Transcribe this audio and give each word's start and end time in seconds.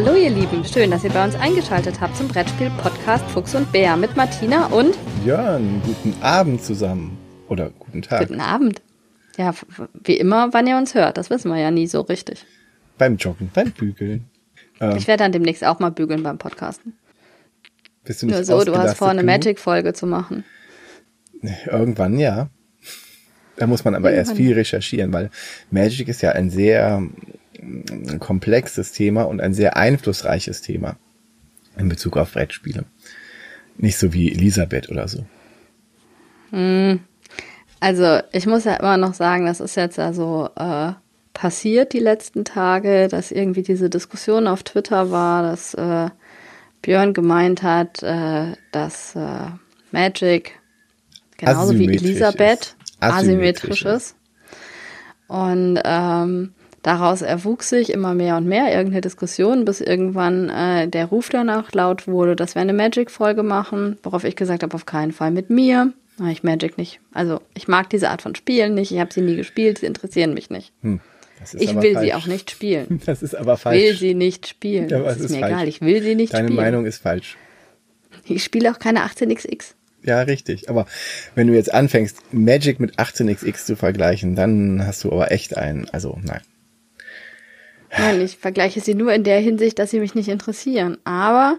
Hallo 0.00 0.14
ihr 0.14 0.30
Lieben, 0.30 0.64
schön, 0.64 0.92
dass 0.92 1.02
ihr 1.02 1.10
bei 1.10 1.24
uns 1.24 1.34
eingeschaltet 1.34 2.00
habt 2.00 2.16
zum 2.16 2.28
Brettspiel 2.28 2.70
Podcast 2.80 3.28
Fuchs 3.32 3.56
und 3.56 3.72
Bär 3.72 3.96
mit 3.96 4.16
Martina 4.16 4.66
und 4.66 4.96
Jörn. 5.26 5.82
Guten 5.84 6.14
Abend 6.22 6.62
zusammen. 6.62 7.18
Oder 7.48 7.70
guten 7.70 8.02
Tag. 8.02 8.28
Guten 8.28 8.40
Abend. 8.40 8.80
Ja, 9.36 9.52
wie 10.04 10.16
immer, 10.16 10.52
wann 10.52 10.68
ihr 10.68 10.76
uns 10.76 10.94
hört, 10.94 11.18
das 11.18 11.30
wissen 11.30 11.50
wir 11.50 11.58
ja 11.58 11.72
nie 11.72 11.88
so 11.88 12.02
richtig. 12.02 12.46
Beim 12.96 13.16
Joggen, 13.16 13.50
beim 13.52 13.72
Bügeln. 13.72 14.26
Ähm, 14.80 14.96
ich 14.96 15.08
werde 15.08 15.24
dann 15.24 15.32
demnächst 15.32 15.64
auch 15.64 15.80
mal 15.80 15.90
bügeln 15.90 16.22
beim 16.22 16.38
Podcasten. 16.38 16.92
Bist 18.04 18.22
du 18.22 18.26
nicht 18.26 18.36
Nur 18.36 18.44
so, 18.44 18.62
du 18.62 18.78
hast 18.78 18.98
vor, 18.98 19.08
eine 19.08 19.24
Magic-Folge 19.24 19.94
zu 19.94 20.06
machen. 20.06 20.44
Irgendwann 21.66 22.20
ja. 22.20 22.50
Da 23.56 23.66
muss 23.66 23.84
man 23.84 23.96
aber 23.96 24.12
Irgendwann. 24.12 24.28
erst 24.28 24.36
viel 24.36 24.54
recherchieren, 24.54 25.12
weil 25.12 25.30
Magic 25.72 26.06
ist 26.06 26.22
ja 26.22 26.30
ein 26.30 26.50
sehr 26.50 27.02
ein 27.60 28.18
komplexes 28.20 28.92
Thema 28.92 29.24
und 29.24 29.40
ein 29.40 29.54
sehr 29.54 29.76
einflussreiches 29.76 30.62
Thema 30.62 30.96
in 31.76 31.88
Bezug 31.88 32.16
auf 32.16 32.32
Brettspiele. 32.32 32.84
Nicht 33.76 33.98
so 33.98 34.12
wie 34.12 34.32
Elisabeth 34.32 34.88
oder 34.90 35.08
so. 35.08 35.24
Hm. 36.50 37.00
Also 37.80 38.20
ich 38.32 38.46
muss 38.46 38.64
ja 38.64 38.74
immer 38.74 38.96
noch 38.96 39.14
sagen, 39.14 39.46
das 39.46 39.60
ist 39.60 39.76
jetzt 39.76 40.00
so 40.12 40.48
äh, 40.56 40.92
passiert 41.32 41.92
die 41.92 42.00
letzten 42.00 42.44
Tage, 42.44 43.06
dass 43.08 43.30
irgendwie 43.30 43.62
diese 43.62 43.88
Diskussion 43.88 44.48
auf 44.48 44.64
Twitter 44.64 45.12
war, 45.12 45.42
dass 45.42 45.74
äh, 45.74 46.08
Björn 46.82 47.14
gemeint 47.14 47.62
hat, 47.62 48.02
äh, 48.02 48.54
dass 48.72 49.14
äh, 49.14 49.50
Magic 49.92 50.52
genauso 51.36 51.78
wie 51.78 51.86
Elisabeth 51.86 52.76
asymmetrisch 52.98 53.84
ist. 53.84 54.16
Und 55.28 55.78
ähm, 55.84 56.54
Daraus 56.82 57.22
erwuchs 57.22 57.68
sich 57.70 57.92
immer 57.92 58.14
mehr 58.14 58.36
und 58.36 58.46
mehr 58.46 58.70
irgendeine 58.70 59.00
Diskussion, 59.00 59.64
bis 59.64 59.80
irgendwann 59.80 60.48
äh, 60.48 60.88
der 60.88 61.06
Ruf 61.06 61.28
danach 61.28 61.72
laut 61.72 62.06
wurde, 62.06 62.36
dass 62.36 62.54
wir 62.54 62.62
eine 62.62 62.72
Magic-Folge 62.72 63.42
machen, 63.42 63.98
worauf 64.02 64.24
ich 64.24 64.36
gesagt 64.36 64.62
habe, 64.62 64.74
auf 64.74 64.86
keinen 64.86 65.12
Fall 65.12 65.30
mit 65.30 65.50
mir. 65.50 65.92
Ich 66.30 66.42
Magic 66.42 66.78
nicht. 66.78 67.00
Also 67.12 67.40
ich 67.54 67.68
mag 67.68 67.90
diese 67.90 68.10
Art 68.10 68.22
von 68.22 68.34
Spielen 68.34 68.74
nicht. 68.74 68.90
Ich 68.90 68.98
habe 68.98 69.12
sie 69.12 69.20
nie 69.20 69.36
gespielt. 69.36 69.78
Sie 69.78 69.86
interessieren 69.86 70.34
mich 70.34 70.50
nicht. 70.50 70.72
Hm, 70.82 71.00
ich 71.54 71.74
will 71.76 71.94
falsch. 71.94 72.06
sie 72.06 72.14
auch 72.14 72.26
nicht 72.26 72.50
spielen. 72.50 73.00
Das 73.06 73.22
ist 73.22 73.34
aber 73.34 73.56
falsch. 73.56 73.78
Ich 73.78 73.84
will 73.84 73.96
sie 73.96 74.14
nicht 74.14 74.48
spielen. 74.48 74.88
Ja, 74.88 75.00
das 75.00 75.18
ist, 75.18 75.26
ist 75.26 75.30
mir 75.32 75.40
falsch. 75.40 75.52
egal. 75.52 75.68
Ich 75.68 75.80
will 75.80 76.02
sie 76.02 76.14
nicht 76.16 76.32
Deine 76.32 76.48
spielen. 76.48 76.56
Deine 76.56 76.70
Meinung 76.70 76.86
ist 76.86 77.02
falsch. 77.02 77.36
Ich 78.24 78.42
spiele 78.42 78.70
auch 78.72 78.78
keine 78.78 79.00
18xx. 79.06 79.74
Ja, 80.02 80.22
richtig. 80.22 80.68
Aber 80.68 80.86
wenn 81.34 81.46
du 81.46 81.54
jetzt 81.54 81.72
anfängst, 81.72 82.32
Magic 82.32 82.80
mit 82.80 82.98
18xx 82.98 83.64
zu 83.64 83.76
vergleichen, 83.76 84.34
dann 84.34 84.84
hast 84.86 85.04
du 85.04 85.12
aber 85.12 85.30
echt 85.30 85.56
einen. 85.56 85.88
Also 85.90 86.18
nein. 86.22 86.40
Nein, 87.96 88.20
ich 88.20 88.36
vergleiche 88.36 88.80
sie 88.80 88.94
nur 88.94 89.12
in 89.12 89.24
der 89.24 89.40
Hinsicht, 89.40 89.78
dass 89.78 89.90
sie 89.90 90.00
mich 90.00 90.14
nicht 90.14 90.28
interessieren. 90.28 90.98
Aber 91.04 91.58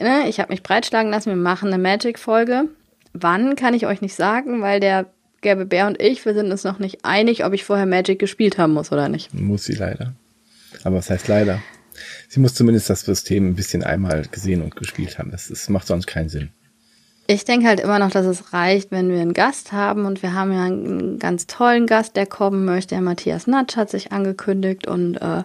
ne, 0.00 0.28
ich 0.28 0.40
habe 0.40 0.52
mich 0.52 0.62
breitschlagen 0.62 1.10
lassen, 1.10 1.30
wir 1.30 1.36
machen 1.36 1.72
eine 1.72 1.82
Magic-Folge. 1.82 2.68
Wann 3.12 3.56
kann 3.56 3.74
ich 3.74 3.86
euch 3.86 4.00
nicht 4.00 4.14
sagen, 4.14 4.62
weil 4.62 4.80
der 4.80 5.06
Gelbe 5.40 5.66
Bär 5.66 5.86
und 5.86 6.00
ich, 6.00 6.24
wir 6.24 6.34
sind 6.34 6.50
uns 6.50 6.64
noch 6.64 6.78
nicht 6.78 7.04
einig, 7.04 7.44
ob 7.44 7.52
ich 7.52 7.64
vorher 7.64 7.86
Magic 7.86 8.18
gespielt 8.18 8.56
haben 8.56 8.72
muss 8.72 8.90
oder 8.90 9.08
nicht. 9.08 9.34
Muss 9.34 9.64
sie 9.64 9.74
leider. 9.74 10.14
Aber 10.82 10.96
was 10.96 11.10
heißt 11.10 11.28
leider? 11.28 11.62
Sie 12.28 12.40
muss 12.40 12.54
zumindest 12.54 12.90
das 12.90 13.02
System 13.02 13.48
ein 13.48 13.54
bisschen 13.54 13.84
einmal 13.84 14.22
gesehen 14.30 14.62
und 14.62 14.74
gespielt 14.74 15.18
haben. 15.18 15.30
Das, 15.30 15.48
das 15.48 15.68
macht 15.68 15.86
sonst 15.86 16.06
keinen 16.06 16.28
Sinn. 16.28 16.50
Ich 17.26 17.44
denke 17.44 17.66
halt 17.66 17.80
immer 17.80 17.98
noch, 17.98 18.10
dass 18.10 18.26
es 18.26 18.52
reicht, 18.52 18.90
wenn 18.90 19.10
wir 19.10 19.20
einen 19.20 19.32
Gast 19.32 19.72
haben 19.72 20.04
und 20.04 20.22
wir 20.22 20.34
haben 20.34 20.52
ja 20.52 20.64
einen 20.64 21.18
ganz 21.18 21.46
tollen 21.46 21.86
Gast, 21.86 22.16
der 22.16 22.26
kommen 22.26 22.64
möchte. 22.64 22.94
Der 22.94 23.00
Matthias 23.00 23.46
Natsch 23.46 23.76
hat 23.76 23.90
sich 23.90 24.12
angekündigt 24.12 24.86
und 24.86 25.16
äh, 25.16 25.44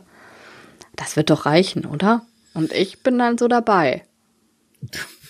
das 0.97 1.16
wird 1.16 1.30
doch 1.30 1.45
reichen, 1.45 1.86
oder? 1.86 2.25
Und 2.53 2.73
ich 2.73 3.02
bin 3.02 3.17
dann 3.17 3.38
so 3.38 3.47
dabei. 3.47 4.03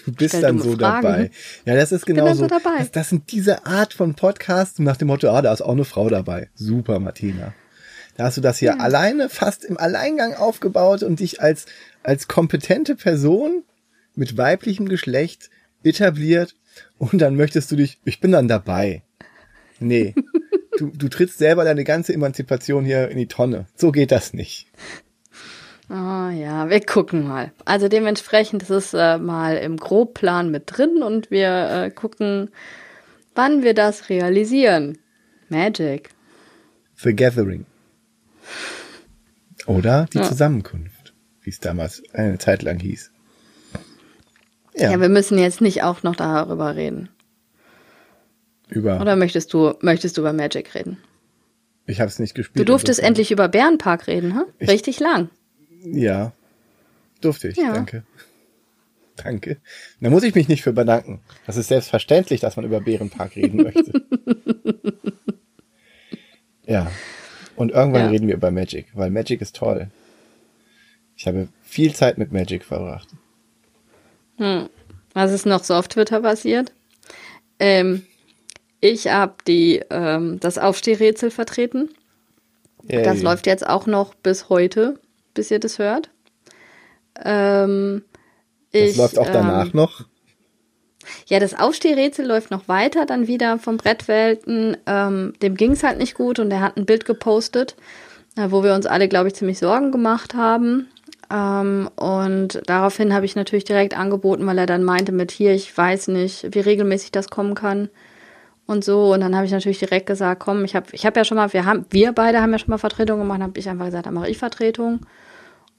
Du 0.06 0.12
bist 0.13 0.29
Stell 0.29 0.41
dann 0.41 0.59
so 0.59 0.75
Fragen. 0.75 1.03
dabei. 1.03 1.31
Ja, 1.66 1.75
das 1.75 1.91
ist 1.91 2.06
genau 2.06 2.34
so. 2.34 2.47
dabei. 2.47 2.79
Das, 2.79 2.91
das, 2.91 3.09
sind 3.09 3.31
diese 3.31 3.68
Art 3.68 3.94
von 3.94 4.16
Podcasts 4.16 4.79
nach 4.79 4.97
dem 4.97 5.09
Motto, 5.09 5.29
ah, 5.29 5.41
da 5.44 5.53
ist 5.53 5.62
auch 5.62 5.74
eine 5.74 5.85
Frau 5.85 6.09
dabei. 6.09 6.50
Super, 6.56 7.00
Martina. 7.00 7.53
Da 8.18 8.25
hast 8.25 8.38
du 8.38 8.41
das 8.41 8.57
hier 8.57 8.72
ja. 8.72 8.78
alleine, 8.78 9.29
fast 9.29 9.63
im 9.63 9.78
Alleingang 9.78 10.34
aufgebaut 10.34 11.03
und 11.03 11.19
dich 11.19 11.41
als, 11.41 11.68
als 12.03 12.28
kompetente 12.28 12.95
Person 12.95 13.63
mit 14.16 14.35
weiblichem 14.35 14.90
Geschlecht 14.90 15.50
etabliert 15.84 16.56
und 16.97 17.19
dann 17.19 17.35
möchtest 17.35 17.72
du 17.72 17.75
dich, 17.75 18.00
ich 18.06 18.19
bin 18.19 18.31
dann 18.31 18.47
dabei. 18.47 19.03
Nee. 19.79 20.13
Du, 20.78 20.88
du 20.95 21.09
trittst 21.09 21.40
selber 21.40 21.66
deine 21.66 21.84
ganze 21.84 22.13
Emanzipation 22.13 22.85
hier 22.85 23.09
in 23.09 23.17
die 23.17 23.28
Tonne. 23.28 23.66
So 23.75 23.91
geht 23.91 24.13
das 24.13 24.34
nicht. 24.34 24.66
Oh 25.89 25.94
ja, 25.94 26.69
wir 26.69 26.79
gucken 26.79 27.28
mal. 27.28 27.51
Also 27.66 27.89
dementsprechend 27.89 28.63
ist 28.63 28.69
es 28.69 28.94
äh, 28.94 29.18
mal 29.18 29.57
im 29.57 29.75
Grobplan 29.75 30.51
mit 30.51 30.63
drin 30.68 31.03
und 31.03 31.31
wir 31.31 31.69
äh, 31.69 31.91
gucken, 31.91 32.51
wann 33.35 33.62
wir 33.62 33.73
das 33.73 34.07
realisieren. 34.07 35.00
Magic. 35.50 36.12
The 36.95 37.13
Gathering. 37.13 37.66
Oder 39.66 40.06
die 40.13 40.19
ja. 40.19 40.23
Zusammenkunft, 40.23 41.13
wie 41.41 41.50
es 41.50 41.59
damals 41.59 42.03
eine 42.13 42.38
Zeit 42.38 42.62
lang 42.62 42.79
hieß. 42.79 43.12
Ja. 44.79 44.91
ja, 44.91 45.01
wir 45.01 45.09
müssen 45.09 45.38
jetzt 45.38 45.62
nicht 45.62 45.84
auch 45.84 46.03
noch 46.03 46.16
darüber 46.16 46.75
reden. 46.75 47.09
Über. 48.69 49.01
Oder 49.01 49.16
möchtest 49.16 49.53
du, 49.53 49.73
möchtest 49.81 50.17
du 50.17 50.22
über 50.22 50.34
Magic 50.34 50.75
reden? 50.75 50.97
Ich 51.85 52.00
habe 52.00 52.09
es 52.09 52.19
nicht 52.19 52.35
gespielt. 52.35 52.59
Du 52.59 52.72
durftest 52.72 53.00
endlich 53.00 53.31
über 53.31 53.47
Bärenpark 53.47 54.07
reden, 54.07 54.35
hm? 54.35 54.45
Richtig 54.68 55.00
lang. 55.00 55.29
Ja, 55.84 56.34
durfte 57.22 57.47
ich. 57.47 57.57
Ja. 57.57 57.73
Danke. 57.73 58.03
Danke. 59.16 59.57
Da 60.00 60.09
muss 60.09 60.23
ich 60.23 60.35
mich 60.35 60.47
nicht 60.47 60.62
für 60.62 60.72
bedanken. 60.72 61.19
Das 61.45 61.57
ist 61.57 61.68
selbstverständlich, 61.68 62.39
dass 62.39 62.56
man 62.56 62.66
über 62.66 62.79
Bärenpark 62.79 63.35
reden 63.35 63.57
möchte. 63.63 64.06
ja. 66.66 66.91
Und 67.56 67.72
irgendwann 67.72 68.03
ja. 68.03 68.09
reden 68.09 68.28
wir 68.28 68.35
über 68.35 68.51
Magic, 68.51 68.88
weil 68.94 69.09
Magic 69.09 69.41
ist 69.41 69.56
toll. 69.56 69.89
Ich 71.18 71.28
habe 71.28 71.50
viel 71.63 71.94
Zeit 71.94 72.18
mit 72.18 72.31
Magic 72.31 72.63
verbracht. 72.63 73.09
Hm. 74.39 74.69
Was 75.13 75.31
ist 75.31 75.45
noch 75.45 75.63
so 75.63 75.75
auf 75.75 75.88
Twitter 75.88 76.22
passiert? 76.22 76.72
Ähm, 77.59 78.05
ich 78.81 79.07
habe 79.07 79.35
die 79.47 79.81
ähm, 79.89 80.39
das 80.39 80.57
Aufstehrätsel 80.57 81.29
vertreten. 81.29 81.89
Yay. 82.88 83.03
Das 83.03 83.22
läuft 83.22 83.45
jetzt 83.45 83.67
auch 83.67 83.85
noch 83.85 84.16
bis 84.16 84.50
heute, 84.50 85.00
bis 85.33 85.51
ihr 85.51 85.59
das 85.59 85.77
hört. 85.79 86.09
Ähm, 87.23 88.03
das 88.72 88.81
ich, 88.81 88.97
läuft 88.97 89.19
auch 89.19 89.29
danach 89.29 89.66
ähm, 89.66 89.72
noch. 89.73 90.05
Ja, 91.27 91.39
das 91.39 91.53
Aufstehrätsel 91.53 92.25
läuft 92.25 92.51
noch 92.51 92.67
weiter, 92.67 93.06
dann 93.06 93.27
wieder 93.27 93.57
vom 93.59 93.77
Brettwelten. 93.77 94.77
Ähm, 94.85 95.33
dem 95.41 95.56
ging 95.56 95.71
es 95.71 95.83
halt 95.83 95.97
nicht 95.97 96.13
gut 96.13 96.39
und 96.39 96.51
er 96.51 96.61
hat 96.61 96.77
ein 96.77 96.85
Bild 96.85 97.06
gepostet, 97.06 97.75
äh, 98.38 98.51
wo 98.51 98.63
wir 98.63 98.73
uns 98.73 98.85
alle, 98.85 99.07
glaube 99.07 99.27
ich, 99.27 99.35
ziemlich 99.35 99.59
Sorgen 99.59 99.91
gemacht 99.91 100.33
haben. 100.33 100.88
Ähm, 101.31 101.90
und 101.95 102.62
daraufhin 102.66 103.13
habe 103.13 103.25
ich 103.25 103.35
natürlich 103.35 103.66
direkt 103.66 103.97
angeboten, 103.97 104.45
weil 104.47 104.57
er 104.57 104.66
dann 104.66 104.84
meinte 104.84 105.12
mit 105.12 105.31
hier, 105.31 105.53
ich 105.53 105.75
weiß 105.75 106.07
nicht, 106.09 106.53
wie 106.53 106.59
regelmäßig 106.59 107.12
das 107.12 107.29
kommen 107.29 107.56
kann 107.56 107.90
und 108.66 108.84
so. 108.84 109.13
Und 109.13 109.22
dann 109.22 109.35
habe 109.35 109.45
ich 109.45 109.51
natürlich 109.51 109.79
direkt 109.79 110.07
gesagt, 110.07 110.41
komm, 110.41 110.66
ich 110.66 110.75
habe 110.75 110.88
ich 110.91 111.06
hab 111.06 111.16
ja 111.18 111.23
schon 111.23 111.38
mal, 111.38 111.53
wir 111.53 111.66
haben, 111.66 111.85
wir 111.89 112.12
beide 112.13 112.41
haben 112.41 112.51
ja 112.51 112.59
schon 112.59 112.69
mal 112.69 112.78
Vertretung 112.78 113.19
gemacht, 113.19 113.41
habe 113.41 113.59
ich 113.59 113.69
einfach 113.69 113.85
gesagt, 113.85 114.06
dann 114.06 114.13
mache 114.13 114.29
ich 114.29 114.38
Vertretung. 114.38 115.01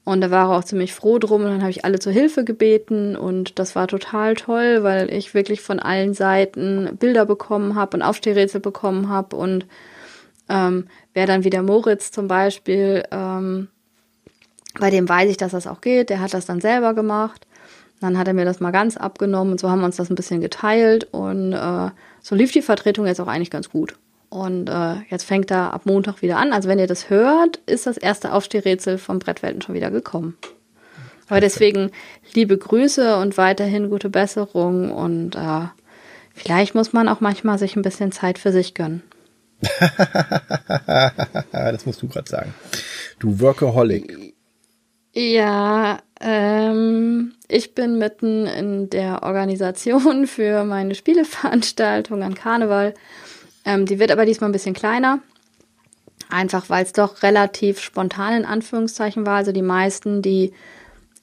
Und 0.03 0.21
da 0.21 0.31
war 0.31 0.49
er 0.49 0.57
auch 0.57 0.63
ziemlich 0.63 0.93
froh 0.95 1.19
drum 1.19 1.43
und 1.43 1.51
dann 1.51 1.61
habe 1.61 1.69
ich 1.69 1.85
alle 1.85 1.99
zur 1.99 2.11
Hilfe 2.11 2.43
gebeten 2.43 3.15
und 3.15 3.59
das 3.59 3.75
war 3.75 3.87
total 3.87 4.33
toll, 4.33 4.81
weil 4.81 5.13
ich 5.13 5.35
wirklich 5.35 5.61
von 5.61 5.79
allen 5.79 6.15
Seiten 6.15 6.97
Bilder 6.99 7.25
bekommen 7.27 7.75
habe 7.75 7.97
und 7.97 8.03
Aufstehrätsel 8.03 8.61
bekommen 8.61 9.09
habe 9.09 9.35
und 9.35 9.67
ähm, 10.49 10.87
wer 11.13 11.27
dann 11.27 11.43
wieder 11.43 11.61
Moritz 11.61 12.11
zum 12.11 12.27
Beispiel, 12.27 13.03
ähm, 13.11 13.67
bei 14.79 14.89
dem 14.89 15.07
weiß 15.07 15.29
ich, 15.29 15.37
dass 15.37 15.51
das 15.51 15.67
auch 15.67 15.81
geht. 15.81 16.09
Der 16.09 16.19
hat 16.19 16.33
das 16.33 16.45
dann 16.45 16.61
selber 16.61 16.93
gemacht. 16.93 17.45
Dann 17.99 18.17
hat 18.17 18.27
er 18.27 18.33
mir 18.33 18.45
das 18.45 18.59
mal 18.59 18.71
ganz 18.71 18.97
abgenommen 18.97 19.53
und 19.53 19.59
so 19.59 19.69
haben 19.69 19.79
wir 19.79 19.85
uns 19.85 19.97
das 19.97 20.09
ein 20.09 20.15
bisschen 20.15 20.41
geteilt 20.41 21.07
und 21.11 21.53
äh, 21.53 21.89
so 22.21 22.35
lief 22.35 22.51
die 22.51 22.63
Vertretung 22.63 23.05
jetzt 23.05 23.21
auch 23.21 23.27
eigentlich 23.27 23.51
ganz 23.51 23.69
gut. 23.69 23.95
Und 24.29 24.69
äh, 24.69 24.95
jetzt 25.09 25.25
fängt 25.25 25.51
er 25.51 25.73
ab 25.73 25.85
Montag 25.85 26.23
wieder 26.23 26.37
an. 26.37 26.51
Also 26.51 26.67
wenn 26.67 26.79
ihr 26.79 26.87
das 26.87 27.11
hört, 27.11 27.57
ist 27.67 27.85
das 27.85 27.97
erste 27.97 28.33
Aufstehrätsel 28.33 28.97
vom 28.97 29.19
Brettwelten 29.19 29.61
schon 29.61 29.75
wieder 29.75 29.91
gekommen. 29.91 30.35
Aber 31.27 31.39
deswegen 31.41 31.91
liebe 32.33 32.57
Grüße 32.57 33.17
und 33.17 33.37
weiterhin 33.37 33.89
gute 33.89 34.09
Besserung 34.09 34.91
und 34.91 35.35
äh, 35.35 35.67
vielleicht 36.33 36.75
muss 36.75 36.93
man 36.93 37.07
auch 37.07 37.21
manchmal 37.21 37.59
sich 37.59 37.75
ein 37.75 37.83
bisschen 37.83 38.11
Zeit 38.11 38.39
für 38.39 38.51
sich 38.51 38.73
gönnen. 38.73 39.03
das 41.51 41.85
musst 41.85 42.01
du 42.01 42.07
gerade 42.07 42.29
sagen. 42.29 42.53
Du 43.19 43.39
Workaholic. 43.39 44.30
Ja, 45.13 45.99
ähm, 46.21 47.33
ich 47.49 47.75
bin 47.75 47.97
mitten 47.97 48.47
in 48.47 48.89
der 48.89 49.23
Organisation 49.23 50.25
für 50.27 50.63
meine 50.63 50.95
Spieleveranstaltung 50.95 52.23
an 52.23 52.35
Karneval. 52.35 52.93
Ähm, 53.65 53.85
die 53.85 53.99
wird 53.99 54.11
aber 54.11 54.25
diesmal 54.25 54.49
ein 54.49 54.53
bisschen 54.53 54.73
kleiner. 54.73 55.19
Einfach 56.29 56.69
weil 56.69 56.85
es 56.85 56.93
doch 56.93 57.23
relativ 57.23 57.81
spontan 57.81 58.33
in 58.37 58.45
Anführungszeichen 58.45 59.25
war. 59.25 59.37
Also 59.37 59.51
die 59.51 59.61
meisten, 59.61 60.21
die 60.21 60.53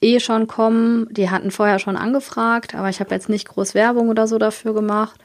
eh 0.01 0.19
schon 0.19 0.45
kommen. 0.45 1.07
Die 1.11 1.31
hatten 1.31 1.49
vorher 1.49 1.79
schon 1.79 1.97
angefragt, 1.97 2.75
aber 2.75 2.89
ich 2.89 2.99
habe 2.99 3.13
jetzt 3.13 3.27
nicht 3.27 3.47
groß 3.47 3.73
Werbung 3.73 4.09
oder 4.09 4.27
so 4.27 4.37
dafür 4.37 4.75
gemacht. 4.75 5.19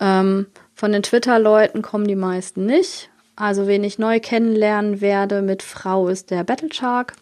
Ähm, 0.00 0.46
von 0.74 0.92
den 0.92 1.04
Twitter-Leuten 1.04 1.82
kommen 1.82 2.08
die 2.08 2.16
meisten 2.16 2.66
nicht. 2.66 3.10
Also 3.36 3.68
wen 3.68 3.84
ich 3.84 3.98
neu 3.98 4.18
kennenlernen 4.18 5.00
werde 5.00 5.40
mit 5.40 5.62
Frau 5.62 6.08
ist 6.08 6.30
der 6.30 6.42
Battle 6.42 6.72
Shark. 6.72 7.14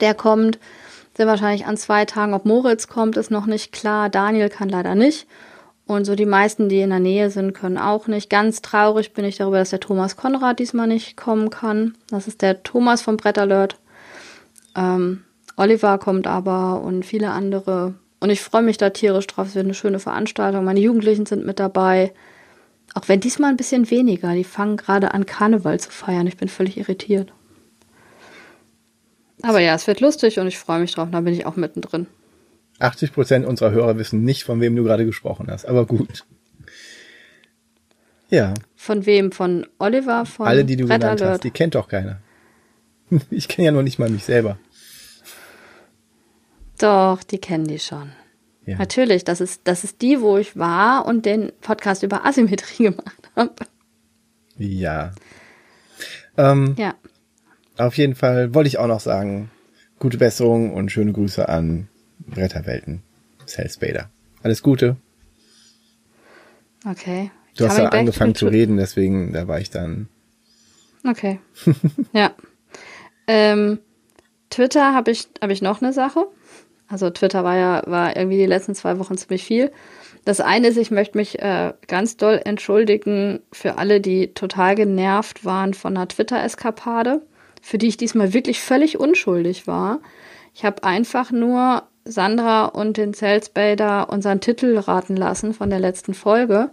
Der 0.00 0.14
kommt. 0.14 0.58
Sind 1.16 1.26
wahrscheinlich 1.26 1.66
an 1.66 1.76
zwei 1.76 2.04
Tagen. 2.04 2.34
Ob 2.34 2.44
Moritz 2.44 2.86
kommt, 2.86 3.16
ist 3.16 3.30
noch 3.30 3.46
nicht 3.46 3.72
klar. 3.72 4.08
Daniel 4.08 4.48
kann 4.48 4.68
leider 4.68 4.94
nicht. 4.94 5.26
Und 5.86 6.04
so 6.04 6.14
die 6.14 6.26
meisten, 6.26 6.68
die 6.68 6.82
in 6.82 6.90
der 6.90 7.00
Nähe 7.00 7.30
sind, 7.30 7.52
können 7.52 7.76
auch 7.76 8.06
nicht. 8.06 8.30
Ganz 8.30 8.62
traurig 8.62 9.12
bin 9.12 9.24
ich 9.24 9.38
darüber, 9.38 9.58
dass 9.58 9.70
der 9.70 9.80
Thomas 9.80 10.16
Konrad 10.16 10.60
diesmal 10.60 10.86
nicht 10.86 11.16
kommen 11.16 11.50
kann. 11.50 11.96
Das 12.10 12.28
ist 12.28 12.42
der 12.42 12.62
Thomas 12.62 13.02
vom 13.02 13.16
Brett 13.16 13.38
Alert. 13.38 13.76
Ähm, 14.76 15.24
Oliver 15.56 15.98
kommt 15.98 16.28
aber 16.28 16.80
und 16.82 17.04
viele 17.04 17.30
andere. 17.30 17.94
Und 18.20 18.30
ich 18.30 18.40
freue 18.40 18.62
mich 18.62 18.78
da 18.78 18.90
tierisch 18.90 19.26
drauf. 19.26 19.48
Es 19.48 19.54
wird 19.56 19.64
eine 19.64 19.74
schöne 19.74 19.98
Veranstaltung. 19.98 20.64
Meine 20.64 20.80
Jugendlichen 20.80 21.26
sind 21.26 21.44
mit 21.44 21.58
dabei. 21.58 22.12
Auch 22.94 23.08
wenn 23.08 23.18
diesmal 23.18 23.50
ein 23.50 23.56
bisschen 23.56 23.90
weniger. 23.90 24.32
Die 24.34 24.44
fangen 24.44 24.76
gerade 24.76 25.12
an, 25.12 25.26
Karneval 25.26 25.80
zu 25.80 25.90
feiern. 25.90 26.26
Ich 26.28 26.36
bin 26.36 26.48
völlig 26.48 26.76
irritiert. 26.76 27.32
Aber 29.42 29.60
ja, 29.60 29.74
es 29.74 29.86
wird 29.86 30.00
lustig 30.00 30.38
und 30.38 30.46
ich 30.46 30.58
freue 30.58 30.80
mich 30.80 30.92
drauf. 30.94 31.08
Da 31.10 31.20
bin 31.20 31.34
ich 31.34 31.46
auch 31.46 31.56
mittendrin. 31.56 32.06
80 32.78 33.12
Prozent 33.12 33.46
unserer 33.46 33.70
Hörer 33.70 33.98
wissen 33.98 34.24
nicht, 34.24 34.44
von 34.44 34.60
wem 34.60 34.74
du 34.74 34.84
gerade 34.84 35.04
gesprochen 35.04 35.48
hast, 35.50 35.66
aber 35.66 35.86
gut. 35.86 36.24
Ja. 38.30 38.54
Von 38.76 39.06
wem? 39.06 39.32
Von 39.32 39.66
Oliver? 39.78 40.24
Von 40.24 40.46
Alle, 40.46 40.64
die 40.64 40.76
du 40.76 40.84
Red 40.84 41.00
genannt 41.00 41.20
Alert. 41.20 41.34
hast, 41.34 41.44
die 41.44 41.50
kennt 41.50 41.74
doch 41.74 41.88
keiner. 41.88 42.20
Ich 43.30 43.48
kenne 43.48 43.66
ja 43.66 43.72
noch 43.72 43.82
nicht 43.82 43.98
mal 43.98 44.08
mich 44.08 44.24
selber. 44.24 44.56
Doch, 46.78 47.24
die 47.24 47.38
kennen 47.38 47.66
die 47.66 47.80
schon. 47.80 48.12
Ja. 48.66 48.78
Natürlich, 48.78 49.24
das 49.24 49.40
ist, 49.40 49.62
das 49.64 49.82
ist 49.82 50.00
die, 50.00 50.20
wo 50.20 50.38
ich 50.38 50.56
war 50.56 51.06
und 51.06 51.26
den 51.26 51.50
Podcast 51.60 52.04
über 52.04 52.24
Asymmetrie 52.24 52.84
gemacht 52.90 53.30
habe. 53.34 53.54
Ja. 54.56 55.12
Ähm, 56.36 56.76
ja. 56.78 56.94
Auf 57.80 57.96
jeden 57.96 58.14
Fall 58.14 58.54
wollte 58.54 58.68
ich 58.68 58.78
auch 58.78 58.86
noch 58.86 59.00
sagen, 59.00 59.50
gute 59.98 60.18
Besserung 60.18 60.74
und 60.74 60.92
schöne 60.92 61.12
Grüße 61.12 61.48
an 61.48 61.88
Bretterwelten. 62.18 63.02
Cell 63.46 63.70
Spader. 63.70 64.10
Alles 64.42 64.62
Gute. 64.62 64.96
Okay. 66.86 67.30
Du 67.56 67.66
hast 67.66 67.78
ja 67.78 67.88
angefangen 67.88 68.34
zu 68.34 68.46
reden, 68.46 68.76
deswegen, 68.76 69.32
da 69.32 69.48
war 69.48 69.60
ich 69.60 69.70
dann. 69.70 70.08
Okay. 71.08 71.40
ja. 72.12 72.32
Ähm, 73.26 73.78
Twitter 74.50 74.94
habe 74.94 75.10
ich, 75.10 75.28
hab 75.40 75.50
ich 75.50 75.62
noch 75.62 75.80
eine 75.80 75.92
Sache. 75.92 76.26
Also 76.86 77.08
Twitter 77.08 77.44
war 77.44 77.56
ja, 77.56 77.82
war 77.86 78.16
irgendwie 78.16 78.36
die 78.36 78.46
letzten 78.46 78.74
zwei 78.74 78.98
Wochen 78.98 79.16
ziemlich 79.16 79.44
viel. 79.44 79.72
Das 80.24 80.40
eine 80.40 80.68
ist, 80.68 80.76
ich 80.76 80.90
möchte 80.90 81.16
mich 81.16 81.38
äh, 81.38 81.72
ganz 81.86 82.18
doll 82.18 82.42
entschuldigen 82.44 83.40
für 83.52 83.78
alle, 83.78 84.00
die 84.00 84.34
total 84.34 84.74
genervt 84.74 85.44
waren 85.44 85.72
von 85.72 85.96
einer 85.96 86.08
Twitter-Eskapade, 86.08 87.22
für 87.60 87.78
die 87.78 87.88
ich 87.88 87.96
diesmal 87.96 88.32
wirklich 88.32 88.60
völlig 88.60 88.98
unschuldig 88.98 89.66
war. 89.66 90.00
Ich 90.54 90.64
habe 90.64 90.84
einfach 90.84 91.30
nur 91.30 91.84
Sandra 92.04 92.66
und 92.66 92.96
den 92.96 93.14
Salesbader 93.14 94.10
unseren 94.10 94.40
Titel 94.40 94.78
raten 94.78 95.16
lassen 95.16 95.54
von 95.54 95.70
der 95.70 95.80
letzten 95.80 96.14
Folge. 96.14 96.70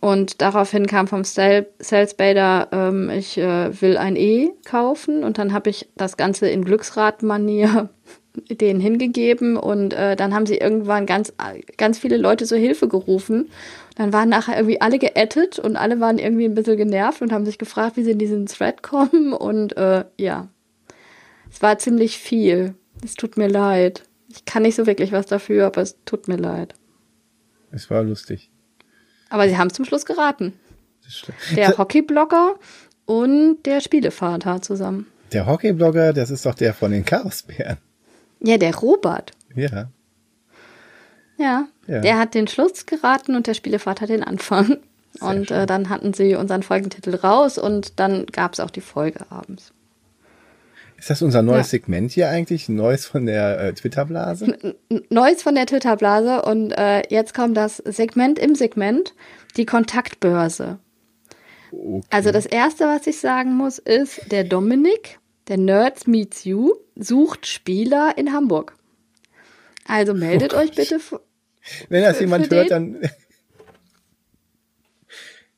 Und 0.00 0.42
daraufhin 0.42 0.86
kam 0.86 1.06
vom 1.06 1.24
Salesbader, 1.24 2.68
ähm, 2.72 3.08
ich 3.08 3.38
äh, 3.38 3.80
will 3.80 3.96
ein 3.96 4.16
E 4.16 4.50
kaufen. 4.66 5.24
Und 5.24 5.38
dann 5.38 5.54
habe 5.54 5.70
ich 5.70 5.88
das 5.96 6.18
Ganze 6.18 6.46
in 6.48 6.62
Glücksratmanier 6.62 7.88
denen 8.50 8.80
hingegeben. 8.80 9.56
Und 9.56 9.94
äh, 9.94 10.14
dann 10.14 10.34
haben 10.34 10.44
sie 10.44 10.58
irgendwann 10.58 11.06
ganz, 11.06 11.32
ganz 11.78 11.98
viele 11.98 12.18
Leute 12.18 12.44
zur 12.44 12.58
Hilfe 12.58 12.86
gerufen. 12.86 13.48
Dann 13.94 14.12
waren 14.12 14.28
nachher 14.28 14.56
irgendwie 14.56 14.80
alle 14.80 14.98
geettet 14.98 15.58
und 15.58 15.76
alle 15.76 16.00
waren 16.00 16.18
irgendwie 16.18 16.46
ein 16.46 16.54
bisschen 16.54 16.76
genervt 16.76 17.22
und 17.22 17.32
haben 17.32 17.44
sich 17.44 17.58
gefragt, 17.58 17.96
wie 17.96 18.02
sie 18.02 18.10
in 18.10 18.18
diesen 18.18 18.46
Thread 18.46 18.82
kommen. 18.82 19.32
Und 19.32 19.76
äh, 19.76 20.04
ja, 20.18 20.48
es 21.50 21.62
war 21.62 21.78
ziemlich 21.78 22.18
viel. 22.18 22.74
Es 23.04 23.14
tut 23.14 23.36
mir 23.36 23.48
leid. 23.48 24.02
Ich 24.28 24.44
kann 24.44 24.62
nicht 24.62 24.74
so 24.74 24.86
wirklich 24.86 25.12
was 25.12 25.26
dafür, 25.26 25.66
aber 25.66 25.82
es 25.82 25.96
tut 26.04 26.26
mir 26.26 26.36
leid. 26.36 26.74
Es 27.70 27.88
war 27.90 28.02
lustig. 28.02 28.50
Aber 29.30 29.48
sie 29.48 29.56
haben 29.56 29.70
zum 29.70 29.84
Schluss 29.84 30.06
geraten. 30.06 30.54
Der 31.54 31.76
Hockeyblogger 31.76 32.54
und 33.04 33.62
der 33.64 33.80
Spielevater 33.80 34.62
zusammen. 34.62 35.06
Der 35.32 35.46
Hockeyblogger, 35.46 36.12
das 36.12 36.30
ist 36.30 36.46
doch 36.46 36.54
der 36.54 36.74
von 36.74 36.90
den 36.90 37.04
Chaosbären. 37.04 37.78
Ja, 38.40 38.58
der 38.58 38.74
Robert. 38.74 39.32
Ja. 39.54 39.90
Ja, 41.36 41.66
ja. 41.86 42.00
der 42.00 42.18
hat 42.18 42.34
den 42.34 42.46
Schluss 42.46 42.86
geraten 42.86 43.34
und 43.34 43.46
der 43.46 43.54
Spielevater 43.54 44.06
den 44.06 44.22
Anfang. 44.22 44.78
Sehr 45.12 45.28
und 45.28 45.50
äh, 45.50 45.66
dann 45.66 45.88
hatten 45.88 46.12
sie 46.12 46.34
unseren 46.34 46.62
Folgentitel 46.62 47.14
raus 47.14 47.58
und 47.58 47.98
dann 48.00 48.26
gab 48.26 48.52
es 48.52 48.60
auch 48.60 48.70
die 48.70 48.80
Folge 48.80 49.30
abends. 49.30 49.72
Ist 50.96 51.10
das 51.10 51.22
unser 51.22 51.42
neues 51.42 51.66
ja. 51.66 51.78
Segment 51.78 52.12
hier 52.12 52.28
eigentlich? 52.28 52.68
Neues 52.68 53.06
von 53.06 53.26
der 53.26 53.60
äh, 53.60 53.72
Twitter-Blase? 53.74 54.76
Neues 55.10 55.42
von 55.42 55.54
der 55.54 55.66
Twitter-Blase 55.66 56.42
und 56.42 56.72
äh, 56.72 57.02
jetzt 57.10 57.34
kommt 57.34 57.56
das 57.56 57.76
Segment 57.76 58.38
im 58.38 58.54
Segment, 58.54 59.14
die 59.56 59.66
Kontaktbörse. 59.66 60.78
Okay. 61.72 62.06
Also 62.10 62.30
das 62.30 62.46
erste, 62.46 62.84
was 62.84 63.06
ich 63.06 63.20
sagen 63.20 63.54
muss, 63.54 63.78
ist, 63.78 64.30
der 64.30 64.44
Dominik, 64.44 65.18
der 65.48 65.58
Nerds 65.58 66.06
Meets 66.06 66.44
You, 66.44 66.72
sucht 66.96 67.46
Spieler 67.46 68.16
in 68.16 68.32
Hamburg. 68.32 68.74
Also 69.86 70.14
meldet 70.14 70.54
oh 70.54 70.58
euch 70.58 70.72
bitte. 70.72 71.00
Wenn 71.88 72.02
das 72.02 72.20
jemand 72.20 72.50
hört, 72.50 72.70
dann. 72.70 73.00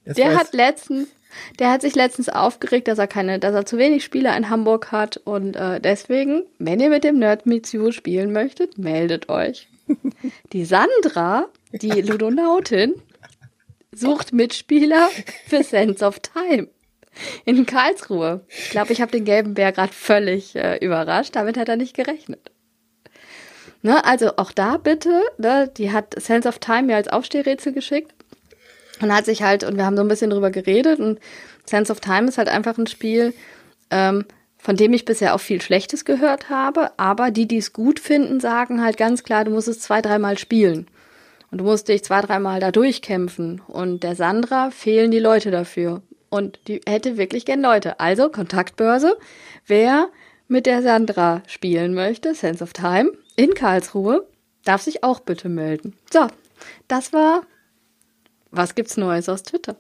der 0.05 0.37
hat 0.37 0.53
letztens 0.53 1.09
der 1.59 1.71
hat 1.71 1.83
sich 1.83 1.95
letztens 1.95 2.29
aufgeregt, 2.29 2.89
dass 2.89 2.99
er 2.99 3.07
keine, 3.07 3.39
dass 3.39 3.55
er 3.55 3.67
zu 3.67 3.79
wenig 3.79 4.05
Spieler 4.05 4.37
in 4.37 4.51
Hamburg 4.51 4.93
hat 4.93 5.17
und 5.19 5.57
äh, 5.57 5.81
deswegen, 5.81 6.45
wenn 6.59 6.81
ihr 6.81 6.91
mit 6.91 7.05
dem 7.05 7.19
Nerd 7.19 7.47
Meets 7.47 7.73
You 7.73 7.93
spielen 7.93 8.33
möchtet, 8.33 8.79
meldet 8.79 9.29
euch. 9.29 9.69
Die 10.53 10.65
Sandra, 10.65 11.49
die 11.73 12.01
Ludonautin, 12.01 12.95
sucht 13.93 14.33
Mitspieler 14.33 15.09
für 15.47 15.63
Sense 15.63 16.05
of 16.05 16.19
Time 16.21 16.69
in 17.45 17.67
Karlsruhe. 17.67 18.45
Ich 18.49 18.71
glaube, 18.71 18.93
ich 18.93 19.01
habe 19.01 19.13
den 19.13 19.25
gelben 19.25 19.55
Bär 19.55 19.73
gerade 19.73 19.93
völlig 19.93 20.57
äh, 20.57 20.85
überrascht. 20.85 21.37
Damit 21.37 21.57
hat 21.57 21.69
er 21.69 21.77
nicht 21.77 21.95
gerechnet. 21.95 22.51
Ne, 23.83 24.05
also 24.05 24.37
auch 24.37 24.53
da 24.53 24.79
bitte, 24.79 25.23
ne, 25.39 25.71
die 25.77 25.93
hat 25.93 26.21
Sense 26.21 26.49
of 26.49 26.59
Time 26.59 26.85
mir 26.85 26.97
als 26.97 27.09
Aufstehrätsel 27.09 27.73
geschickt. 27.73 28.13
Und 29.01 29.15
hat 29.15 29.27
sich 29.27 29.43
halt, 29.43 29.63
und 29.63 29.77
wir 29.77 29.85
haben 29.85 29.97
so 29.97 30.03
ein 30.03 30.09
bisschen 30.09 30.31
drüber 30.31 30.51
geredet, 30.51 31.01
und 31.01 31.21
Sense 31.67 31.93
of 31.93 32.01
Time 32.01 32.29
ist 32.29 32.39
halt 32.39 32.49
einfach 32.49 32.79
ein 32.79 32.87
Spiel, 32.87 33.35
ähm, 33.91 34.25
von 34.57 34.77
dem 34.77 34.93
ich 34.93 35.05
bisher 35.05 35.35
auch 35.35 35.41
viel 35.41 35.61
Schlechtes 35.61 36.05
gehört 36.05 36.51
habe, 36.51 36.91
aber 36.97 37.31
die, 37.31 37.47
die 37.47 37.59
es 37.59 37.73
gut 37.73 38.01
finden, 38.01 38.41
sagen 38.41 38.83
halt 38.83 38.97
ganz 38.97 39.23
klar, 39.23 39.45
du 39.45 39.51
musst 39.51 39.69
es 39.69 39.81
zwei, 39.81 40.01
dreimal 40.01 40.39
spielen. 40.39 40.89
Und 41.51 41.59
du 41.59 41.65
musst 41.65 41.89
dich 41.89 42.03
zwei, 42.03 42.21
dreimal 42.23 42.59
da 42.59 42.73
durchkämpfen. 42.73 43.61
Und 43.69 44.03
der 44.03 44.17
Sandra 44.17 44.71
fehlen 44.71 45.11
die 45.11 45.21
Leute 45.21 45.51
dafür. 45.51 46.03
Und 46.29 46.59
die 46.67 46.81
hätte 46.87 47.17
wirklich 47.17 47.45
gern 47.45 47.63
Leute. 47.63 48.01
Also 48.01 48.29
Kontaktbörse. 48.29 49.17
Wer 49.67 50.09
mit 50.49 50.67
der 50.67 50.83
Sandra 50.83 51.43
spielen 51.47 51.95
möchte, 51.95 52.35
Sense 52.35 52.63
of 52.63 52.73
Time, 52.73 53.13
in 53.37 53.55
Karlsruhe, 53.55 54.27
darf 54.65 54.83
sich 54.83 55.03
auch 55.05 55.21
bitte 55.21 55.49
melden. 55.49 55.95
So, 56.11 56.27
das 56.89 57.13
war 57.13 57.43
was 58.57 58.75
gibt's 58.75 58.97
Neues 58.97 59.29
aus 59.29 59.43
Twitter? 59.43 59.77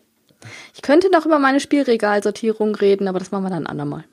Ich 0.74 0.82
könnte 0.82 1.10
noch 1.10 1.24
über 1.24 1.38
meine 1.38 1.60
Spielregalsortierung 1.60 2.74
reden, 2.74 3.08
aber 3.08 3.18
das 3.18 3.30
machen 3.30 3.44
wir 3.44 3.50
dann 3.50 3.66
andermal. 3.66 4.04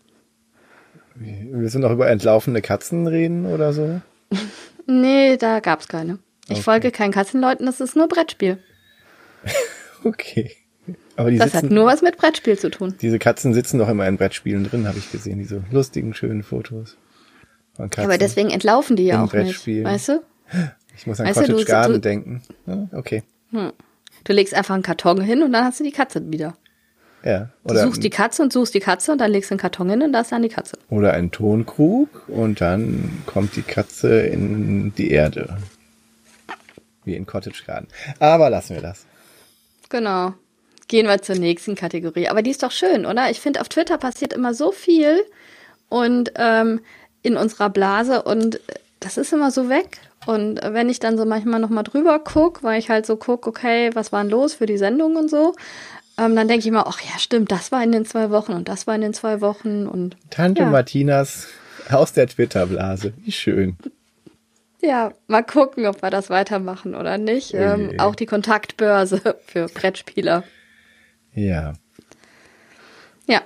Wir 1.16 1.70
sind 1.70 1.82
noch 1.82 1.92
über 1.92 2.10
entlaufene 2.10 2.62
Katzen 2.62 3.06
reden 3.06 3.46
oder 3.46 3.74
so? 3.74 4.02
nee, 4.88 5.38
da 5.38 5.60
gab's 5.60 5.88
keine. 5.88 6.20
Ich 6.46 6.54
okay. 6.54 6.62
folge 6.62 6.92
keinen 6.92 7.12
Katzenleuten, 7.12 7.66
das 7.66 7.82
ist 7.82 7.96
nur 7.96 8.08
Brettspiel. 8.08 8.58
okay. 10.04 10.56
Aber 11.16 11.32
die 11.32 11.38
das 11.38 11.52
sitzen, 11.52 11.68
hat 11.68 11.72
nur 11.72 11.86
was 11.86 12.02
mit 12.02 12.18
Brettspiel 12.18 12.58
zu 12.58 12.70
tun. 12.70 12.96
Diese 13.02 13.20
Katzen 13.20 13.54
sitzen 13.54 13.80
doch 13.80 13.90
immer 13.90 14.08
in 14.08 14.18
Brettspielen 14.18 14.64
drin, 14.64 14.88
habe 14.88 14.98
ich 14.98 15.12
gesehen, 15.12 15.40
diese 15.40 15.64
lustigen, 15.72 16.14
schönen 16.14 16.44
Fotos. 16.44 16.98
Von 17.76 17.90
Katzen 17.90 18.06
aber 18.06 18.18
deswegen 18.18 18.50
entlaufen 18.50 18.96
die 18.96 19.06
ja 19.06 19.24
auch 19.24 19.34
nicht, 19.34 19.68
weißt 19.68 20.10
du? 20.10 20.24
Ich 20.96 21.08
muss 21.08 21.20
an 21.20 21.28
weißt 21.28 21.40
Cottage 21.40 21.60
du, 21.60 21.66
Garden 21.66 21.94
du, 21.94 22.00
denken. 22.00 22.42
Ja, 22.66 22.88
okay. 22.92 23.24
Hm. 23.52 23.72
Du 24.24 24.34
legst 24.34 24.54
einfach 24.54 24.74
einen 24.74 24.84
Karton 24.84 25.22
hin 25.22 25.44
und 25.44 25.52
dann 25.52 25.66
hast 25.66 25.80
du 25.80 25.84
die 25.84 25.92
Katze 25.92 26.32
wieder. 26.32 26.56
Ja. 27.24 27.50
Oder 27.64 27.76
du 27.76 27.88
suchst 27.88 28.04
die 28.04 28.10
Katze 28.10 28.44
und 28.44 28.52
suchst 28.52 28.74
die 28.74 28.80
Katze 28.80 29.12
und 29.12 29.20
dann 29.20 29.32
legst 29.32 29.50
du 29.50 29.54
einen 29.54 29.60
Karton 29.60 29.90
hin 29.90 30.02
und 30.02 30.12
da 30.12 30.22
ist 30.22 30.32
dann 30.32 30.42
die 30.42 30.50
Katze. 30.50 30.78
Oder 30.90 31.14
einen 31.14 31.32
Tonkrug 31.32 32.28
und 32.28 32.60
dann 32.62 33.24
kommt 33.26 33.56
die 33.56 33.62
Katze 33.62 34.22
in 34.22 34.94
die 34.96 35.12
Erde. 35.12 35.58
Wie 37.06 37.16
in 37.16 37.26
Cottage 37.26 37.64
Garden. 37.66 37.88
Aber 38.20 38.50
lassen 38.50 38.76
wir 38.76 38.82
das. 38.82 39.06
Genau. 39.90 40.34
Gehen 40.88 41.08
wir 41.08 41.22
zur 41.22 41.36
nächsten 41.36 41.76
Kategorie. 41.76 42.28
Aber 42.28 42.42
die 42.42 42.52
ist 42.52 42.64
doch 42.64 42.72
schön, 42.72 43.06
oder? 43.06 43.30
Ich 43.30 43.40
finde, 43.40 43.62
auf 43.62 43.70
Twitter 43.70 43.98
passiert 43.98 44.34
immer 44.34 44.54
so 44.54 44.72
viel 44.72 45.24
und 45.90 46.32
ähm, 46.36 46.82
in 47.22 47.38
unserer 47.38 47.70
Blase 47.70 48.24
und 48.24 48.60
das 49.00 49.18
ist 49.18 49.34
immer 49.34 49.52
so 49.52 49.70
weg. 49.70 50.00
Und 50.26 50.62
wenn 50.64 50.90
ich 50.90 51.00
dann 51.00 51.18
so 51.18 51.26
manchmal 51.26 51.60
nochmal 51.60 51.84
drüber 51.84 52.20
gucke, 52.20 52.64
weil 52.64 52.80
ich 52.80 52.90
halt 52.90 53.06
so 53.06 53.18
gucke, 53.18 53.50
okay, 53.50 53.92
was 53.94 54.12
war 54.12 54.24
denn 54.24 54.32
los 54.32 54.54
für 54.54 54.66
die 54.66 54.78
Sendung 54.78 55.16
und 55.16 55.30
so, 55.30 55.54
ähm, 56.18 56.36
dann 56.36 56.48
denke 56.48 56.66
ich 56.66 56.72
mal, 56.72 56.86
ach 56.86 57.02
ja, 57.02 57.18
stimmt, 57.18 57.52
das 57.52 57.72
war 57.72 57.84
in 57.84 57.92
den 57.92 58.06
zwei 58.06 58.30
Wochen 58.30 58.54
und 58.54 58.68
das 58.70 58.88
war 58.88 58.96
in 58.96 59.02
den 59.02 59.14
zwei 59.14 59.42
Wochen 59.42 59.88
und. 59.88 60.16
Tante 60.30 60.62
ja. 60.62 60.70
Martinas 60.70 61.48
aus 61.90 62.14
der 62.14 62.28
Twitter-Blase. 62.28 63.14
Wie 63.18 63.32
schön. 63.32 63.78
Ja, 64.82 65.14
mal 65.28 65.44
gucken, 65.44 65.86
ob 65.86 66.02
wir 66.02 66.10
das 66.10 66.30
weitermachen 66.30 66.94
oder 66.94 67.18
nicht. 67.18 67.54
Ähm, 67.54 67.94
auch 68.00 68.16
die 68.16 68.26
Kontaktbörse 68.26 69.38
für 69.48 69.68
Brettspieler. 69.68 70.44
Ja. 71.36 71.74
Ja. 73.28 73.42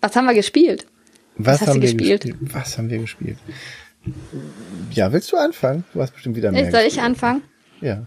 Was 0.00 0.16
haben 0.16 0.26
wir 0.26 0.34
gespielt? 0.34 0.86
Was, 1.36 1.60
Was 1.60 1.68
haben 1.68 1.82
wir 1.82 1.92
gespielt? 1.92 2.22
gespielt? 2.22 2.54
Was 2.54 2.78
haben 2.78 2.90
wir 2.90 2.98
gespielt? 2.98 3.38
Ja, 4.92 5.12
willst 5.12 5.32
du 5.32 5.36
anfangen? 5.36 5.84
Du 5.92 6.00
hast 6.00 6.12
bestimmt 6.12 6.36
wieder 6.36 6.52
mehr. 6.52 6.70
Soll 6.70 6.82
ich 6.82 7.00
anfangen? 7.00 7.42
Ja. 7.80 8.06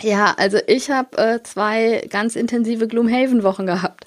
Ja, 0.00 0.34
also 0.36 0.58
ich 0.66 0.90
habe 0.90 1.16
äh, 1.18 1.42
zwei 1.42 2.06
ganz 2.08 2.36
intensive 2.36 2.86
Gloomhaven-Wochen 2.86 3.66
gehabt. 3.66 4.04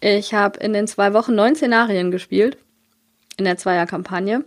Ich 0.00 0.32
habe 0.32 0.60
in 0.60 0.72
den 0.72 0.86
zwei 0.86 1.12
Wochen 1.12 1.34
neun 1.34 1.56
Szenarien 1.56 2.12
gespielt, 2.12 2.56
in 3.36 3.44
der 3.44 3.56
Zweierkampagne. 3.56 4.44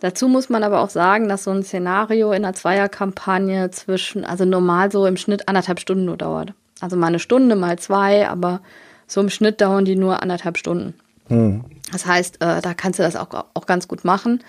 Dazu 0.00 0.26
muss 0.26 0.48
man 0.48 0.64
aber 0.64 0.80
auch 0.80 0.90
sagen, 0.90 1.28
dass 1.28 1.44
so 1.44 1.52
ein 1.52 1.62
Szenario 1.62 2.32
in 2.32 2.42
der 2.42 2.54
Zweierkampagne 2.54 3.70
zwischen, 3.70 4.24
also 4.24 4.44
normal 4.44 4.90
so 4.90 5.06
im 5.06 5.16
Schnitt 5.16 5.46
anderthalb 5.46 5.78
Stunden 5.78 6.06
nur 6.06 6.16
dauert. 6.16 6.54
Also 6.80 6.96
mal 6.96 7.08
eine 7.08 7.18
Stunde, 7.18 7.56
mal 7.56 7.78
zwei, 7.78 8.28
aber 8.28 8.60
so 9.06 9.20
im 9.20 9.30
Schnitt 9.30 9.60
dauern 9.60 9.84
die 9.84 9.96
nur 9.96 10.22
anderthalb 10.22 10.56
Stunden. 10.56 10.94
Hm. 11.28 11.64
Das 11.92 12.06
heißt, 12.06 12.36
äh, 12.42 12.60
da 12.60 12.74
kannst 12.74 12.98
du 12.98 13.02
das 13.02 13.16
auch, 13.16 13.28
auch 13.54 13.66
ganz 13.66 13.88
gut 13.88 14.04
machen. 14.04 14.42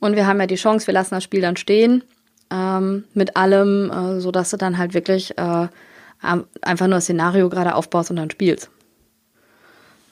Und 0.00 0.16
wir 0.16 0.26
haben 0.26 0.40
ja 0.40 0.46
die 0.46 0.56
Chance, 0.56 0.86
wir 0.86 0.94
lassen 0.94 1.14
das 1.14 1.24
Spiel 1.24 1.42
dann 1.42 1.56
stehen 1.56 2.02
ähm, 2.50 3.04
mit 3.14 3.36
allem, 3.36 3.90
äh, 3.90 4.20
so 4.20 4.30
dass 4.30 4.50
du 4.50 4.56
dann 4.56 4.78
halt 4.78 4.94
wirklich 4.94 5.36
äh, 5.38 5.68
einfach 6.20 6.86
nur 6.86 6.96
das 6.96 7.04
Szenario 7.04 7.48
gerade 7.48 7.74
aufbaust 7.74 8.10
und 8.10 8.16
dann 8.16 8.30
spielst. 8.30 8.70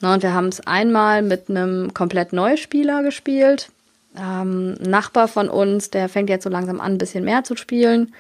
Na, 0.01 0.15
und 0.15 0.23
wir 0.23 0.33
haben 0.33 0.49
es 0.49 0.61
einmal 0.61 1.23
mit 1.23 1.51
einem 1.51 1.93
komplett 1.93 2.33
Neuspieler 2.33 3.03
gespielt. 3.03 3.71
Ähm, 4.17 4.77
ein 4.81 4.91
Nachbar 4.91 5.29
von 5.29 5.49
uns, 5.49 5.91
der 5.91 6.09
fängt 6.09 6.31
jetzt 6.31 6.45
so 6.45 6.51
langsam 6.51 6.81
an, 6.81 6.93
ein 6.93 6.99
bisschen 6.99 7.25
mehr 7.25 7.45
zu 7.45 7.57
spielen. 7.57 8.15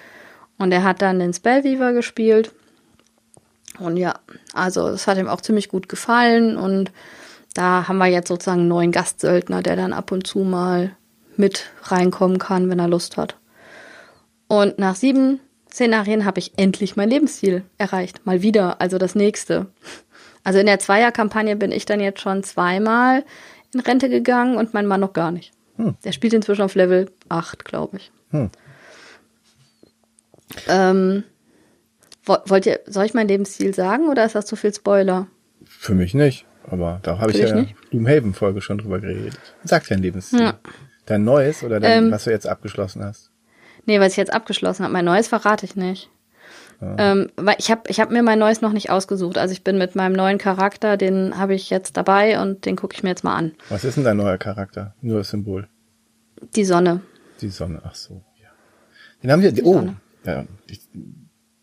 Und 0.59 0.73
er 0.73 0.83
hat 0.83 1.01
dann 1.01 1.21
den 1.21 1.33
Spellweaver 1.33 1.93
gespielt. 1.93 2.53
Und 3.79 3.97
ja, 3.97 4.15
also 4.53 4.89
es 4.89 5.07
hat 5.07 5.19
ihm 5.19 5.29
auch 5.29 5.41
ziemlich 5.41 5.69
gut 5.69 5.89
gefallen. 5.89 6.57
Und 6.57 6.91
da 7.55 7.89
haben 7.89 7.99
wir 7.99 8.07
jetzt 8.07 8.29
sozusagen 8.29 8.61
einen 8.61 8.69
neuen 8.69 8.93
Gastsöldner, 8.93 9.63
der 9.63 9.77
dann 9.77 9.93
ab 9.93 10.13
und 10.13 10.27
zu 10.27 10.41
mal 10.41 10.97
mit 11.37 11.71
reinkommen 11.85 12.39
kann, 12.39 12.69
wenn 12.69 12.79
er 12.79 12.89
Lust 12.89 13.17
hat. 13.17 13.37
Und 14.49 14.79
nach 14.79 14.97
sieben 14.97 15.41
Szenarien 15.71 16.25
habe 16.25 16.41
ich 16.41 16.53
endlich 16.57 16.97
mein 16.97 17.11
Lebensziel 17.11 17.63
erreicht. 17.77 18.27
Mal 18.27 18.43
wieder, 18.43 18.81
also 18.81 18.99
das 18.99 19.15
nächste. 19.15 19.67
Also 20.43 20.59
in 20.59 20.67
der 20.67 20.79
Zweierkampagne 20.79 21.57
bin 21.57 21.73
ich 21.73 21.85
dann 21.85 22.01
jetzt 22.01 22.21
schon 22.21 22.43
zweimal 22.43 23.25
in 23.75 23.81
Rente 23.81 24.09
gegangen 24.09 24.57
und 24.57 24.73
mein 24.73 24.87
Mann 24.87 25.01
noch 25.01 25.13
gar 25.13 25.31
nicht. 25.31 25.53
Hm. 25.77 25.97
Der 26.05 26.13
spielt 26.13 26.33
inzwischen 26.33 26.63
auf 26.63 26.75
Level 26.75 27.11
8, 27.29 27.65
glaube 27.65 27.99
ich. 27.99 28.11
Hm. 28.31 28.51
Ähm, 30.67 31.25
wollt 32.29 32.67
ihr, 32.67 32.81
soll 32.87 33.05
ich 33.05 33.15
mein 33.15 33.29
Lebensziel 33.29 33.75
sagen 33.75 34.09
oder 34.09 34.25
ist 34.25 34.35
das 34.35 34.47
zu 34.47 34.57
viel 34.57 34.73
Spoiler? 34.73 35.27
Für 35.65 35.95
mich 35.95 36.15
nicht, 36.15 36.47
aber 36.67 37.01
da 37.03 37.19
habe 37.19 37.31
ich 37.31 37.39
ja 37.39 37.49
in 37.49 37.67
der 37.67 37.75
Doomhaven-Folge 37.91 38.61
schon 38.61 38.79
drüber 38.79 39.01
geredet. 39.01 39.39
Sag 39.65 39.87
dein 39.89 40.01
Lebensziel. 40.01 40.41
Ja. 40.41 40.59
Dein 41.07 41.25
neues 41.25 41.63
oder 41.63 41.81
dein, 41.81 42.05
ähm, 42.05 42.11
was 42.13 42.25
du 42.25 42.31
jetzt 42.31 42.47
abgeschlossen 42.47 43.03
hast? 43.03 43.31
Nee, 43.87 44.01
was 44.01 44.13
ich 44.13 44.19
jetzt 44.19 44.33
abgeschlossen 44.33 44.85
habe. 44.85 44.93
Mein 44.93 45.07
neues 45.07 45.29
verrate 45.29 45.65
ich 45.65 45.75
nicht. 45.75 46.11
Ja. 46.81 46.95
Ähm, 46.99 47.31
weil 47.37 47.57
ich 47.59 47.71
habe 47.71 47.83
ich 47.89 47.99
hab 47.99 48.11
mir 48.11 48.23
mein 48.23 48.39
neues 48.39 48.61
noch 48.61 48.73
nicht 48.73 48.91
ausgesucht. 48.91 49.37
Also 49.39 49.53
ich 49.53 49.65
bin 49.65 49.79
mit 49.79 49.97
meinem 49.97 50.13
neuen 50.13 50.39
Charakter, 50.39 50.97
den 50.97 51.37
habe 51.37 51.55
ich 51.55 51.71
jetzt 51.71 51.97
dabei 51.97 52.41
und 52.41 52.67
den 52.67 52.77
gucke 52.77 52.95
ich 52.95 53.03
mir 53.03 53.09
jetzt 53.09 53.25
mal 53.25 53.35
an. 53.35 53.53
Was 53.69 53.85
ist 53.85 53.97
denn 53.97 54.05
dein 54.05 54.17
neuer 54.17 54.39
Charakter? 54.39 54.95
Nur 55.01 55.19
das 55.19 55.31
Symbol. 55.31 55.67
Die 56.55 56.65
Sonne. 56.65 57.01
Die 57.41 57.49
Sonne, 57.49 57.81
ach 57.85 57.95
so, 57.95 58.23
ja. 58.41 58.49
Den 59.23 59.33
haben 59.33 59.43
wir. 59.43 59.51
Die 59.51 59.63
oh, 59.63 59.75
Sonne. 59.75 59.97
ja. 60.25 60.45
Ich, 60.69 60.81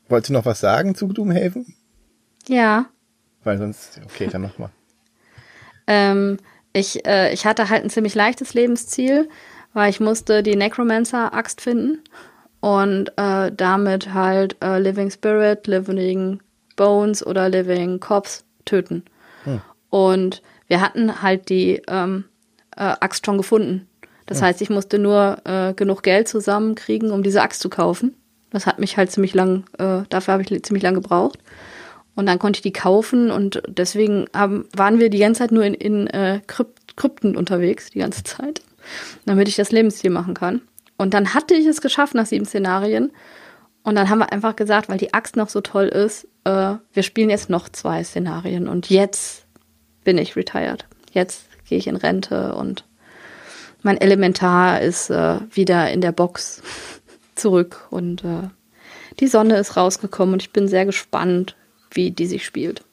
wolltest 0.10 0.30
du 0.30 0.34
noch 0.34 0.46
was 0.46 0.60
sagen 0.60 0.96
zu 0.96 1.08
Doomhaven? 1.08 1.74
Ja. 2.48 2.86
Weil 3.44 3.58
sonst, 3.58 4.02
okay, 4.04 4.28
dann 4.28 4.42
mach 4.42 4.58
mal. 4.58 4.70
ähm, 5.88 6.38
ich, 6.74 7.06
äh, 7.08 7.34
ich 7.34 7.46
hatte 7.46 7.70
halt 7.70 7.84
ein 7.84 7.90
ziemlich 7.90 8.16
leichtes 8.16 8.54
Lebensziel, 8.54 9.30
weil 9.74 9.90
ich 9.90 10.00
musste 10.00 10.44
die 10.44 10.56
Necromancer-Axt 10.56 11.62
finden 11.62 12.00
und 12.60 13.12
äh, 13.18 13.52
damit 13.52 14.14
halt 14.14 14.58
äh, 14.64 14.80
Living 14.80 15.12
Spirit, 15.12 15.68
Living 15.68 16.42
Bones 16.76 17.26
oder 17.26 17.50
Living 17.50 18.00
Corpse 18.00 18.44
töten. 18.66 19.04
Hm. 19.44 19.62
Und 19.90 20.42
wir 20.68 20.82
hatten 20.82 21.22
halt 21.22 21.50
die 21.50 21.82
ähm, 21.88 22.26
äh, 22.76 22.96
Axt 23.00 23.26
schon 23.26 23.38
gefunden. 23.38 23.88
Das 24.26 24.40
hm. 24.40 24.48
heißt, 24.48 24.62
ich 24.62 24.70
musste 24.70 25.00
nur 25.00 25.38
äh, 25.46 25.74
genug 25.74 26.04
Geld 26.04 26.28
zusammenkriegen, 26.28 27.12
um 27.12 27.24
diese 27.24 27.42
Axt 27.42 27.62
zu 27.62 27.70
kaufen. 27.70 28.16
Das 28.56 28.66
hat 28.66 28.80
mich 28.80 28.96
halt 28.96 29.12
ziemlich 29.12 29.34
lang, 29.34 29.66
äh, 29.80 30.04
dafür 30.08 30.36
habe 30.36 30.44
ich 30.44 30.64
ziemlich 30.64 30.82
lang 30.82 30.94
gebraucht. 30.94 31.40
Und 32.16 32.26
dann 32.26 32.40
konnte 32.40 32.60
ich 32.60 32.62
die 32.62 32.72
kaufen 32.72 33.30
und 33.30 33.62
deswegen 33.68 34.28
haben, 34.34 34.64
waren 34.74 34.98
wir 34.98 35.10
die 35.10 35.20
ganze 35.20 35.40
Zeit 35.40 35.52
nur 35.52 35.66
in, 35.66 35.74
in 35.74 36.08
äh, 36.08 36.40
Krypten 36.48 37.36
unterwegs, 37.36 37.90
die 37.90 38.00
ganze 38.00 38.24
Zeit, 38.24 38.62
damit 39.26 39.50
ich 39.50 39.58
das 39.58 39.74
Lebensziel 39.74 40.10
machen 40.10 40.36
kann. 40.36 40.62
Und 40.96 41.14
dann 41.14 41.34
hatte 41.34 41.54
ich 41.54 41.66
es 41.66 41.82
geschafft 41.82 42.16
nach 42.16 42.28
sieben 42.28 42.46
Szenarien. 42.46 43.12
Und 43.84 43.96
dann 43.96 44.10
haben 44.10 44.20
wir 44.20 44.32
einfach 44.32 44.56
gesagt, 44.56 44.88
weil 44.88 45.00
die 45.00 45.14
Axt 45.14 45.36
noch 45.36 45.50
so 45.50 45.60
toll 45.60 45.88
ist, 45.88 46.26
äh, 46.46 46.76
wir 46.94 47.04
spielen 47.04 47.30
jetzt 47.30 47.50
noch 47.50 47.68
zwei 47.68 48.06
Szenarien 48.06 48.70
und 48.70 48.90
jetzt 48.90 49.48
bin 50.06 50.18
ich 50.18 50.38
retired. 50.38 50.86
Jetzt 51.12 51.50
gehe 51.68 51.78
ich 51.78 51.88
in 51.88 51.98
Rente 51.98 52.56
und 52.56 52.86
mein 53.82 54.00
Elementar 54.00 54.80
ist 54.80 55.10
äh, 55.10 55.40
wieder 55.52 55.92
in 55.92 56.00
der 56.00 56.14
Box 56.14 56.62
zurück 57.36 57.88
und 57.90 58.24
äh, 58.24 58.50
die 59.20 59.28
Sonne 59.28 59.58
ist 59.58 59.78
rausgekommen 59.78 60.34
und 60.34 60.42
ich 60.42 60.52
bin 60.52 60.68
sehr 60.68 60.86
gespannt, 60.86 61.56
wie 61.92 62.12
die 62.12 62.28
sich 62.28 62.46
spielt. 62.46 62.84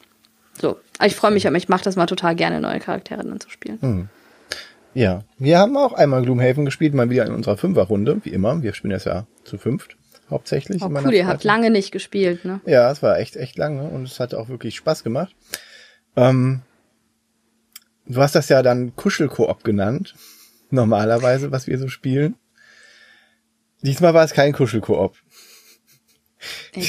So, 0.61 0.79
ich 1.05 1.17
freue 1.17 1.31
mich, 1.31 1.47
aber 1.47 1.57
ich 1.57 1.69
mache 1.69 1.85
das 1.85 1.97
mal 1.97 2.07
total 2.07 2.35
gerne, 2.37 2.61
neue 2.61 2.81
Charaktere 2.81 3.25
dann 3.25 3.41
zu 3.41 3.51
spielen. 3.51 3.81
Hm. 3.81 4.09
Ja, 4.95 5.25
wir 5.39 5.59
haben 5.59 5.77
auch 5.77 5.95
einmal 5.95 6.23
Gloomhaven 6.23 6.65
gespielt, 6.65 6.93
mal 6.93 7.09
wieder 7.09 7.25
in 7.27 7.33
unserer 7.33 7.57
Fünferrunde, 7.57 8.21
wie 8.25 8.31
immer. 8.31 8.63
Wir 8.63 8.75
spielen 8.75 8.91
das 8.91 9.05
ja 9.05 9.27
zu 9.45 9.57
fünft, 9.57 9.97
hauptsächlich. 10.29 10.83
Oh, 10.83 10.91
cool, 10.91 11.15
ihr 11.15 11.27
habt 11.27 11.45
lange 11.45 11.71
nicht 11.71 11.93
gespielt, 11.93 12.45
ne? 12.45 12.61
Ja, 12.67 12.91
es 12.91 13.03
war 13.03 13.19
echt, 13.19 13.37
echt 13.37 13.57
lange 13.57 13.85
und 13.85 14.05
es 14.05 14.21
hat 14.21 14.35
auch 14.35 14.49
wirklich 14.49 14.77
Spaß 14.77 15.03
gemacht. 15.03 15.35
Ähm, 16.15 16.61
du 18.07 18.21
hast 18.21 18.35
das 18.35 18.51
ja 18.51 18.63
dann 18.63 18.95
Kuschelkoop 18.95 19.65
genannt, 19.65 20.15
normalerweise, 20.71 21.51
was 21.51 21.67
wir 21.67 21.79
so 21.79 21.89
spielen. 21.89 22.35
Diesmal 23.83 24.15
war 24.15 24.25
es 24.25 24.33
kein 24.33 24.53
Kuschelkoop. 24.53 25.17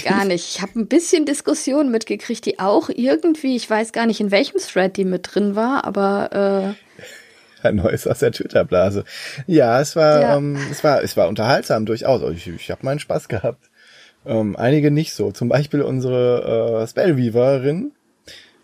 Gar 0.05 0.25
nicht. 0.25 0.55
Ich 0.55 0.62
habe 0.62 0.79
ein 0.79 0.88
bisschen 0.88 1.25
Diskussion 1.25 1.91
mitgekriegt, 1.91 2.45
die 2.45 2.59
auch 2.59 2.89
irgendwie, 2.89 3.55
ich 3.55 3.69
weiß 3.69 3.91
gar 3.91 4.05
nicht, 4.05 4.19
in 4.19 4.31
welchem 4.31 4.59
Thread 4.59 4.97
die 4.97 5.05
mit 5.05 5.29
drin 5.33 5.55
war, 5.55 5.85
aber 5.85 6.75
äh, 7.62 7.65
ein 7.65 7.75
neues 7.75 8.07
aus 8.07 8.19
der 8.19 8.31
Twitter-Blase. 8.31 9.03
Ja, 9.47 9.79
es 9.79 9.95
war, 9.95 10.21
ja. 10.21 10.38
Ähm, 10.38 10.57
es 10.71 10.83
war, 10.83 11.03
es 11.03 11.15
war 11.17 11.27
unterhaltsam 11.27 11.85
durchaus. 11.85 12.21
Also 12.21 12.33
ich, 12.33 12.47
ich 12.47 12.71
habe 12.71 12.85
meinen 12.85 13.00
Spaß 13.00 13.27
gehabt. 13.27 13.69
Ähm, 14.25 14.55
einige 14.55 14.91
nicht 14.91 15.13
so. 15.13 15.31
Zum 15.31 15.50
Beispiel 15.50 15.81
unsere 15.81 16.81
äh, 16.81 16.88
Spellweaverin, 16.88 17.91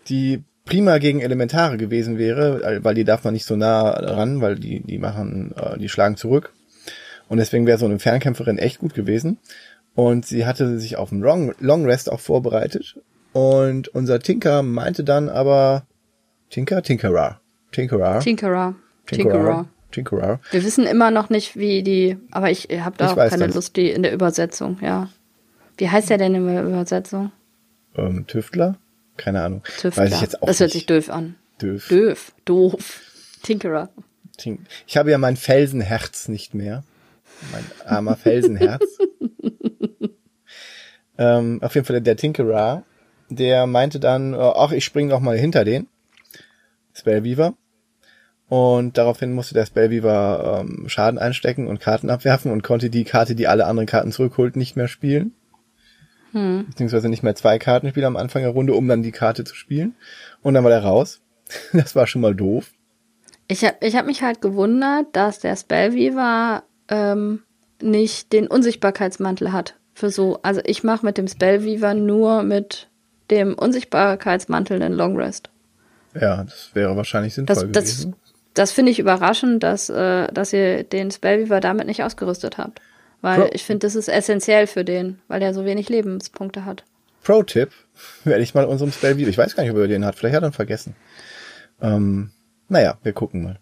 die 0.08 0.42
prima 0.64 0.98
gegen 0.98 1.20
Elementare 1.20 1.76
gewesen 1.76 2.18
wäre, 2.18 2.82
weil 2.82 2.94
die 2.94 3.04
darf 3.04 3.24
man 3.24 3.34
nicht 3.34 3.44
so 3.44 3.56
nah 3.56 3.90
ran, 3.90 4.40
weil 4.40 4.56
die, 4.56 4.80
die 4.80 4.98
machen, 4.98 5.54
äh, 5.56 5.78
die 5.78 5.88
schlagen 5.88 6.16
zurück. 6.16 6.52
Und 7.30 7.38
deswegen 7.38 7.64
wäre 7.64 7.78
so 7.78 7.86
eine 7.86 8.00
Fernkämpferin 8.00 8.58
echt 8.58 8.80
gut 8.80 8.92
gewesen. 8.92 9.38
Und 9.94 10.26
sie 10.26 10.46
hatte 10.46 10.78
sich 10.80 10.96
auf 10.96 11.12
einen 11.12 11.22
Long, 11.22 11.54
Long 11.60 11.86
Rest 11.86 12.10
auch 12.10 12.18
vorbereitet. 12.20 12.96
Und 13.32 13.88
unser 13.88 14.18
Tinker 14.18 14.64
meinte 14.64 15.04
dann 15.04 15.28
aber, 15.28 15.86
Tinker? 16.50 16.82
Tinkerer. 16.82 17.40
Tinkerer. 17.70 18.18
Tinkerer. 18.18 18.74
Tinkerer. 19.06 19.66
Tinkerer. 19.92 20.40
Wir 20.50 20.64
wissen 20.64 20.86
immer 20.86 21.12
noch 21.12 21.30
nicht, 21.30 21.56
wie 21.56 21.84
die, 21.84 22.18
aber 22.32 22.50
ich 22.50 22.68
habe 22.80 22.96
da 22.96 23.06
ich 23.06 23.12
auch 23.12 23.28
keine 23.28 23.46
das. 23.46 23.54
Lust 23.54 23.76
die 23.76 23.90
in 23.90 24.02
der 24.02 24.12
Übersetzung, 24.12 24.78
ja. 24.82 25.08
Wie 25.76 25.88
heißt 25.88 26.10
der 26.10 26.18
denn 26.18 26.34
in 26.34 26.46
der 26.46 26.64
Übersetzung? 26.64 27.30
Ähm, 27.96 28.26
Tüftler? 28.26 28.76
Keine 29.16 29.42
Ahnung. 29.42 29.62
Tüftler. 29.78 30.04
Weiß 30.04 30.14
ich 30.14 30.20
jetzt 30.20 30.42
auch 30.42 30.46
das 30.48 30.58
hört 30.58 30.72
sich 30.72 30.86
doof 30.86 31.10
an. 31.10 31.36
Doof. 31.58 31.88
Doof. 31.88 32.32
Doof. 32.44 33.00
Tinkerer. 33.44 33.88
Tink 34.36 34.60
ich 34.88 34.96
habe 34.96 35.10
ja 35.10 35.18
mein 35.18 35.36
Felsenherz 35.36 36.28
nicht 36.28 36.54
mehr. 36.54 36.82
Mein 37.52 37.64
armer 37.86 38.16
Felsenherz. 38.16 38.98
ähm, 41.18 41.60
auf 41.62 41.74
jeden 41.74 41.86
Fall 41.86 42.00
der 42.00 42.16
Tinkerer, 42.16 42.84
der 43.28 43.66
meinte 43.66 44.00
dann, 44.00 44.34
ach, 44.34 44.72
ich 44.72 44.84
spring 44.84 45.08
doch 45.08 45.20
mal 45.20 45.38
hinter 45.38 45.64
den. 45.64 45.88
Spellweaver. 46.92 47.54
Und 48.48 48.98
daraufhin 48.98 49.32
musste 49.32 49.54
der 49.54 49.64
Spellweaver 49.64 50.60
ähm, 50.60 50.88
Schaden 50.88 51.20
einstecken 51.20 51.68
und 51.68 51.80
Karten 51.80 52.10
abwerfen 52.10 52.50
und 52.50 52.64
konnte 52.64 52.90
die 52.90 53.04
Karte, 53.04 53.36
die 53.36 53.46
alle 53.46 53.66
anderen 53.66 53.86
Karten 53.86 54.10
zurückholt, 54.10 54.56
nicht 54.56 54.76
mehr 54.76 54.88
spielen. 54.88 55.34
Hm. 56.32 56.66
Beziehungsweise 56.66 57.08
nicht 57.08 57.22
mehr 57.22 57.36
zwei 57.36 57.60
Karten 57.60 57.88
spielen 57.88 58.06
am 58.06 58.16
Anfang 58.16 58.42
der 58.42 58.50
Runde, 58.50 58.74
um 58.74 58.88
dann 58.88 59.02
die 59.02 59.12
Karte 59.12 59.44
zu 59.44 59.54
spielen. 59.54 59.94
Und 60.42 60.54
dann 60.54 60.64
war 60.64 60.70
der 60.70 60.82
raus. 60.82 61.20
Das 61.72 61.94
war 61.94 62.06
schon 62.06 62.22
mal 62.22 62.34
doof. 62.34 62.72
Ich 63.48 63.64
habe 63.64 63.76
ich 63.80 63.96
hab 63.96 64.06
mich 64.06 64.22
halt 64.22 64.40
gewundert, 64.40 65.06
dass 65.12 65.40
der 65.40 65.56
Spellweaver 65.56 66.62
ähm, 66.90 67.42
nicht 67.80 68.32
den 68.32 68.46
Unsichtbarkeitsmantel 68.46 69.52
hat. 69.52 69.76
Für 69.94 70.10
so, 70.10 70.38
also 70.42 70.60
ich 70.64 70.82
mache 70.84 71.04
mit 71.04 71.18
dem 71.18 71.28
Spellweaver 71.28 71.94
nur 71.94 72.42
mit 72.42 72.88
dem 73.30 73.54
Unsichtbarkeitsmantel 73.54 74.78
den 74.78 74.92
Long 74.92 75.16
Rest. 75.16 75.50
Ja, 76.14 76.44
das 76.44 76.70
wäre 76.74 76.96
wahrscheinlich 76.96 77.34
sinnvoll 77.34 77.54
das, 77.54 77.64
gewesen. 77.64 78.10
Das, 78.10 78.32
das 78.54 78.72
finde 78.72 78.92
ich 78.92 78.98
überraschend, 78.98 79.62
dass, 79.62 79.88
äh, 79.88 80.28
dass 80.32 80.52
ihr 80.52 80.84
den 80.84 81.10
Spellweaver 81.10 81.60
damit 81.60 81.86
nicht 81.86 82.02
ausgerüstet 82.02 82.58
habt. 82.58 82.80
Weil 83.22 83.42
Pro 83.42 83.50
ich 83.52 83.64
finde, 83.64 83.86
das 83.86 83.94
ist 83.94 84.08
essentiell 84.08 84.66
für 84.66 84.84
den, 84.84 85.20
weil 85.28 85.42
er 85.42 85.54
so 85.54 85.64
wenig 85.64 85.88
Lebenspunkte 85.88 86.64
hat. 86.64 86.84
Pro-Tipp, 87.22 87.70
werde 88.24 88.42
ich 88.42 88.54
mal 88.54 88.64
unserem 88.64 88.92
Spellweaver, 88.92 89.28
ich 89.28 89.38
weiß 89.38 89.54
gar 89.54 89.62
nicht, 89.62 89.72
ob 89.72 89.78
er 89.78 89.88
den 89.88 90.04
hat, 90.04 90.16
vielleicht 90.16 90.34
hat 90.34 90.42
er 90.42 90.48
ihn 90.48 90.52
vergessen. 90.52 90.96
Ähm, 91.80 92.30
naja, 92.68 92.98
wir 93.02 93.12
gucken 93.12 93.42
mal. 93.42 93.58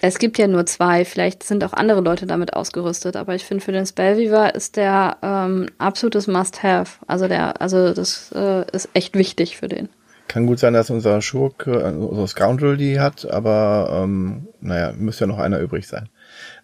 Es 0.00 0.18
gibt 0.18 0.38
ja 0.38 0.46
nur 0.46 0.66
zwei, 0.66 1.04
vielleicht 1.04 1.42
sind 1.42 1.64
auch 1.64 1.72
andere 1.72 2.00
Leute 2.00 2.26
damit 2.26 2.54
ausgerüstet, 2.54 3.16
aber 3.16 3.34
ich 3.34 3.44
finde 3.44 3.64
für 3.64 3.72
den 3.72 3.86
Spellweaver 3.86 4.54
ist 4.54 4.76
der 4.76 5.16
ähm, 5.22 5.68
absolutes 5.78 6.26
Must-Have. 6.26 7.04
Also 7.06 7.28
der, 7.28 7.60
also 7.60 7.94
das 7.94 8.30
äh, 8.34 8.64
ist 8.72 8.88
echt 8.92 9.16
wichtig 9.16 9.56
für 9.56 9.68
den. 9.68 9.88
Kann 10.28 10.46
gut 10.46 10.58
sein, 10.58 10.72
dass 10.72 10.90
unser 10.90 11.20
Schurke, 11.20 11.72
äh, 11.72 11.92
unser 11.92 12.26
Scoundrel 12.26 12.76
die 12.76 12.98
hat, 12.98 13.30
aber 13.30 14.02
ähm, 14.02 14.48
naja, 14.60 14.92
müsste 14.96 15.24
ja 15.24 15.28
noch 15.28 15.38
einer 15.38 15.60
übrig 15.60 15.86
sein. 15.86 16.08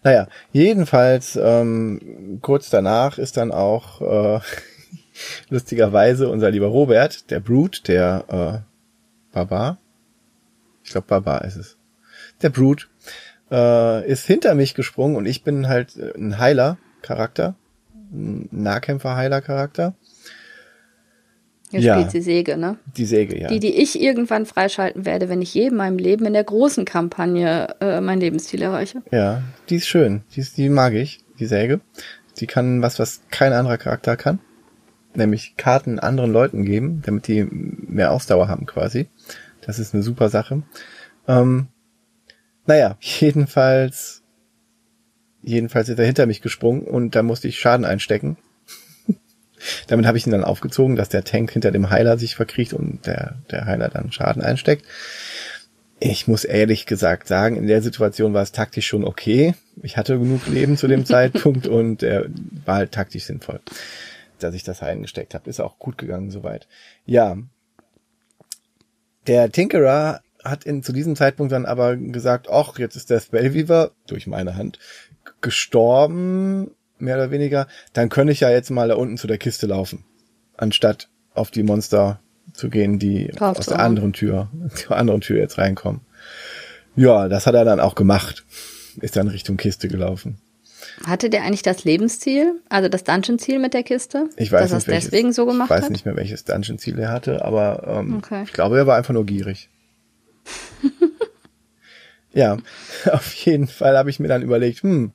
Naja, 0.03 0.27
jedenfalls 0.51 1.39
ähm, 1.41 2.39
kurz 2.41 2.69
danach 2.69 3.17
ist 3.17 3.37
dann 3.37 3.51
auch 3.51 4.01
äh, 4.01 4.39
lustigerweise 5.49 6.27
unser 6.27 6.51
lieber 6.51 6.67
Robert, 6.67 7.29
der 7.29 7.39
Brute, 7.39 7.83
der 7.83 8.25
äh, 8.27 9.33
Barbar, 9.33 9.77
ich 10.83 10.91
glaube 10.91 11.07
Barbar 11.07 11.45
ist 11.45 11.55
es, 11.55 11.77
der 12.41 12.49
Brute, 12.49 12.87
äh, 13.51 14.09
ist 14.09 14.25
hinter 14.25 14.55
mich 14.55 14.73
gesprungen 14.73 15.15
und 15.15 15.25
ich 15.25 15.43
bin 15.43 15.67
halt 15.67 15.97
äh, 15.97 16.17
ein 16.17 16.39
Heiler-Charakter, 16.39 17.55
ein 18.11 18.47
Nahkämpfer-Heiler-Charakter. 18.51 19.93
Ihr 21.71 21.79
ja, 21.79 21.95
spielt 21.95 22.13
die 22.13 22.21
Säge, 22.21 22.57
ne? 22.57 22.77
Die 22.97 23.05
Säge, 23.05 23.39
ja. 23.39 23.47
Die, 23.47 23.59
die 23.59 23.81
ich 23.81 24.01
irgendwann 24.01 24.45
freischalten 24.45 25.05
werde, 25.05 25.29
wenn 25.29 25.41
ich 25.41 25.53
je 25.53 25.67
in 25.67 25.75
meinem 25.75 25.97
Leben 25.97 26.25
in 26.25 26.33
der 26.33 26.43
großen 26.43 26.83
Kampagne 26.83 27.75
äh, 27.79 28.01
mein 28.01 28.19
Lebensziel 28.19 28.61
erreiche. 28.61 29.01
Ja, 29.11 29.41
die 29.69 29.77
ist 29.77 29.87
schön. 29.87 30.23
Die, 30.35 30.41
ist, 30.41 30.57
die 30.57 30.67
mag 30.67 30.93
ich, 30.93 31.23
die 31.39 31.45
Säge. 31.45 31.79
Die 32.39 32.47
kann 32.47 32.81
was, 32.81 32.99
was 32.99 33.21
kein 33.29 33.53
anderer 33.53 33.77
Charakter 33.77 34.17
kann. 34.17 34.39
Nämlich 35.13 35.55
Karten 35.55 35.99
anderen 35.99 36.31
Leuten 36.31 36.65
geben, 36.65 37.01
damit 37.05 37.27
die 37.27 37.43
mehr 37.43 38.11
Ausdauer 38.11 38.49
haben 38.49 38.65
quasi. 38.65 39.07
Das 39.61 39.79
ist 39.79 39.93
eine 39.93 40.03
super 40.03 40.29
Sache. 40.29 40.63
Ähm, 41.27 41.67
naja, 42.65 42.97
jedenfalls, 43.01 44.23
jedenfalls 45.41 45.89
ist 45.89 45.99
er 45.99 46.05
hinter 46.05 46.25
mich 46.25 46.41
gesprungen 46.41 46.83
und 46.83 47.15
da 47.15 47.23
musste 47.23 47.47
ich 47.47 47.59
Schaden 47.59 47.85
einstecken. 47.85 48.37
Damit 49.87 50.05
habe 50.05 50.17
ich 50.17 50.25
ihn 50.25 50.31
dann 50.31 50.43
aufgezogen, 50.43 50.95
dass 50.95 51.09
der 51.09 51.23
Tank 51.23 51.51
hinter 51.51 51.71
dem 51.71 51.89
Heiler 51.89 52.17
sich 52.17 52.35
verkriecht 52.35 52.73
und 52.73 53.05
der, 53.05 53.35
der 53.49 53.65
Heiler 53.65 53.89
dann 53.89 54.11
Schaden 54.11 54.41
einsteckt. 54.41 54.85
Ich 56.03 56.27
muss 56.27 56.45
ehrlich 56.45 56.87
gesagt 56.87 57.27
sagen, 57.27 57.57
in 57.57 57.67
der 57.67 57.83
Situation 57.83 58.33
war 58.33 58.41
es 58.41 58.51
taktisch 58.51 58.87
schon 58.87 59.03
okay. 59.03 59.53
Ich 59.83 59.97
hatte 59.97 60.17
genug 60.17 60.47
Leben 60.47 60.75
zu 60.75 60.87
dem 60.87 61.05
Zeitpunkt 61.05 61.67
und 61.67 62.01
er 62.01 62.25
war 62.65 62.77
halt 62.77 62.91
taktisch 62.91 63.25
sinnvoll, 63.25 63.59
dass 64.39 64.55
ich 64.55 64.63
das 64.63 64.81
eingesteckt 64.81 65.35
habe. 65.35 65.47
Ist 65.47 65.59
auch 65.59 65.77
gut 65.77 65.99
gegangen 65.99 66.31
soweit. 66.31 66.67
Ja. 67.05 67.37
Der 69.27 69.51
Tinkerer 69.51 70.21
hat 70.43 70.63
in, 70.63 70.83
zu 70.83 70.93
diesem 70.93 71.15
Zeitpunkt 71.15 71.51
dann 71.51 71.65
aber 71.65 71.95
gesagt, 71.95 72.49
ach, 72.49 72.77
jetzt 72.79 72.95
ist 72.95 73.09
der 73.09 73.19
Spellweaver 73.19 73.91
durch 74.07 74.27
meine 74.27 74.55
Hand 74.55 74.79
gestorben, 75.41 76.71
mehr 76.97 77.15
oder 77.15 77.31
weniger. 77.31 77.67
Dann 77.93 78.09
könnte 78.09 78.33
ich 78.33 78.39
ja 78.39 78.49
jetzt 78.49 78.69
mal 78.69 78.87
da 78.87 78.95
unten 78.95 79.17
zu 79.17 79.27
der 79.27 79.37
Kiste 79.37 79.67
laufen, 79.67 80.03
anstatt 80.57 81.09
auf 81.33 81.51
die 81.51 81.63
Monster 81.63 82.19
zu 82.53 82.69
gehen, 82.69 82.99
die 82.99 83.27
Traumtraum. 83.27 83.55
aus 83.57 83.65
der 83.65 83.79
anderen 83.79 84.13
Tür, 84.13 84.49
zur 84.75 84.95
anderen 84.95 85.21
Tür 85.21 85.37
jetzt 85.37 85.57
reinkommen. 85.57 86.01
Ja, 86.95 87.29
das 87.29 87.47
hat 87.47 87.55
er 87.55 87.65
dann 87.65 87.79
auch 87.79 87.95
gemacht. 87.95 88.45
Ist 88.99 89.15
dann 89.15 89.29
Richtung 89.29 89.55
Kiste 89.55 89.87
gelaufen. 89.87 90.37
Hatte 91.05 91.29
der 91.29 91.43
eigentlich 91.43 91.61
das 91.61 91.85
Lebensziel, 91.85 92.59
also 92.67 92.89
das 92.89 93.03
Dungeon-Ziel 93.03 93.59
mit 93.59 93.73
der 93.73 93.83
Kiste? 93.83 94.29
Ich 94.35 94.51
weiß 94.51 94.69
dass 94.69 94.73
nicht, 94.73 94.87
welches, 94.87 95.09
deswegen 95.09 95.31
so 95.31 95.45
gemacht 95.45 95.67
Ich 95.67 95.77
weiß 95.77 95.83
hat? 95.85 95.91
nicht 95.91 96.05
mehr, 96.05 96.15
welches 96.15 96.43
Dungeon-Ziel 96.43 96.99
er 96.99 97.11
hatte, 97.11 97.45
aber 97.45 97.83
ähm, 97.87 98.17
okay. 98.17 98.43
ich 98.43 98.51
glaube, 98.51 98.77
er 98.77 98.87
war 98.87 98.97
einfach 98.97 99.13
nur 99.13 99.25
gierig. 99.25 99.69
ja, 102.33 102.57
auf 103.11 103.33
jeden 103.33 103.67
Fall 103.67 103.97
habe 103.97 104.09
ich 104.09 104.19
mir 104.19 104.27
dann 104.27 104.41
überlegt, 104.41 104.83
hm, 104.83 105.13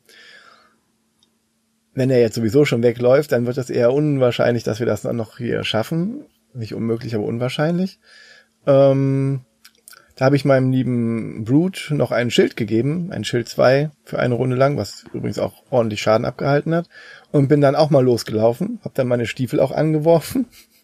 wenn 1.94 2.10
er 2.10 2.20
jetzt 2.20 2.34
sowieso 2.34 2.64
schon 2.64 2.82
wegläuft, 2.82 3.32
dann 3.32 3.46
wird 3.46 3.56
es 3.56 3.70
eher 3.70 3.92
unwahrscheinlich, 3.92 4.64
dass 4.64 4.80
wir 4.80 4.86
das 4.86 5.02
dann 5.02 5.16
noch 5.16 5.38
hier 5.38 5.64
schaffen. 5.64 6.26
Nicht 6.52 6.74
unmöglich, 6.74 7.14
aber 7.14 7.24
unwahrscheinlich. 7.24 7.98
Ähm, 8.66 9.40
da 10.14 10.26
habe 10.26 10.36
ich 10.36 10.46
meinem 10.46 10.72
lieben 10.72 11.44
Brute 11.44 11.94
noch 11.94 12.10
ein 12.10 12.30
Schild 12.30 12.56
gegeben, 12.56 13.12
ein 13.12 13.24
Schild 13.24 13.48
2 13.48 13.90
für 14.04 14.18
eine 14.18 14.34
Runde 14.34 14.56
lang, 14.56 14.78
was 14.78 15.04
übrigens 15.12 15.38
auch 15.38 15.62
ordentlich 15.70 16.00
Schaden 16.00 16.24
abgehalten 16.24 16.74
hat. 16.74 16.88
Und 17.32 17.48
bin 17.48 17.60
dann 17.60 17.76
auch 17.76 17.90
mal 17.90 18.04
losgelaufen, 18.04 18.78
habe 18.82 18.94
dann 18.94 19.08
meine 19.08 19.26
Stiefel 19.26 19.60
auch 19.60 19.72
angeworfen 19.72 20.46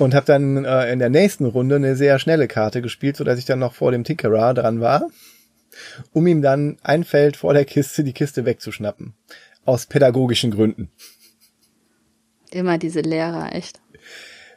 und 0.00 0.14
habe 0.14 0.26
dann 0.26 0.64
äh, 0.64 0.92
in 0.92 0.98
der 0.98 1.10
nächsten 1.10 1.44
Runde 1.44 1.76
eine 1.76 1.96
sehr 1.96 2.18
schnelle 2.18 2.48
Karte 2.48 2.82
gespielt, 2.82 3.16
so 3.16 3.24
dass 3.24 3.38
ich 3.38 3.44
dann 3.44 3.58
noch 3.58 3.74
vor 3.74 3.92
dem 3.92 4.04
Tickerer 4.04 4.54
dran 4.54 4.80
war, 4.80 5.08
um 6.12 6.26
ihm 6.26 6.42
dann 6.42 6.78
ein 6.82 7.04
Feld 7.04 7.36
vor 7.36 7.54
der 7.54 7.64
Kiste 7.64 8.04
die 8.04 8.12
Kiste 8.12 8.44
wegzuschnappen. 8.44 9.14
Aus 9.64 9.86
pädagogischen 9.86 10.50
Gründen. 10.50 10.90
Immer 12.50 12.78
diese 12.78 13.00
Lehrer, 13.00 13.54
echt. 13.54 13.80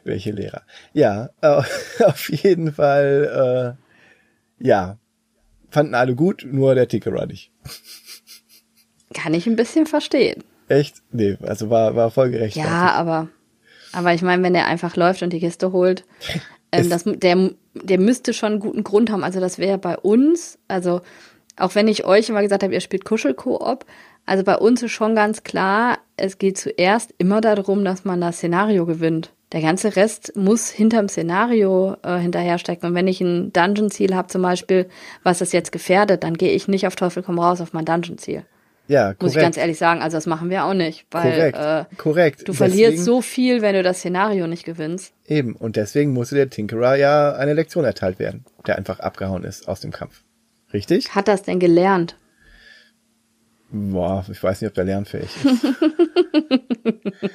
Welche 0.02 0.32
Lehrer? 0.32 0.62
Ja, 0.92 1.30
äh, 1.40 1.62
auf 2.04 2.30
jeden 2.30 2.72
Fall, 2.72 3.76
äh, 4.60 4.66
ja, 4.66 4.98
fanden 5.70 5.94
alle 5.94 6.14
gut, 6.14 6.46
nur 6.50 6.74
der 6.74 6.88
Tickerer 6.88 7.26
nicht. 7.26 7.52
Kann 9.12 9.34
ich 9.34 9.46
ein 9.46 9.56
bisschen 9.56 9.86
verstehen. 9.86 10.42
Echt? 10.68 11.02
Nee, 11.12 11.36
also 11.42 11.70
war, 11.70 11.94
war 11.94 12.10
voll 12.10 12.30
gerecht. 12.30 12.56
Ja, 12.56 12.92
aber 12.92 13.28
aber 13.94 14.12
ich 14.12 14.22
meine, 14.22 14.42
wenn 14.42 14.54
er 14.54 14.66
einfach 14.66 14.96
läuft 14.96 15.22
und 15.22 15.32
die 15.32 15.40
Kiste 15.40 15.72
holt, 15.72 16.04
ähm, 16.72 16.90
das, 16.90 17.04
der, 17.04 17.50
der 17.74 17.98
müsste 17.98 18.32
schon 18.32 18.52
einen 18.52 18.60
guten 18.60 18.84
Grund 18.84 19.10
haben. 19.10 19.24
Also 19.24 19.40
das 19.40 19.58
wäre 19.58 19.78
bei 19.78 19.96
uns, 19.96 20.58
also 20.68 21.00
auch 21.56 21.74
wenn 21.74 21.88
ich 21.88 22.04
euch 22.04 22.28
immer 22.28 22.42
gesagt 22.42 22.62
habe, 22.62 22.74
ihr 22.74 22.80
spielt 22.80 23.04
Kuschelkoop, 23.04 23.84
also 24.26 24.42
bei 24.42 24.56
uns 24.56 24.82
ist 24.82 24.92
schon 24.92 25.14
ganz 25.14 25.42
klar, 25.42 25.98
es 26.16 26.38
geht 26.38 26.58
zuerst 26.58 27.14
immer 27.18 27.40
darum, 27.40 27.84
dass 27.84 28.04
man 28.04 28.20
das 28.20 28.36
Szenario 28.36 28.86
gewinnt. 28.86 29.32
Der 29.52 29.60
ganze 29.60 29.94
Rest 29.94 30.32
muss 30.34 30.70
hinterm 30.70 31.08
Szenario 31.08 31.96
äh, 32.02 32.18
hinterherstecken. 32.18 32.88
Und 32.88 32.94
wenn 32.94 33.06
ich 33.06 33.20
ein 33.20 33.52
Dungeon-Ziel 33.52 34.14
habe, 34.14 34.28
zum 34.28 34.42
Beispiel, 34.42 34.88
was 35.22 35.38
das 35.38 35.52
jetzt 35.52 35.70
gefährdet, 35.70 36.24
dann 36.24 36.34
gehe 36.34 36.52
ich 36.52 36.66
nicht 36.66 36.86
auf 36.86 36.96
Teufel 36.96 37.22
komm 37.22 37.38
raus 37.38 37.60
auf 37.60 37.72
mein 37.72 37.84
Dungeon-Ziel. 37.84 38.44
Ja, 38.86 39.04
korrekt. 39.04 39.22
Muss 39.22 39.36
ich 39.36 39.40
ganz 39.40 39.56
ehrlich 39.56 39.78
sagen, 39.78 40.02
also 40.02 40.16
das 40.16 40.26
machen 40.26 40.50
wir 40.50 40.64
auch 40.64 40.74
nicht. 40.74 41.06
Weil, 41.10 41.52
korrekt, 41.52 41.58
äh, 41.58 41.96
korrekt. 41.96 42.40
Du 42.40 42.52
deswegen, 42.52 42.56
verlierst 42.70 43.04
so 43.04 43.22
viel, 43.22 43.62
wenn 43.62 43.74
du 43.74 43.82
das 43.82 43.98
Szenario 43.98 44.46
nicht 44.46 44.64
gewinnst. 44.64 45.14
Eben, 45.26 45.56
und 45.56 45.76
deswegen 45.76 46.12
musste 46.12 46.34
der 46.34 46.50
Tinkerer 46.50 46.96
ja 46.96 47.32
eine 47.34 47.54
Lektion 47.54 47.84
erteilt 47.84 48.18
werden, 48.18 48.44
der 48.66 48.76
einfach 48.76 49.00
abgehauen 49.00 49.44
ist 49.44 49.68
aus 49.68 49.80
dem 49.80 49.90
Kampf. 49.90 50.22
Richtig? 50.72 51.14
Hat 51.14 51.28
das 51.28 51.42
denn 51.42 51.60
gelernt? 51.60 52.16
Boah, 53.70 54.24
ich 54.30 54.42
weiß 54.42 54.60
nicht, 54.60 54.68
ob 54.68 54.74
der 54.74 54.84
lernfähig 54.84 55.30
ist. 55.44 55.66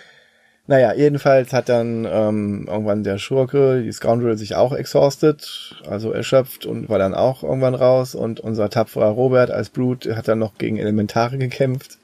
Naja, 0.70 0.94
jedenfalls 0.94 1.52
hat 1.52 1.68
dann 1.68 2.06
ähm, 2.06 2.66
irgendwann 2.68 3.04
der 3.04 3.18
Schurke, 3.18 3.82
die 3.82 3.92
Scoundrel, 3.92 4.38
sich 4.38 4.54
auch 4.54 4.72
exhausted, 4.72 5.76
also 5.90 6.12
erschöpft 6.12 6.68
und 6.68 6.90
war 6.90 7.00
dann 7.00 7.16
auch 7.16 7.42
irgendwann 7.42 7.74
raus. 7.74 8.14
Und 8.14 8.40
unser 8.40 8.70
tapferer 8.70 9.08
Robert 9.08 9.50
als 9.50 9.72
Blut 9.72 10.06
hat 10.16 10.28
dann 10.28 10.38
noch 10.38 10.60
gegen 10.60 10.78
Elementare 10.78 11.40
gekämpft 11.40 11.98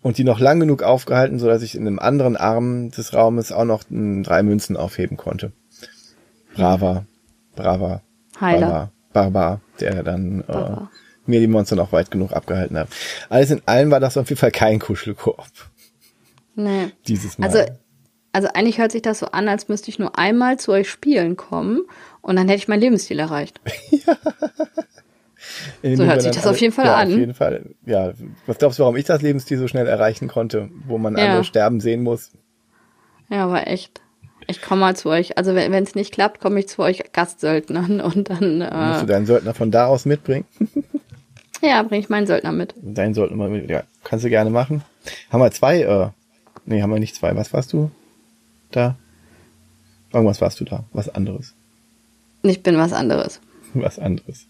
und 0.00 0.16
die 0.16 0.24
noch 0.24 0.40
lang 0.40 0.58
genug 0.58 0.82
aufgehalten, 0.82 1.38
so 1.38 1.48
dass 1.48 1.60
ich 1.60 1.74
in 1.74 1.86
einem 1.86 1.98
anderen 1.98 2.38
Arm 2.38 2.90
des 2.92 3.12
Raumes 3.12 3.52
auch 3.52 3.66
noch 3.66 3.84
drei 3.90 4.42
Münzen 4.42 4.78
aufheben 4.78 5.18
konnte. 5.18 5.52
Braver, 6.54 7.04
braver, 7.56 8.00
Heiler. 8.40 8.60
Barbar, 8.60 8.90
Barbar 9.12 9.60
der 9.80 10.02
dann 10.02 10.44
äh, 10.48 10.76
mir 11.26 11.40
die 11.40 11.46
Monster 11.46 11.76
noch 11.76 11.92
weit 11.92 12.10
genug 12.10 12.32
abgehalten 12.32 12.78
hat. 12.78 12.88
Alles 13.28 13.50
in 13.50 13.60
allem 13.66 13.90
war 13.90 14.00
das 14.00 14.16
auf 14.16 14.30
jeden 14.30 14.40
Fall 14.40 14.50
kein 14.50 14.78
Kuschelkoop. 14.78 15.44
Nee. 16.54 16.92
Dieses 17.06 17.36
Mal. 17.36 17.48
Also 17.48 17.66
also 18.32 18.48
eigentlich 18.54 18.78
hört 18.78 18.92
sich 18.92 19.02
das 19.02 19.18
so 19.18 19.26
an, 19.26 19.48
als 19.48 19.68
müsste 19.68 19.90
ich 19.90 19.98
nur 19.98 20.18
einmal 20.18 20.58
zu 20.58 20.72
euch 20.72 20.88
spielen 20.90 21.36
kommen 21.36 21.82
und 22.20 22.36
dann 22.36 22.48
hätte 22.48 22.58
ich 22.58 22.68
mein 22.68 22.80
Lebensstil 22.80 23.18
erreicht. 23.18 23.60
ja. 25.82 25.96
so 25.96 26.04
hört 26.04 26.22
sich 26.22 26.32
das 26.32 26.44
alle, 26.44 26.50
auf 26.52 26.60
jeden 26.60 26.72
Fall 26.72 26.86
ja, 26.86 26.96
an. 26.96 27.12
Auf 27.12 27.18
jeden 27.18 27.34
Fall. 27.34 27.70
Ja, 27.86 28.12
was 28.46 28.58
glaubst 28.58 28.78
du, 28.78 28.82
warum 28.82 28.96
ich 28.96 29.06
das 29.06 29.22
Lebensstil 29.22 29.58
so 29.58 29.68
schnell 29.68 29.86
erreichen 29.86 30.28
konnte, 30.28 30.68
wo 30.86 30.98
man 30.98 31.16
ja. 31.16 31.24
andere 31.24 31.44
sterben 31.44 31.80
sehen 31.80 32.02
muss? 32.02 32.32
Ja, 33.30 33.44
aber 33.44 33.66
echt. 33.66 34.00
Ich 34.46 34.62
komme 34.62 34.80
mal 34.80 34.96
zu 34.96 35.10
euch. 35.10 35.36
Also 35.36 35.54
wenn 35.54 35.72
es 35.74 35.94
nicht 35.94 36.12
klappt, 36.12 36.40
komme 36.40 36.60
ich 36.60 36.68
zu 36.68 36.82
euch 36.82 37.12
Gastsöldnern 37.12 38.00
und 38.02 38.30
dann. 38.30 38.60
Äh, 38.60 38.88
Musst 38.88 39.02
du 39.02 39.06
deinen 39.06 39.26
Söldner 39.26 39.54
von 39.54 39.70
da 39.70 39.86
aus 39.86 40.04
mitbringen? 40.04 40.46
ja, 41.62 41.82
bringe 41.82 42.00
ich 42.00 42.08
meinen 42.08 42.26
Söldner 42.26 42.52
mit. 42.52 42.74
Deinen 42.80 43.14
Söldner 43.14 43.48
mit. 43.48 43.68
Ja, 43.70 43.84
kannst 44.04 44.24
du 44.24 44.28
gerne 44.28 44.50
machen. 44.50 44.82
Haben 45.30 45.40
wir 45.40 45.50
zwei? 45.50 45.82
Äh, 45.82 46.08
nee, 46.66 46.82
haben 46.82 46.90
wir 46.90 46.98
nicht 46.98 47.14
zwei. 47.14 47.34
Was 47.36 47.52
warst 47.52 47.72
du 47.72 47.90
da? 48.70 48.96
Irgendwas 50.12 50.40
warst 50.40 50.60
du 50.60 50.64
da. 50.64 50.84
Was 50.92 51.08
anderes. 51.08 51.54
Ich 52.42 52.62
bin 52.62 52.76
was 52.76 52.92
anderes. 52.92 53.40
Was 53.74 53.98
anderes. 53.98 54.46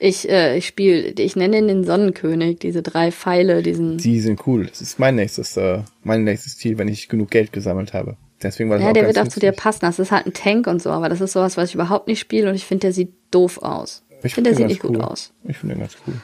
Ich, 0.00 0.28
äh, 0.28 0.56
ich 0.58 0.66
spiele, 0.66 1.10
ich 1.10 1.36
nenne 1.36 1.58
ihn 1.58 1.68
den 1.68 1.84
Sonnenkönig, 1.84 2.58
diese 2.58 2.82
drei 2.82 3.12
Pfeile, 3.12 3.62
diesen. 3.62 3.98
Die 3.98 4.20
sind 4.20 4.44
cool. 4.48 4.66
Das 4.66 4.80
ist 4.80 4.98
mein 4.98 5.14
nächstes, 5.14 5.56
äh, 5.56 5.82
mein 6.02 6.24
nächstes 6.24 6.58
Ziel, 6.58 6.76
wenn 6.76 6.88
ich 6.88 7.08
genug 7.08 7.30
Geld 7.30 7.52
gesammelt 7.52 7.92
habe. 7.92 8.16
Deswegen 8.42 8.68
war 8.68 8.78
das 8.78 8.86
ja, 8.86 8.92
der 8.92 9.06
wird 9.06 9.18
auch 9.18 9.28
zu 9.28 9.40
dir 9.40 9.52
passen. 9.52 9.80
Das 9.82 9.98
ist 9.98 10.10
halt 10.10 10.26
ein 10.26 10.32
Tank 10.32 10.66
und 10.66 10.82
so, 10.82 10.90
aber 10.90 11.08
das 11.08 11.20
ist 11.20 11.32
sowas, 11.32 11.56
was 11.56 11.68
ich 11.68 11.74
überhaupt 11.76 12.08
nicht 12.08 12.18
spiele 12.18 12.48
und 12.48 12.56
ich 12.56 12.66
finde, 12.66 12.82
der 12.82 12.92
sieht 12.92 13.12
doof 13.30 13.58
aus. 13.62 14.02
Ich, 14.18 14.24
ich 14.26 14.34
finde, 14.34 14.50
der 14.50 14.56
sieht 14.56 14.66
nicht 14.66 14.84
cool. 14.84 14.94
gut 14.94 15.02
aus. 15.02 15.32
Ich 15.44 15.56
finde 15.56 15.76
den 15.76 15.80
ganz 15.80 15.96
cool. 16.06 16.14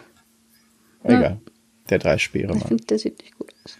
Egal. 1.04 1.22
Ja. 1.22 1.38
Der 1.88 1.98
drei 1.98 2.18
Speere, 2.18 2.48
Mann. 2.48 2.58
Ich 2.58 2.66
finde, 2.66 2.84
der 2.84 2.98
sieht 2.98 3.18
nicht 3.20 3.38
gut 3.38 3.54
aus. 3.64 3.76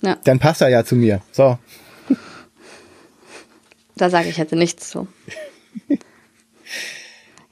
Ja. 0.00 0.16
Dann 0.24 0.38
passt 0.38 0.60
er 0.60 0.68
ja 0.68 0.84
zu 0.84 0.94
mir. 0.94 1.20
So. 1.32 1.58
Da 3.96 4.10
sage 4.10 4.28
ich 4.28 4.36
jetzt 4.36 4.52
nichts 4.52 4.90
zu. 4.90 5.08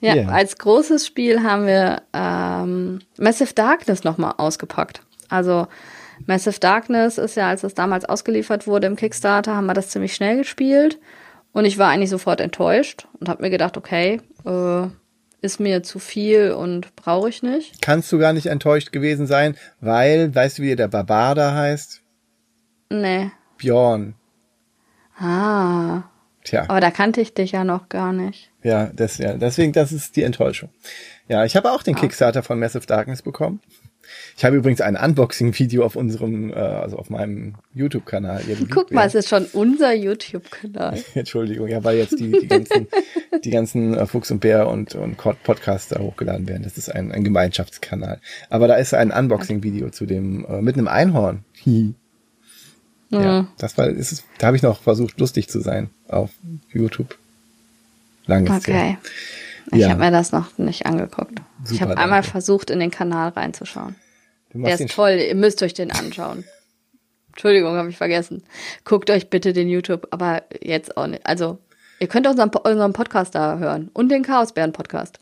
ja, 0.00 0.14
yeah. 0.14 0.28
als 0.30 0.56
großes 0.58 1.04
Spiel 1.06 1.42
haben 1.42 1.66
wir 1.66 2.02
ähm, 2.12 3.00
Massive 3.18 3.52
Darkness 3.52 4.04
nochmal 4.04 4.34
ausgepackt. 4.36 5.02
Also 5.28 5.66
Massive 6.24 6.60
Darkness 6.60 7.18
ist 7.18 7.36
ja, 7.36 7.48
als 7.48 7.62
das 7.62 7.74
damals 7.74 8.04
ausgeliefert 8.04 8.66
wurde 8.66 8.86
im 8.86 8.96
Kickstarter, 8.96 9.56
haben 9.56 9.66
wir 9.66 9.74
das 9.74 9.90
ziemlich 9.90 10.14
schnell 10.14 10.38
gespielt. 10.38 10.98
Und 11.52 11.64
ich 11.64 11.78
war 11.78 11.88
eigentlich 11.88 12.10
sofort 12.10 12.40
enttäuscht 12.40 13.08
und 13.18 13.28
habe 13.28 13.42
mir 13.42 13.50
gedacht, 13.50 13.76
okay, 13.76 14.20
äh, 14.44 14.86
ist 15.40 15.60
mir 15.60 15.82
zu 15.82 15.98
viel 15.98 16.52
und 16.52 16.94
brauche 16.96 17.28
ich 17.28 17.42
nicht. 17.42 17.80
Kannst 17.82 18.12
du 18.12 18.18
gar 18.18 18.32
nicht 18.32 18.46
enttäuscht 18.46 18.92
gewesen 18.92 19.26
sein, 19.26 19.56
weil, 19.80 20.34
weißt 20.34 20.58
du, 20.58 20.62
wie 20.62 20.76
der 20.76 20.88
Barbar 20.88 21.34
da 21.34 21.54
heißt? 21.54 22.02
Nee. 22.90 23.30
Bjorn. 23.58 24.14
Ah. 25.18 26.02
Tja. 26.44 26.64
Aber 26.68 26.80
da 26.80 26.90
kannte 26.90 27.20
ich 27.20 27.34
dich 27.34 27.52
ja 27.52 27.64
noch 27.64 27.88
gar 27.88 28.12
nicht. 28.12 28.52
Ja, 28.62 28.90
das, 28.94 29.18
ja, 29.18 29.34
deswegen, 29.34 29.72
das 29.72 29.90
ist 29.90 30.14
die 30.14 30.22
Enttäuschung. 30.22 30.68
Ja, 31.28 31.44
ich 31.44 31.56
habe 31.56 31.72
auch 31.72 31.82
den 31.82 31.96
Kickstarter 31.96 32.44
von 32.44 32.60
Massive 32.60 32.86
Darkness 32.86 33.22
bekommen. 33.22 33.60
Ich 34.36 34.44
habe 34.44 34.56
übrigens 34.56 34.80
ein 34.80 34.96
Unboxing-Video 34.96 35.84
auf 35.84 35.96
unserem, 35.96 36.50
äh, 36.50 36.54
also 36.54 36.96
auf 36.96 37.10
meinem 37.10 37.54
YouTube-Kanal. 37.74 38.42
Guck 38.70 38.92
mal, 38.92 39.06
es 39.06 39.16
ist 39.16 39.28
schon 39.28 39.46
unser 39.52 39.92
YouTube-Kanal. 39.92 41.02
Entschuldigung, 41.14 41.66
ja, 41.66 41.82
weil 41.82 41.96
jetzt 41.96 42.18
die, 42.20 42.30
die 42.30 42.46
ganzen, 42.46 42.86
die 43.44 43.50
ganzen 43.50 43.94
äh, 43.94 44.06
Fuchs 44.06 44.30
und 44.30 44.40
Bär 44.40 44.68
und, 44.68 44.94
und 44.94 45.16
Podcasts 45.16 45.88
da 45.88 45.98
hochgeladen 45.98 46.46
werden. 46.48 46.62
Das 46.62 46.78
ist 46.78 46.88
ein, 46.88 47.10
ein 47.10 47.24
Gemeinschaftskanal. 47.24 48.20
Aber 48.48 48.68
da 48.68 48.74
ist 48.74 48.94
ein 48.94 49.10
Unboxing-Video 49.10 49.90
zu 49.90 50.06
dem, 50.06 50.46
äh, 50.46 50.62
mit 50.62 50.76
einem 50.76 50.88
Einhorn. 50.88 51.44
Ja, 53.10 53.46
das 53.58 53.78
war, 53.78 53.86
ist, 53.86 54.24
da 54.38 54.48
habe 54.48 54.56
ich 54.56 54.62
noch 54.62 54.82
versucht, 54.82 55.20
lustig 55.20 55.48
zu 55.48 55.60
sein 55.60 55.90
auf 56.08 56.30
YouTube. 56.72 57.16
Langes 58.26 58.56
Okay. 58.56 58.98
Ich 59.72 59.80
ja. 59.80 59.90
habe 59.90 60.00
mir 60.00 60.10
das 60.10 60.32
noch 60.32 60.58
nicht 60.58 60.86
angeguckt. 60.86 61.40
Super, 61.64 61.74
ich 61.74 61.82
habe 61.82 61.96
einmal 61.96 62.22
versucht, 62.22 62.70
in 62.70 62.78
den 62.78 62.90
Kanal 62.90 63.30
reinzuschauen. 63.30 63.96
Der 64.52 64.78
ist 64.78 64.94
toll, 64.94 65.18
ihr 65.28 65.34
müsst 65.34 65.62
euch 65.62 65.74
den 65.74 65.90
anschauen. 65.90 66.44
Entschuldigung, 67.28 67.76
habe 67.76 67.90
ich 67.90 67.96
vergessen. 67.96 68.44
Guckt 68.84 69.10
euch 69.10 69.28
bitte 69.28 69.52
den 69.52 69.68
YouTube, 69.68 70.08
aber 70.10 70.44
jetzt 70.62 70.96
auch 70.96 71.06
nicht. 71.06 71.26
Also, 71.26 71.58
ihr 72.00 72.06
könnt 72.06 72.26
unseren, 72.26 72.48
unseren 72.48 72.92
Podcast 72.92 73.34
da 73.34 73.58
hören 73.58 73.90
und 73.92 74.08
den 74.08 74.22
Chaosbären-Podcast. 74.22 75.18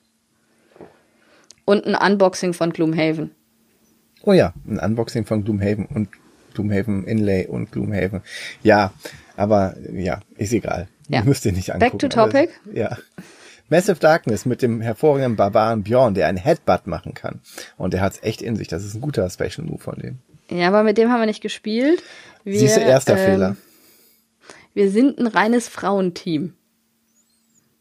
Und 1.65 1.87
ein 1.87 1.95
Unboxing 1.95 2.53
von 2.53 2.73
Gloomhaven. 2.73 3.31
Oh 4.23 4.33
ja, 4.33 4.53
ein 4.67 4.79
Unboxing 4.79 5.25
von 5.25 5.45
Gloomhaven 5.45 5.87
und 5.87 6.09
Gloomhaven 6.55 7.05
Inlay 7.05 7.47
und 7.47 7.73
Gloomhaven. 7.73 8.23
Ja, 8.63 8.93
aber 9.37 9.75
ja, 9.93 10.21
ist 10.37 10.53
egal. 10.53 10.89
Ja. 11.09 11.23
Müsst 11.23 11.45
ihr 11.45 11.53
nicht 11.53 11.73
angucken. 11.73 11.99
Back 11.99 12.01
to 12.01 12.09
topic. 12.09 12.51
Das, 12.67 12.75
ja. 12.75 12.99
Massive 13.69 13.99
Darkness 13.99 14.47
mit 14.47 14.63
dem 14.63 14.81
hervorragenden 14.81 15.37
Barbaren 15.37 15.83
Bjorn, 15.83 16.15
der 16.15 16.29
einen 16.29 16.39
Headbutt 16.39 16.87
machen 16.87 17.15
kann. 17.15 17.41
Und 17.77 17.95
der 17.95 18.01
hat's 18.01 18.21
echt 18.23 18.43
in 18.43 18.57
sich. 18.57 18.69
Das 18.69 18.85
ist 18.85 18.95
ein 18.95 19.01
guter 19.01 19.29
Special 19.31 19.67
Move 19.67 19.79
von 19.79 19.97
dem. 19.97 20.19
Ja, 20.51 20.69
aber 20.69 20.83
mit 20.83 20.99
dem 20.99 21.11
haben 21.11 21.21
wir 21.21 21.27
nicht 21.27 21.43
gespielt. 21.43 22.03
Wir, 22.45 22.59
Siehst 22.59 22.77
du, 22.77 22.81
erster 22.81 23.17
ähm, 23.17 23.25
Fehler. 23.25 23.57
Wir 24.75 24.91
sind 24.91 25.19
ein 25.19 25.27
reines 25.27 25.69
Frauenteam. 25.69 26.55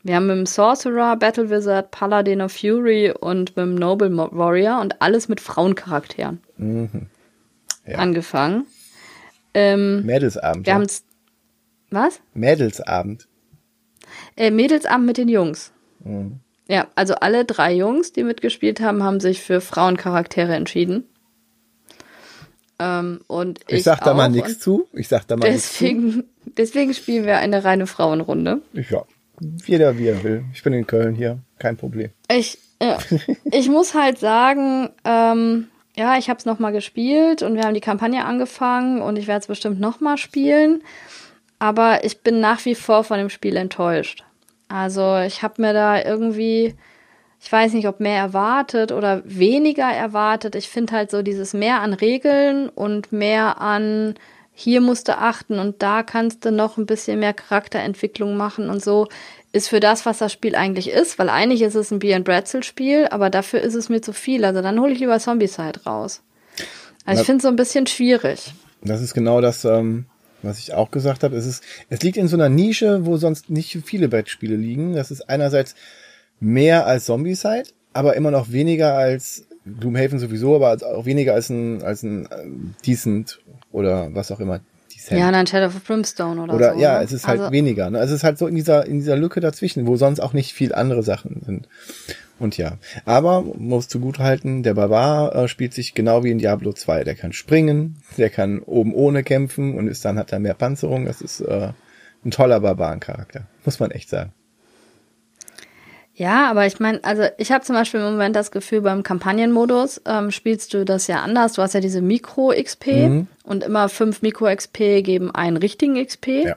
Wir 0.03 0.15
haben 0.15 0.27
mit 0.27 0.37
dem 0.37 0.45
Sorcerer, 0.45 1.15
Battle 1.15 1.49
Wizard, 1.49 1.91
Paladin 1.91 2.41
of 2.41 2.51
Fury 2.51 3.11
und 3.11 3.55
mit 3.55 3.65
dem 3.65 3.75
Noble 3.75 4.15
Warrior 4.15 4.81
und 4.81 5.01
alles 5.01 5.29
mit 5.29 5.39
Frauencharakteren 5.39 6.41
mhm. 6.57 7.07
Ja. 7.85 7.97
angefangen. 7.97 8.65
Ähm, 9.53 10.05
Mädelsabend. 10.05 10.65
Wir 10.65 10.71
ja. 10.71 10.75
haben's. 10.75 11.03
Was? 11.89 12.19
Mädelsabend. 12.33 13.27
Äh, 14.35 14.51
Mädelsabend 14.51 15.05
mit 15.05 15.17
den 15.17 15.29
Jungs. 15.29 15.71
Mhm. 16.03 16.39
Ja, 16.67 16.87
also 16.95 17.15
alle 17.15 17.45
drei 17.45 17.73
Jungs, 17.73 18.13
die 18.13 18.23
mitgespielt 18.23 18.79
haben, 18.79 19.03
haben 19.03 19.19
sich 19.19 19.41
für 19.41 19.61
Frauencharaktere 19.61 20.55
entschieden. 20.55 21.03
Ähm, 22.79 23.21
und 23.27 23.59
ich, 23.67 23.77
ich 23.77 23.83
sag 23.83 24.03
da 24.03 24.13
mal 24.13 24.29
nichts 24.29 24.59
zu. 24.59 24.87
Ich 24.93 25.07
sag 25.07 25.27
da 25.27 25.35
mal 25.35 25.49
deswegen, 25.49 26.05
nichts 26.05 26.17
zu. 26.43 26.51
Deswegen 26.57 26.93
spielen 26.93 27.25
wir 27.25 27.37
eine 27.37 27.63
reine 27.63 27.85
Frauenrunde. 27.85 28.61
Ja, 28.73 29.03
jeder 29.65 29.97
wie 29.97 30.07
er 30.07 30.23
will. 30.23 30.45
Ich 30.53 30.63
bin 30.63 30.73
in 30.73 30.87
Köln 30.87 31.15
hier, 31.15 31.39
kein 31.59 31.77
Problem. 31.77 32.11
Ich, 32.29 32.57
ja, 32.81 32.97
ich 33.51 33.69
muss 33.69 33.93
halt 33.93 34.19
sagen, 34.19 34.89
ähm, 35.05 35.67
ja, 35.95 36.17
ich 36.17 36.29
habe 36.29 36.39
es 36.39 36.45
nochmal 36.45 36.71
gespielt 36.71 37.43
und 37.43 37.55
wir 37.55 37.63
haben 37.63 37.73
die 37.73 37.81
Kampagne 37.81 38.25
angefangen 38.25 39.01
und 39.01 39.17
ich 39.17 39.27
werde 39.27 39.41
es 39.41 39.47
bestimmt 39.47 39.79
nochmal 39.79 40.17
spielen. 40.17 40.83
Aber 41.59 42.03
ich 42.03 42.21
bin 42.21 42.39
nach 42.39 42.65
wie 42.65 42.75
vor 42.75 43.03
von 43.03 43.19
dem 43.19 43.29
Spiel 43.29 43.55
enttäuscht. 43.55 44.23
Also 44.67 45.17
ich 45.19 45.43
habe 45.43 45.61
mir 45.61 45.73
da 45.73 46.03
irgendwie, 46.03 46.75
ich 47.39 47.51
weiß 47.51 47.73
nicht, 47.73 47.87
ob 47.87 47.99
mehr 47.99 48.17
erwartet 48.17 48.91
oder 48.91 49.21
weniger 49.23 49.89
erwartet. 49.89 50.55
Ich 50.55 50.67
finde 50.67 50.93
halt 50.93 51.11
so 51.11 51.21
dieses 51.21 51.53
mehr 51.53 51.81
an 51.81 51.93
Regeln 51.93 52.69
und 52.69 53.11
mehr 53.11 53.61
an 53.61 54.15
hier 54.55 54.81
musst 54.81 55.07
du 55.07 55.17
achten 55.17 55.59
und 55.59 55.81
da 55.81 56.03
kannst 56.03 56.45
du 56.45 56.51
noch 56.51 56.77
ein 56.77 56.85
bisschen 56.85 57.19
mehr 57.19 57.33
Charakterentwicklung 57.33 58.37
machen 58.37 58.69
und 58.69 58.83
so 58.83 59.07
ist 59.53 59.69
für 59.69 59.79
das, 59.79 60.05
was 60.05 60.17
das 60.17 60.33
Spiel 60.33 60.55
eigentlich 60.55 60.89
ist, 60.89 61.19
weil 61.19 61.29
eigentlich 61.29 61.61
ist 61.61 61.75
es 61.75 61.91
ein 61.91 61.99
Beer 61.99 62.17
and 62.17 62.25
Bretzel 62.25 62.63
Spiel, 62.63 63.07
aber 63.11 63.29
dafür 63.29 63.61
ist 63.61 63.75
es 63.75 63.87
mir 63.87 64.01
zu 64.01 64.11
viel. 64.11 64.43
Also 64.43 64.61
dann 64.61 64.79
hole 64.79 64.91
ich 64.91 64.99
lieber 64.99 65.19
Zombie-Side 65.19 65.83
raus. 65.85 66.21
Also 67.05 67.21
ich 67.21 67.25
finde 67.25 67.37
es 67.37 67.43
so 67.43 67.49
ein 67.49 67.55
bisschen 67.55 67.85
schwierig. 67.85 68.53
Das 68.81 69.01
ist 69.01 69.13
genau 69.13 69.41
das, 69.41 69.63
ähm, 69.63 70.05
was 70.41 70.57
ich 70.57 70.73
auch 70.73 70.89
gesagt 70.89 71.23
habe, 71.23 71.35
es 71.35 71.45
ist, 71.45 71.63
es 71.89 72.01
liegt 72.01 72.17
in 72.17 72.27
so 72.27 72.35
einer 72.35 72.49
Nische, 72.49 73.05
wo 73.05 73.17
sonst 73.17 73.51
nicht 73.51 73.77
viele 73.85 74.09
Brettspiele 74.09 74.55
liegen. 74.55 74.95
Das 74.95 75.11
ist 75.11 75.29
einerseits 75.29 75.75
mehr 76.39 76.87
als 76.87 77.05
Zombicide, 77.05 77.69
aber 77.93 78.15
immer 78.15 78.31
noch 78.31 78.51
weniger 78.51 78.95
als 78.95 79.45
Gloomhaven 79.79 80.17
sowieso, 80.17 80.55
aber 80.55 80.77
auch 80.95 81.05
weniger 81.05 81.35
als 81.35 81.49
ein, 81.49 81.83
als 81.83 82.01
ein 82.01 82.25
äh, 82.25 82.85
Decent 82.85 83.39
oder 83.71 84.13
was 84.15 84.31
auch 84.31 84.39
immer. 84.39 84.61
Decent. 85.03 85.19
Ja, 85.19 85.31
dann 85.31 85.45
Shadow 85.45 85.67
of 85.67 85.83
Brimstone 85.83 86.41
oder, 86.41 86.53
oder 86.53 86.73
so. 86.73 86.79
Ja, 86.79 86.99
ne? 86.99 87.03
es 87.03 87.11
ist 87.11 87.27
halt 87.27 87.41
also, 87.41 87.51
weniger. 87.51 87.89
Ne? 87.89 87.99
Es 87.99 88.11
ist 88.11 88.23
halt 88.23 88.37
so 88.37 88.47
in 88.47 88.55
dieser, 88.55 88.85
in 88.85 88.99
dieser 88.99 89.17
Lücke 89.17 89.41
dazwischen, 89.41 89.85
wo 89.85 89.97
sonst 89.97 90.19
auch 90.19 90.33
nicht 90.33 90.53
viel 90.53 90.73
andere 90.73 91.03
Sachen 91.03 91.41
sind. 91.45 91.67
Und 92.39 92.57
ja, 92.57 92.77
aber 93.05 93.41
muss 93.41 93.87
zugutehalten, 93.87 94.63
der 94.63 94.73
Barbar 94.73 95.35
äh, 95.35 95.47
spielt 95.47 95.73
sich 95.73 95.93
genau 95.93 96.23
wie 96.23 96.31
in 96.31 96.37
Diablo 96.37 96.73
2. 96.73 97.03
Der 97.03 97.15
kann 97.15 97.33
springen, 97.33 97.97
der 98.17 98.29
kann 98.29 98.59
oben 98.59 98.93
ohne 98.93 99.23
kämpfen 99.23 99.75
und 99.77 99.87
ist 99.87 100.05
dann 100.05 100.17
hat 100.17 100.31
er 100.31 100.39
mehr 100.39 100.53
Panzerung. 100.53 101.05
Das 101.05 101.21
ist 101.21 101.41
äh, 101.41 101.73
ein 102.23 102.31
toller 102.31 102.61
Barbarencharakter, 102.61 103.47
muss 103.65 103.79
man 103.79 103.91
echt 103.91 104.09
sagen. 104.09 104.31
Ja, 106.15 106.49
aber 106.49 106.67
ich 106.67 106.79
meine, 106.79 107.03
also 107.03 107.23
ich 107.37 107.51
habe 107.51 107.63
zum 107.63 107.75
Beispiel 107.75 107.99
im 107.99 108.11
Moment 108.11 108.35
das 108.35 108.51
Gefühl, 108.51 108.81
beim 108.81 109.01
Kampagnenmodus 109.01 110.01
ähm, 110.05 110.29
spielst 110.29 110.73
du 110.73 110.85
das 110.85 111.07
ja 111.07 111.21
anders. 111.21 111.53
Du 111.53 111.61
hast 111.61 111.73
ja 111.73 111.79
diese 111.79 112.01
Mikro-XP 112.01 112.87
mhm. 112.87 113.27
und 113.43 113.63
immer 113.63 113.89
fünf 113.89 114.21
Mikro-XP 114.21 115.01
geben 115.01 115.33
einen 115.33 115.57
richtigen 115.57 116.03
XP. 116.03 116.27
Ja. 116.27 116.55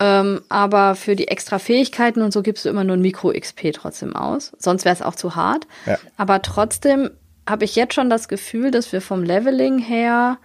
Ähm, 0.00 0.42
aber 0.50 0.94
für 0.94 1.16
die 1.16 1.28
extra 1.28 1.58
Fähigkeiten 1.58 2.20
und 2.20 2.32
so 2.32 2.42
gibst 2.42 2.64
du 2.64 2.68
immer 2.68 2.84
nur 2.84 2.96
ein 2.96 3.02
Mikro-XP 3.02 3.72
trotzdem 3.72 4.14
aus. 4.14 4.52
Sonst 4.58 4.84
wäre 4.84 4.94
es 4.94 5.02
auch 5.02 5.14
zu 5.14 5.34
hart. 5.34 5.66
Ja. 5.86 5.98
Aber 6.18 6.42
trotzdem 6.42 7.10
habe 7.48 7.64
ich 7.64 7.74
jetzt 7.74 7.94
schon 7.94 8.10
das 8.10 8.28
Gefühl, 8.28 8.70
dass 8.70 8.92
wir 8.92 9.00
vom 9.00 9.22
Leveling 9.22 9.78
her 9.78 10.38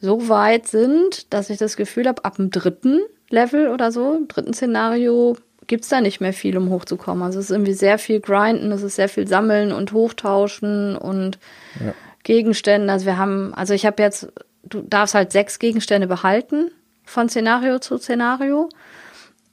so 0.00 0.28
weit 0.30 0.66
sind, 0.66 1.32
dass 1.32 1.50
ich 1.50 1.58
das 1.58 1.76
Gefühl 1.76 2.08
habe, 2.08 2.24
ab 2.24 2.36
dem 2.36 2.50
dritten 2.50 3.00
Level 3.28 3.68
oder 3.68 3.92
so, 3.92 4.14
im 4.14 4.28
dritten 4.28 4.54
Szenario, 4.54 5.36
gibt's 5.66 5.88
da 5.88 6.00
nicht 6.00 6.20
mehr 6.20 6.32
viel, 6.32 6.56
um 6.56 6.70
hochzukommen. 6.70 7.22
Also 7.22 7.38
es 7.38 7.46
ist 7.46 7.50
irgendwie 7.50 7.72
sehr 7.72 7.98
viel 7.98 8.20
Grinden, 8.20 8.72
es 8.72 8.82
ist 8.82 8.96
sehr 8.96 9.08
viel 9.08 9.26
Sammeln 9.26 9.72
und 9.72 9.92
Hochtauschen 9.92 10.96
und 10.96 11.38
ja. 11.84 11.94
Gegenständen. 12.22 12.90
Also 12.90 13.06
wir 13.06 13.18
haben, 13.18 13.54
also 13.54 13.74
ich 13.74 13.86
habe 13.86 14.02
jetzt, 14.02 14.32
du 14.64 14.82
darfst 14.82 15.14
halt 15.14 15.32
sechs 15.32 15.58
Gegenstände 15.58 16.06
behalten 16.06 16.70
von 17.04 17.28
Szenario 17.28 17.78
zu 17.78 17.98
Szenario. 17.98 18.68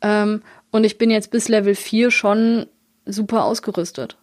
Ähm, 0.01 0.41
und 0.71 0.83
ich 0.83 0.97
bin 0.97 1.11
jetzt 1.11 1.31
bis 1.31 1.47
Level 1.47 1.75
4 1.75 2.09
schon 2.11 2.65
super 3.05 3.45
ausgerüstet. 3.45 4.17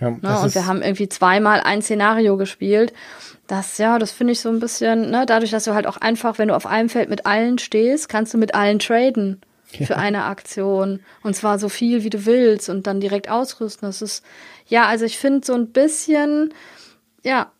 Ja, 0.00 0.10
ne? 0.10 0.40
Und 0.40 0.54
wir 0.54 0.66
haben 0.66 0.82
irgendwie 0.82 1.08
zweimal 1.08 1.60
ein 1.60 1.82
Szenario 1.82 2.36
gespielt. 2.36 2.92
Das, 3.46 3.78
ja, 3.78 3.98
das 3.98 4.12
finde 4.12 4.32
ich 4.32 4.40
so 4.40 4.48
ein 4.48 4.60
bisschen, 4.60 5.10
ne, 5.10 5.24
dadurch, 5.26 5.50
dass 5.50 5.64
du 5.64 5.74
halt 5.74 5.86
auch 5.86 5.96
einfach, 5.96 6.38
wenn 6.38 6.48
du 6.48 6.56
auf 6.56 6.66
einem 6.66 6.88
Feld 6.88 7.08
mit 7.08 7.26
allen 7.26 7.58
stehst, 7.58 8.08
kannst 8.08 8.34
du 8.34 8.38
mit 8.38 8.54
allen 8.54 8.78
traden. 8.78 9.40
Für 9.70 9.96
eine 9.96 10.24
Aktion. 10.24 11.00
Und 11.22 11.34
zwar 11.34 11.58
so 11.58 11.68
viel, 11.68 12.04
wie 12.04 12.10
du 12.10 12.26
willst 12.26 12.68
und 12.68 12.86
dann 12.86 13.00
direkt 13.00 13.30
ausrüsten. 13.30 13.88
Das 13.88 14.02
ist, 14.02 14.24
ja, 14.66 14.86
also 14.86 15.04
ich 15.04 15.18
finde 15.18 15.46
so 15.46 15.54
ein 15.54 15.68
bisschen, 15.68 16.54
ja, 17.22 17.50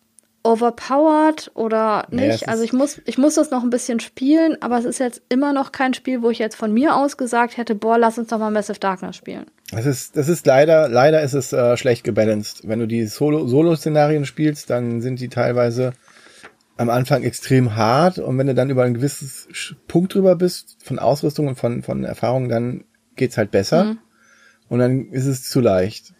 overpowered 0.43 1.51
oder 1.53 2.07
nicht. 2.09 2.41
Ja, 2.41 2.47
also 2.47 2.63
ich 2.63 2.71
muss, 2.71 3.01
ich 3.05 3.17
muss 3.17 3.35
das 3.35 3.51
noch 3.51 3.63
ein 3.63 3.69
bisschen 3.69 3.99
spielen, 3.99 4.57
aber 4.61 4.77
es 4.79 4.85
ist 4.85 4.99
jetzt 4.99 5.21
immer 5.29 5.53
noch 5.53 5.71
kein 5.71 5.93
Spiel, 5.93 6.21
wo 6.21 6.29
ich 6.29 6.39
jetzt 6.39 6.55
von 6.55 6.73
mir 6.73 6.95
aus 6.95 7.17
gesagt 7.17 7.57
hätte, 7.57 7.75
boah, 7.75 7.97
lass 7.97 8.17
uns 8.17 8.29
doch 8.29 8.39
mal 8.39 8.49
Massive 8.49 8.79
Darkness 8.79 9.17
spielen. 9.17 9.45
Das 9.71 9.85
ist, 9.85 10.15
das 10.15 10.29
ist 10.29 10.45
leider, 10.45 10.87
leider 10.87 11.21
ist 11.21 11.33
es 11.33 11.51
äh, 11.53 11.75
schlecht 11.77 12.03
gebalanced. 12.03 12.61
Wenn 12.63 12.79
du 12.79 12.87
die 12.87 13.05
Solo, 13.05 13.47
Solo-Szenarien 13.47 14.25
spielst, 14.25 14.69
dann 14.69 15.01
sind 15.01 15.19
die 15.19 15.29
teilweise 15.29 15.93
am 16.79 16.89
Anfang 16.89 17.23
extrem 17.23 17.75
hart 17.75 18.19
und 18.19 18.37
wenn 18.37 18.47
du 18.47 18.55
dann 18.55 18.69
über 18.69 18.83
ein 18.83 18.93
gewisses 18.93 19.75
Punkt 19.89 20.13
drüber 20.13 20.37
bist, 20.37 20.77
von 20.81 20.97
Ausrüstung 20.97 21.49
und 21.49 21.55
von, 21.57 21.83
von 21.83 22.05
Erfahrung, 22.05 22.47
dann 22.47 22.85
geht's 23.17 23.37
halt 23.37 23.51
besser. 23.51 23.83
Mhm. 23.83 23.97
Und 24.69 24.79
dann 24.79 25.09
ist 25.09 25.25
es 25.25 25.43
zu 25.43 25.59
leicht. 25.59 26.13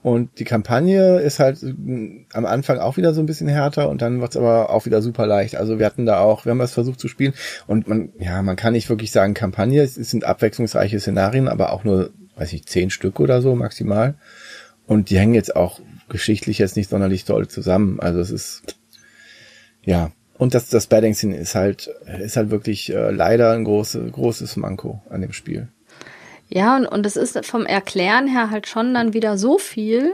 Und 0.00 0.38
die 0.38 0.44
Kampagne 0.44 1.18
ist 1.18 1.40
halt 1.40 1.62
mm, 1.62 2.24
am 2.32 2.46
Anfang 2.46 2.78
auch 2.78 2.96
wieder 2.96 3.12
so 3.12 3.20
ein 3.20 3.26
bisschen 3.26 3.48
härter 3.48 3.90
und 3.90 4.00
dann 4.00 4.22
wird's 4.22 4.38
aber 4.38 4.70
auch 4.70 4.86
wieder 4.86 5.02
super 5.02 5.26
leicht. 5.26 5.56
Also 5.56 5.78
wir 5.78 5.84
hatten 5.84 6.06
da 6.06 6.20
auch, 6.20 6.46
wir 6.46 6.52
haben 6.52 6.58
das 6.58 6.72
versucht 6.72 7.00
zu 7.00 7.08
spielen 7.08 7.34
und 7.66 7.86
man, 7.86 8.12
ja, 8.18 8.40
man 8.40 8.56
kann 8.56 8.72
nicht 8.72 8.88
wirklich 8.88 9.12
sagen 9.12 9.34
Kampagne, 9.34 9.82
es 9.82 9.96
sind 9.96 10.24
abwechslungsreiche 10.24 11.00
Szenarien, 11.00 11.48
aber 11.48 11.70
auch 11.70 11.84
nur, 11.84 12.12
weiß 12.36 12.54
ich, 12.54 12.64
zehn 12.64 12.88
Stück 12.88 13.20
oder 13.20 13.42
so 13.42 13.54
maximal. 13.54 14.14
Und 14.86 15.10
die 15.10 15.18
hängen 15.18 15.34
jetzt 15.34 15.54
auch 15.54 15.80
geschichtlich 16.08 16.56
jetzt 16.56 16.76
nicht 16.76 16.88
sonderlich 16.88 17.26
toll 17.26 17.46
zusammen. 17.48 18.00
Also 18.00 18.20
es 18.20 18.30
ist, 18.30 18.77
ja, 19.84 20.10
und 20.38 20.54
das, 20.54 20.68
das 20.68 20.86
Balancing 20.86 21.32
ist 21.32 21.54
halt, 21.54 21.90
ist 22.20 22.36
halt 22.36 22.50
wirklich 22.50 22.92
äh, 22.92 23.10
leider 23.10 23.52
ein 23.52 23.64
großes, 23.64 24.12
großes 24.12 24.56
Manko 24.56 25.02
an 25.10 25.20
dem 25.20 25.32
Spiel. 25.32 25.68
Ja, 26.48 26.76
und, 26.76 26.86
und 26.86 27.04
es 27.04 27.16
ist 27.16 27.44
vom 27.44 27.66
Erklären 27.66 28.26
her 28.26 28.50
halt 28.50 28.66
schon 28.66 28.94
dann 28.94 29.12
wieder 29.12 29.36
so 29.36 29.58
viel 29.58 30.12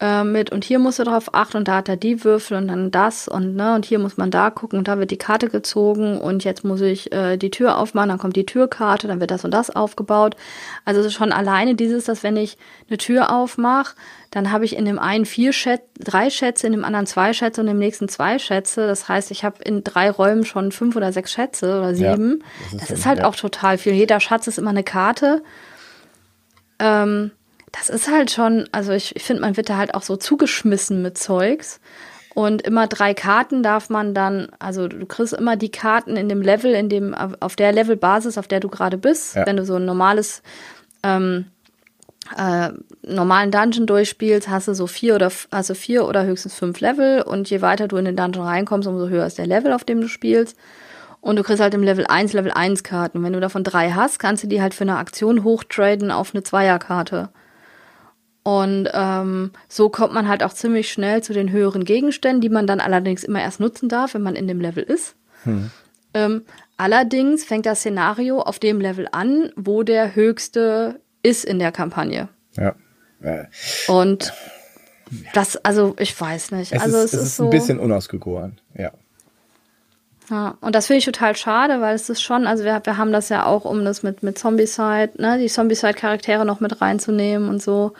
äh, 0.00 0.24
mit, 0.24 0.50
und 0.50 0.64
hier 0.64 0.78
musst 0.78 0.98
du 0.98 1.04
drauf 1.04 1.34
achten, 1.34 1.58
und 1.58 1.68
da 1.68 1.76
hat 1.76 1.88
er 1.88 1.96
die 1.96 2.24
Würfel 2.24 2.56
und 2.56 2.68
dann 2.68 2.90
das, 2.90 3.28
und 3.28 3.56
ne, 3.56 3.74
und 3.74 3.84
hier 3.84 3.98
muss 3.98 4.16
man 4.16 4.30
da 4.30 4.50
gucken, 4.50 4.78
und 4.78 4.88
da 4.88 4.98
wird 4.98 5.10
die 5.10 5.16
Karte 5.16 5.48
gezogen, 5.48 6.18
und 6.18 6.44
jetzt 6.44 6.64
muss 6.64 6.80
ich 6.80 7.12
äh, 7.12 7.36
die 7.36 7.50
Tür 7.50 7.78
aufmachen, 7.78 8.08
dann 8.08 8.18
kommt 8.18 8.36
die 8.36 8.46
Türkarte, 8.46 9.08
dann 9.08 9.20
wird 9.20 9.30
das 9.30 9.44
und 9.44 9.52
das 9.52 9.70
aufgebaut. 9.74 10.36
Also 10.84 11.00
es 11.00 11.06
ist 11.06 11.14
schon 11.14 11.32
alleine 11.32 11.74
dieses, 11.74 12.04
dass 12.04 12.22
wenn 12.22 12.36
ich 12.36 12.58
eine 12.88 12.98
Tür 12.98 13.32
aufmache, 13.34 13.94
dann 14.30 14.52
habe 14.52 14.64
ich 14.64 14.76
in 14.76 14.84
dem 14.84 14.98
einen 14.98 15.24
vier 15.24 15.52
Schätze, 15.52 15.84
drei 15.98 16.30
Schätze, 16.30 16.66
in 16.66 16.74
dem 16.74 16.84
anderen 16.84 17.06
zwei 17.06 17.32
Schätze 17.32 17.62
und 17.62 17.68
im 17.68 17.78
nächsten 17.78 18.08
zwei 18.08 18.38
Schätze. 18.38 18.86
Das 18.86 19.08
heißt, 19.08 19.30
ich 19.30 19.42
habe 19.42 19.62
in 19.64 19.82
drei 19.84 20.10
Räumen 20.10 20.44
schon 20.44 20.70
fünf 20.70 20.96
oder 20.96 21.12
sechs 21.12 21.32
Schätze 21.32 21.78
oder 21.78 21.94
sieben. 21.94 22.40
Ja, 22.40 22.44
das 22.64 22.72
ist, 22.72 22.82
das 22.82 22.98
ist 22.98 23.06
halt 23.06 23.18
ja. 23.20 23.24
auch 23.24 23.34
total 23.34 23.78
viel. 23.78 23.94
Jeder 23.94 24.20
Schatz 24.20 24.46
ist 24.46 24.58
immer 24.58 24.70
eine 24.70 24.84
Karte. 24.84 25.42
Ähm, 26.78 27.30
das 27.72 27.90
ist 27.90 28.10
halt 28.10 28.30
schon, 28.30 28.68
also 28.72 28.92
ich, 28.92 29.14
ich 29.16 29.22
finde, 29.22 29.42
man 29.42 29.56
wird 29.56 29.68
da 29.68 29.76
halt 29.76 29.94
auch 29.94 30.02
so 30.02 30.16
zugeschmissen 30.16 31.02
mit 31.02 31.18
Zeugs. 31.18 31.80
Und 32.34 32.62
immer 32.62 32.86
drei 32.86 33.14
Karten 33.14 33.62
darf 33.62 33.90
man 33.90 34.14
dann, 34.14 34.48
also 34.60 34.86
du 34.86 35.06
kriegst 35.06 35.32
immer 35.32 35.56
die 35.56 35.70
Karten 35.70 36.16
in 36.16 36.28
dem 36.28 36.40
Level, 36.40 36.72
in 36.72 36.88
dem, 36.88 37.14
auf 37.14 37.56
der 37.56 37.72
Levelbasis, 37.72 38.38
auf 38.38 38.46
der 38.46 38.60
du 38.60 38.68
gerade 38.68 38.96
bist. 38.96 39.34
Ja. 39.34 39.44
Wenn 39.44 39.56
du 39.56 39.64
so 39.64 39.74
ein 39.74 39.84
normales 39.84 40.42
ähm, 41.02 41.46
äh, 42.36 42.70
normalen 43.02 43.50
Dungeon 43.50 43.86
durchspielst, 43.86 44.48
hast 44.48 44.68
du 44.68 44.74
so 44.74 44.86
vier 44.86 45.14
oder 45.14 45.32
also 45.50 45.74
vier 45.74 46.06
oder 46.06 46.24
höchstens 46.24 46.54
fünf 46.54 46.80
Level 46.80 47.22
und 47.22 47.48
je 47.50 47.62
weiter 47.62 47.88
du 47.88 47.96
in 47.96 48.04
den 48.04 48.16
Dungeon 48.16 48.46
reinkommst, 48.46 48.86
umso 48.86 49.08
höher 49.08 49.26
ist 49.26 49.38
der 49.38 49.46
Level, 49.46 49.72
auf 49.72 49.84
dem 49.84 50.00
du 50.00 50.08
spielst. 50.08 50.56
Und 51.20 51.36
du 51.36 51.42
kriegst 51.42 51.60
halt 51.60 51.74
im 51.74 51.82
Level 51.82 52.06
1 52.06 52.32
Level 52.32 52.52
1 52.52 52.84
Karten. 52.84 53.24
Wenn 53.24 53.32
du 53.32 53.40
davon 53.40 53.64
drei 53.64 53.90
hast, 53.90 54.18
kannst 54.18 54.44
du 54.44 54.46
die 54.46 54.62
halt 54.62 54.74
für 54.74 54.84
eine 54.84 54.98
Aktion 54.98 55.42
hochtraden 55.42 56.12
auf 56.12 56.32
eine 56.32 56.44
Zweierkarte. 56.44 57.30
Und 58.42 58.88
ähm, 58.92 59.52
so 59.68 59.88
kommt 59.90 60.14
man 60.14 60.28
halt 60.28 60.42
auch 60.42 60.52
ziemlich 60.52 60.90
schnell 60.90 61.22
zu 61.22 61.32
den 61.32 61.50
höheren 61.50 61.84
Gegenständen, 61.84 62.40
die 62.40 62.48
man 62.48 62.66
dann 62.66 62.80
allerdings 62.80 63.24
immer 63.24 63.40
erst 63.40 63.60
nutzen 63.60 63.88
darf, 63.88 64.14
wenn 64.14 64.22
man 64.22 64.36
in 64.36 64.48
dem 64.48 64.60
Level 64.60 64.82
ist. 64.82 65.16
Hm. 65.44 65.70
Ähm, 66.14 66.42
allerdings 66.76 67.44
fängt 67.44 67.66
das 67.66 67.80
Szenario 67.80 68.40
auf 68.40 68.58
dem 68.58 68.80
Level 68.80 69.06
an, 69.12 69.52
wo 69.56 69.82
der 69.82 70.14
höchste 70.14 71.00
ist 71.22 71.44
in 71.44 71.58
der 71.58 71.72
Kampagne. 71.72 72.28
Ja. 72.56 72.74
Und 73.88 74.32
das, 75.34 75.56
also 75.56 75.94
ich 75.98 76.18
weiß 76.18 76.52
nicht. 76.52 76.72
Es 76.72 76.82
also 76.82 76.98
ist, 76.98 77.04
es, 77.04 77.12
es 77.12 77.20
ist, 77.20 77.26
ist 77.26 77.36
so, 77.36 77.44
ein 77.44 77.50
bisschen 77.50 77.78
unausgegoren, 77.78 78.60
ja. 78.74 78.92
Ja, 80.30 80.58
und 80.60 80.74
das 80.74 80.86
finde 80.86 80.98
ich 80.98 81.04
total 81.04 81.36
schade, 81.36 81.80
weil 81.80 81.94
es 81.94 82.10
ist 82.10 82.22
schon, 82.22 82.46
also 82.46 82.64
wir, 82.64 82.80
wir 82.84 82.98
haben 82.98 83.12
das 83.12 83.28
ja 83.28 83.46
auch, 83.46 83.64
um 83.64 83.84
das 83.84 84.02
mit, 84.02 84.22
mit 84.22 84.38
Zombicide, 84.38 85.10
ne, 85.16 85.38
die 85.38 85.46
Zombicide-Charaktere 85.46 86.44
noch 86.44 86.60
mit 86.60 86.80
reinzunehmen 86.80 87.48
und 87.48 87.62
so. 87.62 87.94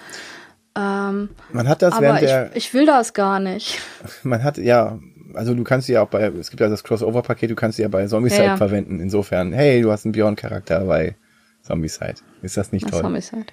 Ähm, 0.77 1.31
man 1.53 1.69
hat 1.69 1.83
das 1.83 1.95
aber 1.95 2.03
während 2.03 2.23
ich, 2.23 2.29
der. 2.29 2.51
Ich 2.55 2.75
will 2.75 2.87
das 2.87 3.14
gar 3.14 3.41
nicht. 3.41 3.81
Man 4.23 4.45
hat, 4.45 4.59
ja, 4.59 4.99
also 5.35 5.55
du 5.55 5.64
kannst 5.64 5.87
sie 5.87 5.95
ja 5.95 6.03
auch 6.03 6.09
bei, 6.09 6.23
es 6.23 6.51
gibt 6.51 6.61
ja 6.61 6.69
das 6.69 6.85
Crossover-Paket, 6.85 7.51
du 7.51 7.57
kannst 7.57 7.77
sie 7.77 7.83
ja 7.83 7.88
bei 7.88 8.07
Zombicide 8.07 8.43
ja, 8.43 8.49
ja. 8.51 8.57
verwenden. 8.57 9.01
Insofern, 9.01 9.53
hey, 9.53 9.83
du 9.83 9.91
hast 9.91 10.05
einen 10.05 10.12
Bjorn-Charakter 10.12 10.85
bei 10.85 11.17
Zombicide. 11.62 12.17
Ist 12.43 12.57
das 12.57 12.71
nicht 12.71 12.88
toll? 12.88 13.01
Zombicide. 13.01 13.47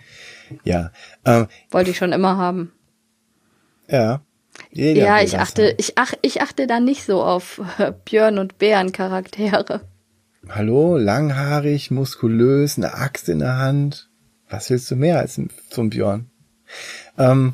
Ja. 0.64 0.92
Ähm, 1.26 1.48
Wollte 1.72 1.90
ich 1.90 1.98
schon 1.98 2.12
immer 2.12 2.38
haben. 2.38 2.72
Ja. 3.90 4.22
Jeder 4.72 5.02
ja, 5.06 5.22
ich 5.22 5.38
achte, 5.40 5.76
ich, 5.78 5.98
ach, 5.98 6.14
ich 6.22 6.42
achte 6.42 6.68
da 6.68 6.80
nicht 6.80 7.06
so 7.06 7.24
auf 7.24 7.62
äh, 7.78 7.92
Björn 8.06 8.38
und 8.38 8.58
Bären 8.58 8.92
Charaktere. 8.92 9.82
Hallo, 10.50 10.98
langhaarig, 10.98 11.92
muskulös, 11.92 12.78
eine 12.78 12.94
Axt 12.94 13.30
in 13.30 13.40
der 13.40 13.58
Hand. 13.58 14.10
Was 14.50 14.70
willst 14.70 14.92
du 14.92 14.96
mehr 14.96 15.20
als 15.20 15.36
so 15.36 15.82
ein 15.82 15.90
Björn? 15.90 16.30
Ähm, 17.18 17.54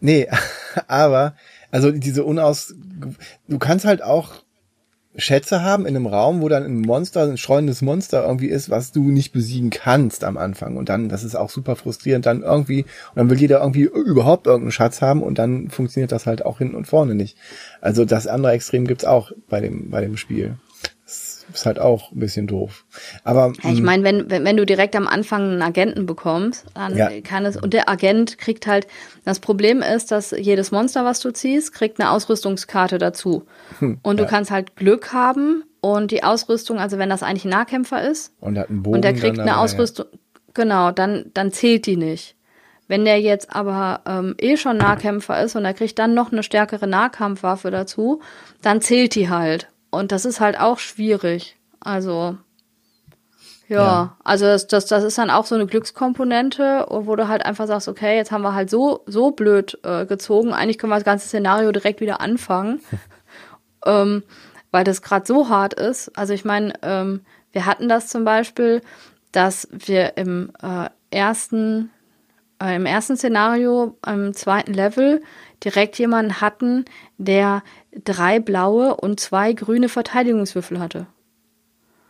nee, 0.00 0.28
aber, 0.86 1.34
also 1.70 1.90
diese 1.90 2.24
unaus, 2.24 2.74
du 3.48 3.58
kannst 3.58 3.84
halt 3.84 4.02
auch 4.02 4.42
Schätze 5.16 5.62
haben 5.62 5.84
in 5.84 5.94
einem 5.94 6.06
Raum, 6.06 6.40
wo 6.40 6.48
dann 6.48 6.64
ein 6.64 6.80
Monster, 6.80 7.24
ein 7.24 7.36
schreuendes 7.36 7.82
Monster 7.82 8.24
irgendwie 8.24 8.48
ist, 8.48 8.70
was 8.70 8.92
du 8.92 9.10
nicht 9.10 9.32
besiegen 9.32 9.68
kannst 9.70 10.24
am 10.24 10.38
Anfang. 10.38 10.76
Und 10.76 10.88
dann, 10.88 11.08
das 11.08 11.22
ist 11.22 11.34
auch 11.34 11.50
super 11.50 11.76
frustrierend, 11.76 12.24
dann 12.24 12.42
irgendwie, 12.42 12.82
und 12.82 13.16
dann 13.16 13.30
will 13.30 13.38
jeder 13.38 13.60
irgendwie 13.60 13.82
überhaupt 13.82 14.46
irgendeinen 14.46 14.72
Schatz 14.72 15.02
haben 15.02 15.22
und 15.22 15.38
dann 15.38 15.68
funktioniert 15.68 16.12
das 16.12 16.26
halt 16.26 16.44
auch 16.46 16.58
hinten 16.58 16.76
und 16.76 16.86
vorne 16.86 17.14
nicht. 17.14 17.36
Also 17.80 18.04
das 18.04 18.26
andere 18.26 18.52
Extrem 18.52 18.86
gibt's 18.86 19.04
auch 19.04 19.32
bei 19.48 19.60
dem, 19.60 19.90
bei 19.90 20.00
dem 20.00 20.16
Spiel 20.16 20.56
ist 21.52 21.66
halt 21.66 21.78
auch 21.78 22.12
ein 22.12 22.18
bisschen 22.18 22.46
doof. 22.46 22.84
Aber 23.24 23.52
ja, 23.62 23.70
ich 23.70 23.78
hm. 23.78 23.84
meine, 23.84 24.04
wenn, 24.04 24.30
wenn, 24.30 24.44
wenn 24.44 24.56
du 24.56 24.66
direkt 24.66 24.96
am 24.96 25.06
Anfang 25.06 25.42
einen 25.42 25.62
Agenten 25.62 26.06
bekommst, 26.06 26.66
dann 26.74 26.96
ja. 26.96 27.08
kann 27.22 27.44
es 27.44 27.56
und 27.56 27.72
der 27.74 27.88
Agent 27.88 28.38
kriegt 28.38 28.66
halt 28.66 28.86
das 29.24 29.40
Problem 29.40 29.82
ist, 29.82 30.10
dass 30.10 30.32
jedes 30.32 30.70
Monster, 30.70 31.04
was 31.04 31.20
du 31.20 31.32
ziehst, 31.32 31.72
kriegt 31.72 32.00
eine 32.00 32.10
Ausrüstungskarte 32.10 32.98
dazu. 32.98 33.44
Hm, 33.78 33.98
und 34.02 34.18
du 34.18 34.24
ja. 34.24 34.28
kannst 34.28 34.50
halt 34.50 34.76
Glück 34.76 35.12
haben 35.12 35.64
und 35.80 36.10
die 36.10 36.24
Ausrüstung, 36.24 36.78
also 36.78 36.98
wenn 36.98 37.10
das 37.10 37.22
eigentlich 37.22 37.44
ein 37.44 37.50
Nahkämpfer 37.50 38.02
ist 38.08 38.32
und, 38.40 38.58
hat 38.58 38.70
einen 38.70 38.82
Bogen 38.82 38.96
und 38.96 39.02
der 39.02 39.14
kriegt 39.14 39.38
eine 39.38 39.58
Ausrüstung, 39.58 40.06
genau, 40.54 40.90
dann 40.90 41.30
dann 41.34 41.52
zählt 41.52 41.86
die 41.86 41.96
nicht. 41.96 42.36
Wenn 42.88 43.04
der 43.04 43.20
jetzt 43.20 43.54
aber 43.54 44.02
ähm, 44.06 44.34
eh 44.38 44.56
schon 44.56 44.76
Nahkämpfer 44.76 45.42
ist 45.42 45.56
und 45.56 45.64
er 45.64 45.72
kriegt 45.72 45.98
dann 45.98 46.14
noch 46.14 46.30
eine 46.30 46.42
stärkere 46.42 46.86
Nahkampfwaffe 46.86 47.70
dazu, 47.70 48.20
dann 48.60 48.82
zählt 48.82 49.14
die 49.14 49.30
halt. 49.30 49.68
Und 49.92 50.10
das 50.10 50.24
ist 50.24 50.40
halt 50.40 50.58
auch 50.58 50.78
schwierig. 50.78 51.58
Also, 51.78 52.38
ja, 53.68 53.82
ja. 53.82 54.16
also 54.24 54.46
das, 54.46 54.66
das, 54.66 54.86
das 54.86 55.04
ist 55.04 55.18
dann 55.18 55.28
auch 55.28 55.44
so 55.44 55.54
eine 55.54 55.66
Glückskomponente, 55.66 56.86
wo 56.88 57.14
du 57.14 57.28
halt 57.28 57.44
einfach 57.44 57.66
sagst, 57.66 57.88
okay, 57.88 58.16
jetzt 58.16 58.32
haben 58.32 58.42
wir 58.42 58.54
halt 58.54 58.70
so, 58.70 59.02
so 59.06 59.32
blöd 59.32 59.78
äh, 59.84 60.06
gezogen. 60.06 60.54
Eigentlich 60.54 60.78
können 60.78 60.90
wir 60.90 60.96
das 60.96 61.04
ganze 61.04 61.28
Szenario 61.28 61.72
direkt 61.72 62.00
wieder 62.00 62.22
anfangen. 62.22 62.80
ähm, 63.86 64.22
weil 64.70 64.84
das 64.84 65.02
gerade 65.02 65.26
so 65.26 65.50
hart 65.50 65.74
ist. 65.74 66.16
Also 66.16 66.32
ich 66.32 66.46
meine, 66.46 66.72
ähm, 66.80 67.20
wir 67.52 67.66
hatten 67.66 67.88
das 67.88 68.08
zum 68.08 68.24
Beispiel, 68.24 68.80
dass 69.30 69.68
wir 69.70 70.16
im 70.16 70.52
äh, 70.62 70.88
ersten 71.10 71.90
äh, 72.62 72.76
im 72.76 72.86
ersten 72.86 73.16
Szenario, 73.16 73.98
im 74.06 74.32
zweiten 74.34 74.72
Level, 74.72 75.22
direkt 75.64 75.98
jemanden 75.98 76.40
hatten, 76.40 76.84
der 77.24 77.62
drei 78.04 78.40
blaue 78.40 78.96
und 78.96 79.20
zwei 79.20 79.52
grüne 79.52 79.88
Verteidigungswürfel 79.88 80.78
hatte. 80.78 81.06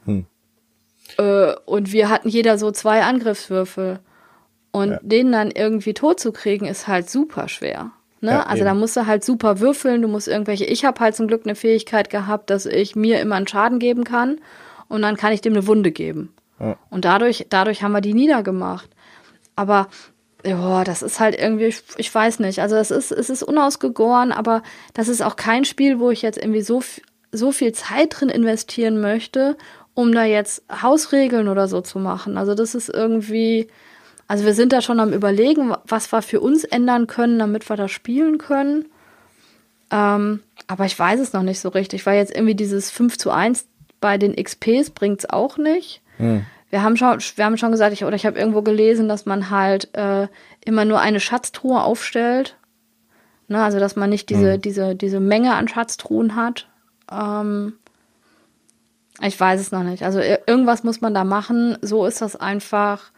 Hm. 0.05 0.27
Äh, 1.19 1.55
und 1.67 1.93
wir 1.93 2.09
hatten 2.09 2.29
jeder 2.29 2.59
so 2.59 2.71
zwei 2.71 3.03
Angriffswürfel. 3.03 4.01
Und 4.71 4.91
ja. 4.91 5.01
den 5.03 5.33
dann 5.33 5.51
irgendwie 5.51 5.93
tot 5.93 6.19
zu 6.19 6.33
kriegen, 6.33 6.67
ist 6.67 6.89
halt 6.89 7.11
super 7.11 7.49
schwer. 7.49 7.91
Ne? 8.23 8.31
Ja, 8.31 8.43
also 8.45 8.61
eben. 8.61 8.67
da 8.67 8.75
musst 8.75 8.97
du 8.97 9.07
halt 9.07 9.25
super 9.25 9.61
würfeln, 9.61 10.01
du 10.01 10.09
musst 10.09 10.29
irgendwelche, 10.29 10.65
ich 10.65 10.85
habe 10.85 11.01
halt 11.01 11.15
zum 11.15 11.27
Glück 11.27 11.43
eine 11.45 11.57
Fähigkeit 11.57 12.09
gehabt, 12.09 12.51
dass 12.51 12.67
ich 12.67 12.97
mir 12.97 13.21
immer 13.21 13.35
einen 13.35 13.49
Schaden 13.49 13.81
geben 13.81 14.05
kann 14.05 14.41
und 14.89 15.03
dann 15.03 15.17
kann 15.17 15.33
ich 15.33 15.41
dem 15.41 15.53
eine 15.55 15.67
Wunde 15.67 15.91
geben. 15.91 16.33
Ja. 16.61 16.77
Und 16.89 17.05
dadurch, 17.05 17.47
dadurch 17.51 17.83
haben 17.83 17.93
wir 17.93 18.01
die 18.01 18.15
niedergemacht. 18.15 18.89
Aber 19.57 19.89
ja, 20.45 20.85
das 20.85 21.03
ist 21.03 21.21
halt 21.21 21.39
irgendwie, 21.39 21.75
ich, 21.97 22.15
weiß 22.15 22.41
nicht. 22.41 22.61
Also 22.61 22.77
es 22.77 22.91
ist, 22.91 23.13
es 23.13 23.31
ist 23.31 23.43
unausgegoren, 23.43 24.33
aber 24.33 24.63
das 24.95 25.09
ist 25.09 25.23
auch 25.23 25.37
kein 25.37 25.65
Spiel, 25.65 26.01
wo 26.01 26.11
ich 26.11 26.23
jetzt 26.23 26.39
irgendwie 26.39 26.63
so, 26.63 26.83
so 27.31 27.53
viel 27.53 27.73
Zeit 27.73 28.21
drin 28.21 28.29
investieren 28.29 29.01
möchte, 29.01 29.57
um 29.95 30.13
da 30.13 30.25
jetzt 30.25 30.63
Hausregeln 30.83 31.49
oder 31.49 31.69
so 31.69 31.81
zu 31.81 31.99
machen. 31.99 32.37
Also 32.37 32.55
das 32.55 32.75
ist 32.75 32.89
irgendwie, 32.89 33.69
also 34.27 34.45
wir 34.45 34.55
sind 34.55 34.73
da 34.73 34.83
schon 34.83 35.01
am 35.01 35.13
überlegen, 35.13 35.75
was 35.87 36.11
wir 36.13 36.23
für 36.23 36.41
uns 36.41 36.65
ändern 36.65 37.07
können, 37.07 37.39
damit 37.39 37.69
wir 37.69 37.77
das 37.77 37.91
spielen 37.91 38.39
können. 38.39 38.87
Ähm, 39.91 40.41
aber 40.67 40.87
ich 40.87 40.99
weiß 40.99 41.21
es 41.21 41.33
noch 41.33 41.43
nicht 41.43 41.61
so 41.61 41.69
richtig, 41.69 42.05
weil 42.07 42.17
jetzt 42.17 42.35
irgendwie 42.35 42.55
dieses 42.55 42.91
5 42.91 43.19
zu 43.19 43.31
1 43.31 43.67
bei 44.01 44.19
den 44.19 44.35
XPs 44.35 44.91
bringt 44.91 45.21
es 45.21 45.31
auch 45.31 45.59
nicht. 45.59 46.01
Hm 46.17 46.45
wir 46.73 46.83
haben 46.83 46.97
schon, 46.97 47.19
wir 47.37 47.45
haben 47.45 47.59
schon 47.59 47.71
gesagt, 47.71 47.93
ich, 47.93 48.03
oder 48.03 48.17
ich 48.17 48.25
habe 48.25 48.39
irgendwo 48.39 48.63
gelesen, 48.63 49.07
dass 49.07 49.27
man 49.27 49.51
halt 49.51 49.95
äh, 49.95 50.27
immer 50.65 50.87
nur 50.87 51.01
eine 51.01 51.21
Schatztruhe 51.21 51.83
aufstellt. 51.83 52.57
Ne, 53.47 53.63
also 53.63 53.79
dass 53.79 53.95
man 53.95 54.09
nicht 54.09 54.31
diese, 54.31 54.57
mhm. 54.57 54.63
diese, 54.63 54.97
diese 54.97 55.21
Menge 55.21 55.55
an 55.55 55.69
Schatztruhen 55.69 56.35
hat. 56.35 56.69
Ähm, 57.11 57.75
ich 59.21 59.39
weiß 59.39 59.61
es 59.61 59.71
noch 59.71 59.83
nicht. 59.83 60.03
Also 60.03 60.21
irgendwas 60.21 60.83
muss 60.83 61.03
man 61.03 61.13
da 61.13 61.25
machen. 61.25 61.77
So 61.83 62.07
ist 62.07 62.23
das 62.23 62.37
einfach 62.37 63.11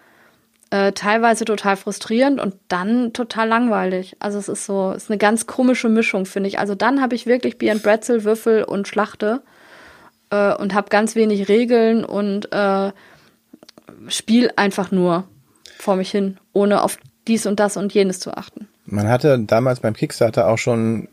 äh, 0.70 0.90
teilweise 0.90 1.44
total 1.44 1.76
frustrierend 1.76 2.40
und 2.40 2.56
dann 2.66 3.12
total 3.12 3.46
langweilig. 3.46 4.16
Also 4.18 4.40
es 4.40 4.48
ist 4.48 4.66
so, 4.66 4.90
es 4.96 5.04
ist 5.04 5.10
eine 5.12 5.18
ganz 5.18 5.46
komische 5.46 5.88
Mischung, 5.88 6.26
finde 6.26 6.48
ich. 6.48 6.58
Also 6.58 6.74
dann 6.74 7.00
habe 7.00 7.14
ich 7.14 7.26
wirklich 7.26 7.56
Bier 7.56 7.72
und 7.72 7.84
Brezel, 7.84 8.24
Würfel 8.24 8.64
und 8.64 8.88
Schlachte 8.88 9.42
äh, 10.30 10.52
und 10.54 10.74
habe 10.74 10.88
ganz 10.88 11.14
wenig 11.14 11.48
Regeln 11.48 12.04
und 12.04 12.52
äh, 12.52 12.90
spiel 14.08 14.50
einfach 14.56 14.90
nur 14.90 15.24
vor 15.78 15.96
mich 15.96 16.10
hin, 16.10 16.38
ohne 16.52 16.82
auf 16.82 16.98
dies 17.26 17.46
und 17.46 17.60
das 17.60 17.76
und 17.76 17.92
jenes 17.94 18.20
zu 18.20 18.36
achten. 18.36 18.68
Man 18.86 19.08
hatte 19.08 19.38
damals 19.38 19.80
beim 19.80 19.94
Kickstarter 19.94 20.48
auch 20.48 20.58
schon 20.58 21.08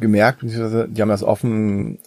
gemerkt, 0.00 0.42
die 0.42 1.02
haben 1.02 1.08
das 1.08 1.24
offen, 1.24 1.98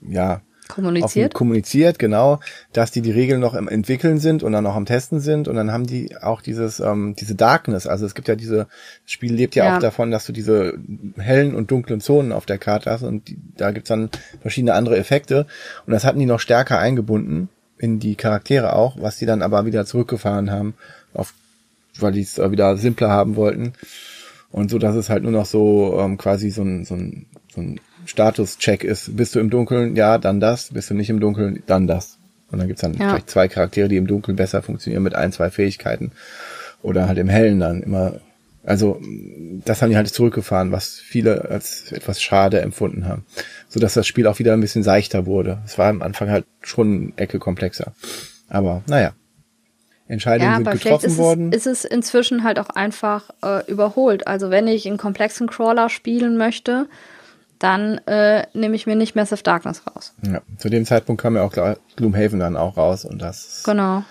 ja, 0.00 0.42
kommuniziert. 0.68 1.34
kommuniziert, 1.34 1.98
genau, 1.98 2.40
dass 2.72 2.90
die 2.90 3.02
die 3.02 3.10
Regeln 3.10 3.40
noch 3.40 3.54
im 3.54 3.68
Entwickeln 3.68 4.18
sind 4.18 4.42
und 4.42 4.52
dann 4.52 4.66
auch 4.66 4.76
am 4.76 4.86
Testen 4.86 5.20
sind 5.20 5.48
und 5.48 5.56
dann 5.56 5.72
haben 5.72 5.86
die 5.86 6.16
auch 6.16 6.40
dieses 6.40 6.80
ähm, 6.80 7.14
diese 7.18 7.34
Darkness, 7.34 7.86
also 7.86 8.06
es 8.06 8.14
gibt 8.14 8.28
ja 8.28 8.36
diese 8.36 8.66
das 9.02 9.12
Spiel 9.12 9.34
lebt 9.34 9.54
ja, 9.56 9.66
ja, 9.66 9.76
auch 9.76 9.80
davon, 9.80 10.10
dass 10.10 10.24
du 10.24 10.32
diese 10.32 10.78
hellen 11.18 11.54
und 11.54 11.70
dunklen 11.70 12.00
Zonen 12.00 12.32
auf 12.32 12.46
der 12.46 12.58
Karte 12.58 12.90
hast 12.90 13.02
und 13.02 13.28
die, 13.28 13.38
da 13.56 13.72
gibt's 13.72 13.88
dann 13.88 14.10
verschiedene 14.40 14.74
andere 14.74 14.96
Effekte 14.96 15.46
und 15.86 15.92
das 15.92 16.04
hatten 16.04 16.18
die 16.18 16.26
noch 16.26 16.40
stärker 16.40 16.78
eingebunden 16.78 17.48
in 17.78 17.98
die 17.98 18.14
Charaktere 18.14 18.74
auch, 18.74 18.96
was 19.00 19.16
die 19.16 19.26
dann 19.26 19.42
aber 19.42 19.66
wieder 19.66 19.84
zurückgefahren 19.84 20.50
haben, 20.50 20.74
auf, 21.12 21.34
weil 21.98 22.12
die 22.12 22.22
es 22.22 22.38
wieder 22.38 22.76
simpler 22.76 23.10
haben 23.10 23.36
wollten. 23.36 23.72
Und 24.50 24.70
so, 24.70 24.78
dass 24.78 24.94
es 24.94 25.10
halt 25.10 25.24
nur 25.24 25.32
noch 25.32 25.46
so 25.46 25.98
ähm, 26.00 26.16
quasi 26.16 26.50
so 26.50 26.62
ein, 26.62 26.84
so 26.84 26.94
ein, 26.94 27.26
so 27.52 27.60
ein 27.60 27.80
Status-Check 28.06 28.84
ist. 28.84 29.16
Bist 29.16 29.34
du 29.34 29.40
im 29.40 29.50
Dunkeln? 29.50 29.96
Ja, 29.96 30.18
dann 30.18 30.38
das. 30.38 30.72
Bist 30.72 30.90
du 30.90 30.94
nicht 30.94 31.10
im 31.10 31.18
Dunkeln? 31.20 31.62
Dann 31.66 31.86
das. 31.86 32.18
Und 32.50 32.58
dann 32.58 32.68
gibt's 32.68 32.82
dann 32.82 32.94
ja. 32.94 33.08
vielleicht 33.08 33.30
zwei 33.30 33.48
Charaktere, 33.48 33.88
die 33.88 33.96
im 33.96 34.06
Dunkeln 34.06 34.36
besser 34.36 34.62
funktionieren 34.62 35.02
mit 35.02 35.14
ein, 35.14 35.32
zwei 35.32 35.50
Fähigkeiten. 35.50 36.12
Oder 36.82 37.08
halt 37.08 37.18
im 37.18 37.28
Hellen 37.28 37.58
dann 37.58 37.82
immer. 37.82 38.20
Also, 38.64 39.00
das 39.64 39.82
haben 39.82 39.90
die 39.90 39.96
halt 39.96 40.08
zurückgefahren, 40.08 40.72
was 40.72 40.94
viele 40.98 41.50
als 41.50 41.92
etwas 41.92 42.22
schade 42.22 42.60
empfunden 42.60 43.06
haben 43.06 43.24
so 43.74 43.80
dass 43.80 43.94
das 43.94 44.06
Spiel 44.06 44.28
auch 44.28 44.38
wieder 44.38 44.52
ein 44.52 44.60
bisschen 44.60 44.84
seichter 44.84 45.26
wurde. 45.26 45.58
Es 45.66 45.78
war 45.78 45.88
am 45.88 46.00
Anfang 46.00 46.30
halt 46.30 46.46
schon 46.62 47.12
Ecke 47.16 47.40
komplexer. 47.40 47.92
Aber 48.48 48.82
naja, 48.86 49.14
Entscheidungen 50.06 50.48
ja, 50.48 50.56
sind 50.58 50.70
getroffen 50.70 51.06
ist 51.06 51.18
worden. 51.18 51.50
Es, 51.52 51.66
ist 51.66 51.84
es 51.84 51.90
inzwischen 51.90 52.44
halt 52.44 52.60
auch 52.60 52.70
einfach 52.70 53.30
äh, 53.42 53.68
überholt. 53.68 54.28
Also 54.28 54.50
wenn 54.50 54.68
ich 54.68 54.86
einen 54.86 54.96
komplexen 54.96 55.48
Crawler 55.48 55.88
spielen 55.88 56.36
möchte, 56.36 56.86
dann 57.58 57.98
äh, 58.06 58.46
nehme 58.54 58.76
ich 58.76 58.86
mir 58.86 58.94
nicht 58.94 59.16
Massive 59.16 59.42
Darkness 59.42 59.82
raus. 59.88 60.14
Ja, 60.22 60.42
zu 60.56 60.68
dem 60.68 60.84
Zeitpunkt 60.84 61.20
kam 61.20 61.34
ja 61.34 61.42
auch 61.42 61.52
Gloomhaven 61.96 62.38
dann 62.38 62.56
auch 62.56 62.76
raus 62.76 63.04
und 63.04 63.20
das. 63.20 63.64
Genau. 63.64 64.04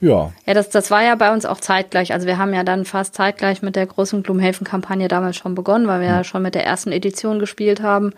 Ja. 0.00 0.32
Ja, 0.46 0.54
das, 0.54 0.70
das 0.70 0.90
war 0.90 1.02
ja 1.02 1.14
bei 1.14 1.32
uns 1.32 1.44
auch 1.44 1.58
zeitgleich. 1.58 2.12
Also 2.12 2.26
wir 2.26 2.38
haben 2.38 2.54
ja 2.54 2.62
dann 2.62 2.84
fast 2.84 3.14
zeitgleich 3.14 3.62
mit 3.62 3.76
der 3.76 3.86
großen 3.86 4.22
Gloomhaven-Kampagne 4.22 5.08
damals 5.08 5.36
schon 5.36 5.54
begonnen, 5.54 5.88
weil 5.88 6.00
wir 6.00 6.08
hm. 6.08 6.16
ja 6.16 6.24
schon 6.24 6.42
mit 6.42 6.54
der 6.54 6.64
ersten 6.64 6.92
Edition 6.92 7.38
gespielt 7.38 7.82
haben. 7.82 8.12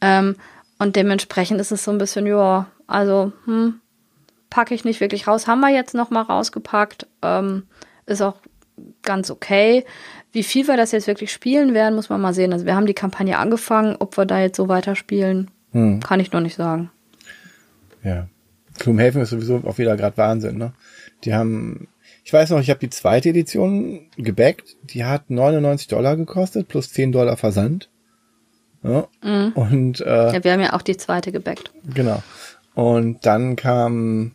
Ähm, 0.00 0.36
und 0.78 0.96
dementsprechend 0.96 1.60
ist 1.60 1.72
es 1.72 1.84
so 1.84 1.90
ein 1.90 1.98
bisschen, 1.98 2.26
ja, 2.26 2.66
also, 2.86 3.32
hm, 3.44 3.80
packe 4.50 4.74
ich 4.74 4.84
nicht 4.84 5.00
wirklich 5.00 5.26
raus. 5.26 5.46
Haben 5.46 5.60
wir 5.60 5.70
jetzt 5.70 5.94
noch 5.94 6.10
mal 6.10 6.22
rausgepackt. 6.22 7.06
Ähm, 7.22 7.64
ist 8.06 8.22
auch 8.22 8.36
ganz 9.02 9.30
okay. 9.30 9.84
Wie 10.32 10.42
viel 10.42 10.68
wir 10.68 10.76
das 10.76 10.92
jetzt 10.92 11.06
wirklich 11.06 11.32
spielen 11.32 11.72
werden, 11.72 11.94
muss 11.94 12.08
man 12.08 12.20
mal 12.20 12.34
sehen. 12.34 12.52
Also 12.52 12.66
wir 12.66 12.76
haben 12.76 12.86
die 12.86 12.94
Kampagne 12.94 13.38
angefangen. 13.38 13.96
Ob 13.98 14.16
wir 14.16 14.26
da 14.26 14.40
jetzt 14.40 14.56
so 14.56 14.68
weiterspielen, 14.68 15.50
hm. 15.72 16.00
kann 16.00 16.20
ich 16.20 16.32
noch 16.32 16.40
nicht 16.40 16.56
sagen. 16.56 16.90
Ja. 18.02 18.28
Gloomhaven 18.78 19.22
ist 19.22 19.30
sowieso 19.30 19.62
auch 19.66 19.78
wieder 19.78 19.96
gerade 19.96 20.16
Wahnsinn, 20.16 20.58
ne? 20.58 20.72
Die 21.24 21.34
haben, 21.34 21.88
ich 22.24 22.32
weiß 22.32 22.50
noch, 22.50 22.60
ich 22.60 22.70
habe 22.70 22.80
die 22.80 22.90
zweite 22.90 23.30
Edition 23.30 24.10
gebackt. 24.16 24.76
Die 24.84 25.04
hat 25.04 25.30
99 25.30 25.88
Dollar 25.88 26.16
gekostet 26.16 26.68
plus 26.68 26.92
10 26.92 27.12
Dollar 27.12 27.36
Versand. 27.36 27.90
Ja. 28.82 29.08
Mhm. 29.22 29.52
Und 29.52 30.00
äh, 30.00 30.34
ja, 30.34 30.44
wir 30.44 30.52
haben 30.52 30.60
ja 30.60 30.72
auch 30.74 30.82
die 30.82 30.96
zweite 30.96 31.32
gebackt. 31.32 31.72
Genau. 31.94 32.22
Und 32.74 33.24
dann 33.26 33.56
kam 33.56 34.32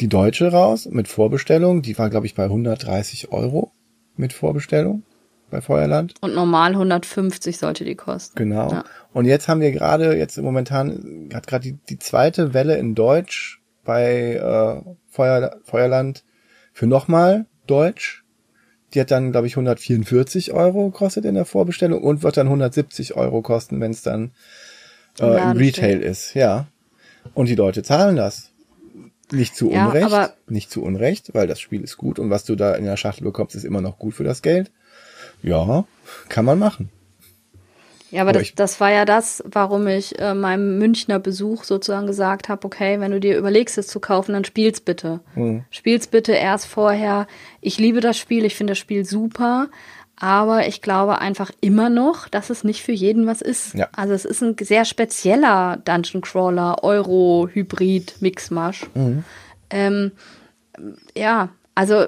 die 0.00 0.08
deutsche 0.08 0.50
raus 0.50 0.86
mit 0.86 1.08
Vorbestellung. 1.08 1.82
Die 1.82 1.96
war, 1.98 2.10
glaube 2.10 2.26
ich, 2.26 2.34
bei 2.34 2.44
130 2.44 3.32
Euro 3.32 3.72
mit 4.16 4.32
Vorbestellung 4.32 5.02
bei 5.50 5.60
Feuerland. 5.60 6.14
Und 6.20 6.34
normal 6.34 6.72
150 6.72 7.58
sollte 7.58 7.84
die 7.84 7.96
kosten. 7.96 8.36
Genau. 8.36 8.70
Ja. 8.70 8.84
Und 9.12 9.26
jetzt 9.26 9.48
haben 9.48 9.60
wir 9.60 9.72
gerade, 9.72 10.16
jetzt 10.16 10.38
momentan, 10.38 11.28
hat 11.34 11.46
gerade 11.46 11.64
die, 11.64 11.78
die 11.88 11.98
zweite 11.98 12.54
Welle 12.54 12.76
in 12.76 12.94
Deutsch 12.94 13.60
bei 13.84 14.34
äh, 14.34 14.90
Feuer, 15.10 15.58
Feuerland 15.64 16.24
für 16.72 16.86
nochmal 16.86 17.46
Deutsch 17.66 18.24
die 18.94 19.00
hat 19.00 19.10
dann, 19.10 19.32
glaube 19.32 19.46
ich, 19.46 19.54
144 19.54 20.52
Euro 20.52 20.90
gekostet 20.90 21.24
in 21.24 21.34
der 21.34 21.44
Vorbestellung 21.44 22.02
und 22.02 22.22
wird 22.22 22.36
dann 22.36 22.46
170 22.48 23.14
Euro 23.14 23.42
kosten, 23.42 23.80
wenn 23.80 23.92
es 23.92 24.02
dann 24.02 24.32
äh, 25.20 25.26
im 25.26 25.56
Retail 25.56 25.98
steht. 25.98 26.02
ist. 26.02 26.34
Ja. 26.34 26.66
Und 27.34 27.48
die 27.48 27.54
Leute 27.54 27.82
zahlen 27.82 28.16
das. 28.16 28.50
Nicht 29.32 29.54
zu 29.54 29.70
ja, 29.70 29.86
Unrecht. 29.86 30.34
nicht 30.48 30.72
zu 30.72 30.82
Unrecht, 30.82 31.34
weil 31.34 31.46
das 31.46 31.60
Spiel 31.60 31.82
ist 31.82 31.96
gut 31.96 32.18
und 32.18 32.30
was 32.30 32.44
du 32.44 32.56
da 32.56 32.74
in 32.74 32.84
der 32.84 32.96
Schachtel 32.96 33.22
bekommst, 33.22 33.54
ist 33.54 33.62
immer 33.62 33.80
noch 33.80 33.96
gut 33.96 34.14
für 34.14 34.24
das 34.24 34.42
Geld. 34.42 34.72
Ja, 35.40 35.84
kann 36.28 36.44
man 36.44 36.58
machen. 36.58 36.90
Ja, 38.10 38.22
aber, 38.22 38.30
aber 38.30 38.38
das, 38.40 38.54
das 38.54 38.80
war 38.80 38.90
ja 38.90 39.04
das, 39.04 39.42
warum 39.46 39.86
ich 39.86 40.18
äh, 40.18 40.34
meinem 40.34 40.78
Münchner 40.78 41.18
Besuch 41.18 41.64
sozusagen 41.64 42.06
gesagt 42.06 42.48
habe, 42.48 42.66
okay, 42.66 43.00
wenn 43.00 43.12
du 43.12 43.20
dir 43.20 43.38
überlegst, 43.38 43.78
es 43.78 43.86
zu 43.86 44.00
kaufen, 44.00 44.32
dann 44.32 44.44
spiel's 44.44 44.80
bitte. 44.80 45.20
Mhm. 45.34 45.64
Spiel's 45.70 46.06
bitte 46.06 46.32
erst 46.32 46.66
vorher. 46.66 47.26
Ich 47.60 47.78
liebe 47.78 48.00
das 48.00 48.18
Spiel, 48.18 48.44
ich 48.44 48.56
finde 48.56 48.72
das 48.72 48.78
Spiel 48.78 49.04
super, 49.04 49.68
aber 50.16 50.66
ich 50.66 50.82
glaube 50.82 51.18
einfach 51.20 51.50
immer 51.60 51.88
noch, 51.88 52.28
dass 52.28 52.50
es 52.50 52.62
nicht 52.62 52.82
für 52.82 52.92
jeden 52.92 53.26
was 53.26 53.40
ist. 53.40 53.74
Ja. 53.74 53.88
Also 53.96 54.12
es 54.12 54.24
ist 54.24 54.42
ein 54.42 54.54
sehr 54.60 54.84
spezieller 54.84 55.78
Dungeon 55.84 56.20
Crawler, 56.20 56.82
Euro, 56.82 57.48
Hybrid, 57.50 58.16
Mixmash. 58.20 58.86
Mhm. 58.94 59.24
Ähm, 59.70 60.12
ja, 61.16 61.48
also 61.74 62.06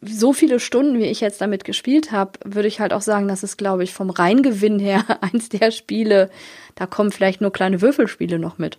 so 0.00 0.32
viele 0.32 0.60
Stunden, 0.60 0.98
wie 0.98 1.04
ich 1.04 1.20
jetzt 1.20 1.40
damit 1.40 1.64
gespielt 1.64 2.12
habe, 2.12 2.38
würde 2.44 2.68
ich 2.68 2.80
halt 2.80 2.92
auch 2.92 3.02
sagen, 3.02 3.28
das 3.28 3.42
ist, 3.42 3.56
glaube 3.56 3.82
ich, 3.82 3.92
vom 3.92 4.10
Reingewinn 4.10 4.78
her 4.78 5.04
eins 5.20 5.48
der 5.48 5.70
Spiele, 5.70 6.30
da 6.74 6.86
kommen 6.86 7.10
vielleicht 7.10 7.40
nur 7.40 7.52
kleine 7.52 7.80
Würfelspiele 7.80 8.38
noch 8.38 8.58
mit. 8.58 8.78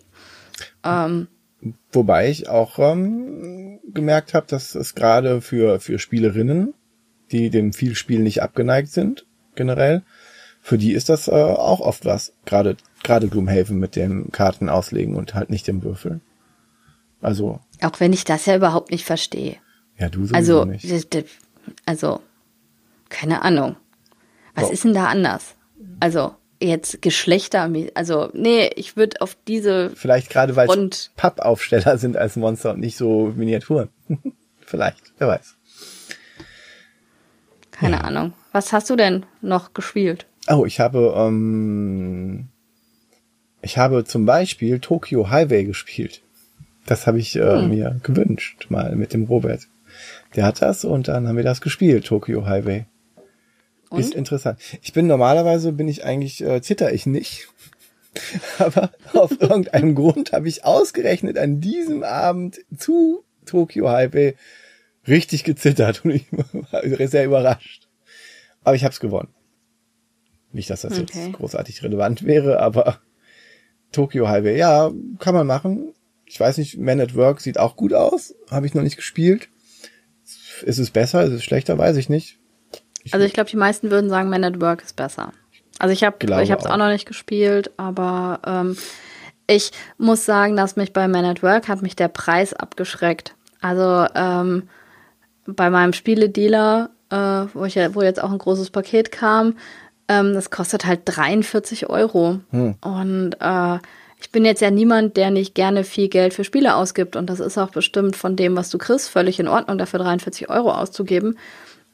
Ähm, 0.84 1.28
Wobei 1.92 2.30
ich 2.30 2.48
auch 2.48 2.78
ähm, 2.78 3.80
gemerkt 3.84 4.32
habe, 4.32 4.46
dass 4.48 4.74
es 4.74 4.94
gerade 4.94 5.42
für, 5.42 5.78
für 5.78 5.98
Spielerinnen, 5.98 6.72
die 7.32 7.50
dem 7.50 7.74
Vielspiel 7.74 8.20
nicht 8.20 8.42
abgeneigt 8.42 8.88
sind, 8.88 9.26
generell, 9.54 10.02
für 10.62 10.78
die 10.78 10.92
ist 10.92 11.08
das 11.08 11.28
äh, 11.28 11.32
auch 11.32 11.80
oft 11.80 12.04
was. 12.04 12.32
Gerade 12.44 12.76
gerade 13.02 13.28
Gloomhaven 13.28 13.78
mit 13.78 13.96
dem 13.96 14.30
Karten 14.30 14.68
auslegen 14.68 15.16
und 15.16 15.34
halt 15.34 15.50
nicht 15.50 15.66
dem 15.66 15.82
Würfeln. 15.82 16.20
Also. 17.20 17.60
Auch 17.82 17.98
wenn 17.98 18.12
ich 18.12 18.24
das 18.24 18.46
ja 18.46 18.56
überhaupt 18.56 18.90
nicht 18.90 19.04
verstehe. 19.04 19.56
Ja, 20.00 20.08
du 20.08 20.26
sowieso 20.26 20.62
also, 20.62 20.64
nicht. 20.64 21.26
Also, 21.86 22.20
keine 23.10 23.42
Ahnung. 23.42 23.76
Was 24.54 24.70
oh. 24.70 24.72
ist 24.72 24.84
denn 24.84 24.94
da 24.94 25.06
anders? 25.06 25.54
Also. 26.00 26.34
jetzt 26.62 27.00
Geschlechter, 27.00 27.70
also 27.94 28.28
nee, 28.34 28.70
ich 28.76 28.96
würde 28.96 29.20
auf 29.20 29.36
diese 29.48 29.90
Vielleicht 29.90 30.30
gerade 30.30 30.56
weil 30.56 30.68
es 30.68 31.10
Pappaufsteller 31.16 31.96
sind 31.98 32.16
als 32.16 32.36
Monster 32.36 32.72
und 32.72 32.80
nicht 32.80 32.96
so 32.96 33.32
Miniaturen. 33.34 33.88
Vielleicht, 34.60 35.12
wer 35.18 35.28
weiß. 35.28 35.56
Keine 37.70 37.96
ja. 37.96 38.02
Ahnung. 38.02 38.34
Was 38.52 38.72
hast 38.72 38.90
du 38.90 38.96
denn 38.96 39.24
noch 39.40 39.72
gespielt? 39.72 40.26
Oh, 40.48 40.64
ich 40.66 40.80
habe 40.80 41.14
ähm, 41.16 42.48
ich 43.62 43.78
habe 43.78 44.04
zum 44.04 44.26
Beispiel 44.26 44.80
Tokyo 44.80 45.30
Highway 45.30 45.64
gespielt. 45.64 46.22
Das 46.86 47.06
habe 47.06 47.18
ich 47.18 47.36
äh, 47.36 47.58
hm. 47.58 47.68
mir 47.70 48.00
gewünscht 48.02 48.66
mal 48.68 48.96
mit 48.96 49.12
dem 49.12 49.24
Robert. 49.24 49.66
Der 50.36 50.44
hat 50.44 50.62
das 50.62 50.84
und 50.84 51.08
dann 51.08 51.26
haben 51.26 51.36
wir 51.36 51.44
das 51.44 51.60
gespielt, 51.60 52.06
Tokyo 52.06 52.46
Highway. 52.46 52.86
Und? 53.88 54.00
Ist 54.00 54.14
interessant. 54.14 54.60
Ich 54.82 54.92
bin 54.92 55.08
normalerweise 55.08 55.72
bin 55.72 55.88
ich 55.88 56.04
eigentlich 56.04 56.42
äh, 56.42 56.62
zitter 56.62 56.92
ich 56.92 57.06
nicht. 57.06 57.48
Aber 58.58 58.90
auf 59.12 59.40
irgendeinem 59.40 59.94
Grund 59.94 60.32
habe 60.32 60.48
ich 60.48 60.64
ausgerechnet 60.64 61.38
an 61.38 61.60
diesem 61.60 62.04
Abend 62.04 62.60
zu 62.76 63.24
Tokyo 63.46 63.88
Highway 63.88 64.36
richtig 65.08 65.44
gezittert 65.44 66.04
und 66.04 66.12
ich 66.12 66.26
war 66.32 67.08
sehr 67.08 67.24
überrascht. 67.24 67.88
Aber 68.62 68.76
ich 68.76 68.84
habe 68.84 68.92
es 68.92 69.00
gewonnen. 69.00 69.28
Nicht, 70.52 70.70
dass 70.70 70.82
das 70.82 70.98
okay. 70.98 71.24
jetzt 71.24 71.32
großartig 71.32 71.82
relevant 71.82 72.24
wäre, 72.24 72.60
aber 72.60 73.00
Tokyo 73.92 74.28
Highway, 74.28 74.56
ja, 74.56 74.92
kann 75.18 75.34
man 75.34 75.46
machen. 75.46 75.94
Ich 76.26 76.38
weiß 76.38 76.58
nicht, 76.58 76.78
Man 76.78 77.00
at 77.00 77.14
Work 77.14 77.40
sieht 77.40 77.58
auch 77.58 77.76
gut 77.76 77.92
aus. 77.92 78.34
Habe 78.50 78.66
ich 78.66 78.74
noch 78.74 78.82
nicht 78.82 78.96
gespielt. 78.96 79.48
Ist 80.62 80.78
es 80.78 80.90
besser? 80.90 81.24
Ist 81.24 81.32
es 81.32 81.44
schlechter? 81.44 81.78
Weiß 81.78 81.96
ich 81.96 82.08
nicht. 82.08 82.38
Ich 83.02 83.14
also 83.14 83.24
ich 83.24 83.32
glaube, 83.32 83.50
die 83.50 83.56
meisten 83.56 83.90
würden 83.90 84.10
sagen, 84.10 84.28
Man 84.28 84.44
at 84.44 84.60
Work 84.60 84.82
ist 84.82 84.96
besser. 84.96 85.32
Also 85.78 85.92
ich 85.92 86.04
habe 86.04 86.16
ich 86.42 86.50
habe 86.50 86.60
es 86.60 86.66
auch. 86.66 86.72
auch 86.72 86.76
noch 86.76 86.88
nicht 86.90 87.06
gespielt, 87.06 87.70
aber 87.78 88.40
ähm, 88.46 88.76
ich 89.46 89.70
muss 89.96 90.26
sagen, 90.26 90.56
dass 90.56 90.76
mich 90.76 90.92
bei 90.92 91.08
Man 91.08 91.24
at 91.24 91.42
Work 91.42 91.68
hat 91.68 91.82
mich 91.82 91.96
der 91.96 92.08
Preis 92.08 92.52
abgeschreckt. 92.52 93.34
Also 93.60 94.06
ähm, 94.14 94.68
bei 95.46 95.70
meinem 95.70 95.92
Spieledealer, 95.92 96.90
äh, 97.10 97.16
wo 97.54 97.64
ich 97.64 97.74
ja, 97.74 97.94
wo 97.94 98.02
jetzt 98.02 98.22
auch 98.22 98.30
ein 98.30 98.38
großes 98.38 98.70
Paket 98.70 99.10
kam, 99.10 99.56
ähm, 100.08 100.34
das 100.34 100.50
kostet 100.50 100.86
halt 100.86 101.00
43 101.04 101.88
Euro. 101.88 102.40
Hm. 102.50 102.74
Und 102.82 103.34
äh, 103.40 103.78
ich 104.20 104.30
bin 104.30 104.44
jetzt 104.44 104.60
ja 104.60 104.70
niemand, 104.70 105.16
der 105.16 105.30
nicht 105.30 105.54
gerne 105.54 105.82
viel 105.82 106.08
Geld 106.08 106.34
für 106.34 106.44
Spiele 106.44 106.74
ausgibt. 106.74 107.16
Und 107.16 107.28
das 107.30 107.40
ist 107.40 107.56
auch 107.56 107.70
bestimmt 107.70 108.16
von 108.16 108.36
dem, 108.36 108.54
was 108.54 108.68
du 108.70 108.78
kriegst, 108.78 109.08
völlig 109.08 109.40
in 109.40 109.48
Ordnung, 109.48 109.78
dafür 109.78 109.98
43 110.00 110.50
Euro 110.50 110.72
auszugeben. 110.72 111.38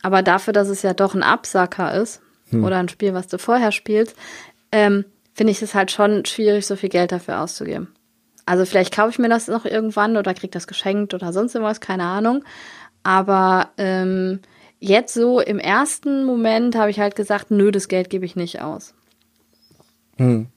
Aber 0.03 0.23
dafür, 0.23 0.53
dass 0.53 0.69
es 0.69 0.83
ja 0.83 0.93
doch 0.93 1.15
ein 1.15 1.23
Absacker 1.23 1.95
ist 1.95 2.21
hm. 2.51 2.65
oder 2.65 2.79
ein 2.79 2.89
Spiel, 2.89 3.15
was 3.15 3.29
du 3.29 3.39
vorher 3.39 3.71
spielst, 3.73 4.17
ähm, 4.73 5.05
finde 5.35 5.53
ich 5.53 5.63
es 5.63 5.75
halt 5.75 5.91
schon 5.91 6.25
schwierig, 6.25 6.67
so 6.67 6.77
viel 6.77 6.89
Geld 6.89 7.13
dafür 7.13 7.41
auszugeben. 7.41 7.89
Also 8.45 8.65
vielleicht 8.65 8.95
kaufe 8.95 9.11
ich 9.11 9.19
mir 9.19 9.29
das 9.29 9.49
noch 9.49 9.65
irgendwann 9.65 10.17
oder 10.17 10.35
kriege 10.35 10.53
das 10.53 10.67
geschenkt 10.67 11.15
oder 11.15 11.33
sonst 11.33 11.55
irgendwas, 11.55 11.81
keine 11.81 12.05
Ahnung. 12.05 12.45
Aber 13.03 13.71
ähm, 13.79 14.41
jetzt 14.81 15.15
so 15.15 15.41
im 15.41 15.59
ersten 15.59 16.25
Moment 16.25 16.77
habe 16.77 16.91
ich 16.91 16.99
halt 16.99 17.15
gesagt, 17.15 17.51
nö, 17.51 17.71
das 17.71 17.89
Geld 17.89 18.11
gebe 18.11 18.25
ich 18.25 18.35
nicht 18.35 18.61
aus. 18.61 18.95
Hm. 20.17 20.49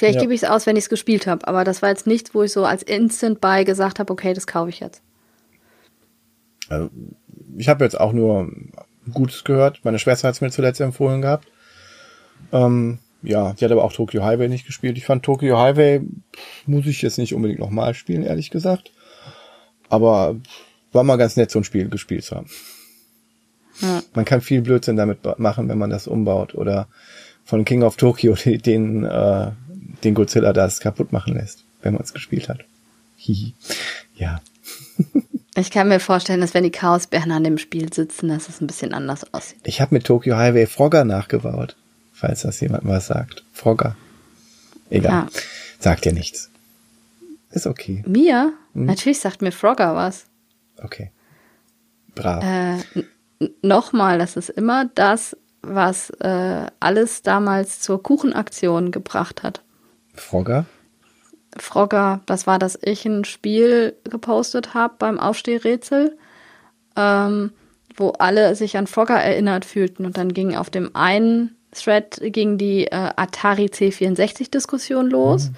Vielleicht 0.00 0.14
ja. 0.14 0.22
gebe 0.22 0.32
ich 0.32 0.42
es 0.42 0.48
aus, 0.48 0.64
wenn 0.64 0.76
ich 0.76 0.84
es 0.84 0.88
gespielt 0.88 1.26
habe, 1.26 1.46
aber 1.46 1.62
das 1.62 1.82
war 1.82 1.90
jetzt 1.90 2.06
nichts, 2.06 2.34
wo 2.34 2.42
ich 2.42 2.52
so 2.52 2.64
als 2.64 2.82
Instant 2.82 3.42
Buy 3.42 3.66
gesagt 3.66 3.98
habe, 3.98 4.10
okay, 4.10 4.32
das 4.32 4.46
kaufe 4.46 4.70
ich 4.70 4.80
jetzt. 4.80 5.02
Also, 6.70 6.88
ich 7.58 7.68
habe 7.68 7.84
jetzt 7.84 8.00
auch 8.00 8.14
nur 8.14 8.50
Gutes 9.12 9.44
gehört. 9.44 9.80
Meine 9.82 9.98
Schwester 9.98 10.28
hat 10.28 10.36
es 10.36 10.40
mir 10.40 10.50
zuletzt 10.50 10.80
empfohlen 10.80 11.20
gehabt. 11.20 11.48
Ähm, 12.50 12.98
ja, 13.20 13.52
die 13.52 13.62
hat 13.62 13.72
aber 13.72 13.84
auch 13.84 13.92
Tokyo 13.92 14.24
Highway 14.24 14.48
nicht 14.48 14.64
gespielt. 14.64 14.96
Ich 14.96 15.04
fand 15.04 15.22
Tokyo 15.22 15.58
Highway, 15.58 16.00
muss 16.64 16.86
ich 16.86 17.02
jetzt 17.02 17.18
nicht 17.18 17.34
unbedingt 17.34 17.60
nochmal 17.60 17.92
spielen, 17.92 18.22
ehrlich 18.22 18.48
gesagt. 18.48 18.92
Aber 19.90 20.36
war 20.92 21.04
mal 21.04 21.16
ganz 21.16 21.36
nett, 21.36 21.50
so 21.50 21.60
ein 21.60 21.64
Spiel 21.64 21.90
gespielt 21.90 22.24
zu 22.24 22.36
haben. 22.36 22.48
Ja. 23.82 24.02
Man 24.14 24.24
kann 24.24 24.40
viel 24.40 24.62
Blödsinn 24.62 24.96
damit 24.96 25.18
machen, 25.38 25.68
wenn 25.68 25.76
man 25.76 25.90
das 25.90 26.06
umbaut. 26.06 26.54
Oder 26.54 26.88
von 27.44 27.66
King 27.66 27.82
of 27.82 27.96
Tokyo 27.96 28.34
den, 28.46 29.04
äh, 29.04 29.50
den 30.04 30.14
Godzilla 30.14 30.52
das 30.52 30.80
kaputt 30.80 31.12
machen 31.12 31.34
lässt, 31.34 31.64
wenn 31.82 31.94
man 31.94 32.02
es 32.02 32.12
gespielt 32.12 32.48
hat. 32.48 32.64
Hihi. 33.16 33.54
Ja. 34.14 34.40
Ich 35.56 35.72
kann 35.72 35.88
mir 35.88 35.98
vorstellen, 35.98 36.40
dass 36.40 36.54
wenn 36.54 36.62
die 36.62 36.70
Chaosbären 36.70 37.32
an 37.32 37.42
dem 37.42 37.58
Spiel 37.58 37.92
sitzen, 37.92 38.28
dass 38.28 38.48
es 38.48 38.60
ein 38.60 38.68
bisschen 38.68 38.94
anders 38.94 39.34
aussieht. 39.34 39.58
Ich 39.64 39.80
habe 39.80 39.92
mit 39.92 40.04
Tokyo 40.06 40.36
Highway 40.36 40.64
Frogger 40.66 41.04
nachgebaut, 41.04 41.74
falls 42.12 42.42
das 42.42 42.60
jemand 42.60 42.86
was 42.86 43.08
sagt. 43.08 43.42
Frogger. 43.52 43.96
Egal. 44.90 45.12
Ja. 45.12 45.28
Sagt 45.80 46.04
dir 46.04 46.12
nichts. 46.12 46.50
Ist 47.50 47.66
okay. 47.66 48.04
Mir? 48.06 48.52
Hm? 48.74 48.86
Natürlich 48.86 49.18
sagt 49.18 49.42
mir 49.42 49.50
Frogger 49.50 49.96
was. 49.96 50.26
Okay. 50.78 51.10
Brav. 52.14 52.44
Äh, 52.44 53.02
Nochmal, 53.62 54.18
das 54.18 54.36
ist 54.36 54.50
immer 54.50 54.90
das, 54.94 55.36
was 55.62 56.10
äh, 56.20 56.66
alles 56.78 57.22
damals 57.22 57.80
zur 57.80 58.02
Kuchenaktion 58.02 58.90
gebracht 58.90 59.42
hat. 59.42 59.62
Frogger? 60.20 60.66
Frogger, 61.56 62.20
das 62.26 62.46
war, 62.46 62.58
dass 62.58 62.78
ich 62.80 63.04
ein 63.06 63.24
Spiel 63.24 63.96
gepostet 64.04 64.74
habe 64.74 64.94
beim 64.98 65.18
Aufstehrätsel, 65.18 66.16
ähm, 66.96 67.52
wo 67.96 68.10
alle 68.10 68.54
sich 68.54 68.76
an 68.76 68.86
Frogger 68.86 69.16
erinnert 69.16 69.64
fühlten. 69.64 70.06
Und 70.06 70.16
dann 70.16 70.32
ging 70.32 70.54
auf 70.54 70.70
dem 70.70 70.94
einen 70.94 71.56
Thread 71.72 72.20
ging 72.22 72.58
die 72.58 72.86
äh, 72.86 73.10
Atari 73.16 73.66
C64-Diskussion 73.66 75.08
los. 75.08 75.50
Mhm. 75.50 75.54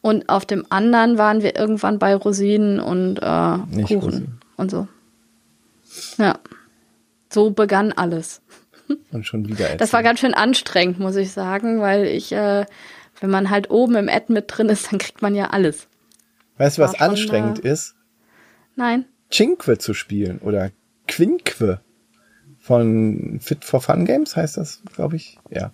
Und 0.00 0.28
auf 0.28 0.44
dem 0.44 0.64
anderen 0.70 1.18
waren 1.18 1.42
wir 1.42 1.56
irgendwann 1.56 1.98
bei 1.98 2.14
Rosinen 2.14 2.78
und 2.78 3.18
äh, 3.18 3.82
Kuchen 3.82 3.98
Rosinen. 3.98 4.40
und 4.56 4.70
so. 4.70 4.86
Ja. 6.18 6.38
So 7.32 7.50
begann 7.50 7.92
alles. 7.92 8.40
Und 9.10 9.26
schon 9.26 9.48
wieder. 9.48 9.60
Erzählen. 9.60 9.78
Das 9.78 9.92
war 9.92 10.02
ganz 10.04 10.20
schön 10.20 10.34
anstrengend, 10.34 11.00
muss 11.00 11.16
ich 11.16 11.32
sagen, 11.32 11.80
weil 11.80 12.06
ich 12.06 12.30
äh, 12.30 12.66
wenn 13.20 13.30
man 13.30 13.50
halt 13.50 13.70
oben 13.70 13.96
im 13.96 14.08
Ad 14.08 14.32
mit 14.32 14.44
drin 14.48 14.68
ist, 14.68 14.90
dann 14.90 14.98
kriegt 14.98 15.22
man 15.22 15.34
ja 15.34 15.48
alles. 15.50 15.88
Weißt 16.58 16.78
du, 16.78 16.82
was 16.82 16.94
War 16.94 17.10
anstrengend 17.10 17.58
schon, 17.58 17.66
äh, 17.66 17.72
ist? 17.72 17.94
Nein. 18.76 19.04
Cinque 19.30 19.78
zu 19.78 19.94
spielen 19.94 20.38
oder 20.38 20.70
Quinque 21.08 21.80
von 22.58 23.38
Fit 23.40 23.64
for 23.64 23.80
Fun 23.80 24.04
Games 24.04 24.36
heißt 24.36 24.56
das, 24.56 24.82
glaube 24.94 25.16
ich. 25.16 25.38
Ja. 25.50 25.72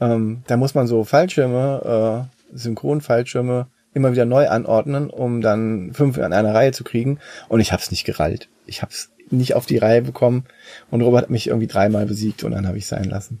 Ähm, 0.00 0.42
da 0.46 0.56
muss 0.56 0.74
man 0.74 0.86
so 0.86 1.04
Fallschirme, 1.04 2.28
äh, 2.52 2.56
Synchronfallschirme 2.56 3.68
immer 3.92 4.12
wieder 4.12 4.24
neu 4.24 4.48
anordnen, 4.48 5.10
um 5.10 5.40
dann 5.40 5.92
fünf 5.92 6.18
an 6.18 6.32
einer 6.32 6.54
Reihe 6.54 6.72
zu 6.72 6.82
kriegen. 6.84 7.18
Und 7.48 7.60
ich 7.60 7.72
habe 7.72 7.82
es 7.82 7.90
nicht 7.90 8.04
gerallt. 8.04 8.48
Ich 8.66 8.82
habe 8.82 8.92
es 8.92 9.10
nicht 9.30 9.54
auf 9.54 9.66
die 9.66 9.78
Reihe 9.78 10.02
bekommen. 10.02 10.44
Und 10.90 11.02
Robert 11.02 11.24
hat 11.24 11.30
mich 11.30 11.46
irgendwie 11.46 11.66
dreimal 11.66 12.06
besiegt 12.06 12.42
und 12.44 12.52
dann 12.52 12.66
habe 12.66 12.78
ich 12.78 12.86
sein 12.86 13.04
lassen. 13.04 13.40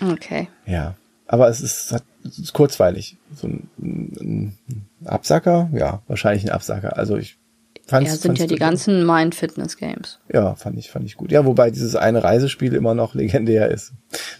Okay. 0.00 0.48
Ja. 0.66 0.96
Aber 1.26 1.48
es 1.48 1.60
ist, 1.60 1.94
es 2.24 2.38
ist 2.38 2.52
kurzweilig. 2.52 3.16
So 3.34 3.48
ein, 3.48 3.68
ein, 3.80 4.58
Absacker, 5.04 5.70
ja, 5.72 6.02
wahrscheinlich 6.06 6.44
ein 6.44 6.50
Absacker. 6.50 6.96
Also 6.96 7.16
ich 7.16 7.38
fand 7.86 8.06
Ja, 8.06 8.14
sind 8.14 8.38
ja 8.38 8.46
die 8.46 8.56
ganzen 8.56 9.04
Mind 9.06 9.34
Fitness 9.34 9.76
Games. 9.76 10.20
Ja, 10.32 10.54
fand 10.54 10.78
ich, 10.78 10.90
fand 10.90 11.04
ich 11.06 11.16
gut. 11.16 11.32
Ja, 11.32 11.44
wobei 11.44 11.70
dieses 11.70 11.96
eine 11.96 12.22
Reisespiel 12.22 12.74
immer 12.74 12.94
noch 12.94 13.14
legendär 13.14 13.70
ist. 13.70 13.92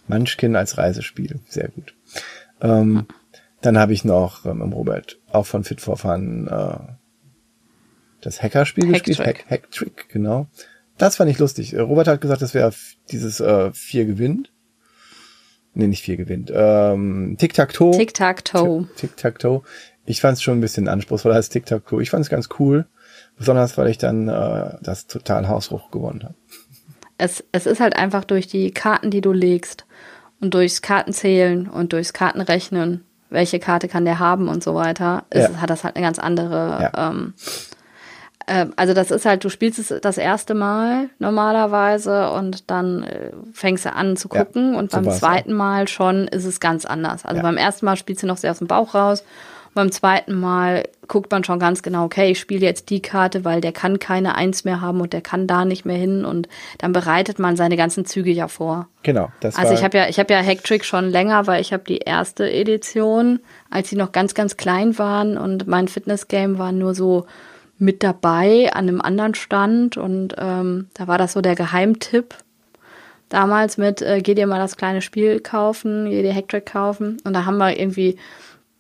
Munchkin 0.06 0.54
als 0.56 0.78
Reisespiel, 0.78 1.40
sehr 1.48 1.68
gut. 1.68 1.94
Ähm, 2.60 2.98
hm. 2.98 3.06
Dann 3.60 3.78
habe 3.78 3.92
ich 3.92 4.04
noch 4.04 4.44
ähm, 4.44 4.60
Robert 4.72 5.18
auch 5.30 5.46
von 5.46 5.64
Fit 5.64 5.80
for 5.80 5.96
Fun 5.96 6.48
äh, 6.48 6.78
das 8.20 8.42
Hackerspiel 8.42 8.92
Hack 8.92 9.04
gespielt, 9.04 9.28
Hack, 9.28 9.44
Hack 9.50 9.70
Trick, 9.70 10.08
genau. 10.08 10.46
Das 10.96 11.16
fand 11.16 11.30
ich 11.30 11.38
lustig. 11.38 11.76
Robert 11.76 12.06
hat 12.06 12.20
gesagt, 12.20 12.42
das 12.42 12.54
wäre 12.54 12.72
dieses 13.10 13.40
äh, 13.40 13.72
vier 13.72 14.04
gewinnt. 14.04 14.52
Nee, 15.74 15.86
nicht 15.86 16.02
vier 16.02 16.16
gewinnt. 16.16 16.52
Ähm, 16.54 17.36
Tic-Tac-Toe. 17.38 17.96
Tic-Tac-Toe. 17.96 18.88
Tic-Tac-Toe. 18.96 19.62
Ich 20.04 20.20
fand 20.20 20.36
es 20.36 20.42
schon 20.42 20.58
ein 20.58 20.60
bisschen 20.60 20.88
anspruchsvoller 20.88 21.36
als 21.36 21.48
Tic-Tac-Toe. 21.48 22.02
Ich 22.02 22.10
fand 22.10 22.24
es 22.24 22.30
ganz 22.30 22.48
cool. 22.58 22.86
Besonders, 23.38 23.78
weil 23.78 23.88
ich 23.88 23.98
dann 23.98 24.28
äh, 24.28 24.76
das 24.82 25.06
total 25.06 25.48
Hausruch 25.48 25.90
gewonnen 25.90 26.24
habe. 26.24 26.34
Es, 27.16 27.42
es 27.52 27.66
ist 27.66 27.80
halt 27.80 27.96
einfach 27.96 28.24
durch 28.24 28.46
die 28.46 28.70
Karten, 28.72 29.10
die 29.10 29.20
du 29.20 29.32
legst 29.32 29.86
und 30.40 30.54
durchs 30.54 30.82
Kartenzählen 30.82 31.68
und 31.68 31.92
durchs 31.92 32.12
Kartenrechnen, 32.12 33.04
welche 33.30 33.58
Karte 33.58 33.88
kann 33.88 34.04
der 34.04 34.18
haben 34.18 34.48
und 34.48 34.62
so 34.62 34.74
weiter, 34.74 35.24
ist, 35.30 35.50
ja. 35.50 35.60
hat 35.60 35.70
das 35.70 35.84
halt 35.84 35.96
eine 35.96 36.04
ganz 36.04 36.18
andere 36.18 36.90
ja. 36.94 37.10
ähm, 37.10 37.34
also 38.76 38.94
das 38.94 39.10
ist 39.10 39.24
halt, 39.24 39.44
du 39.44 39.48
spielst 39.48 39.78
es 39.78 40.00
das 40.00 40.18
erste 40.18 40.54
Mal 40.54 41.10
normalerweise 41.18 42.30
und 42.30 42.70
dann 42.70 43.02
äh, 43.02 43.30
fängst 43.52 43.84
du 43.84 43.92
an 43.92 44.16
zu 44.16 44.28
gucken 44.28 44.72
ja, 44.72 44.78
und 44.78 44.90
beim 44.90 45.10
zweiten 45.10 45.52
Mal 45.52 45.88
schon 45.88 46.28
ist 46.28 46.44
es 46.44 46.60
ganz 46.60 46.84
anders. 46.84 47.24
Also 47.24 47.38
ja. 47.38 47.42
beim 47.42 47.56
ersten 47.56 47.86
Mal 47.86 47.96
spielst 47.96 48.22
du 48.22 48.26
noch 48.26 48.36
sehr 48.36 48.50
aus 48.50 48.58
dem 48.58 48.68
Bauch 48.68 48.94
raus 48.94 49.24
beim 49.74 49.90
zweiten 49.90 50.38
Mal 50.38 50.84
guckt 51.08 51.30
man 51.30 51.44
schon 51.44 51.58
ganz 51.58 51.82
genau, 51.82 52.04
okay, 52.04 52.30
ich 52.30 52.38
spiele 52.38 52.64
jetzt 52.64 52.90
die 52.90 53.00
Karte, 53.00 53.44
weil 53.44 53.60
der 53.60 53.72
kann 53.72 53.98
keine 53.98 54.34
Eins 54.34 54.64
mehr 54.64 54.80
haben 54.80 55.00
und 55.00 55.12
der 55.12 55.20
kann 55.20 55.46
da 55.46 55.64
nicht 55.64 55.84
mehr 55.84 55.96
hin 55.96 56.24
und 56.24 56.48
dann 56.78 56.92
bereitet 56.92 57.38
man 57.38 57.56
seine 57.56 57.76
ganzen 57.76 58.04
Züge 58.04 58.30
ja 58.30 58.48
vor. 58.48 58.88
Genau. 59.02 59.30
Das 59.40 59.56
also 59.56 59.72
ich 59.72 59.82
habe 59.82 59.96
ja, 59.96 60.08
ich 60.08 60.18
habe 60.18 60.32
ja 60.32 60.42
Hacktrick 60.42 60.84
schon 60.84 61.08
länger, 61.08 61.46
weil 61.46 61.60
ich 61.60 61.72
habe 61.72 61.84
die 61.84 61.98
erste 61.98 62.50
Edition, 62.50 63.40
als 63.70 63.88
sie 63.88 63.96
noch 63.96 64.12
ganz, 64.12 64.34
ganz 64.34 64.56
klein 64.56 64.98
waren 64.98 65.38
und 65.38 65.66
mein 65.66 65.88
Fitnessgame 65.88 66.58
war 66.58 66.72
nur 66.72 66.94
so 66.94 67.26
mit 67.82 68.04
dabei 68.04 68.72
an 68.72 68.88
einem 68.88 69.00
anderen 69.00 69.34
Stand 69.34 69.96
und 69.96 70.36
ähm, 70.38 70.86
da 70.94 71.08
war 71.08 71.18
das 71.18 71.32
so 71.32 71.40
der 71.40 71.56
Geheimtipp 71.56 72.36
damals 73.28 73.76
mit, 73.76 74.00
äh, 74.00 74.20
geh 74.22 74.34
dir 74.34 74.46
mal 74.46 74.60
das 74.60 74.76
kleine 74.76 75.02
Spiel 75.02 75.40
kaufen, 75.40 76.08
geh 76.08 76.22
dir 76.22 76.32
Hacktrick 76.32 76.66
kaufen 76.66 77.16
und 77.24 77.32
da 77.32 77.44
haben 77.44 77.58
wir 77.58 77.76
irgendwie 77.76 78.18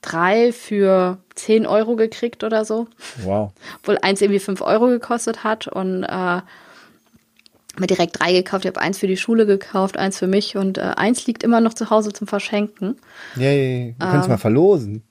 drei 0.02 0.52
für 0.52 1.18
10 1.34 1.66
Euro 1.66 1.96
gekriegt 1.96 2.44
oder 2.44 2.64
so. 2.64 2.86
Wow. 3.24 3.50
Obwohl 3.80 3.98
eins 4.02 4.20
irgendwie 4.20 4.38
5 4.38 4.60
Euro 4.60 4.86
gekostet 4.86 5.42
hat 5.42 5.66
und 5.66 6.04
äh, 6.04 6.40
mir 7.80 7.86
direkt 7.88 8.20
drei 8.20 8.32
gekauft. 8.32 8.64
Ich 8.64 8.68
habe 8.68 8.80
eins 8.80 8.98
für 8.98 9.08
die 9.08 9.16
Schule 9.16 9.46
gekauft, 9.46 9.96
eins 9.96 10.16
für 10.16 10.28
mich 10.28 10.56
und 10.56 10.78
äh, 10.78 10.92
eins 10.96 11.26
liegt 11.26 11.42
immer 11.42 11.60
noch 11.60 11.74
zu 11.74 11.90
Hause 11.90 12.12
zum 12.12 12.28
Verschenken. 12.28 12.98
Yay, 13.34 13.96
wir 13.98 14.06
können 14.06 14.20
es 14.20 14.26
ähm, 14.26 14.30
mal 14.30 14.38
verlosen. 14.38 15.02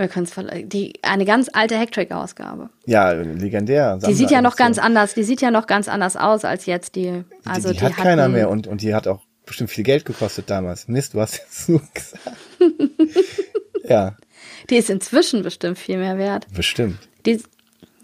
Wir 0.00 0.08
können 0.08 0.24
es 0.24 0.68
die 0.68 0.94
eine 1.02 1.26
ganz 1.26 1.50
alte 1.52 1.78
Hacktrack-Ausgabe. 1.78 2.70
Ja, 2.86 3.12
legendär. 3.12 3.98
Die 3.98 4.14
sieht 4.14 4.30
ja 4.30 4.40
noch 4.40 4.56
ganz 4.56 4.78
anders. 4.78 5.12
Die 5.12 5.24
sieht 5.24 5.42
ja 5.42 5.50
noch 5.50 5.66
ganz 5.66 5.88
anders 5.88 6.16
aus 6.16 6.46
als 6.46 6.64
jetzt 6.64 6.96
die. 6.96 7.22
Also 7.44 7.68
die, 7.68 7.74
die, 7.74 7.80
die 7.80 7.84
hat 7.84 7.96
keiner 7.96 8.28
mehr 8.30 8.48
und 8.48 8.66
und 8.66 8.80
die 8.80 8.94
hat 8.94 9.06
auch 9.06 9.20
bestimmt 9.44 9.68
viel 9.68 9.84
Geld 9.84 10.06
gekostet 10.06 10.48
damals. 10.48 10.88
Mist, 10.88 11.12
du 11.12 11.20
hast 11.20 11.36
jetzt 11.36 11.66
so 11.66 11.80
gesagt. 11.92 12.38
Ja. 13.84 14.16
Die 14.70 14.76
ist 14.76 14.88
inzwischen 14.88 15.42
bestimmt 15.42 15.78
viel 15.78 15.98
mehr 15.98 16.16
wert. 16.16 16.46
Bestimmt. 16.54 16.98
Die, 17.26 17.42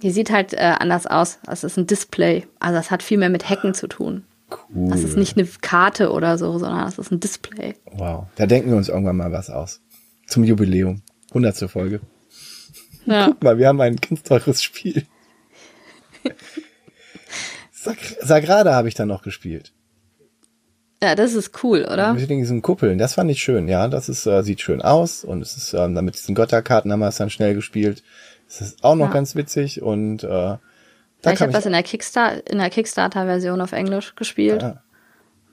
die 0.03 0.11
sieht 0.11 0.30
halt 0.30 0.53
äh, 0.53 0.74
anders 0.78 1.07
aus. 1.07 1.38
Es 1.51 1.64
ist 1.64 1.78
ein 1.78 1.86
Display. 1.86 2.47
Also 2.61 2.78
es 2.78 2.90
hat 2.90 3.03
viel 3.03 3.16
mehr 3.16 3.30
mit 3.30 3.49
Hacken 3.49 3.72
zu 3.72 3.86
tun. 3.86 4.24
Cool. 4.51 4.90
Das 4.90 5.03
ist 5.03 5.16
nicht 5.16 5.38
eine 5.38 5.49
Karte 5.62 6.12
oder 6.12 6.36
so, 6.36 6.59
sondern 6.59 6.86
es 6.86 6.99
ist 6.99 7.11
ein 7.11 7.20
Display. 7.20 7.74
Wow. 7.92 8.26
Da 8.36 8.44
denken 8.44 8.68
wir 8.68 8.76
uns 8.76 8.90
irgendwann 8.90 9.16
mal 9.16 9.32
was 9.32 9.49
aus. 9.49 9.80
Zum 10.26 10.44
Jubiläum. 10.44 11.01
100. 11.37 11.70
Folge. 11.70 12.01
Ja. 13.05 13.26
Guck 13.26 13.43
mal, 13.43 13.59
wir 13.59 13.68
haben 13.68 13.80
ein 13.80 13.97
ganz 13.97 14.22
teures 14.22 14.62
Spiel. 14.62 15.07
Sag 17.70 17.99
Sagrada 18.20 18.74
habe 18.74 18.89
ich 18.89 18.95
dann 18.95 19.09
noch 19.09 19.22
gespielt. 19.22 19.72
Ja, 21.03 21.14
das 21.14 21.34
ist 21.34 21.62
cool, 21.62 21.84
oder? 21.84 22.14
Mit 22.14 22.28
diesen 22.30 22.62
Kuppeln, 22.62 22.99
das 22.99 23.14
fand 23.14 23.30
ich 23.30 23.43
schön, 23.43 23.68
ja. 23.68 23.87
Das 23.87 24.09
ist, 24.09 24.26
äh, 24.26 24.43
sieht 24.43 24.62
schön 24.62 24.80
aus 24.80 25.24
und 25.24 25.43
es 25.43 25.57
ist, 25.57 25.74
ähm, 25.74 25.95
damit 25.95 26.14
diesen 26.14 26.34
Götterkarten 26.34 26.91
haben 26.91 27.01
wir 27.01 27.09
es 27.09 27.16
dann 27.16 27.30
schnell 27.30 27.55
gespielt. 27.55 28.03
Das 28.49 28.61
ist 28.62 28.82
auch 28.82 28.95
noch 28.95 29.09
ja. 29.09 29.12
ganz 29.12 29.37
witzig 29.37 29.82
und 29.82 30.24
äh, 30.24 30.28
da 30.28 30.61
ja, 31.22 31.32
ich 31.32 31.41
habe 31.41 31.53
das 31.53 31.66
in 31.66 31.72
der, 31.72 31.82
Kickstar 31.82 32.47
in 32.47 32.59
der 32.59 32.70
Kickstarter-Version 32.70 33.61
auf 33.61 33.72
Englisch 33.72 34.14
gespielt. 34.16 34.62
Ja. 34.62 34.82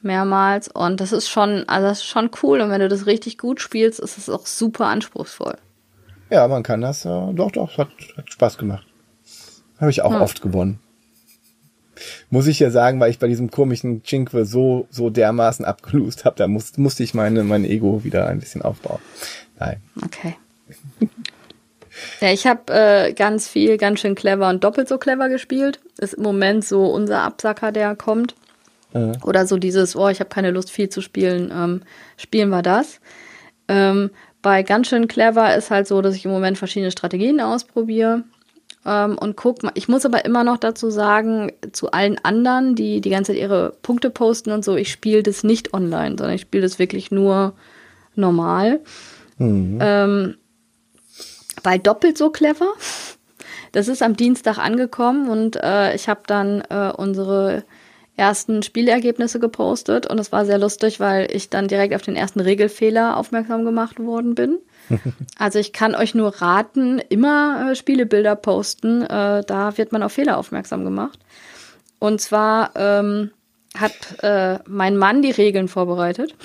Mehrmals. 0.02 0.68
Und 0.68 1.00
das 1.00 1.12
ist 1.12 1.30
schon, 1.30 1.68
also 1.68 1.88
das 1.88 2.00
ist 2.00 2.06
schon 2.06 2.30
cool. 2.42 2.62
Und 2.62 2.70
wenn 2.70 2.82
du 2.82 2.90
das 2.90 3.06
richtig 3.06 3.38
gut 3.38 3.62
spielst, 3.62 4.00
ist 4.00 4.18
es 4.18 4.30
auch 4.30 4.46
super 4.46 4.88
anspruchsvoll. 4.88 5.56
Ja, 6.34 6.48
man 6.48 6.64
kann 6.64 6.82
das, 6.82 7.06
äh, 7.06 7.34
doch, 7.34 7.52
doch, 7.52 7.78
hat, 7.78 7.90
hat 8.18 8.32
Spaß 8.32 8.58
gemacht. 8.58 8.88
Habe 9.80 9.92
ich 9.92 10.02
auch 10.02 10.16
hm. 10.16 10.22
oft 10.22 10.42
gewonnen. 10.42 10.80
Muss 12.32 12.48
ich 12.48 12.58
ja 12.58 12.72
sagen, 12.72 13.00
weil 13.00 13.12
ich 13.12 13.20
bei 13.20 13.28
diesem 13.28 13.52
komischen 13.52 14.04
Cinque 14.04 14.44
so, 14.44 14.88
so 14.90 15.12
dermaßen 15.12 15.64
abgelust 15.64 16.26
habe, 16.26 16.36
da 16.36 16.48
muss, 16.48 16.76
musste 16.80 17.04
ich 17.04 17.14
meine, 17.14 17.44
mein 17.44 17.66
Ego 17.66 18.04
wieder 18.04 18.26
ein 18.26 18.40
bisschen 18.40 18.64
aufbauen. 18.64 18.98
Nein. 19.60 19.84
Okay. 20.04 20.36
Ja, 22.20 22.32
ich 22.32 22.48
habe 22.48 22.74
äh, 22.74 23.14
ganz 23.14 23.48
viel, 23.48 23.78
ganz 23.78 24.00
schön 24.00 24.16
clever 24.16 24.50
und 24.50 24.64
doppelt 24.64 24.88
so 24.88 24.98
clever 24.98 25.30
gespielt. 25.30 25.82
Ist 26.00 26.16
im 26.16 26.24
Moment 26.24 26.66
so 26.66 26.88
unser 26.88 27.22
Absacker, 27.22 27.72
der 27.72 27.96
kommt. 27.96 28.34
Äh. 28.96 29.12
Oder 29.24 29.46
so 29.46 29.58
dieses, 29.58 29.96
oh, 29.96 30.10
ich 30.10 30.20
habe 30.20 30.32
keine 30.32 30.50
Lust 30.50 30.72
viel 30.72 30.90
zu 30.90 31.02
spielen, 31.02 31.54
ähm, 31.56 31.84
spielen 32.18 32.50
wir 32.50 32.64
das. 32.64 33.00
Ähm, 33.68 34.10
bei 34.44 34.62
ganz 34.62 34.89
schön 34.89 35.08
clever 35.08 35.56
ist 35.56 35.72
halt 35.72 35.88
so, 35.88 36.02
dass 36.02 36.16
ich 36.16 36.26
im 36.26 36.32
Moment 36.32 36.60
verschiedene 36.60 36.91
Strategien 36.91 37.39
ausprobiere. 37.39 38.24
Ähm, 38.86 39.18
und 39.18 39.36
guck 39.38 39.64
mal, 39.64 39.72
ich 39.74 39.88
muss 39.88 40.06
aber 40.06 40.26
immer 40.26 40.44
noch 40.44 40.58
dazu 40.58 40.91
sagen, 40.91 41.52
zu 41.72 41.91
allen 41.91 42.20
anderen, 42.24 42.76
die 42.76 43.02
die 43.02 43.10
ganze 43.10 43.32
Zeit 43.32 43.41
ihre 43.41 43.74
Punkte 43.82 44.10
posten 44.10 44.52
und 44.52 44.64
so, 44.64 44.76
ich 44.76 44.91
spiele 44.91 45.24
das 45.24 45.44
nicht 45.44 45.74
online, 45.74 46.16
sondern 46.18 46.36
ich 46.36 46.41
spiele 46.41 46.64
das 46.64 46.78
wirklich 46.78 47.10
nur 47.10 47.54
normal. 48.16 48.82
Mhm. 49.38 49.80
Ähm, 49.82 50.36
weil 51.64 51.80
doppelt 51.80 52.18
so 52.18 52.30
clever. 52.30 52.68
Das 53.72 53.88
ist 53.88 54.04
am 54.04 54.16
Dienstag 54.16 54.60
angekommen 54.60 55.30
und 55.30 55.56
äh, 55.56 55.96
ich 55.96 56.08
habe 56.08 56.22
dann 56.28 56.62
äh, 56.70 56.94
unsere 56.96 57.64
ersten 58.16 58.61
Spielergebnisse 58.61 59.39
gepostet 59.39 60.05
und 60.05 60.20
es 60.20 60.32
war 60.32 60.45
sehr 60.45 60.59
lustig, 60.59 60.99
weil 60.99 61.28
ich 61.32 61.49
dann 61.49 61.68
direkt 61.68 61.95
auf 61.95 62.03
den 62.03 62.16
ersten 62.16 62.39
Regelfehler 62.39 63.18
aufmerksam 63.18 63.66
gemacht 63.66 63.99
worden 63.99 64.36
bin. 64.36 64.59
Also 65.38 65.59
ich 65.59 65.74
kann 65.74 65.95
euch 65.95 66.14
nur 66.14 66.41
raten, 66.41 66.99
immer 67.09 67.72
äh, 67.72 67.76
Spielebilder 67.76 68.36
posten. 68.36 69.01
Äh, 69.01 69.43
da 69.45 69.78
wird 69.78 69.91
man 69.91 70.03
auf 70.03 70.14
Fehler 70.14 70.38
aufmerksam 70.38 70.84
gemacht. 70.84 71.20
Und 71.99 72.20
zwar 72.20 72.72
ähm, 72.76 73.32
hat 73.78 73.93
äh, 74.22 74.59
mein 74.68 74.97
Mann 74.97 75.22
die 75.22 75.32
Regeln 75.32 75.68
vorbereitet. 75.68 76.36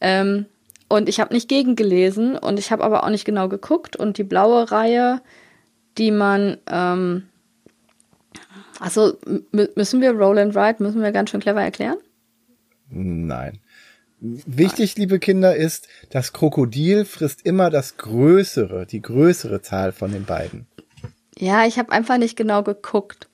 Ähm, 0.00 0.46
und 0.88 1.08
ich 1.08 1.18
habe 1.18 1.34
nicht 1.34 1.48
gegengelesen 1.48 2.36
und 2.36 2.58
ich 2.58 2.70
habe 2.70 2.84
aber 2.84 3.04
auch 3.04 3.08
nicht 3.08 3.24
genau 3.24 3.48
geguckt. 3.48 3.96
Und 3.96 4.18
die 4.18 4.24
blaue 4.24 4.70
Reihe, 4.70 5.20
die 5.98 6.10
man, 6.10 6.58
ähm, 6.70 7.28
also 8.80 9.16
müssen 9.52 10.00
wir 10.00 10.12
Roll 10.12 10.38
and 10.38 10.56
Ride, 10.56 10.82
müssen 10.82 11.02
wir 11.02 11.12
ganz 11.12 11.30
schön 11.30 11.40
clever 11.40 11.62
erklären? 11.62 11.98
Nein. 12.88 13.60
Wichtig, 14.18 14.96
liebe 14.96 15.18
Kinder, 15.18 15.56
ist, 15.56 15.88
das 16.10 16.32
Krokodil 16.32 17.04
frisst 17.04 17.44
immer 17.44 17.70
das 17.70 17.96
größere, 17.96 18.86
die 18.86 19.02
größere 19.02 19.60
Zahl 19.60 19.92
von 19.92 20.12
den 20.12 20.24
beiden. 20.24 20.66
Ja, 21.38 21.66
ich 21.66 21.78
habe 21.78 21.92
einfach 21.92 22.16
nicht 22.16 22.36
genau 22.36 22.62
geguckt. 22.62 23.28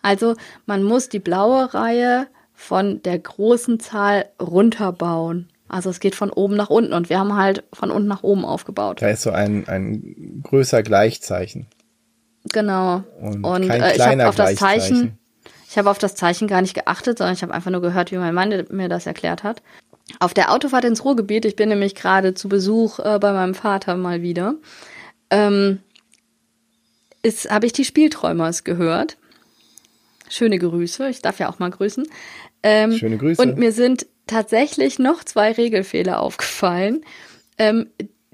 Also 0.00 0.36
man 0.66 0.84
muss 0.84 1.08
die 1.08 1.18
blaue 1.18 1.74
Reihe 1.74 2.28
von 2.54 3.02
der 3.02 3.18
großen 3.18 3.80
Zahl 3.80 4.26
runterbauen. 4.40 5.48
Also 5.68 5.90
es 5.90 6.00
geht 6.00 6.14
von 6.14 6.30
oben 6.30 6.56
nach 6.56 6.70
unten 6.70 6.92
und 6.92 7.10
wir 7.10 7.18
haben 7.18 7.36
halt 7.36 7.64
von 7.72 7.90
unten 7.90 8.08
nach 8.08 8.22
oben 8.22 8.44
aufgebaut. 8.44 9.02
Da 9.02 9.08
ist 9.08 9.22
so 9.22 9.30
ein, 9.30 9.68
ein 9.68 10.40
größer 10.42 10.82
Gleichzeichen. 10.82 11.66
Genau. 12.52 13.02
Und, 13.20 13.44
und 13.44 13.70
äh, 13.70 13.94
ich 13.94 14.00
habe 14.00 14.28
auf 14.28 14.36
das 14.36 14.54
Zeichen, 14.56 15.18
ich 15.68 15.76
habe 15.78 15.90
auf 15.90 15.98
das 15.98 16.14
Zeichen 16.14 16.48
gar 16.48 16.62
nicht 16.62 16.74
geachtet, 16.74 17.18
sondern 17.18 17.34
ich 17.34 17.42
habe 17.42 17.54
einfach 17.54 17.70
nur 17.70 17.82
gehört, 17.82 18.10
wie 18.12 18.16
mein 18.16 18.34
Mann 18.34 18.66
mir 18.70 18.88
das 18.88 19.06
erklärt 19.06 19.42
hat. 19.42 19.62
Auf 20.20 20.32
der 20.32 20.52
Autofahrt 20.52 20.84
ins 20.84 21.04
Ruhrgebiet, 21.04 21.44
ich 21.44 21.56
bin 21.56 21.68
nämlich 21.68 21.94
gerade 21.94 22.34
zu 22.34 22.48
Besuch 22.48 22.98
äh, 22.98 23.18
bei 23.18 23.32
meinem 23.32 23.54
Vater 23.54 23.96
mal 23.96 24.22
wieder, 24.22 24.54
ähm, 25.30 25.80
habe 27.50 27.66
ich 27.66 27.72
die 27.72 27.84
Spielträumers 27.84 28.64
gehört. 28.64 29.18
Schöne 30.30 30.58
Grüße, 30.58 31.08
ich 31.08 31.20
darf 31.20 31.38
ja 31.38 31.50
auch 31.50 31.58
mal 31.58 31.70
grüßen. 31.70 32.06
Ähm, 32.62 32.92
Schöne 32.92 33.18
Grüße. 33.18 33.40
Und 33.40 33.58
mir 33.58 33.72
sind 33.72 34.06
tatsächlich 34.26 34.98
noch 34.98 35.24
zwei 35.24 35.52
Regelfehler 35.52 36.20
aufgefallen, 36.20 37.02
ähm, 37.58 37.90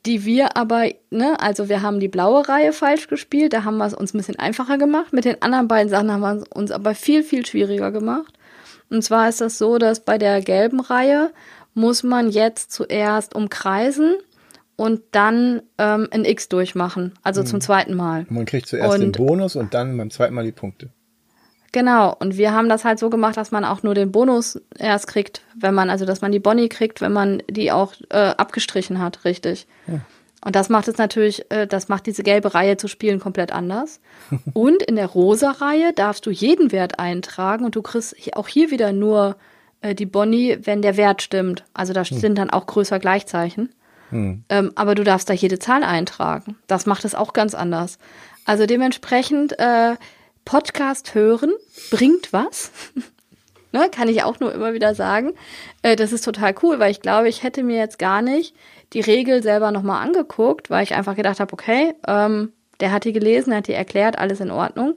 die 0.06 0.24
wir 0.24 0.56
aber, 0.56 0.88
ne, 1.10 1.40
also 1.40 1.68
wir 1.68 1.82
haben 1.82 2.00
die 2.00 2.08
blaue 2.08 2.48
Reihe 2.48 2.72
falsch 2.72 3.08
gespielt, 3.08 3.52
da 3.52 3.64
haben 3.64 3.78
wir 3.78 3.86
es 3.86 3.94
uns 3.94 4.12
ein 4.12 4.18
bisschen 4.18 4.38
einfacher 4.38 4.78
gemacht. 4.78 5.12
Mit 5.12 5.24
den 5.24 5.40
anderen 5.42 5.68
beiden 5.68 5.88
Sachen 5.88 6.12
haben 6.12 6.20
wir 6.20 6.34
es 6.34 6.44
uns 6.48 6.70
aber 6.70 6.94
viel, 6.94 7.22
viel 7.22 7.46
schwieriger 7.46 7.90
gemacht. 7.90 8.34
Und 8.90 9.02
zwar 9.02 9.28
ist 9.28 9.40
das 9.40 9.58
so, 9.58 9.78
dass 9.78 10.04
bei 10.04 10.18
der 10.18 10.40
gelben 10.42 10.80
Reihe 10.80 11.32
muss 11.72 12.02
man 12.02 12.30
jetzt 12.30 12.70
zuerst 12.70 13.34
umkreisen 13.34 14.16
und 14.76 15.02
dann 15.12 15.62
ähm, 15.78 16.08
ein 16.10 16.24
X 16.24 16.48
durchmachen, 16.48 17.12
also 17.22 17.40
mhm. 17.40 17.46
zum 17.46 17.60
zweiten 17.60 17.94
Mal. 17.94 18.26
Man 18.28 18.44
kriegt 18.44 18.68
zuerst 18.68 18.94
und, 18.94 19.00
den 19.00 19.12
Bonus 19.12 19.56
und 19.56 19.74
dann 19.74 19.96
beim 19.96 20.10
zweiten 20.10 20.34
Mal 20.34 20.44
die 20.44 20.52
Punkte. 20.52 20.90
Genau, 21.74 22.14
und 22.20 22.36
wir 22.36 22.52
haben 22.52 22.68
das 22.68 22.84
halt 22.84 23.00
so 23.00 23.10
gemacht, 23.10 23.36
dass 23.36 23.50
man 23.50 23.64
auch 23.64 23.82
nur 23.82 23.94
den 23.94 24.12
Bonus 24.12 24.62
erst 24.78 25.08
kriegt, 25.08 25.42
wenn 25.56 25.74
man, 25.74 25.90
also 25.90 26.04
dass 26.04 26.20
man 26.20 26.30
die 26.30 26.38
Boni 26.38 26.68
kriegt, 26.68 27.00
wenn 27.00 27.12
man 27.12 27.42
die 27.50 27.72
auch 27.72 27.94
äh, 28.10 28.16
abgestrichen 28.36 29.02
hat, 29.02 29.24
richtig. 29.24 29.66
Ja. 29.88 29.98
Und 30.44 30.54
das 30.54 30.68
macht 30.68 30.86
es 30.86 30.98
natürlich, 30.98 31.50
äh, 31.50 31.66
das 31.66 31.88
macht 31.88 32.06
diese 32.06 32.22
gelbe 32.22 32.54
Reihe 32.54 32.76
zu 32.76 32.86
spielen 32.86 33.18
komplett 33.18 33.50
anders. 33.50 33.98
und 34.52 34.84
in 34.84 34.94
der 34.94 35.06
rosa 35.06 35.50
Reihe 35.50 35.92
darfst 35.92 36.26
du 36.26 36.30
jeden 36.30 36.70
Wert 36.70 37.00
eintragen 37.00 37.64
und 37.64 37.74
du 37.74 37.82
kriegst 37.82 38.14
auch 38.36 38.46
hier 38.46 38.70
wieder 38.70 38.92
nur 38.92 39.34
äh, 39.80 39.96
die 39.96 40.06
Boni, 40.06 40.56
wenn 40.62 40.80
der 40.80 40.96
Wert 40.96 41.22
stimmt. 41.22 41.64
Also 41.74 41.92
da 41.92 42.04
hm. 42.04 42.18
sind 42.18 42.38
dann 42.38 42.50
auch 42.50 42.66
größer 42.66 43.00
Gleichzeichen. 43.00 43.70
Hm. 44.10 44.44
Ähm, 44.48 44.70
aber 44.76 44.94
du 44.94 45.02
darfst 45.02 45.28
da 45.28 45.32
jede 45.34 45.58
Zahl 45.58 45.82
eintragen. 45.82 46.56
Das 46.68 46.86
macht 46.86 47.04
es 47.04 47.16
auch 47.16 47.32
ganz 47.32 47.52
anders. 47.52 47.98
Also 48.44 48.64
dementsprechend 48.64 49.58
äh, 49.58 49.96
Podcast 50.44 51.14
hören 51.14 51.52
bringt 51.90 52.32
was. 52.32 52.70
ne, 53.72 53.88
kann 53.90 54.08
ich 54.08 54.22
auch 54.22 54.40
nur 54.40 54.52
immer 54.52 54.72
wieder 54.74 54.94
sagen. 54.94 55.32
Äh, 55.82 55.96
das 55.96 56.12
ist 56.12 56.24
total 56.24 56.54
cool, 56.62 56.78
weil 56.78 56.90
ich 56.90 57.00
glaube, 57.00 57.28
ich 57.28 57.42
hätte 57.42 57.62
mir 57.62 57.78
jetzt 57.78 57.98
gar 57.98 58.22
nicht 58.22 58.54
die 58.92 59.00
Regel 59.00 59.42
selber 59.42 59.72
nochmal 59.72 60.02
angeguckt, 60.02 60.70
weil 60.70 60.84
ich 60.84 60.94
einfach 60.94 61.16
gedacht 61.16 61.40
habe, 61.40 61.52
okay, 61.52 61.94
ähm, 62.06 62.52
der 62.80 62.92
hat 62.92 63.04
die 63.04 63.12
gelesen, 63.12 63.54
hat 63.54 63.68
die 63.68 63.72
erklärt, 63.72 64.18
alles 64.18 64.40
in 64.40 64.50
Ordnung. 64.50 64.94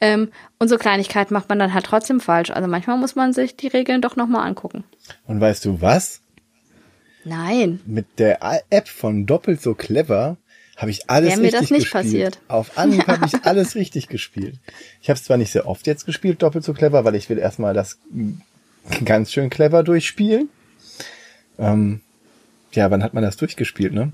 Ähm, 0.00 0.30
und 0.58 0.68
so 0.68 0.76
Kleinigkeiten 0.76 1.34
macht 1.34 1.48
man 1.48 1.58
dann 1.58 1.74
halt 1.74 1.86
trotzdem 1.86 2.20
falsch. 2.20 2.50
Also 2.50 2.68
manchmal 2.68 2.98
muss 2.98 3.16
man 3.16 3.32
sich 3.32 3.56
die 3.56 3.68
Regeln 3.68 4.00
doch 4.00 4.16
nochmal 4.16 4.46
angucken. 4.46 4.84
Und 5.26 5.40
weißt 5.40 5.64
du 5.64 5.80
was? 5.80 6.20
Nein. 7.24 7.80
Mit 7.84 8.18
der 8.18 8.38
App 8.70 8.88
von 8.88 9.26
Doppelt 9.26 9.60
so 9.60 9.74
clever 9.74 10.36
habe 10.78 10.92
ich 10.92 11.10
alles 11.10 11.30
Wäre 11.30 11.40
mir 11.40 11.46
richtig 11.46 11.60
das 11.60 11.70
nicht 11.70 11.82
gespielt. 11.82 12.04
passiert. 12.04 12.40
Auf 12.46 12.78
Anhieb 12.78 13.06
ja. 13.06 13.14
habe 13.14 13.26
ich 13.26 13.34
alles 13.44 13.74
richtig 13.74 14.06
gespielt. 14.06 14.54
Ich 15.02 15.10
habe 15.10 15.18
es 15.18 15.24
zwar 15.24 15.36
nicht 15.36 15.50
sehr 15.50 15.66
oft 15.66 15.86
jetzt 15.88 16.06
gespielt, 16.06 16.40
doppelt 16.40 16.64
so 16.64 16.72
clever, 16.72 17.04
weil 17.04 17.16
ich 17.16 17.28
will 17.28 17.38
erstmal 17.38 17.74
das 17.74 17.98
ganz 19.04 19.32
schön 19.32 19.50
clever 19.50 19.82
durchspielen. 19.82 20.48
Ähm, 21.58 22.00
ja, 22.72 22.92
wann 22.92 23.02
hat 23.02 23.12
man 23.12 23.24
das 23.24 23.36
durchgespielt, 23.36 23.92
ne? 23.92 24.12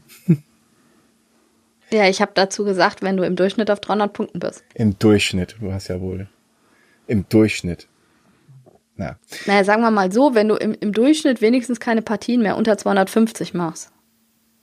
Ja, 1.91 2.09
ich 2.09 2.23
habe 2.23 2.33
dazu 2.35 2.65
gesagt, 2.65 3.03
wenn 3.03 3.19
du 3.19 3.25
im 3.25 3.37
Durchschnitt 3.37 3.71
auf 3.71 3.81
300 3.81 4.13
Punkten 4.15 4.41
bist. 4.41 4.65
Im 4.73 4.99
Durchschnitt, 4.99 5.57
du 5.61 5.71
hast 5.71 5.89
ja 5.89 6.01
wohl. 6.01 6.29
Im 7.07 7.29
Durchschnitt. 7.29 7.89
Na. 8.97 9.19
Naja, 9.45 9.65
sagen 9.65 9.83
wir 9.83 9.91
mal 9.91 10.11
so, 10.11 10.35
wenn 10.35 10.49
du 10.49 10.55
im, 10.55 10.73
im 10.81 10.93
Durchschnitt 10.93 11.43
wenigstens 11.43 11.79
keine 11.79 12.01
Partien 12.01 12.41
mehr 12.41 12.57
unter 12.57 12.79
250 12.79 13.53
machst. 13.53 13.93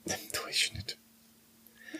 Im 0.05 0.15
Durchschnitt. 0.33 0.97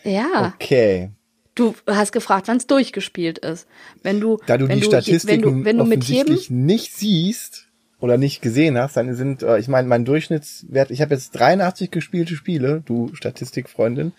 Ja. 0.04 0.54
Okay. 0.56 1.12
Du 1.56 1.76
hast 1.86 2.12
gefragt, 2.12 2.47
wann 2.47 2.58
es 2.58 2.68
durchgespielt 2.68 3.38
ist. 3.39 3.68
Wenn 4.04 4.20
du, 4.20 4.39
da 4.47 4.58
du 4.58 4.68
wenn 4.68 4.80
die 4.80 4.86
Statistiken 4.86 5.66
wenn 5.66 5.78
du, 5.78 5.89
wenn 5.89 5.99
du 5.99 6.06
jedem 6.06 6.39
nicht 6.49 6.93
siehst 6.95 7.68
oder 7.99 8.18
nicht 8.18 8.41
gesehen 8.41 8.78
hast, 8.78 8.97
dann 8.97 9.14
sind, 9.16 9.43
äh, 9.43 9.60
ich 9.60 9.68
meine, 9.68 9.88
mein 9.88 10.06
Durchschnittswert, 10.06 10.91
ich 10.91 11.02
habe 11.02 11.14
jetzt 11.14 11.32
83 11.32 11.91
gespielte 11.91 12.36
Spiele, 12.36 12.82
du 12.86 13.14
Statistikfreundin. 13.14 14.14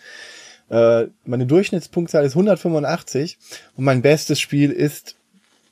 Äh, 0.69 1.07
meine 1.25 1.45
Durchschnittspunktzahl 1.45 2.23
ist 2.23 2.33
185 2.33 3.37
und 3.75 3.83
mein 3.83 4.01
bestes 4.01 4.39
Spiel 4.39 4.71
ist 4.71 5.15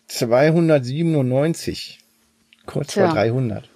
297. 0.07 1.99
Kurz 2.65 2.93
Tja. 2.93 3.05
vor 3.05 3.15
300. 3.15 3.69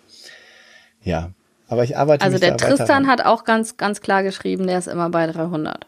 Ja, 1.04 1.32
aber 1.68 1.84
ich 1.84 1.98
arbeite 1.98 2.26
Also 2.26 2.40
der 2.40 2.58
Tristan 2.58 3.08
hat 3.08 3.24
auch 3.24 3.44
ganz, 3.44 3.78
ganz 3.78 4.02
klar 4.02 4.24
geschrieben, 4.24 4.68
der 4.68 4.80
ist 4.80 4.88
immer 4.88 5.10
bei 5.10 5.28
300. 5.28 5.86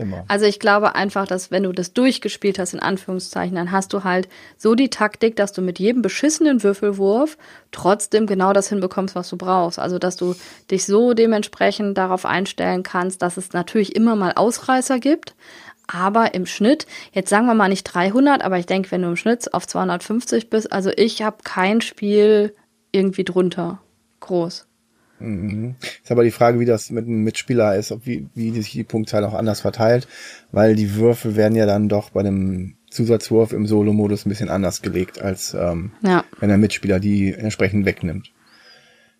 Immer. 0.00 0.24
Also 0.28 0.46
ich 0.46 0.60
glaube 0.60 0.94
einfach, 0.94 1.26
dass 1.26 1.50
wenn 1.50 1.64
du 1.64 1.72
das 1.72 1.92
durchgespielt 1.92 2.58
hast, 2.58 2.74
in 2.74 2.80
Anführungszeichen, 2.80 3.56
dann 3.56 3.72
hast 3.72 3.92
du 3.92 4.04
halt 4.04 4.28
so 4.56 4.74
die 4.74 4.90
Taktik, 4.90 5.36
dass 5.36 5.52
du 5.52 5.62
mit 5.62 5.78
jedem 5.78 6.02
beschissenen 6.02 6.62
Würfelwurf 6.62 7.38
trotzdem 7.72 8.26
genau 8.26 8.52
das 8.52 8.68
hinbekommst, 8.68 9.14
was 9.14 9.28
du 9.28 9.36
brauchst. 9.36 9.78
Also 9.78 9.98
dass 9.98 10.16
du 10.16 10.34
dich 10.70 10.84
so 10.86 11.14
dementsprechend 11.14 11.96
darauf 11.98 12.26
einstellen 12.26 12.82
kannst, 12.82 13.22
dass 13.22 13.36
es 13.36 13.52
natürlich 13.52 13.96
immer 13.96 14.16
mal 14.16 14.32
Ausreißer 14.32 14.98
gibt. 14.98 15.34
Aber 15.88 16.34
im 16.34 16.46
Schnitt, 16.46 16.86
jetzt 17.12 17.30
sagen 17.30 17.46
wir 17.46 17.54
mal 17.54 17.68
nicht 17.68 17.84
300, 17.84 18.42
aber 18.42 18.58
ich 18.58 18.66
denke, 18.66 18.90
wenn 18.90 19.02
du 19.02 19.08
im 19.08 19.16
Schnitt 19.16 19.54
auf 19.54 19.66
250 19.66 20.50
bist, 20.50 20.72
also 20.72 20.90
ich 20.96 21.22
habe 21.22 21.38
kein 21.44 21.80
Spiel 21.80 22.54
irgendwie 22.90 23.24
drunter. 23.24 23.80
Groß. 24.20 24.66
Mhm. 25.18 25.76
Ist 26.02 26.10
aber 26.10 26.24
die 26.24 26.30
Frage, 26.30 26.60
wie 26.60 26.64
das 26.64 26.90
mit 26.90 27.06
einem 27.06 27.22
Mitspieler 27.24 27.76
ist, 27.76 27.92
ob 27.92 28.06
wie, 28.06 28.28
wie 28.34 28.50
sich 28.52 28.72
die 28.72 28.84
Punktzahl 28.84 29.24
auch 29.24 29.34
anders 29.34 29.60
verteilt, 29.60 30.08
weil 30.52 30.74
die 30.74 30.94
Würfel 30.94 31.36
werden 31.36 31.56
ja 31.56 31.66
dann 31.66 31.88
doch 31.88 32.10
bei 32.10 32.20
einem 32.20 32.76
Zusatzwurf 32.90 33.52
im 33.52 33.66
Solo-Modus 33.66 34.26
ein 34.26 34.28
bisschen 34.28 34.48
anders 34.48 34.82
gelegt, 34.82 35.20
als 35.20 35.54
ähm, 35.54 35.92
ja. 36.02 36.24
wenn 36.38 36.48
der 36.48 36.58
Mitspieler 36.58 37.00
die 37.00 37.32
entsprechend 37.32 37.86
wegnimmt. 37.86 38.32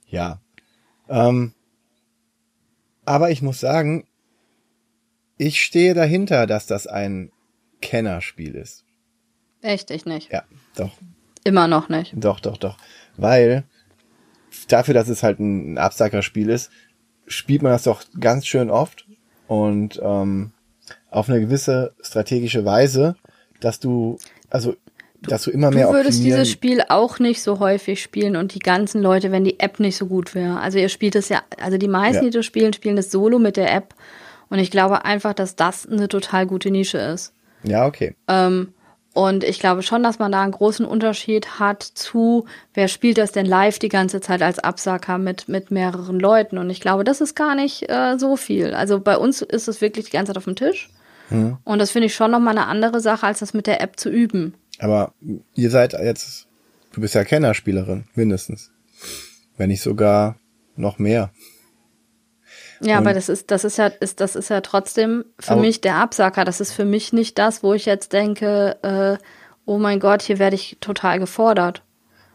Ja. 0.08 0.40
Ähm, 1.08 1.52
aber 3.04 3.30
ich 3.30 3.42
muss 3.42 3.60
sagen, 3.60 4.06
ich 5.38 5.62
stehe 5.62 5.94
dahinter, 5.94 6.46
dass 6.46 6.66
das 6.66 6.86
ein 6.86 7.30
Kennerspiel 7.80 8.54
ist. 8.54 8.84
Echt, 9.62 9.90
ich 9.90 10.06
nicht. 10.06 10.32
Ja, 10.32 10.44
doch. 10.76 10.92
Immer 11.44 11.68
noch 11.68 11.88
nicht. 11.88 12.12
Doch, 12.16 12.40
doch, 12.40 12.56
doch. 12.56 12.78
Weil 13.16 13.64
dafür, 14.68 14.94
dass 14.94 15.08
es 15.08 15.22
halt 15.22 15.38
ein 15.40 15.78
Absackerspiel 15.78 16.50
ist, 16.50 16.70
spielt 17.26 17.62
man 17.62 17.72
das 17.72 17.84
doch 17.84 18.02
ganz 18.20 18.46
schön 18.46 18.70
oft 18.70 19.06
und 19.48 20.00
ähm, 20.02 20.52
auf 21.10 21.28
eine 21.28 21.40
gewisse 21.40 21.94
strategische 22.00 22.64
Weise, 22.64 23.16
dass 23.60 23.80
du, 23.80 24.18
also 24.50 24.76
dass 25.22 25.42
du 25.42 25.50
immer 25.50 25.70
mehr 25.70 25.88
Du 25.88 25.94
würdest 25.94 26.22
dieses 26.22 26.50
Spiel 26.50 26.82
auch 26.88 27.18
nicht 27.18 27.42
so 27.42 27.58
häufig 27.58 28.02
spielen 28.02 28.36
und 28.36 28.54
die 28.54 28.58
ganzen 28.58 29.02
Leute, 29.02 29.32
wenn 29.32 29.44
die 29.44 29.58
App 29.60 29.80
nicht 29.80 29.96
so 29.96 30.06
gut 30.06 30.34
wäre. 30.34 30.60
Also 30.60 30.78
ihr 30.78 30.88
spielt 30.88 31.16
es 31.16 31.28
ja, 31.28 31.42
also 31.60 31.78
die 31.78 31.88
meisten, 31.88 32.24
ja. 32.24 32.30
die 32.30 32.36
das 32.36 32.46
spielen, 32.46 32.72
spielen 32.72 32.96
das 32.96 33.10
solo 33.10 33.38
mit 33.38 33.56
der 33.56 33.74
App. 33.74 33.94
Und 34.48 34.58
ich 34.58 34.70
glaube 34.70 35.04
einfach, 35.04 35.34
dass 35.34 35.56
das 35.56 35.86
eine 35.86 36.08
total 36.08 36.46
gute 36.46 36.70
Nische 36.70 36.98
ist. 36.98 37.32
Ja, 37.64 37.86
okay. 37.86 38.14
Ähm, 38.28 38.74
und 39.16 39.44
ich 39.44 39.60
glaube 39.60 39.82
schon, 39.82 40.02
dass 40.02 40.18
man 40.18 40.30
da 40.30 40.42
einen 40.42 40.52
großen 40.52 40.84
Unterschied 40.84 41.58
hat 41.58 41.82
zu, 41.82 42.44
wer 42.74 42.86
spielt 42.86 43.16
das 43.16 43.32
denn 43.32 43.46
live 43.46 43.78
die 43.78 43.88
ganze 43.88 44.20
Zeit 44.20 44.42
als 44.42 44.58
Absacker 44.58 45.16
mit, 45.16 45.48
mit 45.48 45.70
mehreren 45.70 46.20
Leuten. 46.20 46.58
Und 46.58 46.68
ich 46.68 46.82
glaube, 46.82 47.02
das 47.02 47.22
ist 47.22 47.34
gar 47.34 47.54
nicht 47.54 47.88
äh, 47.88 48.18
so 48.18 48.36
viel. 48.36 48.74
Also 48.74 49.00
bei 49.00 49.16
uns 49.16 49.40
ist 49.40 49.68
es 49.68 49.80
wirklich 49.80 50.04
die 50.04 50.10
ganze 50.10 50.32
Zeit 50.32 50.36
auf 50.36 50.44
dem 50.44 50.54
Tisch. 50.54 50.90
Mhm. 51.30 51.56
Und 51.64 51.78
das 51.78 51.92
finde 51.92 52.08
ich 52.08 52.14
schon 52.14 52.30
nochmal 52.30 52.58
eine 52.58 52.66
andere 52.66 53.00
Sache, 53.00 53.26
als 53.26 53.38
das 53.38 53.54
mit 53.54 53.66
der 53.66 53.80
App 53.80 53.98
zu 53.98 54.10
üben. 54.10 54.52
Aber 54.80 55.14
ihr 55.54 55.70
seid 55.70 55.94
jetzt, 55.94 56.46
du 56.92 57.00
bist 57.00 57.14
ja 57.14 57.24
Kennerspielerin, 57.24 58.04
mindestens. 58.14 58.70
Wenn 59.56 59.70
nicht 59.70 59.80
sogar 59.80 60.36
noch 60.76 60.98
mehr. 60.98 61.30
Ja, 62.80 62.98
und 62.98 63.06
aber 63.06 63.14
das 63.14 63.28
ist, 63.28 63.50
das 63.50 63.64
ist 63.64 63.78
ja, 63.78 63.86
ist, 63.86 64.20
das 64.20 64.36
ist 64.36 64.50
ja 64.50 64.60
trotzdem 64.60 65.24
für 65.38 65.56
mich 65.56 65.80
der 65.80 65.96
Absacker. 65.96 66.44
Das 66.44 66.60
ist 66.60 66.72
für 66.72 66.84
mich 66.84 67.12
nicht 67.12 67.38
das, 67.38 67.62
wo 67.62 67.74
ich 67.74 67.86
jetzt 67.86 68.12
denke, 68.12 68.76
äh, 68.82 69.22
oh 69.64 69.78
mein 69.78 70.00
Gott, 70.00 70.22
hier 70.22 70.38
werde 70.38 70.56
ich 70.56 70.78
total 70.80 71.18
gefordert. 71.18 71.82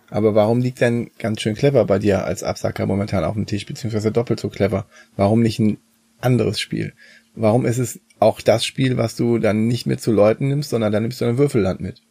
Aber 0.10 0.36
warum 0.36 0.60
liegt 0.60 0.82
denn 0.82 1.10
ganz 1.20 1.42
schön 1.42 1.56
clever 1.56 1.86
bei 1.86 1.98
dir 1.98 2.26
als 2.26 2.44
Absacker 2.44 2.86
momentan 2.86 3.24
auf 3.24 3.34
dem 3.34 3.46
Tisch, 3.46 3.66
beziehungsweise 3.66 4.12
doppelt 4.12 4.40
so 4.40 4.50
clever? 4.50 4.86
Warum 5.16 5.42
nicht 5.42 5.60
ein 5.60 5.78
anderes 6.20 6.60
Spiel? 6.60 6.94
Warum 7.34 7.66
ist 7.66 7.78
es 7.78 8.02
auch 8.20 8.42
das 8.42 8.66
Spiel, 8.66 8.98
was 8.98 9.16
du 9.16 9.40
dann 9.40 9.68
nicht 9.68 9.88
mit 9.88 10.02
zu 10.02 10.12
Leuten 10.12 10.50
nimmst, 10.50 10.70
sondern 10.70 10.92
dann 10.92 11.04
nimmst 11.04 11.22
du 11.22 11.26
ein 11.26 11.38
Würfelland 11.38 11.80
mit? 11.80 12.02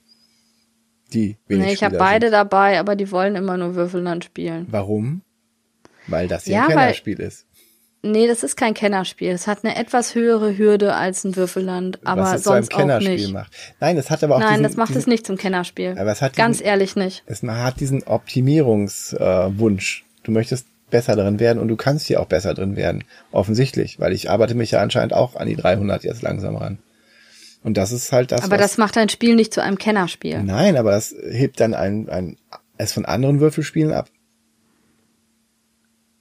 Die 1.12 1.36
wenig 1.46 1.66
Nee, 1.66 1.72
ich 1.74 1.84
habe 1.84 1.98
beide 1.98 2.26
sind. 2.26 2.32
dabei, 2.32 2.80
aber 2.80 2.96
die 2.96 3.10
wollen 3.10 3.36
immer 3.36 3.58
nur 3.58 3.74
Würfelland 3.74 4.24
spielen. 4.24 4.66
Warum? 4.70 5.22
Weil 6.06 6.26
das 6.26 6.46
ja, 6.46 6.62
ein 6.62 6.68
Kennerspiel 6.68 7.20
ist. 7.20 7.46
Nee, 8.02 8.26
das 8.26 8.42
ist 8.42 8.56
kein 8.56 8.72
Kennerspiel. 8.72 9.30
Es 9.30 9.46
hat 9.46 9.62
eine 9.62 9.76
etwas 9.76 10.14
höhere 10.14 10.56
Hürde 10.56 10.94
als 10.94 11.24
ein 11.24 11.36
Würfelland, 11.36 11.98
aber 12.04 12.22
Was 12.22 12.36
es 12.36 12.44
sonst 12.44 12.70
zu 12.70 12.78
einem 12.78 12.88
Kennerspiel 12.88 13.12
auch 13.12 13.18
nicht. 13.18 13.32
Macht. 13.32 13.52
Nein, 13.78 13.98
es 13.98 14.08
hat 14.08 14.24
aber 14.24 14.36
auch 14.36 14.40
Nein, 14.40 14.50
diesen, 14.50 14.62
das 14.62 14.76
macht 14.76 14.90
diesen, 14.90 15.00
es 15.00 15.06
nicht 15.06 15.26
zum 15.26 15.36
Kennerspiel. 15.36 15.96
Aber 15.98 16.10
es 16.10 16.22
hat 16.22 16.34
ganz 16.34 16.58
diesen, 16.58 16.68
ehrlich 16.68 16.96
nicht. 16.96 17.22
Es 17.26 17.42
hat 17.42 17.80
diesen 17.80 18.02
Optimierungswunsch. 18.04 20.00
Äh, 20.00 20.22
du 20.22 20.32
möchtest 20.32 20.66
besser 20.90 21.14
drin 21.14 21.38
werden 21.38 21.58
und 21.58 21.68
du 21.68 21.76
kannst 21.76 22.06
hier 22.06 22.20
auch 22.20 22.26
besser 22.26 22.54
drin 22.54 22.74
werden. 22.74 23.04
Offensichtlich, 23.32 24.00
weil 24.00 24.12
ich 24.12 24.30
arbeite 24.30 24.54
mich 24.54 24.70
ja 24.70 24.80
anscheinend 24.80 25.12
auch 25.12 25.36
an 25.36 25.46
die 25.46 25.56
300 25.56 26.02
jetzt 26.02 26.22
langsam 26.22 26.56
ran. 26.56 26.78
Und 27.62 27.76
das 27.76 27.92
ist 27.92 28.10
halt 28.12 28.32
das. 28.32 28.42
Aber 28.42 28.56
das 28.56 28.78
macht 28.78 28.96
ein 28.96 29.10
Spiel 29.10 29.36
nicht 29.36 29.52
zu 29.52 29.62
einem 29.62 29.76
Kennerspiel. 29.76 30.42
Nein, 30.42 30.76
aber 30.76 30.92
das 30.92 31.14
hebt 31.30 31.60
dann 31.60 31.74
ein, 31.74 32.08
ein 32.08 32.38
es 32.78 32.92
von 32.92 33.04
anderen 33.04 33.40
Würfelspielen 33.40 33.92
ab. 33.92 34.08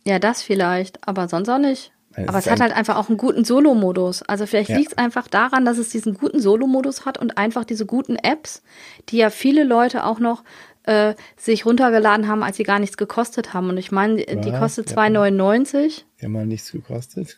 Ja, 0.10 0.18
das 0.18 0.41
vielleicht, 0.41 1.07
aber 1.07 1.28
sonst 1.28 1.49
auch 1.49 1.60
nicht. 1.60 1.91
Aber 2.28 2.39
es 2.39 2.49
hat 2.49 2.60
halt 2.60 2.74
einfach 2.74 2.97
auch 2.97 3.07
einen 3.07 3.18
guten 3.18 3.45
Solo-Modus. 3.45 4.24
Also 4.24 4.45
vielleicht 4.45 4.72
ja. 4.72 4.78
liegt 4.78 4.91
es 4.91 4.97
einfach 4.97 5.28
daran, 5.28 5.64
dass 5.64 5.78
es 5.78 5.89
diesen 5.89 6.16
guten 6.16 6.41
Solo-Modus 6.41 7.05
hat 7.05 7.20
und 7.20 7.38
einfach 7.38 7.64
diese 7.64 7.86
guten 7.86 8.16
Apps, 8.16 8.64
die 9.10 9.18
ja 9.18 9.30
viele 9.30 9.64
Leute 9.64 10.03
auch 10.03 10.20
noch 10.20 10.43
äh, 10.84 11.14
sich 11.38 11.66
runtergeladen 11.66 12.28
haben, 12.28 12.41
als 12.41 12.57
sie 12.57 12.64
gar 12.64 12.80
nichts 12.80 12.97
gekostet 12.97 13.53
haben. 13.53 13.70
Und 13.70 13.78
ich 13.78 13.91
meine, 13.91 14.18
die 14.18 14.51
kostet 14.51 14.88
2,99. 14.89 16.01
Die 16.20 16.26
haben 16.26 16.32
mal 16.32 16.47
nichts 16.47 16.72
gekostet? 16.72 17.38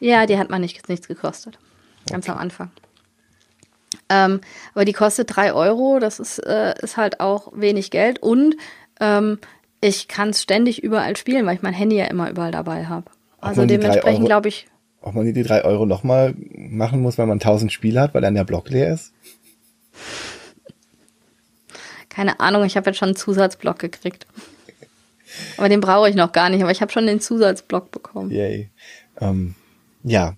Ja, 0.00 0.26
die 0.26 0.38
hat 0.38 0.50
mal 0.50 0.58
nicht, 0.58 0.88
nichts 0.88 1.06
gekostet. 1.06 1.58
Ganz 2.10 2.26
okay. 2.26 2.32
am 2.32 2.38
Anfang. 2.42 2.70
Ähm, 4.08 4.40
aber 4.74 4.84
die 4.84 4.92
kostet 4.92 5.36
3 5.36 5.52
Euro. 5.52 6.00
Das 6.00 6.18
ist, 6.18 6.40
äh, 6.40 6.74
ist 6.82 6.96
halt 6.96 7.20
auch 7.20 7.52
wenig 7.54 7.92
Geld. 7.92 8.20
Und 8.20 8.56
ähm, 8.98 9.38
ich 9.80 10.08
kann 10.08 10.30
es 10.30 10.42
ständig 10.42 10.82
überall 10.82 11.16
spielen, 11.16 11.46
weil 11.46 11.56
ich 11.56 11.62
mein 11.62 11.74
Handy 11.74 11.96
ja 11.96 12.06
immer 12.06 12.30
überall 12.30 12.52
dabei 12.52 12.86
habe. 12.86 13.10
Also 13.40 13.64
dementsprechend 13.64 14.26
glaube 14.26 14.48
ich. 14.48 14.66
Ob 15.00 15.14
man 15.14 15.32
die 15.32 15.42
drei 15.42 15.64
Euro 15.64 15.86
nochmal 15.86 16.34
machen 16.54 17.00
muss, 17.00 17.16
weil 17.16 17.26
man 17.26 17.38
1000 17.38 17.72
Spiele 17.72 18.00
hat, 18.00 18.12
weil 18.12 18.20
dann 18.20 18.34
der 18.34 18.44
Block 18.44 18.68
leer 18.68 18.92
ist? 18.92 19.14
Keine 22.10 22.40
Ahnung, 22.40 22.64
ich 22.64 22.76
habe 22.76 22.90
jetzt 22.90 22.98
schon 22.98 23.10
einen 23.10 23.16
Zusatzblock 23.16 23.78
gekriegt. 23.78 24.26
Aber 25.56 25.68
den 25.68 25.80
brauche 25.80 26.10
ich 26.10 26.16
noch 26.16 26.32
gar 26.32 26.50
nicht, 26.50 26.60
aber 26.62 26.72
ich 26.72 26.82
habe 26.82 26.92
schon 26.92 27.06
den 27.06 27.20
Zusatzblock 27.20 27.90
bekommen. 27.90 28.30
Yay. 28.30 28.68
Ähm, 29.20 29.54
ja. 30.02 30.36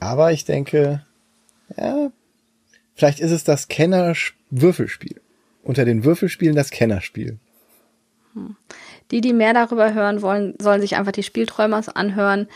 Aber 0.00 0.32
ich 0.32 0.44
denke, 0.44 1.04
ja, 1.76 2.10
vielleicht 2.94 3.20
ist 3.20 3.32
es 3.32 3.44
das 3.44 3.68
Kenner-Würfelspiel. 3.68 5.20
Unter 5.62 5.84
den 5.84 6.04
Würfelspielen 6.04 6.56
das 6.56 6.70
Kennerspiel. 6.70 7.38
Hm. 8.34 8.56
Die, 9.10 9.20
die 9.20 9.32
mehr 9.32 9.54
darüber 9.54 9.92
hören 9.92 10.22
wollen, 10.22 10.54
sollen 10.60 10.80
sich 10.80 10.96
einfach 10.96 11.12
die 11.12 11.22
Spielträumers 11.22 11.88
anhören. 11.88 12.48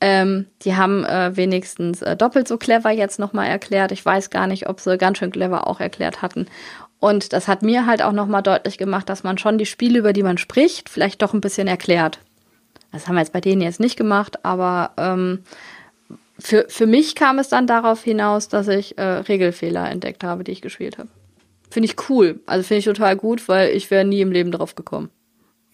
Ähm, 0.00 0.46
die 0.62 0.76
haben 0.76 1.04
äh, 1.04 1.36
wenigstens 1.36 2.02
äh, 2.02 2.16
doppelt 2.16 2.48
so 2.48 2.56
clever 2.56 2.90
jetzt 2.90 3.18
nochmal 3.18 3.48
erklärt. 3.48 3.92
Ich 3.92 4.04
weiß 4.04 4.30
gar 4.30 4.46
nicht, 4.46 4.68
ob 4.68 4.80
sie 4.80 4.96
ganz 4.98 5.18
schön 5.18 5.30
clever 5.30 5.66
auch 5.66 5.78
erklärt 5.78 6.22
hatten. 6.22 6.46
Und 7.00 7.32
das 7.32 7.48
hat 7.48 7.62
mir 7.62 7.86
halt 7.86 8.02
auch 8.02 8.12
nochmal 8.12 8.42
deutlich 8.42 8.78
gemacht, 8.78 9.08
dass 9.08 9.22
man 9.22 9.38
schon 9.38 9.58
die 9.58 9.66
Spiele, 9.66 9.98
über 9.98 10.12
die 10.12 10.22
man 10.22 10.38
spricht, 10.38 10.88
vielleicht 10.88 11.22
doch 11.22 11.32
ein 11.32 11.40
bisschen 11.40 11.66
erklärt. 11.66 12.18
Das 12.92 13.06
haben 13.06 13.14
wir 13.14 13.20
jetzt 13.20 13.32
bei 13.32 13.40
denen 13.40 13.62
jetzt 13.62 13.80
nicht 13.80 13.96
gemacht, 13.96 14.44
aber 14.44 14.92
ähm, 14.96 15.44
für, 16.38 16.66
für 16.68 16.86
mich 16.86 17.14
kam 17.14 17.38
es 17.38 17.48
dann 17.48 17.66
darauf 17.66 18.02
hinaus, 18.02 18.48
dass 18.48 18.68
ich 18.68 18.98
äh, 18.98 19.02
Regelfehler 19.02 19.88
entdeckt 19.88 20.24
habe, 20.24 20.44
die 20.44 20.52
ich 20.52 20.62
gespielt 20.62 20.98
habe. 20.98 21.08
Finde 21.70 21.88
ich 21.88 22.08
cool. 22.08 22.40
Also 22.46 22.66
finde 22.66 22.78
ich 22.80 22.84
total 22.84 23.16
gut, 23.16 23.48
weil 23.48 23.70
ich 23.70 23.90
wäre 23.90 24.04
nie 24.04 24.20
im 24.20 24.32
Leben 24.32 24.50
drauf 24.50 24.74
gekommen. 24.74 25.10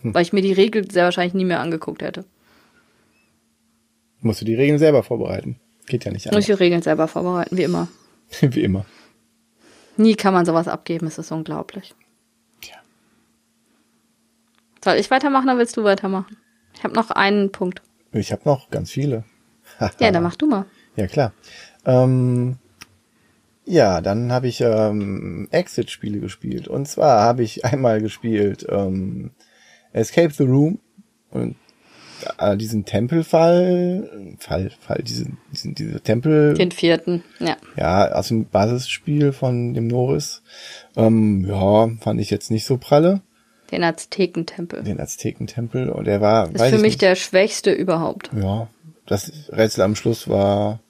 Hm. 0.06 0.14
Weil 0.14 0.22
ich 0.22 0.32
mir 0.32 0.42
die 0.42 0.52
Regel 0.52 0.88
sehr 0.90 1.04
wahrscheinlich 1.04 1.34
nie 1.34 1.44
mehr 1.44 1.60
angeguckt 1.60 2.02
hätte. 2.02 2.24
Musst 4.20 4.40
du 4.40 4.44
die 4.44 4.54
Regeln 4.54 4.78
selber 4.78 5.02
vorbereiten. 5.02 5.58
Geht 5.86 6.04
ja 6.04 6.12
nicht 6.12 6.26
anders. 6.26 6.36
Muss 6.36 6.48
ich 6.48 6.56
die 6.56 6.62
Regeln 6.62 6.82
selber 6.82 7.08
vorbereiten, 7.08 7.56
wie 7.56 7.64
immer. 7.64 7.88
wie 8.40 8.62
immer. 8.62 8.86
Nie 9.96 10.14
kann 10.14 10.34
man 10.34 10.44
sowas 10.44 10.68
abgeben, 10.68 11.06
es 11.06 11.18
ist 11.18 11.32
unglaublich. 11.32 11.94
Tja. 12.60 12.76
Soll 14.84 14.96
ich 14.96 15.10
weitermachen 15.10 15.48
oder 15.48 15.58
willst 15.58 15.76
du 15.76 15.84
weitermachen? 15.84 16.36
Ich 16.74 16.84
habe 16.84 16.94
noch 16.94 17.10
einen 17.10 17.50
Punkt. 17.50 17.82
Ich 18.12 18.32
habe 18.32 18.42
noch 18.44 18.70
ganz 18.70 18.90
viele. 18.90 19.24
ja, 20.00 20.10
dann 20.10 20.22
mach 20.22 20.36
du 20.36 20.46
mal. 20.46 20.66
Ja, 20.96 21.06
klar. 21.06 21.32
Ähm, 21.84 22.58
ja, 23.64 24.00
dann 24.00 24.32
habe 24.32 24.48
ich 24.48 24.60
ähm, 24.60 25.48
Exit-Spiele 25.50 26.20
gespielt. 26.20 26.68
Und 26.68 26.86
zwar 26.86 27.22
habe 27.22 27.42
ich 27.42 27.64
einmal 27.64 28.00
gespielt 28.00 28.66
ähm, 28.68 29.32
Escape 29.96 30.32
the 30.32 30.44
Room 30.44 30.78
und 31.30 31.56
äh, 32.38 32.56
diesen 32.56 32.84
Tempelfall, 32.84 34.36
Fall, 34.38 34.70
Fall, 34.80 35.02
diesen, 35.02 35.38
diesen, 35.52 35.74
diese 35.74 36.00
Tempel. 36.00 36.54
Den 36.54 36.70
vierten, 36.70 37.22
ja. 37.40 37.56
Ja, 37.76 38.12
aus 38.12 38.28
dem 38.28 38.46
Basisspiel 38.46 39.32
von 39.32 39.74
dem 39.74 39.86
Norris. 39.86 40.42
Ähm, 40.96 41.46
ja, 41.48 41.88
fand 42.00 42.20
ich 42.20 42.30
jetzt 42.30 42.50
nicht 42.50 42.66
so 42.66 42.76
pralle. 42.76 43.22
Den 43.70 43.82
Aztekentempel. 43.82 44.82
Den 44.82 45.00
Aztekentempel 45.00 45.88
und 45.88 46.06
der 46.06 46.20
war. 46.20 46.54
Ist 46.54 46.62
für 46.62 46.72
mich 46.72 46.82
nicht, 46.82 47.02
der 47.02 47.16
schwächste 47.16 47.72
überhaupt. 47.72 48.30
Ja, 48.38 48.68
das 49.06 49.32
Rätsel 49.50 49.82
am 49.82 49.96
Schluss 49.96 50.28
war 50.28 50.80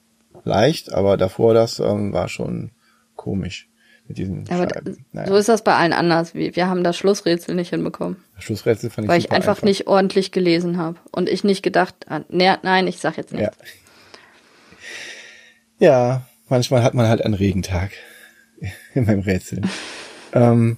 leicht, 0.43 0.93
aber 0.93 1.17
davor 1.17 1.53
das 1.53 1.79
ähm, 1.79 2.13
war 2.13 2.29
schon 2.29 2.71
komisch 3.15 3.67
mit 4.07 4.17
diesen 4.17 4.49
aber. 4.49 4.67
Naja. 5.11 5.27
So 5.27 5.35
ist 5.35 5.49
das 5.49 5.63
bei 5.63 5.75
allen 5.75 5.93
anders. 5.93 6.33
Wir, 6.33 6.55
wir 6.55 6.67
haben 6.67 6.83
das 6.83 6.97
Schlussrätsel 6.97 7.55
nicht 7.55 7.69
hinbekommen. 7.71 8.17
Das 8.35 8.45
Schlussrätsel 8.45 8.89
fand 8.89 9.05
ich 9.05 9.09
Weil 9.09 9.19
ich 9.19 9.31
einfach, 9.31 9.53
einfach, 9.53 9.63
nicht 9.63 9.87
ordentlich 9.87 10.31
gelesen 10.31 10.77
habe 10.77 10.97
und 11.11 11.29
ich 11.29 11.43
nicht 11.43 11.63
gedacht, 11.63 11.95
ah, 12.07 12.21
nee, 12.29 12.51
nein, 12.63 12.87
ich 12.87 12.99
sag 12.99 13.17
jetzt 13.17 13.33
nicht. 13.33 13.41
Ja. 13.41 13.51
ja, 15.79 16.21
manchmal 16.47 16.83
hat 16.83 16.93
man 16.93 17.07
halt 17.07 17.21
einen 17.21 17.33
Regentag 17.33 17.91
in 18.93 19.05
meinem 19.05 19.21
Rätsel. 19.21 19.61
ähm, 20.33 20.77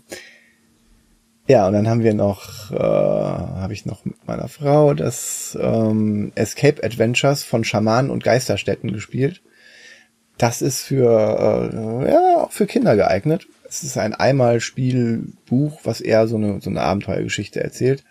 ja, 1.48 1.66
und 1.66 1.74
dann 1.74 1.88
haben 1.88 2.04
wir 2.04 2.14
noch, 2.14 2.72
äh, 2.72 2.78
habe 2.78 3.74
ich 3.74 3.86
noch 3.86 4.06
mit 4.06 4.28
meiner 4.28 4.48
Frau 4.48 4.94
das 4.94 5.58
ähm, 5.60 6.32
Escape 6.36 6.84
Adventures 6.84 7.44
von 7.44 7.64
Schamanen 7.64 8.12
und 8.12 8.24
Geisterstädten 8.24 8.94
gespielt. 8.94 9.42
Das 10.40 10.62
ist 10.62 10.84
für, 10.84 11.04
äh, 11.04 12.12
ja, 12.12 12.38
auch 12.38 12.52
für 12.52 12.66
Kinder 12.66 12.96
geeignet. 12.96 13.46
Es 13.68 13.84
ist 13.84 13.98
ein 13.98 14.16
Einmalspielbuch, 14.16 15.82
was 15.84 16.00
eher 16.00 16.28
so 16.30 16.38
eine, 16.38 16.62
so 16.62 16.70
eine 16.70 16.82
Abenteuergeschichte 16.82 17.62
erzählt. 17.62 18.06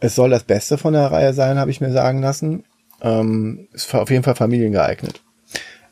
Es 0.00 0.16
soll 0.16 0.30
das 0.30 0.42
Beste 0.42 0.76
von 0.76 0.92
der 0.92 1.12
Reihe 1.12 1.32
sein, 1.32 1.58
habe 1.58 1.70
ich 1.70 1.80
mir 1.80 1.92
sagen 1.92 2.20
lassen. 2.20 2.64
Ähm, 3.00 3.68
ist 3.72 3.94
auf 3.94 4.10
jeden 4.10 4.24
Fall 4.24 4.34
familiengeeignet. 4.34 5.22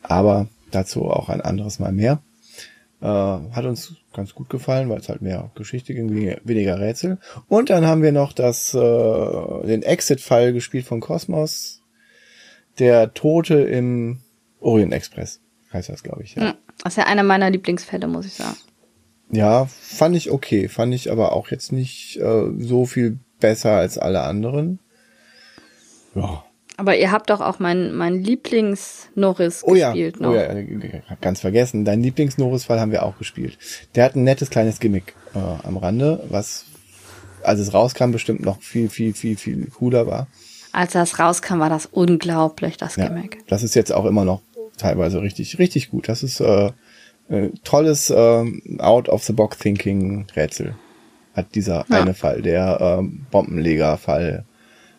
Aber 0.02 0.48
dazu 0.72 1.04
auch 1.04 1.28
ein 1.28 1.40
anderes 1.40 1.78
Mal 1.78 1.92
mehr. 1.92 2.20
Äh, 3.00 3.06
hat 3.06 3.64
uns 3.64 3.94
ganz 4.12 4.34
gut 4.34 4.50
gefallen, 4.50 4.88
weil 4.88 4.98
es 4.98 5.08
halt 5.08 5.22
mehr 5.22 5.52
Geschichte 5.54 5.94
ging, 5.94 6.36
weniger 6.42 6.80
Rätsel. 6.80 7.18
Und 7.46 7.70
dann 7.70 7.86
haben 7.86 8.02
wir 8.02 8.10
noch 8.10 8.32
das, 8.32 8.74
äh, 8.74 9.66
den 9.68 9.84
Exit-Fall 9.84 10.52
gespielt 10.52 10.86
von 10.86 10.98
Cosmos. 10.98 11.80
Der 12.80 13.14
Tote 13.14 13.60
im 13.60 14.18
Orient 14.58 14.92
Express 14.92 15.40
heißt 15.72 15.88
das, 15.88 16.02
glaube 16.02 16.22
ich. 16.22 16.34
Ja. 16.34 16.54
Das 16.82 16.94
ist 16.94 16.96
ja 16.96 17.04
einer 17.04 17.22
meiner 17.22 17.50
Lieblingsfälle, 17.50 18.06
muss 18.06 18.26
ich 18.26 18.34
sagen. 18.34 18.56
Ja, 19.30 19.66
fand 19.66 20.16
ich 20.16 20.30
okay. 20.30 20.68
Fand 20.68 20.94
ich 20.94 21.10
aber 21.10 21.32
auch 21.32 21.50
jetzt 21.50 21.72
nicht 21.72 22.16
äh, 22.16 22.50
so 22.58 22.86
viel 22.86 23.18
besser 23.38 23.72
als 23.72 23.96
alle 23.98 24.22
anderen. 24.22 24.80
Ja, 26.14 26.44
aber 26.80 26.96
ihr 26.96 27.12
habt 27.12 27.28
doch 27.28 27.42
auch 27.42 27.58
mein, 27.58 27.94
mein 27.94 28.24
Lieblings-Norris 28.24 29.64
oh 29.64 29.72
gespielt 29.72 30.16
ja. 30.18 30.22
noch. 30.22 30.32
Oh 30.32 30.34
ja, 30.34 31.16
ganz 31.20 31.40
vergessen. 31.40 31.84
Dein 31.84 32.02
Lieblings-Norris-Fall 32.02 32.80
haben 32.80 32.90
wir 32.90 33.02
auch 33.02 33.18
gespielt. 33.18 33.58
Der 33.94 34.04
hat 34.04 34.16
ein 34.16 34.24
nettes 34.24 34.48
kleines 34.48 34.80
Gimmick 34.80 35.14
äh, 35.34 35.38
am 35.38 35.76
Rande, 35.76 36.24
was, 36.30 36.64
als 37.42 37.60
es 37.60 37.74
rauskam, 37.74 38.12
bestimmt 38.12 38.40
noch 38.40 38.62
viel, 38.62 38.88
viel, 38.88 39.12
viel, 39.12 39.36
viel 39.36 39.66
cooler 39.66 40.06
war. 40.06 40.26
Als 40.72 40.92
das 40.92 41.18
rauskam, 41.18 41.58
war 41.58 41.68
das 41.68 41.84
unglaublich, 41.84 42.78
das 42.78 42.96
ja, 42.96 43.08
Gimmick. 43.08 43.46
Das 43.46 43.62
ist 43.62 43.74
jetzt 43.74 43.92
auch 43.92 44.06
immer 44.06 44.24
noch 44.24 44.40
teilweise 44.80 45.22
richtig, 45.22 45.58
richtig 45.58 45.90
gut. 45.90 46.08
Das 46.08 46.22
ist 46.22 46.40
äh, 46.40 46.70
äh, 47.28 47.50
tolles 47.64 48.10
äh, 48.10 48.44
Out-of-the-Box-Thinking-Rätsel. 48.78 50.74
Hat 51.34 51.54
dieser 51.54 51.86
ja. 51.88 52.00
eine 52.00 52.14
Fall, 52.14 52.42
der 52.42 53.00
äh, 53.00 53.06
Bombenleger-Fall 53.30 54.44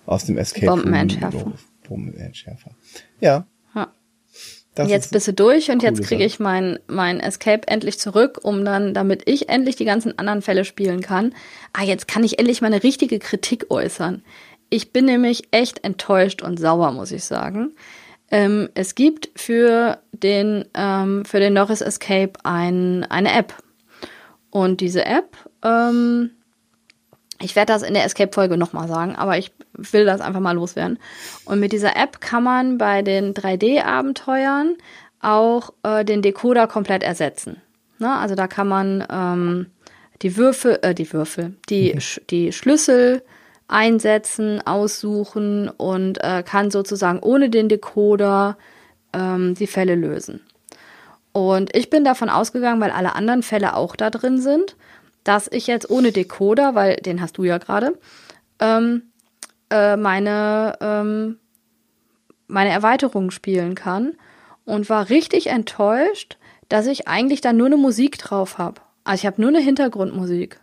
aus 0.06 0.26
dem 0.26 0.38
Escape 0.38 0.68
Bombenentschärfer. 0.68 1.52
Bombenentschärfer. 1.88 2.72
Ja. 3.20 3.46
ja. 3.76 3.92
jetzt 4.86 5.12
bist 5.12 5.28
du 5.28 5.34
durch 5.34 5.70
und 5.72 5.84
jetzt 5.84 6.04
kriege 6.04 6.24
ich 6.24 6.40
mein, 6.40 6.80
mein 6.88 7.20
Escape 7.20 7.68
endlich 7.68 8.00
zurück, 8.00 8.40
um 8.44 8.64
dann, 8.64 8.94
damit 8.94 9.24
ich 9.26 9.50
endlich 9.50 9.76
die 9.76 9.86
ganzen 9.86 10.18
anderen 10.18 10.42
Fälle 10.42 10.64
spielen 10.64 11.02
kann. 11.02 11.34
Ah, 11.74 11.84
jetzt 11.84 12.08
kann 12.08 12.24
ich 12.24 12.40
endlich 12.40 12.62
meine 12.62 12.82
richtige 12.82 13.20
Kritik 13.20 13.66
äußern. 13.70 14.24
Ich 14.70 14.94
bin 14.94 15.04
nämlich 15.04 15.50
echt 15.52 15.84
enttäuscht 15.84 16.42
und 16.42 16.58
sauer, 16.58 16.94
muss 16.94 17.12
ich 17.12 17.26
sagen. 17.26 17.74
Ähm, 18.32 18.70
es 18.74 18.96
gibt 18.96 19.30
für 19.36 20.00
den, 20.12 20.66
ähm, 20.74 21.26
für 21.26 21.40
den 21.40 21.54
Norris 21.54 21.82
Escape 21.82 22.34
ein, 22.44 23.06
eine 23.06 23.34
App. 23.34 23.54
Und 24.50 24.82
diese 24.82 25.06
App 25.06 25.38
ähm, 25.64 26.32
ich 27.44 27.56
werde 27.56 27.74
das 27.74 27.82
in 27.82 27.94
der 27.94 28.06
Escape-Folge 28.06 28.58
nochmal 28.58 28.88
sagen, 28.88 29.16
aber 29.16 29.38
ich 29.38 29.52
will 29.74 30.06
das 30.06 30.22
einfach 30.22 30.40
mal 30.40 30.54
loswerden. 30.54 31.00
Und 31.46 31.60
mit 31.60 31.72
dieser 31.72 31.96
App 31.96 32.22
kann 32.22 32.44
man 32.44 32.78
bei 32.78 33.02
den 33.02 33.34
3D-Abenteuern 33.34 34.76
auch 35.22 35.74
äh, 35.84 36.06
den 36.06 36.22
Decoder 36.22 36.68
komplett 36.68 37.04
ersetzen. 37.04 37.62
Ne? 38.00 38.12
Also 38.12 38.36
da 38.36 38.48
kann 38.48 38.68
man 38.68 39.06
ähm, 39.10 39.68
die 40.22 40.38
Würfel, 40.38 40.80
äh, 40.82 40.94
die 40.94 41.12
Würfel, 41.12 41.56
die, 41.70 41.94
mhm. 41.94 42.22
die 42.30 42.52
Schlüssel 42.52 43.24
einsetzen, 43.72 44.62
aussuchen 44.66 45.70
und 45.70 46.24
äh, 46.24 46.44
kann 46.44 46.72
sozusagen 46.72 47.20
ohne 47.20 47.50
den 47.50 47.70
Decoder 47.70 48.58
ähm, 49.14 49.56
die 49.56 49.68
Fälle 49.68 49.96
lösen. 49.96 50.42
Und 51.32 51.76
ich 51.76 51.90
bin 51.90 52.04
davon 52.04 52.30
ausgegangen, 52.30 52.82
weil 52.82 52.92
alle 52.92 53.16
anderen 53.16 53.44
Fälle 53.44 53.76
auch 53.76 53.96
da 53.96 54.10
drin 54.10 54.40
sind, 54.40 54.76
dass 55.24 55.48
ich 55.52 55.68
jetzt 55.68 55.90
ohne 55.90 56.12
Decoder, 56.12 56.76
weil 56.76 56.98
den 56.98 57.22
hast 57.22 57.38
du 57.38 57.44
ja 57.44 57.58
gerade, 57.58 57.98
ähm, 58.60 59.04
äh, 59.70 59.96
meine, 59.96 60.78
ähm, 60.82 61.38
meine 62.48 62.72
Erweiterung 62.72 63.32
spielen 63.32 63.76
kann 63.76 64.14
und 64.66 64.90
war 64.90 65.10
richtig 65.10 65.48
enttäuscht, 65.48 66.38
dass 66.68 66.88
ich 66.88 67.08
eigentlich 67.08 67.42
da 67.42 67.54
nur 67.54 67.68
eine 67.68 67.78
Musik 67.78 68.18
drauf 68.18 68.58
habe. 68.58 68.82
Also 69.04 69.22
ich 69.22 69.26
habe 69.26 69.42
nur 69.42 69.50
eine 69.50 69.60
Hintergrundmusik. 69.60 70.60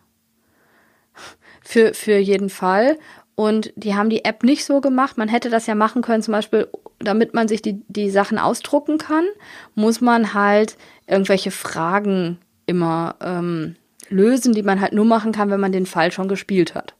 Für, 1.71 1.93
für 1.93 2.17
jeden 2.17 2.49
Fall. 2.49 2.97
Und 3.35 3.75
die 3.77 3.95
haben 3.95 4.09
die 4.09 4.25
App 4.25 4.43
nicht 4.43 4.65
so 4.65 4.81
gemacht. 4.81 5.19
Man 5.19 5.29
hätte 5.29 5.51
das 5.51 5.67
ja 5.67 5.75
machen 5.75 6.01
können, 6.01 6.23
zum 6.23 6.33
Beispiel, 6.33 6.67
damit 6.99 7.35
man 7.35 7.47
sich 7.47 7.61
die, 7.61 7.83
die 7.89 8.09
Sachen 8.09 8.39
ausdrucken 8.39 8.97
kann, 8.97 9.27
muss 9.75 10.01
man 10.01 10.33
halt 10.33 10.79
irgendwelche 11.07 11.51
Fragen 11.51 12.39
immer 12.65 13.17
ähm, 13.21 13.77
lösen, 14.09 14.55
die 14.55 14.63
man 14.63 14.81
halt 14.81 14.95
nur 14.95 15.05
machen 15.05 15.33
kann, 15.33 15.51
wenn 15.51 15.61
man 15.61 15.71
den 15.71 15.85
Fall 15.85 16.11
schon 16.11 16.27
gespielt 16.27 16.75
hat. 16.75 16.95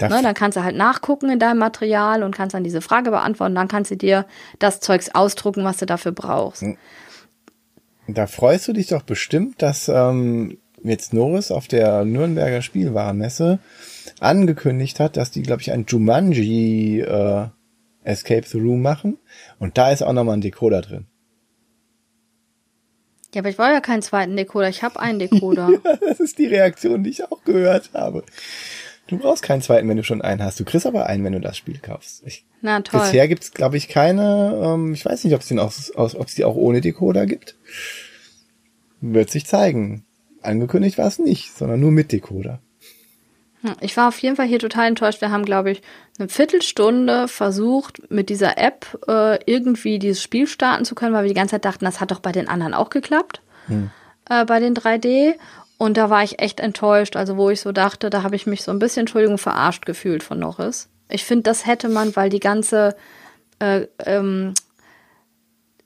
Ne, 0.00 0.08
dann 0.20 0.34
kannst 0.34 0.56
du 0.56 0.64
halt 0.64 0.74
nachgucken 0.74 1.30
in 1.30 1.38
deinem 1.38 1.58
Material 1.58 2.24
und 2.24 2.34
kannst 2.34 2.54
dann 2.54 2.64
diese 2.64 2.80
Frage 2.80 3.12
beantworten. 3.12 3.54
Dann 3.54 3.68
kannst 3.68 3.92
du 3.92 3.96
dir 3.96 4.26
das 4.58 4.80
Zeugs 4.80 5.14
ausdrucken, 5.14 5.62
was 5.62 5.76
du 5.76 5.86
dafür 5.86 6.10
brauchst. 6.10 6.62
Hm. 6.62 6.76
Da 8.08 8.26
freust 8.26 8.66
du 8.66 8.72
dich 8.72 8.88
doch 8.88 9.02
bestimmt, 9.02 9.62
dass 9.62 9.88
ähm, 9.88 10.58
jetzt 10.82 11.14
Norris 11.14 11.52
auf 11.52 11.68
der 11.68 12.04
Nürnberger 12.04 12.62
Spielwarenmesse 12.62 13.60
angekündigt 14.20 15.00
hat, 15.00 15.16
dass 15.16 15.30
die, 15.30 15.42
glaube 15.42 15.62
ich, 15.62 15.72
ein 15.72 15.86
Jumanji 15.88 17.00
äh, 17.00 17.48
Escape 18.04 18.46
the 18.46 18.58
Room 18.58 18.82
machen. 18.82 19.18
Und 19.58 19.78
da 19.78 19.90
ist 19.90 20.02
auch 20.02 20.12
nochmal 20.12 20.36
ein 20.36 20.40
Decoder 20.40 20.82
drin. 20.82 21.06
Ja, 23.34 23.40
aber 23.40 23.48
ich 23.48 23.58
wollte 23.58 23.72
ja 23.74 23.80
keinen 23.80 24.02
zweiten 24.02 24.36
Decoder. 24.36 24.68
Ich 24.68 24.82
habe 24.82 25.00
einen 25.00 25.18
Decoder. 25.18 25.70
das 26.00 26.20
ist 26.20 26.38
die 26.38 26.46
Reaktion, 26.46 27.02
die 27.02 27.10
ich 27.10 27.24
auch 27.24 27.44
gehört 27.44 27.90
habe. 27.94 28.24
Du 29.06 29.18
brauchst 29.18 29.42
keinen 29.42 29.62
zweiten, 29.62 29.88
wenn 29.88 29.96
du 29.96 30.04
schon 30.04 30.22
einen 30.22 30.42
hast. 30.42 30.60
Du 30.60 30.64
kriegst 30.64 30.86
aber 30.86 31.06
einen, 31.06 31.24
wenn 31.24 31.32
du 31.32 31.40
das 31.40 31.56
Spiel 31.56 31.78
kaufst. 31.78 32.22
Ich, 32.26 32.44
Na 32.60 32.80
toll. 32.80 33.00
Bisher 33.00 33.26
gibt's, 33.28 33.52
glaube 33.52 33.76
ich, 33.76 33.88
keine. 33.88 34.60
Ähm, 34.62 34.92
ich 34.92 35.04
weiß 35.04 35.24
nicht, 35.24 35.34
ob 35.34 35.40
es 35.40 35.48
den 35.48 35.58
auch, 35.58 35.72
ob 35.94 36.26
es 36.26 36.34
die 36.34 36.44
auch 36.44 36.56
ohne 36.56 36.80
Decoder 36.80 37.26
gibt. 37.26 37.56
Wird 39.00 39.30
sich 39.30 39.46
zeigen. 39.46 40.04
Angekündigt 40.42 40.98
war 40.98 41.08
es 41.08 41.18
nicht, 41.18 41.56
sondern 41.56 41.80
nur 41.80 41.90
mit 41.90 42.12
Decoder. 42.12 42.60
Hm, 43.62 43.74
ich 43.80 43.96
war 43.96 44.08
auf 44.08 44.18
jeden 44.18 44.36
Fall 44.36 44.46
hier 44.46 44.58
total 44.58 44.88
enttäuscht. 44.88 45.20
Wir 45.20 45.30
haben, 45.30 45.44
glaube 45.44 45.70
ich, 45.70 45.82
eine 46.18 46.28
Viertelstunde 46.28 47.28
versucht, 47.28 48.10
mit 48.10 48.28
dieser 48.28 48.58
App 48.58 48.98
äh, 49.08 49.38
irgendwie 49.50 49.98
dieses 49.98 50.22
Spiel 50.22 50.46
starten 50.46 50.84
zu 50.84 50.94
können, 50.94 51.14
weil 51.14 51.24
wir 51.24 51.28
die 51.28 51.34
ganze 51.34 51.52
Zeit 51.52 51.64
dachten, 51.64 51.84
das 51.84 52.00
hat 52.00 52.10
doch 52.10 52.20
bei 52.20 52.32
den 52.32 52.48
anderen 52.48 52.74
auch 52.74 52.90
geklappt. 52.90 53.40
Hm. 53.66 53.90
Äh, 54.28 54.44
bei 54.44 54.60
den 54.60 54.74
3D. 54.74 55.34
Und 55.78 55.96
da 55.96 56.10
war 56.10 56.22
ich 56.22 56.38
echt 56.38 56.60
enttäuscht. 56.60 57.16
Also, 57.16 57.36
wo 57.36 57.50
ich 57.50 57.60
so 57.60 57.72
dachte, 57.72 58.10
da 58.10 58.22
habe 58.22 58.36
ich 58.36 58.46
mich 58.46 58.62
so 58.62 58.70
ein 58.70 58.78
bisschen, 58.78 59.00
Entschuldigung, 59.00 59.38
verarscht 59.38 59.86
gefühlt 59.86 60.22
von 60.22 60.38
Norris. 60.38 60.88
Ich 61.08 61.24
finde, 61.24 61.42
das 61.42 61.66
hätte 61.66 61.88
man, 61.88 62.14
weil 62.14 62.30
die 62.30 62.40
ganze 62.40 62.94
äh, 63.58 63.86
ähm, 64.04 64.54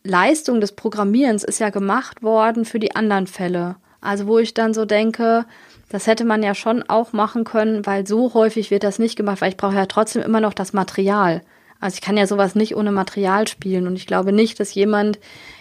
Leistung 0.04 0.60
des 0.60 0.72
Programmierens 0.72 1.44
ist 1.44 1.60
ja 1.60 1.70
gemacht 1.70 2.22
worden 2.22 2.64
für 2.64 2.78
die 2.78 2.94
anderen 2.94 3.26
Fälle. 3.26 3.76
Also, 4.00 4.26
wo 4.26 4.38
ich 4.38 4.54
dann 4.54 4.74
so 4.74 4.84
denke, 4.84 5.46
das 5.88 6.06
hätte 6.06 6.24
man 6.24 6.42
ja 6.42 6.54
schon 6.54 6.82
auch 6.82 7.12
machen 7.12 7.44
können, 7.44 7.86
weil 7.86 8.06
so 8.06 8.34
häufig 8.34 8.70
wird 8.70 8.82
das 8.82 8.98
nicht 8.98 9.16
gemacht, 9.16 9.40
weil 9.40 9.50
ich 9.50 9.56
brauche 9.56 9.76
ja 9.76 9.86
trotzdem 9.86 10.22
immer 10.22 10.40
noch 10.40 10.54
das 10.54 10.72
Material. 10.72 11.42
Also 11.80 11.94
ich 11.94 12.00
kann 12.00 12.16
ja 12.16 12.26
sowas 12.26 12.54
nicht 12.54 12.76
ohne 12.76 12.92
Material 12.92 13.46
spielen 13.46 13.86
und 13.86 13.96
ich 13.96 14.06
glaube 14.06 14.32
nicht, 14.32 14.58
dass 14.58 14.74
jemand 14.74 15.18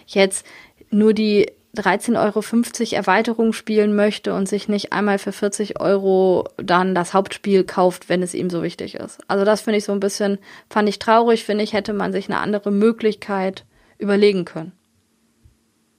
jetzt 0.08 0.46
nur 0.90 1.14
die 1.14 1.52
13,50 1.76 2.16
Euro 2.18 2.96
Erweiterung 2.96 3.54
spielen 3.54 3.96
möchte 3.96 4.34
und 4.34 4.48
sich 4.48 4.70
nicht 4.70 4.94
einmal 4.94 5.20
für 5.20 5.32
40 5.32 5.80
Euro 5.82 6.48
dann 6.58 6.96
das 6.96 7.14
Hauptspiel 7.14 7.64
kauft, 7.66 8.08
wenn 8.08 8.24
es 8.24 8.34
ihm 8.34 8.50
so 8.50 8.64
wichtig 8.64 8.96
ist. 8.96 9.20
Also 9.28 9.46
das 9.46 9.62
finde 9.62 9.78
ich 9.78 9.84
so 9.84 9.92
ein 9.92 10.00
bisschen, 10.00 10.38
fand 10.70 10.88
ich 10.88 11.00
traurig, 11.00 11.44
finde 11.44 11.64
ich, 11.64 11.74
hätte 11.74 11.94
man 11.94 12.14
sich 12.14 12.30
eine 12.30 12.40
andere 12.40 12.72
Möglichkeit 12.72 13.66
überlegen 13.98 14.46
können. 14.46 14.72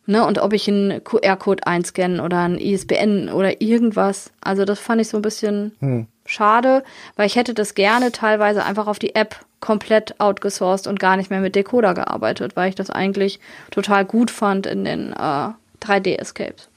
Ne, 0.09 0.25
und 0.25 0.39
ob 0.39 0.53
ich 0.53 0.69
einen 0.69 1.03
QR-Code 1.03 1.67
einscanne 1.67 2.23
oder 2.23 2.43
ein 2.43 2.59
ISBN 2.59 3.29
oder 3.29 3.61
irgendwas. 3.61 4.31
Also 4.41 4.65
das 4.65 4.79
fand 4.79 5.01
ich 5.01 5.09
so 5.09 5.19
ein 5.19 5.23
bisschen 5.23 5.73
hm. 5.81 6.07
schade, 6.25 6.85
weil 7.17 7.27
ich 7.27 7.35
hätte 7.35 7.55
das 7.55 7.75
gerne 7.75 8.13
teilweise 8.13 8.65
einfach 8.65 8.87
auf 8.87 9.01
die 9.01 9.17
App 9.17 9.45
komplett 9.59 10.21
outgesourced 10.21 10.87
und 10.87 11.01
gar 11.01 11.17
nicht 11.17 11.31
mehr 11.31 11.41
mit 11.41 11.57
Decoder 11.57 11.93
gearbeitet, 11.95 12.55
weil 12.55 12.69
ich 12.69 12.77
das 12.77 12.89
eigentlich 12.89 13.41
total 13.73 14.05
gut 14.05 14.31
fand 14.31 14.67
in 14.67 14.85
den 14.85 15.13
äh, 15.13 15.49
3D-Escapes. 15.83 16.69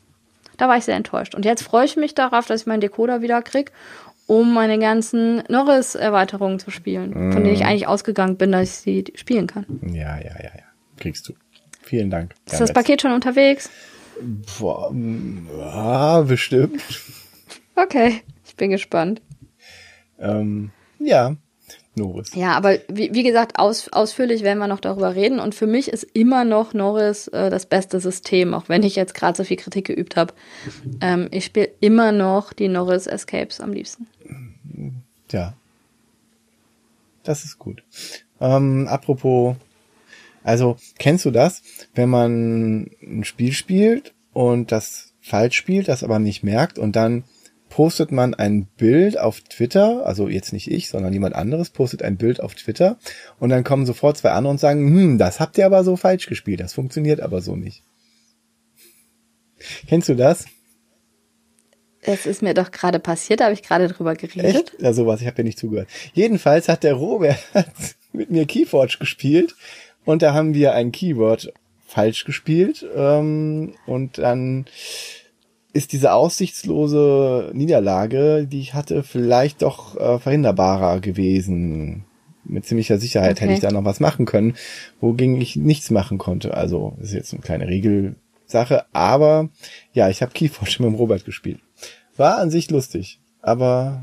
Da 0.57 0.67
war 0.67 0.77
ich 0.77 0.86
sehr 0.86 0.95
enttäuscht. 0.95 1.36
Und 1.36 1.45
jetzt 1.45 1.61
freue 1.61 1.86
ich 1.86 1.97
mich 1.97 2.15
darauf, 2.15 2.47
dass 2.47 2.61
ich 2.61 2.67
meinen 2.67 2.82
Decoder 2.82 3.21
wieder 3.21 3.43
kriege, 3.43 3.71
um 4.25 4.53
meine 4.55 4.80
ganzen 4.80 5.43
Norris-Erweiterungen 5.49 6.59
zu 6.59 6.71
spielen, 6.71 7.11
mm. 7.11 7.32
von 7.32 7.43
denen 7.43 7.53
ich 7.53 7.61
hm. 7.61 7.67
eigentlich 7.67 7.88
ausgegangen 7.88 8.38
bin, 8.38 8.51
dass 8.51 8.63
ich 8.63 8.75
sie 8.75 9.13
spielen 9.15 9.47
kann. 9.47 9.65
Ja, 9.84 10.17
ja, 10.17 10.36
ja, 10.38 10.51
ja. 10.55 10.63
Kriegst 10.97 11.27
du. 11.30 11.34
Vielen 11.90 12.12
Dank. 12.12 12.36
Ist 12.46 12.62
das 12.62 12.72
Paket 12.72 13.02
schon 13.02 13.14
unterwegs? 13.14 13.68
Boah, 14.60 14.94
ja, 14.94 16.22
bestimmt. 16.22 16.82
Okay, 17.76 18.24
ich 18.46 18.58
bin 18.58 18.72
gespannt. 18.72 19.22
Ähm, 20.20 20.72
ja, 21.00 21.38
Norris. 21.96 22.36
Ja, 22.36 22.52
aber 22.58 22.78
wie, 22.90 23.14
wie 23.14 23.24
gesagt, 23.24 23.58
aus, 23.58 23.88
ausführlich 23.94 24.44
werden 24.44 24.60
wir 24.60 24.68
noch 24.68 24.82
darüber 24.82 25.16
reden. 25.16 25.40
Und 25.40 25.56
für 25.56 25.66
mich 25.66 25.88
ist 25.88 26.04
immer 26.04 26.44
noch 26.44 26.74
Norris 26.74 27.30
äh, 27.30 27.50
das 27.50 27.66
beste 27.66 28.02
System, 28.02 28.54
auch 28.54 28.68
wenn 28.68 28.84
ich 28.84 28.98
jetzt 28.98 29.14
gerade 29.14 29.38
so 29.38 29.46
viel 29.46 29.56
Kritik 29.56 29.88
geübt 29.88 30.18
habe. 30.18 30.34
Ähm, 31.00 31.30
ich 31.32 31.46
spiele 31.46 31.70
immer 31.80 32.12
noch 32.12 32.52
die 32.52 32.68
Norris 32.68 33.08
Escapes 33.08 33.62
am 33.62 33.72
liebsten. 33.72 34.08
Ja. 35.32 35.54
Das 37.24 37.46
ist 37.46 37.58
gut. 37.58 37.82
Ähm, 38.42 38.90
apropos 38.90 39.56
also, 40.50 40.78
kennst 40.97 41.26
du 41.26 41.32
das, 41.32 41.62
wenn 41.93 42.10
man 42.10 42.89
ein 43.04 43.24
Spiel 43.24 43.52
spielt 43.52 44.16
und 44.34 44.72
das 44.72 45.14
falsch 45.22 45.56
spielt, 45.56 45.88
das 45.88 46.04
aber 46.04 46.18
nicht 46.18 46.41
merkt 46.41 46.80
und 46.80 46.95
dann 46.95 47.24
postet 47.70 48.12
man 48.12 48.34
ein 48.34 48.66
Bild 48.66 49.20
auf 49.20 49.41
Twitter, 49.41 50.08
also 50.08 50.28
jetzt 50.28 50.52
nicht 50.52 50.72
ich, 50.72 50.89
sondern 50.89 51.14
jemand 51.14 51.36
anderes 51.36 51.70
postet 51.70 52.02
ein 52.02 52.18
Bild 52.18 52.41
auf 52.41 52.56
Twitter 52.56 52.97
und 53.38 53.50
dann 53.50 53.64
kommen 53.64 53.86
sofort 53.86 54.18
zwei 54.18 54.32
andere 54.32 54.50
und 54.50 54.60
sagen, 54.60 54.88
hm, 54.88 55.18
das 55.20 55.39
habt 55.39 55.56
ihr 55.60 55.68
aber 55.68 55.84
so 55.84 55.95
falsch 55.95 56.26
gespielt, 56.26 56.62
das 56.62 56.74
funktioniert 56.74 57.22
aber 57.22 57.41
so 57.41 57.56
nicht. 57.56 57.84
Kennst 59.88 60.10
du 60.10 60.16
das? 60.16 60.45
Es 62.02 62.26
ist 62.26 62.41
mir 62.41 62.56
doch 62.56 62.72
gerade 62.72 62.97
passiert, 62.97 63.41
da 63.41 63.43
habe 63.43 63.54
ich 63.54 63.62
gerade 63.62 63.88
drüber 63.88 64.16
geredet. 64.16 64.72
Echt? 64.72 64.82
Ja, 64.82 64.93
sowas, 64.93 65.22
ich 65.22 65.28
habe 65.28 65.38
ja 65.38 65.43
nicht 65.43 65.60
zugehört. 65.60 65.89
Jedenfalls 66.14 66.70
hat 66.70 66.84
der 66.84 66.95
Robert 66.95 67.38
mit 68.14 68.32
mir 68.32 68.47
Keyforge 68.47 68.97
gespielt 69.00 69.54
und 70.10 70.24
da 70.24 70.34
haben 70.34 70.55
wir 70.55 70.74
ein 70.74 70.91
Keyword 70.91 71.53
falsch 71.86 72.26
gespielt. 72.26 72.84
Ähm, 72.95 73.76
und 73.86 74.18
dann 74.18 74.66
ist 75.72 75.93
diese 75.93 76.14
aussichtslose 76.14 77.51
Niederlage, 77.53 78.47
die 78.47 78.60
ich 78.60 78.74
hatte, 78.74 79.03
vielleicht 79.03 79.62
doch 79.62 79.95
äh, 79.97 80.18
verhinderbarer 80.18 80.99
gewesen. 80.99 82.05
Mit 82.43 82.66
ziemlicher 82.66 82.97
Sicherheit 82.97 83.34
okay. 83.34 83.41
hätte 83.41 83.53
ich 83.53 83.60
da 83.60 83.70
noch 83.70 83.86
was 83.86 83.99
machen 83.99 84.26
können, 84.26 84.55
wogegen 84.99 85.39
ich 85.39 85.55
nichts 85.55 85.91
machen 85.91 86.18
konnte. 86.18 86.55
Also 86.55 86.97
ist 86.99 87.14
jetzt 87.14 87.32
eine 87.34 87.43
kleine 87.43 87.68
Regelsache, 87.68 88.86
aber 88.93 89.49
ja, 89.93 90.10
ich 90.10 90.24
habe 90.24 90.32
Keyforge 90.32 90.78
mit 90.80 90.88
dem 90.88 90.95
Robert 90.95 91.24
gespielt. 91.24 91.60
War 92.18 92.39
an 92.39 92.49
sich 92.49 92.72
lustig, 92.72 93.20
aber 93.43 94.01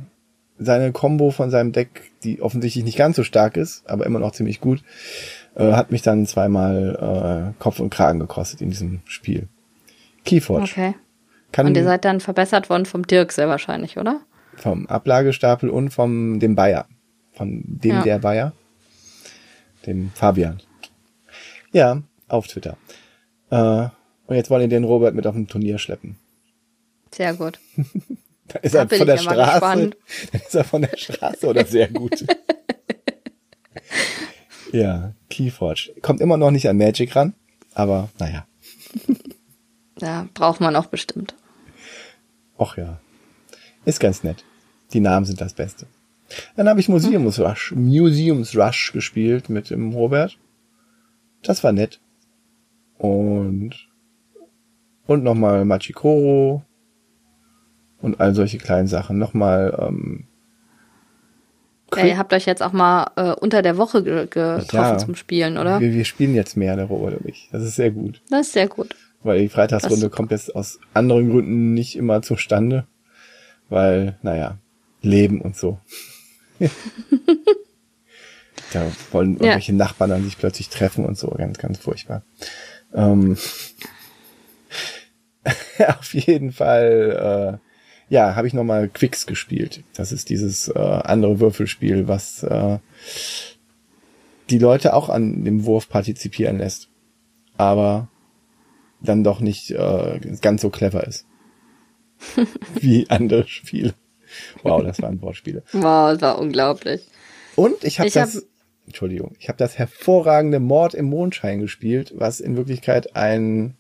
seine 0.59 0.93
Combo 0.93 1.31
von 1.31 1.51
seinem 1.51 1.73
Deck, 1.73 2.13
die 2.23 2.41
offensichtlich 2.41 2.85
nicht 2.85 2.97
ganz 2.97 3.17
so 3.17 3.25
stark 3.25 3.57
ist, 3.57 3.83
aber 3.89 4.07
immer 4.07 4.21
noch 4.21 4.33
ziemlich 4.33 4.61
gut, 4.61 4.83
äh, 5.57 5.73
hat 5.73 5.91
mich 5.91 6.03
dann 6.03 6.27
zweimal 6.27 7.53
äh, 7.57 7.63
Kopf 7.63 7.81
und 7.81 7.91
Kragen 7.91 8.21
gekostet 8.21 8.61
in 8.61 8.71
diesem 8.71 9.01
Spiel. 9.07 9.49
Keyforge. 10.25 10.65
Okay. 10.65 10.95
Kann 11.53 11.67
und 11.67 11.77
ihr 11.77 11.85
seid 11.85 12.05
dann 12.05 12.21
verbessert 12.21 12.69
worden 12.69 12.87
vom 12.87 13.07
Dirk 13.07 13.33
sehr 13.33 13.49
wahrscheinlich, 13.49 13.99
oder? 13.99 14.21
Vom 14.57 14.87
Ablagestapel 14.87 15.71
und 15.71 15.91
vom 15.91 16.41
dem 16.41 16.55
Bayer. 16.55 16.87
Von 17.33 17.63
dem 17.65 17.97
ja. 17.97 18.03
der 18.03 18.19
Bayer. 18.19 18.53
Dem 19.87 20.11
Fabian. 20.15 20.61
Ja, 21.73 22.03
auf 22.29 22.47
Twitter. 22.49 22.77
Äh, 23.51 23.89
und 24.27 24.37
jetzt 24.37 24.51
wollen 24.51 24.63
ihr 24.63 24.69
den 24.69 24.85
Robert 24.85 25.15
mit 25.15 25.27
auf 25.27 25.35
ein 25.35 25.47
Turnier 25.47 25.79
schleppen. 25.79 26.17
Sehr 27.13 27.35
gut. 27.35 27.61
da 28.49 28.59
ist 28.61 28.75
da 28.75 28.81
er 28.81 28.89
von 28.89 29.07
der 29.07 29.17
Straße. 29.19 29.61
Dann 29.61 29.95
ist 30.33 30.55
er 30.55 30.65
von 30.65 30.83
der 30.83 30.97
Straße 30.97 31.47
oder 31.47 31.65
sehr 31.65 31.89
gut. 31.89 32.25
Ja, 34.73 35.13
Keyforge. 35.31 35.95
Kommt 36.03 36.21
immer 36.21 36.37
noch 36.37 36.51
nicht 36.51 36.69
an 36.69 36.77
Magic 36.77 37.15
ran, 37.17 37.35
aber 37.75 38.09
naja. 38.19 38.47
Ja, 39.99 40.29
braucht 40.35 40.61
man 40.61 40.77
auch 40.77 40.87
bestimmt. 40.87 41.35
Och 42.59 42.77
ja. 42.77 43.01
Ist 43.87 43.99
ganz 43.99 44.25
nett. 44.25 44.45
Die 44.93 45.01
Namen 45.01 45.25
sind 45.25 45.41
das 45.41 45.55
Beste. 45.55 45.87
Dann 46.55 46.69
habe 46.69 46.81
ich 46.81 46.89
Museums 46.89 47.39
Rush, 47.39 47.73
Museums 47.73 48.55
Rush 48.57 48.93
gespielt 48.93 49.49
mit 49.49 49.71
dem 49.71 49.93
Robert. 49.93 50.39
Das 51.43 51.65
war 51.65 51.73
nett. 51.73 52.01
Und 52.99 53.89
und 55.07 55.23
nochmal 55.23 55.65
Machikoro 55.65 56.63
und 58.03 58.21
all 58.21 58.35
solche 58.35 58.59
kleinen 58.59 58.89
Sachen. 58.89 59.19
Nochmal 59.19 59.77
ähm, 59.81 60.27
ja, 61.95 62.05
ihr 62.05 62.19
habt 62.19 62.33
euch 62.33 62.47
jetzt 62.47 62.63
auch 62.63 62.73
mal 62.73 63.11
äh, 63.17 63.33
unter 63.33 63.63
der 63.63 63.77
Woche 63.77 64.03
ge 64.03 64.27
getroffen 64.27 64.69
ja, 64.73 64.99
zum 64.99 65.15
Spielen, 65.15 65.57
oder? 65.57 65.81
Wir, 65.81 65.93
wir 65.93 66.05
spielen 66.05 66.35
jetzt 66.35 66.57
mehr, 66.57 66.75
der 66.77 66.87
Robert 66.87 67.21
und 67.21 67.29
ich. 67.29 67.49
Das 67.53 67.63
ist 67.63 67.77
sehr 67.77 67.91
gut. 67.91 68.21
Das 68.29 68.49
ist 68.49 68.53
sehr 68.55 68.69
gut. 68.69 68.97
Weil 69.23 69.41
die 69.41 69.49
Freitagsrunde 69.49 70.11
kommt 70.11 70.31
jetzt 70.31 70.55
aus 70.55 70.79
anderen 70.95 71.31
Gründen 71.31 71.75
nicht 71.75 71.97
immer 71.97 72.23
zustande. 72.23 72.87
Weil, 73.69 74.19
naja, 74.23 74.59
Leben 75.03 75.41
und 75.41 75.57
so. 75.57 75.79
da 78.73 78.87
wollen 79.13 79.33
irgendwelche 79.33 79.73
ja. 79.73 79.79
Nachbarn 79.79 80.11
dann 80.11 80.25
sich 80.25 80.39
plötzlich 80.39 80.69
treffen 80.69 81.05
und 81.05 81.19
so. 81.19 81.29
Ganz, 81.31 81.59
ganz 81.59 81.79
furchtbar. 81.79 82.23
Ähm, 82.95 83.37
auf 85.99 86.15
jeden 86.15 86.53
Fall 86.53 87.59
äh, 87.63 87.66
ja, 88.09 88.37
habe 88.37 88.47
ich 88.47 88.55
nochmal 88.55 88.89
Quicks 88.89 89.27
gespielt. 89.27 89.83
Das 89.95 90.13
ist 90.13 90.29
dieses 90.29 90.69
äh, 90.69 90.79
andere 90.79 91.41
Würfelspiel, 91.41 92.09
was 92.09 92.43
äh, 92.43 92.79
die 94.51 94.59
Leute 94.59 94.95
auch 94.95 95.09
an 95.09 95.45
dem 95.45 95.65
Wurf 95.65 95.89
partizipieren 95.89 96.59
lässt. 96.59 96.89
Aber 97.57 98.09
dann 99.01 99.25
doch 99.25 99.41
nicht 99.41 99.71
äh, 99.71 100.21
ganz 100.41 100.63
so 100.63 100.71
clever 100.71 101.07
ist. 101.07 101.27
wie 102.75 103.09
andere 103.11 103.47
Spiele. 103.47 103.95
Wow, 104.63 104.83
das 104.83 105.01
waren 105.03 105.21
Wortspiele. 105.23 105.63
Wow, 105.73 106.13
das 106.13 106.23
war 106.23 106.39
unglaublich. 106.39 107.07
Und 107.55 107.85
ich 107.85 108.01
habe 108.01 108.11
das, 108.11 108.37
hab... 108.37 108.43
Entschuldigung, 108.87 109.35
ich 109.39 109.49
habe 109.49 109.59
das 109.59 109.79
hervorragende 109.79 110.61
Mord 110.61 110.95
im 110.95 111.07
Mondschein 111.07 111.61
gespielt, 111.61 112.15
was 112.17 112.41
in 112.41 112.57
Wirklichkeit 112.57 113.17
ein 113.17 113.77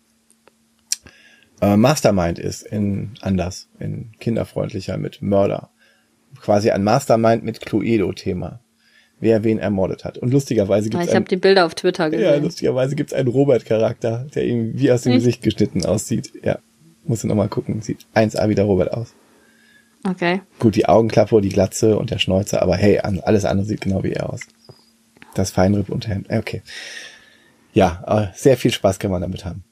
äh, 1.60 1.76
Mastermind 1.76 2.38
ist 2.38 2.62
in 2.62 3.12
anders, 3.20 3.68
in 3.78 4.12
kinderfreundlicher 4.18 4.96
mit 4.98 5.22
Mörder. 5.22 5.70
quasi 6.40 6.70
ein 6.70 6.84
Mastermind 6.84 7.44
mit 7.44 7.60
Cluedo-Thema. 7.60 8.60
Wer 9.18 9.44
wen 9.44 9.58
ermordet 9.58 10.04
hat. 10.04 10.18
Und 10.18 10.30
lustigerweise 10.30 10.90
gibt 10.90 11.02
es. 11.02 11.08
Ich 11.08 11.14
habe 11.14 11.24
die 11.24 11.36
Bilder 11.36 11.64
auf 11.64 11.74
Twitter 11.74 12.10
gesehen. 12.10 12.26
Ja, 12.26 12.36
lustigerweise 12.36 12.94
gibt 12.94 13.12
es 13.12 13.16
einen 13.16 13.28
Robert-Charakter, 13.28 14.26
der 14.34 14.44
irgendwie 14.44 14.78
wie 14.78 14.92
aus 14.92 15.02
dem 15.02 15.12
Echt? 15.12 15.20
Gesicht 15.20 15.42
geschnitten 15.42 15.86
aussieht. 15.86 16.32
Ja. 16.42 16.58
Muss 17.04 17.24
ich 17.24 17.28
nochmal 17.28 17.48
gucken. 17.48 17.80
Sieht 17.80 18.04
1A 18.14 18.48
wie 18.50 18.54
der 18.54 18.66
Robert 18.66 18.92
aus. 18.92 19.14
Okay. 20.06 20.42
Gut, 20.58 20.76
die 20.76 20.86
Augenklappe, 20.86 21.40
die 21.40 21.48
Glatze 21.48 21.98
und 21.98 22.10
der 22.10 22.18
Schnäuzer, 22.18 22.60
aber 22.62 22.76
hey, 22.76 22.98
alles 22.98 23.44
andere 23.44 23.66
sieht 23.66 23.80
genau 23.80 24.04
wie 24.04 24.12
er 24.12 24.30
aus. 24.30 24.40
Das 25.34 25.50
Feinripp-Unterhemd. 25.50 26.30
Okay. 26.30 26.62
Ja, 27.72 28.32
sehr 28.34 28.56
viel 28.56 28.70
Spaß 28.70 28.98
kann 28.98 29.10
man 29.10 29.22
damit 29.22 29.44
haben. 29.44 29.64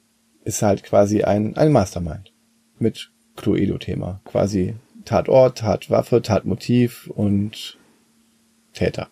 Ist 0.45 0.61
halt 0.61 0.83
quasi 0.83 1.23
ein, 1.23 1.57
ein 1.57 1.73
Mastermind. 1.73 2.31
Mit 2.79 3.11
Cluedo-Thema. 3.35 4.21
Quasi 4.23 4.75
Tatort, 5.03 5.57
Tatwaffe, 5.57 6.21
Tatmotiv 6.21 7.11
und 7.13 7.77
Täter. 8.73 9.09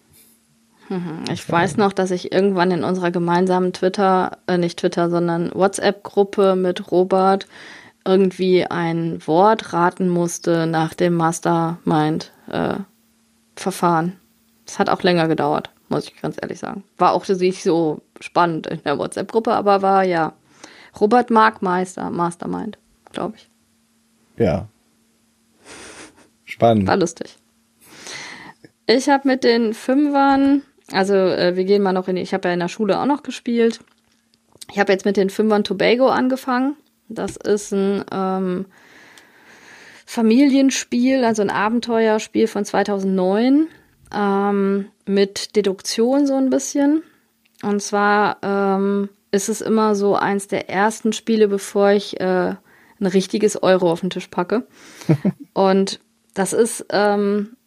Mhm. 0.89 1.23
Ich 1.31 1.49
weiß 1.49 1.77
noch, 1.77 1.93
dass 1.93 2.11
ich 2.11 2.31
irgendwann 2.31 2.71
in 2.71 2.83
unserer 2.83 3.11
gemeinsamen 3.11 3.73
Twitter, 3.73 4.37
äh, 4.47 4.57
nicht 4.57 4.79
Twitter, 4.79 5.09
sondern 5.09 5.51
WhatsApp-Gruppe 5.53 6.55
mit 6.55 6.91
Robert 6.91 7.47
irgendwie 8.05 8.65
ein 8.65 9.25
Wort 9.25 9.73
raten 9.73 10.09
musste 10.09 10.67
nach 10.67 10.93
dem 10.93 11.15
Mastermind-Verfahren. 11.15 14.07
Äh, 14.09 14.13
das 14.65 14.79
hat 14.79 14.89
auch 14.89 15.03
länger 15.03 15.27
gedauert, 15.27 15.69
muss 15.89 16.07
ich 16.07 16.21
ganz 16.21 16.37
ehrlich 16.41 16.59
sagen. 16.59 16.83
War 16.97 17.11
auch 17.13 17.27
nicht 17.27 17.63
so 17.63 18.01
spannend 18.19 18.67
in 18.67 18.81
der 18.83 18.97
WhatsApp-Gruppe, 18.97 19.53
aber 19.53 19.81
war 19.81 20.03
ja. 20.03 20.33
Robert 20.99 21.29
Markmeister, 21.31 22.09
Mastermind, 22.09 22.77
glaube 23.11 23.35
ich. 23.37 23.49
Ja. 24.37 24.67
Spannend. 26.45 26.87
War 26.87 26.97
lustig. 26.97 27.37
Ich 28.85 29.09
habe 29.09 29.27
mit 29.27 29.43
den 29.43 29.73
Fünfern, 29.73 30.61
also 30.91 31.13
äh, 31.13 31.55
wir 31.55 31.63
gehen 31.63 31.81
mal 31.81 31.93
noch 31.93 32.07
in, 32.07 32.17
ich 32.17 32.33
habe 32.33 32.47
ja 32.47 32.53
in 32.53 32.59
der 32.59 32.67
Schule 32.67 32.99
auch 32.99 33.05
noch 33.05 33.23
gespielt. 33.23 33.79
Ich 34.71 34.79
habe 34.79 34.91
jetzt 34.91 35.05
mit 35.05 35.17
den 35.17 35.29
Fünfern 35.29 35.63
Tobago 35.63 36.09
angefangen. 36.09 36.75
Das 37.09 37.37
ist 37.37 37.71
ein 37.71 38.03
ähm, 38.11 38.65
Familienspiel, 40.05 41.23
also 41.23 41.41
ein 41.41 41.49
Abenteuerspiel 41.49 42.47
von 42.47 42.65
2009 42.65 43.67
ähm, 44.13 44.87
mit 45.05 45.55
Deduktion 45.55 46.27
so 46.27 46.35
ein 46.35 46.49
bisschen. 46.49 47.03
Und 47.61 47.81
zwar 47.81 48.37
ähm, 48.41 49.09
ist 49.33 49.49
es 49.49 49.61
immer 49.61 49.95
so 49.95 50.15
eins 50.15 50.47
der 50.47 50.69
ersten 50.69 51.11
Spiele, 51.11 51.47
bevor 51.47 51.89
ich 51.89 52.19
äh, 52.19 52.53
ein 52.99 53.05
richtiges 53.07 53.61
Euro 53.61 53.91
auf 53.91 54.01
den 54.01 54.11
Tisch 54.11 54.27
packe. 54.27 54.67
Und 55.53 55.99
das 56.35 56.53
ist, 56.53 56.85
ähm, 56.91 57.57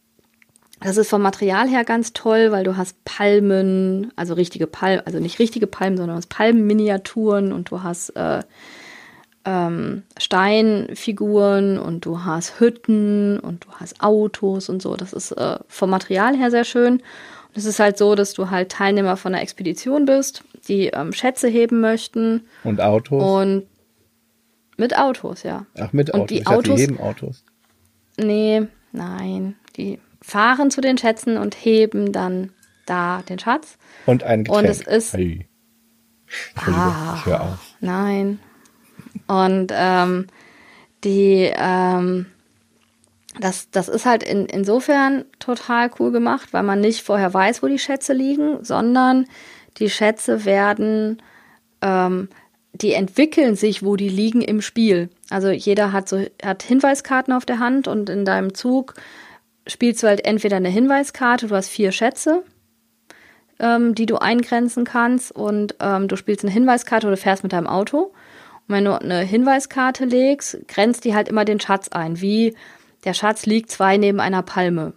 das 0.80 0.96
ist 0.96 1.10
vom 1.10 1.22
Material 1.22 1.68
her 1.68 1.84
ganz 1.84 2.12
toll, 2.12 2.52
weil 2.52 2.62
du 2.62 2.76
hast 2.76 3.04
Palmen, 3.04 4.12
also 4.14 4.34
richtige 4.34 4.68
Palmen, 4.68 5.02
also 5.06 5.18
nicht 5.18 5.40
richtige 5.40 5.66
Palmen, 5.66 5.96
sondern 5.96 6.22
Palmenminiaturen 6.28 7.52
und 7.52 7.70
du 7.70 7.82
hast 7.82 8.10
äh, 8.10 8.42
ähm, 9.44 10.04
Steinfiguren 10.18 11.78
und 11.78 12.04
du 12.04 12.24
hast 12.24 12.60
Hütten 12.60 13.40
und 13.40 13.64
du 13.64 13.68
hast 13.72 14.00
Autos 14.00 14.68
und 14.68 14.80
so. 14.82 14.94
Das 14.94 15.12
ist 15.12 15.32
äh, 15.32 15.58
vom 15.66 15.90
Material 15.90 16.36
her 16.36 16.52
sehr 16.52 16.64
schön. 16.64 16.94
Und 16.94 17.56
es 17.56 17.64
ist 17.64 17.80
halt 17.80 17.98
so, 17.98 18.14
dass 18.14 18.34
du 18.34 18.50
halt 18.50 18.70
Teilnehmer 18.70 19.16
von 19.16 19.34
einer 19.34 19.42
Expedition 19.42 20.04
bist, 20.04 20.44
die 20.68 20.88
ähm, 20.88 21.12
Schätze 21.12 21.48
heben 21.48 21.80
möchten. 21.80 22.42
Und 22.64 22.80
Autos. 22.80 23.22
Und 23.22 23.66
mit 24.76 24.96
Autos, 24.98 25.42
ja. 25.42 25.66
Ach, 25.78 25.92
mit 25.92 26.10
und 26.10 26.20
Autos. 26.20 26.28
Die 26.28 26.38
ich 26.40 26.46
Autos, 26.46 26.76
die 26.76 26.82
heben 26.82 27.00
Autos. 27.00 27.44
Nee, 28.18 28.66
nein. 28.92 29.56
Die 29.76 29.98
fahren 30.20 30.70
zu 30.70 30.80
den 30.80 30.98
Schätzen 30.98 31.36
und 31.36 31.54
heben 31.54 32.12
dann 32.12 32.52
da 32.84 33.22
den 33.28 33.38
Schatz. 33.38 33.78
Und 34.06 34.22
ein 34.22 34.44
Getränk. 34.44 34.64
Und 34.64 34.70
es 34.70 34.80
ist. 34.80 35.14
Hey. 35.14 35.46
Ah, 36.56 37.16
ich 37.18 37.26
hör 37.26 37.42
auf. 37.42 37.74
Nein. 37.80 38.40
Und 39.26 39.72
ähm, 39.74 40.26
die, 41.04 41.50
ähm, 41.54 42.26
das, 43.40 43.70
das 43.70 43.88
ist 43.88 44.06
halt 44.06 44.22
in, 44.22 44.46
insofern 44.46 45.24
total 45.38 45.90
cool 45.98 46.10
gemacht, 46.10 46.52
weil 46.52 46.62
man 46.62 46.80
nicht 46.80 47.02
vorher 47.02 47.32
weiß, 47.32 47.62
wo 47.62 47.68
die 47.68 47.78
Schätze 47.78 48.12
liegen, 48.12 48.64
sondern 48.64 49.26
die 49.78 49.90
Schätze 49.90 50.44
werden, 50.44 51.22
ähm, 51.82 52.28
die 52.72 52.92
entwickeln 52.92 53.56
sich, 53.56 53.82
wo 53.82 53.96
die 53.96 54.08
liegen 54.08 54.42
im 54.42 54.60
Spiel. 54.60 55.08
Also 55.30 55.50
jeder 55.50 55.92
hat 55.92 56.08
so 56.08 56.24
hat 56.42 56.62
Hinweiskarten 56.62 57.32
auf 57.32 57.46
der 57.46 57.58
Hand 57.58 57.88
und 57.88 58.10
in 58.10 58.24
deinem 58.24 58.54
Zug 58.54 58.94
spielst 59.66 60.02
du 60.02 60.08
halt 60.08 60.24
entweder 60.24 60.56
eine 60.56 60.68
Hinweiskarte, 60.68 61.48
du 61.48 61.54
hast 61.54 61.68
vier 61.68 61.92
Schätze, 61.92 62.42
ähm, 63.58 63.94
die 63.94 64.06
du 64.06 64.16
eingrenzen 64.16 64.84
kannst 64.84 65.32
und 65.32 65.74
ähm, 65.80 66.08
du 66.08 66.16
spielst 66.16 66.44
eine 66.44 66.52
Hinweiskarte 66.52 67.06
oder 67.06 67.16
fährst 67.16 67.42
mit 67.42 67.52
deinem 67.52 67.66
Auto. 67.66 67.98
Und 68.68 68.74
wenn 68.74 68.84
du 68.84 69.00
eine 69.00 69.20
Hinweiskarte 69.20 70.04
legst, 70.04 70.68
grenzt 70.68 71.04
die 71.04 71.14
halt 71.14 71.28
immer 71.28 71.44
den 71.44 71.60
Schatz 71.60 71.88
ein, 71.88 72.20
wie 72.20 72.54
der 73.04 73.14
Schatz 73.14 73.46
liegt 73.46 73.70
zwei 73.70 73.96
neben 73.96 74.20
einer 74.20 74.42
Palme. 74.42 74.92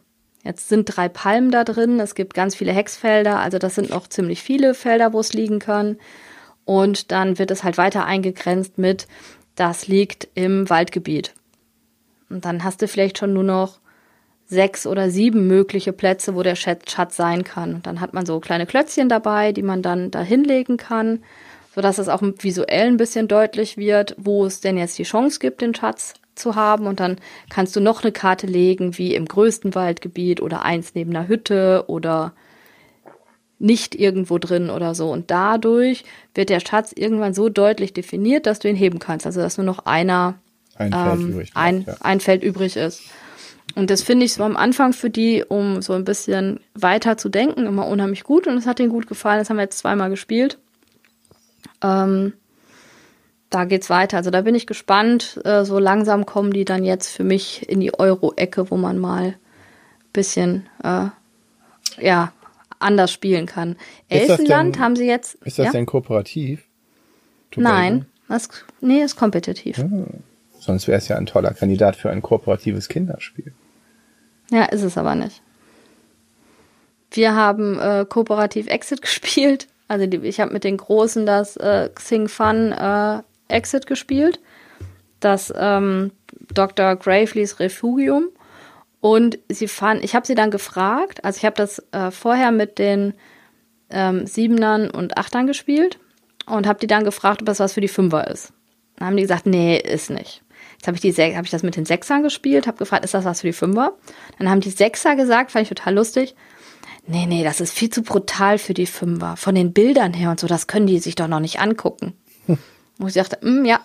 Jetzt 0.50 0.68
sind 0.68 0.86
drei 0.86 1.10
Palmen 1.10 1.52
da 1.52 1.64
drin, 1.64 2.00
es 2.00 2.16
gibt 2.16 2.34
ganz 2.34 2.56
viele 2.56 2.74
Hexfelder, 2.74 3.38
also 3.38 3.60
das 3.60 3.76
sind 3.76 3.92
noch 3.92 4.08
ziemlich 4.08 4.42
viele 4.42 4.74
Felder, 4.74 5.14
wo 5.14 5.20
es 5.20 5.32
liegen 5.32 5.60
kann. 5.60 6.00
Und 6.66 7.12
dann 7.12 7.38
wird 7.38 7.52
es 7.52 7.64
halt 7.64 7.78
weiter 7.78 8.06
eingegrenzt 8.06 8.80
mit, 8.80 9.06
das 9.54 9.88
liegt 9.88 10.28
im 10.34 10.68
Waldgebiet. 10.68 11.36
Und 12.32 12.46
dann 12.46 12.64
hast 12.64 12.82
du 12.82 12.88
vielleicht 12.88 13.20
schon 13.20 13.32
nur 13.32 13.44
noch 13.44 13.80
sechs 14.48 14.88
oder 14.88 15.12
sieben 15.12 15.46
mögliche 15.46 15.94
Plätze, 15.94 16.34
wo 16.34 16.42
der 16.42 16.56
Schatz 16.56 17.16
sein 17.16 17.44
kann. 17.44 17.76
Und 17.76 17.86
dann 17.86 18.02
hat 18.02 18.16
man 18.16 18.26
so 18.26 18.40
kleine 18.40 18.66
Klötzchen 18.66 19.08
dabei, 19.08 19.52
die 19.52 19.62
man 19.62 19.84
dann 19.84 20.10
da 20.10 20.24
hinlegen 20.24 20.78
kann 20.78 21.20
sodass 21.76 21.98
es 21.98 22.10
auch 22.10 22.22
visuell 22.22 22.88
ein 22.88 22.98
bisschen 22.98 23.28
deutlich 23.28 23.78
wird, 23.78 24.16
wo 24.18 24.46
es 24.46 24.60
denn 24.60 24.78
jetzt 24.78 24.98
die 24.98 25.04
Chance 25.04 25.40
gibt, 25.40 25.62
den 25.62 25.76
Schatz 25.76 26.16
zu 26.40 26.56
haben. 26.56 26.88
Und 26.88 27.00
dann 27.00 27.18
kannst 27.50 27.76
du 27.76 27.80
noch 27.80 28.04
eine 28.04 28.12
Karte 28.12 28.48
legen, 28.48 28.98
wie 28.98 29.14
im 29.16 29.26
größten 29.26 29.76
Waldgebiet 29.76 30.42
oder 30.42 30.64
eins 30.64 30.96
neben 30.96 31.16
einer 31.16 31.28
Hütte 31.28 31.86
oder 31.88 32.34
nicht 33.60 33.94
irgendwo 33.94 34.38
drin 34.38 34.70
oder 34.70 34.96
so. 34.96 35.12
Und 35.12 35.30
dadurch 35.32 36.06
wird 36.34 36.50
der 36.50 36.62
Schatz 36.62 36.94
irgendwann 36.96 37.34
so 37.34 37.50
deutlich 37.50 37.94
definiert, 37.94 38.46
dass 38.46 38.60
du 38.60 38.70
ihn 38.70 38.76
heben 38.76 39.00
kannst. 39.00 39.26
Also 39.26 39.42
dass 39.42 39.58
nur 39.58 39.66
noch 39.66 39.86
einer 39.86 40.36
ein, 40.76 40.94
ähm, 40.94 41.10
Feld, 41.10 41.30
übrig 41.30 41.52
ein, 41.56 41.84
ja. 41.86 41.96
ein 42.00 42.20
Feld 42.20 42.44
übrig 42.44 42.78
ist. 42.78 43.02
Und 43.76 43.90
das 43.92 44.02
finde 44.02 44.26
ich 44.26 44.34
so 44.34 44.44
am 44.44 44.58
Anfang 44.58 44.94
für 44.94 45.10
die, 45.10 45.44
um 45.48 45.82
so 45.82 45.94
ein 45.94 46.06
bisschen 46.06 46.60
weiter 46.74 47.18
zu 47.18 47.30
denken, 47.30 47.66
immer 47.66 47.88
unheimlich 47.88 48.24
gut. 48.24 48.48
Und 48.48 48.58
es 48.58 48.66
hat 48.66 48.80
denen 48.80 48.90
gut 48.90 49.08
gefallen. 49.08 49.40
Das 49.40 49.50
haben 49.50 49.58
wir 49.58 49.64
jetzt 49.64 49.78
zweimal 49.78 50.10
gespielt. 50.10 50.58
Ähm, 51.84 52.34
da 53.50 53.66
geht's 53.66 53.90
weiter. 53.90 54.18
Also 54.18 54.30
da 54.32 54.42
bin 54.42 54.56
ich 54.56 54.68
gespannt. 54.68 55.40
Äh, 55.44 55.66
so 55.66 55.80
langsam 55.80 56.26
kommen 56.26 56.52
die 56.52 56.66
dann 56.66 56.84
jetzt 56.84 57.10
für 57.10 57.24
mich 57.24 57.68
in 57.70 57.80
die 57.80 57.94
Euro-Ecke, 57.98 58.70
wo 58.72 58.78
man 58.78 58.98
mal 58.98 59.36
bisschen 60.14 60.68
äh, 60.84 61.08
ja 62.00 62.34
anders 62.80 63.12
spielen 63.12 63.46
kann. 63.46 63.76
Elfenland 64.08 64.76
denn, 64.76 64.82
haben 64.82 64.96
sie 64.96 65.06
jetzt. 65.06 65.36
Ist 65.46 65.60
das 65.60 65.68
ja? 65.68 65.72
denn 65.72 65.86
kooperativ? 65.86 66.64
Nein, 67.56 68.06
das, 68.28 68.50
nee, 68.80 69.02
ist 69.02 69.16
kompetitiv. 69.16 69.80
Ah, 69.80 70.06
sonst 70.60 70.88
wäre 70.88 70.98
es 70.98 71.08
ja 71.08 71.18
ein 71.18 71.26
toller 71.26 71.54
Kandidat 71.54 71.96
für 71.96 72.10
ein 72.10 72.22
kooperatives 72.22 72.88
Kinderspiel. 72.88 73.54
Ja, 74.52 74.66
ist 74.66 74.84
es 74.84 74.98
aber 74.98 75.16
nicht. 75.16 75.42
Wir 77.12 77.36
haben 77.36 77.80
äh, 77.80 78.06
kooperativ 78.08 78.68
Exit 78.68 79.02
gespielt. 79.02 79.68
Also 79.88 80.06
die, 80.06 80.18
ich 80.18 80.40
habe 80.40 80.54
mit 80.54 80.64
den 80.64 80.78
Großen 80.78 81.26
das 81.26 81.58
äh, 81.58 81.90
Xing 81.94 82.28
Fun 82.28 82.72
äh, 82.72 83.24
Exit 83.50 83.88
gespielt, 83.88 84.40
das 85.20 85.54
ähm, 85.56 86.12
Dr. 86.54 86.96
Graveleys 86.96 87.60
Refugium. 87.60 88.30
Und 89.02 89.40
sie 89.48 89.68
fand, 89.68 90.04
ich 90.04 90.14
habe 90.14 90.28
sie 90.28 90.36
dann 90.36 90.52
gefragt, 90.52 91.24
also 91.24 91.38
ich 91.38 91.46
habe 91.46 91.56
das 91.56 91.80
äh, 91.92 92.12
vorher 92.12 92.52
mit 92.52 92.80
den 92.80 93.14
ähm, 93.90 94.28
Siebenern 94.28 94.90
und 94.90 95.18
Achtern 95.18 95.48
gespielt 95.48 96.00
und 96.46 96.68
habe 96.68 96.80
die 96.80 96.88
dann 96.88 97.06
gefragt, 97.06 97.42
ob 97.42 97.46
das 97.46 97.60
was 97.60 97.74
für 97.74 97.82
die 97.82 97.88
Fünfer 97.88 98.28
ist. 98.28 98.52
Dann 98.98 99.08
haben 99.08 99.16
die 99.16 99.24
gesagt, 99.24 99.46
nee, 99.46 99.78
ist 99.78 100.10
nicht. 100.10 100.44
Jetzt 100.74 100.88
habe 100.88 100.98
ich, 101.02 101.36
hab 101.38 101.46
ich 101.46 101.52
das 101.52 101.64
mit 101.64 101.76
den 101.76 101.86
Sechsern 101.86 102.24
gespielt, 102.24 102.68
habe 102.68 102.78
gefragt, 102.78 103.06
ist 103.06 103.14
das 103.14 103.26
was 103.26 103.42
für 103.42 103.48
die 103.48 103.54
Fünfer? 103.54 103.94
Dann 104.38 104.50
haben 104.50 104.60
die 104.60 104.70
Sechser 104.70 105.16
gesagt, 105.16 105.52
fand 105.52 105.64
ich 105.64 105.70
total 105.70 105.96
lustig, 105.96 106.36
nee, 107.08 107.26
nee, 107.26 107.44
das 107.44 107.62
ist 107.62 107.74
viel 107.74 107.90
zu 107.90 108.02
brutal 108.02 108.58
für 108.58 108.74
die 108.74 108.86
Fünfer. 108.86 109.36
Von 109.38 109.56
den 109.56 109.74
Bildern 109.74 110.14
her 110.14 110.32
und 110.32 110.40
so, 110.40 110.48
das 110.48 110.68
können 110.68 110.88
die 110.88 111.00
sich 111.00 111.16
doch 111.16 111.28
noch 111.28 111.40
nicht 111.40 111.60
angucken. 111.60 112.14
Und 113.00 113.08
ich 113.08 113.16
dachte, 113.16 113.40
mm, 113.42 113.66
ja, 113.66 113.80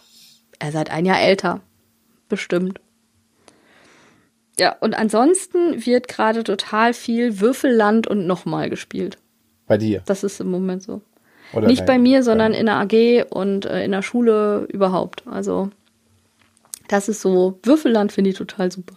er 0.58 0.72
seid 0.72 0.90
ein 0.90 1.06
Jahr 1.06 1.20
älter. 1.20 1.60
Bestimmt. 2.28 2.80
Ja, 4.58 4.76
und 4.80 4.94
ansonsten 4.94 5.84
wird 5.84 6.08
gerade 6.08 6.44
total 6.44 6.94
viel 6.94 7.40
Würfelland 7.40 8.06
und 8.06 8.26
nochmal 8.26 8.70
gespielt. 8.70 9.18
Bei 9.66 9.78
dir? 9.78 10.02
Das 10.06 10.22
ist 10.22 10.40
im 10.40 10.50
Moment 10.50 10.82
so. 10.82 11.00
Oder 11.52 11.68
Nicht 11.68 11.86
bei 11.86 11.98
mir, 11.98 12.22
sondern 12.22 12.52
in 12.52 12.66
der 12.66 12.76
AG 12.76 13.26
und 13.30 13.64
äh, 13.64 13.84
in 13.84 13.92
der 13.92 14.02
Schule 14.02 14.66
überhaupt. 14.70 15.26
Also, 15.26 15.70
das 16.88 17.08
ist 17.08 17.20
so, 17.20 17.58
Würfelland 17.62 18.12
finde 18.12 18.30
ich 18.30 18.36
total 18.36 18.70
super. 18.70 18.96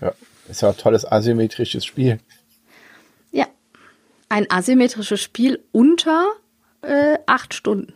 Ja, 0.00 0.12
Ist 0.48 0.62
ja 0.62 0.70
ein 0.70 0.76
tolles 0.76 1.04
asymmetrisches 1.04 1.84
Spiel. 1.84 2.18
Ja. 3.32 3.46
Ein 4.28 4.46
asymmetrisches 4.50 5.20
Spiel 5.20 5.62
unter 5.72 6.26
äh, 6.82 7.18
acht 7.26 7.54
Stunden. 7.54 7.92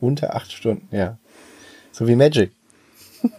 Unter 0.00 0.34
acht 0.34 0.52
Stunden, 0.52 0.88
ja. 0.94 1.18
So 1.92 2.08
wie 2.08 2.16
Magic. 2.16 2.50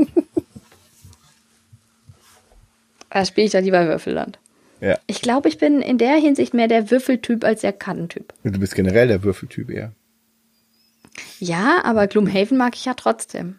da 3.09 3.25
spiele 3.25 3.45
ich 3.45 3.51
da 3.51 3.59
lieber 3.59 3.85
Würfelland. 3.87 4.39
Ja. 4.79 4.99
Ich 5.07 5.21
glaube, 5.21 5.49
ich 5.49 5.57
bin 5.57 5.81
in 5.81 5.97
der 5.97 6.15
Hinsicht 6.15 6.53
mehr 6.53 6.67
der 6.67 6.91
Würfeltyp 6.91 7.43
als 7.43 7.61
der 7.61 7.73
Kartentyp. 7.73 8.33
Du 8.43 8.59
bist 8.59 8.75
generell 8.75 9.07
der 9.07 9.23
Würfeltyp 9.23 9.69
eher. 9.69 9.91
Ja, 11.39 11.83
aber 11.83 12.07
Gloomhaven 12.07 12.57
mag 12.57 12.75
ich 12.75 12.85
ja 12.85 12.93
trotzdem. 12.95 13.57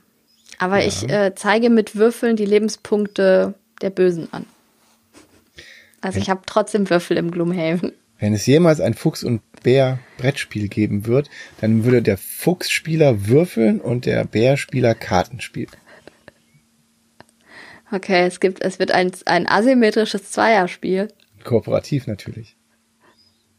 Aber 0.58 0.78
ja. 0.78 0.86
ich 0.86 1.08
äh, 1.08 1.34
zeige 1.34 1.70
mit 1.70 1.96
Würfeln 1.96 2.36
die 2.36 2.46
Lebenspunkte 2.46 3.54
der 3.80 3.90
Bösen 3.90 4.28
an. 4.32 4.46
Also 6.00 6.18
ich 6.18 6.30
habe 6.30 6.42
trotzdem 6.46 6.90
Würfel 6.90 7.16
im 7.16 7.30
Gloomhaven. 7.30 7.92
Wenn 8.22 8.34
es 8.34 8.46
jemals 8.46 8.80
ein 8.80 8.94
Fuchs 8.94 9.24
und 9.24 9.42
Bär 9.64 9.98
Brettspiel 10.16 10.68
geben 10.68 11.06
wird, 11.06 11.28
dann 11.60 11.82
würde 11.82 12.02
der 12.02 12.16
Fuchsspieler 12.16 13.26
würfeln 13.26 13.80
und 13.80 14.06
der 14.06 14.24
Bärspieler 14.24 14.94
Karten 14.94 15.40
spielen. 15.40 15.72
Okay, 17.90 18.24
es 18.24 18.38
gibt, 18.38 18.62
es 18.62 18.78
wird 18.78 18.92
ein, 18.92 19.10
ein 19.26 19.48
asymmetrisches 19.48 20.30
Zweierspiel. 20.30 21.08
Kooperativ 21.42 22.06
natürlich. 22.06 22.56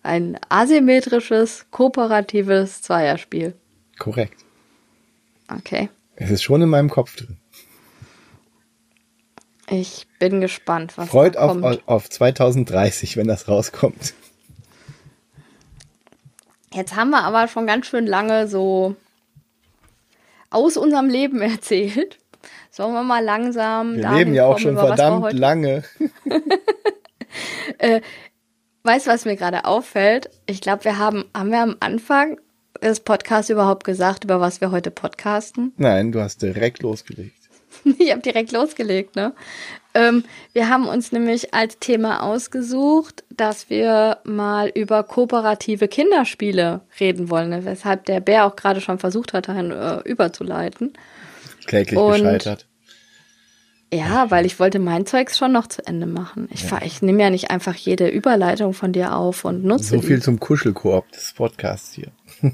Ein 0.01 0.39
asymmetrisches, 0.47 1.65
kooperatives 1.69 2.81
Zweierspiel. 2.83 3.55
Korrekt. 3.99 4.45
Okay. 5.49 5.89
Es 6.15 6.31
ist 6.31 6.41
schon 6.41 6.61
in 6.61 6.69
meinem 6.69 6.89
Kopf 6.89 7.17
drin. 7.17 7.35
Ich 9.69 10.07
bin 10.19 10.39
gespannt, 10.39 10.97
was 10.97 11.09
Freut 11.09 11.35
auf, 11.35 11.51
kommt. 11.51 11.85
auf 11.85 12.09
2030, 12.09 13.17
wenn 13.17 13.27
das 13.27 13.49
rauskommt. 13.49 14.13
Jetzt 16.73 16.95
haben 16.95 17.11
wir 17.11 17.23
aber 17.23 17.47
schon 17.47 17.67
ganz 17.67 17.85
schön 17.85 18.07
lange 18.07 18.47
so 18.47 18.95
aus 20.49 20.77
unserem 20.77 21.09
Leben 21.09 21.41
erzählt. 21.41 22.19
Sollen 22.71 22.93
wir 22.93 23.03
mal 23.03 23.23
langsam. 23.23 23.97
Wir 23.97 24.11
leben 24.11 24.33
ja 24.33 24.45
auch 24.45 24.57
schon 24.57 24.75
verdammt 24.75 25.33
lange. 25.33 25.83
äh, 27.77 28.01
weißt 28.83 29.07
du, 29.07 29.11
was 29.11 29.25
mir 29.25 29.35
gerade 29.35 29.65
auffällt? 29.65 30.29
Ich 30.47 30.61
glaube, 30.61 30.83
wir 30.85 30.97
haben, 30.97 31.25
haben 31.35 31.51
wir 31.51 31.61
am 31.61 31.77
Anfang 31.79 32.39
des 32.81 32.99
Podcasts 32.99 33.49
überhaupt 33.49 33.83
gesagt, 33.83 34.23
über 34.23 34.41
was 34.41 34.59
wir 34.59 34.71
heute 34.71 34.91
podcasten? 34.91 35.73
Nein, 35.77 36.11
du 36.11 36.19
hast 36.19 36.41
direkt 36.41 36.81
losgelegt. 36.81 37.37
ich 37.99 38.11
habe 38.11 38.21
direkt 38.21 38.51
losgelegt, 38.51 39.15
ne? 39.15 39.33
Ähm, 39.95 40.23
wir 40.53 40.69
haben 40.69 40.87
uns 40.87 41.11
nämlich 41.11 41.53
als 41.53 41.77
Thema 41.79 42.23
ausgesucht, 42.23 43.23
dass 43.29 43.69
wir 43.69 44.17
mal 44.23 44.69
über 44.69 45.03
kooperative 45.03 45.87
Kinderspiele 45.87 46.81
reden 46.99 47.29
wollen, 47.29 47.49
ne? 47.49 47.65
weshalb 47.65 48.05
der 48.05 48.19
Bär 48.19 48.45
auch 48.45 48.55
gerade 48.55 48.81
schon 48.81 48.97
versucht 48.97 49.33
hat, 49.33 49.47
dahin 49.47 49.71
äh, 49.71 49.99
überzuleiten. 49.99 50.93
Kläglich 51.65 51.99
Und, 51.99 52.21
gescheitert. 52.21 52.67
Ja, 53.93 54.31
weil 54.31 54.47
ich 54.47 54.59
wollte 54.59 54.79
mein 54.79 55.05
Zeugs 55.05 55.37
schon 55.37 55.51
noch 55.51 55.67
zu 55.67 55.85
Ende 55.85 56.07
machen. 56.07 56.49
Ich, 56.51 56.69
ja. 56.71 56.81
ich 56.83 57.03
nehme 57.03 57.21
ja 57.21 57.29
nicht 57.29 57.51
einfach 57.51 57.75
jede 57.75 58.07
Überleitung 58.07 58.73
von 58.73 58.91
dir 58.91 59.15
auf 59.15 59.45
und 59.45 59.63
nutze 59.63 59.95
So 59.95 60.01
viel 60.01 60.15
die. 60.15 60.23
zum 60.23 60.39
Kuschelkoop 60.39 61.11
des 61.11 61.33
Podcasts 61.33 61.93
hier. 61.93 62.11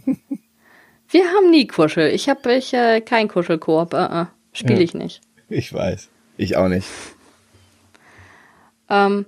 wir 1.10 1.26
haben 1.28 1.50
nie 1.50 1.66
Kuschel. 1.66 2.10
Ich 2.10 2.28
habe 2.28 2.54
ich, 2.54 2.74
äh, 2.74 3.00
kein 3.00 3.30
Kuschelkoop. 3.30 3.94
Äh, 3.94 4.24
äh, 4.24 4.26
Spiele 4.52 4.80
ja. 4.80 4.82
ich 4.82 4.94
nicht. 4.94 5.22
Ich 5.48 5.74
weiß. 5.74 6.10
Ich 6.36 6.58
auch 6.58 6.68
nicht. 6.68 6.88
Ähm, 8.90 9.26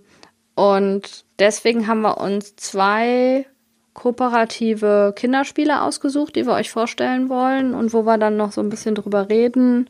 und 0.56 1.26
deswegen 1.40 1.88
haben 1.88 2.02
wir 2.02 2.20
uns 2.20 2.56
zwei 2.56 3.46
kooperative 3.94 5.14
Kinderspiele 5.16 5.82
ausgesucht, 5.82 6.36
die 6.36 6.46
wir 6.46 6.54
euch 6.54 6.72
vorstellen 6.72 7.30
wollen 7.30 7.74
und 7.74 7.94
wo 7.94 8.04
wir 8.06 8.18
dann 8.18 8.38
noch 8.38 8.52
so 8.52 8.62
ein 8.62 8.70
bisschen 8.70 8.96
drüber 8.96 9.30
reden, 9.30 9.90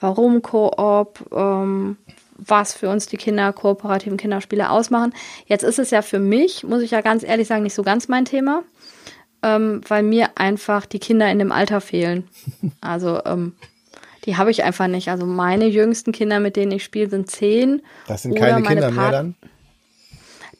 warum 0.00 0.42
Koop, 0.42 1.24
ähm, 1.32 1.96
was 2.36 2.74
für 2.74 2.88
uns 2.88 3.06
die 3.06 3.16
Kinder 3.16 3.52
kooperativen 3.52 4.18
Kinderspiele 4.18 4.70
ausmachen. 4.70 5.14
Jetzt 5.46 5.64
ist 5.64 5.78
es 5.78 5.90
ja 5.90 6.02
für 6.02 6.18
mich, 6.18 6.64
muss 6.64 6.82
ich 6.82 6.92
ja 6.92 7.00
ganz 7.00 7.22
ehrlich 7.22 7.48
sagen, 7.48 7.62
nicht 7.62 7.74
so 7.74 7.82
ganz 7.82 8.08
mein 8.08 8.24
Thema, 8.24 8.62
ähm, 9.42 9.80
weil 9.88 10.02
mir 10.02 10.30
einfach 10.36 10.86
die 10.86 10.98
Kinder 10.98 11.30
in 11.30 11.38
dem 11.38 11.52
Alter 11.52 11.80
fehlen. 11.80 12.28
Also 12.80 13.20
ähm, 13.24 13.54
die 14.24 14.36
habe 14.36 14.50
ich 14.50 14.64
einfach 14.64 14.88
nicht. 14.88 15.08
Also 15.08 15.26
meine 15.26 15.66
jüngsten 15.66 16.12
Kinder, 16.12 16.40
mit 16.40 16.56
denen 16.56 16.72
ich 16.72 16.84
spiele, 16.84 17.10
sind 17.10 17.30
zehn. 17.30 17.82
Das 18.06 18.22
sind 18.22 18.34
keine 18.36 18.62
Kinder 18.62 18.90
mehr 18.90 19.10
dann? 19.10 19.34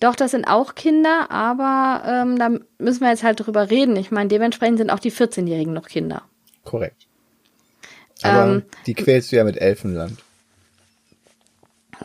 Doch, 0.00 0.16
das 0.16 0.32
sind 0.32 0.46
auch 0.46 0.74
Kinder, 0.74 1.30
aber 1.30 2.02
ähm, 2.06 2.38
da 2.38 2.50
müssen 2.78 3.00
wir 3.00 3.08
jetzt 3.08 3.22
halt 3.22 3.40
drüber 3.40 3.70
reden. 3.70 3.96
Ich 3.96 4.10
meine, 4.10 4.28
dementsprechend 4.28 4.78
sind 4.78 4.90
auch 4.90 4.98
die 4.98 5.12
14-Jährigen 5.12 5.72
noch 5.72 5.86
Kinder. 5.86 6.22
Korrekt. 6.64 7.06
Aber 8.22 8.52
ähm, 8.52 8.62
die 8.86 8.94
quälst 8.94 9.32
du 9.32 9.36
ja 9.36 9.44
mit 9.44 9.56
Elfenland. 9.56 10.18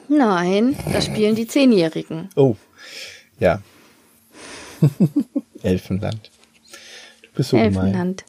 Nein, 0.07 0.75
da 0.93 1.01
spielen 1.01 1.35
die 1.35 1.47
Zehnjährigen. 1.47 2.29
Oh, 2.35 2.55
ja. 3.39 3.61
Elfenland. 5.63 6.31
Du 7.21 7.29
bist 7.35 7.49
so 7.49 7.57
Elfenland. 7.57 8.23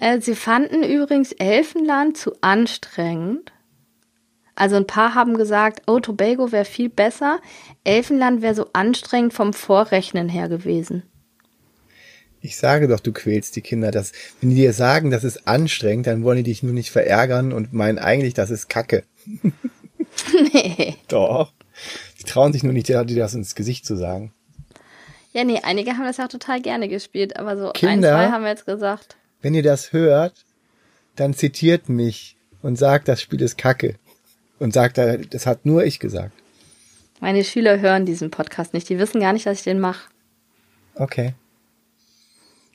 Äh, 0.00 0.20
sie 0.20 0.34
fanden 0.34 0.82
übrigens 0.82 1.32
Elfenland 1.32 2.16
zu 2.16 2.32
anstrengend. 2.40 3.52
Also 4.56 4.76
ein 4.76 4.86
paar 4.86 5.14
haben 5.14 5.36
gesagt, 5.36 5.82
oh, 5.86 6.00
Tobago 6.00 6.52
wäre 6.52 6.64
viel 6.64 6.88
besser. 6.88 7.40
Elfenland 7.84 8.42
wäre 8.42 8.54
so 8.54 8.66
anstrengend 8.72 9.32
vom 9.32 9.52
Vorrechnen 9.52 10.28
her 10.28 10.48
gewesen. 10.48 11.04
Ich 12.42 12.56
sage 12.56 12.88
doch, 12.88 13.00
du 13.00 13.12
quälst 13.12 13.56
die 13.56 13.60
Kinder. 13.60 13.90
Das, 13.90 14.12
wenn 14.40 14.50
die 14.50 14.56
dir 14.56 14.72
sagen, 14.72 15.10
das 15.10 15.24
ist 15.24 15.46
anstrengend, 15.46 16.06
dann 16.06 16.24
wollen 16.24 16.38
die 16.38 16.44
dich 16.44 16.62
nur 16.62 16.72
nicht 16.72 16.90
verärgern 16.90 17.52
und 17.52 17.72
meinen 17.72 17.98
eigentlich, 17.98 18.34
das 18.34 18.50
ist 18.50 18.68
Kacke. 18.68 19.04
nee. 20.52 20.96
Doch. 21.08 21.52
Die 22.18 22.24
trauen 22.24 22.52
sich 22.52 22.62
nur 22.62 22.72
nicht, 22.72 22.88
dir 22.88 23.04
das 23.04 23.34
ins 23.34 23.54
Gesicht 23.54 23.86
zu 23.86 23.96
sagen. 23.96 24.32
Ja, 25.32 25.44
nee, 25.44 25.60
einige 25.62 25.92
haben 25.92 26.04
das 26.04 26.16
ja 26.16 26.24
auch 26.24 26.30
total 26.30 26.60
gerne 26.60 26.88
gespielt, 26.88 27.36
aber 27.36 27.56
so 27.56 27.70
Kinder, 27.70 28.16
ein, 28.16 28.26
zwei 28.26 28.32
haben 28.32 28.42
wir 28.42 28.50
jetzt 28.50 28.66
gesagt. 28.66 29.16
Wenn 29.42 29.54
ihr 29.54 29.62
das 29.62 29.92
hört, 29.92 30.44
dann 31.16 31.34
zitiert 31.34 31.88
mich 31.88 32.36
und 32.62 32.76
sagt, 32.76 33.08
das 33.08 33.22
Spiel 33.22 33.40
ist 33.42 33.58
Kacke. 33.58 33.96
Und 34.58 34.74
sagt, 34.74 34.98
das 34.98 35.46
hat 35.46 35.64
nur 35.64 35.84
ich 35.84 36.00
gesagt. 36.00 36.32
Meine 37.20 37.44
Schüler 37.44 37.80
hören 37.80 38.04
diesen 38.04 38.30
Podcast 38.30 38.74
nicht. 38.74 38.88
Die 38.90 38.98
wissen 38.98 39.20
gar 39.20 39.32
nicht, 39.32 39.46
dass 39.46 39.58
ich 39.58 39.64
den 39.64 39.80
mache. 39.80 40.10
Okay 40.94 41.34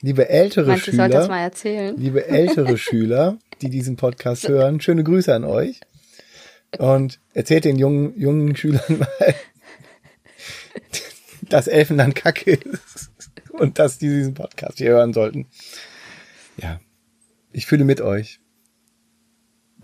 liebe 0.06 0.28
ältere 0.28 0.68
Meinst, 0.68 0.84
Schüler, 0.84 1.08
das 1.08 1.28
mal 1.28 1.40
erzählen? 1.40 1.96
liebe 1.96 2.26
ältere 2.26 2.78
Schüler, 2.78 3.38
die 3.60 3.70
diesen 3.70 3.96
Podcast 3.96 4.48
hören, 4.48 4.80
schöne 4.80 5.04
Grüße 5.04 5.34
an 5.34 5.44
euch. 5.44 5.80
Und 6.78 7.20
erzählt 7.32 7.64
den 7.64 7.78
jungen, 7.78 8.18
jungen 8.18 8.54
Schülern 8.56 8.98
mal, 8.98 9.34
dass 11.48 11.68
Elfenland 11.68 12.14
kacke 12.14 12.52
ist 12.52 13.10
und 13.50 13.78
dass 13.78 13.98
die 13.98 14.08
diesen 14.08 14.34
Podcast 14.34 14.78
hier 14.78 14.90
hören 14.90 15.12
sollten. 15.12 15.46
Ja, 16.56 16.80
ich 17.52 17.66
fühle 17.66 17.84
mit 17.84 18.00
euch. 18.00 18.40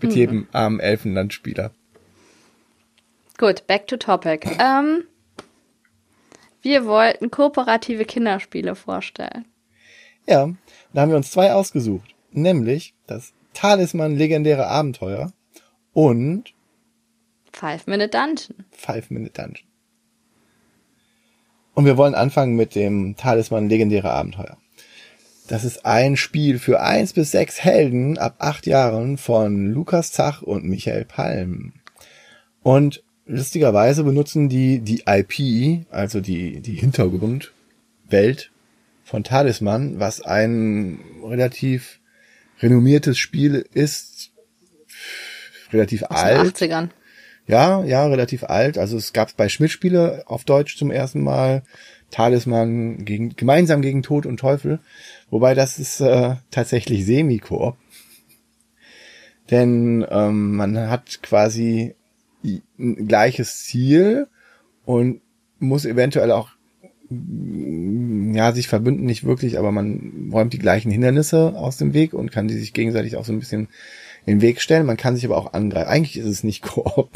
Mit 0.01 0.11
mhm. 0.11 0.17
jedem 0.17 0.47
armen 0.51 0.79
Elfenlandspieler. 0.79 1.71
Gut, 3.37 3.65
back 3.67 3.87
to 3.87 3.97
topic. 3.97 4.47
Ähm, 4.59 5.03
wir 6.61 6.85
wollten 6.85 7.31
kooperative 7.31 8.05
Kinderspiele 8.05 8.75
vorstellen. 8.75 9.45
Ja, 10.27 10.49
da 10.93 11.01
haben 11.01 11.09
wir 11.09 11.17
uns 11.17 11.31
zwei 11.31 11.53
ausgesucht. 11.53 12.15
Nämlich 12.31 12.93
das 13.07 13.33
Talisman 13.53 14.15
legendäre 14.15 14.67
Abenteuer 14.67 15.33
und 15.93 16.53
Five 17.51 17.85
Minute 17.85 18.09
Dungeon. 18.09 18.65
Five 18.71 19.09
Minute 19.11 19.33
Dungeon. 19.33 19.67
Und 21.75 21.85
wir 21.85 21.97
wollen 21.97 22.15
anfangen 22.15 22.55
mit 22.55 22.75
dem 22.75 23.15
Talisman 23.15 23.69
legendäre 23.69 24.11
Abenteuer. 24.11 24.57
Das 25.47 25.65
ist 25.65 25.85
ein 25.85 26.15
Spiel 26.15 26.57
für 26.57 26.81
eins 26.81 27.13
bis 27.13 27.31
sechs 27.31 27.59
Helden 27.63 28.17
ab 28.17 28.35
acht 28.39 28.65
Jahren 28.65 29.17
von 29.17 29.71
Lukas 29.73 30.11
Zach 30.11 30.41
und 30.41 30.63
Michael 30.63 31.05
Palm. 31.05 31.73
Und 32.61 33.03
lustigerweise 33.25 34.03
benutzen 34.03 34.47
die 34.47 34.79
die 34.79 35.03
IP, 35.05 35.85
also 35.91 36.21
die, 36.21 36.61
die 36.61 36.75
Hintergrundwelt 36.75 38.51
von 39.03 39.23
Talisman, 39.23 39.99
was 39.99 40.21
ein 40.21 40.99
relativ 41.23 41.99
renommiertes 42.61 43.17
Spiel 43.17 43.65
ist, 43.73 44.31
relativ 45.73 46.03
Aus 46.03 46.23
alt. 46.23 46.61
Den 46.61 46.71
80ern. 46.71 46.89
Ja, 47.45 47.83
ja, 47.83 48.07
relativ 48.07 48.45
alt. 48.45 48.77
Also 48.77 48.95
es 48.95 49.11
gab 49.11 49.35
bei 49.35 49.49
Schmidt-Spiele 49.49 50.23
auf 50.27 50.45
Deutsch 50.45 50.77
zum 50.77 50.91
ersten 50.91 51.21
Mal 51.21 51.63
Talisman 52.13 53.05
gegen, 53.05 53.35
gemeinsam 53.35 53.81
gegen 53.81 54.03
Tod 54.03 54.25
und 54.25 54.39
Teufel. 54.39 54.79
Wobei 55.29 55.55
das 55.55 55.79
ist 55.79 55.99
äh, 55.99 56.35
tatsächlich 56.51 57.05
Semi-Koop. 57.05 57.75
Denn 59.49 60.05
ähm, 60.09 60.55
man 60.55 60.89
hat 60.89 61.21
quasi 61.23 61.95
ein 62.43 63.07
gleiches 63.07 63.63
Ziel 63.63 64.27
und 64.85 65.21
muss 65.59 65.85
eventuell 65.85 66.31
auch 66.31 66.49
ja, 67.09 68.51
sich 68.53 68.67
verbünden 68.67 69.05
nicht 69.05 69.23
wirklich, 69.23 69.57
aber 69.59 69.71
man 69.71 70.29
räumt 70.31 70.53
die 70.53 70.59
gleichen 70.59 70.91
Hindernisse 70.91 71.53
aus 71.55 71.77
dem 71.77 71.93
Weg 71.93 72.13
und 72.13 72.31
kann 72.31 72.47
die 72.47 72.57
sich 72.57 72.73
gegenseitig 72.73 73.17
auch 73.17 73.25
so 73.25 73.33
ein 73.33 73.39
bisschen 73.39 73.67
den 74.27 74.41
Weg 74.41 74.61
stellen. 74.61 74.85
Man 74.85 74.97
kann 74.97 75.15
sich 75.15 75.25
aber 75.25 75.37
auch 75.37 75.53
angreifen. 75.53 75.89
Eigentlich 75.89 76.17
ist 76.17 76.27
es 76.27 76.43
nicht 76.43 76.61
Koop. 76.61 77.09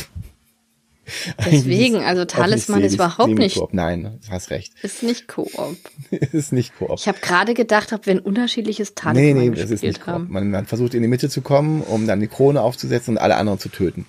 Deswegen, 1.46 1.98
also 1.98 2.26
Talisman 2.26 2.82
ist 2.84 2.96
überhaupt 2.96 3.38
nicht. 3.38 3.62
Nein, 3.72 4.20
du 4.26 4.32
hast 4.32 4.50
recht. 4.50 4.74
Ist 4.82 5.04
nicht 5.04 5.28
Koop. 5.28 5.50
ist 6.12 6.52
nicht 6.52 6.78
Koop. 6.78 6.96
Ich 6.98 7.08
habe 7.08 7.20
gerade 7.20 7.54
gedacht, 7.54 7.94
ob 7.94 8.06
wir 8.06 8.14
ein 8.14 8.20
unterschiedliches 8.20 8.96
Talisman 8.96 9.34
nee, 9.34 9.34
nee, 9.34 9.50
gespielt 9.50 9.72
ist 9.72 9.84
nicht 9.84 10.08
haben. 10.08 10.28
Man, 10.30 10.52
man 10.52 10.66
versucht 10.66 10.94
in 10.94 11.02
die 11.02 11.08
Mitte 11.08 11.30
zu 11.30 11.42
kommen, 11.42 11.82
um 11.82 12.08
dann 12.08 12.20
die 12.20 12.28
Krone 12.28 12.62
aufzusetzen 12.62 13.16
und 13.16 13.18
alle 13.22 13.38
anderen 13.38 13.60
zu 13.60 13.70
töten. 13.70 14.06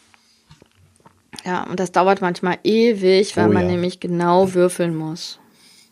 Ja, 1.45 1.65
und 1.65 1.79
das 1.79 1.93
dauert 1.93 2.21
manchmal 2.21 2.59
ewig, 2.65 3.37
weil 3.37 3.49
oh, 3.49 3.53
man 3.53 3.65
ja. 3.65 3.71
nämlich 3.73 4.01
genau 4.01 4.55
würfeln 4.55 4.95
muss. 4.95 5.39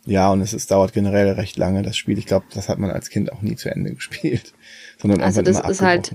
Ja, 0.05 0.31
und 0.31 0.41
es 0.41 0.55
ist, 0.55 0.71
dauert 0.71 0.93
generell 0.93 1.31
recht 1.33 1.57
lange, 1.57 1.83
das 1.83 1.97
Spiel. 1.97 2.17
Ich 2.19 2.27
glaube, 2.27 2.47
das 2.55 2.69
hat 2.69 2.79
man 2.79 2.91
als 2.91 3.11
Kind 3.11 3.33
auch 3.33 3.43
nie 3.43 3.57
zu 3.57 3.71
Ende 3.71 3.93
gespielt. 3.95 4.55
Sondern 4.99 5.21
also 5.21 5.43
das 5.43 5.61
ist 5.61 5.83
halt, 5.83 6.13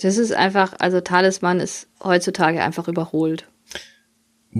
das 0.00 0.16
ist 0.16 0.32
einfach, 0.32 0.74
also 0.78 1.00
Talisman 1.00 1.60
ist 1.60 1.88
heutzutage 2.02 2.62
einfach 2.62 2.88
überholt. 2.88 3.46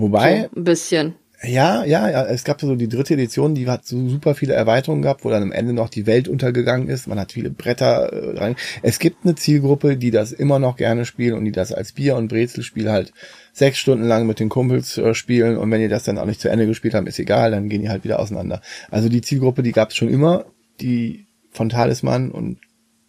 Wobei. 0.01 0.49
So 0.53 0.59
ein 0.59 0.63
bisschen. 0.63 1.15
Ja, 1.43 1.85
ja, 1.85 2.09
ja. 2.09 2.25
Es 2.25 2.43
gab 2.43 2.59
so 2.61 2.75
die 2.75 2.89
dritte 2.89 3.13
Edition, 3.13 3.53
die 3.53 3.67
hat 3.67 3.85
so 3.85 4.09
super 4.09 4.33
viele 4.33 4.53
Erweiterungen 4.53 5.03
gehabt, 5.03 5.23
wo 5.23 5.29
dann 5.29 5.43
am 5.43 5.51
Ende 5.51 5.71
noch 5.71 5.89
die 5.89 6.07
Welt 6.07 6.27
untergegangen 6.27 6.89
ist. 6.89 7.07
Man 7.07 7.19
hat 7.19 7.31
viele 7.31 7.51
Bretter 7.51 8.11
äh, 8.11 8.37
rein. 8.37 8.55
Es 8.81 8.97
gibt 8.97 9.23
eine 9.23 9.35
Zielgruppe, 9.35 9.97
die 9.97 10.09
das 10.09 10.31
immer 10.31 10.57
noch 10.57 10.77
gerne 10.77 11.05
spielen 11.05 11.35
und 11.35 11.45
die 11.45 11.51
das 11.51 11.71
als 11.71 11.91
Bier- 11.91 12.15
und 12.15 12.27
Brezelspiel 12.29 12.89
halt 12.89 13.13
sechs 13.53 13.77
Stunden 13.77 14.05
lang 14.05 14.25
mit 14.25 14.39
den 14.39 14.49
Kumpels 14.49 14.97
äh, 14.97 15.13
spielen. 15.13 15.57
Und 15.57 15.69
wenn 15.69 15.81
ihr 15.81 15.89
das 15.89 16.03
dann 16.03 16.17
auch 16.17 16.25
nicht 16.25 16.41
zu 16.41 16.49
Ende 16.49 16.65
gespielt 16.65 16.95
habt, 16.95 17.07
ist 17.07 17.19
egal, 17.19 17.51
dann 17.51 17.69
gehen 17.69 17.81
die 17.81 17.89
halt 17.89 18.03
wieder 18.03 18.19
auseinander. 18.19 18.61
Also 18.89 19.07
die 19.07 19.21
Zielgruppe, 19.21 19.61
die 19.61 19.73
gab 19.73 19.89
es 19.89 19.95
schon 19.95 20.09
immer, 20.09 20.45
die 20.81 21.27
von 21.51 21.69
Talisman 21.69 22.31
und 22.31 22.59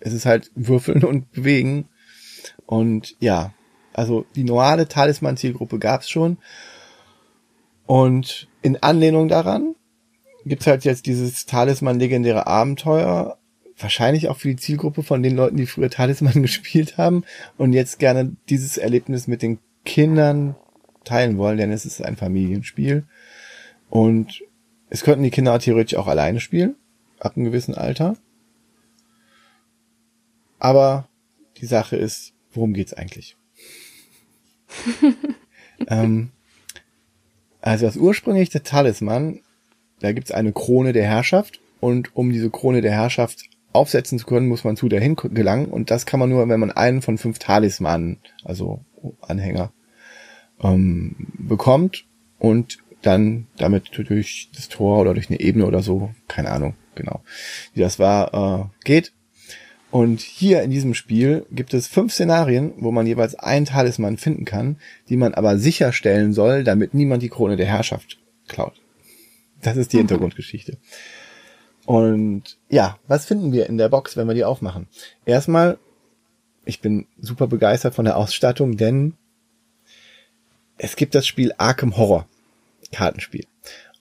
es 0.01 0.13
ist 0.13 0.27
halt 0.27 0.51
Würfeln 0.55 1.03
und 1.03 1.33
Bewegen. 1.33 1.89
Und 2.67 3.17
ja, 3.21 3.55
also 3.95 4.27
die 4.37 4.45
normale 4.45 4.87
Talisman-Zielgruppe 4.87 5.79
gab 5.79 6.03
es 6.03 6.11
schon. 6.11 6.39
Und 7.89 8.49
in 8.61 8.77
Anlehnung 8.83 9.29
daran 9.29 9.75
gibt's 10.45 10.67
halt 10.67 10.85
jetzt 10.85 11.07
dieses 11.07 11.47
Talisman 11.47 11.99
legendäre 11.99 12.47
Abenteuer, 12.47 13.39
wahrscheinlich 13.79 14.29
auch 14.29 14.37
für 14.37 14.49
die 14.49 14.57
Zielgruppe 14.57 15.03
von 15.03 15.23
den 15.23 15.35
Leuten, 15.35 15.57
die 15.57 15.65
früher 15.65 15.89
Talisman 15.89 16.43
gespielt 16.43 16.99
haben 16.99 17.25
und 17.57 17.73
jetzt 17.73 17.99
gerne 17.99 18.37
dieses 18.51 18.77
Erlebnis 18.77 19.27
mit 19.27 19.41
den 19.41 19.59
Kindern 19.87 20.55
teilen 21.05 21.39
wollen, 21.39 21.57
denn 21.57 21.73
es 21.73 21.87
ist 21.87 22.05
ein 22.05 22.19
Familienspiel. 22.19 23.07
Und 23.89 24.43
es 24.91 25.03
könnten 25.03 25.23
die 25.23 25.31
Kinder 25.31 25.59
theoretisch 25.59 25.97
auch 25.97 26.09
alleine 26.09 26.41
spielen, 26.41 26.77
ab 27.21 27.37
einem 27.37 27.47
gewissen 27.47 27.75
Alter. 27.75 28.19
Aber 30.59 31.09
die 31.57 31.67
Sache 31.67 31.97
ist, 31.97 32.35
worum 32.53 32.75
geht's 32.75 32.93
eigentlich? 32.93 33.39
ähm, 35.89 36.33
also 37.61 37.87
das 37.87 37.97
ursprüngliche 37.97 38.63
Talisman, 38.63 39.41
da 40.01 40.13
gibt's 40.13 40.31
eine 40.31 40.53
Krone 40.53 40.93
der 40.93 41.05
Herrschaft 41.05 41.61
und 41.81 42.15
um 42.17 42.31
diese 42.31 42.51
Krone 42.51 42.83
der 42.83 42.93
Herrschaft 42.93 43.45
aufsetzen 43.73 44.19
zu 44.19 44.27
können, 44.27 44.49
muss 44.49 44.65
man 44.65 44.77
zu 44.77 44.89
dahin 44.89 45.17
gelangen 45.17 45.67
und 45.67 45.91
das 45.91 46.07
kann 46.07 46.21
man 46.21 46.31
nur, 46.31 46.49
wenn 46.49 46.61
man 46.61 46.71
einen 46.71 47.03
von 47.03 47.19
fünf 47.19 47.39
Talismanen, 47.39 48.19
also 48.45 48.81
Anhänger, 49.21 49.73
ähm, 50.63 51.15
bekommt 51.39 52.07
und 52.39 52.79
dann 53.03 53.47
damit 53.57 53.91
durch 53.93 54.51
das 54.55 54.69
Tor 54.69 55.01
oder 55.01 55.15
durch 55.15 55.31
eine 55.31 55.41
Ebene 55.41 55.67
oder 55.67 55.83
so, 55.83 56.11
keine 56.27 56.51
Ahnung, 56.51 56.75
genau, 56.95 57.23
wie 57.75 57.81
das 57.81 57.99
war, 57.99 58.35
äh, 58.35 58.85
geht. 58.85 59.13
Und 59.91 60.21
hier 60.21 60.63
in 60.63 60.71
diesem 60.71 60.95
Spiel 60.95 61.47
gibt 61.51 61.73
es 61.73 61.87
fünf 61.87 62.13
Szenarien, 62.13 62.75
wo 62.77 62.93
man 62.93 63.07
jeweils 63.07 63.35
einen 63.35 63.65
Talisman 63.65 64.19
finden 64.19 64.45
kann, 64.45 64.77
die 65.09 65.17
man 65.17 65.33
aber 65.35 65.59
sicherstellen 65.59 66.33
soll, 66.35 66.63
damit 66.63 66.93
niemand 66.93 67.23
die 67.23 67.31
Krone 67.31 67.57
der 67.57 67.67
Herrschaft 67.67 68.19
klaut. 68.49 68.75
Das 69.63 69.77
ist 69.77 69.93
die 69.93 69.97
mhm. 69.97 70.01
Hintergrundgeschichte. 70.09 70.77
Und 71.87 72.59
ja, 72.69 72.99
was 73.07 73.25
finden 73.25 73.53
wir 73.53 73.67
in 73.67 73.79
der 73.79 73.89
Box, 73.89 74.17
wenn 74.17 74.29
wir 74.29 74.35
die 74.35 74.45
aufmachen? 74.45 74.89
Erstmal, 75.25 75.79
ich 76.67 76.83
bin 76.83 77.07
super 77.19 77.47
begeistert 77.47 77.95
von 77.95 78.05
der 78.05 78.19
Ausstattung, 78.19 78.77
denn 78.77 79.15
es 80.77 80.97
gibt 80.97 81.15
das 81.15 81.27
Spiel 81.27 81.53
Arkham 81.57 81.97
Horror 81.97 82.27
Kartenspiel. 82.93 83.47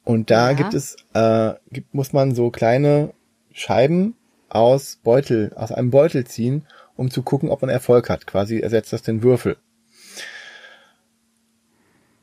Und 0.03 0.31
da 0.31 0.51
ja. 0.51 0.57
gibt 0.57 0.73
es, 0.73 0.97
äh, 1.13 1.53
gibt, 1.71 1.93
muss 1.93 2.11
man 2.11 2.35
so 2.35 2.49
kleine 2.49 3.13
Scheiben 3.53 4.15
aus 4.57 4.99
Beutel, 5.03 5.53
aus 5.55 5.71
einem 5.71 5.91
Beutel 5.91 6.25
ziehen, 6.25 6.65
um 6.95 7.11
zu 7.11 7.21
gucken, 7.21 7.49
ob 7.49 7.61
man 7.61 7.69
Erfolg 7.69 8.09
hat. 8.09 8.25
Quasi 8.25 8.59
ersetzt 8.59 8.91
das 8.91 9.03
den 9.03 9.21
Würfel. 9.21 9.57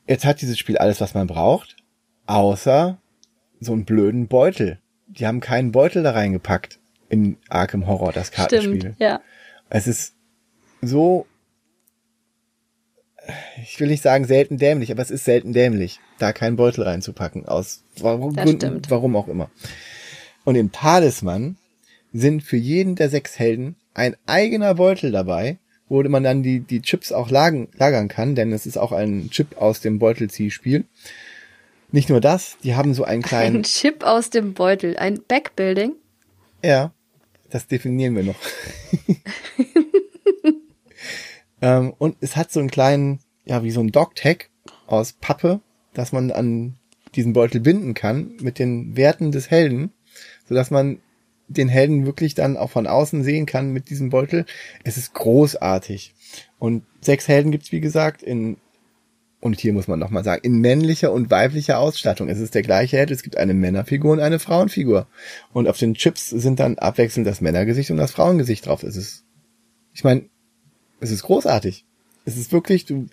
Jetzt 0.07 0.25
hat 0.25 0.41
dieses 0.41 0.59
Spiel 0.59 0.77
alles, 0.77 1.01
was 1.01 1.15
man 1.15 1.29
braucht, 1.29 1.77
außer 2.27 2.99
so 3.61 3.73
einen 3.73 3.85
blöden 3.85 4.27
Beutel. 4.27 4.81
Die 5.07 5.27
haben 5.27 5.41
keinen 5.41 5.71
Beutel 5.71 6.03
da 6.03 6.11
reingepackt 6.11 6.81
in 7.09 7.39
Arkham 7.49 7.87
Horror, 7.87 8.13
das 8.13 8.33
Kartenspiel. 8.33 8.81
Stimmt, 8.81 9.01
ja. 9.01 9.21
Es 9.71 9.87
ist 9.87 10.15
so, 10.83 11.27
ich 13.63 13.79
will 13.79 13.89
nicht 13.89 14.03
sagen 14.03 14.27
selten 14.27 14.59
dämlich, 14.59 14.91
aber 14.91 15.03
es 15.03 15.11
ist 15.11 15.25
selten 15.25 15.53
dämlich, 15.53 16.01
da 16.19 16.33
keinen 16.33 16.57
Beutel 16.57 16.83
reinzupacken, 16.83 17.47
aus 17.47 17.85
warum, 17.99 18.35
Gründen, 18.35 18.83
warum 18.89 19.17
auch 19.17 19.29
immer. 19.29 19.51
Und 20.45 20.57
im 20.57 20.73
Talisman 20.73 21.57
sind 22.15 22.45
für 22.45 22.57
jeden 22.57 22.95
der 22.95 23.11
sechs 23.11 23.39
Helden 23.39 23.75
ein 23.93 24.17
eigener 24.25 24.77
Beutel 24.77 25.11
dabei, 25.11 25.59
wo 25.89 26.03
man 26.05 26.23
dann 26.23 26.43
die, 26.43 26.61
die 26.61 26.81
Chips 26.81 27.13
auch 27.13 27.29
lagen, 27.29 27.69
lagern 27.77 28.09
kann, 28.09 28.35
denn 28.35 28.53
es 28.53 28.67
ist 28.67 28.79
auch 28.79 28.93
ein 28.93 29.29
Chip 29.31 29.59
aus 29.61 29.81
dem 29.81 29.99
Beutelziehspiel. 29.99 30.85
Nicht 31.91 32.09
nur 32.09 32.21
das, 32.21 32.57
die 32.63 32.77
haben 32.77 32.95
so 32.95 33.05
einen 33.05 33.23
kleinen. 33.23 33.57
Ein 33.57 33.63
Chip 33.65 34.05
aus 34.05 34.31
dem 34.31 34.55
Beutel, 34.55 34.97
ein 34.97 35.21
Backbuilding? 35.27 35.93
Ja, 36.63 36.93
das 37.51 37.67
definieren 37.67 38.15
wir 38.17 38.23
noch. 38.23 38.37
ähm, 41.63 41.95
und 41.99 42.17
es 42.21 42.37
hat 42.37 42.53
so 42.53 42.61
einen 42.61 42.71
kleinen, 42.71 43.19
ja, 43.45 43.65
wie 43.65 43.71
so 43.73 43.81
ein 43.81 43.93
Dog-Tag 43.93 44.51
aus 44.87 45.13
Pappe, 45.13 45.61
dass 45.95 46.13
man 46.13 46.31
an 46.31 46.77
diesen 47.17 47.33
Beutel 47.33 47.61
binden 47.61 47.95
kann 47.95 48.35
mit 48.41 48.59
den 48.59 48.97
Werten 48.97 49.33
des 49.33 49.51
Helden, 49.51 49.93
sodass 50.49 50.71
man 50.71 50.99
den 51.57 51.69
Helden 51.69 52.07
wirklich 52.07 52.35
dann 52.35 52.57
auch 52.57 52.71
von 52.71 52.87
außen 52.87 53.25
sehen 53.25 53.47
kann 53.47 53.73
mit 53.73 53.91
diesem 53.91 54.11
Beutel. 54.11 54.47
Es 54.85 54.97
ist 54.97 55.15
großartig. 55.15 56.15
Und 56.59 56.85
sechs 57.01 57.29
Helden 57.29 57.53
gibt's 57.53 57.73
wie 57.73 57.81
gesagt, 57.81 58.23
in, 58.23 58.57
und 59.41 59.61
hier 59.61 59.73
muss 59.73 59.89
man 59.89 59.99
nochmal 59.99 60.25
sagen, 60.25 60.43
in 60.45 60.61
männlicher 60.61 61.13
und 61.13 61.31
weiblicher 61.31 61.79
Ausstattung. 61.79 62.29
Es 62.29 62.41
ist 62.41 62.55
der 62.55 62.63
gleiche 62.63 62.97
Held, 62.97 63.11
es 63.11 63.23
gibt 63.23 63.37
eine 63.37 63.55
Männerfigur 63.55 64.13
und 64.13 64.21
eine 64.21 64.39
Frauenfigur. 64.39 65.07
Und 65.53 65.69
auf 65.69 65.79
den 65.79 65.95
Chips 65.95 66.31
sind 66.31 66.61
dann 66.61 66.79
abwechselnd 66.79 67.27
das 67.27 67.41
Männergesicht 67.41 67.91
und 67.91 67.97
das 67.97 68.13
Frauengesicht 68.13 68.67
drauf. 68.67 68.83
Es 68.83 68.97
ist, 68.97 69.25
ich 69.93 70.05
meine, 70.05 70.25
es 71.01 71.11
ist 71.11 71.23
großartig. 71.23 71.85
Es 72.25 72.39
ist 72.39 72.53
wirklich, 72.53 72.87
Du 72.87 73.07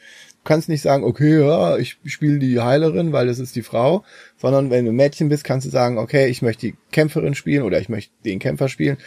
kannst 0.44 0.70
nicht 0.70 0.82
sagen, 0.82 1.04
okay, 1.04 1.40
ja, 1.40 1.78
ich 1.78 1.98
spiele 2.06 2.40
die 2.40 2.60
Heilerin, 2.60 3.12
weil 3.12 3.28
das 3.28 3.40
ist 3.40 3.56
die 3.56 3.62
Frau, 3.62 4.04
sondern 4.38 4.70
wenn 4.70 4.86
du 4.86 4.92
Mädchen 4.92 5.30
bist, 5.30 5.44
kannst 5.44 5.66
du 5.66 5.72
sagen, 5.72 5.98
okay, 5.98 6.28
ich 6.28 6.42
möchte 6.42 6.68
die 6.68 6.76
Kämpferin 6.92 7.36
spielen 7.36 7.64
oder 7.64 7.80
ich 7.80 7.90
möchte 7.90 8.14
den 8.26 8.40
Kämpfer 8.40 8.70
spielen. 8.70 8.98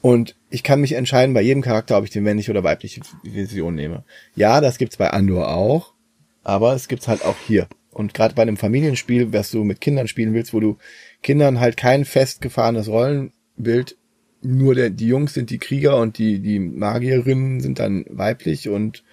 Und 0.00 0.36
ich 0.50 0.62
kann 0.62 0.80
mich 0.80 0.92
entscheiden 0.92 1.32
bei 1.34 1.40
jedem 1.40 1.62
Charakter, 1.62 1.96
ob 1.96 2.04
ich 2.04 2.10
die 2.10 2.20
männliche 2.20 2.50
oder 2.50 2.62
weibliche 2.62 3.00
Vision 3.22 3.74
nehme. 3.74 4.04
Ja, 4.34 4.60
das 4.60 4.76
gibt's 4.76 4.98
bei 4.98 5.10
Andor 5.10 5.54
auch, 5.54 5.94
aber 6.42 6.74
es 6.74 6.88
gibt's 6.88 7.08
halt 7.08 7.24
auch 7.24 7.36
hier. 7.46 7.68
Und 7.90 8.12
gerade 8.12 8.34
bei 8.34 8.42
einem 8.42 8.56
Familienspiel, 8.56 9.32
was 9.32 9.50
du 9.50 9.64
mit 9.64 9.80
Kindern 9.80 10.08
spielen 10.08 10.34
willst, 10.34 10.52
wo 10.52 10.60
du 10.60 10.76
Kindern 11.22 11.60
halt 11.60 11.76
kein 11.76 12.04
festgefahrenes 12.04 12.88
Rollenbild, 12.88 13.96
nur 14.42 14.74
der, 14.74 14.90
die 14.90 15.06
Jungs 15.06 15.32
sind 15.32 15.48
die 15.50 15.58
Krieger 15.58 15.96
und 15.96 16.18
die, 16.18 16.40
die 16.40 16.58
Magierinnen 16.58 17.60
sind 17.60 17.78
dann 17.78 18.04
weiblich 18.10 18.68
und 18.68 19.04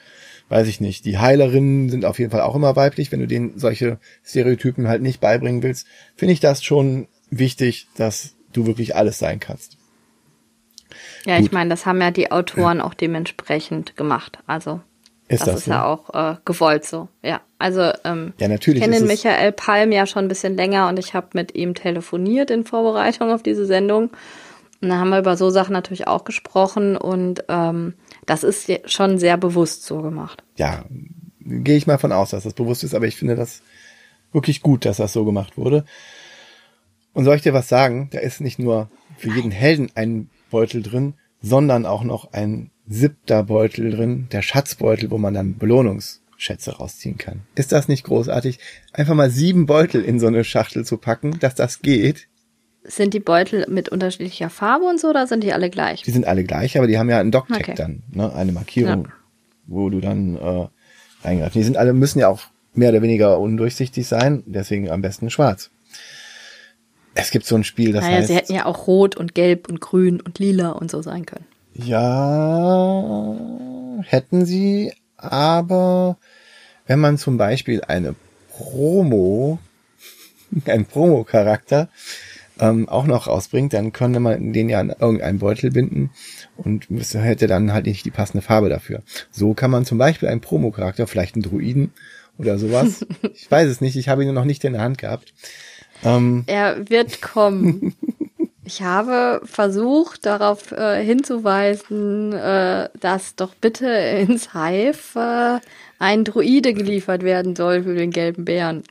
weiß 0.52 0.68
ich 0.68 0.82
nicht, 0.82 1.06
die 1.06 1.18
Heilerinnen 1.18 1.90
sind 1.90 2.04
auf 2.04 2.20
jeden 2.20 2.30
Fall 2.30 2.42
auch 2.42 2.56
immer 2.56 2.76
weiblich, 2.76 3.10
wenn 3.14 3.22
du 3.22 3.28
denen 3.28 3.58
solche 3.58 4.00
Stereotypen 4.24 4.90
halt 4.90 5.02
nicht 5.02 5.22
beibringen 5.22 5.64
willst, 5.64 5.88
finde 6.18 6.34
ich 6.34 6.42
das 6.42 6.62
schon 6.62 7.08
wichtig, 7.30 7.88
dass 7.96 8.36
du 8.52 8.68
wirklich 8.68 8.94
alles 8.94 9.18
sein 9.18 9.40
kannst. 9.40 9.78
Ja, 11.26 11.38
Gut. 11.38 11.46
ich 11.46 11.52
meine, 11.54 11.70
das 11.70 11.86
haben 11.86 12.02
ja 12.02 12.12
die 12.12 12.34
Autoren 12.34 12.82
auch 12.82 12.94
dementsprechend 12.94 13.96
gemacht. 13.96 14.40
Also 14.46 14.82
ist 15.30 15.40
das, 15.40 15.48
das 15.48 15.56
ist 15.60 15.66
so? 15.66 15.72
ja 15.72 15.86
auch 15.86 16.14
äh, 16.14 16.36
gewollt 16.44 16.84
so. 16.84 17.08
Ja, 17.24 17.40
also 17.58 17.90
ähm, 18.04 18.34
ja, 18.38 18.50
natürlich 18.50 18.84
ich 18.84 18.92
kenne 18.92 19.06
Michael 19.06 19.54
Palm 19.54 19.94
ja 19.94 20.06
schon 20.06 20.26
ein 20.26 20.28
bisschen 20.28 20.58
länger 20.58 20.90
und 20.90 21.00
ich 21.00 21.14
habe 21.14 21.28
mit 21.32 21.56
ihm 21.56 21.76
telefoniert 21.76 22.52
in 22.52 22.66
Vorbereitung 22.66 23.32
auf 23.32 23.42
diese 23.42 23.66
Sendung. 23.66 24.10
Und 24.82 24.90
da 24.90 24.98
haben 24.98 25.12
wir 25.12 25.20
über 25.20 25.38
so 25.38 25.50
Sachen 25.50 25.72
natürlich 25.72 26.08
auch 26.08 26.26
gesprochen 26.26 26.98
und 26.98 27.46
ähm, 27.48 27.94
das 28.26 28.44
ist 28.44 28.70
schon 28.86 29.18
sehr 29.18 29.38
bewusst 29.38 29.84
so 29.84 30.02
gemacht. 30.02 30.44
Ja, 30.56 30.86
gehe 31.40 31.78
ich 31.78 31.88
mal 31.88 31.98
von 31.98 32.12
aus, 32.12 32.32
dass 32.32 32.44
das 32.44 32.54
bewusst 32.54 32.84
ist, 32.84 32.94
aber 32.94 33.08
ich 33.08 33.16
finde 33.16 33.36
das 33.36 33.62
wirklich 34.32 34.62
gut, 34.62 34.86
dass 34.86 34.98
das 34.98 35.14
so 35.14 35.26
gemacht 35.26 35.58
wurde. 35.58 35.86
Und 37.14 37.26
soll 37.26 37.36
ich 37.36 37.42
dir 37.42 37.54
was 37.54 37.68
sagen? 37.68 38.10
Da 38.12 38.20
ist 38.20 38.42
nicht 38.42 38.60
nur 38.60 38.90
für 39.18 39.30
jeden 39.30 39.52
Helden 39.52 39.90
ein 39.96 40.30
Beutel 40.50 40.82
drin, 40.82 41.16
sondern 41.42 41.86
auch 41.86 42.04
noch 42.04 42.32
ein 42.34 42.72
siebter 42.88 43.44
Beutel 43.44 43.92
drin, 43.92 44.28
der 44.32 44.42
Schatzbeutel, 44.42 45.12
wo 45.12 45.18
man 45.18 45.34
dann 45.34 45.58
Belohnungsschätze 45.58 46.78
rausziehen 46.78 47.18
kann. 47.18 47.42
Ist 47.56 47.72
das 47.72 47.88
nicht 47.88 48.04
großartig? 48.04 48.60
Einfach 48.94 49.16
mal 49.16 49.30
sieben 49.30 49.66
Beutel 49.66 50.04
in 50.04 50.20
so 50.20 50.28
eine 50.28 50.44
Schachtel 50.44 50.86
zu 50.86 50.98
packen, 50.98 51.40
dass 51.40 51.56
das 51.56 51.82
geht. 51.82 52.28
Sind 52.84 53.14
die 53.14 53.20
Beutel 53.20 53.66
mit 53.70 53.90
unterschiedlicher 53.90 54.50
Farbe 54.50 54.86
und 54.86 55.00
so 55.00 55.10
oder 55.10 55.28
sind 55.28 55.44
die 55.44 55.54
alle 55.54 55.70
gleich? 55.70 56.02
Die 56.02 56.12
sind 56.12 56.26
alle 56.26 56.44
gleich, 56.44 56.78
aber 56.78 56.88
die 56.88 56.98
haben 56.98 57.10
ja 57.10 57.20
einen 57.20 57.32
Docktag 57.32 57.60
okay. 57.60 57.76
dann, 57.76 58.04
ne? 58.12 58.34
eine 58.34 58.52
Markierung, 58.52 59.06
ja. 59.06 59.12
wo 59.68 59.90
du 59.90 60.00
dann 60.00 60.36
äh, 60.36 60.68
reingreifst. 61.24 61.56
Die 61.56 61.64
sind 61.64 61.78
alle 61.78 61.94
müssen 61.94 62.20
ja 62.20 62.28
auch 62.28 62.42
mehr 62.74 62.90
oder 62.90 63.02
weniger 63.02 63.40
undurchsichtig 63.40 64.08
sein, 64.08 64.44
deswegen 64.46 64.90
am 64.90 65.02
besten 65.02 65.30
schwarz. 65.30 65.70
Es 67.14 67.32
gibt 67.32 67.46
so 67.46 67.56
ein 67.56 67.64
Spiel, 67.64 67.92
das 67.92 68.04
naja, 68.06 68.18
heißt. 68.18 68.28
Sie 68.30 68.36
hätten 68.36 68.54
ja 68.54 68.66
auch 68.66 68.88
rot 68.88 69.16
und 69.18 69.36
gelb 69.36 69.70
und 69.70 69.82
grün 69.82 70.22
und 70.22 70.40
lila 70.40 70.70
und 70.70 70.90
so 70.90 71.02
sein 71.02 71.26
können. 71.26 71.46
Ja, 71.74 73.36
hätten 74.04 74.46
sie, 74.46 74.94
aber 75.18 76.18
wenn 76.88 77.00
man 77.00 77.18
zum 77.18 77.38
Beispiel 77.38 77.82
eine 77.88 78.16
Promo, 78.50 79.60
einen 80.66 80.86
Promo-Charakter 80.86 81.90
ähm, 82.62 82.88
auch 82.88 83.06
noch 83.06 83.28
rausbringt, 83.28 83.74
dann 83.74 83.92
könnte 83.92 84.20
man 84.20 84.54
den 84.54 84.70
ja 84.70 84.80
an 84.80 84.94
irgendeinen 84.98 85.40
Beutel 85.40 85.72
binden 85.72 86.12
und 86.56 86.88
hätte 86.90 87.48
dann 87.48 87.74
halt 87.74 87.88
nicht 87.88 88.06
die 88.06 88.12
passende 88.12 88.44
Farbe 88.44 88.70
dafür. 88.70 89.02
So 89.32 89.54
kann 89.54 89.72
man 89.72 89.84
zum 89.84 89.98
Beispiel 89.98 90.30
einen 90.30 90.42
Promo-Charakter, 90.42 91.08
vielleicht 91.08 91.36
einen 91.36 91.44
Druiden 91.44 91.92
oder 92.38 92.60
sowas. 92.60 93.06
ich 93.34 93.50
weiß 93.50 93.68
es 93.68 93.82
nicht, 93.82 93.98
ich 93.98 94.08
habe 94.08 94.24
ihn 94.24 94.34
noch 94.34 94.46
nicht 94.46 94.64
in 94.64 94.74
der 94.74 94.84
Hand 94.84 95.00
gehabt. 95.00 95.34
Ähm, 96.04 96.44
er 96.48 96.90
wird 96.90 97.22
kommen. 97.22 97.96
Ich 98.64 98.84
habe 98.84 99.42
versucht, 99.44 100.28
darauf 100.28 100.72
äh, 100.72 101.04
hinzuweisen, 101.04 102.32
äh, 102.32 102.90
dass 103.00 103.36
doch 103.36 103.56
bitte 103.56 103.88
ins 103.88 104.54
Hive 104.54 105.16
äh, 105.16 105.60
ein 105.98 106.24
Druide 106.24 106.74
geliefert 106.76 107.24
werden 107.24 107.56
soll 107.56 107.84
für 107.84 107.96
den 107.96 108.12
gelben 108.12 108.46
Bären. 108.46 108.84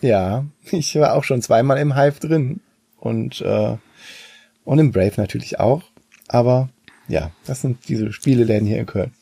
Ja, 0.00 0.46
ich 0.72 0.96
war 0.96 1.14
auch 1.14 1.22
schon 1.22 1.42
zweimal 1.42 1.78
im 1.78 1.94
Hive 1.94 2.18
drin 2.18 2.60
und 3.00 3.40
äh, 3.40 3.76
und 4.64 4.78
im 4.78 4.92
Brave 4.92 5.14
natürlich 5.16 5.58
auch. 5.58 5.82
Aber 6.28 6.68
ja, 7.08 7.32
das 7.44 7.60
sind 7.60 7.88
diese 7.88 8.12
Spieleläden 8.12 8.66
hier 8.66 8.78
in 8.78 8.86
Köln. 8.86 9.12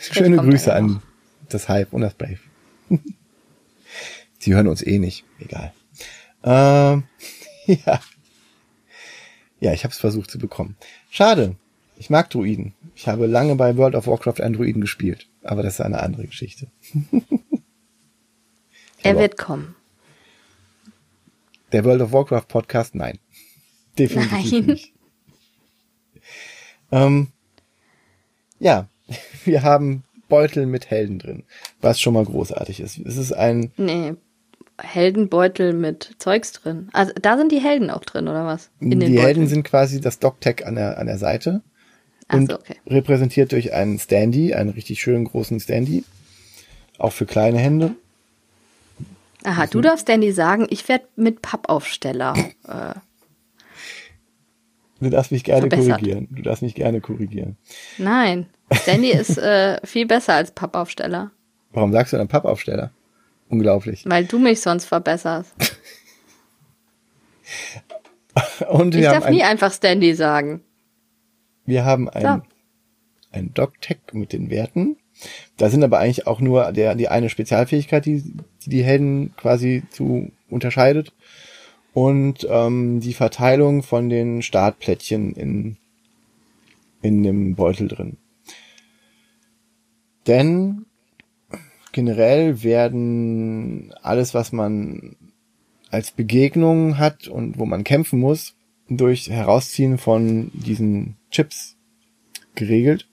Schöne 0.00 0.38
Grüße 0.38 0.74
an 0.74 1.02
das 1.48 1.68
Hive 1.68 1.88
und 1.92 2.00
das 2.00 2.14
Brave. 2.14 2.38
Sie 4.38 4.54
hören 4.54 4.66
uns 4.66 4.82
eh 4.82 4.98
nicht, 4.98 5.24
egal. 5.38 5.72
Ähm, 6.42 7.04
ja. 7.86 8.00
Ja, 9.60 9.72
ich 9.72 9.84
habe 9.84 9.92
es 9.92 9.98
versucht 9.98 10.30
zu 10.30 10.38
bekommen. 10.38 10.76
Schade. 11.10 11.56
Ich 11.96 12.10
mag 12.10 12.28
Druiden. 12.28 12.74
Ich 12.96 13.06
habe 13.06 13.26
lange 13.26 13.54
bei 13.54 13.76
World 13.76 13.94
of 13.94 14.06
Warcraft 14.06 14.42
einen 14.42 14.54
Druiden 14.54 14.80
gespielt. 14.80 15.28
Aber 15.42 15.62
das 15.62 15.74
ist 15.74 15.80
eine 15.80 16.02
andere 16.02 16.26
Geschichte. 16.26 16.66
er 19.02 19.16
wird 19.16 19.38
kommen. 19.38 19.76
Der 21.74 21.84
World 21.84 22.02
of 22.02 22.12
Warcraft 22.12 22.46
Podcast? 22.46 22.94
Nein. 22.94 23.18
Definitiv 23.98 24.52
Nein. 24.52 24.66
nicht. 24.66 24.92
Ähm, 26.92 27.28
ja, 28.60 28.86
wir 29.44 29.64
haben 29.64 30.04
Beutel 30.28 30.66
mit 30.66 30.88
Helden 30.90 31.18
drin, 31.18 31.42
was 31.80 32.00
schon 32.00 32.14
mal 32.14 32.24
großartig 32.24 32.78
ist. 32.78 32.98
Es 32.98 33.16
ist 33.16 33.32
ein. 33.32 33.72
Nee, 33.76 34.14
Heldenbeutel 34.80 35.72
mit 35.72 36.14
Zeugs 36.20 36.52
drin. 36.52 36.90
Also 36.92 37.12
da 37.20 37.36
sind 37.36 37.50
die 37.50 37.60
Helden 37.60 37.90
auch 37.90 38.04
drin, 38.04 38.28
oder 38.28 38.46
was? 38.46 38.70
In 38.78 39.00
die 39.00 39.20
Helden 39.20 39.48
sind 39.48 39.64
quasi 39.64 40.00
das 40.00 40.20
Doctech 40.20 40.64
an 40.64 40.76
der, 40.76 40.98
an 40.98 41.08
der 41.08 41.18
Seite. 41.18 41.62
Ach 42.28 42.36
und 42.36 42.52
so, 42.52 42.56
okay. 42.56 42.76
repräsentiert 42.86 43.50
durch 43.50 43.72
einen 43.72 43.98
Standy, 43.98 44.54
einen 44.54 44.70
richtig 44.70 45.00
schönen 45.00 45.24
großen 45.24 45.58
Standy. 45.58 46.04
Auch 46.98 47.12
für 47.12 47.26
kleine 47.26 47.58
Hände. 47.58 47.96
Aha, 49.44 49.62
also, 49.62 49.72
du 49.72 49.80
darfst 49.82 50.02
Standy 50.02 50.32
sagen, 50.32 50.66
ich 50.70 50.88
werde 50.88 51.06
mit 51.16 51.42
Pappaufsteller. 51.42 52.34
äh, 52.66 52.94
du 55.00 55.10
darfst 55.10 55.32
mich 55.32 55.44
gerne 55.44 55.62
verbessert. 55.62 56.00
korrigieren. 56.00 56.28
Du 56.30 56.42
darfst 56.42 56.62
mich 56.62 56.74
gerne 56.74 57.00
korrigieren. 57.00 57.56
Nein, 57.98 58.46
Standy 58.72 59.10
ist 59.10 59.36
äh, 59.38 59.78
viel 59.86 60.06
besser 60.06 60.34
als 60.34 60.50
Pappaufsteller. 60.50 61.30
Warum 61.72 61.92
sagst 61.92 62.12
du 62.12 62.16
dann 62.16 62.28
Pappaufsteller? 62.28 62.90
Unglaublich. 63.48 64.04
Weil 64.06 64.24
du 64.24 64.38
mich 64.38 64.60
sonst 64.60 64.86
verbesserst. 64.86 65.52
Und 68.68 68.94
ich 68.94 69.04
darf 69.04 69.28
nie 69.28 69.42
einfach 69.42 69.72
Standy 69.72 70.14
sagen. 70.14 70.62
Wir 71.66 71.84
haben 71.84 72.08
ein, 72.08 72.22
so. 72.22 72.42
ein 73.32 73.52
Doc-Tech 73.54 73.98
mit 74.12 74.32
den 74.32 74.50
Werten. 74.50 74.96
Da 75.56 75.70
sind 75.70 75.82
aber 75.84 75.98
eigentlich 75.98 76.26
auch 76.26 76.40
nur 76.40 76.72
der, 76.72 76.94
die 76.94 77.08
eine 77.08 77.28
Spezialfähigkeit, 77.28 78.04
die, 78.06 78.22
die 78.64 78.70
die 78.70 78.84
Helden 78.84 79.34
quasi 79.36 79.82
zu 79.90 80.30
unterscheidet. 80.48 81.12
Und 81.92 82.46
ähm, 82.50 83.00
die 83.00 83.14
Verteilung 83.14 83.84
von 83.84 84.08
den 84.08 84.42
Startplättchen 84.42 85.32
in, 85.34 85.76
in 87.02 87.22
dem 87.22 87.54
Beutel 87.54 87.86
drin. 87.86 88.16
Denn 90.26 90.86
generell 91.92 92.64
werden 92.64 93.94
alles, 94.02 94.34
was 94.34 94.50
man 94.50 95.14
als 95.90 96.10
Begegnung 96.10 96.98
hat 96.98 97.28
und 97.28 97.58
wo 97.58 97.66
man 97.66 97.84
kämpfen 97.84 98.18
muss, 98.18 98.56
durch 98.88 99.30
Herausziehen 99.30 99.98
von 99.98 100.50
diesen 100.52 101.16
Chips 101.30 101.76
geregelt. 102.56 103.08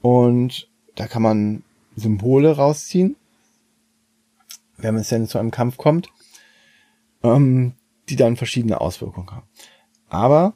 Und 0.00 0.68
da 0.94 1.06
kann 1.06 1.22
man 1.22 1.62
Symbole 1.96 2.56
rausziehen, 2.56 3.16
wenn 4.76 4.96
es 4.96 5.08
denn 5.08 5.28
zu 5.28 5.38
einem 5.38 5.50
Kampf 5.50 5.76
kommt, 5.76 6.08
ähm, 7.22 7.74
die 8.08 8.16
dann 8.16 8.36
verschiedene 8.36 8.80
Auswirkungen 8.80 9.30
haben. 9.30 9.48
Aber 10.08 10.54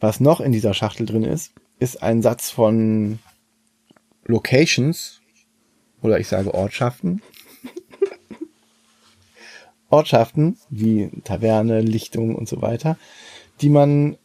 was 0.00 0.20
noch 0.20 0.40
in 0.40 0.52
dieser 0.52 0.74
Schachtel 0.74 1.06
drin 1.06 1.24
ist, 1.24 1.52
ist 1.78 2.02
ein 2.02 2.22
Satz 2.22 2.50
von 2.50 3.18
Locations, 4.24 5.20
oder 6.02 6.20
ich 6.20 6.28
sage 6.28 6.54
Ortschaften. 6.54 7.22
Ortschaften 9.90 10.58
wie 10.70 11.10
Taverne, 11.24 11.80
Lichtung 11.80 12.34
und 12.34 12.48
so 12.48 12.62
weiter, 12.62 12.96
die 13.60 13.70
man 13.70 14.16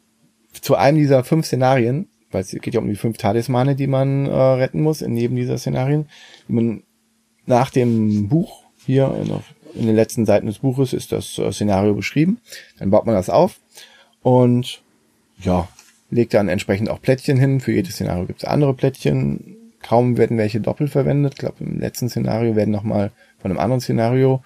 zu 0.61 0.75
einem 0.75 0.97
dieser 0.97 1.23
fünf 1.23 1.45
Szenarien, 1.47 2.09
weil 2.33 2.41
es 2.41 2.51
geht 2.51 2.73
ja 2.73 2.79
um 2.79 2.87
die 2.87 2.95
fünf 2.95 3.17
Talismane, 3.17 3.75
die 3.75 3.87
man 3.87 4.25
äh, 4.25 4.31
retten 4.31 4.81
muss 4.81 5.01
in 5.01 5.13
neben 5.13 5.35
dieser 5.35 5.57
Szenarien, 5.57 6.07
man 6.47 6.83
nach 7.45 7.69
dem 7.69 8.29
Buch 8.29 8.63
hier 8.85 9.13
in, 9.21 9.29
in 9.79 9.87
den 9.87 9.95
letzten 9.95 10.25
Seiten 10.25 10.47
des 10.47 10.59
Buches 10.59 10.93
ist 10.93 11.11
das 11.11 11.37
äh, 11.37 11.51
Szenario 11.51 11.93
beschrieben. 11.93 12.39
Dann 12.79 12.89
baut 12.89 13.05
man 13.05 13.15
das 13.15 13.29
auf 13.29 13.59
und 14.21 14.81
ja, 15.39 15.67
legt 16.09 16.33
dann 16.33 16.49
entsprechend 16.49 16.89
auch 16.89 17.01
Plättchen 17.01 17.37
hin. 17.37 17.59
Für 17.59 17.73
jedes 17.73 17.95
Szenario 17.95 18.25
gibt 18.25 18.43
es 18.43 18.49
andere 18.49 18.73
Plättchen. 18.73 19.57
Kaum 19.81 20.17
werden 20.17 20.37
welche 20.37 20.61
doppelt 20.61 20.91
verwendet. 20.91 21.33
Ich 21.33 21.39
glaube, 21.39 21.57
im 21.59 21.79
letzten 21.79 22.07
Szenario 22.09 22.55
werden 22.55 22.71
nochmal 22.71 23.11
von 23.39 23.51
einem 23.51 23.59
anderen 23.59 23.81
Szenario 23.81 24.41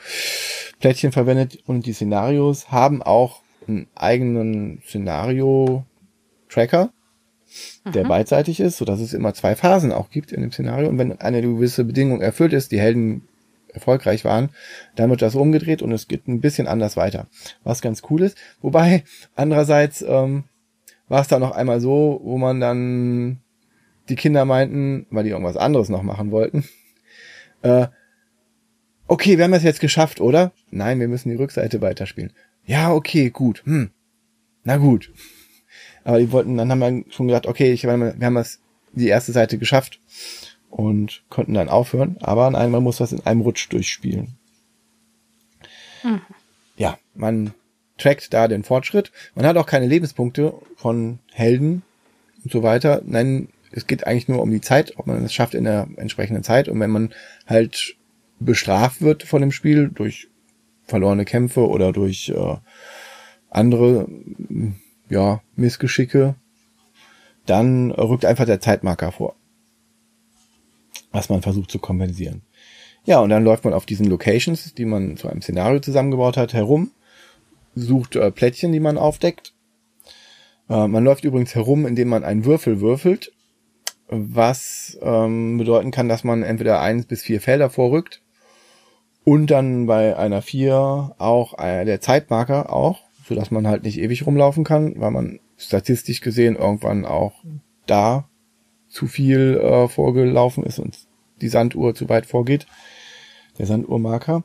Plättchen 0.79 1.11
verwendet 1.11 1.59
und 1.65 1.85
die 1.85 1.93
Szenarios 1.93 2.71
haben 2.71 3.03
auch 3.03 3.41
einen 3.67 3.87
eigenen 3.95 4.81
Szenario-Tracker, 4.87 6.91
der 7.85 8.03
mhm. 8.03 8.09
beidseitig 8.09 8.59
ist, 8.59 8.77
so 8.77 8.85
dass 8.85 8.99
es 8.99 9.13
immer 9.13 9.33
zwei 9.33 9.55
Phasen 9.55 9.91
auch 9.91 10.09
gibt 10.09 10.31
in 10.31 10.41
dem 10.41 10.51
Szenario. 10.51 10.89
Und 10.89 10.97
wenn 10.97 11.19
eine 11.19 11.41
gewisse 11.41 11.83
Bedingung 11.83 12.21
erfüllt 12.21 12.53
ist, 12.53 12.71
die 12.71 12.79
Helden 12.79 13.27
erfolgreich 13.73 14.25
waren, 14.25 14.49
dann 14.95 15.09
wird 15.09 15.21
das 15.21 15.35
umgedreht 15.35 15.81
und 15.81 15.91
es 15.91 16.07
geht 16.07 16.27
ein 16.27 16.41
bisschen 16.41 16.67
anders 16.67 16.97
weiter. 16.97 17.27
Was 17.63 17.81
ganz 17.81 18.01
cool 18.09 18.23
ist. 18.23 18.37
Wobei, 18.61 19.03
andererseits 19.35 20.01
ähm, 20.01 20.45
war 21.07 21.21
es 21.21 21.27
dann 21.27 21.41
noch 21.41 21.51
einmal 21.51 21.79
so, 21.79 22.19
wo 22.23 22.37
man 22.37 22.59
dann 22.59 23.39
die 24.09 24.15
Kinder 24.15 24.45
meinten, 24.45 25.05
weil 25.09 25.23
die 25.23 25.31
irgendwas 25.31 25.57
anderes 25.57 25.89
noch 25.89 26.03
machen 26.03 26.31
wollten, 26.31 26.63
äh, 27.61 27.87
okay, 29.07 29.37
wir 29.37 29.43
haben 29.43 29.51
das 29.51 29.63
jetzt 29.63 29.79
geschafft, 29.79 30.21
oder? 30.21 30.51
Nein, 30.69 30.99
wir 30.99 31.07
müssen 31.07 31.29
die 31.29 31.35
Rückseite 31.35 31.81
weiterspielen. 31.81 32.33
Ja, 32.65 32.93
okay, 32.93 33.29
gut. 33.29 33.63
Hm. 33.65 33.91
Na 34.63 34.77
gut. 34.77 35.11
Aber 36.07 36.19
die 36.19 36.31
wollten, 36.31 36.55
dann 36.55 36.71
haben 36.71 36.79
wir 36.79 37.03
schon 37.11 37.27
gedacht, 37.27 37.47
okay, 37.47 37.73
ich, 37.73 37.83
wir 37.83 37.91
haben 37.91 38.35
das, 38.35 38.61
die 38.93 39.09
erste 39.09 39.33
Seite 39.33 39.57
geschafft 39.57 39.99
und 40.69 41.21
konnten 41.27 41.53
dann 41.53 41.67
aufhören. 41.67 42.15
Aber 42.21 42.49
nein, 42.49 42.71
man 42.71 42.81
muss 42.81 42.99
das 42.99 43.11
in 43.11 43.25
einem 43.25 43.41
Rutsch 43.41 43.67
durchspielen. 43.69 44.37
Mhm. 46.05 46.21
Ja, 46.77 46.97
man 47.13 47.53
trackt 47.97 48.33
da 48.33 48.47
den 48.47 48.63
Fortschritt. 48.63 49.11
Man 49.35 49.45
hat 49.45 49.57
auch 49.57 49.65
keine 49.65 49.85
Lebenspunkte 49.85 50.53
von 50.77 51.19
Helden 51.33 51.81
und 52.41 52.53
so 52.53 52.63
weiter. 52.63 53.01
Nein, 53.05 53.49
es 53.71 53.85
geht 53.85 54.07
eigentlich 54.07 54.29
nur 54.29 54.41
um 54.41 54.49
die 54.49 54.61
Zeit, 54.61 54.97
ob 54.97 55.07
man 55.07 55.25
es 55.25 55.33
schafft 55.33 55.55
in 55.55 55.65
der 55.65 55.89
entsprechenden 55.97 56.43
Zeit. 56.43 56.69
Und 56.69 56.79
wenn 56.79 56.89
man 56.89 57.13
halt 57.47 57.97
bestraft 58.39 59.01
wird 59.01 59.23
von 59.23 59.41
dem 59.41 59.51
Spiel 59.51 59.89
durch 59.89 60.29
verlorene 60.85 61.25
Kämpfe 61.25 61.67
oder 61.67 61.91
durch 61.91 62.29
äh, 62.29 62.55
andere 63.49 64.07
ja, 65.09 65.41
Missgeschicke, 65.55 66.35
dann 67.45 67.91
rückt 67.91 68.25
einfach 68.25 68.45
der 68.45 68.59
Zeitmarker 68.59 69.11
vor, 69.11 69.35
was 71.11 71.29
man 71.29 71.41
versucht 71.41 71.71
zu 71.71 71.79
kompensieren. 71.79 72.41
Ja, 73.05 73.19
und 73.19 73.29
dann 73.29 73.43
läuft 73.43 73.63
man 73.63 73.73
auf 73.73 73.85
diesen 73.85 74.07
Locations, 74.07 74.73
die 74.73 74.85
man 74.85 75.15
zu 75.15 75.29
einem 75.29 75.41
Szenario 75.41 75.79
zusammengebaut 75.79 76.35
hat, 76.35 76.53
herum, 76.53 76.91
sucht 77.73 78.15
äh, 78.17 78.31
Plättchen, 78.31 78.73
die 78.73 78.81
man 78.81 78.97
aufdeckt. 78.97 79.53
Äh, 80.69 80.87
man 80.87 81.03
läuft 81.05 81.23
übrigens 81.23 81.55
herum, 81.55 81.85
indem 81.85 82.09
man 82.09 82.25
einen 82.25 82.43
Würfel 82.43 82.81
würfelt, 82.81 83.31
was 84.09 84.97
ähm, 85.01 85.57
bedeuten 85.57 85.91
kann, 85.91 86.09
dass 86.09 86.23
man 86.23 86.43
entweder 86.43 86.81
eins 86.81 87.05
bis 87.05 87.21
vier 87.21 87.39
Felder 87.39 87.69
vorrückt 87.69 88.21
und 89.23 89.47
dann 89.47 89.85
bei 89.87 90.17
einer 90.17 90.41
vier 90.41 91.15
auch 91.17 91.57
äh, 91.59 91.85
der 91.85 92.01
Zeitmarker 92.01 92.71
auch, 92.71 93.06
so 93.27 93.35
dass 93.35 93.51
man 93.51 93.67
halt 93.67 93.83
nicht 93.83 93.99
ewig 93.99 94.25
rumlaufen 94.25 94.63
kann, 94.63 94.99
weil 94.99 95.11
man 95.11 95.39
statistisch 95.57 96.21
gesehen 96.21 96.55
irgendwann 96.55 97.05
auch 97.05 97.43
da 97.85 98.29
zu 98.87 99.07
viel 99.07 99.57
äh, 99.57 99.87
vorgelaufen 99.87 100.63
ist 100.63 100.79
und 100.79 100.97
die 101.41 101.49
Sanduhr 101.49 101.93
zu 101.93 102.07
weit 102.09 102.25
vorgeht 102.25 102.67
der 103.57 103.65
Sanduhrmarker. 103.65 104.43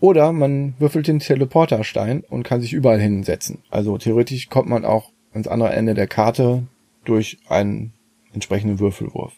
Oder 0.00 0.32
man 0.32 0.74
würfelt 0.78 1.08
den 1.08 1.18
Teleporterstein 1.18 2.22
und 2.28 2.42
kann 2.42 2.60
sich 2.60 2.72
überall 2.72 3.00
hinsetzen. 3.00 3.58
Also 3.70 3.98
theoretisch 3.98 4.48
kommt 4.48 4.68
man 4.68 4.84
auch 4.84 5.12
ans 5.32 5.48
andere 5.48 5.70
Ende 5.70 5.94
der 5.94 6.06
Karte 6.06 6.62
durch 7.04 7.38
einen 7.48 7.92
entsprechenden 8.32 8.78
Würfelwurf. 8.78 9.34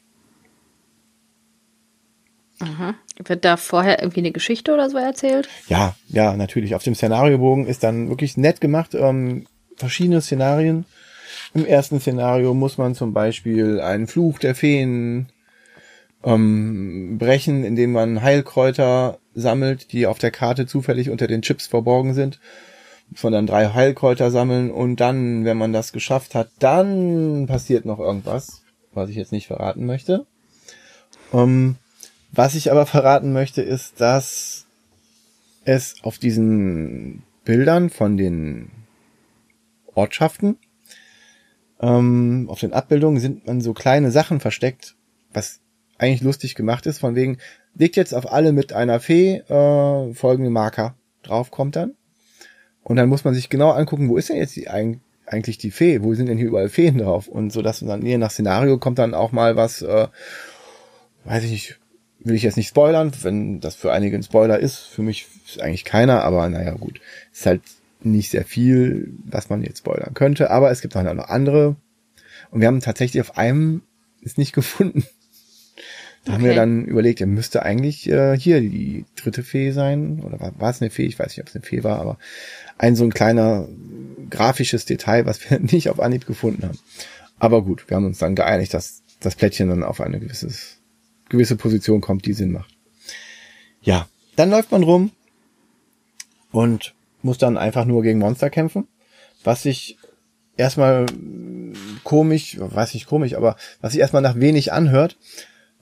Aha. 2.63 2.95
Wird 3.25 3.45
da 3.45 3.57
vorher 3.57 4.01
irgendwie 4.01 4.21
eine 4.21 4.31
Geschichte 4.31 4.73
oder 4.73 4.89
so 4.89 4.97
erzählt? 4.97 5.49
Ja, 5.69 5.97
ja, 6.09 6.37
natürlich. 6.37 6.75
Auf 6.75 6.85
dem 6.85 6.95
Szenariobogen 6.95 7.67
ist 7.67 7.83
dann 7.83 8.09
wirklich 8.09 8.37
nett 8.37 8.61
gemacht. 8.61 8.95
Ähm, 8.95 9.47
verschiedene 9.77 10.21
Szenarien. 10.21 10.85
Im 11.55 11.67
ersten 11.67 12.01
Szenario 12.01 12.55
muss 12.55 12.79
man 12.79 12.95
zum 12.95 13.13
Beispiel 13.13 13.81
einen 13.81 14.07
Fluch 14.07 14.39
der 14.39 14.55
Feen 14.55 15.29
ähm, 16.23 17.19
brechen, 17.19 17.65
indem 17.65 17.93
man 17.93 18.23
Heilkräuter 18.23 19.19
sammelt, 19.35 19.93
die 19.93 20.07
auf 20.07 20.19
der 20.19 20.31
Karte 20.31 20.67
zufällig 20.67 21.11
unter 21.11 21.27
den 21.27 21.43
Chips 21.43 21.67
verborgen 21.67 22.15
sind. 22.15 22.39
Von 23.15 23.33
dann 23.33 23.47
drei 23.47 23.69
Heilkräuter 23.71 24.31
sammeln 24.31 24.71
und 24.71 24.97
dann, 24.97 25.45
wenn 25.45 25.59
man 25.59 25.73
das 25.73 25.93
geschafft 25.93 26.35
hat, 26.35 26.49
dann 26.61 27.47
passiert 27.47 27.85
noch 27.85 27.99
irgendwas, 27.99 28.63
was 28.95 29.11
ich 29.11 29.17
jetzt 29.17 29.33
nicht 29.33 29.49
verraten 29.49 29.85
möchte. 29.85 30.27
Ähm, 31.35 31.77
was 32.33 32.55
ich 32.55 32.71
aber 32.71 32.87
verraten 32.87 33.33
möchte, 33.33 33.63
ist, 33.63 34.01
dass 34.01 34.67
es 35.65 35.95
auf 36.03 36.19
diesen 36.19 37.23
Bildern 37.45 37.91
von 37.91 38.17
den 38.17 38.71
Ortschaften, 39.95 40.57
ähm, 41.81 42.47
auf 42.49 42.61
den 42.61 42.73
Abbildungen 42.73 43.21
sind 43.21 43.47
man 43.47 43.61
so 43.61 43.75
kleine 43.75 44.11
Sachen 44.11 44.41
versteckt, 44.41 44.97
was 45.33 45.61
eigentlich 45.99 46.23
lustig 46.23 46.55
gemacht 46.55 46.87
ist, 46.87 46.99
von 46.99 47.15
wegen, 47.15 47.39
legt 47.75 47.97
jetzt 47.97 48.15
auf 48.15 48.33
alle 48.33 48.53
mit 48.53 48.73
einer 48.73 48.99
Fee 49.01 49.37
äh, 49.37 50.15
folgende 50.15 50.51
Marker 50.51 50.95
drauf, 51.23 51.51
kommt 51.51 51.77
dann. 51.77 51.95
Und 52.83 52.97
dann 52.97 53.09
muss 53.09 53.25
man 53.25 53.35
sich 53.35 53.49
genau 53.49 53.71
angucken, 53.71 54.09
wo 54.09 54.17
ist 54.17 54.29
denn 54.29 54.37
jetzt 54.37 54.57
die, 54.57 54.69
eigentlich 54.69 55.59
die 55.59 55.71
Fee? 55.71 56.03
Wo 56.03 56.15
sind 56.15 56.27
denn 56.27 56.39
hier 56.39 56.49
überall 56.49 56.69
Feen 56.69 56.99
drauf? 56.99 57.29
Und 57.29 57.53
so 57.53 57.63
dass 57.63 57.81
dann 57.81 58.05
je 58.05 58.19
nach 58.19 58.31
Szenario 58.31 58.79
kommt 58.79 58.99
dann 58.99 59.15
auch 59.15 59.33
mal 59.33 59.55
was, 59.57 59.83
äh, 59.83 60.09
weiß 61.25 61.45
ich 61.45 61.51
nicht, 61.51 61.81
will 62.24 62.35
ich 62.35 62.43
jetzt 62.43 62.57
nicht 62.57 62.69
spoilern, 62.69 63.12
wenn 63.23 63.61
das 63.61 63.74
für 63.74 63.93
einige 63.93 64.16
ein 64.16 64.23
Spoiler 64.23 64.59
ist. 64.59 64.78
Für 64.78 65.03
mich 65.03 65.27
ist 65.47 65.61
eigentlich 65.61 65.85
keiner, 65.85 66.23
aber 66.23 66.49
naja, 66.49 66.73
gut. 66.73 67.01
Ist 67.32 67.47
halt 67.47 67.62
nicht 68.03 68.31
sehr 68.31 68.44
viel, 68.44 69.12
was 69.24 69.49
man 69.49 69.62
jetzt 69.62 69.78
spoilern 69.78 70.15
könnte. 70.15 70.51
Aber 70.51 70.70
es 70.70 70.81
gibt 70.81 70.97
auch 70.97 71.03
noch 71.03 71.28
andere. 71.28 71.77
Und 72.51 72.61
wir 72.61 72.69
haben 72.69 72.81
tatsächlich 72.81 73.20
auf 73.20 73.36
einem 73.36 73.82
ist 74.20 74.39
nicht 74.39 74.53
gefunden. 74.55 75.05
Da 76.24 76.32
okay. 76.32 76.32
haben 76.32 76.44
wir 76.44 76.55
dann 76.55 76.85
überlegt, 76.85 77.20
er 77.20 77.27
müsste 77.27 77.65
eigentlich 77.65 78.09
äh, 78.09 78.39
hier 78.39 78.61
die 78.61 79.05
dritte 79.16 79.43
Fee 79.43 79.73
sein. 79.73 80.20
Oder 80.24 80.39
war, 80.39 80.53
war 80.61 80.70
es 80.70 80.81
eine 80.81 80.90
Fee? 80.90 81.07
Ich 81.07 81.19
weiß 81.19 81.28
nicht, 81.28 81.40
ob 81.40 81.49
es 81.49 81.57
eine 81.57 81.65
Fee 81.65 81.82
war, 81.82 81.99
aber 81.99 82.16
ein 82.78 82.94
so 82.94 83.03
ein 83.03 83.12
kleiner 83.12 83.69
grafisches 84.31 84.85
Detail, 84.85 85.27
was 85.27 85.51
wir 85.51 85.59
nicht 85.73 85.90
auf 85.90 85.99
Anhieb 85.99 86.27
gefunden 86.27 86.62
haben. 86.62 86.78
Aber 87.40 87.62
gut, 87.62 87.89
wir 87.89 87.97
haben 87.97 88.07
uns 88.07 88.19
dann 88.19 88.36
geeinigt, 88.36 88.73
dass 88.73 89.03
das 89.19 89.35
Plättchen 89.35 89.69
dann 89.69 89.82
auf 89.82 90.01
eine 90.01 90.20
gewisses, 90.20 90.78
gewisse 91.33 91.57
Position 91.57 92.01
kommt, 92.01 92.25
die 92.27 92.33
Sinn 92.33 92.53
macht. 92.53 92.71
Ja, 93.81 94.09
dann 94.37 94.51
läuft 94.51 94.71
man 94.71 94.85
rum 94.85 95.11
und 96.53 96.95
muss 97.23 97.39
dann 97.39 97.57
einfach 97.57 97.85
nur 97.85 98.03
gegen 98.03 98.21
Monster 98.21 98.51
kämpfen, 98.51 98.87
was 99.43 99.63
sich 99.63 99.99
erstmal 100.57 101.07
komisch, 102.05 102.59
weiß 102.61 102.95
nicht 102.95 103.07
komisch, 103.07 103.35
aber 103.35 103.57
was 103.81 103.93
sich 103.93 104.01
erstmal 104.01 104.23
nach 104.23 104.39
wenig 104.39 104.73
anhört, 104.73 105.17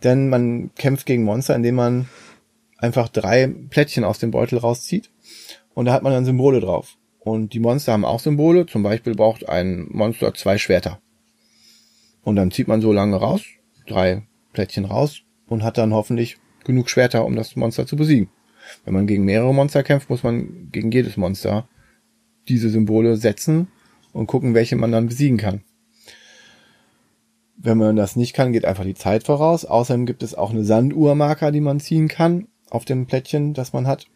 denn 0.03 0.31
man 0.31 0.71
kämpft 0.77 1.05
gegen 1.05 1.25
Monster, 1.25 1.55
indem 1.55 1.75
man 1.75 2.09
einfach 2.79 3.09
drei 3.09 3.47
Plättchen 3.47 4.05
aus 4.05 4.19
dem 4.19 4.31
Beutel 4.31 4.59
rauszieht 4.59 5.11
und 5.75 5.85
da 5.85 5.93
hat 5.93 6.03
man 6.03 6.13
dann 6.13 6.25
Symbole 6.25 6.61
drauf. 6.61 6.97
Und 7.19 7.53
die 7.53 7.61
Monster 7.61 7.93
haben 7.93 8.07
auch 8.07 8.21
Symbole, 8.21 8.65
zum 8.65 8.83
Beispiel 8.83 9.15
braucht 9.15 9.47
ein 9.47 9.87
Monster 9.91 10.33
zwei 10.33 10.57
Schwerter. 10.57 11.01
Und 12.23 12.37
dann 12.37 12.51
zieht 12.51 12.67
man 12.67 12.81
so 12.81 12.93
lange 12.93 13.17
raus, 13.17 13.43
drei 13.87 14.23
Plättchen 14.53 14.87
raus 14.87 15.23
und 15.51 15.63
hat 15.63 15.77
dann 15.77 15.93
hoffentlich 15.93 16.39
genug 16.65 16.89
Schwerter, 16.89 17.27
um 17.27 17.37
das 17.37 17.57
Monster 17.57 17.87
zu 17.87 17.97
besiegen. 17.97 18.31
Wenn 18.85 18.95
man 18.95 19.07
gegen 19.07 19.25
mehrere 19.25 19.53
Monster 19.53 19.83
kämpft, 19.83 20.09
muss 20.09 20.23
man 20.23 20.71
gegen 20.71 20.91
jedes 20.91 21.17
Monster 21.17 21.69
diese 22.49 22.71
Symbole 22.71 23.17
setzen 23.17 23.69
und 24.13 24.27
gucken, 24.27 24.55
welche 24.55 24.77
man 24.77 24.93
dann 24.93 25.09
besiegen 25.09 25.37
kann. 25.37 25.63
Wenn 27.57 27.77
man 27.77 27.97
das 27.97 28.17
nicht 28.17 28.33
kann, 28.33 28.53
geht 28.53 28.65
einfach 28.65 28.85
die 28.85 28.95
Zeit 28.95 29.25
voraus. 29.25 29.65
Außerdem 29.67 30.07
gibt 30.07 30.23
es 30.23 30.35
auch 30.35 30.51
eine 30.51 30.65
Sanduhrmarker, 30.65 31.53
die 31.53 31.61
man 31.61 31.81
ziehen 31.81 32.09
kann 32.09 32.47
auf 32.71 32.85
dem 32.85 33.07
Plättchen, 33.07 33.53
das 33.53 33.73
man 33.73 33.87
hat. 33.87 34.07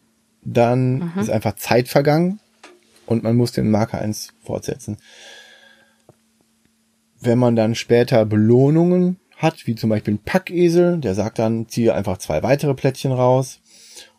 Dann 0.43 1.13
mhm. 1.15 1.21
ist 1.21 1.31
einfach 1.31 1.57
Zeit 1.57 1.89
vergangen 1.89 2.41
und 3.07 3.23
man 3.23 3.37
muss 3.37 3.53
den 3.53 3.71
Marker 3.71 3.99
eins 3.99 4.33
fortsetzen. 4.41 4.99
Wenn 7.21 7.39
man 7.39 7.57
dann 7.57 7.75
später 7.75 8.25
Belohnungen 8.25 9.19
hat, 9.37 9.67
wie 9.67 9.75
zum 9.75 9.91
Beispiel 9.91 10.15
ein 10.15 10.25
Packesel, 10.25 10.99
der 10.99 11.15
sagt 11.15 11.39
dann, 11.39 11.69
ziehe 11.69 11.95
einfach 11.95 12.19
zwei 12.19 12.43
weitere 12.43 12.75
Plättchen 12.75 13.13
raus. 13.13 13.61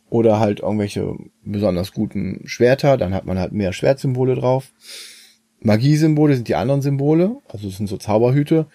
Oder 0.10 0.40
halt 0.40 0.60
irgendwelche 0.60 1.16
besonders 1.44 1.92
guten 1.92 2.42
Schwerter, 2.46 2.96
dann 2.96 3.14
hat 3.14 3.26
man 3.26 3.40
halt 3.40 3.52
mehr 3.52 3.74
Schwertsymbole 3.74 4.36
drauf. 4.36 4.72
Magiesymbole 5.62 6.36
sind 6.36 6.48
die 6.48 6.56
anderen 6.56 6.84
Symbole, 6.84 7.38
also 7.48 7.68
es 7.68 7.78
sind 7.78 7.88
so 7.88 7.98
Zauberhüte 7.98 8.68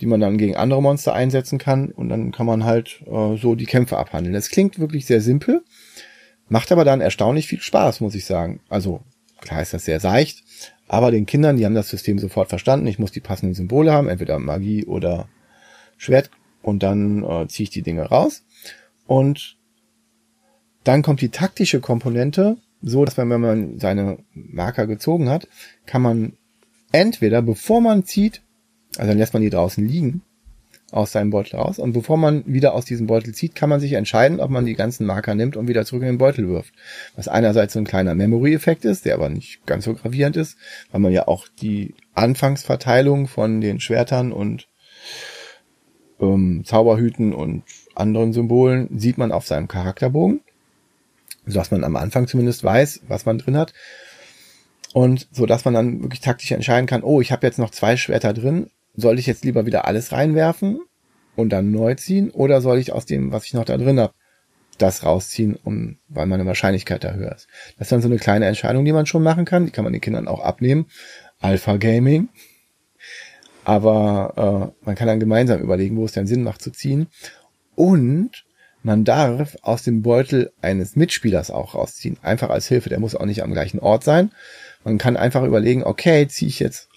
die 0.00 0.06
man 0.06 0.20
dann 0.20 0.38
gegen 0.38 0.56
andere 0.56 0.82
Monster 0.82 1.14
einsetzen 1.14 1.58
kann 1.58 1.90
und 1.90 2.08
dann 2.08 2.32
kann 2.32 2.46
man 2.46 2.64
halt 2.64 3.02
äh, 3.06 3.36
so 3.36 3.54
die 3.54 3.66
Kämpfe 3.66 3.96
abhandeln. 3.96 4.34
Das 4.34 4.50
klingt 4.50 4.78
wirklich 4.78 5.06
sehr 5.06 5.20
simpel, 5.20 5.62
macht 6.48 6.72
aber 6.72 6.84
dann 6.84 7.00
erstaunlich 7.00 7.46
viel 7.46 7.60
Spaß, 7.60 8.00
muss 8.00 8.14
ich 8.14 8.24
sagen. 8.24 8.60
Also 8.68 9.00
klar 9.40 9.62
ist 9.62 9.72
das 9.72 9.84
sehr 9.84 10.00
seicht, 10.00 10.42
aber 10.88 11.10
den 11.10 11.26
Kindern, 11.26 11.56
die 11.56 11.64
haben 11.64 11.74
das 11.74 11.88
System 11.88 12.18
sofort 12.18 12.48
verstanden. 12.48 12.86
Ich 12.86 12.98
muss 12.98 13.12
die 13.12 13.20
passenden 13.20 13.54
Symbole 13.54 13.92
haben, 13.92 14.08
entweder 14.08 14.38
Magie 14.38 14.84
oder 14.84 15.28
Schwert 16.04 16.30
und 16.62 16.82
dann 16.82 17.24
äh, 17.24 17.48
ziehe 17.48 17.64
ich 17.64 17.70
die 17.70 17.82
Dinge 17.82 18.04
raus 18.04 18.44
und 19.06 19.56
dann 20.84 21.02
kommt 21.02 21.20
die 21.20 21.30
taktische 21.30 21.80
Komponente, 21.80 22.58
so 22.82 23.04
dass 23.04 23.16
wenn 23.16 23.28
man 23.28 23.78
seine 23.78 24.18
Marker 24.34 24.86
gezogen 24.86 25.30
hat, 25.30 25.48
kann 25.86 26.02
man 26.02 26.34
entweder 26.92 27.42
bevor 27.42 27.80
man 27.80 28.04
zieht 28.04 28.42
also 28.98 29.08
dann 29.10 29.18
lässt 29.18 29.32
man 29.32 29.42
die 29.42 29.50
draußen 29.50 29.86
liegen 29.86 30.22
aus 30.90 31.10
seinem 31.10 31.30
Beutel 31.30 31.56
raus. 31.56 31.78
Und 31.78 31.92
bevor 31.92 32.16
man 32.16 32.44
wieder 32.46 32.74
aus 32.74 32.84
diesem 32.84 33.08
Beutel 33.08 33.34
zieht, 33.34 33.56
kann 33.56 33.68
man 33.68 33.80
sich 33.80 33.94
entscheiden, 33.94 34.38
ob 34.38 34.50
man 34.50 34.64
die 34.64 34.74
ganzen 34.74 35.06
Marker 35.06 35.34
nimmt 35.34 35.56
und 35.56 35.66
wieder 35.66 35.84
zurück 35.84 36.02
in 36.02 36.10
den 36.10 36.18
Beutel 36.18 36.48
wirft. 36.48 36.72
Was 37.16 37.26
einerseits 37.26 37.72
so 37.72 37.80
ein 37.80 37.86
kleiner 37.86 38.14
Memory-Effekt 38.14 38.84
ist, 38.84 39.04
der 39.04 39.14
aber 39.14 39.28
nicht 39.28 39.66
ganz 39.66 39.84
so 39.84 39.94
gravierend 39.94 40.36
ist, 40.36 40.56
weil 40.92 41.00
man 41.00 41.12
ja 41.12 41.26
auch 41.26 41.48
die 41.60 41.94
Anfangsverteilung 42.14 43.26
von 43.26 43.60
den 43.60 43.80
Schwertern 43.80 44.30
und 44.30 44.68
ähm, 46.32 46.62
Zauberhüten 46.64 47.32
und 47.32 47.62
anderen 47.94 48.32
Symbolen 48.32 48.98
sieht 48.98 49.18
man 49.18 49.32
auf 49.32 49.46
seinem 49.46 49.68
Charakterbogen, 49.68 50.40
sodass 51.46 51.70
man 51.70 51.84
am 51.84 51.96
Anfang 51.96 52.26
zumindest 52.26 52.64
weiß, 52.64 53.02
was 53.08 53.26
man 53.26 53.38
drin 53.38 53.56
hat. 53.56 53.72
Und 54.92 55.28
so 55.32 55.46
dass 55.46 55.64
man 55.64 55.74
dann 55.74 56.02
wirklich 56.02 56.20
taktisch 56.20 56.52
entscheiden 56.52 56.86
kann, 56.86 57.02
oh, 57.02 57.20
ich 57.20 57.32
habe 57.32 57.46
jetzt 57.46 57.58
noch 57.58 57.70
zwei 57.70 57.96
Schwerter 57.96 58.32
drin, 58.32 58.70
soll 58.94 59.18
ich 59.18 59.26
jetzt 59.26 59.44
lieber 59.44 59.66
wieder 59.66 59.86
alles 59.86 60.12
reinwerfen 60.12 60.80
und 61.36 61.50
dann 61.50 61.72
neu 61.72 61.94
ziehen 61.94 62.30
oder 62.30 62.60
soll 62.60 62.78
ich 62.78 62.92
aus 62.92 63.06
dem, 63.06 63.32
was 63.32 63.44
ich 63.44 63.54
noch 63.54 63.64
da 63.64 63.76
drin 63.76 63.98
habe, 63.98 64.14
das 64.78 65.04
rausziehen, 65.04 65.56
um, 65.62 65.98
weil 66.08 66.26
meine 66.26 66.46
Wahrscheinlichkeit 66.46 67.04
da 67.04 67.12
höher 67.12 67.34
ist. 67.34 67.48
Das 67.78 67.86
ist 67.86 67.92
dann 67.92 68.02
so 68.02 68.08
eine 68.08 68.18
kleine 68.18 68.46
Entscheidung, 68.46 68.84
die 68.84 68.92
man 68.92 69.06
schon 69.06 69.22
machen 69.22 69.44
kann. 69.44 69.66
Die 69.66 69.72
kann 69.72 69.84
man 69.84 69.92
den 69.92 70.02
Kindern 70.02 70.28
auch 70.28 70.40
abnehmen. 70.40 70.86
Alpha 71.40 71.76
Gaming. 71.76 72.28
Aber 73.64 74.72
äh, 74.82 74.84
man 74.86 74.94
kann 74.94 75.08
dann 75.08 75.20
gemeinsam 75.20 75.60
überlegen, 75.60 75.96
wo 75.96 76.04
es 76.04 76.12
dann 76.12 76.26
Sinn 76.26 76.42
macht 76.42 76.62
zu 76.62 76.70
ziehen. 76.70 77.08
Und 77.74 78.44
man 78.82 79.04
darf 79.04 79.56
aus 79.62 79.82
dem 79.82 80.02
Beutel 80.02 80.52
eines 80.60 80.94
Mitspielers 80.94 81.50
auch 81.50 81.74
rausziehen. 81.74 82.18
Einfach 82.22 82.50
als 82.50 82.68
Hilfe. 82.68 82.90
Der 82.90 83.00
muss 83.00 83.14
auch 83.14 83.24
nicht 83.24 83.42
am 83.42 83.52
gleichen 83.52 83.80
Ort 83.80 84.04
sein. 84.04 84.30
Man 84.84 84.98
kann 84.98 85.16
einfach 85.16 85.42
überlegen, 85.42 85.82
okay, 85.82 86.28
ziehe 86.28 86.48
ich 86.48 86.60
jetzt 86.60 86.88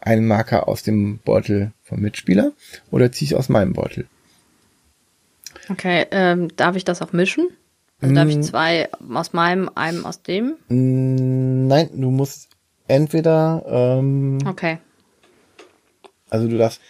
einen 0.00 0.26
Marker 0.26 0.68
aus 0.68 0.82
dem 0.82 1.18
Beutel 1.24 1.72
vom 1.82 2.00
Mitspieler 2.00 2.52
oder 2.90 3.10
ziehe 3.10 3.26
ich 3.26 3.34
aus 3.36 3.48
meinem 3.48 3.72
Beutel. 3.72 4.06
Okay, 5.70 6.06
ähm, 6.10 6.48
darf 6.56 6.76
ich 6.76 6.84
das 6.84 7.00
auch 7.00 7.12
mischen? 7.12 7.48
Also 8.00 8.14
darf 8.14 8.28
ich 8.28 8.36
mm. 8.36 8.42
zwei 8.42 8.88
aus 9.14 9.32
meinem, 9.32 9.70
einem 9.74 10.04
aus 10.04 10.22
dem? 10.22 10.56
Mm, 10.68 11.68
nein, 11.68 11.88
du 11.94 12.10
musst 12.10 12.48
entweder. 12.88 13.64
Ähm, 13.66 14.38
okay. 14.46 14.78
Also 16.32 16.48
du 16.48 16.56
darfst 16.56 16.80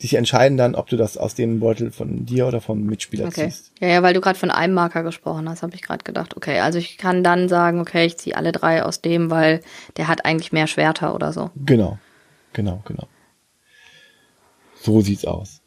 dich 0.00 0.14
entscheiden 0.14 0.56
dann, 0.56 0.76
ob 0.76 0.88
du 0.88 0.96
das 0.96 1.16
aus 1.16 1.34
dem 1.34 1.58
Beutel 1.58 1.90
von 1.90 2.24
dir 2.24 2.46
oder 2.46 2.60
vom 2.60 2.84
Mitspieler 2.84 3.26
okay. 3.26 3.48
ziehst. 3.48 3.72
Ja, 3.80 3.88
ja, 3.88 4.02
weil 4.02 4.14
du 4.14 4.20
gerade 4.20 4.38
von 4.38 4.52
einem 4.52 4.74
Marker 4.74 5.02
gesprochen 5.02 5.48
hast, 5.48 5.62
habe 5.62 5.74
ich 5.74 5.82
gerade 5.82 6.04
gedacht. 6.04 6.36
Okay, 6.36 6.60
also 6.60 6.78
ich 6.78 6.96
kann 6.96 7.24
dann 7.24 7.48
sagen, 7.48 7.80
okay, 7.80 8.06
ich 8.06 8.16
ziehe 8.16 8.36
alle 8.36 8.52
drei 8.52 8.84
aus 8.84 9.00
dem, 9.00 9.30
weil 9.30 9.60
der 9.96 10.06
hat 10.06 10.24
eigentlich 10.24 10.52
mehr 10.52 10.68
Schwerter 10.68 11.14
oder 11.14 11.32
so. 11.32 11.50
Genau, 11.56 11.98
genau, 12.52 12.82
genau. 12.84 13.08
So 14.80 15.00
sieht's 15.00 15.24
aus. 15.24 15.62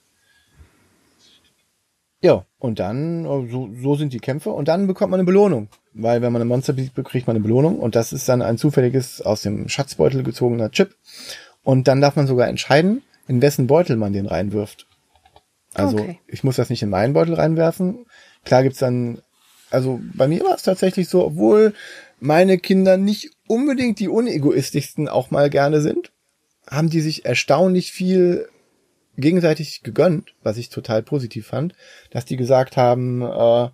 Ja, 2.22 2.46
und 2.58 2.80
dann, 2.80 3.26
äh, 3.26 3.52
so, 3.52 3.70
so 3.82 3.96
sind 3.96 4.14
die 4.14 4.20
Kämpfe 4.20 4.52
und 4.52 4.68
dann 4.70 4.88
bekommt 4.88 5.12
man 5.12 5.20
eine 5.20 5.26
Belohnung. 5.26 5.68
Weil 5.94 6.22
wenn 6.22 6.32
man 6.32 6.42
ein 6.42 6.48
Monster 6.48 6.72
besiegt, 6.72 6.96
kriegt 7.04 7.28
man 7.28 7.36
eine 7.36 7.44
Belohnung 7.44 7.80
und 7.80 7.96
das 7.96 8.14
ist 8.14 8.30
dann 8.30 8.42
ein 8.42 8.58
zufälliges 8.58 9.22
aus 9.22 9.42
dem 9.42 9.68
Schatzbeutel 9.68 10.24
gezogener 10.24 10.72
Chip. 10.72 10.96
Und 11.64 11.88
dann 11.88 12.00
darf 12.00 12.16
man 12.16 12.28
sogar 12.28 12.48
entscheiden, 12.48 13.02
in 13.30 13.42
wessen 13.44 13.68
Beutel 13.68 13.96
man 13.96 14.12
den 14.12 14.26
reinwirft. 14.26 14.88
Also 15.76 16.00
okay. 16.00 16.20
ich 16.28 16.44
muss 16.44 16.56
das 16.56 16.72
nicht 16.72 16.82
in 16.82 16.90
meinen 16.90 17.14
Beutel 17.14 17.36
reinwerfen. 17.36 18.06
Klar 18.44 18.64
gibt's 18.64 18.80
dann, 18.80 19.22
also 19.70 20.02
bei 20.16 20.28
mir 20.28 20.44
war 20.44 20.56
es 20.56 20.64
tatsächlich 20.64 21.08
so, 21.08 21.24
obwohl 21.24 21.74
meine 22.20 22.58
Kinder 22.58 22.98
nicht 22.98 23.30
unbedingt 23.48 24.00
die 24.00 24.10
unegoistischsten 24.10 25.08
auch 25.08 25.30
mal 25.30 25.52
gerne 25.52 25.80
sind, 25.82 26.12
haben 26.68 26.90
die 26.90 27.02
sich 27.02 27.26
erstaunlich 27.26 27.92
viel 27.92 28.50
gegenseitig 29.16 29.84
gegönnt, 29.84 30.34
was 30.42 30.58
ich 30.58 30.70
total 30.70 31.04
positiv 31.04 31.46
fand, 31.46 31.76
dass 32.10 32.26
die 32.26 32.36
gesagt 32.36 32.78
haben, 32.78 33.22
äh, 33.22 33.70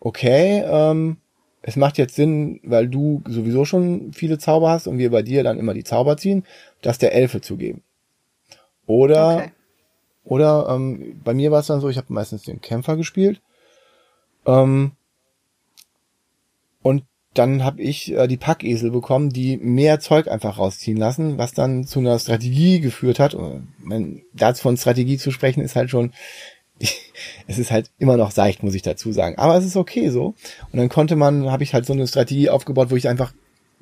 okay, 0.00 0.64
ähm, 0.66 1.18
es 1.62 1.76
macht 1.76 1.98
jetzt 1.98 2.16
Sinn, 2.16 2.58
weil 2.64 2.88
du 2.88 3.22
sowieso 3.28 3.64
schon 3.64 4.12
viele 4.12 4.38
Zauber 4.38 4.70
hast 4.70 4.88
und 4.88 4.98
wir 4.98 5.12
bei 5.12 5.22
dir 5.22 5.44
dann 5.44 5.58
immer 5.60 5.74
die 5.74 5.84
Zauber 5.84 6.16
ziehen, 6.16 6.44
das 6.80 6.98
der 6.98 7.14
Elfe 7.14 7.40
zu 7.40 7.56
geben. 7.56 7.82
Oder, 8.92 9.36
okay. 9.36 9.52
oder 10.24 10.66
ähm, 10.68 11.18
bei 11.24 11.32
mir 11.32 11.50
war 11.50 11.60
es 11.60 11.66
dann 11.66 11.80
so, 11.80 11.88
ich 11.88 11.96
habe 11.96 12.12
meistens 12.12 12.42
den 12.42 12.60
Kämpfer 12.60 12.98
gespielt. 12.98 13.40
Ähm, 14.44 14.92
und 16.82 17.04
dann 17.32 17.64
habe 17.64 17.80
ich 17.80 18.12
äh, 18.12 18.26
die 18.26 18.36
Packesel 18.36 18.90
bekommen, 18.90 19.30
die 19.30 19.56
mehr 19.56 19.98
Zeug 19.98 20.28
einfach 20.28 20.58
rausziehen 20.58 20.98
lassen, 20.98 21.38
was 21.38 21.54
dann 21.54 21.84
zu 21.84 22.00
einer 22.00 22.18
Strategie 22.18 22.80
geführt 22.80 23.18
hat. 23.18 23.32
Und 23.32 23.68
man, 23.78 24.20
da 24.34 24.52
von 24.52 24.76
Strategie 24.76 25.16
zu 25.16 25.30
sprechen, 25.30 25.62
ist 25.62 25.74
halt 25.74 25.88
schon, 25.88 26.12
es 27.46 27.58
ist 27.58 27.70
halt 27.70 27.90
immer 27.98 28.18
noch 28.18 28.30
seicht, 28.30 28.62
muss 28.62 28.74
ich 28.74 28.82
dazu 28.82 29.10
sagen. 29.10 29.38
Aber 29.38 29.56
es 29.56 29.64
ist 29.64 29.76
okay 29.76 30.10
so. 30.10 30.34
Und 30.70 30.78
dann 30.78 30.90
konnte 30.90 31.16
man, 31.16 31.50
habe 31.50 31.62
ich 31.62 31.72
halt 31.72 31.86
so 31.86 31.94
eine 31.94 32.06
Strategie 32.06 32.50
aufgebaut, 32.50 32.90
wo 32.90 32.96
ich 32.96 33.08
einfach 33.08 33.32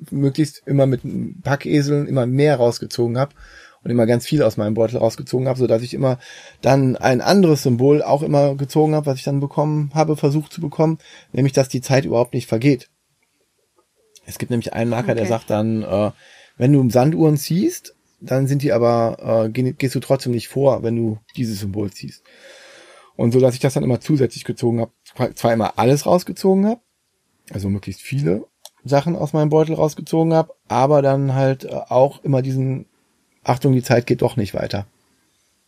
möglichst 0.09 0.63
immer 0.65 0.85
mit 0.85 1.01
Packeseln 1.43 2.07
immer 2.07 2.25
mehr 2.25 2.55
rausgezogen 2.55 3.17
habe 3.17 3.35
und 3.83 3.91
immer 3.91 4.05
ganz 4.05 4.25
viel 4.25 4.43
aus 4.43 4.57
meinem 4.57 4.73
Beutel 4.73 4.97
rausgezogen 4.97 5.47
habe, 5.47 5.59
so 5.59 5.67
dass 5.67 5.81
ich 5.81 5.93
immer 5.93 6.19
dann 6.61 6.95
ein 6.95 7.21
anderes 7.21 7.63
Symbol 7.63 8.03
auch 8.03 8.21
immer 8.21 8.55
gezogen 8.55 8.95
habe, 8.95 9.07
was 9.07 9.17
ich 9.17 9.23
dann 9.23 9.39
bekommen 9.39 9.91
habe, 9.93 10.15
versucht 10.15 10.53
zu 10.53 10.61
bekommen, 10.61 10.99
nämlich 11.31 11.53
dass 11.53 11.69
die 11.69 11.81
Zeit 11.81 12.05
überhaupt 12.05 12.33
nicht 12.33 12.47
vergeht. 12.47 12.89
Es 14.25 14.37
gibt 14.37 14.51
nämlich 14.51 14.73
einen 14.73 14.89
Marker, 14.89 15.11
okay. 15.11 15.19
der 15.19 15.27
sagt 15.27 15.49
dann, 15.49 15.83
äh, 15.83 16.11
wenn 16.57 16.73
du 16.73 16.87
Sanduhren 16.89 17.37
ziehst, 17.37 17.95
dann 18.19 18.45
sind 18.45 18.61
die 18.61 18.71
aber, 18.71 19.45
äh, 19.45 19.49
gehst 19.49 19.95
du 19.95 19.99
trotzdem 19.99 20.31
nicht 20.31 20.47
vor, 20.47 20.83
wenn 20.83 20.95
du 20.95 21.17
dieses 21.35 21.59
Symbol 21.59 21.91
ziehst. 21.91 22.23
Und 23.15 23.31
so, 23.31 23.39
dass 23.39 23.55
ich 23.55 23.59
das 23.59 23.73
dann 23.73 23.83
immer 23.83 23.99
zusätzlich 23.99 24.43
gezogen 24.43 24.79
habe, 24.79 25.35
zwar 25.35 25.53
immer 25.53 25.77
alles 25.79 26.05
rausgezogen 26.05 26.67
habe, 26.67 26.81
also 27.51 27.67
möglichst 27.67 28.01
viele 28.01 28.45
Sachen 28.83 29.15
aus 29.15 29.33
meinem 29.33 29.49
Beutel 29.49 29.75
rausgezogen 29.75 30.33
habe, 30.33 30.53
aber 30.67 31.01
dann 31.01 31.33
halt 31.33 31.65
äh, 31.65 31.69
auch 31.69 32.23
immer 32.23 32.41
diesen 32.41 32.85
Achtung, 33.43 33.73
die 33.73 33.83
Zeit 33.83 34.05
geht 34.05 34.21
doch 34.21 34.35
nicht 34.37 34.53
weiter. 34.53 34.85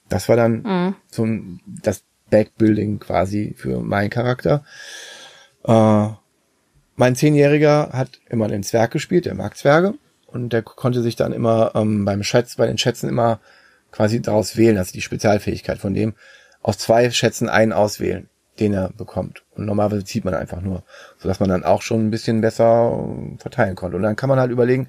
Das 0.09 0.29
war 0.29 0.35
dann 0.35 0.61
mhm. 0.63 0.95
so 1.09 1.25
ein, 1.25 1.59
das 1.65 2.03
Backbuilding 2.29 2.99
quasi 2.99 3.55
für 3.57 3.81
meinen 3.81 4.09
Charakter. 4.09 4.63
Äh, 5.65 6.07
mein 6.95 7.15
Zehnjähriger 7.15 7.89
hat 7.93 8.19
immer 8.29 8.47
den 8.47 8.63
Zwerg 8.63 8.91
gespielt, 8.91 9.25
der 9.25 9.35
mag 9.35 9.57
Zwerge. 9.57 9.95
Und 10.27 10.51
der 10.51 10.63
konnte 10.63 11.01
sich 11.01 11.15
dann 11.15 11.31
immer 11.31 11.71
ähm, 11.75 12.05
beim 12.05 12.23
Schätz, 12.23 12.55
bei 12.55 12.65
den 12.65 12.79
Schätzen 12.79 13.07
immer 13.07 13.39
quasi 13.91 14.19
daraus 14.21 14.57
wählen, 14.57 14.79
also 14.79 14.91
die 14.91 15.01
Spezialfähigkeit 15.01 15.77
von 15.77 15.93
dem, 15.93 16.15
aus 16.63 16.79
zwei 16.79 17.11
Schätzen 17.11 17.49
einen 17.49 17.71
auswählen, 17.71 18.29
den 18.59 18.73
er 18.73 18.89
bekommt. 18.89 19.43
Und 19.55 19.65
normalerweise 19.65 20.03
zieht 20.03 20.25
man 20.25 20.33
einfach 20.33 20.61
nur, 20.61 20.83
sodass 21.19 21.39
man 21.39 21.49
dann 21.49 21.63
auch 21.63 21.83
schon 21.83 22.07
ein 22.07 22.11
bisschen 22.11 22.41
besser 22.41 22.91
äh, 22.91 23.37
verteilen 23.37 23.75
konnte. 23.75 23.97
Und 23.97 24.03
dann 24.03 24.15
kann 24.15 24.29
man 24.29 24.39
halt 24.39 24.51
überlegen, 24.51 24.87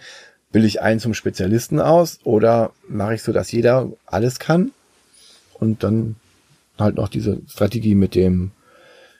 will 0.54 0.64
ich 0.64 0.80
einen 0.80 1.00
zum 1.00 1.14
Spezialisten 1.14 1.80
aus 1.80 2.20
oder 2.24 2.72
mache 2.88 3.16
ich 3.16 3.22
so, 3.22 3.32
dass 3.32 3.50
jeder 3.52 3.90
alles 4.06 4.38
kann? 4.38 4.72
Und 5.54 5.82
dann 5.82 6.16
halt 6.78 6.94
noch 6.96 7.08
diese 7.08 7.40
Strategie 7.48 7.94
mit 7.94 8.14
dem, 8.14 8.52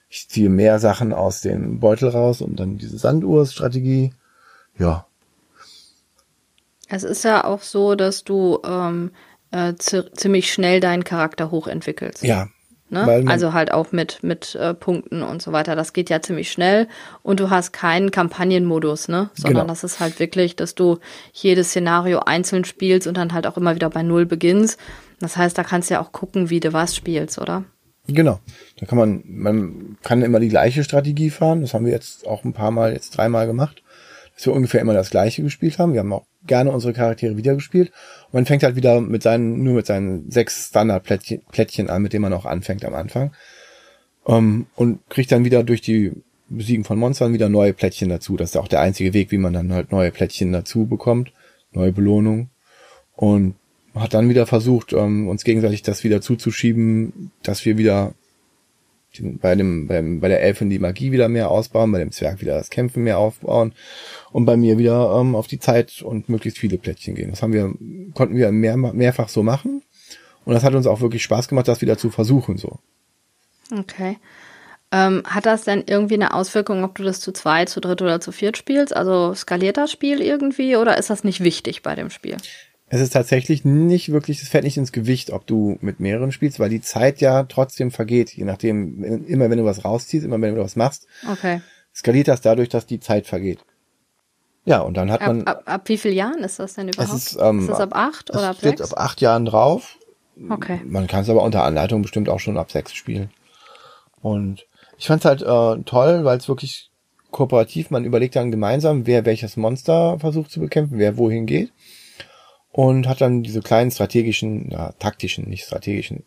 ich 0.08 0.28
ziehe 0.28 0.48
mehr 0.48 0.78
Sachen 0.78 1.12
aus 1.12 1.40
dem 1.40 1.80
Beutel 1.80 2.08
raus 2.08 2.40
und 2.40 2.60
dann 2.60 2.78
diese 2.78 2.98
Sanduhr-Strategie. 2.98 4.12
Ja. 4.78 5.06
Es 6.88 7.02
ist 7.02 7.24
ja 7.24 7.44
auch 7.44 7.62
so, 7.62 7.94
dass 7.96 8.24
du 8.24 8.60
ähm, 8.64 9.10
äh, 9.50 9.74
ziemlich 9.74 10.52
schnell 10.52 10.80
deinen 10.80 11.04
Charakter 11.04 11.50
hochentwickelst. 11.50 12.22
Ja, 12.22 12.48
Ne? 12.90 13.24
Also 13.26 13.54
halt 13.54 13.72
auch 13.72 13.92
mit, 13.92 14.22
mit 14.22 14.54
äh, 14.54 14.74
Punkten 14.74 15.22
und 15.22 15.40
so 15.40 15.52
weiter. 15.52 15.74
Das 15.74 15.94
geht 15.94 16.10
ja 16.10 16.20
ziemlich 16.20 16.52
schnell 16.52 16.86
und 17.22 17.40
du 17.40 17.50
hast 17.50 17.72
keinen 17.72 18.10
Kampagnenmodus, 18.10 19.08
ne? 19.08 19.30
Sondern 19.34 19.62
genau. 19.62 19.68
das 19.68 19.84
ist 19.84 20.00
halt 20.00 20.20
wirklich, 20.20 20.54
dass 20.54 20.74
du 20.74 20.98
jedes 21.32 21.70
Szenario 21.70 22.20
einzeln 22.20 22.64
spielst 22.64 23.06
und 23.06 23.16
dann 23.16 23.32
halt 23.32 23.46
auch 23.46 23.56
immer 23.56 23.74
wieder 23.74 23.88
bei 23.90 24.02
Null 24.02 24.26
beginnst. 24.26 24.78
Das 25.18 25.36
heißt, 25.36 25.56
da 25.56 25.64
kannst 25.64 25.88
du 25.88 25.94
ja 25.94 26.02
auch 26.02 26.12
gucken, 26.12 26.50
wie 26.50 26.60
du 26.60 26.72
was 26.72 26.94
spielst, 26.94 27.38
oder? 27.38 27.64
Genau. 28.06 28.38
Da 28.78 28.86
kann 28.86 28.98
man, 28.98 29.22
man 29.26 29.96
kann 30.02 30.22
immer 30.22 30.38
die 30.38 30.50
gleiche 30.50 30.84
Strategie 30.84 31.30
fahren. 31.30 31.62
Das 31.62 31.72
haben 31.72 31.86
wir 31.86 31.92
jetzt 31.92 32.26
auch 32.26 32.44
ein 32.44 32.52
paar 32.52 32.70
Mal, 32.70 32.92
jetzt 32.92 33.16
dreimal 33.16 33.46
gemacht, 33.46 33.82
dass 34.34 34.44
wir 34.44 34.52
ungefähr 34.52 34.82
immer 34.82 34.94
das 34.94 35.10
gleiche 35.10 35.42
gespielt 35.42 35.78
haben. 35.78 35.94
Wir 35.94 36.00
haben 36.00 36.12
auch 36.12 36.26
gerne 36.46 36.70
unsere 36.70 36.92
Charaktere 36.92 37.36
wieder 37.36 37.54
gespielt. 37.54 37.92
Und 38.26 38.34
man 38.34 38.46
fängt 38.46 38.62
halt 38.62 38.76
wieder 38.76 39.00
mit 39.00 39.22
seinen, 39.22 39.62
nur 39.62 39.74
mit 39.74 39.86
seinen 39.86 40.30
sechs 40.30 40.68
Standardplättchen 40.68 41.90
an, 41.90 42.02
mit 42.02 42.12
denen 42.12 42.22
man 42.22 42.32
auch 42.32 42.44
anfängt 42.44 42.84
am 42.84 42.94
Anfang. 42.94 43.32
Um, 44.24 44.36
ähm, 44.36 44.66
und 44.74 45.10
kriegt 45.10 45.32
dann 45.32 45.44
wieder 45.44 45.62
durch 45.62 45.82
die 45.82 46.12
Besiegen 46.48 46.84
von 46.84 46.98
Monstern 46.98 47.34
wieder 47.34 47.48
neue 47.48 47.72
Plättchen 47.72 48.08
dazu. 48.08 48.36
Das 48.36 48.50
ist 48.50 48.56
auch 48.56 48.68
der 48.68 48.80
einzige 48.80 49.12
Weg, 49.12 49.30
wie 49.30 49.38
man 49.38 49.52
dann 49.52 49.72
halt 49.72 49.92
neue 49.92 50.10
Plättchen 50.10 50.52
dazu 50.52 50.86
bekommt. 50.86 51.32
Neue 51.72 51.92
Belohnung. 51.92 52.48
Und 53.16 53.54
hat 53.94 54.14
dann 54.14 54.28
wieder 54.28 54.46
versucht, 54.46 54.92
um, 54.92 55.00
ähm, 55.00 55.28
uns 55.28 55.44
gegenseitig 55.44 55.82
das 55.82 56.04
wieder 56.04 56.20
zuzuschieben, 56.20 57.30
dass 57.42 57.64
wir 57.64 57.78
wieder 57.78 58.14
bei 59.22 59.54
dem, 59.54 59.86
beim, 59.86 60.20
bei 60.20 60.28
der 60.28 60.42
Elfin 60.42 60.70
die 60.70 60.78
Magie 60.78 61.12
wieder 61.12 61.28
mehr 61.28 61.50
ausbauen, 61.50 61.92
bei 61.92 61.98
dem 61.98 62.12
Zwerg 62.12 62.40
wieder 62.40 62.54
das 62.54 62.70
Kämpfen 62.70 63.04
mehr 63.04 63.18
aufbauen 63.18 63.72
und 64.32 64.44
bei 64.44 64.56
mir 64.56 64.78
wieder 64.78 65.18
ähm, 65.20 65.34
auf 65.34 65.46
die 65.46 65.58
Zeit 65.58 66.02
und 66.02 66.28
möglichst 66.28 66.58
viele 66.58 66.78
Plättchen 66.78 67.14
gehen. 67.14 67.30
Das 67.30 67.42
haben 67.42 67.52
wir, 67.52 67.72
konnten 68.14 68.36
wir 68.36 68.50
mehr, 68.52 68.76
mehrfach 68.76 69.28
so 69.28 69.42
machen. 69.42 69.82
Und 70.44 70.54
das 70.54 70.64
hat 70.64 70.74
uns 70.74 70.86
auch 70.86 71.00
wirklich 71.00 71.22
Spaß 71.22 71.48
gemacht, 71.48 71.68
das 71.68 71.80
wieder 71.80 71.96
zu 71.96 72.10
versuchen, 72.10 72.58
so. 72.58 72.78
Okay. 73.72 74.18
Ähm, 74.92 75.22
hat 75.26 75.46
das 75.46 75.64
denn 75.64 75.84
irgendwie 75.86 76.14
eine 76.14 76.34
Auswirkung, 76.34 76.84
ob 76.84 76.94
du 76.94 77.02
das 77.02 77.18
zu 77.18 77.32
zweit, 77.32 77.68
zu 77.68 77.80
dritt 77.80 78.02
oder 78.02 78.20
zu 78.20 78.30
viert 78.30 78.56
spielst? 78.56 78.94
Also 78.94 79.34
skaliert 79.34 79.76
das 79.76 79.90
Spiel 79.90 80.20
irgendwie 80.20 80.76
oder 80.76 80.98
ist 80.98 81.10
das 81.10 81.24
nicht 81.24 81.42
wichtig 81.42 81.82
bei 81.82 81.94
dem 81.94 82.10
Spiel? 82.10 82.36
Es 82.94 83.00
ist 83.00 83.12
tatsächlich 83.12 83.64
nicht 83.64 84.12
wirklich, 84.12 84.40
es 84.40 84.48
fällt 84.48 84.62
nicht 84.62 84.76
ins 84.76 84.92
Gewicht, 84.92 85.32
ob 85.32 85.48
du 85.48 85.78
mit 85.80 85.98
mehreren 85.98 86.30
spielst, 86.30 86.60
weil 86.60 86.70
die 86.70 86.80
Zeit 86.80 87.20
ja 87.20 87.42
trotzdem 87.42 87.90
vergeht, 87.90 88.30
je 88.30 88.44
nachdem, 88.44 89.02
immer 89.26 89.50
wenn 89.50 89.58
du 89.58 89.64
was 89.64 89.84
rausziehst, 89.84 90.24
immer 90.24 90.40
wenn 90.40 90.54
du 90.54 90.62
was 90.62 90.76
machst. 90.76 91.08
Okay. 91.28 91.60
Skaliert 91.92 92.28
das 92.28 92.40
dadurch, 92.40 92.68
dass 92.68 92.86
die 92.86 93.00
Zeit 93.00 93.26
vergeht. 93.26 93.58
Ja, 94.64 94.80
und 94.80 94.96
dann 94.96 95.10
hat 95.10 95.22
ab, 95.22 95.26
man. 95.26 95.44
Ab, 95.44 95.62
ab, 95.66 95.88
wie 95.88 95.98
vielen 95.98 96.14
Jahren 96.14 96.38
ist 96.44 96.60
das 96.60 96.74
denn 96.74 96.88
überhaupt? 96.88 97.12
Es 97.12 97.32
ist, 97.32 97.38
ähm, 97.40 97.60
ist 97.60 97.70
das 97.70 97.80
ab 97.80 97.96
acht 97.96 98.30
oder 98.30 98.50
ab 98.50 98.56
sechs? 98.60 98.80
ab 98.80 98.96
acht 98.96 99.20
Jahren 99.20 99.44
drauf. 99.44 99.98
Okay. 100.48 100.80
Man 100.84 101.08
kann 101.08 101.22
es 101.22 101.28
aber 101.28 101.42
unter 101.42 101.64
Anleitung 101.64 102.02
bestimmt 102.02 102.28
auch 102.28 102.40
schon 102.40 102.56
ab 102.56 102.70
sechs 102.70 102.94
spielen. 102.94 103.30
Und 104.22 104.66
ich 104.98 105.08
fand 105.08 105.20
es 105.20 105.24
halt 105.24 105.42
äh, 105.42 105.82
toll, 105.82 106.24
weil 106.24 106.38
es 106.38 106.48
wirklich 106.48 106.90
kooperativ, 107.32 107.90
man 107.90 108.04
überlegt 108.04 108.36
dann 108.36 108.52
gemeinsam, 108.52 109.06
wer 109.06 109.24
welches 109.24 109.56
Monster 109.56 110.18
versucht 110.20 110.52
zu 110.52 110.60
bekämpfen, 110.60 110.98
wer 110.98 111.18
wohin 111.18 111.46
geht. 111.46 111.72
Und 112.74 113.06
hat 113.06 113.20
dann 113.20 113.44
diese 113.44 113.60
kleinen 113.60 113.92
strategischen, 113.92 114.68
ja, 114.72 114.90
taktischen, 114.98 115.48
nicht 115.48 115.64
strategischen, 115.64 116.24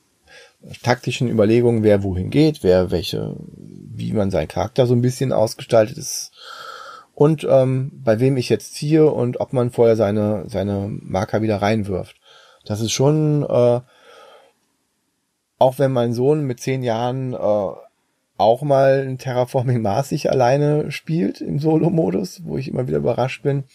taktischen 0.82 1.28
Überlegungen, 1.28 1.84
wer 1.84 2.04
wohin 2.04 2.30
geht, 2.30 2.64
wer 2.64 2.90
welche, 2.90 3.36
wie 3.58 4.14
man 4.14 4.32
seinen 4.32 4.48
Charakter 4.48 4.88
so 4.88 4.94
ein 4.94 5.02
bisschen 5.02 5.34
ausgestaltet 5.34 5.98
ist 5.98 6.32
und 7.14 7.46
ähm, 7.50 7.92
bei 8.02 8.22
wem 8.22 8.38
ich 8.38 8.48
jetzt 8.48 8.76
ziehe 8.76 9.12
und 9.12 9.42
ob 9.42 9.52
man 9.52 9.72
vorher 9.72 9.98
seine 9.98 10.46
seine 10.48 10.88
Marker 10.88 11.42
wieder 11.42 11.62
reinwirft. 11.62 12.16
Das 12.64 12.80
ist 12.80 12.94
schon, 12.94 13.44
äh, 13.44 13.82
auch 15.60 15.80
wenn 15.80 15.92
mein 15.92 16.14
Sohn 16.14 16.46
mit 16.46 16.62
zehn 16.62 16.82
Jahren 16.82 17.34
äh, 17.34 17.72
auch 18.38 18.62
mal 18.62 19.06
ein 19.06 19.18
Terraforming 19.18 19.82
Mars 19.82 20.10
sich 20.10 20.32
alleine 20.32 20.92
spielt 20.92 21.42
im 21.42 21.60
Solo-Modus, 21.60 22.46
wo 22.46 22.58
ich 22.58 22.70
immer 22.70 22.88
wieder 22.88 23.00
überrascht 23.00 23.44
bin, 23.44 23.66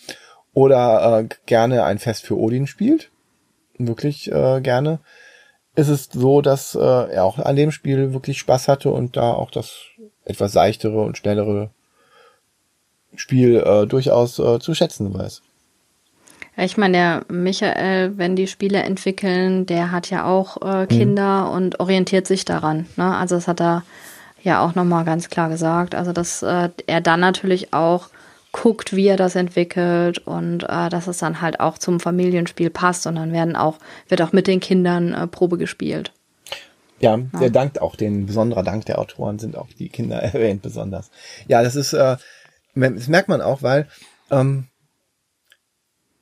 oder 0.54 1.20
äh, 1.20 1.28
gerne 1.46 1.84
ein 1.84 1.98
Fest 1.98 2.24
für 2.24 2.38
Odin 2.38 2.66
spielt, 2.66 3.10
wirklich 3.78 4.30
äh, 4.30 4.60
gerne, 4.60 5.00
ist 5.74 5.88
es 5.88 6.08
so, 6.12 6.42
dass 6.42 6.74
äh, 6.74 6.78
er 6.78 7.24
auch 7.24 7.38
an 7.38 7.56
dem 7.56 7.70
Spiel 7.70 8.12
wirklich 8.12 8.38
Spaß 8.38 8.68
hatte 8.68 8.90
und 8.90 9.16
da 9.16 9.32
auch 9.32 9.50
das 9.50 9.72
etwas 10.24 10.52
seichtere 10.52 11.00
und 11.00 11.16
schnellere 11.16 11.70
Spiel 13.16 13.56
äh, 13.56 13.86
durchaus 13.86 14.38
äh, 14.38 14.58
zu 14.58 14.74
schätzen 14.74 15.12
weiß. 15.12 15.42
Ich 16.58 16.76
meine, 16.76 16.92
der 16.92 17.34
Michael, 17.34 18.18
wenn 18.18 18.36
die 18.36 18.46
Spiele 18.46 18.82
entwickeln, 18.82 19.64
der 19.64 19.90
hat 19.90 20.10
ja 20.10 20.26
auch 20.26 20.60
äh. 20.60 20.86
Kinder 20.86 21.46
mhm. 21.46 21.52
und 21.52 21.80
orientiert 21.80 22.26
sich 22.26 22.44
daran. 22.44 22.86
Ne? 22.96 23.16
Also 23.16 23.36
das 23.36 23.48
hat 23.48 23.60
er 23.60 23.84
ja 24.42 24.62
auch 24.62 24.74
nochmal 24.74 25.04
ganz 25.04 25.30
klar 25.30 25.48
gesagt. 25.48 25.94
Also 25.94 26.12
dass 26.12 26.42
äh, 26.42 26.68
er 26.86 27.00
dann 27.00 27.20
natürlich 27.20 27.72
auch 27.72 28.08
guckt, 28.52 28.94
wie 28.94 29.06
er 29.06 29.16
das 29.16 29.34
entwickelt 29.34 30.18
und 30.18 30.64
äh, 30.64 30.88
dass 30.90 31.06
es 31.06 31.18
dann 31.18 31.40
halt 31.40 31.58
auch 31.60 31.78
zum 31.78 32.00
Familienspiel 32.00 32.68
passt 32.70 33.06
und 33.06 33.16
dann 33.16 33.32
werden 33.32 33.56
auch, 33.56 33.78
wird 34.08 34.20
auch 34.20 34.32
mit 34.32 34.46
den 34.46 34.60
Kindern 34.60 35.14
äh, 35.14 35.26
Probe 35.26 35.56
gespielt. 35.56 36.12
Ja, 37.00 37.18
ja, 37.18 37.40
der 37.40 37.50
dankt 37.50 37.80
auch, 37.80 37.96
den 37.96 38.26
besonderer 38.26 38.62
Dank 38.62 38.86
der 38.86 38.98
Autoren 38.98 39.38
sind 39.38 39.56
auch 39.56 39.68
die 39.78 39.88
Kinder 39.88 40.16
erwähnt 40.22 40.62
besonders. 40.62 41.10
Ja, 41.48 41.62
das 41.62 41.74
ist, 41.74 41.94
äh, 41.94 42.16
das 42.74 43.08
merkt 43.08 43.28
man 43.28 43.40
auch, 43.40 43.62
weil 43.62 43.88
ähm, 44.30 44.68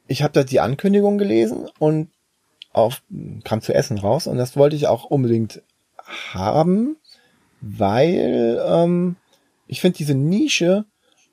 ich 0.07 0.23
habe 0.23 0.32
da 0.32 0.44
die 0.44 0.61
Ankündigung 0.61 1.19
gelesen 1.19 1.69
und 1.78 2.11
auf, 2.73 3.02
kam 3.44 3.61
zu 3.61 3.74
essen 3.74 3.98
raus 3.98 4.28
und 4.28 4.39
das 4.39 4.57
wollte 4.57 4.77
ich 4.77 4.86
auch 4.86 5.05
unbedingt 5.05 5.62
haben, 6.32 6.97
weil 7.61 8.62
ähm, 8.65 9.16
ich 9.66 9.81
finde 9.81 9.98
diese 9.98 10.15
Nische 10.15 10.85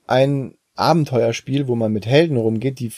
ein 0.08 0.57
Abenteuerspiel, 0.78 1.68
wo 1.68 1.76
man 1.76 1.92
mit 1.92 2.06
Helden 2.06 2.38
rumgeht, 2.38 2.80
die 2.80 2.92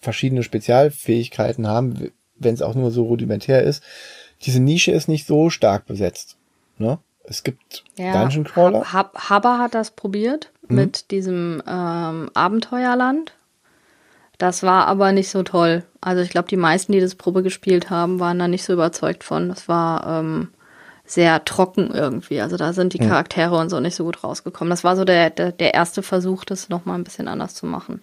verschiedene 0.00 0.42
Spezialfähigkeiten 0.42 1.66
haben, 1.66 2.10
wenn 2.38 2.54
es 2.54 2.62
auch 2.62 2.74
nur 2.74 2.90
so 2.90 3.04
rudimentär 3.04 3.62
ist. 3.62 3.82
Diese 4.42 4.60
Nische 4.60 4.92
ist 4.92 5.08
nicht 5.08 5.26
so 5.26 5.50
stark 5.50 5.86
besetzt. 5.86 6.36
Ne? 6.78 6.98
Es 7.24 7.42
gibt 7.42 7.84
ja, 7.96 8.20
Dungeon 8.20 8.44
Crawler. 8.44 8.92
Hab, 8.92 9.18
Haber 9.28 9.58
hat 9.58 9.74
das 9.74 9.90
probiert 9.90 10.52
mhm. 10.68 10.76
mit 10.76 11.10
diesem 11.10 11.62
ähm, 11.66 12.30
Abenteuerland. 12.34 13.32
Das 14.38 14.62
war 14.62 14.86
aber 14.86 15.12
nicht 15.12 15.30
so 15.30 15.42
toll. 15.42 15.84
Also 16.00 16.22
ich 16.22 16.30
glaube, 16.30 16.48
die 16.48 16.56
meisten, 16.56 16.92
die 16.92 17.00
das 17.00 17.14
Probe 17.14 17.42
gespielt 17.42 17.90
haben, 17.90 18.20
waren 18.20 18.38
da 18.38 18.48
nicht 18.48 18.64
so 18.64 18.74
überzeugt 18.74 19.24
von. 19.24 19.48
Das 19.48 19.66
war 19.66 20.20
ähm, 20.20 20.48
sehr 21.06 21.44
trocken 21.44 21.90
irgendwie. 21.92 22.40
Also 22.40 22.56
da 22.56 22.72
sind 22.72 22.92
die 22.92 22.98
hm. 22.98 23.08
Charaktere 23.08 23.56
und 23.56 23.70
so 23.70 23.80
nicht 23.80 23.94
so 23.94 24.04
gut 24.04 24.22
rausgekommen. 24.24 24.70
Das 24.70 24.84
war 24.84 24.96
so 24.96 25.04
der, 25.04 25.30
der, 25.30 25.52
der 25.52 25.74
erste 25.74 26.02
Versuch, 26.02 26.44
das 26.44 26.68
nochmal 26.68 26.98
ein 26.98 27.04
bisschen 27.04 27.28
anders 27.28 27.54
zu 27.54 27.66
machen. 27.66 28.02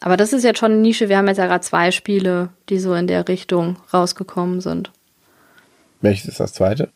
Aber 0.00 0.16
das 0.16 0.32
ist 0.32 0.44
jetzt 0.44 0.58
schon 0.58 0.72
eine 0.72 0.80
Nische. 0.80 1.08
Wir 1.08 1.18
haben 1.18 1.28
jetzt 1.28 1.38
ja 1.38 1.46
gerade 1.46 1.60
zwei 1.60 1.90
Spiele, 1.90 2.48
die 2.68 2.78
so 2.78 2.94
in 2.94 3.06
der 3.06 3.28
Richtung 3.28 3.76
rausgekommen 3.92 4.60
sind. 4.60 4.90
Welches 6.00 6.26
ist 6.26 6.40
das 6.40 6.54
zweite? 6.54 6.90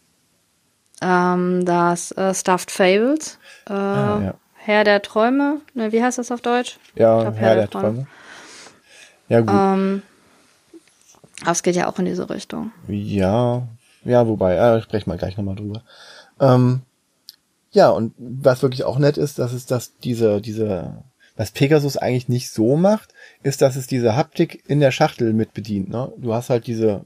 Ähm, 1.02 1.64
das 1.64 2.12
äh, 2.12 2.34
Stuffed 2.34 2.70
Fables. 2.70 3.38
Äh, 3.68 3.72
ah, 3.72 4.20
ja. 4.24 4.34
Herr 4.54 4.84
der 4.84 5.02
Träume. 5.02 5.60
Ne, 5.74 5.92
wie 5.92 6.02
heißt 6.02 6.16
das 6.16 6.32
auf 6.32 6.40
Deutsch? 6.40 6.78
Ja, 6.94 7.20
glaub, 7.20 7.34
Herr, 7.34 7.48
Herr, 7.48 7.54
der, 7.54 7.66
der 7.66 7.70
Träume. 7.70 7.86
Träume. 7.86 8.06
Ja, 9.28 9.40
gut. 9.40 9.50
Ähm, 9.50 10.02
aber 11.42 11.50
es 11.50 11.62
geht 11.62 11.76
ja 11.76 11.88
auch 11.88 11.98
in 11.98 12.06
diese 12.06 12.30
Richtung. 12.30 12.72
Ja, 12.88 13.62
ja, 14.04 14.26
wobei, 14.26 14.56
äh, 14.56 14.82
sprechen 14.82 15.10
wir 15.10 15.16
gleich 15.16 15.36
nochmal 15.36 15.56
drüber. 15.56 15.82
Ähm, 16.40 16.82
ja, 17.70 17.90
und 17.90 18.14
was 18.18 18.62
wirklich 18.62 18.84
auch 18.84 18.98
nett 18.98 19.18
ist, 19.18 19.38
dass 19.38 19.52
es 19.52 19.66
das, 19.66 19.96
diese, 19.98 20.40
diese, 20.40 21.02
was 21.36 21.50
Pegasus 21.50 21.96
eigentlich 21.96 22.28
nicht 22.28 22.50
so 22.50 22.76
macht, 22.76 23.12
ist, 23.42 23.62
dass 23.62 23.76
es 23.76 23.86
diese 23.86 24.16
Haptik 24.16 24.62
in 24.68 24.80
der 24.80 24.92
Schachtel 24.92 25.32
mit 25.32 25.54
bedient. 25.54 25.88
Ne? 25.88 26.12
Du 26.16 26.32
hast 26.34 26.50
halt 26.50 26.66
diese 26.66 27.04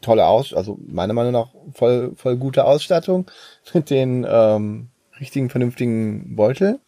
tolle 0.00 0.26
Aus, 0.26 0.54
also 0.54 0.78
meiner 0.86 1.12
Meinung 1.12 1.32
nach 1.32 1.48
voll, 1.72 2.12
voll 2.16 2.36
gute 2.36 2.64
Ausstattung 2.64 3.26
mit 3.74 3.90
den 3.90 4.26
ähm, 4.28 4.90
richtigen, 5.18 5.50
vernünftigen 5.50 6.36
Beutel. 6.36 6.78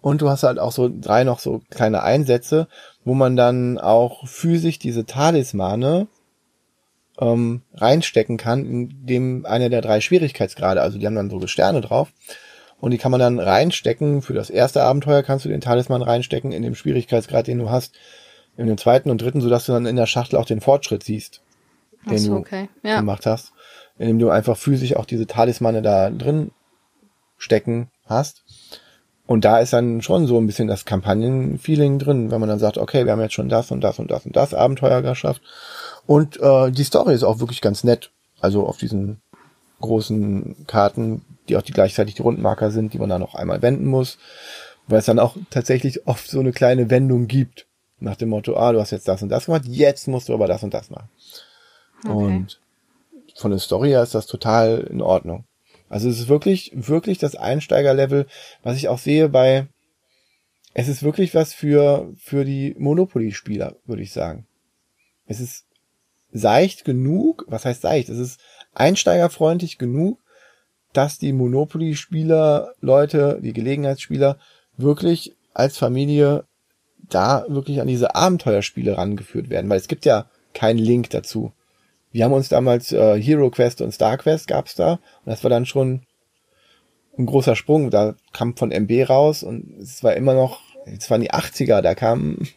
Und 0.00 0.20
du 0.20 0.28
hast 0.28 0.42
halt 0.42 0.58
auch 0.58 0.72
so 0.72 0.90
drei 0.94 1.24
noch 1.24 1.38
so 1.38 1.62
kleine 1.70 2.02
Einsätze, 2.02 2.68
wo 3.04 3.14
man 3.14 3.36
dann 3.36 3.78
auch 3.78 4.28
physisch 4.28 4.78
diese 4.78 5.06
Talismane 5.06 6.08
ähm, 7.20 7.62
reinstecken 7.74 8.36
kann, 8.36 8.64
in 8.64 9.06
dem 9.06 9.46
einer 9.46 9.68
der 9.68 9.82
drei 9.82 10.00
Schwierigkeitsgrade, 10.00 10.82
also 10.82 10.98
die 10.98 11.06
haben 11.06 11.14
dann 11.14 11.30
so 11.30 11.46
Sterne 11.46 11.80
drauf. 11.80 12.12
Und 12.80 12.90
die 12.90 12.98
kann 12.98 13.10
man 13.10 13.20
dann 13.20 13.38
reinstecken. 13.38 14.20
Für 14.20 14.34
das 14.34 14.50
erste 14.50 14.82
Abenteuer 14.82 15.22
kannst 15.22 15.46
du 15.46 15.48
den 15.48 15.62
Talisman 15.62 16.02
reinstecken 16.02 16.52
in 16.52 16.62
dem 16.62 16.74
Schwierigkeitsgrad, 16.74 17.46
den 17.46 17.58
du 17.58 17.70
hast. 17.70 17.94
In 18.58 18.66
dem 18.66 18.76
zweiten 18.76 19.10
und 19.10 19.22
dritten, 19.22 19.40
sodass 19.40 19.64
du 19.64 19.72
dann 19.72 19.86
in 19.86 19.96
der 19.96 20.06
Schachtel 20.06 20.36
auch 20.36 20.44
den 20.44 20.60
Fortschritt 20.60 21.02
siehst, 21.02 21.40
den 22.08 22.18
so, 22.18 22.34
okay. 22.34 22.68
du 22.82 22.88
ja. 22.88 22.98
gemacht 22.98 23.24
hast. 23.26 23.52
Indem 23.96 24.18
du 24.18 24.28
einfach 24.28 24.56
physisch 24.56 24.96
auch 24.96 25.06
diese 25.06 25.26
Talismane 25.26 25.80
da 25.80 26.10
drin 26.10 26.50
stecken 27.38 27.90
hast. 28.04 28.44
Und 29.26 29.44
da 29.46 29.58
ist 29.58 29.72
dann 29.72 30.02
schon 30.02 30.26
so 30.26 30.38
ein 30.38 30.46
bisschen 30.46 30.68
das 30.68 30.84
Kampagnenfeeling 30.84 31.98
drin, 31.98 32.30
wenn 32.30 32.40
man 32.40 32.48
dann 32.48 32.58
sagt, 32.58 32.76
okay, 32.76 33.06
wir 33.06 33.12
haben 33.12 33.22
jetzt 33.22 33.32
schon 33.32 33.48
das 33.48 33.70
und 33.70 33.80
das 33.80 33.98
und 33.98 34.10
das 34.10 34.26
und 34.26 34.36
das 34.36 34.52
Abenteuer 34.52 35.00
geschafft. 35.00 35.40
Und 36.06 36.40
äh, 36.40 36.70
die 36.70 36.84
Story 36.84 37.14
ist 37.14 37.24
auch 37.24 37.40
wirklich 37.40 37.60
ganz 37.60 37.84
nett. 37.84 38.10
Also 38.40 38.66
auf 38.66 38.76
diesen 38.76 39.22
großen 39.80 40.66
Karten, 40.66 41.24
die 41.48 41.56
auch 41.56 41.62
die 41.62 41.72
gleichzeitig 41.72 42.14
die 42.14 42.22
Rundmarker 42.22 42.70
sind, 42.70 42.92
die 42.92 42.98
man 42.98 43.08
dann 43.08 43.20
noch 43.20 43.34
einmal 43.34 43.62
wenden 43.62 43.86
muss. 43.86 44.18
Weil 44.86 44.98
es 44.98 45.06
dann 45.06 45.18
auch 45.18 45.36
tatsächlich 45.50 46.06
oft 46.06 46.28
so 46.28 46.40
eine 46.40 46.52
kleine 46.52 46.90
Wendung 46.90 47.26
gibt. 47.26 47.66
Nach 48.00 48.16
dem 48.16 48.30
Motto, 48.30 48.56
ah, 48.56 48.72
du 48.72 48.80
hast 48.80 48.90
jetzt 48.90 49.08
das 49.08 49.22
und 49.22 49.30
das 49.30 49.46
gemacht, 49.46 49.64
jetzt 49.66 50.08
musst 50.08 50.28
du 50.28 50.34
aber 50.34 50.46
das 50.46 50.62
und 50.62 50.74
das 50.74 50.90
machen. 50.90 51.08
Okay. 52.04 52.12
Und 52.12 52.60
von 53.36 53.50
der 53.50 53.60
Story 53.60 53.90
her 53.90 54.02
ist 54.02 54.14
das 54.14 54.26
total 54.26 54.80
in 54.90 55.00
Ordnung. 55.00 55.44
Also 55.88 56.08
es 56.08 56.18
ist 56.18 56.28
wirklich, 56.28 56.72
wirklich 56.74 57.18
das 57.18 57.36
Einsteigerlevel, 57.36 58.26
was 58.62 58.76
ich 58.76 58.88
auch 58.88 58.98
sehe 58.98 59.28
bei, 59.28 59.68
es 60.74 60.88
ist 60.88 61.02
wirklich 61.02 61.34
was 61.34 61.54
für, 61.54 62.12
für 62.16 62.44
die 62.44 62.74
Monopoly-Spieler, 62.78 63.76
würde 63.86 64.02
ich 64.02 64.12
sagen. 64.12 64.46
Es 65.26 65.40
ist 65.40 65.66
seicht 66.34 66.84
genug, 66.84 67.46
was 67.48 67.64
heißt 67.64 67.80
seicht? 67.80 68.10
Es 68.10 68.18
ist 68.18 68.40
einsteigerfreundlich 68.74 69.78
genug, 69.78 70.18
dass 70.92 71.18
die 71.18 71.32
Monopoly-Spieler, 71.32 72.74
Leute, 72.80 73.40
die 73.42 73.52
Gelegenheitsspieler 73.52 74.38
wirklich 74.76 75.34
als 75.54 75.78
Familie 75.78 76.44
da 77.08 77.46
wirklich 77.48 77.80
an 77.80 77.86
diese 77.86 78.14
Abenteuerspiele 78.14 78.98
rangeführt 78.98 79.48
werden, 79.48 79.70
weil 79.70 79.78
es 79.78 79.88
gibt 79.88 80.04
ja 80.04 80.26
keinen 80.52 80.78
Link 80.78 81.10
dazu. 81.10 81.52
Wir 82.12 82.24
haben 82.24 82.32
uns 82.32 82.48
damals 82.48 82.92
äh, 82.92 83.20
Hero 83.20 83.50
Quest 83.50 83.80
und 83.80 83.92
Star 83.92 84.16
Quest 84.18 84.48
gab's 84.48 84.74
da 84.74 84.92
und 84.92 85.00
das 85.26 85.42
war 85.42 85.50
dann 85.50 85.66
schon 85.66 86.02
ein 87.18 87.26
großer 87.26 87.56
Sprung. 87.56 87.90
Da 87.90 88.14
kam 88.32 88.56
von 88.56 88.70
MB 88.72 89.08
raus 89.08 89.42
und 89.42 89.78
es 89.80 90.02
war 90.02 90.14
immer 90.14 90.34
noch, 90.34 90.60
es 90.86 91.10
waren 91.10 91.20
die 91.20 91.32
80er, 91.32 91.80
da 91.80 91.94
kamen 91.94 92.48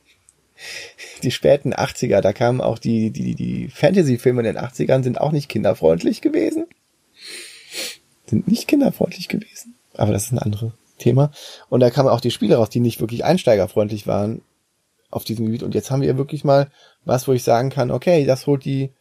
die 1.23 1.31
späten 1.31 1.73
80er, 1.73 2.21
da 2.21 2.33
kamen 2.33 2.61
auch 2.61 2.79
die, 2.79 3.11
die, 3.11 3.35
die 3.35 3.69
Fantasy-Filme 3.69 4.41
in 4.41 4.55
den 4.55 4.57
80ern 4.57 5.03
sind 5.03 5.19
auch 5.19 5.31
nicht 5.31 5.49
kinderfreundlich 5.49 6.21
gewesen. 6.21 6.67
Sind 8.25 8.47
nicht 8.47 8.67
kinderfreundlich 8.67 9.27
gewesen. 9.27 9.75
Aber 9.93 10.11
das 10.11 10.25
ist 10.25 10.31
ein 10.31 10.39
anderes 10.39 10.71
Thema. 10.97 11.31
Und 11.69 11.79
da 11.79 11.89
kamen 11.89 12.09
auch 12.09 12.21
die 12.21 12.31
Spiele 12.31 12.55
raus, 12.55 12.69
die 12.69 12.79
nicht 12.79 12.99
wirklich 12.99 13.23
einsteigerfreundlich 13.23 14.07
waren 14.07 14.41
auf 15.09 15.23
diesem 15.23 15.45
Gebiet. 15.45 15.63
Und 15.63 15.75
jetzt 15.75 15.91
haben 15.91 16.01
wir 16.01 16.17
wirklich 16.17 16.43
mal 16.43 16.69
was, 17.05 17.27
wo 17.27 17.33
ich 17.33 17.43
sagen 17.43 17.69
kann, 17.69 17.91
okay, 17.91 18.25
das 18.25 18.47
holt 18.47 18.65
die 18.65 18.91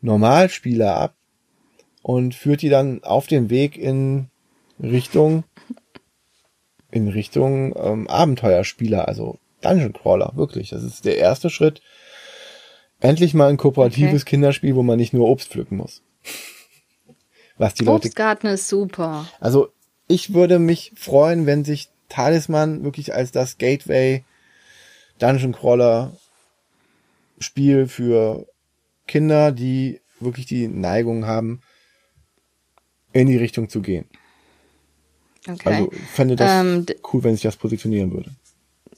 Normalspieler 0.00 0.96
ab 0.96 1.14
und 2.02 2.34
führt 2.34 2.62
die 2.62 2.70
dann 2.70 3.04
auf 3.04 3.26
den 3.26 3.50
Weg 3.50 3.76
in 3.76 4.28
Richtung 4.82 5.44
in 6.90 7.08
Richtung 7.08 7.74
ähm, 7.76 8.08
Abenteuerspieler, 8.08 9.06
also 9.06 9.38
Dungeon 9.62 9.92
Crawler, 9.92 10.32
wirklich. 10.34 10.70
Das 10.70 10.82
ist 10.82 11.04
der 11.04 11.18
erste 11.18 11.50
Schritt. 11.50 11.82
Endlich 13.00 13.34
mal 13.34 13.48
ein 13.48 13.56
kooperatives 13.56 14.22
okay. 14.22 14.30
Kinderspiel, 14.30 14.74
wo 14.74 14.82
man 14.82 14.98
nicht 14.98 15.12
nur 15.12 15.28
Obst 15.28 15.48
pflücken 15.48 15.78
muss. 15.78 16.02
Was 17.56 17.74
die 17.74 17.84
Leute. 17.84 18.06
Obstgarten 18.06 18.46
ist 18.46 18.68
super. 18.68 19.26
Also, 19.38 19.72
ich 20.06 20.34
würde 20.34 20.58
mich 20.58 20.92
freuen, 20.96 21.46
wenn 21.46 21.64
sich 21.64 21.88
Talisman 22.08 22.84
wirklich 22.84 23.14
als 23.14 23.32
das 23.32 23.58
Gateway 23.58 24.24
Dungeon 25.18 25.52
Crawler 25.52 26.16
Spiel 27.38 27.86
für 27.86 28.46
Kinder, 29.06 29.52
die 29.52 30.00
wirklich 30.20 30.46
die 30.46 30.68
Neigung 30.68 31.26
haben, 31.26 31.62
in 33.12 33.26
die 33.26 33.36
Richtung 33.36 33.68
zu 33.68 33.80
gehen. 33.80 34.06
Okay. 35.48 35.74
Also 35.74 35.90
fände 36.12 36.36
das 36.36 36.50
ähm, 36.50 36.86
cool, 37.12 37.24
wenn 37.24 37.34
sich 37.34 37.42
das 37.42 37.56
positionieren 37.56 38.12
würde. 38.12 38.30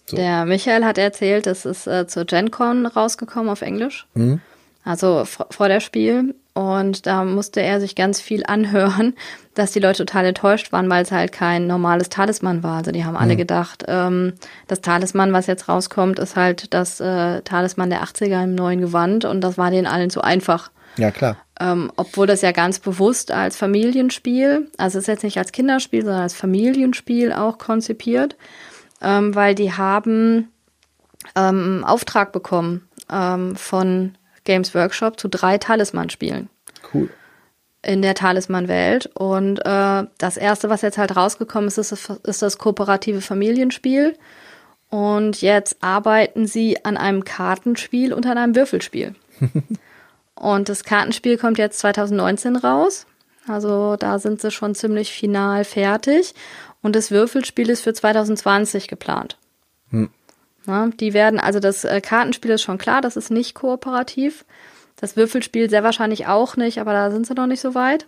So. 0.06 0.16
Der 0.16 0.44
Michael 0.44 0.84
hat 0.84 0.98
erzählt, 0.98 1.46
es 1.46 1.64
ist 1.64 1.86
äh, 1.86 2.06
zur 2.06 2.24
GenCon 2.24 2.86
rausgekommen 2.86 3.48
auf 3.48 3.62
Englisch. 3.62 4.06
Mhm. 4.14 4.40
Also 4.84 5.24
vor 5.24 5.68
der 5.68 5.80
Spiel. 5.80 6.34
Und 6.54 7.06
da 7.06 7.24
musste 7.24 7.62
er 7.62 7.80
sich 7.80 7.94
ganz 7.94 8.20
viel 8.20 8.44
anhören, 8.46 9.14
dass 9.54 9.72
die 9.72 9.80
Leute 9.80 10.04
total 10.04 10.26
enttäuscht 10.26 10.72
waren, 10.72 10.90
weil 10.90 11.02
es 11.02 11.12
halt 11.12 11.32
kein 11.32 11.66
normales 11.66 12.08
Talisman 12.08 12.62
war. 12.62 12.78
Also 12.78 12.90
die 12.90 13.04
haben 13.04 13.16
alle 13.16 13.34
mhm. 13.34 13.38
gedacht, 13.38 13.84
ähm, 13.86 14.34
das 14.66 14.80
Talisman, 14.80 15.32
was 15.32 15.46
jetzt 15.46 15.68
rauskommt, 15.68 16.18
ist 16.18 16.36
halt 16.36 16.74
das 16.74 17.00
äh, 17.00 17.42
Talisman 17.42 17.90
der 17.90 18.02
80er 18.02 18.44
im 18.44 18.54
neuen 18.54 18.80
Gewand 18.80 19.24
und 19.24 19.40
das 19.40 19.56
war 19.56 19.70
denen 19.70 19.86
allen 19.86 20.10
zu 20.10 20.20
einfach. 20.20 20.70
Ja, 20.96 21.10
klar. 21.10 21.36
Ähm, 21.58 21.90
obwohl 21.96 22.26
das 22.26 22.42
ja 22.42 22.52
ganz 22.52 22.78
bewusst 22.78 23.30
als 23.30 23.56
Familienspiel, 23.56 24.68
also 24.76 24.98
es 24.98 25.04
ist 25.04 25.08
jetzt 25.08 25.24
nicht 25.24 25.38
als 25.38 25.52
Kinderspiel, 25.52 26.02
sondern 26.02 26.22
als 26.22 26.34
Familienspiel 26.34 27.32
auch 27.32 27.58
konzipiert, 27.58 28.36
ähm, 29.02 29.34
weil 29.34 29.54
die 29.54 29.72
haben 29.72 30.48
ähm, 31.34 31.84
Auftrag 31.86 32.32
bekommen 32.32 32.88
ähm, 33.10 33.56
von 33.56 34.14
Games 34.44 34.74
Workshop 34.74 35.18
zu 35.18 35.28
drei 35.28 35.58
Talisman-Spielen. 35.58 36.48
Cool. 36.92 37.10
In 37.82 38.02
der 38.02 38.14
Talisman-Welt. 38.14 39.10
Und 39.14 39.58
äh, 39.60 40.04
das 40.18 40.36
erste, 40.36 40.70
was 40.70 40.82
jetzt 40.82 40.98
halt 40.98 41.16
rausgekommen 41.16 41.68
ist, 41.68 41.78
ist, 41.78 41.92
ist 41.92 42.42
das 42.42 42.58
kooperative 42.58 43.20
Familienspiel. 43.20 44.16
Und 44.88 45.40
jetzt 45.40 45.78
arbeiten 45.80 46.46
sie 46.46 46.84
an 46.84 46.96
einem 46.96 47.24
Kartenspiel 47.24 48.12
und 48.12 48.26
an 48.26 48.38
einem 48.38 48.54
Würfelspiel. 48.54 49.14
und 50.34 50.68
das 50.68 50.84
Kartenspiel 50.84 51.38
kommt 51.38 51.58
jetzt 51.58 51.78
2019 51.78 52.56
raus. 52.56 53.06
Also 53.48 53.96
da 53.96 54.18
sind 54.18 54.40
sie 54.40 54.50
schon 54.50 54.74
ziemlich 54.74 55.12
final 55.12 55.64
fertig. 55.64 56.34
Und 56.82 56.96
das 56.96 57.10
Würfelspiel 57.10 57.70
ist 57.70 57.82
für 57.82 57.94
2020 57.94 58.88
geplant. 58.88 59.38
Hm. 59.90 60.10
Na, 60.66 60.88
die 60.88 61.12
werden, 61.12 61.40
also 61.40 61.60
das 61.60 61.84
äh, 61.84 62.00
Kartenspiel 62.00 62.52
ist 62.52 62.62
schon 62.62 62.78
klar, 62.78 63.00
das 63.00 63.16
ist 63.16 63.30
nicht 63.30 63.54
kooperativ. 63.54 64.44
Das 64.96 65.16
Würfelspiel 65.16 65.70
sehr 65.70 65.82
wahrscheinlich 65.82 66.26
auch 66.26 66.56
nicht, 66.56 66.78
aber 66.78 66.92
da 66.92 67.10
sind 67.10 67.26
sie 67.26 67.34
noch 67.34 67.46
nicht 67.46 67.60
so 67.60 67.74
weit. 67.74 68.06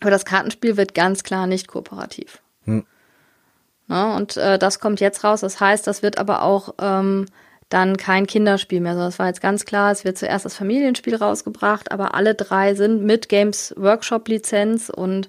Aber 0.00 0.10
das 0.10 0.24
Kartenspiel 0.24 0.76
wird 0.76 0.94
ganz 0.94 1.22
klar 1.22 1.46
nicht 1.46 1.68
kooperativ. 1.68 2.40
Hm. 2.64 2.84
Na, 3.88 4.16
und 4.16 4.36
äh, 4.36 4.58
das 4.58 4.78
kommt 4.78 5.00
jetzt 5.00 5.24
raus. 5.24 5.40
Das 5.40 5.60
heißt, 5.60 5.86
das 5.86 6.02
wird 6.02 6.18
aber 6.18 6.42
auch 6.42 6.74
ähm, 6.80 7.26
dann 7.70 7.96
kein 7.96 8.26
Kinderspiel 8.26 8.80
mehr. 8.80 8.92
Also 8.92 9.04
das 9.04 9.18
war 9.18 9.26
jetzt 9.26 9.40
ganz 9.40 9.64
klar, 9.64 9.92
es 9.92 10.04
wird 10.04 10.18
zuerst 10.18 10.44
das 10.44 10.56
Familienspiel 10.56 11.16
rausgebracht, 11.16 11.92
aber 11.92 12.14
alle 12.14 12.34
drei 12.34 12.74
sind 12.74 13.02
mit 13.02 13.28
Games 13.28 13.74
Workshop 13.76 14.28
Lizenz 14.28 14.90
und 14.90 15.28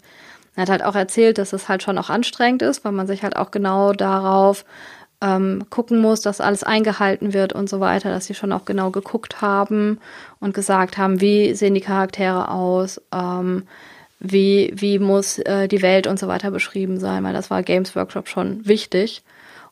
er 0.56 0.64
hat 0.64 0.69
halt 0.69 0.84
auch 0.84 0.95
erzählt, 0.95 1.38
dass 1.38 1.53
es 1.53 1.69
halt 1.69 1.84
schon 1.84 1.98
auch 1.98 2.10
anstrengend 2.10 2.61
ist, 2.61 2.84
weil 2.84 2.91
man 2.91 3.07
sich 3.07 3.23
halt 3.23 3.36
auch 3.36 3.52
genau 3.52 3.94
darauf 3.94 4.65
ähm, 5.22 5.65
gucken 5.69 5.99
muss, 5.99 6.22
dass 6.22 6.41
alles 6.41 6.64
eingehalten 6.64 7.34
wird 7.34 7.53
und 7.53 7.69
so 7.69 7.80
weiter, 7.80 8.10
dass 8.10 8.26
sie 8.26 8.34
schon 8.34 8.52
auch 8.52 8.65
genau 8.65 8.90
geguckt 8.90 9.41
haben 9.41 9.99
und 10.40 10.53
gesagt 10.53 10.98
haben, 10.98 11.22
wie 11.22 11.53
sehen 11.53 11.76
die 11.76 11.82
Charaktere 11.82 12.49
aus, 12.49 12.99
ähm, 13.14 13.64
wie, 14.19 14.73
wie 14.76 14.99
muss 14.99 15.38
äh, 15.40 15.68
die 15.68 15.82
Welt 15.82 16.07
und 16.07 16.19
so 16.19 16.28
weiter 16.28 16.52
beschrieben 16.52 16.99
sein, 16.99 17.23
weil 17.23 17.34
das 17.34 17.49
war 17.49 17.64
Games 17.64 17.95
Workshop 17.95 18.28
schon 18.28 18.65
wichtig. 18.68 19.23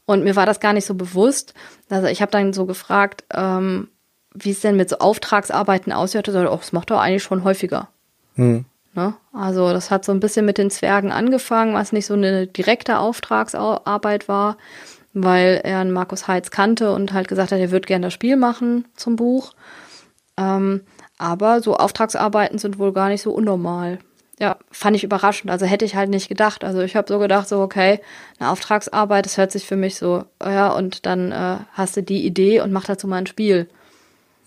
Und 0.06 0.24
mir 0.24 0.36
war 0.36 0.46
das 0.46 0.60
gar 0.60 0.74
nicht 0.74 0.86
so 0.86 0.96
bewusst. 0.96 1.54
Also 1.90 2.08
ich 2.08 2.22
habe 2.22 2.32
dann 2.32 2.54
so 2.54 2.66
gefragt, 2.66 3.26
ähm, 3.32 3.90
wie 4.34 4.52
es 4.52 4.62
denn 4.62 4.76
mit 4.76 4.90
so 4.90 4.98
Auftragsarbeiten 4.98 5.92
aussieht. 5.92 6.28
Ich 6.28 6.34
dachte, 6.34 6.52
oh, 6.52 6.58
das 6.58 6.72
macht 6.72 6.90
doch 6.90 7.00
eigentlich 7.00 7.24
schon 7.24 7.44
häufiger. 7.44 7.90
Hm. 8.36 8.66
Ne? 8.94 9.14
Also 9.34 9.72
das 9.72 9.92
hat 9.92 10.06
so 10.06 10.12
ein 10.12 10.20
bisschen 10.20 10.46
mit 10.46 10.58
den 10.58 10.72
Zwergen 10.72 11.12
angefangen, 11.12 11.74
was 11.74 11.92
nicht 11.92 12.06
so 12.06 12.16
eine 12.16 12.48
direkte 12.48 13.00
Auftragsarbeit 13.00 14.28
war, 14.28 14.58
weil 15.14 15.62
er 15.64 15.80
einen 15.80 15.92
Markus 15.92 16.28
Heitz 16.28 16.52
kannte 16.52 16.94
und 16.94 17.14
halt 17.14 17.28
gesagt 17.28 17.52
hat, 17.52 17.60
er 17.60 17.72
würde 17.72 17.88
gerne 17.88 18.08
das 18.08 18.14
Spiel 18.14 18.36
machen 18.36 18.86
zum 18.96 19.16
Buch. 19.16 19.54
Ähm, 20.38 20.82
aber 21.18 21.62
so 21.62 21.76
Auftragsarbeiten 21.76 22.58
sind 22.58 22.80
wohl 22.80 22.94
gar 22.94 23.10
nicht 23.10 23.22
so 23.22 23.32
unnormal. 23.32 24.00
Ja, 24.40 24.56
fand 24.72 24.96
ich 24.96 25.04
überraschend. 25.04 25.52
Also 25.52 25.66
hätte 25.66 25.84
ich 25.84 25.96
halt 25.96 26.10
nicht 26.10 26.30
gedacht. 26.30 26.64
Also 26.64 26.80
ich 26.80 26.96
habe 26.96 27.10
so 27.10 27.20
gedacht, 27.20 27.50
so 27.50 27.60
okay, 27.60 28.00
eine 28.40 28.50
Auftragsarbeit, 28.50 29.26
das 29.26 29.38
hört 29.38 29.52
sich 29.52 29.68
für 29.68 29.76
mich 29.76 29.98
so, 29.98 30.24
ja, 30.42 30.70
und 30.70 31.06
dann 31.06 31.34
äh, 31.34 31.58
hast 31.74 31.98
du 31.98 32.04
die 32.04 32.26
Idee 32.26 32.62
und 32.62 32.72
mach 32.72 32.86
dazu 32.86 33.06
mal 33.06 33.18
ein 33.18 33.28
Spiel. 33.28 33.68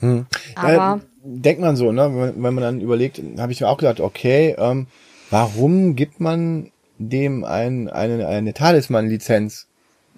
Hm. 0.01 0.27
Aber 0.57 1.01
denkt 1.25 1.61
man 1.61 1.77
so, 1.77 1.93
ne? 1.93 2.33
Wenn, 2.37 2.55
man 2.55 2.63
dann 2.63 2.81
überlegt, 2.81 3.21
habe 3.39 3.53
ich 3.53 3.61
mir 3.61 3.69
auch 3.69 3.79
gedacht, 3.79 4.01
okay, 4.01 4.55
ähm, 4.59 4.87
warum 5.31 5.97
gibt 5.97 6.21
man 6.21 6.71
dem 6.99 7.45
ein, 7.45 7.89
eine, 7.89 8.27
eine 8.27 8.55
Talisman-Lizenz? 8.55 9.67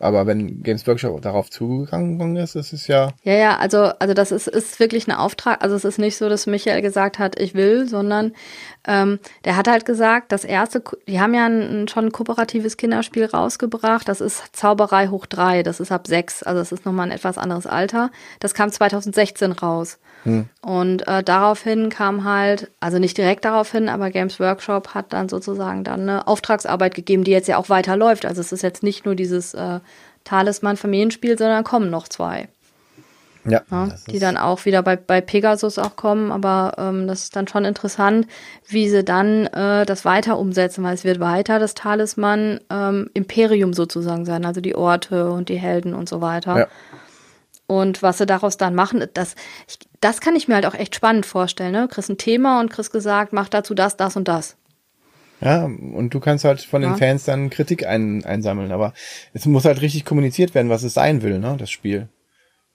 Aber 0.00 0.26
wenn 0.26 0.62
Games 0.62 0.86
Workshop 0.86 1.22
darauf 1.22 1.50
zugegangen 1.50 2.36
ist, 2.36 2.56
ist 2.56 2.72
es 2.72 2.88
ja. 2.88 3.12
Ja, 3.22 3.34
ja, 3.34 3.56
also, 3.58 3.78
also 3.78 4.12
das 4.12 4.32
ist, 4.32 4.48
ist 4.48 4.80
wirklich 4.80 5.06
ein 5.06 5.12
Auftrag. 5.12 5.62
Also 5.62 5.76
es 5.76 5.84
ist 5.84 5.98
nicht 5.98 6.16
so, 6.16 6.28
dass 6.28 6.46
Michael 6.46 6.82
gesagt 6.82 7.18
hat, 7.18 7.38
ich 7.38 7.54
will, 7.54 7.88
sondern 7.88 8.32
ähm, 8.86 9.18
der 9.44 9.56
hat 9.56 9.68
halt 9.68 9.86
gesagt, 9.86 10.30
das 10.32 10.44
erste, 10.44 10.82
die 11.08 11.20
haben 11.20 11.34
ja 11.34 11.46
ein, 11.46 11.88
schon 11.88 12.06
ein 12.06 12.12
kooperatives 12.12 12.76
Kinderspiel 12.76 13.24
rausgebracht. 13.24 14.08
Das 14.08 14.20
ist 14.20 14.54
Zauberei 14.54 15.08
hoch 15.08 15.26
drei. 15.26 15.62
Das 15.62 15.80
ist 15.80 15.90
ab 15.90 16.06
sechs. 16.06 16.42
Also 16.42 16.58
das 16.60 16.72
ist 16.72 16.84
nochmal 16.84 17.08
ein 17.08 17.12
etwas 17.12 17.38
anderes 17.38 17.66
Alter. 17.66 18.10
Das 18.40 18.52
kam 18.54 18.70
2016 18.70 19.52
raus. 19.52 19.98
Hm. 20.24 20.48
Und 20.62 21.06
äh, 21.08 21.22
daraufhin 21.22 21.88
kam 21.88 22.24
halt, 22.24 22.70
also 22.80 22.98
nicht 22.98 23.16
direkt 23.16 23.44
daraufhin, 23.44 23.88
aber 23.88 24.10
Games 24.10 24.38
Workshop 24.40 24.94
hat 24.94 25.12
dann 25.12 25.28
sozusagen 25.28 25.84
dann 25.84 26.02
eine 26.02 26.26
Auftragsarbeit 26.26 26.94
gegeben, 26.94 27.24
die 27.24 27.30
jetzt 27.30 27.48
ja 27.48 27.56
auch 27.56 27.68
weiterläuft. 27.68 28.26
Also 28.26 28.40
es 28.40 28.52
ist 28.52 28.62
jetzt 28.62 28.82
nicht 28.82 29.04
nur 29.06 29.14
dieses 29.14 29.54
äh, 29.54 29.80
Talisman-Familienspiel, 30.24 31.38
sondern 31.38 31.64
kommen 31.64 31.90
noch 31.90 32.08
zwei. 32.08 32.48
Ja. 33.46 33.62
ja 33.70 33.88
die 34.10 34.18
dann 34.18 34.36
auch 34.36 34.64
wieder 34.64 34.82
bei, 34.82 34.96
bei 34.96 35.20
Pegasus 35.20 35.78
auch 35.78 35.96
kommen, 35.96 36.32
aber 36.32 36.74
ähm, 36.78 37.06
das 37.06 37.24
ist 37.24 37.36
dann 37.36 37.48
schon 37.48 37.64
interessant, 37.64 38.26
wie 38.66 38.88
sie 38.88 39.04
dann 39.04 39.46
äh, 39.46 39.84
das 39.84 40.04
weiter 40.04 40.38
umsetzen, 40.38 40.84
weil 40.84 40.94
es 40.94 41.04
wird 41.04 41.20
weiter 41.20 41.58
das 41.58 41.74
Talisman 41.74 42.60
ähm, 42.70 43.10
Imperium 43.14 43.72
sozusagen 43.72 44.24
sein, 44.24 44.44
also 44.44 44.60
die 44.60 44.74
Orte 44.74 45.30
und 45.30 45.48
die 45.48 45.58
Helden 45.58 45.94
und 45.94 46.08
so 46.08 46.20
weiter. 46.20 46.58
Ja. 46.58 46.66
Und 47.66 48.02
was 48.02 48.18
sie 48.18 48.26
daraus 48.26 48.56
dann 48.56 48.74
machen, 48.74 49.04
das, 49.14 49.34
ich, 49.68 49.78
das 50.00 50.20
kann 50.20 50.36
ich 50.36 50.48
mir 50.48 50.54
halt 50.54 50.66
auch 50.66 50.74
echt 50.74 50.94
spannend 50.94 51.24
vorstellen. 51.24 51.72
Ne? 51.72 51.88
Chris 51.90 52.08
ein 52.08 52.18
Thema 52.18 52.60
und 52.60 52.70
Chris 52.70 52.90
gesagt, 52.90 53.32
mach 53.32 53.48
dazu 53.48 53.74
das, 53.74 53.96
das 53.96 54.16
und 54.16 54.28
das. 54.28 54.56
Ja, 55.40 55.64
und 55.64 56.10
du 56.10 56.20
kannst 56.20 56.44
halt 56.44 56.60
von 56.62 56.82
ja. 56.82 56.90
den 56.90 56.96
Fans 56.96 57.24
dann 57.24 57.50
Kritik 57.50 57.86
ein, 57.86 58.24
einsammeln, 58.24 58.72
aber 58.72 58.94
es 59.32 59.44
muss 59.46 59.64
halt 59.64 59.80
richtig 59.80 60.04
kommuniziert 60.04 60.54
werden, 60.54 60.70
was 60.70 60.82
es 60.82 60.94
sein 60.94 61.22
will, 61.22 61.38
ne, 61.38 61.56
das 61.58 61.70
Spiel. 61.70 62.08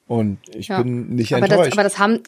Und 0.10 0.40
ich 0.56 0.69
ja. 0.69 0.81
bin 0.81 1.15
nicht 1.15 1.36
aber 1.36 1.44
enttäuscht. 1.44 1.68
Das, 1.68 1.73
aber 1.73 1.84
das 1.84 1.99
haben, 1.99 2.23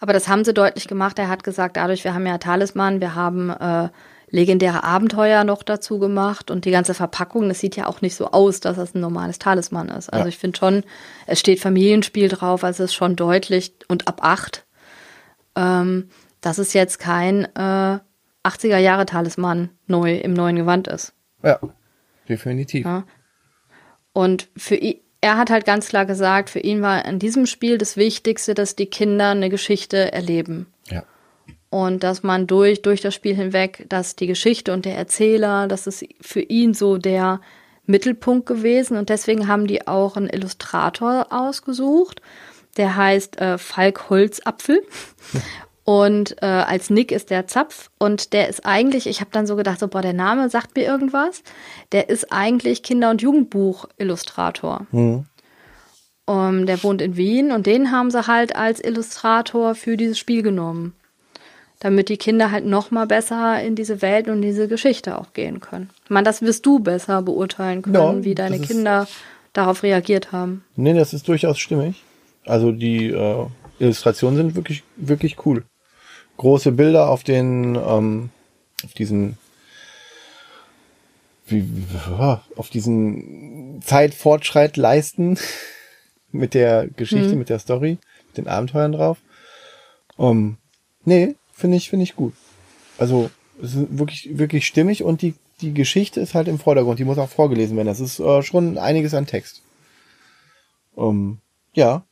aber 0.00 0.12
das 0.12 0.26
haben 0.26 0.44
sie 0.44 0.52
deutlich 0.52 0.88
gemacht. 0.88 1.20
Er 1.20 1.28
hat 1.28 1.44
gesagt, 1.44 1.76
dadurch, 1.76 2.02
wir 2.02 2.14
haben 2.14 2.26
ja 2.26 2.38
Talisman, 2.38 3.00
wir 3.00 3.14
haben 3.14 3.50
äh, 3.50 3.90
legendäre 4.28 4.82
Abenteuer 4.82 5.44
noch 5.44 5.62
dazu 5.62 6.00
gemacht 6.00 6.50
und 6.50 6.64
die 6.64 6.72
ganze 6.72 6.94
Verpackung, 6.94 7.48
das 7.48 7.60
sieht 7.60 7.76
ja 7.76 7.86
auch 7.86 8.00
nicht 8.00 8.16
so 8.16 8.32
aus, 8.32 8.58
dass 8.58 8.76
das 8.76 8.96
ein 8.96 9.00
normales 9.00 9.38
Talisman 9.38 9.88
ist. 9.88 10.12
Also 10.12 10.24
ja. 10.24 10.28
ich 10.30 10.38
finde 10.38 10.58
schon, 10.58 10.82
es 11.28 11.38
steht 11.38 11.60
Familienspiel 11.60 12.28
drauf, 12.28 12.64
also 12.64 12.82
es 12.82 12.90
ist 12.90 12.94
schon 12.94 13.14
deutlich 13.14 13.72
und 13.86 14.08
ab 14.08 14.20
acht. 14.24 14.66
Ähm, 15.54 16.08
dass 16.40 16.58
es 16.58 16.72
jetzt 16.72 16.98
kein 16.98 17.44
äh, 17.54 18.00
80er 18.42 18.78
Jahre 18.78 19.06
Talisman 19.06 19.70
neu 19.86 20.16
im 20.16 20.32
neuen 20.32 20.56
Gewand 20.56 20.88
ist. 20.88 21.14
Ja, 21.44 21.60
definitiv. 22.28 22.84
Ja. 22.84 23.04
Und 24.12 24.48
für 24.56 24.74
ihn, 24.74 25.00
er 25.22 25.38
hat 25.38 25.50
halt 25.50 25.64
ganz 25.64 25.88
klar 25.88 26.04
gesagt, 26.04 26.50
für 26.50 26.58
ihn 26.58 26.82
war 26.82 27.04
in 27.06 27.18
diesem 27.18 27.46
Spiel 27.46 27.78
das 27.78 27.96
Wichtigste, 27.96 28.54
dass 28.54 28.76
die 28.76 28.86
Kinder 28.86 29.30
eine 29.30 29.48
Geschichte 29.48 30.12
erleben. 30.12 30.66
Und 31.70 32.02
dass 32.02 32.22
man 32.22 32.46
durch, 32.46 32.82
durch 32.82 33.00
das 33.00 33.14
Spiel 33.14 33.34
hinweg, 33.34 33.86
dass 33.88 34.16
die 34.16 34.26
Geschichte 34.26 34.72
und 34.74 34.84
der 34.84 34.96
Erzähler, 34.96 35.68
das 35.68 35.86
ist 35.86 36.04
für 36.20 36.40
ihn 36.40 36.74
so 36.74 36.98
der 36.98 37.40
Mittelpunkt 37.86 38.46
gewesen. 38.46 38.96
Und 38.96 39.08
deswegen 39.08 39.46
haben 39.46 39.68
die 39.68 39.86
auch 39.86 40.16
einen 40.16 40.28
Illustrator 40.28 41.28
ausgesucht, 41.30 42.20
der 42.76 42.96
heißt 42.96 43.40
äh, 43.40 43.58
Falk 43.58 44.10
Holzapfel 44.10 44.82
und 45.84 46.36
äh, 46.42 46.46
als 46.46 46.90
Nick 46.90 47.10
ist 47.10 47.30
der 47.30 47.46
Zapf 47.46 47.90
und 47.98 48.32
der 48.32 48.48
ist 48.48 48.64
eigentlich, 48.64 49.06
ich 49.06 49.20
habe 49.20 49.30
dann 49.32 49.46
so 49.46 49.56
gedacht, 49.56 49.80
so 49.80 49.88
boah, 49.88 50.02
der 50.02 50.12
Name 50.12 50.48
sagt 50.48 50.76
mir 50.76 50.84
irgendwas, 50.84 51.42
der 51.90 52.08
ist 52.08 52.32
eigentlich 52.32 52.82
Kinder- 52.82 53.10
und 53.10 53.22
Jugendbuch-Illustrator. 53.22 54.86
Mhm. 54.92 55.26
Um, 56.24 56.66
der 56.66 56.80
wohnt 56.84 57.02
in 57.02 57.16
Wien 57.16 57.50
und 57.50 57.66
den 57.66 57.90
haben 57.90 58.12
sie 58.12 58.28
halt 58.28 58.54
als 58.54 58.82
Illustrator 58.82 59.74
für 59.74 59.96
dieses 59.96 60.18
Spiel 60.18 60.42
genommen 60.42 60.94
damit 61.80 62.08
die 62.08 62.16
Kinder 62.16 62.52
halt 62.52 62.64
noch 62.64 62.92
mal 62.92 63.08
besser 63.08 63.60
in 63.60 63.74
diese 63.74 64.02
Welt 64.02 64.28
und 64.28 64.40
diese 64.40 64.68
Geschichte 64.68 65.18
auch 65.18 65.32
gehen 65.32 65.58
können. 65.58 65.90
Ich 66.04 66.10
meine, 66.10 66.24
das 66.24 66.40
wirst 66.40 66.64
du 66.64 66.78
besser 66.78 67.22
beurteilen 67.22 67.82
können, 67.82 67.94
ja, 67.96 68.24
wie 68.24 68.36
deine 68.36 68.60
Kinder 68.60 69.08
darauf 69.52 69.82
reagiert 69.82 70.30
haben. 70.30 70.64
Nee, 70.76 70.94
das 70.94 71.12
ist 71.12 71.26
durchaus 71.26 71.58
stimmig. 71.58 72.00
Also 72.46 72.70
die, 72.70 73.08
äh, 73.08 73.46
Illustrationen 73.80 74.36
sind 74.36 74.54
wirklich, 74.54 74.84
wirklich 74.94 75.44
cool. 75.44 75.64
Große 76.42 76.72
Bilder 76.72 77.08
auf 77.08 77.22
den, 77.22 77.76
ähm, 77.76 78.30
auf 78.82 78.94
diesen, 78.94 79.38
wie, 81.46 81.64
auf 82.56 82.68
diesen 82.68 83.80
Zeitfortschritt 83.80 84.76
leisten 84.76 85.38
mit 86.32 86.54
der 86.54 86.88
Geschichte, 86.88 87.34
mhm. 87.34 87.38
mit 87.38 87.48
der 87.48 87.60
Story, 87.60 87.98
mit 88.26 88.38
den 88.38 88.48
Abenteuern 88.48 88.90
drauf. 88.90 89.18
Um, 90.16 90.56
nee, 91.04 91.36
finde 91.52 91.76
ich, 91.76 91.88
finde 91.88 92.02
ich 92.02 92.16
gut. 92.16 92.32
Also, 92.98 93.30
es 93.62 93.76
ist 93.76 93.96
wirklich, 93.96 94.36
wirklich 94.36 94.66
stimmig 94.66 95.04
und 95.04 95.22
die, 95.22 95.34
die 95.60 95.72
Geschichte 95.72 96.18
ist 96.18 96.34
halt 96.34 96.48
im 96.48 96.58
Vordergrund. 96.58 96.98
Die 96.98 97.04
muss 97.04 97.18
auch 97.18 97.30
vorgelesen 97.30 97.76
werden. 97.76 97.86
Das 97.86 98.00
ist 98.00 98.18
äh, 98.18 98.42
schon 98.42 98.78
einiges 98.78 99.14
an 99.14 99.28
Text. 99.28 99.62
Um, 100.96 101.38
ja, 101.72 102.04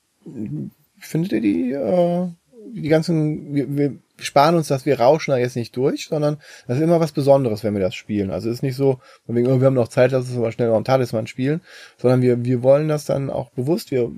findet 1.01 1.33
ihr 1.33 1.41
die, 1.41 1.73
äh, 1.73 2.29
die 2.73 2.89
ganzen, 2.89 3.53
wir, 3.57 3.77
wir 3.77 3.99
sparen 4.21 4.55
uns 4.55 4.69
das, 4.69 4.87
wir 4.87 5.01
rauschen 5.01 5.33
da 5.33 5.39
jetzt 5.39 5.57
nicht 5.57 5.77
durch, 5.77 6.07
sondern 6.07 6.39
das 6.67 6.79
ist 6.79 6.83
immer 6.83 7.01
was 7.01 7.13
Besonderes, 7.13 7.65
wenn 7.65 7.75
wir 7.75 7.81
das 7.81 7.95
spielen. 7.95 8.31
Also 8.31 8.49
es 8.49 8.57
ist 8.57 8.63
nicht 8.63 8.77
so, 8.77 9.01
wegen, 9.27 9.49
oh, 9.49 9.61
wir 9.61 9.67
haben 9.67 9.75
noch 9.75 9.89
Zeit, 9.89 10.13
lass 10.13 10.29
uns 10.29 10.37
aber 10.37 10.53
schnell 10.53 10.69
noch 10.69 10.77
einen 10.77 10.85
Talisman 10.85 11.27
spielen, 11.27 11.61
sondern 11.99 12.23
wir, 12.23 12.45
wir 12.45 12.63
wollen 12.63 12.89
das 12.89 13.05
dann 13.05 13.31
auch 13.31 13.51
bewusst, 13.51 13.91
wir 13.91 14.11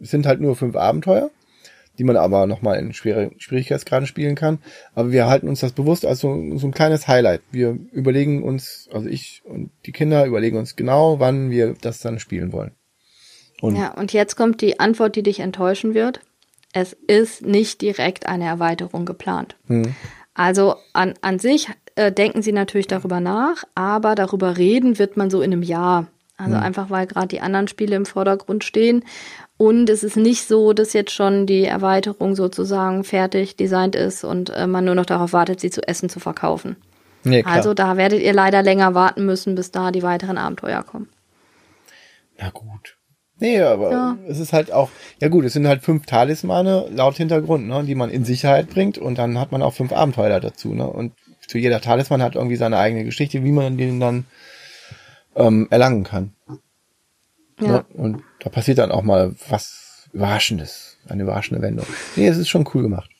sind 0.00 0.26
halt 0.26 0.40
nur 0.40 0.56
fünf 0.56 0.76
Abenteuer, 0.76 1.30
die 1.98 2.04
man 2.04 2.16
aber 2.16 2.46
nochmal 2.46 2.78
in 2.78 2.94
schwere 2.94 3.30
Schwierigkeitsgraden 3.36 4.06
spielen 4.06 4.34
kann. 4.34 4.58
Aber 4.94 5.12
wir 5.12 5.26
halten 5.26 5.48
uns 5.48 5.60
das 5.60 5.72
bewusst 5.72 6.06
als 6.06 6.20
so, 6.20 6.56
so 6.56 6.66
ein 6.66 6.72
kleines 6.72 7.08
Highlight. 7.08 7.42
Wir 7.50 7.78
überlegen 7.92 8.42
uns, 8.42 8.88
also 8.92 9.06
ich 9.06 9.42
und 9.44 9.70
die 9.84 9.92
Kinder 9.92 10.24
überlegen 10.24 10.56
uns 10.56 10.76
genau, 10.76 11.20
wann 11.20 11.50
wir 11.50 11.74
das 11.80 12.00
dann 12.00 12.18
spielen 12.18 12.52
wollen. 12.52 12.72
Und 13.60 13.76
ja, 13.76 13.92
und 13.92 14.14
jetzt 14.14 14.36
kommt 14.36 14.62
die 14.62 14.80
Antwort, 14.80 15.16
die 15.16 15.22
dich 15.22 15.40
enttäuschen 15.40 15.92
wird. 15.92 16.20
Es 16.72 16.92
ist 16.92 17.42
nicht 17.44 17.80
direkt 17.80 18.26
eine 18.26 18.44
Erweiterung 18.44 19.04
geplant. 19.04 19.56
Hm. 19.66 19.94
Also 20.34 20.76
an, 20.92 21.14
an 21.20 21.38
sich 21.38 21.68
äh, 21.96 22.12
denken 22.12 22.42
sie 22.42 22.52
natürlich 22.52 22.86
darüber 22.86 23.20
nach, 23.20 23.64
aber 23.74 24.14
darüber 24.14 24.56
reden 24.56 24.98
wird 24.98 25.16
man 25.16 25.30
so 25.30 25.42
in 25.42 25.52
einem 25.52 25.62
Jahr. 25.62 26.06
Also 26.36 26.56
hm. 26.56 26.62
einfach, 26.62 26.90
weil 26.90 27.06
gerade 27.06 27.28
die 27.28 27.40
anderen 27.40 27.68
Spiele 27.68 27.96
im 27.96 28.06
Vordergrund 28.06 28.64
stehen. 28.64 29.04
Und 29.56 29.90
es 29.90 30.02
ist 30.02 30.16
nicht 30.16 30.48
so, 30.48 30.72
dass 30.72 30.94
jetzt 30.94 31.10
schon 31.10 31.46
die 31.46 31.64
Erweiterung 31.64 32.34
sozusagen 32.34 33.04
fertig 33.04 33.56
designt 33.56 33.94
ist 33.94 34.24
und 34.24 34.48
äh, 34.50 34.66
man 34.66 34.86
nur 34.86 34.94
noch 34.94 35.04
darauf 35.04 35.34
wartet, 35.34 35.60
sie 35.60 35.70
zu 35.70 35.86
essen 35.86 36.08
zu 36.08 36.18
verkaufen. 36.18 36.76
Nee, 37.24 37.44
also 37.44 37.74
da 37.74 37.98
werdet 37.98 38.22
ihr 38.22 38.32
leider 38.32 38.62
länger 38.62 38.94
warten 38.94 39.26
müssen, 39.26 39.54
bis 39.54 39.70
da 39.70 39.90
die 39.90 40.02
weiteren 40.02 40.38
Abenteuer 40.38 40.82
kommen. 40.82 41.10
Na 42.38 42.48
gut. 42.48 42.96
Nee, 43.40 43.60
aber 43.62 43.90
ja. 43.90 44.18
es 44.28 44.38
ist 44.38 44.52
halt 44.52 44.70
auch, 44.70 44.90
ja 45.18 45.28
gut, 45.28 45.46
es 45.46 45.54
sind 45.54 45.66
halt 45.66 45.82
fünf 45.82 46.04
Talismane 46.04 46.88
laut 46.90 47.16
Hintergrund, 47.16 47.66
ne, 47.66 47.82
die 47.84 47.94
man 47.94 48.10
in 48.10 48.24
Sicherheit 48.24 48.68
bringt 48.68 48.98
und 48.98 49.16
dann 49.16 49.38
hat 49.38 49.50
man 49.50 49.62
auch 49.62 49.72
fünf 49.72 49.92
Abenteuer 49.92 50.40
dazu, 50.40 50.74
ne? 50.74 50.86
Und 50.86 51.14
zu 51.46 51.58
jeder 51.58 51.80
Talisman 51.80 52.22
hat 52.22 52.36
irgendwie 52.36 52.56
seine 52.56 52.78
eigene 52.78 53.04
Geschichte, 53.04 53.42
wie 53.42 53.50
man 53.50 53.78
den 53.78 53.98
dann 53.98 54.26
ähm, 55.34 55.66
erlangen 55.70 56.04
kann. 56.04 56.34
Ja. 57.60 57.68
Ne? 57.68 57.84
Und 57.94 58.22
da 58.40 58.50
passiert 58.50 58.78
dann 58.78 58.92
auch 58.92 59.02
mal 59.02 59.34
was 59.48 60.08
Überraschendes, 60.12 60.98
eine 61.08 61.22
überraschende 61.22 61.62
Wendung. 61.62 61.86
Nee, 62.16 62.28
es 62.28 62.36
ist 62.36 62.48
schon 62.48 62.68
cool 62.74 62.82
gemacht. 62.82 63.10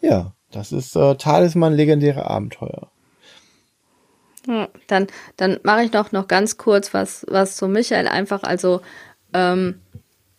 Ja, 0.00 0.32
das 0.52 0.72
ist 0.72 0.96
äh, 0.96 1.16
Talisman 1.16 1.74
legendäre 1.74 2.28
Abenteuer. 2.28 2.90
Dann, 4.86 5.06
dann 5.36 5.58
mache 5.62 5.84
ich 5.84 5.92
noch, 5.92 6.12
noch 6.12 6.28
ganz 6.28 6.56
kurz 6.56 6.94
was, 6.94 7.24
was 7.28 7.56
zu 7.56 7.68
Michael 7.68 8.08
einfach. 8.08 8.42
Also, 8.42 8.80
ähm, 9.32 9.80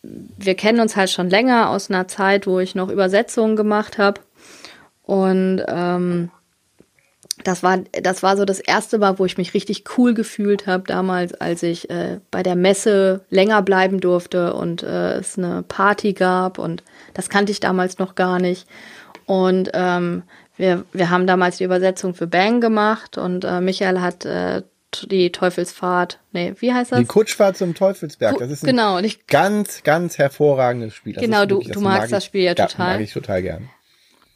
wir 0.01 0.55
kennen 0.55 0.79
uns 0.79 0.95
halt 0.95 1.09
schon 1.09 1.29
länger 1.29 1.69
aus 1.69 1.89
einer 1.89 2.07
Zeit, 2.07 2.47
wo 2.47 2.59
ich 2.59 2.75
noch 2.75 2.89
Übersetzungen 2.89 3.55
gemacht 3.55 3.97
habe. 3.97 4.21
Und 5.03 5.63
ähm, 5.67 6.29
das 7.43 7.63
war, 7.63 7.77
das 7.77 8.23
war 8.23 8.35
so 8.35 8.45
das 8.45 8.59
erste 8.59 8.97
Mal, 8.97 9.19
wo 9.19 9.25
ich 9.25 9.37
mich 9.37 9.53
richtig 9.53 9.83
cool 9.97 10.13
gefühlt 10.13 10.67
habe, 10.67 10.83
damals, 10.87 11.33
als 11.33 11.63
ich 11.63 11.89
äh, 11.89 12.19
bei 12.31 12.43
der 12.43 12.55
Messe 12.55 13.25
länger 13.29 13.61
bleiben 13.61 13.99
durfte 13.99 14.53
und 14.53 14.83
äh, 14.83 15.19
es 15.19 15.37
eine 15.37 15.63
Party 15.63 16.13
gab. 16.13 16.57
Und 16.57 16.83
das 17.13 17.29
kannte 17.29 17.51
ich 17.51 17.59
damals 17.59 17.99
noch 17.99 18.15
gar 18.15 18.39
nicht. 18.39 18.67
Und 19.25 19.69
ähm, 19.73 20.23
wir, 20.57 20.85
wir 20.91 21.09
haben 21.09 21.27
damals 21.27 21.57
die 21.57 21.63
Übersetzung 21.63 22.13
für 22.13 22.27
Bang 22.27 22.61
gemacht 22.61 23.17
und 23.17 23.45
äh, 23.45 23.61
Michael 23.61 24.01
hat 24.01 24.25
äh, 24.25 24.63
die 25.05 25.31
Teufelsfahrt, 25.31 26.19
nee, 26.31 26.53
wie 26.59 26.73
heißt 26.73 26.91
das? 26.91 26.99
Die 26.99 27.05
Kutschfahrt 27.05 27.57
zum 27.57 27.75
Teufelsberg. 27.75 28.37
Das 28.39 28.49
ist 28.49 28.63
ein 28.63 28.67
genau, 28.67 28.99
ich, 28.99 29.27
ganz, 29.27 29.83
ganz 29.83 30.17
hervorragendes 30.17 30.95
Spiel. 30.95 31.13
Das 31.13 31.23
genau, 31.23 31.41
wirklich, 31.41 31.67
du, 31.67 31.73
du 31.73 31.81
magst 31.81 32.01
mag 32.01 32.09
das 32.09 32.25
Spiel 32.25 32.41
ja 32.41 32.55
total. 32.55 32.93
Mag 32.93 33.01
ich 33.01 33.13
total 33.13 33.41
gern. 33.41 33.69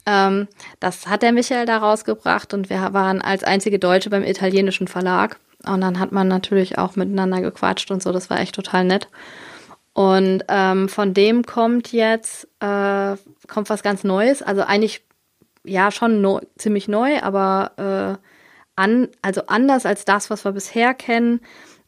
Ähm, 0.05 0.47
das 0.79 1.07
hat 1.07 1.21
der 1.21 1.31
Michael 1.31 1.65
da 1.65 1.77
rausgebracht 1.77 2.53
und 2.53 2.69
wir 2.69 2.93
waren 2.93 3.21
als 3.21 3.43
einzige 3.43 3.79
Deutsche 3.79 4.09
beim 4.09 4.23
italienischen 4.23 4.87
Verlag. 4.87 5.39
Und 5.65 5.81
dann 5.81 5.99
hat 5.99 6.11
man 6.11 6.27
natürlich 6.27 6.77
auch 6.77 6.95
miteinander 6.95 7.39
gequatscht 7.41 7.91
und 7.91 8.01
so, 8.01 8.11
das 8.11 8.29
war 8.29 8.39
echt 8.39 8.55
total 8.55 8.83
nett. 8.83 9.07
Und 9.93 10.43
ähm, 10.47 10.89
von 10.89 11.13
dem 11.13 11.45
kommt 11.45 11.91
jetzt 11.91 12.47
äh, 12.61 13.15
kommt 13.47 13.69
was 13.69 13.83
ganz 13.83 14.03
Neues. 14.03 14.41
Also 14.41 14.63
eigentlich 14.63 15.03
ja 15.63 15.91
schon 15.91 16.21
neu, 16.21 16.39
ziemlich 16.57 16.87
neu, 16.87 17.21
aber 17.21 18.17
äh, 18.17 18.27
an, 18.75 19.09
also 19.21 19.43
anders 19.47 19.85
als 19.85 20.05
das, 20.05 20.29
was 20.29 20.45
wir 20.45 20.53
bisher 20.53 20.93
kennen. 20.93 21.41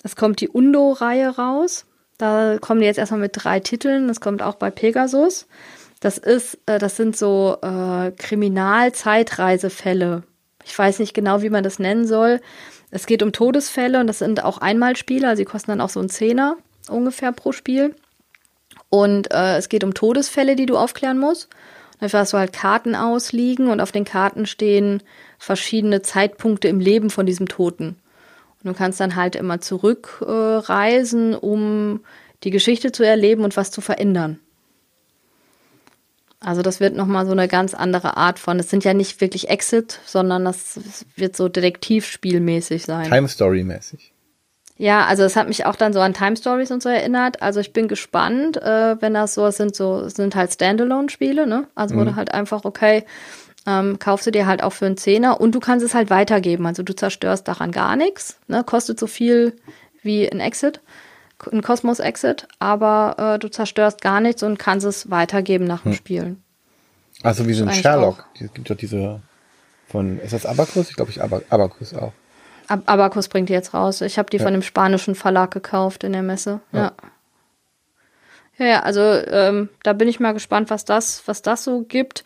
Es 0.03 0.15
kommt 0.15 0.41
die 0.41 0.49
Undo-Reihe 0.49 1.29
raus. 1.29 1.85
Da 2.17 2.57
kommen 2.59 2.81
die 2.81 2.85
jetzt 2.85 2.99
erstmal 2.99 3.21
mit 3.21 3.31
drei 3.33 3.59
Titeln. 3.59 4.07
Das 4.07 4.21
kommt 4.21 4.41
auch 4.41 4.55
bei 4.55 4.69
Pegasus. 4.69 5.47
Das 5.99 6.17
ist, 6.17 6.59
äh, 6.65 6.79
das 6.79 6.97
sind 6.97 7.15
so 7.15 7.57
äh, 7.61 8.11
Kriminal-Zeitreisefälle. 8.11 10.23
Ich 10.65 10.77
weiß 10.77 10.99
nicht 10.99 11.13
genau, 11.13 11.41
wie 11.41 11.49
man 11.49 11.63
das 11.63 11.79
nennen 11.79 12.05
soll. 12.05 12.41
Es 12.91 13.05
geht 13.05 13.23
um 13.23 13.31
Todesfälle 13.31 13.99
und 13.99 14.07
das 14.07 14.19
sind 14.19 14.43
auch 14.43 14.59
Einmalspieler. 14.59 15.35
Sie 15.35 15.45
kosten 15.45 15.71
dann 15.71 15.81
auch 15.81 15.89
so 15.89 15.99
einen 15.99 16.09
Zehner 16.09 16.57
ungefähr 16.89 17.31
pro 17.31 17.51
Spiel. 17.51 17.95
Und 18.89 19.31
äh, 19.31 19.57
es 19.57 19.69
geht 19.69 19.83
um 19.83 19.93
Todesfälle, 19.93 20.55
die 20.55 20.65
du 20.65 20.77
aufklären 20.77 21.17
musst. 21.17 21.49
Dafür 22.03 22.19
hast 22.19 22.33
du 22.33 22.37
halt 22.37 22.51
Karten 22.51 22.95
ausliegen 22.95 23.69
und 23.69 23.79
auf 23.79 23.93
den 23.93 24.03
Karten 24.03 24.45
stehen 24.45 25.01
verschiedene 25.39 26.01
Zeitpunkte 26.01 26.67
im 26.67 26.81
Leben 26.81 27.09
von 27.09 27.25
diesem 27.25 27.47
Toten. 27.47 27.95
Und 28.61 28.65
du 28.69 28.73
kannst 28.73 28.99
dann 28.99 29.15
halt 29.15 29.37
immer 29.37 29.61
zurückreisen, 29.61 31.31
äh, 31.31 31.37
um 31.37 32.01
die 32.43 32.51
Geschichte 32.51 32.91
zu 32.91 33.03
erleben 33.03 33.45
und 33.45 33.55
was 33.55 33.71
zu 33.71 33.79
verändern. 33.79 34.41
Also 36.41 36.61
das 36.61 36.81
wird 36.81 36.93
nochmal 36.93 37.25
so 37.25 37.31
eine 37.31 37.47
ganz 37.47 37.73
andere 37.73 38.17
Art 38.17 38.37
von, 38.37 38.59
es 38.59 38.69
sind 38.69 38.83
ja 38.83 38.93
nicht 38.93 39.21
wirklich 39.21 39.47
Exit, 39.47 40.01
sondern 40.05 40.43
das 40.43 40.77
wird 41.15 41.37
so 41.37 41.47
Detektivspielmäßig 41.47 42.83
sein. 42.83 43.09
Time 43.09 43.29
Story 43.29 43.63
mäßig. 43.63 44.12
Ja, 44.83 45.05
also 45.05 45.23
es 45.23 45.37
hat 45.37 45.47
mich 45.47 45.65
auch 45.65 45.77
dann 45.77 45.93
so 45.93 46.01
an 46.01 46.13
Time 46.13 46.35
Stories 46.35 46.69
und 46.69 46.83
so 46.83 46.89
erinnert. 46.89 47.41
Also 47.41 47.61
ich 47.61 47.71
bin 47.71 47.87
gespannt, 47.87 48.57
äh, 48.57 49.01
wenn 49.01 49.13
das 49.13 49.33
so 49.33 49.49
sind, 49.49 49.77
so 49.77 50.09
sind 50.09 50.35
halt 50.35 50.51
Standalone-Spiele, 50.51 51.47
ne? 51.47 51.69
Also 51.73 51.95
mhm. 51.95 51.99
wurde 51.99 52.15
halt 52.17 52.33
einfach, 52.33 52.65
okay, 52.65 53.05
ähm, 53.65 53.97
kaufst 53.97 54.27
du 54.27 54.31
dir 54.31 54.45
halt 54.45 54.61
auch 54.61 54.73
für 54.73 54.85
einen 54.85 54.97
Zehner 54.97 55.39
und 55.39 55.55
du 55.55 55.61
kannst 55.61 55.85
es 55.85 55.93
halt 55.93 56.09
weitergeben. 56.09 56.65
Also 56.65 56.83
du 56.83 56.93
zerstörst 56.93 57.47
daran 57.47 57.71
gar 57.71 57.95
nichts, 57.95 58.39
ne? 58.49 58.61
Kostet 58.65 58.99
so 58.99 59.07
viel 59.07 59.55
wie 60.01 60.29
ein 60.29 60.41
Exit, 60.41 60.81
ein 61.49 61.61
Cosmos 61.61 62.01
Exit, 62.01 62.49
aber 62.59 63.35
äh, 63.35 63.39
du 63.39 63.47
zerstörst 63.49 64.01
gar 64.01 64.19
nichts 64.19 64.43
und 64.43 64.59
kannst 64.59 64.85
es 64.85 65.09
weitergeben 65.09 65.63
nach 65.63 65.83
dem 65.83 65.93
hm. 65.93 65.97
Spielen. 65.97 66.43
Also 67.21 67.47
wie 67.47 67.53
so 67.53 67.63
ein 67.63 67.73
Sherlock. 67.73 68.25
Es 68.33 68.53
gibt 68.53 68.69
doch 68.69 68.75
diese 68.75 69.21
von, 69.87 70.19
ist 70.19 70.33
das 70.33 70.45
Abacus? 70.45 70.89
Ich 70.89 70.97
glaube, 70.97 71.11
ich 71.11 71.21
Abacus 71.23 71.93
auch. 71.93 72.11
Ab 72.73 72.81
Abacus 72.87 73.27
bringt 73.27 73.49
die 73.49 73.53
jetzt 73.53 73.75
raus. 73.75 74.01
Ich 74.01 74.17
habe 74.17 74.31
die 74.31 74.37
ja. 74.37 74.43
von 74.43 74.53
dem 74.53 74.63
spanischen 74.63 75.13
Verlag 75.13 75.51
gekauft 75.51 76.03
in 76.03 76.13
der 76.13 76.23
Messe. 76.23 76.59
Ja. 76.71 76.93
Ja, 78.57 78.65
ja 78.65 78.79
also 78.81 79.01
ähm, 79.01 79.69
da 79.83 79.93
bin 79.93 80.07
ich 80.07 80.19
mal 80.19 80.33
gespannt, 80.33 80.71
was 80.71 80.83
das, 80.83 81.21
was 81.27 81.43
das 81.43 81.63
so 81.63 81.83
gibt. 81.83 82.23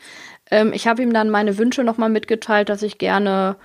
Ähm, 0.50 0.72
ich 0.72 0.88
habe 0.88 1.04
ihm 1.04 1.12
dann 1.12 1.30
meine 1.30 1.58
Wünsche 1.58 1.84
nochmal 1.84 2.10
mitgeteilt, 2.10 2.70
dass 2.70 2.82
ich 2.82 2.98
gerne 2.98 3.58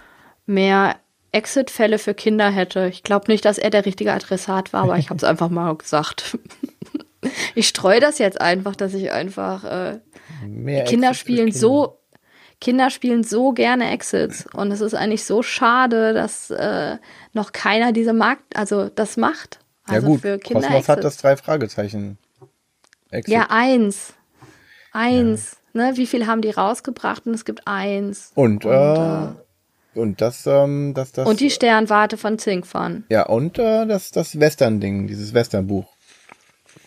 mehr 0.45 0.97
Exit-Fälle 1.31 1.99
für 1.99 2.15
Kinder 2.15 2.51
hätte. 2.51 2.89
Ich 2.89 3.05
glaube 3.05 3.31
nicht, 3.31 3.45
dass 3.45 3.59
er 3.59 3.71
der 3.71 3.87
richtige 3.87 4.13
Adressat 4.13 4.73
war, 4.73 4.83
aber 4.83 4.99
ich 4.99 5.09
habe 5.09 5.19
es 5.19 5.25
einfach 5.31 5.51
mal 5.51 5.77
gesagt. 5.77 6.37
ich 7.55 7.69
streue 7.69 8.01
das 8.01 8.19
jetzt 8.19 8.41
einfach, 8.41 8.75
dass 8.75 8.93
ich 8.93 9.13
einfach 9.13 9.63
äh, 9.65 9.99
Kinder 10.87 11.15
spielen 11.15 11.47
Kinder. 11.47 11.59
so 11.59 12.02
Kinder 12.63 12.91
spielen 12.91 13.25
so 13.25 13.51
gerne 13.51 13.91
Exits 13.91 14.47
und 14.55 14.71
es 14.71 14.81
ist 14.81 14.95
eigentlich 14.95 15.25
so 15.25 15.43
schade, 15.43 16.15
dass 16.15 16.49
äh, 16.51 16.97
noch 17.33 17.51
keiner 17.51 17.93
diese 17.93 18.13
Markt, 18.13 18.57
also 18.57 18.89
das 18.89 19.17
macht. 19.17 19.59
Also 19.85 20.07
ja 20.07 20.13
gut, 20.13 20.21
für 20.21 20.39
Kinder 20.39 20.69
Cosmos 20.69 20.89
hat 20.89 21.03
das 21.03 21.17
drei 21.17 21.37
Fragezeichen. 21.37 22.19
Exit. 23.11 23.35
Ja, 23.35 23.47
eins. 23.51 24.15
Eins. 24.93 25.57
Ja. 25.73 25.91
Ne? 25.91 25.97
Wie 25.97 26.07
viel 26.07 26.29
haben 26.29 26.41
die 26.41 26.51
rausgebracht? 26.51 27.27
Und 27.27 27.35
es 27.35 27.45
gibt 27.45 27.67
eins. 27.67 28.31
Und, 28.37 28.65
und, 28.65 28.73
äh, 28.73 29.25
äh 29.25 29.29
und 29.95 30.21
das, 30.21 30.47
ähm, 30.47 30.95
das, 30.95 31.11
das. 31.11 31.29
Und 31.29 31.41
die 31.41 31.51
Sternwarte 31.51 32.17
von 32.17 32.39
Zinkfan. 32.39 33.03
Ja, 33.09 33.27
und 33.27 33.59
äh, 33.59 33.87
das, 33.87 34.13
das 34.13 34.39
Western-Ding, 34.39 35.09
dieses 35.09 35.35
Western-Buch. 35.35 35.93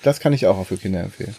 das 0.03 0.21
kann 0.21 0.31
ich 0.31 0.47
auch 0.47 0.65
für 0.65 0.77
Kinder 0.77 1.01
empfehlen. 1.01 1.35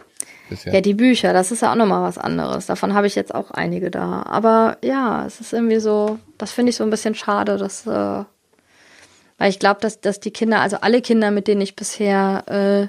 Bisher. 0.48 0.74
Ja, 0.74 0.80
die 0.80 0.94
Bücher, 0.94 1.32
das 1.32 1.50
ist 1.50 1.62
ja 1.62 1.72
auch 1.72 1.76
nochmal 1.76 2.02
was 2.02 2.18
anderes. 2.18 2.66
Davon 2.66 2.94
habe 2.94 3.06
ich 3.06 3.14
jetzt 3.14 3.34
auch 3.34 3.50
einige 3.50 3.90
da. 3.90 4.22
Aber 4.22 4.78
ja, 4.82 5.26
es 5.26 5.40
ist 5.40 5.52
irgendwie 5.52 5.80
so, 5.80 6.18
das 6.38 6.52
finde 6.52 6.70
ich 6.70 6.76
so 6.76 6.84
ein 6.84 6.90
bisschen 6.90 7.14
schade, 7.14 7.56
dass, 7.56 7.86
äh, 7.86 7.90
weil 7.90 9.50
ich 9.50 9.58
glaube, 9.58 9.80
dass, 9.80 10.00
dass 10.00 10.20
die 10.20 10.30
Kinder, 10.30 10.60
also 10.60 10.78
alle 10.80 11.02
Kinder, 11.02 11.30
mit 11.30 11.48
denen 11.48 11.60
ich 11.60 11.76
bisher 11.76 12.44
äh, 12.46 12.88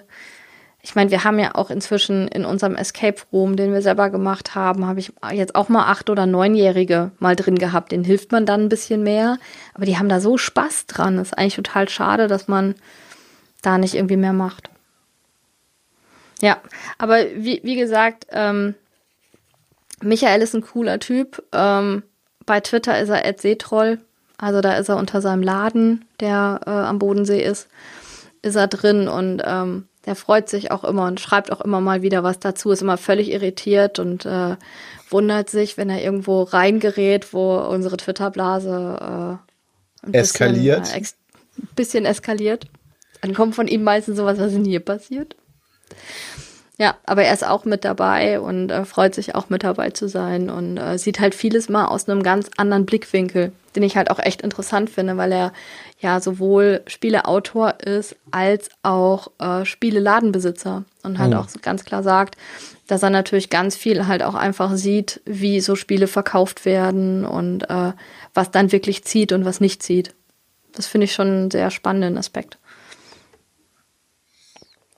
ich 0.87 0.95
meine, 0.95 1.11
wir 1.11 1.25
haben 1.25 1.37
ja 1.37 1.53
auch 1.53 1.69
inzwischen 1.69 2.29
in 2.29 2.45
unserem 2.45 2.75
Escape 2.75 3.21
Room, 3.33 3.57
den 3.57 3.73
wir 3.73 3.81
selber 3.81 4.09
gemacht 4.09 4.55
haben, 4.55 4.85
habe 4.87 5.01
ich 5.01 5.11
jetzt 5.33 5.53
auch 5.53 5.67
mal 5.67 5.91
acht- 5.91 6.09
oder 6.09 6.25
neunjährige 6.25 7.11
mal 7.19 7.35
drin 7.35 7.57
gehabt. 7.57 7.91
Den 7.91 8.05
hilft 8.05 8.31
man 8.31 8.45
dann 8.45 8.61
ein 8.61 8.69
bisschen 8.69 9.03
mehr. 9.03 9.37
Aber 9.73 9.85
die 9.85 9.97
haben 9.97 10.07
da 10.07 10.21
so 10.21 10.37
Spaß 10.37 10.85
dran. 10.85 11.17
Das 11.17 11.29
ist 11.29 11.37
eigentlich 11.37 11.55
total 11.55 11.89
schade, 11.89 12.27
dass 12.27 12.47
man 12.47 12.75
da 13.61 13.77
nicht 13.77 13.95
irgendwie 13.95 14.15
mehr 14.15 14.31
macht. 14.31 14.69
Ja, 16.41 16.61
aber 16.97 17.25
wie, 17.35 17.61
wie 17.63 17.75
gesagt, 17.75 18.27
ähm, 18.31 18.75
Michael 20.01 20.41
ist 20.41 20.53
ein 20.53 20.61
cooler 20.61 20.99
Typ. 20.99 21.43
Ähm, 21.51 22.03
bei 22.45 22.59
Twitter 22.59 22.99
ist 22.99 23.09
er 23.09 23.35
Seetroll. 23.37 23.99
Also 24.37 24.61
da 24.61 24.77
ist 24.77 24.89
er 24.89 24.97
unter 24.97 25.21
seinem 25.21 25.41
Laden, 25.41 26.05
der 26.19 26.61
äh, 26.65 26.69
am 26.69 26.99
Bodensee 26.99 27.41
ist, 27.41 27.67
ist 28.43 28.55
er 28.55 28.67
drin 28.67 29.07
und 29.07 29.41
ähm, 29.43 29.87
der 30.05 30.15
freut 30.15 30.47
sich 30.47 30.71
auch 30.71 30.83
immer 30.83 31.07
und 31.07 31.19
schreibt 31.19 31.51
auch 31.51 31.59
immer 31.59 31.81
mal 31.81 32.01
wieder 32.03 32.23
was 32.23 32.39
dazu, 32.39 32.71
ist 32.71 32.83
immer 32.83 32.97
völlig 32.97 33.31
irritiert 33.31 33.97
und 33.97 34.25
äh, 34.25 34.55
wundert 35.09 35.49
sich, 35.49 35.75
wenn 35.77 35.89
er 35.89 36.03
irgendwo 36.03 36.43
reingerät, 36.43 37.33
wo 37.33 37.57
unsere 37.57 37.97
Twitter-Blase 37.97 39.39
äh, 40.05 40.17
eskaliert. 40.17 40.83
Bisschen, 40.83 41.03
äh, 41.03 41.65
bisschen 41.75 42.05
eskaliert. 42.05 42.67
Dann 43.21 43.33
kommt 43.33 43.55
von 43.55 43.67
ihm 43.67 43.83
meistens 43.83 44.17
sowas, 44.17 44.37
was 44.37 44.47
ist 44.47 44.55
denn 44.55 44.65
hier 44.65 44.79
passiert? 44.79 45.35
Ja, 46.79 46.95
aber 47.05 47.23
er 47.23 47.33
ist 47.33 47.45
auch 47.45 47.65
mit 47.65 47.83
dabei 47.83 48.39
und 48.39 48.69
äh, 48.69 48.85
freut 48.85 49.15
sich 49.15 49.33
auch 49.33 49.49
mit 49.49 49.63
dabei 49.63 49.89
zu 49.89 50.07
sein 50.07 50.51
und 50.51 50.77
äh, 50.77 50.99
sieht 50.99 51.19
halt 51.19 51.33
vieles 51.33 51.69
mal 51.69 51.85
aus 51.85 52.07
einem 52.07 52.21
ganz 52.21 52.51
anderen 52.57 52.85
Blickwinkel, 52.85 53.51
den 53.75 53.81
ich 53.81 53.97
halt 53.97 54.11
auch 54.11 54.19
echt 54.19 54.43
interessant 54.43 54.91
finde, 54.91 55.17
weil 55.17 55.31
er 55.31 55.53
ja 55.99 56.19
sowohl 56.19 56.83
Spieleautor 56.85 57.79
ist 57.79 58.15
als 58.29 58.69
auch 58.83 59.31
äh, 59.39 59.65
Spieleladenbesitzer 59.65 60.83
und 61.01 61.17
halt 61.17 61.33
oh. 61.33 61.37
auch 61.37 61.47
ganz 61.63 61.83
klar 61.83 62.03
sagt, 62.03 62.37
dass 62.85 63.01
er 63.01 63.09
natürlich 63.09 63.49
ganz 63.49 63.75
viel 63.75 64.05
halt 64.05 64.21
auch 64.21 64.35
einfach 64.35 64.75
sieht, 64.75 65.21
wie 65.25 65.61
so 65.61 65.75
Spiele 65.75 66.05
verkauft 66.05 66.63
werden 66.63 67.25
und 67.25 67.67
äh, 67.71 67.93
was 68.35 68.51
dann 68.51 68.71
wirklich 68.71 69.03
zieht 69.03 69.31
und 69.31 69.45
was 69.45 69.59
nicht 69.59 69.81
zieht. 69.81 70.13
Das 70.73 70.85
finde 70.85 71.05
ich 71.05 71.13
schon 71.13 71.27
einen 71.27 71.51
sehr 71.51 71.71
spannenden 71.71 72.19
Aspekt. 72.19 72.59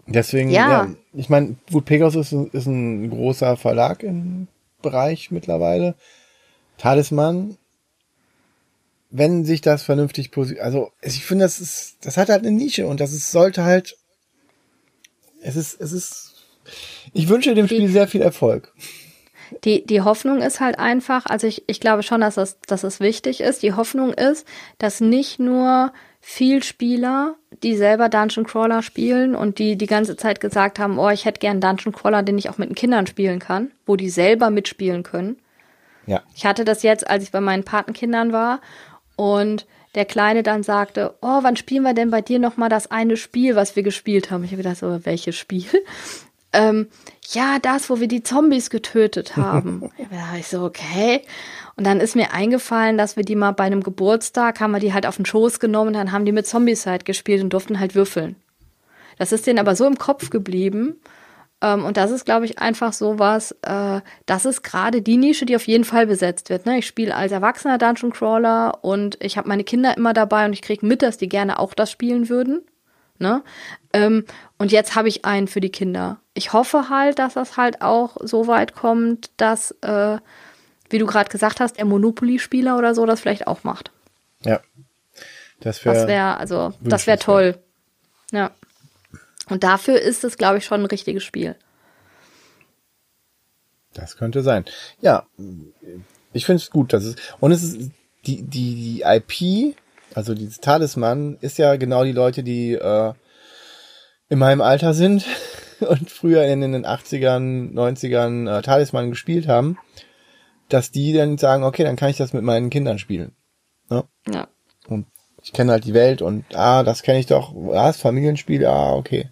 Deswegen, 0.10 0.49
ja, 0.49 0.69
ja 0.69 0.95
ich 1.14 1.30
meine, 1.30 1.56
gut, 1.72 1.86
Pegasus 1.86 2.34
ist, 2.34 2.53
ist 2.53 2.65
ein 2.65 3.10
großer 3.10 3.57
Verlag 3.57 4.03
im 4.03 4.48
Bereich 4.81 5.31
mittlerweile. 5.31 5.95
Talisman, 6.77 7.57
wenn 9.11 9.45
sich 9.45 9.61
das 9.61 9.84
vernünftig 9.84 10.31
positioniert, 10.31 10.65
also 10.65 10.91
ich 11.02 11.26
finde, 11.26 11.45
das 11.45 11.60
ist, 11.60 11.98
das 12.02 12.18
hat 12.18 12.30
halt 12.30 12.45
eine 12.45 12.56
Nische 12.56 12.88
und 12.88 12.99
das 12.99 13.14
ist, 13.14 13.31
sollte 13.31 13.64
halt, 13.64 13.98
es 15.41 15.56
ist, 15.56 15.80
es 15.80 15.91
ist, 15.91 16.34
ich 17.14 17.30
wünsche 17.30 17.53
dem 17.53 17.68
Spiel 17.68 17.88
sehr 17.90 18.07
viel 18.07 18.22
Erfolg. 18.22 18.73
Die, 19.64 19.86
die 19.86 20.02
Hoffnung 20.02 20.41
ist 20.41 20.60
halt 20.60 20.77
einfach, 20.77 21.26
also 21.26 21.48
ich, 21.48 21.64
ich 21.68 21.80
glaube 21.80 22.03
schon, 22.03 22.22
dass 22.22 22.38
es, 22.38 22.60
dass 22.68 22.84
es 22.84 22.99
wichtig 22.99 23.41
ist. 23.41 23.64
Die 23.64 23.73
Hoffnung 23.73 24.14
ist, 24.14 24.45
dass 24.77 25.02
nicht 25.02 25.40
nur 25.40 25.91
viel 26.31 26.61
Spieler, 26.61 27.38
die 27.64 27.76
selber 27.76 28.07
Dungeon 28.07 28.45
Crawler 28.45 28.84
spielen 28.84 29.34
und 29.34 29.57
die 29.57 29.77
die 29.77 29.88
ganze 29.88 30.15
Zeit 30.15 30.39
gesagt 30.39 30.77
haben, 30.77 30.99
oh, 30.99 31.10
ich 31.10 31.26
hätte 31.26 31.39
gern 31.39 31.60
Dungeon 31.60 31.91
Crawler, 31.91 32.22
den 32.22 32.38
ich 32.38 32.51
auch 32.51 32.60
mit 32.60 32.69
den 32.69 32.76
Kindern 32.76 33.07
spielen 33.07 33.39
kann, 33.39 33.72
wo 33.88 33.95
die 33.95 34.11
selber 34.11 34.51
mitspielen 34.51 35.01
können. 35.01 35.38
Ja. 36.06 36.22
Ich 36.35 36.45
hatte 36.45 36.65
das 36.65 36.84
jetzt, 36.84 37.10
als 37.10 37.23
ich 37.23 37.31
bei 37.31 37.41
meinen 37.41 37.64
Patenkindern 37.64 38.31
war 38.31 38.61
und 39.15 39.65
der 39.95 40.06
Kleine 40.06 40.43
dann 40.43 40.61
sagte, 40.61 41.15
oh, 41.22 41.39
wann 41.41 41.56
spielen 41.56 41.81
wir 41.81 41.95
denn 41.95 42.11
bei 42.11 42.22
dir 42.22 42.38
noch 42.38 42.57
mal 42.57 42.69
das 42.69 42.91
eine 42.91 43.18
Spiel, 43.18 43.56
was 43.56 43.76
wir 43.76 43.81
gespielt 43.81 44.30
haben? 44.30 44.43
Ich 44.43 44.51
habe 44.51 44.61
gedacht, 44.61 44.77
so, 44.77 45.03
welches 45.03 45.35
Spiel? 45.35 45.84
ähm, 46.53 46.89
ja, 47.31 47.57
das, 47.60 47.89
wo 47.89 47.99
wir 47.99 48.07
die 48.07 48.22
Zombies 48.22 48.69
getötet 48.69 49.35
haben. 49.35 49.89
da 50.11 50.15
war 50.15 50.38
ich 50.38 50.47
so, 50.47 50.64
okay. 50.64 51.23
Und 51.80 51.85
dann 51.85 52.01
ist 52.01 52.18
mir 52.18 52.34
eingefallen, 52.34 52.97
dass 52.97 53.15
wir 53.15 53.23
die 53.23 53.38
mal 53.38 53.53
bei 53.53 53.64
einem 53.64 53.84
Geburtstag, 53.84 54.60
haben 54.60 54.72
wir 54.72 54.81
die 54.81 54.93
halt 54.93 55.06
auf 55.06 55.15
den 55.15 55.26
Schoß 55.26 55.61
genommen, 55.61 55.93
dann 55.93 56.11
haben 56.11 56.26
die 56.26 56.34
mit 56.34 56.45
Zombieside 56.45 57.06
gespielt 57.06 57.41
und 57.41 57.51
durften 57.51 57.80
halt 57.80 57.95
würfeln. 57.95 58.35
Das 59.18 59.31
ist 59.31 59.47
denen 59.47 59.60
aber 59.60 59.77
so 59.77 59.88
im 59.88 59.97
Kopf 59.97 60.30
geblieben. 60.30 60.99
Ähm, 61.61 61.85
und 61.85 61.95
das 61.95 62.11
ist, 62.11 62.26
glaube 62.26 62.43
ich, 62.43 62.60
einfach 62.60 62.91
sowas, 62.91 63.56
äh, 63.61 64.01
das 64.26 64.43
ist 64.43 64.61
gerade 64.61 65.01
die 65.01 65.15
Nische, 65.15 65.45
die 65.45 65.56
auf 65.56 65.68
jeden 65.68 65.85
Fall 65.85 66.06
besetzt 66.06 66.49
wird. 66.49 66.65
Ne? 66.65 66.80
Ich 66.80 66.85
spiele 66.85 67.15
als 67.15 67.31
Erwachsener 67.31 67.77
Dungeon 67.77 68.11
Crawler 68.11 68.80
und 68.81 69.18
ich 69.22 69.38
habe 69.38 69.47
meine 69.47 69.64
Kinder 69.64 69.95
immer 69.95 70.11
dabei 70.11 70.47
und 70.47 70.51
ich 70.51 70.61
kriege 70.61 70.85
mit, 70.85 71.01
dass 71.01 71.15
die 71.15 71.30
gerne 71.30 71.60
auch 71.60 71.73
das 71.73 71.89
spielen 71.89 72.27
würden. 72.27 72.61
Ne? 73.19 73.41
Ähm, 73.93 74.26
und 74.57 74.73
jetzt 74.73 74.95
habe 74.95 75.07
ich 75.07 75.23
einen 75.23 75.47
für 75.47 75.61
die 75.61 75.72
Kinder. 75.72 76.19
Ich 76.34 76.51
hoffe 76.51 76.89
halt, 76.89 77.19
dass 77.19 77.35
das 77.35 77.56
halt 77.56 77.81
auch 77.81 78.18
so 78.19 78.47
weit 78.47 78.76
kommt, 78.76 79.31
dass 79.38 79.72
äh, 79.80 80.18
wie 80.90 80.99
du 80.99 81.06
gerade 81.06 81.30
gesagt 81.30 81.60
hast, 81.60 81.78
der 81.78 81.86
Monopoly-Spieler 81.86 82.78
oder 82.78 82.95
so 82.95 83.06
das 83.06 83.22
vielleicht 83.22 83.48
auch 83.48 83.64
macht. 83.64 83.91
Ja. 84.44 84.61
Das 85.60 85.84
wäre 85.84 86.07
wär, 86.07 86.40
also, 86.40 86.74
das 86.82 87.06
wäre 87.06 87.20
toll. 87.20 87.57
Ja. 88.32 88.52
Und 89.49 89.64
dafür 89.64 89.99
ist 89.99 90.24
es, 90.24 90.38
glaube 90.38 90.60
ich, 90.60 90.66
schon 90.66 90.82
ein 90.82 90.86
richtiges 90.86 91.24
Spiel. 91.24 91.56
Das 93.94 94.18
könnte 94.18 94.44
sein. 94.44 94.66
Ja, 95.02 95.26
ich 96.32 96.45
finde 96.45 96.61
es 96.61 96.70
gut, 96.70 96.94
dass 96.94 97.03
es 97.03 97.16
und 97.40 97.52
es 97.52 97.64
ist 97.64 97.91
die 98.26 98.44
die 98.44 98.76
die 98.76 99.03
IP, 99.03 99.76
also 100.14 100.36
dieses 100.36 100.60
Talisman 100.60 101.38
ist 101.41 101.57
ja 101.57 101.76
genau 101.76 102.03
die 102.03 102.11
Leute, 102.11 102.44
die 102.44 102.74
äh, 102.74 103.14
in 104.30 104.38
meinem 104.38 104.61
Alter 104.61 104.94
sind 104.94 105.26
und 105.80 106.11
früher 106.11 106.44
in 106.44 106.61
den 106.61 106.86
80ern, 106.86 107.74
90ern 107.74 108.60
äh, 108.60 108.61
Talisman 108.61 109.10
gespielt 109.10 109.48
haben 109.48 109.78
dass 110.70 110.91
die 110.91 111.14
dann 111.14 111.38
sagen, 111.38 111.64
okay, 111.64 111.84
dann 111.84 111.96
kann 111.96 112.10
ich 112.10 112.18
das 112.18 112.34
mit 112.34 112.44
meinen 112.44 112.70
Kindern 112.70 113.00
spielen. 113.00 113.36
Ne? 113.90 114.04
Ja. 114.28 114.48
Und 114.88 115.08
ich 115.41 115.54
kenne 115.54 115.72
halt 115.72 115.86
die 115.86 115.94
Welt 115.94 116.22
und 116.22 116.46
ah, 116.56 116.84
das 116.84 117.02
kenne 117.02 117.20
ich 117.20 117.26
doch, 117.26 117.54
ah, 117.74 117.88
das 117.88 118.02
Familienspiel, 118.02 118.66
ah, 118.66 118.94
okay. 118.94 119.30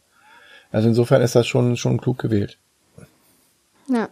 Also 0.71 0.87
insofern 0.87 1.21
ist 1.21 1.35
das 1.35 1.47
schon, 1.47 1.77
schon 1.77 1.99
klug 1.99 2.17
gewählt. 2.17 2.57
Ja. 3.87 4.09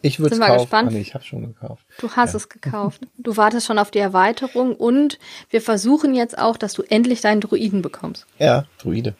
Ich 0.00 0.20
würde 0.20 0.34
es 0.34 0.40
kaufen. 0.40 0.60
Gespannt. 0.60 0.88
Ah, 0.88 0.92
nee, 0.92 1.00
ich 1.00 1.14
habe 1.14 1.24
schon 1.24 1.42
gekauft. 1.42 1.84
Du 1.98 2.10
hast 2.10 2.32
ja. 2.32 2.38
es 2.38 2.48
gekauft. 2.48 3.02
Du 3.18 3.36
wartest 3.36 3.66
schon 3.66 3.78
auf 3.78 3.90
die 3.90 3.98
Erweiterung 3.98 4.74
und 4.74 5.18
wir 5.50 5.60
versuchen 5.60 6.14
jetzt 6.14 6.38
auch, 6.38 6.56
dass 6.56 6.72
du 6.72 6.82
endlich 6.82 7.20
deinen 7.20 7.42
Druiden 7.42 7.82
bekommst. 7.82 8.26
Ja, 8.38 8.64
Druide. 8.78 9.14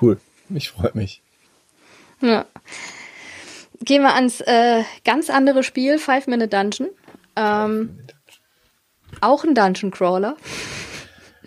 Cool. 0.00 0.18
Ich 0.48 0.70
freue 0.70 0.90
mich. 0.94 1.22
Ja. 2.20 2.44
Gehen 3.84 4.02
wir 4.02 4.14
ans 4.14 4.40
äh, 4.42 4.82
ganz 5.04 5.30
andere 5.30 5.62
Spiel, 5.62 5.98
Five 5.98 6.26
Minute 6.26 6.48
Dungeon. 6.48 6.90
Ähm, 7.36 7.98
auch 9.20 9.44
ein 9.44 9.54
Dungeon 9.54 9.90
Crawler. 9.90 10.36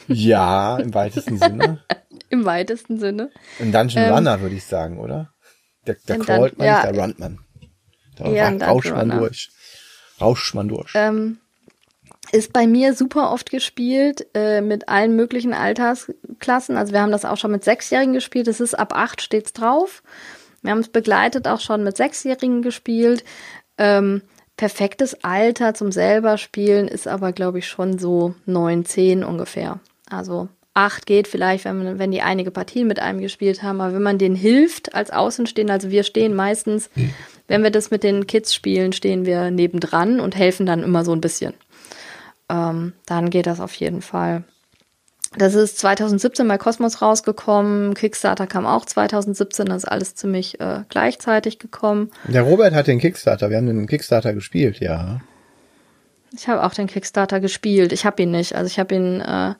Ja, 0.09 0.79
im 0.79 0.93
weitesten 0.93 1.37
Sinne. 1.37 1.81
Im 2.29 2.43
weitesten 2.43 2.99
Sinne. 2.99 3.31
Ein 3.57 3.71
Dungeon 3.71 4.03
ähm, 4.03 4.13
Runner, 4.13 4.41
würde 4.41 4.55
ich 4.55 4.65
sagen, 4.65 4.99
oder? 4.99 5.29
Der, 5.87 5.95
der 6.07 6.19
crawlt 6.19 6.57
man, 6.57 6.67
ja, 6.67 6.81
der 6.81 6.99
runnt 6.99 7.19
man. 7.19 7.39
Da 8.17 8.27
ja, 8.27 8.49
rauscht 8.49 8.91
man 8.91 9.09
durch. 9.09 9.49
Rauscht 10.19 10.55
man 10.55 10.67
durch. 10.67 10.91
Ähm, 10.95 11.37
ist 12.33 12.53
bei 12.53 12.67
mir 12.67 12.93
super 12.93 13.31
oft 13.31 13.49
gespielt, 13.49 14.27
äh, 14.33 14.61
mit 14.61 14.89
allen 14.89 15.15
möglichen 15.15 15.53
Altersklassen. 15.53 16.77
Also 16.77 16.93
wir 16.93 17.01
haben 17.01 17.11
das 17.11 17.25
auch 17.25 17.37
schon 17.37 17.51
mit 17.51 17.63
Sechsjährigen 17.63 18.13
gespielt. 18.13 18.47
Es 18.47 18.59
ist 18.59 18.73
ab 18.73 18.93
acht 18.95 19.21
steht's 19.21 19.53
drauf. 19.53 20.03
Wir 20.63 20.71
haben 20.71 20.79
es 20.79 20.89
begleitet, 20.89 21.47
auch 21.47 21.59
schon 21.59 21.83
mit 21.83 21.97
Sechsjährigen 21.97 22.61
gespielt. 22.61 23.23
Ähm, 23.77 24.21
perfektes 24.57 25.23
Alter 25.23 25.73
zum 25.73 25.91
selber 25.91 26.37
spielen 26.37 26.87
ist 26.87 27.07
aber, 27.07 27.31
glaube 27.31 27.59
ich, 27.59 27.67
schon 27.67 27.99
so 27.99 28.33
neun, 28.45 28.85
zehn 28.85 29.23
ungefähr. 29.23 29.79
Also 30.09 30.47
acht 30.73 31.05
geht 31.05 31.27
vielleicht, 31.27 31.65
wenn, 31.65 31.99
wenn 31.99 32.11
die 32.11 32.21
einige 32.21 32.51
Partien 32.51 32.87
mit 32.87 32.99
einem 32.99 33.19
gespielt 33.19 33.61
haben, 33.61 33.81
aber 33.81 33.93
wenn 33.93 34.01
man 34.03 34.17
denen 34.17 34.35
hilft 34.35 34.95
als 34.95 35.11
Außenstehender, 35.11 35.73
also 35.73 35.91
wir 35.91 36.03
stehen 36.03 36.35
meistens, 36.35 36.89
wenn 37.47 37.63
wir 37.63 37.71
das 37.71 37.91
mit 37.91 38.03
den 38.03 38.25
Kids 38.25 38.53
spielen, 38.55 38.93
stehen 38.93 39.25
wir 39.25 39.51
nebendran 39.51 40.19
und 40.19 40.35
helfen 40.35 40.65
dann 40.65 40.83
immer 40.83 41.03
so 41.03 41.11
ein 41.11 41.21
bisschen. 41.21 41.53
Ähm, 42.49 42.93
dann 43.05 43.29
geht 43.29 43.47
das 43.47 43.59
auf 43.59 43.73
jeden 43.75 44.01
Fall. 44.01 44.43
Das 45.37 45.55
ist 45.55 45.79
2017 45.79 46.47
bei 46.47 46.57
Cosmos 46.57 47.01
rausgekommen. 47.01 47.93
Kickstarter 47.95 48.47
kam 48.47 48.65
auch 48.65 48.85
2017. 48.85 49.65
Das 49.65 49.83
ist 49.83 49.89
alles 49.89 50.15
ziemlich 50.15 50.59
äh, 50.59 50.81
gleichzeitig 50.89 51.59
gekommen. 51.59 52.11
Der 52.27 52.43
Robert 52.43 52.73
hat 52.73 52.87
den 52.87 52.99
Kickstarter. 52.99 53.49
Wir 53.49 53.57
haben 53.57 53.67
den 53.67 53.87
Kickstarter 53.87 54.33
gespielt, 54.33 54.79
ja. 54.79 55.21
Ich 56.35 56.47
habe 56.47 56.63
auch 56.63 56.73
den 56.73 56.87
Kickstarter 56.87 57.39
gespielt. 57.39 57.91
Ich 57.91 58.05
habe 58.05 58.21
ihn 58.21 58.31
nicht. 58.31 58.55
Also 58.55 58.67
ich 58.67 58.79
habe 58.79 58.95
ihn, 58.95 59.21
äh, 59.21 59.53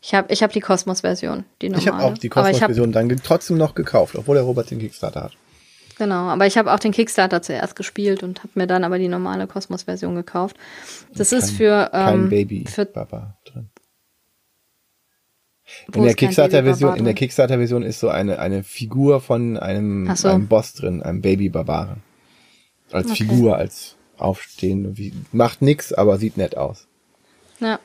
Ich 0.00 0.14
habe 0.14 0.32
ich 0.32 0.42
hab 0.42 0.52
die 0.52 0.60
Kosmos-Version, 0.60 1.44
die 1.60 1.68
normale. 1.68 1.82
Ich 1.82 1.92
habe 1.92 2.04
auch 2.04 2.18
die 2.18 2.28
Kosmos-Version 2.28 2.92
dann 2.92 3.08
trotzdem 3.22 3.58
noch 3.58 3.74
gekauft, 3.74 4.16
obwohl 4.16 4.36
der 4.36 4.44
Robert 4.44 4.70
den 4.70 4.78
Kickstarter 4.78 5.24
hat. 5.24 5.32
Genau, 5.98 6.28
aber 6.28 6.46
ich 6.46 6.56
habe 6.56 6.72
auch 6.72 6.78
den 6.78 6.92
Kickstarter 6.92 7.42
zuerst 7.42 7.74
gespielt 7.74 8.22
und 8.22 8.38
habe 8.38 8.50
mir 8.54 8.66
dann 8.68 8.84
aber 8.84 8.98
die 8.98 9.08
normale 9.08 9.48
Kosmos-Version 9.48 10.14
gekauft. 10.14 10.56
Das 11.14 11.30
kein, 11.30 11.38
ist 11.40 11.50
für 11.50 11.90
ähm, 11.92 12.04
kein 12.06 12.28
Baby 12.28 12.64
für, 12.68 12.86
Baba 12.86 13.36
drin. 13.44 13.68
In 15.92 16.02
der 16.02 16.14
Kickstarter-Version, 16.14 16.96
in 16.96 17.04
der 17.04 17.14
Kickstarter-Version 17.14 17.82
ist 17.82 18.00
so 18.00 18.08
eine 18.08 18.38
eine 18.38 18.62
Figur 18.62 19.20
von 19.20 19.56
einem, 19.56 20.14
so. 20.16 20.28
einem 20.28 20.48
Boss 20.48 20.74
drin, 20.74 21.02
einem 21.02 21.20
Baby-Barbaren. 21.20 22.02
Als 22.90 23.10
okay. 23.10 23.24
Figur, 23.24 23.56
als 23.56 23.96
aufstehende, 24.16 24.94
macht 25.32 25.62
nix, 25.62 25.92
aber 25.92 26.18
sieht 26.18 26.36
nett 26.36 26.56
aus. 26.56 26.86
Ja. 27.60 27.78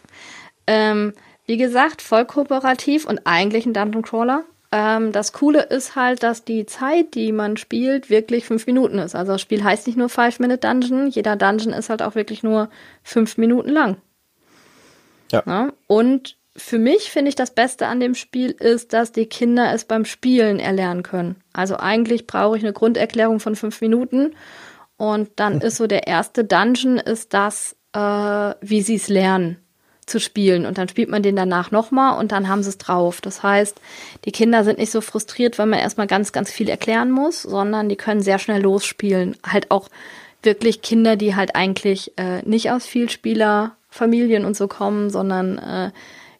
Ähm, 0.66 1.14
wie 1.46 1.58
gesagt, 1.58 2.02
voll 2.02 2.26
kooperativ 2.26 3.06
und 3.06 3.22
eigentlich 3.26 3.66
ein 3.66 3.74
Dungeon 3.74 4.04
Crawler. 4.04 4.46
Ähm, 4.72 5.12
das 5.12 5.34
Coole 5.34 5.62
ist 5.62 5.96
halt, 5.96 6.24
dass 6.24 6.46
die 6.46 6.66
Zeit, 6.66 7.16
die 7.16 7.32
man 7.32 7.58
spielt, 7.58 8.10
wirklich 8.10 8.46
fünf 8.46 8.66
Minuten 8.66 8.98
ist. 8.98 9.14
Also 9.14 9.34
das 9.34 9.42
Spiel 9.42 9.64
heißt 9.64 9.88
nicht 9.88 9.98
nur 9.98 10.10
Five 10.10 10.40
Minute 10.40 10.60
Dungeon, 10.60 11.08
jeder 11.08 11.36
Dungeon 11.36 11.74
ist 11.74 11.90
halt 11.90 12.02
auch 12.02 12.16
wirklich 12.16 12.44
nur 12.44 12.70
fünf 13.04 13.38
Minuten 13.38 13.70
lang. 13.70 13.98
Ja. 15.32 15.44
ja? 15.46 15.74
Und 15.88 16.38
für 16.56 16.78
mich 16.78 17.10
finde 17.10 17.30
ich 17.30 17.36
das 17.36 17.52
Beste 17.52 17.88
an 17.88 18.00
dem 18.00 18.14
Spiel 18.14 18.52
ist, 18.52 18.94
dass 18.94 19.12
die 19.12 19.26
Kinder 19.26 19.74
es 19.74 19.86
beim 19.86 20.06
Spielen 20.06 20.60
erlernen 20.60 21.02
können. 21.02 21.36
Also 21.52 21.78
eigentlich 21.78 22.28
brauche 22.28 22.58
ich 22.58 22.64
eine 22.64 22.74
Grunderklärung 22.74 23.40
von 23.40 23.56
fünf 23.56 23.82
Minuten 23.82 24.34
und 24.98 25.30
dann 25.38 25.62
ist 25.62 25.78
so 25.78 25.88
der 25.88 26.08
erste 26.08 26.44
Dungeon 26.44 26.98
ist 26.98 27.34
das, 27.34 27.76
äh, 27.94 28.00
wie 28.62 28.82
sie 28.82 28.96
es 28.96 29.08
lernen 29.08 29.58
zu 30.06 30.20
spielen. 30.20 30.66
Und 30.66 30.78
dann 30.78 30.90
spielt 30.90 31.10
man 31.10 31.24
den 31.24 31.36
danach 31.36 31.72
nochmal 31.72 32.20
und 32.20 32.32
dann 32.32 32.48
haben 32.48 32.62
sie 32.62 32.70
es 32.70 32.78
drauf. 32.78 33.22
Das 33.22 33.42
heißt, 33.42 33.80
die 34.26 34.32
Kinder 34.32 34.64
sind 34.64 34.78
nicht 34.78 34.92
so 34.92 35.02
frustriert, 35.02 35.58
weil 35.58 35.66
man 35.66 35.80
erstmal 35.80 36.08
ganz, 36.08 36.32
ganz 36.32 36.52
viel 36.52 36.70
erklären 36.70 37.10
muss, 37.10 37.42
sondern 37.42 37.90
die 37.90 37.96
können 37.96 38.22
sehr 38.22 38.38
schnell 38.38 38.62
losspielen. 38.62 39.38
Halt 39.46 39.72
auch 39.72 39.90
wirklich 40.44 40.82
Kinder, 40.82 41.16
die 41.16 41.36
halt 41.36 41.56
eigentlich 41.56 42.12
äh, 42.18 42.42
nicht 42.44 42.70
aus 42.70 42.86
Vielspielerfamilien 42.86 44.46
und 44.46 44.56
so 44.56 44.68
kommen, 44.68 45.10
sondern 45.10 45.58
äh, 45.58 45.92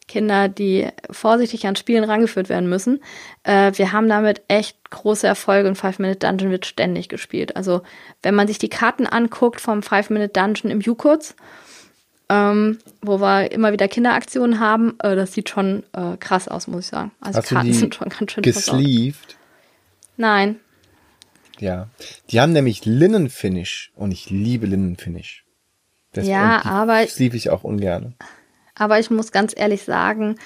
Kinder, 0.06 0.48
die 0.48 0.88
vorsichtig 1.10 1.66
an 1.66 1.76
Spielen 1.76 2.04
rangeführt 2.04 2.48
werden 2.48 2.68
müssen. 2.68 3.00
Äh, 3.42 3.72
wir 3.76 3.92
haben 3.92 4.08
damit 4.08 4.42
echt 4.48 4.90
große 4.90 5.26
Erfolge 5.26 5.68
und 5.68 5.76
Five 5.76 5.98
Minute 5.98 6.18
Dungeon 6.18 6.50
wird 6.50 6.66
ständig 6.66 7.08
gespielt. 7.08 7.56
Also 7.56 7.82
wenn 8.22 8.34
man 8.34 8.46
sich 8.46 8.58
die 8.58 8.68
Karten 8.68 9.06
anguckt 9.06 9.60
vom 9.60 9.82
Five 9.82 10.10
Minute 10.10 10.28
Dungeon 10.28 10.70
im 10.70 10.80
Jukurz, 10.80 11.34
ähm, 12.28 12.78
wo 13.02 13.20
wir 13.20 13.52
immer 13.52 13.72
wieder 13.72 13.88
Kinderaktionen 13.88 14.60
haben. 14.60 14.96
Äh, 15.00 15.16
das 15.16 15.32
sieht 15.32 15.48
schon 15.48 15.84
äh, 15.92 16.16
krass 16.18 16.48
aus, 16.48 16.66
muss 16.66 16.84
ich 16.84 16.90
sagen. 16.90 17.10
Also 17.20 17.38
Hast 17.38 17.48
Karten 17.48 17.72
sind 17.72 17.94
schon 17.94 18.08
ganz 18.08 18.32
schön 18.32 18.42
gesleeved? 18.42 19.36
Nein. 20.16 20.60
Ja, 21.58 21.88
die 22.30 22.40
haben 22.40 22.52
nämlich 22.52 22.84
Linnenfinish 22.84 23.92
und 23.94 24.12
ich 24.12 24.30
liebe 24.30 24.66
Linnenfinish. 24.66 25.44
Das 26.12 26.26
ja, 26.26 26.64
aber 26.64 27.06
sleeve 27.06 27.36
ich 27.36 27.50
auch 27.50 27.64
ungern. 27.64 28.14
Aber 28.74 28.98
ich 28.98 29.10
muss 29.10 29.32
ganz 29.32 29.54
ehrlich 29.56 29.84
sagen, 29.84 30.36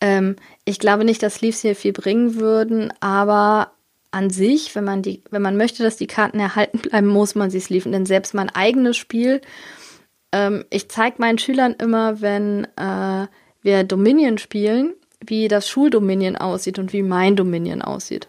ähm, 0.00 0.36
ich 0.64 0.78
glaube 0.78 1.04
nicht, 1.04 1.22
dass 1.22 1.36
Sleeves 1.36 1.60
hier 1.60 1.76
viel 1.76 1.92
bringen 1.92 2.36
würden, 2.36 2.92
aber 3.00 3.72
an 4.10 4.30
sich, 4.30 4.74
wenn 4.74 4.84
man 4.84 5.02
die, 5.02 5.22
wenn 5.30 5.42
man 5.42 5.56
möchte, 5.56 5.82
dass 5.82 5.96
die 5.96 6.06
Karten 6.06 6.40
erhalten 6.40 6.78
bleiben, 6.82 7.06
muss 7.06 7.34
man 7.34 7.50
sie 7.50 7.60
sleeven. 7.60 7.92
Denn 7.92 8.06
selbst 8.06 8.34
mein 8.34 8.50
eigenes 8.50 8.96
Spiel 8.96 9.40
ähm, 10.32 10.64
ich 10.70 10.88
zeige 10.88 11.16
meinen 11.18 11.38
Schülern 11.38 11.74
immer, 11.74 12.20
wenn 12.20 12.66
äh, 12.76 13.26
wir 13.62 13.84
Dominion 13.84 14.38
spielen, 14.38 14.94
wie 15.24 15.48
das 15.48 15.68
Schuldominion 15.68 16.36
aussieht 16.36 16.78
und 16.78 16.92
wie 16.92 17.02
mein 17.02 17.36
Dominion 17.36 17.82
aussieht. 17.82 18.28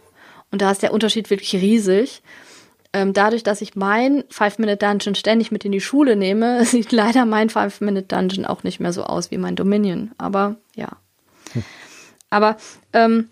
Und 0.52 0.61
da 0.61 0.72
ist 0.72 0.84
der 0.84 0.94
Unterschied 0.94 1.30
wirklich 1.30 1.53
riesig. 1.53 2.22
Ähm, 2.93 3.13
dadurch, 3.13 3.43
dass 3.43 3.61
ich 3.61 3.76
mein 3.76 4.26
Five-Minute-Dungeon 4.30 5.15
ständig 5.15 5.51
mit 5.51 5.63
in 5.63 5.72
die 5.72 5.81
Schule 5.81 6.15
nehme, 6.15 6.65
sieht 6.65 6.91
leider 6.91 7.26
mein 7.26 7.49
Five-Minute-Dungeon 7.49 8.45
auch 8.45 8.63
nicht 8.63 8.80
mehr 8.80 8.93
so 8.93 9.03
aus 9.03 9.31
wie 9.31 9.38
mein 9.38 9.55
Dominion. 9.55 10.11
Aber 10.18 10.55
ja. 10.76 10.89
Hm. 11.53 11.63
Aber 12.30 12.57
ähm, 12.93 13.30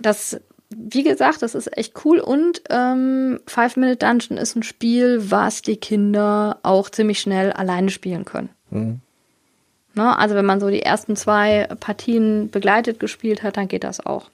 das 0.00 0.40
wie 0.70 1.02
gesagt, 1.02 1.42
das 1.42 1.54
ist 1.54 1.76
echt 1.76 2.04
cool 2.04 2.20
und 2.20 2.62
ähm, 2.70 3.40
Five 3.46 3.76
Minute 3.76 3.96
Dungeon 3.96 4.38
ist 4.38 4.54
ein 4.54 4.62
Spiel, 4.62 5.30
was 5.30 5.62
die 5.62 5.76
Kinder 5.76 6.58
auch 6.62 6.88
ziemlich 6.90 7.20
schnell 7.20 7.52
alleine 7.52 7.90
spielen 7.90 8.24
können. 8.24 8.50
Mhm. 8.70 9.00
Ne? 9.94 10.16
Also 10.16 10.36
wenn 10.36 10.46
man 10.46 10.60
so 10.60 10.70
die 10.70 10.82
ersten 10.82 11.16
zwei 11.16 11.66
Partien 11.80 12.50
begleitet 12.50 13.00
gespielt 13.00 13.42
hat, 13.42 13.56
dann 13.56 13.66
geht 13.66 13.82
das 13.82 14.04
auch. 14.04 14.30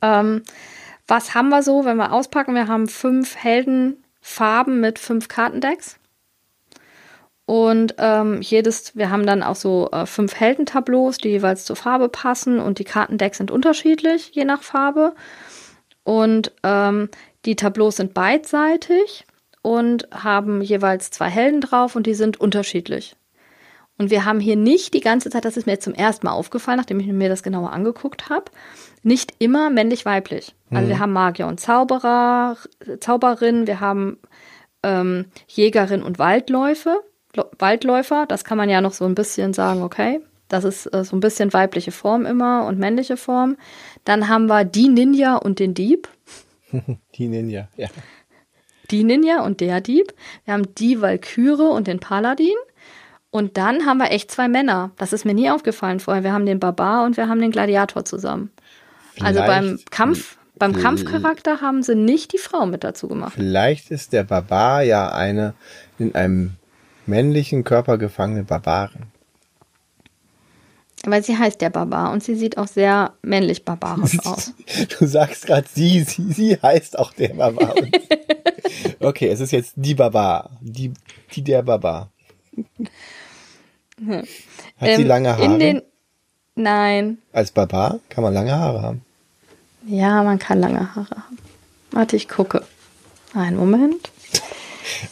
Ähm, 0.00 0.42
was 1.08 1.34
haben 1.34 1.48
wir 1.48 1.62
so, 1.62 1.84
wenn 1.84 1.96
wir 1.96 2.12
auspacken? 2.12 2.54
Wir 2.54 2.68
haben 2.68 2.86
fünf 2.86 3.34
Heldenfarben 3.36 4.78
mit 4.80 4.98
fünf 4.98 5.28
Kartendecks. 5.28 5.98
Und 7.46 7.94
ähm, 7.96 8.42
jedes, 8.42 8.94
wir 8.94 9.10
haben 9.10 9.24
dann 9.24 9.42
auch 9.42 9.56
so 9.56 9.88
äh, 9.90 10.04
fünf 10.04 10.34
Heldentableaus, 10.38 11.16
die 11.16 11.30
jeweils 11.30 11.64
zur 11.64 11.76
Farbe 11.76 12.10
passen 12.10 12.60
und 12.60 12.78
die 12.78 12.84
Kartendecks 12.84 13.38
sind 13.38 13.50
unterschiedlich, 13.50 14.32
je 14.34 14.44
nach 14.44 14.62
Farbe. 14.62 15.14
Und 16.04 16.52
ähm, 16.62 17.08
die 17.46 17.56
Tableaus 17.56 17.96
sind 17.96 18.12
beidseitig 18.12 19.24
und 19.62 20.08
haben 20.12 20.60
jeweils 20.60 21.10
zwei 21.10 21.30
Helden 21.30 21.62
drauf 21.62 21.96
und 21.96 22.06
die 22.06 22.14
sind 22.14 22.38
unterschiedlich. 22.38 23.16
Und 23.98 24.10
wir 24.10 24.24
haben 24.24 24.38
hier 24.38 24.56
nicht 24.56 24.94
die 24.94 25.00
ganze 25.00 25.28
Zeit, 25.28 25.44
das 25.44 25.56
ist 25.56 25.66
mir 25.66 25.72
jetzt 25.72 25.84
zum 25.84 25.94
ersten 25.94 26.26
Mal 26.26 26.32
aufgefallen, 26.32 26.78
nachdem 26.78 27.00
ich 27.00 27.06
mir 27.08 27.28
das 27.28 27.42
genauer 27.42 27.72
angeguckt 27.72 28.30
habe, 28.30 28.44
nicht 29.02 29.34
immer 29.38 29.70
männlich-weiblich. 29.70 30.54
Also 30.70 30.86
mhm. 30.86 30.88
wir 30.88 30.98
haben 31.00 31.12
Magier 31.12 31.46
und 31.48 31.58
Zauberer, 31.58 32.56
Zauberin, 33.00 33.66
wir 33.66 33.80
haben 33.80 34.18
ähm, 34.82 35.26
Jägerin 35.48 36.02
und 36.02 36.18
Waldläufe. 36.18 37.00
Waldläufer, 37.58 38.26
das 38.26 38.44
kann 38.44 38.58
man 38.58 38.70
ja 38.70 38.80
noch 38.80 38.92
so 38.92 39.04
ein 39.04 39.14
bisschen 39.14 39.52
sagen, 39.52 39.82
okay, 39.82 40.20
das 40.48 40.64
ist 40.64 40.86
äh, 40.86 41.04
so 41.04 41.16
ein 41.16 41.20
bisschen 41.20 41.52
weibliche 41.52 41.92
Form 41.92 42.26
immer 42.26 42.66
und 42.66 42.78
männliche 42.78 43.16
Form. 43.16 43.56
Dann 44.04 44.28
haben 44.28 44.46
wir 44.46 44.64
die 44.64 44.88
Ninja 44.88 45.36
und 45.36 45.58
den 45.58 45.74
Dieb. 45.74 46.08
die 47.14 47.28
Ninja, 47.28 47.68
ja. 47.76 47.88
Die 48.90 49.04
Ninja 49.04 49.44
und 49.44 49.60
der 49.60 49.80
Dieb. 49.80 50.14
Wir 50.44 50.54
haben 50.54 50.74
die 50.76 51.00
Valkyrie 51.00 51.70
und 51.70 51.86
den 51.86 52.00
Paladin. 52.00 52.56
Und 53.30 53.56
dann 53.56 53.84
haben 53.84 53.98
wir 53.98 54.10
echt 54.10 54.30
zwei 54.30 54.48
Männer. 54.48 54.90
Das 54.96 55.12
ist 55.12 55.24
mir 55.24 55.34
nie 55.34 55.50
aufgefallen 55.50 56.00
vorher. 56.00 56.24
Wir 56.24 56.32
haben 56.32 56.46
den 56.46 56.60
Barbar 56.60 57.04
und 57.04 57.16
wir 57.16 57.28
haben 57.28 57.40
den 57.40 57.50
Gladiator 57.50 58.04
zusammen. 58.04 58.50
Also 59.20 59.40
Vielleicht 59.40 59.50
also 59.50 59.68
beim 59.68 59.78
Kampf, 59.90 60.38
beim 60.58 60.72
Kampfcharakter 60.72 61.60
haben 61.60 61.82
sie 61.82 61.94
nicht 61.94 62.32
die 62.32 62.38
Frau 62.38 62.66
mit 62.66 62.84
dazu 62.84 63.06
gemacht. 63.06 63.34
Vielleicht 63.34 63.90
ist 63.90 64.12
der 64.12 64.24
Barbar 64.24 64.82
ja 64.82 65.12
eine 65.12 65.54
in 65.98 66.14
einem 66.14 66.54
männlichen 67.06 67.64
Körper 67.64 67.98
gefangene 67.98 68.44
Barbaren. 68.44 69.12
Weil 71.04 71.22
sie 71.22 71.36
heißt 71.36 71.60
der 71.60 71.70
Barbar 71.70 72.10
und 72.12 72.24
sie 72.24 72.34
sieht 72.34 72.58
auch 72.58 72.66
sehr 72.66 73.14
männlich 73.22 73.64
barbarisch 73.64 74.18
aus. 74.24 74.52
Du 74.98 75.06
sagst 75.06 75.46
gerade 75.46 75.66
sie, 75.72 76.02
sie, 76.02 76.32
sie 76.32 76.58
heißt 76.60 76.98
auch 76.98 77.12
der 77.12 77.34
Barbar. 77.34 77.74
okay, 79.00 79.28
es 79.28 79.40
ist 79.40 79.52
jetzt 79.52 79.74
die 79.76 79.94
Barbar, 79.94 80.50
die, 80.60 80.92
die 81.34 81.42
der 81.42 81.62
Barbar. 81.62 82.10
Hat 84.78 84.88
ähm, 84.88 84.96
sie 84.96 85.04
lange 85.04 85.30
Haare? 85.30 85.44
In 85.44 85.58
den, 85.58 85.82
nein. 86.54 87.18
Als 87.32 87.50
Barbar 87.50 88.00
kann 88.08 88.24
man 88.24 88.34
lange 88.34 88.56
Haare 88.56 88.82
haben. 88.82 89.04
Ja, 89.86 90.22
man 90.22 90.38
kann 90.38 90.60
lange 90.60 90.94
Haare 90.94 91.16
haben. 91.16 91.38
Warte, 91.90 92.16
ich 92.16 92.28
gucke. 92.28 92.64
Einen 93.34 93.56
Moment. 93.56 94.10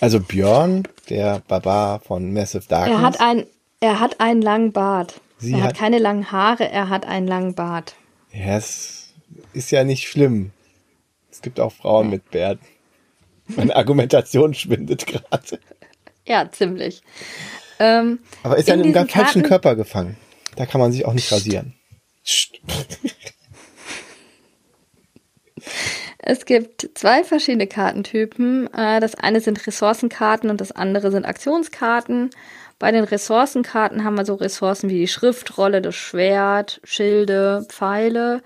Also 0.01 0.21
Björn, 0.21 0.85
der 1.11 1.43
Barbar 1.47 2.01
von 2.01 2.33
Massive 2.33 2.65
Darkness. 2.67 2.99
Er 2.99 3.03
hat, 3.03 3.21
ein, 3.21 3.45
er 3.81 4.01
hat 4.01 4.21
einen 4.21 4.41
langen 4.41 4.73
Bart. 4.73 5.21
Sie 5.39 5.53
er 5.53 5.59
hat, 5.59 5.69
hat 5.69 5.77
keine 5.77 5.99
langen 5.99 6.33
Haare, 6.33 6.69
er 6.71 6.89
hat 6.89 7.05
einen 7.05 7.29
langen 7.29 7.55
Bart. 7.55 7.95
Ja, 8.33 8.57
es 8.57 9.13
ist 9.53 9.71
ja 9.71 9.85
nicht 9.85 10.09
schlimm. 10.09 10.53
Es 11.31 11.43
gibt 11.43 11.61
auch 11.61 11.73
Frauen 11.73 12.09
mit 12.09 12.31
Bärten. 12.31 12.65
Meine 13.49 13.77
Argumentation 13.77 14.55
schwindet 14.55 15.07
gerade. 15.07 15.61
Ja, 16.27 16.51
ziemlich. 16.51 17.03
Ähm, 17.79 18.21
Aber 18.43 18.57
ist 18.57 18.69
ja 18.69 18.75
in 18.75 18.83
einem 18.83 18.93
ganz 18.93 19.13
falschen 19.13 19.43
Körper 19.43 19.77
gefangen. 19.77 20.17
Da 20.57 20.67
kann 20.67 20.81
man 20.81 20.93
sich 20.93 21.05
auch 21.05 21.13
nicht 21.13 21.31
rasieren. 21.33 21.75
Es 26.29 26.45
gibt 26.45 26.91
zwei 26.95 27.23
verschiedene 27.23 27.69
Kartentypen. 27.69 28.69
Äh, 28.75 28.99
das 28.99 29.15
eine 29.15 29.41
sind 29.41 29.65
Ressourcenkarten 29.65 30.51
und 30.51 30.61
das 30.61 30.73
andere 30.73 31.13
sind 31.13 31.25
Aktionskarten. 31.25 32.31
Bei 32.81 32.91
den 32.91 33.05
Ressourcenkarten 33.05 34.03
haben 34.03 34.17
wir 34.17 34.27
so 34.27 34.35
Ressourcen 34.35 34.91
wie 34.91 34.99
die 34.99 35.07
Schriftrolle, 35.07 35.81
das 35.81 35.95
Schwert, 35.95 36.81
Schilde, 36.83 37.65
Pfeile 37.69 38.43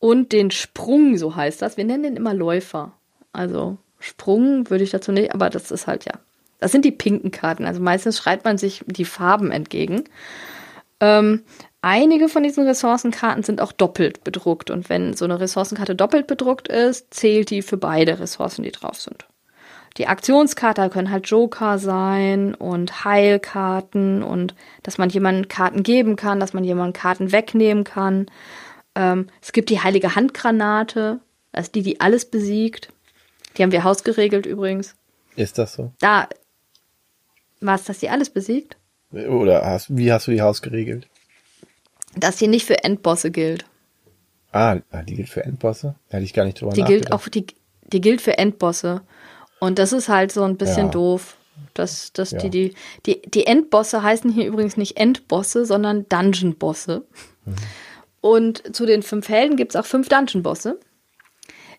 und 0.00 0.32
den 0.32 0.50
Sprung, 0.50 1.16
so 1.16 1.36
heißt 1.36 1.62
das. 1.62 1.76
Wir 1.76 1.84
nennen 1.84 2.02
den 2.02 2.16
immer 2.16 2.34
Läufer. 2.34 2.92
Also 3.32 3.78
Sprung 4.00 4.68
würde 4.68 4.82
ich 4.82 4.90
dazu 4.90 5.12
nicht, 5.12 5.32
aber 5.32 5.48
das 5.48 5.70
ist 5.70 5.86
halt 5.86 6.06
ja. 6.06 6.14
Das 6.58 6.72
sind 6.72 6.84
die 6.84 6.92
pinken 6.92 7.30
Karten. 7.30 7.66
Also 7.66 7.80
meistens 7.80 8.18
schreibt 8.18 8.44
man 8.44 8.58
sich 8.58 8.82
die 8.86 9.04
Farben 9.04 9.50
entgegen. 9.50 10.04
Ähm, 11.00 11.42
einige 11.82 12.28
von 12.28 12.42
diesen 12.42 12.66
Ressourcenkarten 12.66 13.42
sind 13.42 13.60
auch 13.60 13.72
doppelt 13.72 14.24
bedruckt. 14.24 14.70
Und 14.70 14.88
wenn 14.88 15.14
so 15.14 15.24
eine 15.24 15.40
Ressourcenkarte 15.40 15.94
doppelt 15.94 16.26
bedruckt 16.26 16.68
ist, 16.68 17.12
zählt 17.12 17.50
die 17.50 17.62
für 17.62 17.76
beide 17.76 18.18
Ressourcen, 18.18 18.62
die 18.62 18.72
drauf 18.72 19.00
sind. 19.00 19.26
Die 19.98 20.08
Aktionskarte 20.08 20.88
können 20.90 21.10
halt 21.10 21.28
Joker 21.28 21.78
sein 21.78 22.54
und 22.54 23.04
Heilkarten 23.04 24.22
und 24.22 24.54
dass 24.82 24.98
man 24.98 25.08
jemanden 25.08 25.48
Karten 25.48 25.82
geben 25.82 26.16
kann, 26.16 26.38
dass 26.38 26.52
man 26.52 26.64
jemanden 26.64 26.92
Karten 26.92 27.32
wegnehmen 27.32 27.84
kann. 27.84 28.26
Ähm, 28.94 29.28
es 29.40 29.52
gibt 29.52 29.70
die 29.70 29.80
heilige 29.80 30.14
Handgranate, 30.14 31.20
also 31.52 31.70
die, 31.72 31.82
die 31.82 32.00
alles 32.00 32.26
besiegt. 32.26 32.90
Die 33.56 33.62
haben 33.62 33.72
wir 33.72 33.84
hausgeregelt 33.84 34.44
übrigens. 34.44 34.94
Ist 35.34 35.56
das 35.56 35.74
so? 35.74 35.92
Da 35.98 36.28
war 37.66 37.74
es, 37.74 37.84
dass 37.84 37.98
die 37.98 38.08
alles 38.08 38.30
besiegt? 38.30 38.76
Oder 39.12 39.64
hast, 39.64 39.96
wie 39.96 40.12
hast 40.12 40.26
du 40.26 40.32
die 40.32 40.42
Haus 40.42 40.62
geregelt? 40.62 41.08
Dass 42.16 42.36
die 42.36 42.48
nicht 42.48 42.66
für 42.66 42.82
Endbosse 42.82 43.30
gilt. 43.30 43.64
Ah, 44.52 44.78
ah, 44.90 45.02
die 45.02 45.14
gilt 45.14 45.28
für 45.28 45.44
Endbosse? 45.44 45.96
Da 46.08 46.16
hätte 46.16 46.24
ich 46.24 46.32
gar 46.32 46.44
nicht 46.44 46.60
drüber 46.60 46.72
Die 46.72 46.82
gilt 46.84 47.12
auch, 47.12 47.28
die, 47.28 47.46
die 47.92 48.00
gilt 48.00 48.20
für 48.20 48.38
Endbosse. 48.38 49.02
Und 49.60 49.78
das 49.78 49.92
ist 49.92 50.08
halt 50.08 50.32
so 50.32 50.42
ein 50.42 50.56
bisschen 50.56 50.86
ja. 50.86 50.92
doof. 50.92 51.36
Dass, 51.72 52.12
dass 52.12 52.32
ja. 52.32 52.38
die, 52.38 52.50
die, 52.50 52.74
die, 53.06 53.22
die 53.22 53.46
Endbosse 53.46 54.02
heißen 54.02 54.30
hier 54.30 54.46
übrigens 54.46 54.76
nicht 54.76 54.96
Endbosse, 54.98 55.64
sondern 55.64 56.06
Dungeon-Bosse. 56.08 57.06
Mhm. 57.44 57.54
Und 58.20 58.76
zu 58.76 58.86
den 58.86 59.02
fünf 59.02 59.28
Helden 59.28 59.56
gibt 59.56 59.74
es 59.74 59.76
auch 59.76 59.86
fünf 59.86 60.08
Dungeon-Bosse. 60.08 60.78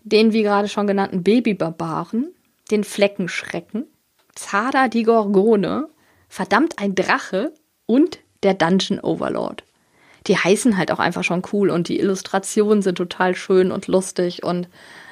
Den, 0.04 0.34
wie 0.34 0.44
gerade 0.44 0.68
schon 0.68 0.88
genannten, 0.88 1.24
Baby-Barbaren, 1.24 2.34
den 2.72 2.84
Fleckenschrecken, 2.84 3.86
Zada 4.38 4.88
die 4.88 5.04
Gorgone, 5.04 5.90
verdammt 6.30 6.80
ein 6.80 6.96
Drache 6.96 7.54
und 7.86 8.20
der 8.44 8.54
Dungeon 8.54 9.00
Overlord. 9.00 9.64
Die 10.28 10.38
heißen 10.38 10.78
halt 10.78 10.92
auch 10.92 11.00
einfach 11.00 11.24
schon 11.24 11.42
cool 11.54 11.70
und 11.70 11.88
die 11.88 12.00
Illustrationen 12.00 12.82
sind 12.82 12.96
total 12.96 13.36
schön 13.36 13.72
und 13.72 13.88
lustig 13.88 14.44
und 14.44 14.68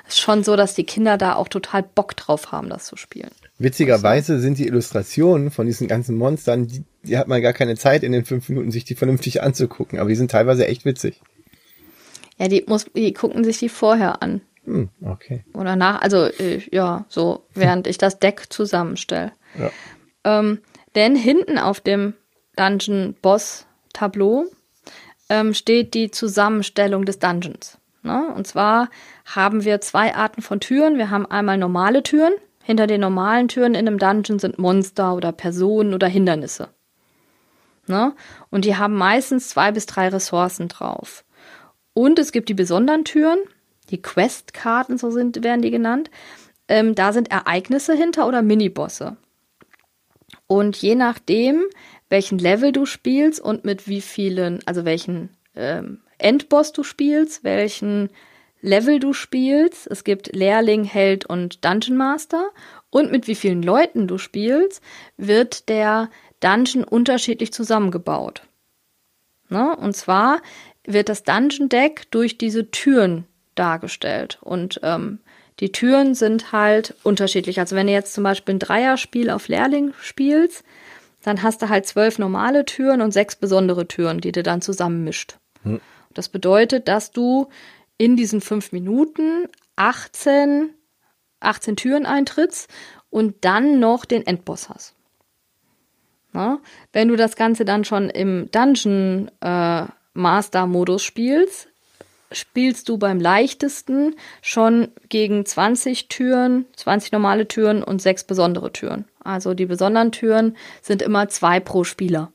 es 0.08 0.16
ist 0.16 0.22
schon 0.22 0.44
so, 0.44 0.56
dass 0.56 0.76
die 0.76 0.84
Kinder 0.84 1.18
da 1.18 1.36
auch 1.36 1.48
total 1.48 1.82
Bock 1.82 2.16
drauf 2.16 2.52
haben, 2.52 2.70
das 2.70 2.86
zu 2.86 2.96
spielen. 2.96 3.32
Witzigerweise 3.58 4.40
sind 4.40 4.60
die 4.60 4.68
Illustrationen 4.68 5.50
von 5.50 5.66
diesen 5.66 5.88
ganzen 5.88 6.16
Monstern, 6.16 6.68
die, 6.68 6.84
die 7.04 7.18
hat 7.18 7.28
man 7.28 7.42
gar 7.42 7.54
keine 7.54 7.76
Zeit 7.76 8.04
in 8.04 8.12
den 8.12 8.26
fünf 8.26 8.50
Minuten, 8.50 8.70
sich 8.70 8.84
die 8.84 8.96
vernünftig 8.96 9.42
anzugucken, 9.42 9.98
aber 9.98 10.10
die 10.10 10.16
sind 10.16 10.30
teilweise 10.30 10.68
echt 10.68 10.86
witzig. 10.86 11.22
Ja, 12.38 12.50
die 12.50 12.66
muss, 12.68 12.86
die 12.96 13.14
gucken 13.14 13.44
sich 13.44 13.58
die 13.58 13.70
vorher 13.70 14.22
an. 14.22 14.42
Hm, 14.66 14.90
okay. 15.04 15.44
Oder 15.54 15.76
nach, 15.76 16.02
also 16.02 16.26
äh, 16.26 16.62
ja, 16.72 17.06
so 17.08 17.46
während 17.54 17.88
ich 17.88 17.98
das 17.98 18.20
Deck 18.20 18.48
zusammenstelle. 18.50 19.32
Ja. 19.58 19.72
Ähm, 20.24 20.60
denn 20.96 21.16
hinten 21.16 21.58
auf 21.58 21.80
dem 21.80 22.14
Dungeon 22.56 23.16
Boss 23.22 23.66
Tableau 23.94 24.46
ähm, 25.30 25.54
steht 25.54 25.94
die 25.94 26.12
Zusammenstellung 26.12 27.06
des 27.06 27.20
Dungeons. 27.20 27.78
Ne? 28.02 28.34
Und 28.36 28.48
zwar 28.48 28.90
haben 29.26 29.66
wir 29.66 29.82
zwei 29.82 30.16
Arten 30.16 30.42
von 30.42 30.60
Türen. 30.60 30.98
Wir 30.98 31.10
haben 31.10 31.26
einmal 31.26 31.58
normale 31.58 32.04
Türen. 32.04 32.34
Hinter 32.64 32.88
den 32.88 33.02
normalen 33.02 33.48
Türen 33.48 33.76
in 33.76 33.88
einem 33.88 34.00
Dungeon 34.00 34.40
sind 34.40 34.58
Monster 34.58 35.14
oder 35.14 35.32
Personen 35.32 35.94
oder 35.94 36.08
Hindernisse. 36.08 36.70
Ne? 37.88 38.14
Und 38.50 38.66
die 38.66 38.76
haben 38.76 38.96
meistens 38.96 39.50
zwei 39.50 39.72
bis 39.72 39.86
drei 39.86 40.08
Ressourcen 40.10 40.68
drauf. 40.68 41.24
Und 41.94 42.20
es 42.20 42.32
gibt 42.32 42.50
die 42.50 42.56
besonderen 42.56 43.06
Türen, 43.06 43.40
die 43.90 44.02
Quest-Karten, 44.02 44.98
so 44.98 45.12
sind, 45.12 45.44
werden 45.44 45.62
die 45.62 45.72
genannt. 45.72 46.10
Ähm, 46.68 46.96
da 46.96 47.14
sind 47.14 47.32
Ereignisse 47.32 47.94
hinter 47.94 48.28
oder 48.28 48.42
Minibosse. 48.42 49.18
Und 50.48 50.78
je 50.78 50.96
nachdem, 50.96 51.64
welchen 52.10 52.38
Level 52.38 52.72
du 52.72 52.86
spielst 52.86 53.40
und 53.40 53.66
mit 53.66 53.88
wie 53.88 54.02
vielen, 54.02 54.60
also 54.66 54.86
welchen 54.86 55.30
ähm, 55.56 56.02
Endboss 56.18 56.72
du 56.72 56.84
spielst, 56.84 57.44
welchen 57.44 58.10
Level 58.62 59.00
du 59.00 59.14
spielst, 59.14 59.88
es 59.88 60.04
gibt 60.04 60.36
Lehrling, 60.36 60.84
Held 60.84 61.26
und 61.26 61.64
Dungeon 61.66 61.98
Master 61.98 62.50
und 62.90 63.12
mit 63.12 63.28
wie 63.28 63.36
vielen 63.36 63.62
Leuten 63.62 64.08
du 64.08 64.18
spielst, 64.18 64.82
wird 65.18 65.70
der 65.70 66.10
Dungeon 66.40 66.84
unterschiedlich 66.84 67.54
zusammengebaut. 67.54 68.44
Ne? 69.50 69.76
Und 69.76 69.96
zwar 69.96 70.42
wird 70.86 71.10
das 71.10 71.24
Dungeon 71.24 71.70
Deck 71.70 72.10
durch 72.12 72.38
diese 72.38 72.72
Türen 72.72 73.26
dargestellt. 73.56 74.38
Und 74.42 74.80
ähm, 74.84 75.20
die 75.60 75.72
Türen 75.72 76.16
sind 76.16 76.52
halt 76.52 76.96
unterschiedlich. 77.04 77.60
Also 77.60 77.76
wenn 77.76 77.88
du 77.88 77.94
jetzt 77.94 78.14
zum 78.14 78.24
Beispiel 78.24 78.56
ein 78.56 78.60
Dreierspiel 78.60 79.30
auf 79.30 79.48
Lehrling 79.48 79.94
spielst, 80.02 80.64
dann 81.24 81.42
hast 81.42 81.62
du 81.62 81.70
halt 81.70 81.88
zwölf 81.88 82.20
normale 82.20 82.66
Türen 82.66 83.02
und 83.02 83.12
sechs 83.12 83.36
besondere 83.36 83.88
Türen, 83.88 84.22
die 84.22 84.32
du 84.32 84.44
dann 84.44 84.62
zusammenmischt. 84.62 85.38
Hm. 85.64 85.82
Das 86.14 86.30
bedeutet, 86.30 86.88
dass 86.88 87.12
du 87.12 87.50
in 87.98 88.16
diesen 88.16 88.42
fünf 88.42 88.72
Minuten 88.72 89.48
18, 89.76 90.70
18 91.40 91.76
Türen 91.76 92.06
eintrittst 92.06 92.70
und 93.10 93.44
dann 93.46 93.80
noch 93.80 94.06
den 94.06 94.28
Endboss 94.28 94.70
hast. 94.70 94.94
Na? 96.34 96.60
Wenn 96.92 97.08
du 97.08 97.16
das 97.16 97.36
Ganze 97.36 97.66
dann 97.66 97.86
schon 97.86 98.10
im 98.10 98.50
Dungeon 98.52 99.32
äh, 99.42 99.86
Master 100.14 100.68
Modus 100.68 101.04
spielst, 101.04 101.70
spielst 102.36 102.90
du 102.90 102.98
beim 102.98 103.20
leichtesten 103.20 104.16
schon 104.42 104.90
gegen 105.10 105.46
20 105.46 106.08
Türen, 106.08 106.66
20 106.76 107.12
normale 107.12 107.48
Türen 107.48 107.84
und 107.84 108.02
sechs 108.02 108.24
besondere 108.24 108.72
Türen. 108.72 109.06
Also 109.24 109.54
die 109.54 109.66
besonderen 109.66 110.12
Türen 110.12 110.56
sind 110.82 111.02
immer 111.02 111.30
zwei 111.30 111.60
pro 111.60 111.84
Spieler. 111.84 112.32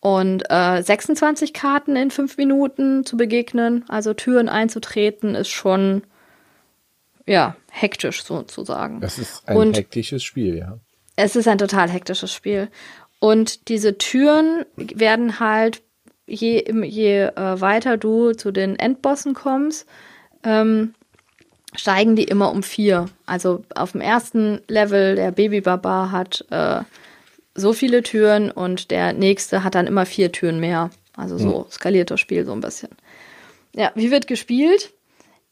Und 0.00 0.44
äh, 0.50 0.82
26 0.82 1.52
Karten 1.52 1.94
in 1.94 2.10
fünf 2.10 2.36
Minuten 2.36 3.04
zu 3.06 3.16
begegnen, 3.16 3.84
also 3.88 4.14
Türen 4.14 4.48
einzutreten, 4.48 5.36
ist 5.36 5.50
schon 5.50 6.02
ja 7.24 7.56
hektisch 7.70 8.24
sozusagen. 8.24 9.00
Das 9.00 9.18
ist 9.18 9.48
ein 9.48 9.56
und 9.56 9.76
hektisches 9.76 10.24
Spiel, 10.24 10.56
ja. 10.58 10.78
Es 11.14 11.36
ist 11.36 11.46
ein 11.46 11.58
total 11.58 11.88
hektisches 11.88 12.32
Spiel. 12.32 12.68
Und 13.20 13.68
diese 13.68 13.96
Türen 13.98 14.64
werden 14.76 15.38
halt 15.38 15.82
je, 16.32 16.64
je 16.84 17.24
äh, 17.24 17.60
weiter 17.60 17.96
du 17.96 18.32
zu 18.32 18.50
den 18.50 18.78
Endbossen 18.78 19.34
kommst, 19.34 19.86
ähm, 20.44 20.94
steigen 21.74 22.16
die 22.16 22.24
immer 22.24 22.50
um 22.50 22.62
vier. 22.62 23.06
Also 23.26 23.64
auf 23.74 23.92
dem 23.92 24.00
ersten 24.00 24.60
Level, 24.68 25.14
der 25.14 25.30
Babybarbar 25.32 26.10
hat 26.10 26.44
äh, 26.50 26.80
so 27.54 27.72
viele 27.72 28.02
Türen 28.02 28.50
und 28.50 28.90
der 28.90 29.12
nächste 29.12 29.62
hat 29.62 29.74
dann 29.74 29.86
immer 29.86 30.06
vier 30.06 30.32
Türen 30.32 30.60
mehr. 30.60 30.90
Also 31.16 31.36
so 31.36 31.60
mhm. 31.60 31.70
skaliert 31.70 32.10
das 32.10 32.20
Spiel 32.20 32.44
so 32.46 32.52
ein 32.52 32.60
bisschen. 32.60 32.90
Ja, 33.74 33.92
wie 33.94 34.10
wird 34.10 34.26
gespielt? 34.26 34.92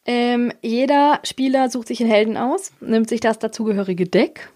Ähm, 0.07 0.53
jeder 0.63 1.21
Spieler 1.25 1.69
sucht 1.69 1.89
sich 1.89 2.01
einen 2.01 2.11
Helden 2.11 2.37
aus, 2.39 2.73
nimmt 2.81 3.09
sich 3.09 3.21
das 3.21 3.39
dazugehörige 3.39 4.07
Deck. 4.07 4.49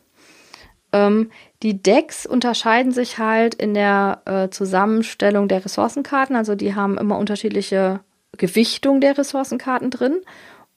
Ähm, 0.95 1.31
die 1.65 1.83
Decks 1.83 2.25
unterscheiden 2.25 2.93
sich 2.93 3.19
halt 3.19 3.57
in 3.57 3.75
der 3.75 4.23
äh, 4.27 4.49
Zusammenstellung 4.51 5.49
der 5.49 5.65
Ressourcenkarten. 5.65 6.37
Also 6.37 6.55
die 6.55 6.77
haben 6.77 6.97
immer 6.97 7.19
unterschiedliche 7.19 8.01
Gewichtung 8.37 9.01
der 9.01 9.19
Ressourcenkarten 9.19 9.91
drin 9.91 10.21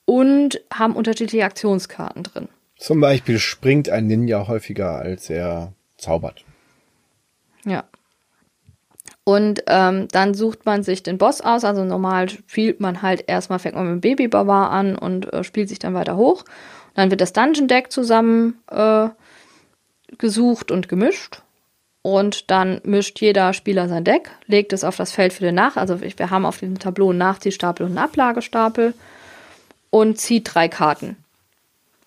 und 0.05 0.59
haben 0.73 0.95
unterschiedliche 0.95 1.45
Aktionskarten 1.45 2.23
drin. 2.23 2.49
Zum 2.77 2.99
Beispiel 2.99 3.37
springt 3.37 3.89
ein 3.89 4.07
Ninja 4.07 4.47
häufiger, 4.47 4.95
als 4.95 5.29
er 5.29 5.73
zaubert. 5.97 6.43
Ja. 7.63 7.83
Und 9.23 9.63
ähm, 9.67 10.07
dann 10.11 10.33
sucht 10.33 10.65
man 10.65 10.81
sich 10.81 11.03
den 11.03 11.17
Boss 11.19 11.41
aus. 11.41 11.63
Also 11.63 11.83
normal 11.83 12.29
spielt 12.29 12.79
man 12.79 13.03
halt 13.03 13.25
erstmal, 13.27 13.59
fängt 13.59 13.75
man 13.75 13.85
mit 13.85 13.95
dem 13.95 14.01
Baby 14.01 14.27
Barbar 14.29 14.71
an 14.71 14.97
und 14.97 15.31
äh, 15.31 15.43
spielt 15.43 15.69
sich 15.69 15.79
dann 15.79 15.93
weiter 15.93 16.15
hoch. 16.15 16.43
Und 16.43 16.95
dann 16.95 17.11
wird 17.11 17.21
das 17.21 17.33
Dungeon 17.33 17.67
Deck 17.67 17.91
zusammen 17.91 18.59
äh, 18.71 19.09
gesucht 20.17 20.71
und 20.71 20.89
gemischt. 20.89 21.41
Und 22.01 22.51
dann 22.51 22.79
mischt 22.83 23.19
jeder 23.19 23.51
Spieler 23.51 23.89
sein 23.89 24.05
Deck, 24.05 24.31
legt 24.45 24.71
es 24.71 24.85
auf 24.85 24.95
das 24.95 25.11
Feld 25.11 25.33
für 25.33 25.43
den 25.43 25.55
Nach. 25.55 25.75
Also 25.75 25.99
wir 26.01 26.29
haben 26.29 26.45
auf 26.45 26.59
diesem 26.59 26.79
Tableau 26.79 27.09
einen 27.09 27.19
Nachziehstapel 27.19 27.85
und 27.85 27.97
einen 27.97 28.05
Ablagestapel 28.05 28.93
und 29.89 30.17
zieht 30.17 30.53
drei 30.53 30.69
Karten. 30.69 31.17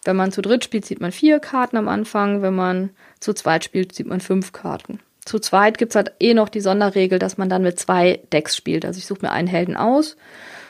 Wenn 0.05 0.17
man 0.17 0.33
zu 0.33 0.41
dritt 0.41 0.65
spielt, 0.65 0.87
zieht 0.87 1.01
man 1.01 1.13
vier 1.13 1.39
Karten 1.41 1.77
am 1.77 1.89
Anfang. 1.89 2.41
Wenn 2.41 2.55
man 2.55 2.91
zu 3.21 3.35
zweit 3.35 3.65
spielt, 3.65 3.95
zieht 3.95 4.07
man 4.07 4.21
fünf 4.21 4.53
Karten. 4.53 5.01
Zu 5.27 5.39
zweit 5.39 5.77
gibt 5.77 5.93
es 5.93 5.97
halt 5.97 6.13
eh 6.19 6.33
noch 6.33 6.49
die 6.49 6.61
Sonderregel, 6.61 7.19
dass 7.19 7.37
man 7.37 7.51
dann 7.51 7.63
mit 7.63 7.79
zwei 7.79 8.21
Decks 8.33 8.57
spielt. 8.57 8.87
Also 8.87 8.99
ich 8.99 9.07
suche 9.07 9.21
mir 9.23 9.33
einen 9.33 9.49
Helden 9.49 9.77
aus 9.77 10.17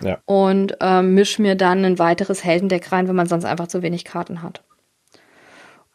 ja. 0.03 0.19
und 0.27 0.77
ähm, 0.81 1.15
mische 1.15 1.41
mir 1.41 1.55
dann 1.55 1.85
ein 1.85 1.99
weiteres 1.99 2.43
Heldendeck 2.43 2.91
rein, 2.91 3.07
wenn 3.07 3.15
man 3.15 3.29
sonst 3.29 3.45
einfach 3.45 3.69
zu 3.69 3.83
wenig 3.83 4.05
Karten 4.05 4.43
hat. 4.43 4.63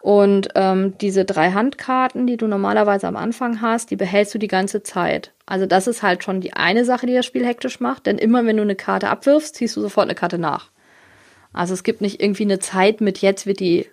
Und 0.05 0.49
ähm, 0.53 0.95
diese 0.99 1.25
drei 1.25 1.53
Handkarten, 1.53 2.27
die 2.27 2.37
du 2.37 2.45
normalerweise 2.45 3.07
am 3.07 3.15
Anfang 3.15 3.59
hast, 3.61 3.89
die 3.89 3.95
behältst 3.95 4.35
du 4.35 4.37
die 4.37 4.47
ganze 4.47 4.83
Zeit. 4.83 5.31
Also 5.47 5.65
das 5.65 5.87
ist 5.87 6.03
halt 6.03 6.23
schon 6.23 6.41
die 6.41 6.53
eine 6.53 6.85
Sache, 6.85 7.07
die 7.07 7.15
das 7.15 7.25
Spiel 7.25 7.43
hektisch 7.43 7.79
macht, 7.79 8.05
denn 8.05 8.19
immer 8.19 8.45
wenn 8.45 8.57
du 8.57 8.61
eine 8.61 8.75
Karte 8.75 9.09
abwirfst, 9.09 9.55
ziehst 9.55 9.75
du 9.75 9.81
sofort 9.81 10.05
eine 10.05 10.13
Karte 10.13 10.37
nach. 10.37 10.69
Also 11.53 11.73
es 11.73 11.81
gibt 11.81 12.01
nicht 12.01 12.21
irgendwie 12.21 12.43
eine 12.43 12.59
Zeit 12.59 13.01
mit 13.01 13.17
jetzt 13.17 13.47
wird 13.47 13.59
die, 13.59 13.89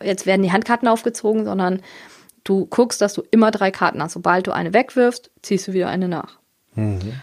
jetzt 0.00 0.26
werden 0.26 0.44
die 0.44 0.52
Handkarten 0.52 0.86
aufgezogen, 0.86 1.44
sondern 1.44 1.82
du 2.44 2.66
guckst, 2.66 3.00
dass 3.00 3.14
du 3.14 3.24
immer 3.32 3.50
drei 3.50 3.72
Karten 3.72 4.00
hast. 4.00 4.12
Sobald 4.12 4.46
du 4.46 4.52
eine 4.52 4.72
wegwirfst, 4.72 5.32
ziehst 5.42 5.66
du 5.66 5.72
wieder 5.72 5.88
eine 5.88 6.06
nach. 6.06 6.38
Mhm. 6.76 7.14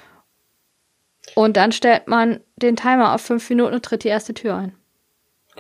Und 1.36 1.56
dann 1.56 1.72
stellt 1.72 2.10
man 2.10 2.42
den 2.58 2.76
Timer 2.76 3.16
auf 3.16 3.22
fünf 3.22 3.50
Minuten 3.50 3.76
und 3.76 3.86
tritt 3.86 4.04
die 4.04 4.10
erste 4.10 4.34
Tür 4.34 4.58
ein. 4.58 4.76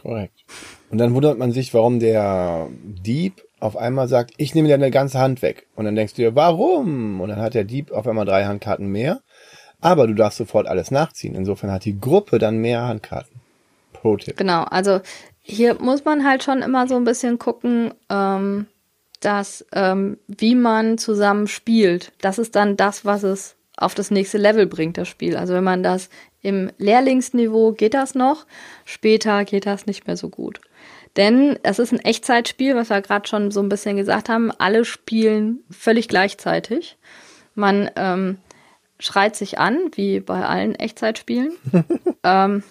Korrekt. 0.02 0.46
Und 0.90 0.98
dann 0.98 1.14
wundert 1.14 1.38
man 1.38 1.52
sich, 1.52 1.74
warum 1.74 2.00
der 2.00 2.68
Dieb 2.84 3.44
auf 3.60 3.76
einmal 3.76 4.08
sagt, 4.08 4.32
ich 4.38 4.56
nehme 4.56 4.68
dir 4.68 4.76
eine 4.76 4.92
ganze 4.92 5.20
Hand 5.20 5.42
weg. 5.42 5.68
Und 5.76 5.86
dann 5.86 5.96
denkst 5.96 6.14
du 6.14 6.22
dir, 6.22 6.36
warum? 6.36 7.20
Und 7.20 7.30
dann 7.30 7.42
hat 7.42 7.54
der 7.54 7.66
Dieb 7.66 7.92
auf 7.92 8.08
einmal 8.08 8.26
drei 8.26 8.46
Handkarten 8.46 8.88
mehr. 8.88 9.22
Aber 9.82 10.08
du 10.08 10.14
darfst 10.14 10.38
sofort 10.38 10.68
alles 10.68 10.92
nachziehen. 10.92 11.36
Insofern 11.36 11.72
hat 11.72 11.86
die 11.86 12.00
Gruppe 12.00 12.40
dann 12.40 12.58
mehr 12.58 12.88
Handkarten. 12.88 13.40
Pro-Tipp. 13.94 14.38
Genau, 14.38 14.64
also 14.64 15.02
hier 15.42 15.76
muss 15.76 16.06
man 16.06 16.26
halt 16.26 16.44
schon 16.44 16.62
immer 16.62 16.88
so 16.88 16.96
ein 16.96 17.04
bisschen 17.04 17.40
gucken, 17.40 17.94
ähm, 18.10 18.68
dass 19.20 19.66
ähm, 19.74 20.18
wie 20.28 20.56
man 20.56 20.98
zusammen 20.98 21.48
spielt. 21.48 22.14
Das 22.22 22.40
ist 22.40 22.56
dann 22.56 22.78
das, 22.78 23.04
was 23.04 23.24
es 23.24 23.56
auf 23.76 23.96
das 23.96 24.12
nächste 24.12 24.38
Level 24.38 24.68
bringt, 24.68 24.98
das 24.98 25.08
Spiel. 25.08 25.36
Also 25.36 25.54
wenn 25.54 25.64
man 25.64 25.84
das 25.84 26.10
im 26.42 26.72
Lehrlingsniveau 26.78 27.74
geht 27.74 27.94
das 27.94 28.16
noch, 28.16 28.46
später 28.86 29.44
geht 29.46 29.66
das 29.66 29.86
nicht 29.86 30.08
mehr 30.08 30.18
so 30.18 30.30
gut. 30.30 30.62
Denn 31.16 31.60
es 31.64 31.80
ist 31.80 31.92
ein 31.92 32.00
Echtzeitspiel, 32.00 32.76
was 32.76 32.90
wir 32.90 33.02
gerade 33.02 33.28
schon 33.28 33.52
so 33.52 33.62
ein 33.62 33.70
bisschen 33.70 33.98
gesagt 33.98 34.30
haben. 34.30 34.52
Alle 34.52 34.86
spielen 34.86 35.64
völlig 35.70 36.08
gleichzeitig. 36.08 36.98
Man 37.56 37.90
ähm, 37.96 38.38
schreit 39.00 39.36
sich 39.36 39.60
an, 39.60 39.92
wie 39.96 40.20
bei 40.20 40.46
allen 40.46 40.76
Echtzeitspielen. 40.76 41.52
ähm, 42.24 42.64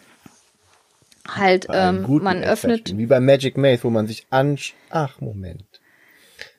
halt, 1.28 1.66
ähm, 1.70 2.06
man 2.22 2.42
öffnet. 2.42 2.96
Wie 2.96 3.06
bei 3.06 3.20
Magic 3.20 3.56
Maze, 3.56 3.84
wo 3.84 3.90
man 3.90 4.06
sich 4.06 4.26
ansch. 4.30 4.74
Ach, 4.90 5.20
Moment. 5.20 5.64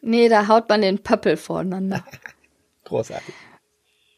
Nee, 0.01 0.29
da 0.29 0.47
haut 0.47 0.69
man 0.69 0.81
den 0.81 0.99
Pöppel 0.99 1.37
voreinander. 1.37 2.03
Großartig. 2.83 3.33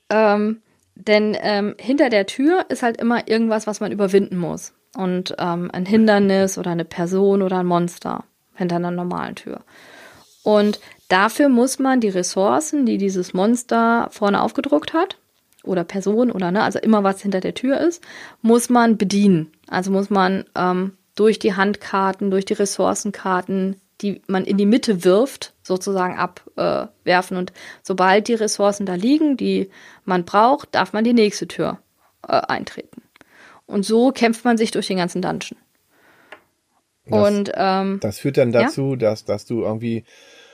Ähm, 0.09 0.61
denn 1.07 1.37
ähm, 1.39 1.75
hinter 1.79 2.09
der 2.09 2.25
Tür 2.25 2.65
ist 2.69 2.83
halt 2.83 2.97
immer 2.97 3.27
irgendwas, 3.27 3.67
was 3.67 3.79
man 3.79 3.91
überwinden 3.91 4.37
muss. 4.37 4.73
Und 4.95 5.35
ähm, 5.39 5.69
ein 5.71 5.85
Hindernis 5.85 6.57
oder 6.57 6.71
eine 6.71 6.85
Person 6.85 7.41
oder 7.41 7.59
ein 7.59 7.65
Monster 7.65 8.25
hinter 8.55 8.75
einer 8.77 8.91
normalen 8.91 9.35
Tür. 9.35 9.61
Und 10.43 10.79
dafür 11.07 11.49
muss 11.49 11.79
man 11.79 12.01
die 12.01 12.09
Ressourcen, 12.09 12.85
die 12.85 12.97
dieses 12.97 13.33
Monster 13.33 14.09
vorne 14.11 14.41
aufgedruckt 14.41 14.93
hat, 14.93 15.17
oder 15.63 15.83
Person 15.83 16.31
oder 16.31 16.51
ne, 16.51 16.63
also 16.63 16.79
immer 16.79 17.03
was 17.03 17.21
hinter 17.21 17.39
der 17.39 17.53
Tür 17.53 17.79
ist, 17.79 18.03
muss 18.41 18.69
man 18.69 18.97
bedienen. 18.97 19.51
Also 19.67 19.91
muss 19.91 20.09
man 20.09 20.45
ähm, 20.55 20.97
durch 21.15 21.39
die 21.39 21.55
Handkarten, 21.55 22.31
durch 22.31 22.45
die 22.45 22.53
Ressourcenkarten, 22.53 23.79
die 24.01 24.21
man 24.27 24.45
in 24.45 24.57
die 24.57 24.65
Mitte 24.65 25.03
wirft, 25.03 25.53
sozusagen 25.63 26.17
abwerfen. 26.17 27.37
Äh, 27.37 27.39
und 27.39 27.53
sobald 27.83 28.27
die 28.27 28.33
Ressourcen 28.33 28.85
da 28.85 28.95
liegen, 28.95 29.37
die 29.37 29.69
man 30.05 30.25
braucht, 30.25 30.73
darf 30.75 30.93
man 30.93 31.03
die 31.03 31.13
nächste 31.13 31.47
Tür 31.47 31.79
äh, 32.27 32.33
eintreten. 32.33 33.01
Und 33.65 33.85
so 33.85 34.11
kämpft 34.11 34.43
man 34.43 34.57
sich 34.57 34.71
durch 34.71 34.87
den 34.87 34.97
ganzen 34.97 35.21
Dungeon. 35.21 35.57
Das, 37.05 37.29
und 37.29 37.51
ähm, 37.55 37.99
das 38.01 38.19
führt 38.19 38.37
dann 38.37 38.51
dazu, 38.51 38.91
ja? 38.91 38.97
dass, 38.97 39.25
dass 39.25 39.45
du 39.45 39.63
irgendwie 39.63 40.03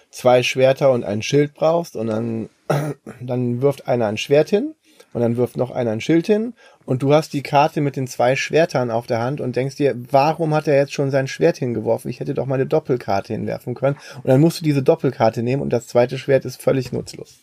zwei 0.09 0.43
Schwerter 0.43 0.91
und 0.91 1.03
ein 1.03 1.21
Schild 1.21 1.53
brauchst 1.53 1.95
und 1.95 2.07
dann, 2.07 2.49
dann 3.21 3.61
wirft 3.61 3.87
einer 3.87 4.07
ein 4.07 4.17
Schwert 4.17 4.49
hin 4.49 4.75
und 5.13 5.21
dann 5.21 5.37
wirft 5.37 5.57
noch 5.57 5.71
einer 5.71 5.91
ein 5.91 6.01
Schild 6.01 6.27
hin 6.27 6.53
und 6.85 7.03
du 7.03 7.13
hast 7.13 7.33
die 7.33 7.43
Karte 7.43 7.81
mit 7.81 7.95
den 7.95 8.07
zwei 8.07 8.35
Schwertern 8.35 8.91
auf 8.91 9.07
der 9.07 9.19
Hand 9.19 9.41
und 9.41 9.55
denkst 9.55 9.75
dir, 9.75 9.95
warum 10.11 10.53
hat 10.53 10.67
er 10.67 10.75
jetzt 10.75 10.93
schon 10.93 11.11
sein 11.11 11.27
Schwert 11.27 11.57
hingeworfen? 11.57 12.09
Ich 12.09 12.19
hätte 12.19 12.33
doch 12.33 12.45
meine 12.45 12.65
Doppelkarte 12.65 13.33
hinwerfen 13.33 13.75
können. 13.75 13.97
Und 14.15 14.27
dann 14.27 14.39
musst 14.39 14.59
du 14.59 14.63
diese 14.63 14.83
Doppelkarte 14.83 15.43
nehmen 15.43 15.61
und 15.61 15.71
das 15.71 15.87
zweite 15.87 16.17
Schwert 16.17 16.45
ist 16.45 16.61
völlig 16.61 16.91
nutzlos. 16.91 17.39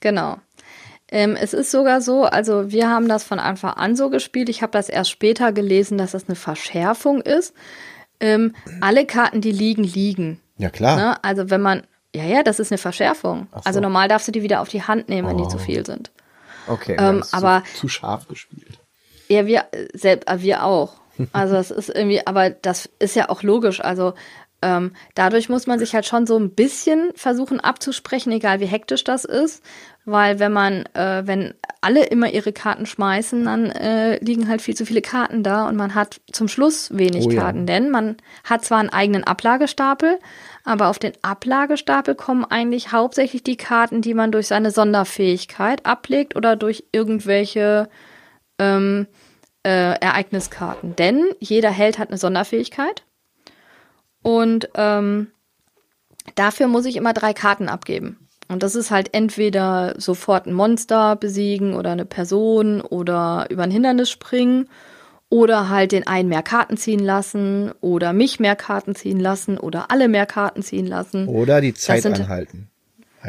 Genau. 0.00 0.36
Ähm, 1.08 1.36
es 1.40 1.54
ist 1.54 1.70
sogar 1.70 2.00
so, 2.00 2.24
also 2.24 2.72
wir 2.72 2.88
haben 2.90 3.08
das 3.08 3.24
von 3.24 3.38
Anfang 3.38 3.72
an 3.72 3.96
so 3.96 4.10
gespielt. 4.10 4.48
Ich 4.48 4.62
habe 4.62 4.72
das 4.72 4.88
erst 4.88 5.10
später 5.10 5.52
gelesen, 5.52 5.98
dass 5.98 6.12
das 6.12 6.28
eine 6.28 6.36
Verschärfung 6.36 7.20
ist. 7.20 7.54
Ähm, 8.18 8.54
alle 8.80 9.06
Karten, 9.06 9.40
die 9.40 9.52
liegen, 9.52 9.84
liegen. 9.84 10.40
Ja, 10.58 10.70
klar. 10.70 10.96
Ne? 10.96 11.24
Also 11.24 11.50
wenn 11.50 11.60
man, 11.60 11.82
ja, 12.14 12.24
ja, 12.24 12.42
das 12.42 12.58
ist 12.58 12.72
eine 12.72 12.78
Verschärfung. 12.78 13.46
So. 13.52 13.60
Also 13.64 13.80
normal 13.80 14.08
darfst 14.08 14.26
du 14.26 14.32
die 14.32 14.42
wieder 14.42 14.60
auf 14.60 14.68
die 14.68 14.82
Hand 14.82 15.08
nehmen, 15.08 15.28
wenn 15.28 15.36
oh. 15.36 15.44
die 15.44 15.48
zu 15.48 15.58
viel 15.58 15.86
sind. 15.86 16.10
Okay, 16.66 16.96
ähm, 16.98 17.24
aber 17.32 17.62
zu, 17.74 17.80
zu, 17.80 17.88
scharf 17.88 18.28
gespielt. 18.28 18.78
Ja, 19.28 19.46
wir 19.46 19.64
selbst, 19.92 20.28
äh, 20.28 20.40
wir 20.42 20.64
auch. 20.64 20.94
Also 21.32 21.54
das 21.54 21.70
ist 21.70 21.88
irgendwie, 21.88 22.26
aber 22.26 22.50
das 22.50 22.90
ist 22.98 23.16
ja 23.16 23.30
auch 23.30 23.42
logisch. 23.42 23.80
Also 23.80 24.12
ähm, 24.62 24.92
dadurch 25.14 25.48
muss 25.48 25.66
man 25.66 25.78
sich 25.78 25.94
halt 25.94 26.06
schon 26.06 26.26
so 26.26 26.38
ein 26.38 26.50
bisschen 26.50 27.10
versuchen 27.14 27.60
abzusprechen, 27.60 28.32
egal 28.32 28.60
wie 28.60 28.66
hektisch 28.66 29.04
das 29.04 29.24
ist, 29.24 29.62
weil 30.06 30.38
wenn 30.38 30.52
man, 30.52 30.86
äh, 30.94 31.22
wenn 31.26 31.54
alle 31.82 32.06
immer 32.06 32.30
ihre 32.30 32.52
Karten 32.52 32.86
schmeißen, 32.86 33.44
dann 33.44 33.70
äh, 33.70 34.18
liegen 34.24 34.48
halt 34.48 34.62
viel 34.62 34.74
zu 34.74 34.86
viele 34.86 35.02
Karten 35.02 35.42
da 35.42 35.68
und 35.68 35.76
man 35.76 35.94
hat 35.94 36.20
zum 36.32 36.48
Schluss 36.48 36.96
wenig 36.96 37.26
oh, 37.26 37.34
Karten, 37.34 37.60
ja. 37.60 37.64
denn 37.64 37.90
man 37.90 38.16
hat 38.44 38.64
zwar 38.64 38.78
einen 38.78 38.90
eigenen 38.90 39.24
Ablagestapel, 39.24 40.18
aber 40.66 40.88
auf 40.88 40.98
den 40.98 41.12
Ablagestapel 41.22 42.16
kommen 42.16 42.44
eigentlich 42.44 42.90
hauptsächlich 42.90 43.44
die 43.44 43.56
Karten, 43.56 44.02
die 44.02 44.14
man 44.14 44.32
durch 44.32 44.48
seine 44.48 44.72
Sonderfähigkeit 44.72 45.86
ablegt 45.86 46.34
oder 46.34 46.56
durch 46.56 46.84
irgendwelche 46.90 47.88
ähm, 48.58 49.06
äh, 49.62 49.98
Ereigniskarten. 50.00 50.96
Denn 50.96 51.24
jeder 51.38 51.70
Held 51.70 52.00
hat 52.00 52.08
eine 52.08 52.18
Sonderfähigkeit 52.18 53.04
und 54.22 54.68
ähm, 54.74 55.28
dafür 56.34 56.66
muss 56.66 56.84
ich 56.84 56.96
immer 56.96 57.12
drei 57.12 57.32
Karten 57.32 57.68
abgeben. 57.68 58.28
Und 58.48 58.64
das 58.64 58.74
ist 58.74 58.90
halt 58.90 59.14
entweder 59.14 59.94
sofort 59.98 60.46
ein 60.46 60.52
Monster 60.52 61.14
besiegen 61.14 61.74
oder 61.74 61.92
eine 61.92 62.04
Person 62.04 62.80
oder 62.80 63.46
über 63.50 63.62
ein 63.62 63.70
Hindernis 63.70 64.10
springen 64.10 64.68
oder 65.28 65.68
halt 65.68 65.92
den 65.92 66.06
einen 66.06 66.28
mehr 66.28 66.42
Karten 66.42 66.76
ziehen 66.76 67.00
lassen 67.00 67.72
oder 67.80 68.12
mich 68.12 68.38
mehr 68.38 68.56
Karten 68.56 68.94
ziehen 68.94 69.18
lassen 69.18 69.58
oder 69.58 69.90
alle 69.90 70.08
mehr 70.08 70.26
Karten 70.26 70.62
ziehen 70.62 70.86
lassen. 70.86 71.26
Oder 71.28 71.60
die 71.60 71.74
Zeit 71.74 72.02
sind, 72.02 72.20
anhalten. 72.20 72.68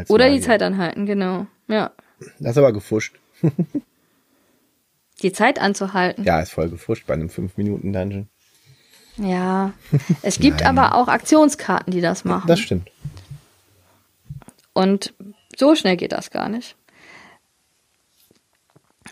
Oder 0.07 0.25
Magier. 0.25 0.39
die 0.39 0.45
Zeit 0.45 0.61
anhalten, 0.61 1.05
genau. 1.05 1.47
Ja. 1.67 1.91
Das 2.39 2.51
ist 2.51 2.57
aber 2.57 2.73
gefuscht. 2.73 3.15
die 5.21 5.31
Zeit 5.31 5.59
anzuhalten. 5.59 6.23
Ja, 6.23 6.39
ist 6.39 6.51
voll 6.51 6.69
gefuscht 6.69 7.05
bei 7.07 7.15
einem 7.15 7.29
5-Minuten-Dungeon. 7.29 8.27
Ja. 9.17 9.73
Es 10.21 10.39
gibt 10.39 10.63
aber 10.63 10.95
auch 10.95 11.07
Aktionskarten, 11.07 11.91
die 11.91 12.01
das 12.01 12.23
machen. 12.25 12.47
Das 12.47 12.59
stimmt. 12.59 12.91
Und 14.73 15.13
so 15.57 15.73
schnell 15.75 15.97
geht 15.97 16.11
das 16.11 16.29
gar 16.29 16.49
nicht. 16.49 16.75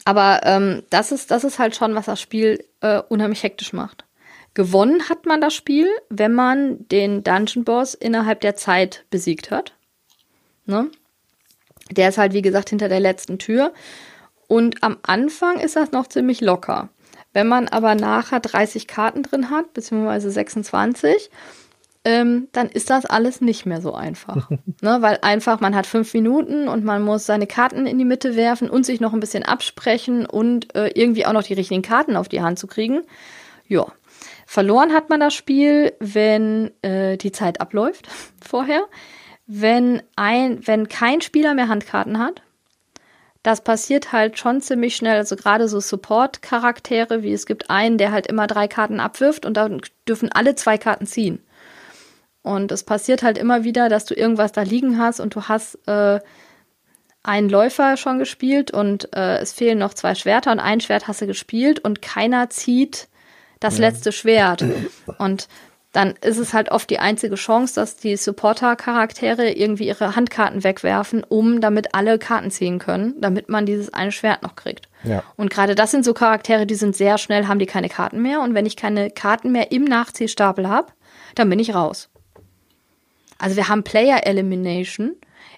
Aber 0.04 0.42
ähm, 0.44 0.84
das, 0.90 1.12
ist, 1.12 1.32
das 1.32 1.44
ist 1.44 1.60
halt 1.60 1.76
schon, 1.76 1.96
was 1.96 2.06
das 2.06 2.20
Spiel 2.20 2.64
äh, 2.82 3.02
unheimlich 3.08 3.44
hektisch 3.44 3.74
macht. 3.74 4.06
Gewonnen 4.54 5.10
hat 5.10 5.26
man 5.26 5.42
das 5.42 5.54
Spiel, 5.54 5.88
wenn 6.10 6.34
man 6.34 6.88
den 6.88 7.24
Dungeon 7.24 7.64
Boss 7.64 7.94
innerhalb 7.94 8.42
der 8.42 8.56
Zeit 8.56 9.06
besiegt 9.10 9.52
hat. 9.52 9.74
Ne? 10.66 10.90
Der 11.92 12.10
ist 12.10 12.18
halt, 12.18 12.34
wie 12.34 12.42
gesagt, 12.42 12.70
hinter 12.70 12.90
der 12.90 13.00
letzten 13.00 13.38
Tür. 13.38 13.74
Und 14.48 14.84
am 14.84 14.98
Anfang 15.04 15.60
ist 15.60 15.76
das 15.76 15.92
noch 15.92 16.08
ziemlich 16.08 16.42
locker. 16.42 16.90
Wenn 17.34 17.48
man 17.48 17.68
aber 17.68 17.96
nachher 17.96 18.40
30 18.40 18.88
Karten 18.88 19.24
drin 19.24 19.50
hat, 19.50 19.74
beziehungsweise 19.74 20.32
26, 20.32 21.30
ähm, 22.06 22.50
dann 22.52 22.70
ist 22.70 22.92
das 22.92 23.06
alles 23.06 23.42
nicht 23.42 23.66
mehr 23.66 23.82
so 23.82 23.94
einfach. 23.96 24.50
ne? 24.82 24.98
Weil 25.02 25.20
einfach, 25.24 25.60
man 25.60 25.76
hat 25.76 25.88
fünf 25.88 26.14
Minuten 26.14 26.68
und 26.68 26.86
man 26.86 27.02
muss 27.02 27.26
seine 27.26 27.48
Karten 27.48 27.88
in 27.88 27.98
die 27.98 28.06
Mitte 28.06 28.36
werfen 28.36 28.70
und 28.70 28.86
sich 28.86 29.02
noch 29.02 29.14
ein 29.14 29.20
bisschen 29.20 29.44
absprechen 29.44 30.28
und 30.28 30.74
äh, 30.76 30.90
irgendwie 30.94 31.26
auch 31.26 31.34
noch 31.34 31.44
die 31.44 31.56
richtigen 31.56 31.82
Karten 31.82 32.16
auf 32.16 32.30
die 32.30 32.42
Hand 32.42 32.60
zu 32.60 32.68
kriegen. 32.68 33.02
Ja. 33.68 33.88
Verloren 34.46 34.94
hat 34.94 35.10
man 35.10 35.20
das 35.20 35.34
Spiel, 35.34 35.94
wenn 36.00 36.72
äh, 36.84 37.18
die 37.18 37.32
Zeit 37.32 37.60
abläuft 37.60 38.08
vorher. 38.42 38.86
Wenn 39.48 40.02
ein, 40.16 40.66
wenn 40.66 40.88
kein 40.88 41.22
Spieler 41.22 41.56
mehr 41.56 41.68
Handkarten 41.68 42.20
hat, 42.20 42.42
das 43.42 43.64
passiert 43.64 44.12
halt 44.12 44.40
schon 44.40 44.62
ziemlich 44.62 44.96
schnell. 44.96 45.18
Also 45.18 45.36
gerade 45.36 45.68
so 45.68 45.80
Support-Charaktere, 45.80 47.24
wie 47.24 47.34
es 47.34 47.46
gibt 47.46 47.70
einen, 47.70 47.98
der 47.98 48.12
halt 48.12 48.28
immer 48.28 48.48
drei 48.48 48.68
Karten 48.68 49.00
abwirft 49.00 49.46
und 49.46 49.56
dann 49.56 49.82
dürfen 50.08 50.32
alle 50.32 50.56
zwei 50.56 50.78
Karten 50.78 51.06
ziehen. 51.06 51.45
Und 52.46 52.72
es 52.72 52.84
passiert 52.84 53.24
halt 53.24 53.40
immer 53.40 53.64
wieder, 53.64 53.90
dass 53.90 54.06
du 54.06 54.14
irgendwas 54.14 54.52
da 54.52 54.62
liegen 54.62 55.00
hast 55.00 55.20
und 55.20 55.34
du 55.34 55.46
hast 55.46 55.80
äh, 55.88 56.20
einen 57.24 57.50
Läufer 57.50 57.98
schon 57.98 58.20
gespielt 58.20 58.70
und 58.70 59.12
äh, 59.16 59.40
es 59.40 59.52
fehlen 59.52 59.80
noch 59.80 59.96
zwei 59.96 60.14
Schwerter 60.14 60.52
und 60.52 60.60
ein 60.60 60.80
Schwert 60.80 61.08
hast 61.08 61.22
du 61.22 61.26
gespielt 61.26 61.80
und 61.80 62.04
keiner 62.04 62.52
zieht 62.52 63.08
das 63.60 63.80
ja. 63.80 63.88
letzte 63.88 64.12
Schwert. 64.12 64.64
Und 65.18 65.48
dann 65.92 66.14
ist 66.22 66.38
es 66.38 66.54
halt 66.54 66.70
oft 66.70 66.88
die 66.92 67.00
einzige 67.00 67.34
Chance, 67.34 67.74
dass 67.74 67.98
die 67.98 68.16
Supporter-Charaktere 68.16 69.50
irgendwie 69.50 69.88
ihre 69.88 70.16
Handkarten 70.16 70.64
wegwerfen, 70.64 71.24
um 71.24 71.62
damit 71.62 71.96
alle 71.96 72.20
Karten 72.20 72.52
ziehen 72.52 72.78
können, 72.78 73.16
damit 73.22 73.50
man 73.50 73.66
dieses 73.66 73.92
eine 73.92 74.12
Schwert 74.12 74.44
noch 74.44 74.56
kriegt. 74.56 74.88
Ja. 75.04 75.24
Und 75.36 75.50
gerade 75.50 75.74
das 75.74 75.90
sind 75.90 76.06
so 76.06 76.14
Charaktere, 76.14 76.68
die 76.68 76.76
sind 76.76 76.96
sehr 76.96 77.18
schnell, 77.18 77.48
haben 77.48 77.60
die 77.60 77.66
keine 77.66 77.90
Karten 77.90 78.22
mehr. 78.22 78.42
Und 78.42 78.54
wenn 78.54 78.68
ich 78.68 78.76
keine 78.76 79.10
Karten 79.10 79.52
mehr 79.52 79.72
im 79.72 79.86
Nachziehstapel 79.86 80.70
habe, 80.70 80.94
dann 81.34 81.50
bin 81.50 81.58
ich 81.58 81.74
raus. 81.74 82.10
Also 83.38 83.56
wir 83.56 83.68
haben 83.68 83.84
Player 83.84 84.26
Elimination. 84.26 85.16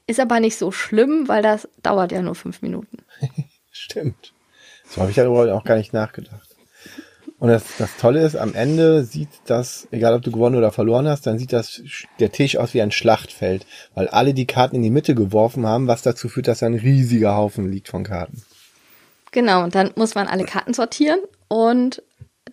Ist 0.07 0.19
aber 0.19 0.39
nicht 0.39 0.57
so 0.57 0.71
schlimm, 0.71 1.27
weil 1.27 1.43
das 1.43 1.67
dauert 1.83 2.11
ja 2.11 2.21
nur 2.21 2.35
fünf 2.35 2.61
Minuten. 2.61 2.97
Stimmt. 3.71 4.33
So 4.89 5.01
habe 5.01 5.09
ich 5.09 5.17
darüber 5.17 5.53
auch 5.53 5.65
gar 5.65 5.75
nicht 5.75 5.93
nachgedacht. 5.93 6.47
Und 7.39 7.49
das, 7.49 7.63
das 7.77 7.97
Tolle 7.97 8.25
ist, 8.25 8.35
am 8.35 8.55
Ende 8.55 9.03
sieht 9.03 9.29
das, 9.45 9.87
egal 9.91 10.15
ob 10.15 10.23
du 10.23 10.31
gewonnen 10.31 10.55
oder 10.55 10.71
verloren 10.71 11.07
hast, 11.07 11.27
dann 11.27 11.37
sieht 11.37 11.53
das 11.53 11.83
der 12.19 12.31
Tisch 12.31 12.57
aus 12.57 12.73
wie 12.73 12.81
ein 12.81 12.91
Schlachtfeld, 12.91 13.67
weil 13.93 14.07
alle 14.07 14.33
die 14.33 14.47
Karten 14.47 14.77
in 14.77 14.81
die 14.81 14.89
Mitte 14.89 15.13
geworfen 15.13 15.67
haben, 15.67 15.87
was 15.87 16.01
dazu 16.01 16.29
führt, 16.29 16.47
dass 16.47 16.63
ein 16.63 16.73
riesiger 16.73 17.35
Haufen 17.35 17.71
liegt 17.71 17.89
von 17.89 18.03
Karten. 18.03 18.43
Genau, 19.31 19.63
und 19.63 19.75
dann 19.75 19.91
muss 19.95 20.15
man 20.15 20.27
alle 20.27 20.45
Karten 20.45 20.73
sortieren 20.73 21.19
und 21.47 22.01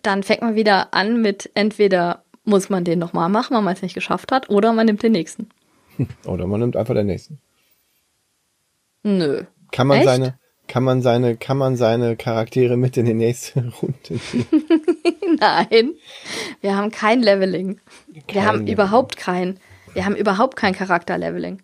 dann 0.03 0.21
fängt 0.21 0.41
man 0.41 0.55
wieder 0.55 0.93
an 0.93 1.19
mit 1.19 1.49
entweder 1.55 2.23
muss 2.45 2.69
man 2.69 2.83
den 2.83 2.99
nochmal 2.99 3.29
machen, 3.29 3.55
weil 3.55 3.63
man 3.63 3.73
es 3.73 3.81
nicht 3.81 3.95
geschafft 3.95 4.31
hat, 4.31 4.49
oder 4.49 4.71
man 4.73 4.85
nimmt 4.85 5.03
den 5.03 5.11
nächsten. 5.11 5.49
Oder 6.25 6.45
man 6.45 6.59
nimmt 6.59 6.75
einfach 6.75 6.93
den 6.93 7.07
nächsten. 7.07 7.39
Nö. 9.03 9.43
Kann 9.71 9.87
man 9.87 9.99
Echt? 9.99 10.07
seine, 10.07 10.37
kann 10.67 10.83
man 10.83 11.01
seine, 11.01 11.37
kann 11.37 11.57
man 11.57 11.77
seine 11.77 12.17
Charaktere 12.17 12.75
mit 12.75 12.97
in 12.97 13.05
die 13.05 13.13
nächste 13.13 13.71
Runde 13.81 14.19
nehmen? 14.33 15.37
Nein. 15.39 15.93
Wir 16.61 16.75
haben 16.75 16.91
kein 16.91 17.21
Leveling. 17.21 17.79
Kein 18.13 18.23
wir 18.27 18.45
haben 18.45 18.57
Leveling. 18.59 18.73
überhaupt 18.73 19.17
kein, 19.17 19.59
wir 19.93 20.05
haben 20.05 20.15
überhaupt 20.15 20.55
kein 20.55 20.73
Charakterleveling. 20.73 21.61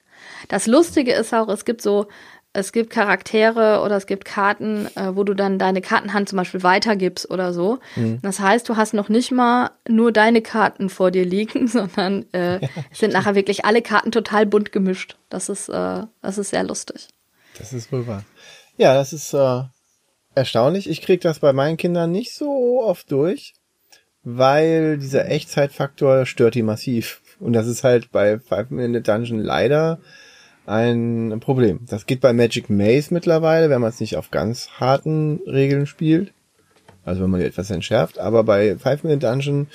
Das 0.47 0.67
Lustige 0.67 1.13
ist 1.13 1.33
auch, 1.33 1.49
es 1.49 1.65
gibt 1.65 1.81
so 1.81 2.07
es 2.53 2.73
gibt 2.73 2.89
Charaktere 2.89 3.81
oder 3.81 3.95
es 3.95 4.05
gibt 4.05 4.25
Karten, 4.25 4.87
äh, 4.95 5.15
wo 5.15 5.23
du 5.23 5.33
dann 5.33 5.57
deine 5.57 5.81
Kartenhand 5.81 6.27
zum 6.27 6.37
Beispiel 6.37 6.63
weitergibst 6.63 7.29
oder 7.29 7.53
so. 7.53 7.79
Mhm. 7.95 8.19
Das 8.21 8.39
heißt, 8.39 8.67
du 8.67 8.75
hast 8.75 8.93
noch 8.93 9.07
nicht 9.07 9.31
mal 9.31 9.71
nur 9.87 10.11
deine 10.11 10.41
Karten 10.41 10.89
vor 10.89 11.11
dir 11.11 11.25
liegen, 11.25 11.67
sondern 11.69 12.25
äh, 12.33 12.61
ja, 12.61 12.69
sind 12.91 13.13
nachher 13.13 13.35
wirklich 13.35 13.63
alle 13.63 13.81
Karten 13.81 14.11
total 14.11 14.45
bunt 14.45 14.71
gemischt. 14.71 15.17
Das 15.29 15.47
ist, 15.47 15.69
äh, 15.69 16.03
das 16.21 16.37
ist 16.37 16.49
sehr 16.49 16.63
lustig. 16.63 17.07
Das 17.57 17.71
ist 17.73 17.91
wohl 17.91 18.05
wahr. 18.07 18.23
Ja, 18.77 18.93
das 18.95 19.13
ist 19.13 19.33
äh, 19.33 19.61
erstaunlich. 20.35 20.89
Ich 20.89 21.01
kriege 21.01 21.21
das 21.21 21.39
bei 21.39 21.53
meinen 21.53 21.77
Kindern 21.77 22.11
nicht 22.11 22.33
so 22.33 22.83
oft 22.83 23.11
durch, 23.11 23.53
weil 24.23 24.97
dieser 24.97 25.27
Echtzeitfaktor 25.29 26.25
stört 26.25 26.55
die 26.55 26.63
massiv. 26.63 27.21
Und 27.39 27.53
das 27.53 27.67
ist 27.67 27.83
halt 27.83 28.11
bei 28.11 28.39
Five 28.39 28.69
Minute 28.71 29.01
Dungeon 29.01 29.39
leider 29.39 29.99
ein 30.71 31.39
Problem. 31.39 31.81
Das 31.89 32.05
geht 32.05 32.21
bei 32.21 32.33
Magic 32.33 32.69
Maze 32.69 33.13
mittlerweile, 33.13 33.69
wenn 33.69 33.81
man 33.81 33.89
es 33.89 33.99
nicht 33.99 34.15
auf 34.15 34.31
ganz 34.31 34.69
harten 34.79 35.41
Regeln 35.45 35.85
spielt. 35.85 36.33
Also 37.03 37.23
wenn 37.23 37.29
man 37.31 37.39
die 37.39 37.45
etwas 37.45 37.69
entschärft. 37.71 38.19
Aber 38.19 38.43
bei 38.43 38.77
Five 38.77 39.03
Minute 39.03 39.27
Dungeon 39.27 39.67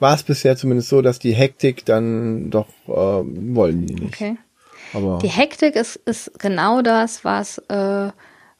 war 0.00 0.14
es 0.14 0.22
bisher 0.22 0.56
zumindest 0.56 0.88
so, 0.88 1.02
dass 1.02 1.18
die 1.18 1.32
Hektik 1.32 1.84
dann 1.84 2.50
doch 2.50 2.68
äh, 2.86 2.90
wollen 2.92 3.86
die 3.86 3.94
nicht. 3.94 4.14
Okay. 4.14 4.36
Aber 4.94 5.18
die 5.22 5.28
Hektik 5.28 5.76
ist, 5.76 5.96
ist 5.96 6.38
genau 6.38 6.82
das, 6.82 7.24
was, 7.24 7.58
äh, 7.68 8.10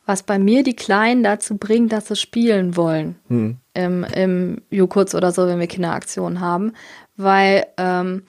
was 0.07 0.23
bei 0.23 0.39
mir 0.39 0.63
die 0.63 0.77
Kleinen 0.77 1.23
dazu 1.23 1.57
bringt, 1.57 1.93
dass 1.93 2.09
sie 2.09 2.17
spielen 2.17 2.77
wollen. 2.77 3.17
Hm. 3.29 3.57
Im, 3.75 4.05
im 4.05 4.63
Jukurz 4.71 5.15
oder 5.15 5.33
so, 5.33 5.47
wenn 5.47 5.59
wir 5.59 5.67
Kinderaktionen 5.67 6.41
haben. 6.41 6.73
Weil 7.17 7.67
ähm, 7.79 8.23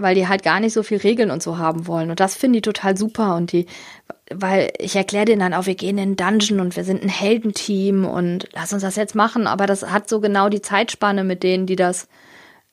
weil 0.00 0.14
die 0.14 0.28
halt 0.28 0.42
gar 0.42 0.60
nicht 0.60 0.72
so 0.72 0.82
viel 0.82 0.98
Regeln 0.98 1.30
und 1.30 1.42
so 1.42 1.58
haben 1.58 1.86
wollen. 1.86 2.10
Und 2.10 2.20
das 2.20 2.34
finde 2.34 2.58
ich 2.58 2.62
total 2.62 2.96
super. 2.96 3.36
Und 3.36 3.52
die, 3.52 3.66
weil 4.32 4.72
ich 4.78 4.96
erkläre 4.96 5.26
denen 5.26 5.40
dann 5.40 5.54
auch, 5.54 5.66
wir 5.66 5.74
gehen 5.74 5.98
in 5.98 6.16
den 6.16 6.16
Dungeon 6.16 6.60
und 6.60 6.76
wir 6.76 6.84
sind 6.84 7.02
ein 7.02 7.08
Heldenteam 7.08 8.04
und 8.04 8.48
lass 8.54 8.72
uns 8.72 8.82
das 8.82 8.96
jetzt 8.96 9.14
machen. 9.14 9.46
Aber 9.46 9.66
das 9.66 9.90
hat 9.90 10.08
so 10.08 10.20
genau 10.20 10.48
die 10.48 10.62
Zeitspanne 10.62 11.24
mit 11.24 11.42
denen, 11.42 11.66
die 11.66 11.76
das 11.76 12.08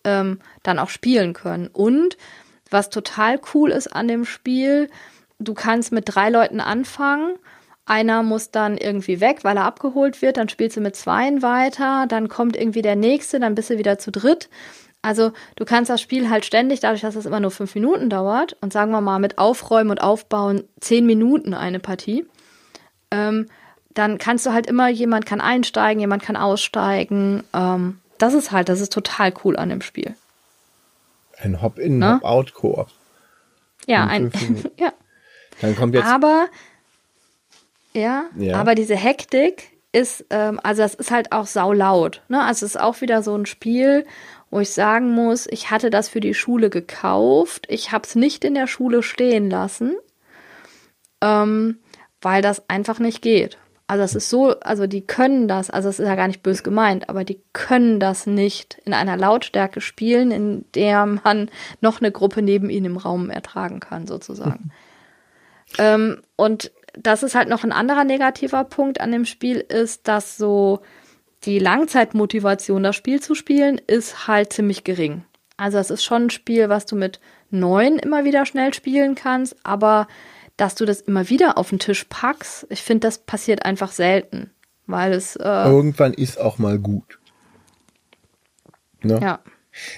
ähm, 0.03 0.39
dann 0.63 0.79
auch 0.79 0.89
spielen 0.89 1.33
können. 1.33 1.67
Und 1.67 2.17
was 2.69 2.89
total 2.89 3.39
cool 3.53 3.71
ist 3.71 3.87
an 3.87 4.07
dem 4.07 4.25
Spiel, 4.25 4.89
du 5.39 5.53
kannst 5.53 5.91
mit 5.91 6.05
drei 6.07 6.29
Leuten 6.29 6.59
anfangen. 6.61 7.35
Einer 7.85 8.21
muss 8.21 8.51
dann 8.51 8.77
irgendwie 8.77 9.21
weg, 9.21 9.39
weil 9.43 9.57
er 9.57 9.63
abgeholt 9.63 10.21
wird. 10.21 10.37
Dann 10.37 10.49
spielst 10.49 10.75
du 10.75 10.81
mit 10.81 10.95
zweien 10.95 11.41
weiter. 11.41 12.05
Dann 12.07 12.27
kommt 12.27 12.57
irgendwie 12.57 12.81
der 12.81 12.97
nächste. 12.97 13.39
Dann 13.39 13.55
bist 13.55 13.69
du 13.69 13.77
wieder 13.77 13.97
zu 13.97 14.11
dritt. 14.11 14.49
Also 15.07 15.31
du 15.55 15.63
kannst 15.63 15.89
das 15.89 16.01
Spiel 16.01 16.29
halt 16.29 16.43
ständig, 16.43 16.81
dadurch, 16.81 16.99
dass 16.99 17.15
es 17.15 17.25
immer 17.25 17.39
nur 17.39 17.49
fünf 17.49 17.75
Minuten 17.75 18.09
dauert 18.09 18.57
und 18.59 18.73
sagen 18.73 18.91
wir 18.91 18.99
mal 18.99 19.19
mit 19.19 19.37
Aufräumen 19.37 19.89
und 19.89 20.01
Aufbauen 20.01 20.65
zehn 20.81 21.05
Minuten 21.05 21.53
eine 21.53 21.79
Partie, 21.79 22.25
ähm, 23.09 23.47
dann 23.93 24.17
kannst 24.17 24.45
du 24.45 24.51
halt 24.51 24.67
immer, 24.67 24.89
jemand 24.89 25.25
kann 25.25 25.39
einsteigen, 25.39 26.01
jemand 26.01 26.23
kann 26.23 26.35
aussteigen. 26.35 27.45
Ähm, 27.53 28.01
das 28.17 28.33
ist 28.33 28.51
halt, 28.51 28.67
das 28.67 28.81
ist 28.81 28.91
total 28.91 29.33
cool 29.45 29.55
an 29.55 29.69
dem 29.69 29.79
Spiel. 29.79 30.13
Ein 31.37 31.61
Hop-in, 31.61 31.99
ne? 31.99 32.15
Hop-out-Koop. 32.15 32.87
Ja, 33.85 34.07
ein, 34.07 34.33
ja. 34.77 34.91
Dann 35.61 35.73
kommt 35.77 35.95
jetzt. 35.95 36.05
Aber, 36.05 36.47
ja, 37.93 38.25
ja. 38.35 38.57
aber 38.59 38.75
diese 38.75 38.97
Hektik 38.97 39.71
ist, 39.93 40.25
ähm, 40.31 40.59
also 40.63 40.81
das 40.81 40.95
ist 40.95 41.11
halt 41.11 41.31
auch 41.31 41.47
saulaut. 41.47 42.21
Ne? 42.27 42.43
Also 42.43 42.65
es 42.65 42.75
ist 42.75 42.81
auch 42.81 42.99
wieder 42.99 43.23
so 43.23 43.35
ein 43.35 43.45
Spiel, 43.45 44.05
wo 44.49 44.59
ich 44.59 44.71
sagen 44.71 45.11
muss, 45.11 45.47
ich 45.47 45.71
hatte 45.71 45.89
das 45.89 46.09
für 46.09 46.19
die 46.19 46.33
Schule 46.33 46.69
gekauft, 46.69 47.65
ich 47.69 47.91
habe 47.91 48.05
es 48.05 48.15
nicht 48.15 48.45
in 48.45 48.55
der 48.55 48.67
Schule 48.67 49.03
stehen 49.03 49.49
lassen, 49.49 49.95
ähm, 51.21 51.79
weil 52.21 52.41
das 52.41 52.69
einfach 52.69 52.99
nicht 52.99 53.21
geht. 53.21 53.57
Also 53.89 54.03
es 54.03 54.15
ist 54.15 54.29
so, 54.29 54.59
also 54.59 54.85
die 54.85 55.01
können 55.01 55.47
das, 55.47 55.69
also 55.69 55.87
es 55.87 55.99
ist 55.99 56.07
ja 56.07 56.15
gar 56.15 56.27
nicht 56.27 56.43
bös 56.43 56.61
gemeint, 56.61 57.07
aber 57.07 57.23
die 57.23 57.41
können 57.53 58.01
das 58.01 58.27
nicht 58.27 58.77
in 58.83 58.93
einer 58.93 59.15
Lautstärke 59.15 59.79
spielen, 59.79 60.31
in 60.31 60.65
der 60.75 61.05
man 61.05 61.49
noch 61.79 62.01
eine 62.01 62.11
Gruppe 62.11 62.41
neben 62.41 62.69
ihnen 62.69 62.87
im 62.87 62.97
Raum 62.97 63.29
ertragen 63.29 63.79
kann, 63.79 64.05
sozusagen. 64.05 64.71
ähm, 65.77 66.21
und 66.35 66.71
das 66.97 67.23
ist 67.23 67.33
halt 67.33 67.47
noch 67.47 67.63
ein 67.63 67.71
anderer 67.71 68.03
negativer 68.03 68.65
Punkt 68.65 68.99
an 68.99 69.11
dem 69.11 69.23
Spiel, 69.23 69.57
ist, 69.57 70.09
dass 70.09 70.37
so 70.37 70.81
die 71.43 71.59
Langzeitmotivation, 71.59 72.83
das 72.83 72.95
Spiel 72.95 73.21
zu 73.21 73.35
spielen, 73.35 73.79
ist 73.87 74.27
halt 74.27 74.53
ziemlich 74.53 74.83
gering. 74.83 75.23
Also 75.55 75.77
es 75.77 75.89
ist 75.89 76.03
schon 76.03 76.23
ein 76.23 76.29
Spiel, 76.29 76.69
was 76.69 76.85
du 76.85 76.95
mit 76.95 77.19
neun 77.49 77.97
immer 77.99 78.25
wieder 78.25 78.45
schnell 78.45 78.73
spielen 78.73 79.15
kannst, 79.15 79.55
aber 79.63 80.07
dass 80.55 80.75
du 80.75 80.85
das 80.85 81.01
immer 81.01 81.29
wieder 81.29 81.57
auf 81.57 81.69
den 81.69 81.79
Tisch 81.79 82.05
packst, 82.09 82.67
ich 82.69 82.81
finde, 82.81 83.07
das 83.07 83.19
passiert 83.19 83.65
einfach 83.65 83.91
selten, 83.91 84.51
weil 84.87 85.13
es 85.13 85.35
äh, 85.35 85.43
irgendwann 85.43 86.13
ist 86.13 86.39
auch 86.39 86.57
mal 86.57 86.79
gut. 86.79 87.19
Ne? 89.01 89.19
Ja. 89.21 89.39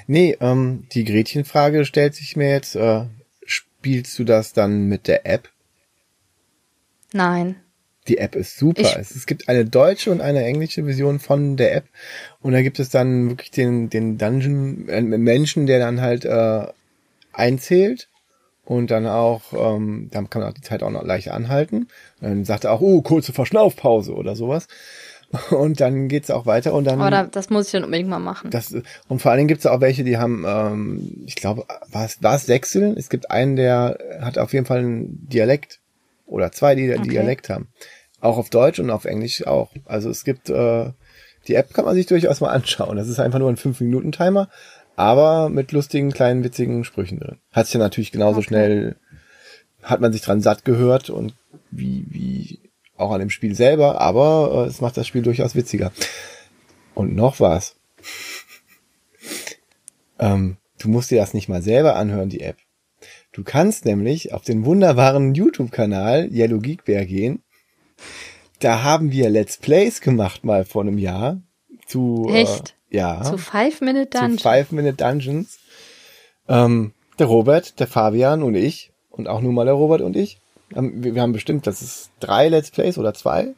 Nee, 0.07 0.37
ähm, 0.41 0.87
die 0.91 1.05
Gretchenfrage 1.05 1.85
stellt 1.85 2.13
sich 2.15 2.35
mir 2.35 2.49
jetzt, 2.49 2.75
äh, 2.75 3.05
spielst 3.45 4.19
du 4.19 4.25
das 4.25 4.51
dann 4.51 4.87
mit 4.87 5.07
der 5.07 5.25
App? 5.25 5.49
Nein. 7.13 7.55
Die 8.09 8.17
App 8.17 8.35
ist 8.35 8.57
super. 8.57 8.81
Ich 8.81 8.95
es, 8.95 9.25
gibt 9.27 9.47
eine 9.47 9.65
deutsche 9.65 10.11
und 10.11 10.19
eine 10.19 10.43
englische 10.43 10.83
Version 10.83 11.19
von 11.19 11.55
der 11.57 11.75
App. 11.75 11.85
Und 12.41 12.53
da 12.53 12.61
gibt 12.61 12.79
es 12.79 12.89
dann 12.89 13.29
wirklich 13.29 13.51
den, 13.51 13.89
den 13.89 14.17
Dungeon, 14.17 14.89
äh, 14.89 15.01
Menschen, 15.01 15.67
der 15.67 15.79
dann 15.79 16.01
halt 16.01 16.25
äh, 16.25 16.65
einzählt 17.31 18.09
und 18.65 18.91
dann 18.91 19.05
auch, 19.05 19.41
ähm, 19.53 20.09
dann 20.11 20.29
kann 20.29 20.41
man 20.41 20.51
auch 20.51 20.55
die 20.55 20.61
Zeit 20.61 20.81
auch 20.83 20.89
noch 20.89 21.03
leicht 21.03 21.29
anhalten. 21.29 21.87
Und 22.19 22.29
dann 22.29 22.45
sagt 22.45 22.63
er 22.63 22.71
auch, 22.71 22.81
oh, 22.81 23.01
kurze 23.01 23.31
Verschnaufpause 23.31 24.13
oder 24.13 24.35
sowas. 24.35 24.67
Und 25.51 25.79
dann 25.79 26.07
geht's 26.07 26.31
auch 26.31 26.47
weiter 26.47 26.73
und 26.73 26.85
dann. 26.85 26.99
Aber 26.99 27.29
das 27.31 27.51
muss 27.51 27.67
ich 27.67 27.73
dann 27.73 27.83
unbedingt 27.83 28.09
mal 28.09 28.17
machen. 28.17 28.49
Das, 28.49 28.73
und 29.07 29.21
vor 29.21 29.29
allen 29.29 29.37
Dingen 29.37 29.47
gibt's 29.47 29.67
auch 29.67 29.79
welche, 29.79 30.03
die 30.03 30.17
haben, 30.17 30.43
ähm, 30.47 31.23
ich 31.27 31.35
glaube, 31.35 31.65
war 31.91 32.05
es, 32.05 32.23
war 32.23 32.35
es 32.35 32.47
Sechseln? 32.47 32.97
Es 32.97 33.09
gibt 33.09 33.29
einen, 33.29 33.55
der 33.55 33.99
hat 34.21 34.39
auf 34.39 34.53
jeden 34.53 34.65
Fall 34.65 34.79
einen 34.79 35.29
Dialekt 35.29 35.81
oder 36.25 36.51
zwei, 36.51 36.75
die 36.75 36.91
okay. 36.91 37.09
Dialekt 37.09 37.49
haben. 37.49 37.67
Auch 38.21 38.37
auf 38.37 38.49
Deutsch 38.49 38.79
und 38.79 38.89
auf 38.89 39.05
Englisch 39.05 39.45
auch. 39.47 39.71
Also 39.85 40.09
es 40.09 40.23
gibt, 40.23 40.49
äh, 40.49 40.91
die 41.47 41.55
App 41.55 41.73
kann 41.73 41.85
man 41.85 41.95
sich 41.95 42.05
durchaus 42.05 42.41
mal 42.41 42.49
anschauen. 42.53 42.97
Das 42.97 43.07
ist 43.07 43.19
einfach 43.19 43.39
nur 43.39 43.49
ein 43.49 43.57
5-Minuten-Timer, 43.57 44.49
aber 44.95 45.49
mit 45.49 45.71
lustigen, 45.71 46.11
kleinen, 46.11 46.43
witzigen 46.43 46.83
Sprüchen 46.83 47.19
drin. 47.19 47.37
Hat 47.51 47.67
sich 47.67 47.75
ja 47.75 47.79
natürlich 47.79 48.11
genauso 48.11 48.39
okay. 48.39 48.47
schnell, 48.47 48.95
hat 49.81 50.01
man 50.01 50.11
sich 50.11 50.21
dran 50.21 50.41
satt 50.41 50.65
gehört 50.65 51.09
und 51.09 51.35
wie, 51.71 52.05
wie 52.09 52.59
auch 52.97 53.11
an 53.11 53.19
dem 53.19 53.29
Spiel 53.29 53.55
selber, 53.55 54.01
aber 54.01 54.65
äh, 54.65 54.69
es 54.69 54.81
macht 54.81 54.97
das 54.97 55.07
Spiel 55.07 55.21
durchaus 55.21 55.55
witziger. 55.55 55.91
Und 56.93 57.15
noch 57.15 57.39
was. 57.39 57.77
ähm, 60.19 60.57
du 60.79 60.89
musst 60.89 61.11
dir 61.11 61.19
das 61.19 61.33
nicht 61.33 61.47
mal 61.47 61.61
selber 61.61 61.95
anhören, 61.95 62.27
die 62.27 62.41
App. 62.41 62.57
Du 63.31 63.43
kannst 63.43 63.85
nämlich 63.85 64.33
auf 64.33 64.41
den 64.41 64.65
wunderbaren 64.65 65.33
YouTube-Kanal 65.33 66.29
Yellow 66.29 66.59
Geek 66.59 66.83
Bear 66.83 67.05
gehen 67.05 67.41
da 68.59 68.83
haben 68.83 69.11
wir 69.11 69.29
Let's 69.29 69.57
Plays 69.57 70.01
gemacht 70.01 70.43
mal 70.43 70.65
vor 70.65 70.81
einem 70.81 70.97
Jahr 70.97 71.41
zu 71.85 72.27
äh, 72.29 72.41
Echt? 72.41 72.75
Äh, 72.91 72.97
ja 72.97 73.23
zu 73.23 73.37
Five 73.37 73.81
Minute 73.81 74.07
Dungeons. 74.07 74.41
Zu 74.41 74.49
Five 74.49 74.71
Minute 74.71 74.95
Dungeons. 74.95 75.59
Ähm, 76.47 76.93
der 77.17 77.27
Robert, 77.27 77.79
der 77.79 77.87
Fabian 77.87 78.43
und 78.43 78.55
ich 78.55 78.91
und 79.09 79.27
auch 79.27 79.41
nur 79.41 79.53
mal 79.53 79.65
der 79.65 79.73
Robert 79.73 80.01
und 80.01 80.15
ich. 80.15 80.39
Haben, 80.75 81.03
wir, 81.03 81.15
wir 81.15 81.21
haben 81.21 81.33
bestimmt, 81.33 81.67
das 81.67 81.81
ist 81.81 82.11
drei 82.19 82.47
Let's 82.49 82.71
Plays 82.71 82.97
oder 82.97 83.13
zwei 83.13 83.53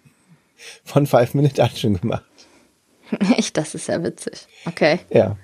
von 0.83 1.07
Five 1.07 1.33
Minute 1.33 1.55
Dungeon 1.55 1.99
gemacht. 1.99 2.23
Echt, 3.37 3.57
das 3.57 3.75
ist 3.75 3.87
ja 3.87 4.03
witzig. 4.03 4.47
Okay. 4.65 4.99
Ja. 5.09 5.37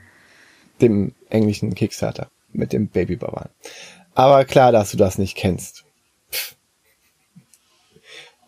Dem 0.81 1.13
englischen 1.29 1.73
Kickstarter 1.75 2.29
mit 2.53 2.71
dem 2.71 2.87
Babybauern. 2.87 3.49
Aber 4.13 4.45
klar, 4.45 4.71
dass 4.71 4.91
du 4.91 4.97
das 4.97 5.17
nicht 5.17 5.35
kennst. 5.35 5.85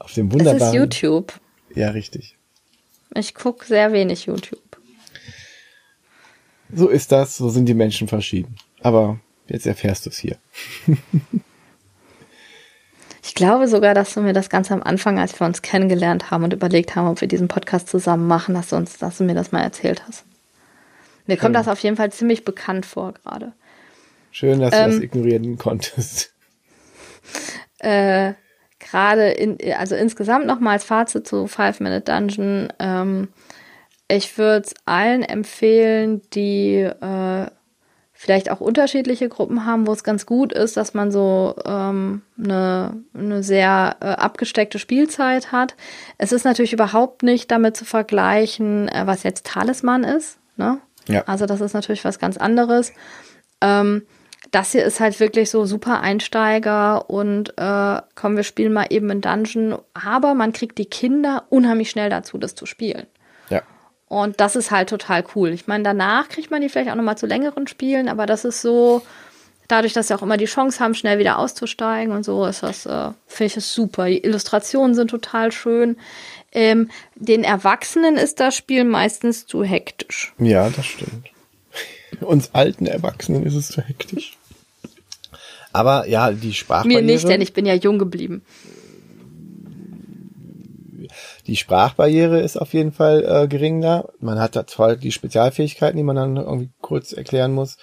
Auf 0.10 0.16
dem 0.16 0.32
wunderbaren. 0.32 0.58
Das 0.58 0.70
ist 0.70 0.74
YouTube. 0.74 1.40
Ja, 1.76 1.92
richtig. 1.92 2.36
Ich 3.14 3.36
gucke 3.36 3.64
sehr 3.64 3.94
wenig 3.94 4.26
YouTube. 4.26 4.60
So 6.74 6.88
ist 6.88 7.12
das, 7.12 7.38
so 7.38 7.50
sind 7.50 7.68
die 7.68 7.76
Menschen 7.76 8.08
verschieden. 8.08 8.56
Aber 8.82 9.20
jetzt 9.48 9.68
erfährst 9.68 10.08
du 10.08 10.10
es 10.10 10.18
hier. 10.18 10.38
ich 13.24 13.36
glaube 13.36 13.68
sogar, 13.68 13.94
dass 13.94 14.16
du 14.16 14.22
mir 14.22 14.34
das 14.34 14.50
ganz 14.50 14.72
am 14.72 14.82
Anfang, 14.82 15.20
als 15.20 15.40
wir 15.40 15.46
uns 15.46 15.62
kennengelernt 15.62 16.32
haben 16.32 16.44
und 16.44 16.54
überlegt 16.54 16.96
haben, 16.96 17.08
ob 17.08 17.22
wir 17.22 17.28
diesen 17.28 17.48
Podcast 17.48 17.88
zusammen 17.88 18.26
machen, 18.26 18.56
dass 18.56 18.70
du 18.70 18.78
uns, 18.78 18.98
dass 18.98 19.20
du 19.20 19.26
mir 19.26 19.36
das 19.36 19.52
mal 19.52 19.62
erzählt 19.62 20.02
hast. 20.08 20.26
Mir 21.28 21.38
kommt 21.38 21.54
ja. 21.54 21.60
das 21.60 21.68
auf 21.68 21.80
jeden 21.82 21.98
Fall 21.98 22.12
ziemlich 22.12 22.44
bekannt 22.46 22.88
vor 22.88 23.14
gerade. 23.14 23.54
Schön, 24.32 24.60
dass 24.60 24.74
ähm, 24.74 24.90
du 24.90 24.96
das 24.96 25.04
ignorieren 25.04 25.60
konntest. 25.60 26.34
Äh, 27.78 28.34
gerade 28.90 29.30
in, 29.30 29.58
also 29.74 29.96
insgesamt 29.96 30.46
nochmal 30.46 30.74
als 30.74 30.84
Fazit 30.84 31.28
zu 31.28 31.48
Five 31.48 31.80
Minute 31.80 32.02
Dungeon. 32.02 32.72
Ähm, 32.80 33.30
ich 34.08 34.38
würde 34.38 34.66
es 34.66 34.74
allen 34.86 35.24
empfehlen, 35.24 36.22
die 36.34 36.78
äh, 36.78 37.46
vielleicht 38.14 38.52
auch 38.52 38.60
unterschiedliche 38.60 39.30
Gruppen 39.30 39.66
haben, 39.66 39.88
wo 39.88 39.94
es 39.94 40.04
ganz 40.04 40.26
gut 40.26 40.52
ist, 40.52 40.76
dass 40.76 40.94
man 40.94 41.10
so 41.10 41.56
ähm, 41.66 42.22
eine, 42.38 43.02
eine 43.14 43.44
sehr 43.44 43.96
äh, 44.02 44.08
abgesteckte 44.08 44.78
Spielzeit 44.78 45.54
hat. 45.54 45.76
Es 46.18 46.32
ist 46.32 46.44
natürlich 46.44 46.74
überhaupt 46.74 47.24
nicht 47.24 47.50
damit 47.50 47.78
zu 47.78 47.86
vergleichen, 47.86 48.90
äh, 48.90 49.04
was 49.06 49.24
jetzt 49.24 49.46
Talisman 49.46 50.04
ist. 50.04 50.38
Ne? 50.58 50.80
Ja. 51.08 51.24
Also 51.28 51.46
das 51.46 51.62
ist 51.62 51.74
natürlich 51.74 52.04
was 52.04 52.20
ganz 52.20 52.36
anderes. 52.36 52.92
Ähm, 53.62 54.02
das 54.52 54.72
hier 54.72 54.84
ist 54.84 55.00
halt 55.00 55.20
wirklich 55.20 55.50
so 55.50 55.66
super 55.66 56.00
Einsteiger 56.02 57.10
und 57.10 57.54
äh, 57.58 58.02
komm, 58.16 58.36
wir 58.36 58.44
spielen 58.44 58.74
mal 58.74 58.88
eben 58.90 59.10
in 59.10 59.22
Dungeon. 59.22 59.78
Aber 59.94 60.34
man 60.34 60.54
kriegt 60.54 60.78
die 60.78 60.86
Kinder 60.86 61.44
unheimlich 61.50 61.90
schnell 61.90 62.10
dazu, 62.10 62.38
das 62.38 62.56
zu 62.56 62.66
spielen. 62.66 63.06
Ja. 63.50 63.62
Und 64.08 64.40
das 64.40 64.56
ist 64.56 64.72
halt 64.72 64.90
total 64.90 65.24
cool. 65.36 65.50
Ich 65.50 65.68
meine, 65.68 65.84
danach 65.84 66.30
kriegt 66.30 66.52
man 66.52 66.62
die 66.62 66.70
vielleicht 66.70 66.90
auch 66.90 66.96
nochmal 66.96 67.18
zu 67.18 67.28
längeren 67.28 67.68
Spielen, 67.68 68.10
aber 68.10 68.26
das 68.26 68.46
ist 68.46 68.62
so, 68.62 69.04
dadurch, 69.68 69.94
dass 69.94 70.08
sie 70.08 70.16
auch 70.16 70.24
immer 70.24 70.38
die 70.38 70.46
Chance 70.46 70.80
haben, 70.80 70.96
schnell 70.96 71.20
wieder 71.20 71.38
auszusteigen 71.38 72.14
und 72.14 72.24
so, 72.24 72.46
ist 72.46 72.64
das, 72.64 72.86
äh, 72.86 73.12
finde 73.28 73.48
ich 73.48 73.58
es 73.58 73.74
super. 73.74 74.08
Die 74.08 74.24
Illustrationen 74.24 74.96
sind 74.96 75.12
total 75.12 75.52
schön. 75.52 75.98
Ähm, 76.52 76.90
den 77.16 77.44
Erwachsenen 77.44 78.16
ist 78.16 78.40
das 78.40 78.56
Spiel 78.56 78.84
meistens 78.84 79.46
zu 79.46 79.64
hektisch. 79.64 80.34
Ja, 80.40 80.70
das 80.70 80.86
stimmt. 80.86 81.30
Uns 82.22 82.52
alten 82.54 82.86
Erwachsenen 82.86 83.46
ist 83.46 83.56
es 83.56 83.70
zu 83.70 83.82
hektisch. 83.82 84.38
Aber 85.72 86.08
ja, 86.08 86.32
die 86.32 86.54
Sprachbarriere. 86.54 87.02
Mir 87.02 87.14
nicht, 87.14 87.28
denn 87.28 87.42
ich 87.42 87.54
bin 87.54 87.66
ja 87.66 87.74
jung 87.74 88.00
geblieben. 88.00 88.44
Die 91.48 91.56
Sprachbarriere 91.56 92.40
ist 92.40 92.58
auf 92.58 92.74
jeden 92.74 92.92
Fall 92.92 93.24
äh, 93.26 93.48
geringer. 93.48 94.10
Man 94.20 94.40
hat 94.40 94.56
da 94.56 94.68
zwar 94.68 94.96
die 94.96 95.12
Spezialfähigkeiten, 95.12 95.98
die 95.98 96.04
man 96.04 96.16
dann 96.16 96.38
irgendwie 96.38 96.70
kurz 96.82 97.12
erklären 97.12 97.54
muss. 97.54 97.78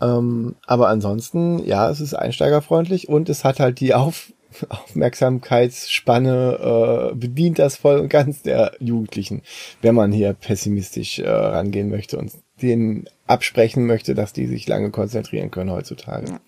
Ähm, 0.00 0.56
aber 0.66 0.88
ansonsten, 0.88 1.66
ja, 1.66 1.90
es 1.90 2.00
ist 2.00 2.14
einsteigerfreundlich 2.14 3.08
und 3.08 3.28
es 3.28 3.44
hat 3.44 3.60
halt 3.60 3.80
die 3.80 3.94
Auf 3.94 4.32
Aufmerksamkeitsspanne, 4.68 7.10
äh, 7.12 7.14
bedient 7.14 7.58
das 7.58 7.76
voll 7.76 7.98
und 7.98 8.08
ganz 8.08 8.42
der 8.42 8.72
Jugendlichen, 8.78 9.42
wenn 9.82 9.94
man 9.94 10.12
hier 10.12 10.32
pessimistisch 10.32 11.18
äh, 11.18 11.28
rangehen 11.28 11.90
möchte 11.90 12.16
und 12.16 12.32
denen 12.62 13.06
absprechen 13.26 13.86
möchte, 13.86 14.14
dass 14.14 14.32
die 14.32 14.46
sich 14.46 14.66
lange 14.68 14.90
konzentrieren 14.90 15.50
können 15.50 15.70
heutzutage. 15.70 16.30
Ja. 16.30 16.40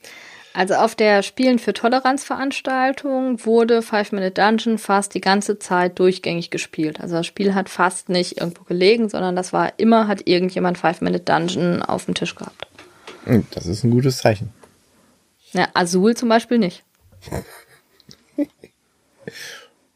Also 0.54 0.74
auf 0.74 0.94
der 0.94 1.22
Spielen 1.22 1.58
für 1.58 1.72
Toleranz 1.72 2.24
Veranstaltung 2.24 3.44
wurde 3.44 3.80
Five 3.80 4.10
Minute 4.12 4.32
Dungeon 4.32 4.78
fast 4.78 5.14
die 5.14 5.20
ganze 5.20 5.58
Zeit 5.58 5.98
durchgängig 5.98 6.50
gespielt. 6.50 7.00
Also 7.00 7.16
das 7.16 7.26
Spiel 7.26 7.54
hat 7.54 7.68
fast 7.68 8.08
nicht 8.08 8.40
irgendwo 8.40 8.64
gelegen, 8.64 9.08
sondern 9.08 9.36
das 9.36 9.52
war 9.52 9.74
immer, 9.76 10.08
hat 10.08 10.26
irgendjemand 10.26 10.76
Five 10.76 11.00
Minute 11.00 11.22
Dungeon 11.22 11.82
auf 11.82 12.06
dem 12.06 12.14
Tisch 12.14 12.34
gehabt. 12.34 12.66
Hm, 13.24 13.46
das 13.52 13.66
ist 13.66 13.84
ein 13.84 13.90
gutes 13.90 14.18
Zeichen. 14.18 14.52
Ja, 15.52 15.68
Azul 15.74 16.16
zum 16.16 16.28
Beispiel 16.28 16.58
nicht. 16.58 16.82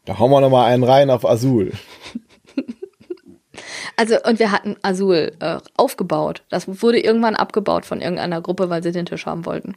da 0.05 0.17
hauen 0.17 0.31
wir 0.31 0.39
nochmal 0.39 0.71
einen 0.71 0.83
rein 0.83 1.09
auf 1.09 1.25
Azul. 1.25 1.73
Also, 3.97 4.15
und 4.23 4.39
wir 4.39 4.51
hatten 4.51 4.75
Azul 4.81 5.31
äh, 5.39 5.57
aufgebaut. 5.77 6.43
Das 6.49 6.81
wurde 6.81 6.99
irgendwann 6.99 7.35
abgebaut 7.35 7.85
von 7.85 8.01
irgendeiner 8.01 8.41
Gruppe, 8.41 8.69
weil 8.69 8.83
sie 8.83 8.91
den 8.91 9.05
Tisch 9.05 9.25
haben 9.25 9.45
wollten. 9.45 9.75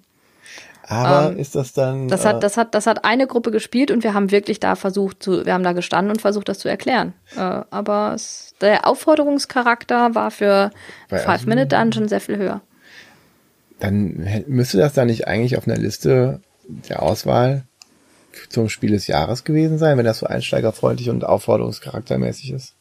Aber 0.88 1.32
ähm, 1.32 1.38
ist 1.38 1.56
das 1.56 1.72
dann. 1.72 2.08
Das 2.08 2.24
hat, 2.24 2.36
äh, 2.36 2.40
das 2.40 2.56
hat, 2.56 2.74
das 2.74 2.86
hat 2.86 3.04
eine 3.04 3.26
Gruppe 3.26 3.50
gespielt 3.50 3.90
und 3.90 4.04
wir 4.04 4.14
haben 4.14 4.30
wirklich 4.30 4.60
da 4.60 4.76
versucht 4.76 5.22
zu, 5.22 5.44
wir 5.44 5.52
haben 5.52 5.64
da 5.64 5.72
gestanden 5.72 6.12
und 6.12 6.20
versucht, 6.20 6.48
das 6.48 6.60
zu 6.60 6.68
erklären. 6.68 7.12
Äh, 7.36 7.40
aber 7.40 8.12
es, 8.14 8.54
der 8.60 8.86
Aufforderungscharakter 8.86 10.14
war 10.14 10.30
für 10.30 10.70
Five 11.08 11.46
Minute 11.46 11.68
Dungeon 11.68 12.08
sehr 12.08 12.20
viel 12.20 12.36
höher. 12.36 12.60
Dann 13.80 14.26
müsste 14.46 14.78
das 14.78 14.94
da 14.94 15.04
nicht 15.04 15.26
eigentlich 15.26 15.58
auf 15.58 15.66
einer 15.66 15.76
Liste 15.76 16.40
der 16.68 17.02
Auswahl 17.02 17.64
zum 18.48 18.68
Spiel 18.68 18.90
des 18.90 19.06
Jahres 19.06 19.44
gewesen 19.44 19.78
sein, 19.78 19.98
wenn 19.98 20.04
das 20.04 20.20
so 20.20 20.26
einsteigerfreundlich 20.26 21.10
und 21.10 21.24
aufforderungscharaktermäßig 21.24 22.52
ist. 22.52 22.75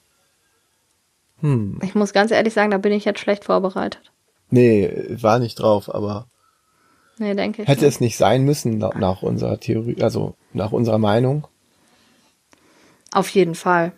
Hm. 1.41 1.79
Ich 1.83 1.95
muss 1.95 2.13
ganz 2.13 2.31
ehrlich 2.31 2.53
sagen, 2.53 2.71
da 2.71 2.77
bin 2.77 2.93
ich 2.93 3.05
jetzt 3.05 3.19
schlecht 3.19 3.45
vorbereitet. 3.45 4.11
Nee, 4.49 4.89
war 5.21 5.39
nicht 5.39 5.55
drauf, 5.55 5.93
aber 5.93 6.27
Nee, 7.17 7.33
denke 7.33 7.61
ich. 7.61 7.67
Hätte 7.67 7.85
nicht. 7.85 7.95
es 7.95 7.99
nicht 8.01 8.17
sein 8.17 8.43
müssen 8.43 8.77
nach, 8.77 9.21
unserer 9.21 9.59
Theorie, 9.59 10.01
also 10.01 10.35
nach 10.53 10.71
unserer 10.71 10.97
Meinung? 10.97 11.47
Auf 13.13 13.29
jeden 13.29 13.55
Fall. 13.55 13.93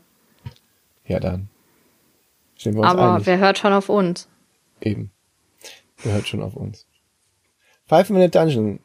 Ja, 1.05 1.19
dann. 1.19 1.49
Stehen 2.55 2.76
wir 2.76 2.81
uns 2.81 2.91
Aber 2.91 3.14
einig. 3.15 3.26
wer 3.26 3.38
hört 3.39 3.57
schon 3.57 3.73
auf 3.73 3.89
uns? 3.89 4.27
Eben. 4.81 5.11
Wer 6.03 6.14
hört 6.14 6.27
schon 6.27 6.43
auf 6.43 6.55
uns? 6.55 6.85
Five 7.85 8.09
Minute 8.11 8.30
Dungeon 8.38 8.80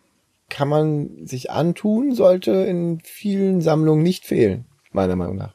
kann 0.49 0.69
man 0.69 1.27
sich 1.27 1.51
antun, 1.51 2.15
sollte 2.15 2.53
in 2.53 3.01
vielen 3.05 3.61
Sammlungen 3.61 4.03
nicht 4.03 4.25
fehlen, 4.25 4.67
meiner 4.93 5.17
Meinung 5.17 5.37
nach. 5.37 5.55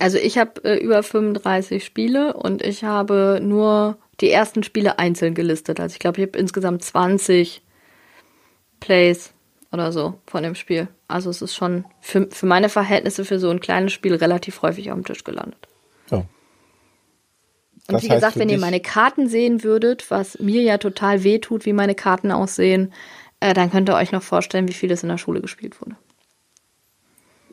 Also 0.00 0.18
ich 0.18 0.38
habe 0.38 0.64
äh, 0.64 0.78
über 0.78 1.02
35 1.02 1.84
Spiele 1.84 2.34
und 2.34 2.62
ich 2.62 2.84
habe 2.84 3.40
nur 3.42 3.98
die 4.20 4.30
ersten 4.30 4.62
Spiele 4.62 4.98
einzeln 4.98 5.34
gelistet. 5.34 5.80
Also 5.80 5.94
ich 5.94 5.98
glaube, 5.98 6.20
ich 6.20 6.26
habe 6.28 6.38
insgesamt 6.38 6.84
20 6.84 7.62
Plays 8.80 9.32
oder 9.72 9.92
so 9.92 10.14
von 10.26 10.42
dem 10.42 10.54
Spiel. 10.54 10.88
Also 11.08 11.30
es 11.30 11.42
ist 11.42 11.54
schon 11.54 11.84
für, 12.00 12.28
für 12.30 12.46
meine 12.46 12.68
Verhältnisse 12.68 13.24
für 13.24 13.38
so 13.38 13.50
ein 13.50 13.60
kleines 13.60 13.92
Spiel 13.92 14.14
relativ 14.14 14.62
häufig 14.62 14.90
auf 14.90 14.96
dem 14.96 15.04
Tisch 15.04 15.24
gelandet. 15.24 15.68
Oh. 16.10 16.24
Und 17.88 18.02
wie 18.02 18.08
gesagt, 18.08 18.38
wenn 18.38 18.50
ihr 18.50 18.58
meine 18.58 18.80
Karten 18.80 19.28
sehen 19.28 19.64
würdet, 19.64 20.10
was 20.10 20.38
mir 20.38 20.62
ja 20.62 20.78
total 20.78 21.24
weh 21.24 21.38
tut, 21.38 21.64
wie 21.64 21.72
meine 21.72 21.94
Karten 21.94 22.30
aussehen, 22.30 22.92
äh, 23.40 23.54
dann 23.54 23.70
könnt 23.70 23.88
ihr 23.88 23.94
euch 23.94 24.12
noch 24.12 24.22
vorstellen, 24.22 24.68
wie 24.68 24.74
viel 24.74 24.90
es 24.90 25.02
in 25.02 25.08
der 25.08 25.18
Schule 25.18 25.40
gespielt 25.40 25.80
wurde. 25.80 25.96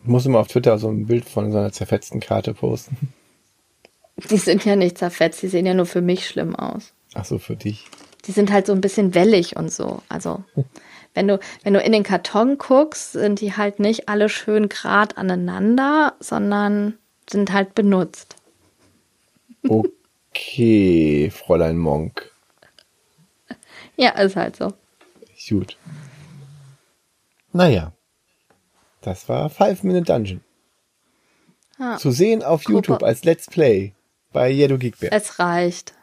Ich 0.05 0.09
muss 0.11 0.27
immer 0.27 0.37
auf 0.37 0.47
Twitter 0.47 0.77
so 0.77 0.87
ein 0.87 1.07
Bild 1.07 1.25
von 1.27 1.51
so 1.51 1.57
einer 1.57 1.71
zerfetzten 1.71 2.19
Karte 2.19 2.53
posten. 2.53 3.11
Die 4.29 4.37
sind 4.37 4.63
ja 4.63 4.75
nicht 4.75 4.99
zerfetzt, 4.99 5.41
die 5.41 5.47
sehen 5.47 5.65
ja 5.65 5.73
nur 5.73 5.87
für 5.87 6.01
mich 6.01 6.27
schlimm 6.27 6.55
aus. 6.55 6.93
Ach 7.15 7.25
so, 7.25 7.39
für 7.39 7.55
dich. 7.55 7.85
Die 8.25 8.31
sind 8.31 8.51
halt 8.51 8.67
so 8.67 8.71
ein 8.71 8.81
bisschen 8.81 9.15
wellig 9.15 9.57
und 9.57 9.73
so. 9.73 10.03
Also, 10.07 10.43
wenn 11.15 11.27
du, 11.27 11.39
wenn 11.63 11.73
du 11.73 11.81
in 11.81 11.91
den 11.91 12.03
Karton 12.03 12.57
guckst, 12.59 13.13
sind 13.13 13.41
die 13.41 13.57
halt 13.57 13.79
nicht 13.79 14.07
alle 14.07 14.29
schön 14.29 14.69
grad 14.69 15.17
aneinander, 15.17 16.13
sondern 16.19 16.97
sind 17.27 17.51
halt 17.51 17.75
benutzt. 17.75 18.35
Okay, 19.67 21.29
Fräulein 21.33 21.77
Monk. 21.77 22.31
Ja, 23.97 24.11
ist 24.11 24.35
halt 24.35 24.55
so. 24.55 24.71
Gut. 25.49 25.77
Naja. 27.51 27.91
Das 29.05 29.29
war 29.29 29.51
Five 29.51 29.83
Minute 29.83 30.03
Dungeon. 30.11 30.41
Ah, 31.77 31.97
Zu 31.97 32.09
sehen 32.09 32.41
auf 32.43 32.63
Gruppe. 32.63 32.73
YouTube 32.73 33.03
als 33.03 33.23
Let's 33.23 33.45
Play 33.47 33.93
bei 34.33 34.49
Jedo 34.49 34.79
Geekbär. 34.79 35.13
Es 35.13 35.37
reicht. 35.37 35.93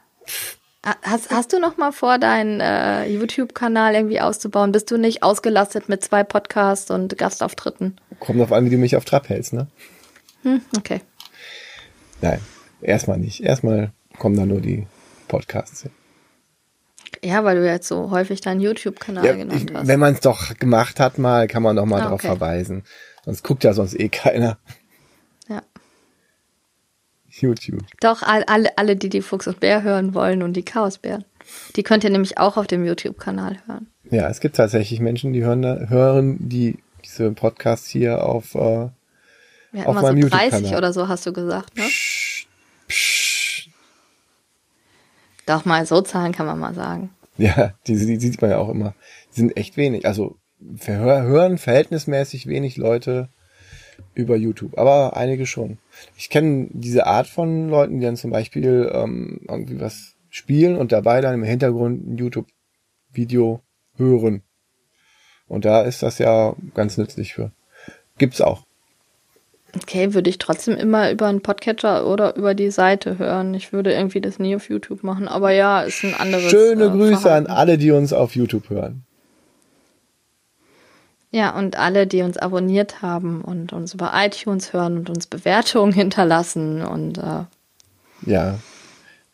Hast, 1.02 1.30
hast 1.30 1.52
du 1.52 1.58
noch 1.58 1.76
mal 1.76 1.90
vor, 1.90 2.18
deinen 2.18 2.60
äh, 2.60 3.06
YouTube-Kanal 3.08 3.94
irgendwie 3.94 4.20
auszubauen? 4.20 4.70
Bist 4.70 4.90
du 4.92 4.98
nicht 4.98 5.24
ausgelastet 5.24 5.88
mit 5.88 6.04
zwei 6.04 6.22
Podcasts 6.22 6.92
und 6.92 7.18
Gastauftritten? 7.18 8.00
Kommt 8.20 8.40
auf 8.40 8.52
an, 8.52 8.66
wie 8.66 8.70
du 8.70 8.76
mich 8.76 8.96
auf 8.96 9.04
Trab 9.04 9.28
hältst, 9.28 9.52
ne? 9.52 9.66
Hm, 10.42 10.60
okay. 10.76 11.00
Nein, 12.20 12.40
erstmal 12.80 13.18
nicht. 13.18 13.42
Erstmal 13.42 13.92
kommen 14.18 14.36
da 14.36 14.46
nur 14.46 14.60
die 14.60 14.86
Podcasts 15.26 15.82
hin. 15.82 15.90
Ja, 17.22 17.44
weil 17.44 17.56
du 17.56 17.66
jetzt 17.66 17.88
so 17.88 18.10
häufig 18.10 18.40
deinen 18.40 18.60
YouTube-Kanal 18.60 19.24
ja, 19.24 19.32
genannt 19.34 19.72
hast. 19.74 19.86
Wenn 19.86 20.00
man 20.00 20.14
es 20.14 20.20
doch 20.20 20.56
gemacht 20.58 21.00
hat 21.00 21.18
mal, 21.18 21.46
kann 21.48 21.62
man 21.62 21.76
doch 21.76 21.86
mal 21.86 22.00
ah, 22.00 22.04
darauf 22.04 22.20
okay. 22.20 22.28
verweisen. 22.28 22.84
Sonst 23.24 23.42
guckt 23.44 23.64
ja 23.64 23.72
sonst 23.72 23.98
eh 23.98 24.08
keiner. 24.08 24.58
YouTube. 27.40 27.80
Doch, 28.00 28.22
all, 28.22 28.44
alle, 28.44 28.76
alle, 28.76 28.96
die 28.96 29.08
die 29.08 29.22
Fuchs 29.22 29.46
und 29.46 29.60
Bär 29.60 29.82
hören 29.82 30.14
wollen 30.14 30.42
und 30.42 30.54
die 30.54 30.64
Chaosbären. 30.64 31.24
Die 31.76 31.82
könnt 31.82 32.04
ihr 32.04 32.10
nämlich 32.10 32.38
auch 32.38 32.56
auf 32.56 32.66
dem 32.66 32.84
YouTube-Kanal 32.84 33.58
hören. 33.66 33.86
Ja, 34.10 34.28
es 34.28 34.40
gibt 34.40 34.56
tatsächlich 34.56 35.00
Menschen, 35.00 35.32
die 35.32 35.42
hören, 35.42 35.88
hören 35.88 36.36
die 36.40 36.78
diese 37.04 37.30
Podcasts 37.32 37.88
hier 37.88 38.24
auf, 38.24 38.54
äh, 38.54 38.88
Wir 39.72 39.88
auf 39.88 40.00
meinem 40.00 40.22
so 40.22 40.28
30 40.28 40.74
oder 40.74 40.92
so, 40.92 41.08
hast 41.08 41.26
du 41.26 41.32
gesagt, 41.32 41.76
ne? 41.76 41.84
Psch, 41.84 42.46
psch. 42.88 43.21
Doch 45.46 45.64
mal, 45.64 45.86
so 45.86 46.00
Zahlen 46.00 46.32
kann 46.32 46.46
man 46.46 46.58
mal 46.58 46.74
sagen. 46.74 47.10
Ja, 47.38 47.74
die, 47.86 47.94
die 47.94 48.16
sieht 48.16 48.40
man 48.40 48.50
ja 48.50 48.58
auch 48.58 48.68
immer. 48.68 48.94
Die 49.32 49.40
sind 49.40 49.56
echt 49.56 49.76
wenig. 49.76 50.06
Also 50.06 50.36
hören 50.84 51.58
verhältnismäßig 51.58 52.46
wenig 52.46 52.76
Leute 52.76 53.28
über 54.14 54.36
YouTube, 54.36 54.78
aber 54.78 55.16
einige 55.16 55.46
schon. 55.46 55.78
Ich 56.16 56.30
kenne 56.30 56.68
diese 56.70 57.06
Art 57.06 57.26
von 57.26 57.68
Leuten, 57.68 57.98
die 57.98 58.06
dann 58.06 58.16
zum 58.16 58.30
Beispiel 58.30 58.90
ähm, 58.92 59.40
irgendwie 59.48 59.80
was 59.80 60.14
spielen 60.28 60.76
und 60.76 60.92
dabei 60.92 61.20
dann 61.20 61.34
im 61.34 61.42
Hintergrund 61.42 62.06
ein 62.06 62.16
YouTube-Video 62.16 63.60
hören. 63.96 64.42
Und 65.48 65.64
da 65.64 65.82
ist 65.82 66.02
das 66.02 66.18
ja 66.18 66.54
ganz 66.74 66.96
nützlich 66.96 67.34
für. 67.34 67.52
Gibt's 68.18 68.40
auch. 68.40 68.64
Okay, 69.74 70.12
würde 70.12 70.28
ich 70.28 70.38
trotzdem 70.38 70.76
immer 70.76 71.10
über 71.10 71.28
einen 71.28 71.40
Podcatcher 71.40 72.06
oder 72.06 72.36
über 72.36 72.54
die 72.54 72.70
Seite 72.70 73.18
hören. 73.18 73.54
Ich 73.54 73.72
würde 73.72 73.92
irgendwie 73.92 74.20
das 74.20 74.38
nie 74.38 74.54
auf 74.54 74.68
YouTube 74.68 75.02
machen, 75.02 75.28
aber 75.28 75.50
ja, 75.50 75.80
ist 75.80 76.04
ein 76.04 76.14
anderes. 76.14 76.50
Schöne 76.50 76.84
äh, 76.84 76.90
Grüße 76.90 77.22
Verhalten. 77.22 77.46
an 77.46 77.56
alle, 77.56 77.78
die 77.78 77.90
uns 77.90 78.12
auf 78.12 78.36
YouTube 78.36 78.68
hören. 78.68 79.04
Ja, 81.30 81.56
und 81.56 81.78
alle, 81.78 82.06
die 82.06 82.20
uns 82.20 82.36
abonniert 82.36 83.00
haben 83.00 83.40
und 83.40 83.72
uns 83.72 83.94
über 83.94 84.12
iTunes 84.14 84.74
hören 84.74 84.98
und 84.98 85.08
uns 85.08 85.26
Bewertungen 85.26 85.92
hinterlassen 85.94 86.82
und 86.82 87.18
äh 87.18 87.44
ja. 88.26 88.58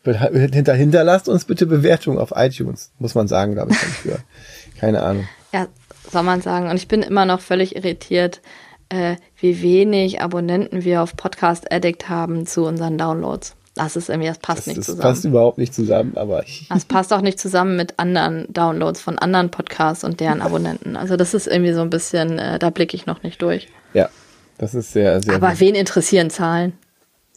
Hinter, 0.03 0.73
hinterlasst 0.73 1.27
uns 1.27 1.43
bitte 1.43 1.65
Bewertungen 1.65 2.17
auf 2.17 2.31
iTunes, 2.33 2.91
muss 2.99 3.15
man 3.15 3.27
sagen, 3.27 3.53
glaube 3.53 3.73
ich, 3.73 3.77
für. 3.77 4.19
Keine 4.79 5.03
Ahnung. 5.03 5.27
Ja, 5.51 5.67
soll 6.09 6.23
man 6.23 6.41
sagen. 6.41 6.69
Und 6.69 6.77
ich 6.77 6.87
bin 6.87 7.01
immer 7.01 7.25
noch 7.25 7.41
völlig 7.41 7.75
irritiert, 7.75 8.41
äh, 8.89 9.15
wie 9.37 9.61
wenig 9.61 10.21
Abonnenten 10.21 10.83
wir 10.83 11.01
auf 11.01 11.15
Podcast 11.15 11.71
Addict 11.71 12.09
haben 12.09 12.45
zu 12.45 12.65
unseren 12.65 12.97
Downloads. 12.97 13.55
Das 13.75 13.95
ist 13.95 14.09
irgendwie, 14.09 14.27
das 14.27 14.39
passt 14.39 14.59
das, 14.59 14.67
nicht 14.67 14.79
das 14.79 14.85
zusammen. 14.87 15.01
Das 15.01 15.11
passt 15.11 15.25
überhaupt 15.25 15.57
nicht 15.57 15.73
zusammen, 15.73 16.13
aber. 16.15 16.43
Das 16.69 16.85
passt 16.85 17.13
auch 17.13 17.21
nicht 17.21 17.39
zusammen 17.39 17.75
mit 17.77 17.97
anderen 17.97 18.51
Downloads 18.51 18.99
von 18.99 19.17
anderen 19.17 19.51
Podcasts 19.51 20.03
und 20.03 20.19
deren 20.19 20.41
Abonnenten. 20.41 20.97
Also 20.97 21.15
das 21.15 21.33
ist 21.33 21.47
irgendwie 21.47 21.73
so 21.73 21.81
ein 21.81 21.89
bisschen, 21.89 22.39
äh, 22.39 22.59
da 22.59 22.71
blicke 22.71 22.95
ich 22.95 23.05
noch 23.05 23.23
nicht 23.23 23.41
durch. 23.41 23.67
Ja, 23.93 24.09
das 24.57 24.75
ist 24.75 24.91
sehr, 24.91 25.21
sehr. 25.21 25.35
Aber 25.35 25.51
gut. 25.51 25.59
wen 25.61 25.75
interessieren 25.75 26.29
Zahlen? 26.29 26.73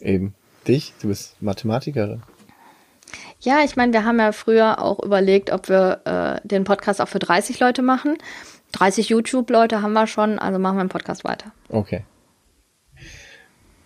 Eben. 0.01 0.33
Dich? 0.67 0.93
Du 1.01 1.07
bist 1.07 1.41
Mathematikerin. 1.41 2.23
Ja, 3.39 3.59
ich 3.63 3.75
meine, 3.75 3.91
wir 3.91 4.05
haben 4.05 4.19
ja 4.19 4.31
früher 4.31 4.81
auch 4.81 5.03
überlegt, 5.03 5.51
ob 5.51 5.67
wir 5.67 6.01
äh, 6.43 6.47
den 6.47 6.63
Podcast 6.63 7.01
auch 7.01 7.09
für 7.09 7.19
30 7.19 7.59
Leute 7.59 7.81
machen. 7.81 8.17
30 8.73 9.09
YouTube-Leute 9.09 9.81
haben 9.81 9.93
wir 9.93 10.07
schon, 10.07 10.37
also 10.39 10.59
machen 10.59 10.77
wir 10.77 10.83
den 10.83 10.89
Podcast 10.89 11.23
weiter. 11.23 11.51
Okay. 11.69 12.03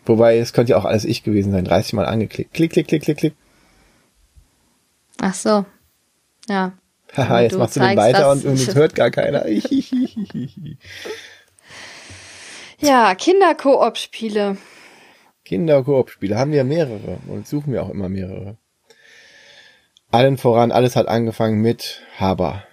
Wobei, 0.05 0.38
es 0.38 0.53
könnte 0.53 0.72
ja 0.72 0.77
auch 0.77 0.85
alles 0.85 1.05
ich 1.05 1.23
gewesen 1.23 1.51
sein. 1.51 1.65
30 1.65 1.93
Mal 1.93 2.05
angeklickt. 2.05 2.53
Klick, 2.53 2.72
klick, 2.72 2.88
klick, 2.88 3.03
klick, 3.03 3.18
klick. 3.18 3.35
Ach 5.22 5.34
so. 5.34 5.65
Ja. 6.47 6.72
Haha, 7.15 7.41
jetzt 7.41 7.57
machst 7.57 7.76
du 7.76 7.81
den 7.81 7.97
weiter 7.97 8.31
und, 8.31 8.45
und 8.45 8.53
es 8.53 8.73
hört 8.76 8.95
gar 8.95 9.11
keiner. 9.11 9.45
ja, 12.80 13.14
Kinder-Koop-Spiele. 13.15 14.57
Kinder-Koop-Spiele 15.43 16.38
haben 16.38 16.51
wir 16.51 16.64
mehrere 16.64 17.18
und 17.27 17.47
suchen 17.47 17.73
wir 17.73 17.84
auch 17.84 17.89
immer 17.89 18.07
mehrere. 18.07 18.57
Allen 20.11 20.38
voran, 20.38 20.72
alles 20.72 20.95
hat 20.95 21.09
angefangen 21.09 21.59
mit 21.61 22.01
Haber. 22.18 22.64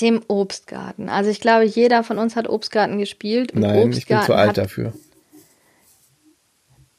Dem 0.00 0.22
Obstgarten. 0.28 1.08
Also 1.08 1.30
ich 1.30 1.40
glaube, 1.40 1.64
jeder 1.64 2.04
von 2.04 2.18
uns 2.18 2.36
hat 2.36 2.48
Obstgarten 2.48 2.98
gespielt. 2.98 3.52
Nein, 3.54 3.88
Obstgarten 3.88 3.92
ich 3.98 4.06
bin 4.06 4.22
zu 4.22 4.34
alt 4.34 4.58
dafür. 4.58 4.92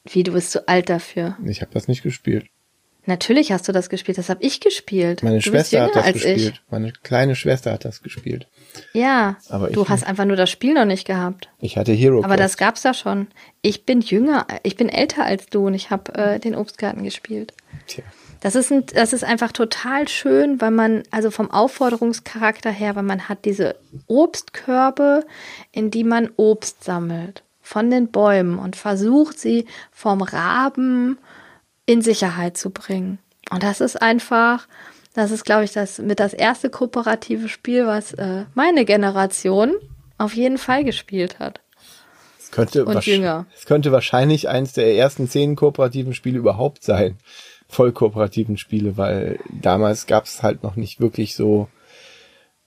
Wie, 0.06 0.24
du 0.24 0.32
bist 0.34 0.52
zu 0.52 0.68
alt 0.68 0.90
dafür? 0.90 1.38
Ich 1.46 1.62
habe 1.62 1.72
das 1.74 1.88
nicht 1.88 2.04
gespielt. 2.04 2.46
Natürlich 3.08 3.54
hast 3.54 3.66
du 3.68 3.72
das 3.72 3.90
gespielt, 3.90 4.18
das 4.18 4.28
habe 4.28 4.44
ich 4.44 4.60
gespielt. 4.60 5.24
Meine 5.24 5.38
du 5.38 5.44
Schwester 5.44 5.82
hat 5.82 5.96
das 5.96 6.12
gespielt. 6.12 6.38
Ich. 6.56 6.62
Meine 6.70 6.92
kleine 6.92 7.36
Schwester 7.36 7.72
hat 7.72 7.86
das 7.86 8.04
gespielt. 8.04 8.48
Ja, 8.92 9.38
aber 9.48 9.70
du 9.70 9.88
hast 9.88 10.06
einfach 10.06 10.26
nur 10.26 10.36
das 10.36 10.50
Spiel 10.50 10.74
noch 10.74 10.84
nicht 10.84 11.08
gehabt. 11.08 11.48
Ich 11.60 11.78
hatte 11.78 11.94
Hero 11.94 12.18
Aber 12.20 12.36
Quest. 12.36 12.40
das 12.42 12.58
gab's 12.58 12.82
da 12.82 12.94
schon. 12.94 13.28
Ich 13.62 13.86
bin 13.86 14.02
jünger, 14.02 14.46
ich 14.64 14.76
bin 14.76 14.90
älter 14.90 15.24
als 15.24 15.46
du 15.48 15.68
und 15.68 15.74
ich 15.74 15.90
habe 15.90 16.14
äh, 16.16 16.40
den 16.40 16.54
Obstgarten 16.54 17.04
gespielt. 17.04 17.54
Tja. 17.88 18.04
Das 18.40 18.56
ist, 18.56 18.72
ein, 18.72 18.86
das 18.86 19.14
ist 19.14 19.24
einfach 19.24 19.52
total 19.52 20.08
schön, 20.08 20.62
weil 20.62 20.72
man, 20.72 21.04
also 21.12 21.32
vom 21.32 21.50
Aufforderungscharakter 21.50 22.70
her, 22.70 22.96
weil 22.96 23.04
man 23.04 23.28
hat 23.30 23.46
diese 23.46 23.76
Obstkörbe, 24.08 25.26
in 25.72 25.92
die 25.92 26.04
man 26.04 26.30
Obst 26.36 26.84
sammelt 26.84 27.44
von 27.62 27.90
den 27.90 28.10
Bäumen 28.10 28.60
und 28.60 28.76
versucht 28.76 29.40
sie 29.40 29.66
vom 29.92 30.22
Raben 30.22 31.18
in 31.86 32.02
Sicherheit 32.02 32.58
zu 32.58 32.70
bringen. 32.70 33.20
Und 33.50 33.64
das 33.64 33.82
ist 33.82 34.02
einfach, 34.02 34.68
das 35.14 35.32
ist, 35.32 35.44
glaube 35.44 35.64
ich, 35.64 35.74
das 35.74 36.00
mit 36.00 36.20
das 36.20 36.34
erste 36.34 36.70
kooperative 36.70 37.50
Spiel, 37.50 37.88
was 37.88 38.14
äh, 38.14 38.46
meine 38.54 38.86
Generation 38.86 39.74
auf 40.18 40.34
jeden 40.34 40.58
Fall 40.58 40.84
gespielt 40.84 41.40
hat. 41.40 41.60
Es 42.40 42.52
könnte, 42.52 42.86
und 42.86 43.06
jünger. 43.06 43.46
es 43.56 43.66
könnte 43.66 43.92
wahrscheinlich 43.92 44.48
eines 44.48 44.74
der 44.74 44.96
ersten 44.96 45.28
zehn 45.28 45.56
kooperativen 45.56 46.14
Spiele 46.14 46.38
überhaupt 46.38 46.84
sein. 46.84 47.18
Voll 47.70 47.92
kooperativen 47.92 48.58
Spiele, 48.58 48.98
weil 48.98 49.40
damals 49.50 50.08
gab 50.08 50.26
es 50.26 50.42
halt 50.42 50.64
noch 50.64 50.76
nicht 50.76 51.00
wirklich 51.00 51.36
so 51.36 51.68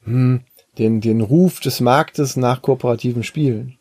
hm, 0.05 0.41
den, 0.79 1.01
den 1.01 1.21
Ruf 1.21 1.61
des 1.61 1.81
Marktes 1.81 2.37
nach 2.37 2.63
kooperativen 2.63 3.23
Spielen. 3.23 3.79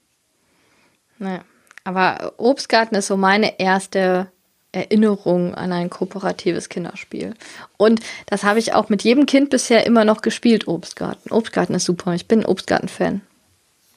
Naja. 1.18 1.42
Aber 1.84 2.34
Obstgarten 2.38 2.96
ist 2.96 3.08
so 3.08 3.18
meine 3.18 3.60
erste 3.60 4.32
Erinnerung 4.72 5.56
an 5.56 5.72
ein 5.72 5.90
kooperatives 5.90 6.70
Kinderspiel. 6.70 7.34
Und 7.78 8.02
das 8.28 8.44
habe 8.44 8.60
ich 8.60 8.74
auch 8.74 8.90
mit 8.90 9.04
jedem 9.04 9.26
Kind 9.26 9.50
bisher 9.50 9.86
immer 9.86 10.06
noch 10.06 10.22
gespielt, 10.22 10.68
Obstgarten. 10.68 11.32
Obstgarten 11.32 11.74
ist 11.74 11.86
super. 11.86 12.14
Ich 12.14 12.28
bin 12.28 12.46
Obstgarten-Fan. 12.46 13.22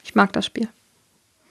Ich 0.05 0.15
mag 0.15 0.33
das 0.33 0.47
Spiel. 0.47 0.69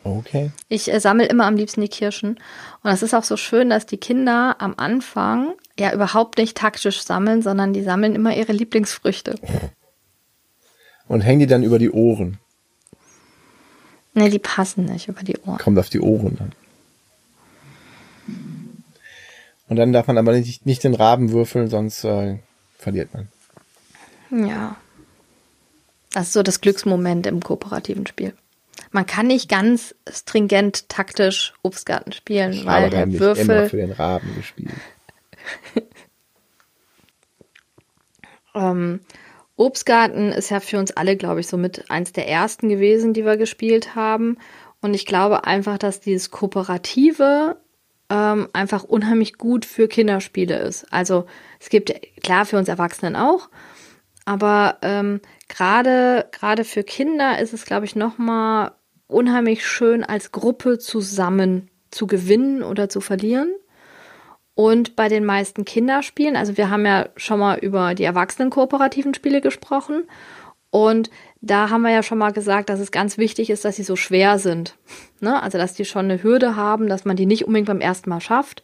Okay. 0.03 0.51
Ich 0.67 0.91
äh, 0.91 0.99
sammle 0.99 1.25
immer 1.25 1.45
am 1.45 1.55
liebsten 1.55 1.81
die 1.81 1.87
Kirschen. 1.87 2.31
Und 2.31 2.39
das 2.83 3.03
ist 3.03 3.13
auch 3.13 3.23
so 3.23 3.37
schön, 3.37 3.69
dass 3.69 3.85
die 3.85 3.97
Kinder 3.97 4.55
am 4.59 4.73
Anfang 4.77 5.53
ja 5.79 5.93
überhaupt 5.93 6.37
nicht 6.37 6.57
taktisch 6.57 7.03
sammeln, 7.03 7.41
sondern 7.41 7.73
die 7.73 7.83
sammeln 7.83 8.15
immer 8.15 8.35
ihre 8.35 8.51
Lieblingsfrüchte. 8.51 9.35
Und 11.07 11.21
hängen 11.21 11.41
die 11.41 11.47
dann 11.47 11.63
über 11.63 11.77
die 11.77 11.91
Ohren. 11.91 12.39
Ne, 14.13 14.29
die 14.29 14.39
passen 14.39 14.85
nicht 14.85 15.07
über 15.07 15.23
die 15.23 15.37
Ohren. 15.45 15.59
Kommt 15.59 15.77
auf 15.77 15.89
die 15.89 16.01
Ohren 16.01 16.35
dann. 16.37 16.51
Und 19.69 19.77
dann 19.77 19.93
darf 19.93 20.07
man 20.07 20.17
aber 20.17 20.33
nicht, 20.33 20.65
nicht 20.65 20.83
den 20.83 20.95
Raben 20.95 21.31
würfeln, 21.31 21.69
sonst 21.69 22.03
äh, 22.03 22.39
verliert 22.77 23.09
man. 23.13 23.29
Ja. 24.47 24.75
Das 26.11 26.27
ist 26.27 26.33
so 26.33 26.43
das 26.43 26.59
Glücksmoment 26.59 27.25
im 27.25 27.41
kooperativen 27.41 28.05
Spiel. 28.05 28.33
Man 28.91 29.05
kann 29.05 29.27
nicht 29.27 29.49
ganz 29.49 29.95
stringent 30.09 30.89
taktisch 30.89 31.53
Obstgarten 31.61 32.11
spielen, 32.11 32.53
ich 32.53 32.65
weil 32.65 32.89
der 32.89 33.11
Würfel 33.11 33.43
immer 33.43 33.69
für 33.69 33.77
den 33.77 33.91
Raben 33.91 34.35
gespielt. 34.35 34.71
ähm, 38.55 38.99
Obstgarten 39.55 40.31
ist 40.31 40.49
ja 40.49 40.59
für 40.59 40.79
uns 40.79 40.91
alle, 40.91 41.15
glaube 41.15 41.39
ich, 41.39 41.47
so 41.47 41.57
mit 41.57 41.89
eins 41.91 42.11
der 42.11 42.27
ersten 42.27 42.67
gewesen, 42.67 43.13
die 43.13 43.25
wir 43.25 43.37
gespielt 43.37 43.95
haben. 43.95 44.37
Und 44.81 44.93
ich 44.93 45.05
glaube 45.05 45.45
einfach, 45.45 45.77
dass 45.77 45.99
dieses 45.99 46.31
Kooperative 46.31 47.57
ähm, 48.09 48.49
einfach 48.53 48.83
unheimlich 48.83 49.37
gut 49.37 49.65
für 49.65 49.87
Kinderspiele 49.87 50.57
ist. 50.57 50.91
Also 50.91 51.25
es 51.59 51.69
gibt 51.69 51.93
klar 52.23 52.45
für 52.45 52.57
uns 52.57 52.67
Erwachsenen 52.67 53.15
auch, 53.15 53.49
aber 54.25 54.77
ähm, 54.81 55.21
gerade 55.47 56.27
gerade 56.31 56.63
für 56.63 56.83
Kinder 56.83 57.39
ist 57.39 57.53
es, 57.53 57.65
glaube 57.65 57.85
ich, 57.85 57.95
noch 57.95 58.17
mal 58.17 58.71
unheimlich 59.07 59.65
schön 59.65 60.03
als 60.03 60.31
Gruppe 60.31 60.79
zusammen 60.79 61.69
zu 61.91 62.07
gewinnen 62.07 62.63
oder 62.63 62.89
zu 62.89 63.01
verlieren. 63.01 63.51
Und 64.53 64.95
bei 64.95 65.07
den 65.07 65.25
meisten 65.25 65.65
Kinderspielen, 65.65 66.35
also 66.35 66.57
wir 66.57 66.69
haben 66.69 66.85
ja 66.85 67.09
schon 67.15 67.39
mal 67.39 67.57
über 67.59 67.95
die 67.95 68.03
erwachsenen 68.03 68.49
kooperativen 68.49 69.13
Spiele 69.13 69.41
gesprochen. 69.41 70.03
Und 70.69 71.09
da 71.41 71.69
haben 71.69 71.81
wir 71.81 71.91
ja 71.91 72.03
schon 72.03 72.17
mal 72.17 72.31
gesagt, 72.31 72.69
dass 72.69 72.79
es 72.79 72.91
ganz 72.91 73.17
wichtig 73.17 73.49
ist, 73.49 73.65
dass 73.65 73.75
sie 73.75 73.83
so 73.83 73.95
schwer 73.95 74.39
sind. 74.39 74.75
Ne? 75.23 75.39
Also, 75.39 75.59
dass 75.59 75.75
die 75.75 75.85
schon 75.85 76.05
eine 76.05 76.23
Hürde 76.23 76.55
haben, 76.55 76.87
dass 76.87 77.05
man 77.05 77.15
die 77.15 77.27
nicht 77.27 77.45
unbedingt 77.45 77.67
beim 77.67 77.79
ersten 77.79 78.09
Mal 78.09 78.21
schafft, 78.21 78.63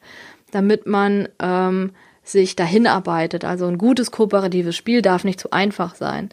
damit 0.49 0.87
man 0.87 1.29
ähm, 1.39 1.91
sich 2.27 2.55
dahin 2.55 2.87
arbeitet. 2.87 3.45
Also 3.45 3.65
ein 3.67 3.77
gutes 3.77 4.11
kooperatives 4.11 4.75
Spiel 4.75 5.01
darf 5.01 5.23
nicht 5.23 5.39
zu 5.39 5.51
einfach 5.51 5.95
sein. 5.95 6.29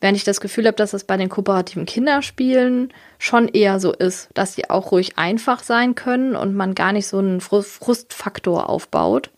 Während 0.00 0.16
ich 0.16 0.24
das 0.24 0.40
Gefühl 0.40 0.66
habe, 0.66 0.76
dass 0.76 0.92
es 0.92 1.04
bei 1.04 1.16
den 1.16 1.28
kooperativen 1.28 1.84
Kinderspielen 1.84 2.92
schon 3.18 3.48
eher 3.48 3.80
so 3.80 3.92
ist, 3.92 4.28
dass 4.34 4.54
sie 4.54 4.70
auch 4.70 4.92
ruhig 4.92 5.18
einfach 5.18 5.62
sein 5.62 5.96
können 5.96 6.36
und 6.36 6.54
man 6.54 6.74
gar 6.74 6.92
nicht 6.92 7.08
so 7.08 7.18
einen 7.18 7.40
Frustfaktor 7.40 8.68
aufbaut, 8.68 9.30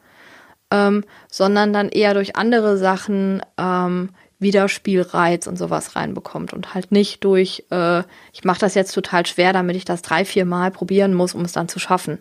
ähm, 0.70 1.04
sondern 1.30 1.72
dann 1.72 1.88
eher 1.88 2.12
durch 2.12 2.36
andere 2.36 2.76
Sachen 2.76 3.42
ähm, 3.56 4.10
Wiederspielreiz 4.38 5.46
und 5.46 5.56
sowas 5.56 5.96
reinbekommt 5.96 6.52
und 6.52 6.74
halt 6.74 6.92
nicht 6.92 7.24
durch, 7.24 7.64
äh, 7.70 8.00
ich 8.32 8.44
mache 8.44 8.60
das 8.60 8.74
jetzt 8.74 8.92
total 8.92 9.24
schwer, 9.26 9.52
damit 9.52 9.76
ich 9.76 9.84
das 9.84 10.02
drei, 10.02 10.24
vier 10.24 10.44
Mal 10.44 10.70
probieren 10.70 11.14
muss, 11.14 11.34
um 11.34 11.42
es 11.42 11.52
dann 11.52 11.68
zu 11.68 11.78
schaffen. 11.78 12.18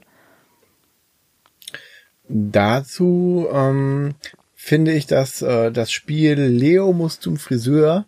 Dazu 2.30 3.48
ähm, 3.52 4.14
finde 4.56 4.94
ich, 4.94 5.08
dass 5.08 5.42
äh, 5.42 5.72
das 5.72 5.92
Spiel 5.92 6.36
Leo 6.36 6.94
muss 6.94 7.20
zum 7.20 7.38
Friseur 7.38 8.06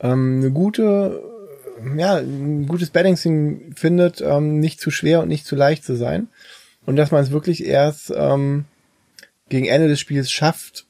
ähm, 0.00 0.40
eine 0.40 0.50
gute, 0.50 1.22
ja, 1.96 2.16
ein 2.16 2.66
gutes 2.66 2.90
Balancing 2.90 3.72
findet, 3.76 4.20
ähm, 4.20 4.58
nicht 4.58 4.80
zu 4.80 4.90
schwer 4.90 5.20
und 5.20 5.28
nicht 5.28 5.46
zu 5.46 5.54
leicht 5.54 5.84
zu 5.84 5.96
sein. 5.96 6.28
Und 6.84 6.96
dass 6.96 7.12
man 7.12 7.22
es 7.22 7.30
wirklich 7.30 7.64
erst 7.64 8.12
ähm, 8.14 8.64
gegen 9.48 9.66
Ende 9.66 9.86
des 9.86 10.00
Spiels 10.00 10.30
schafft, 10.30 10.86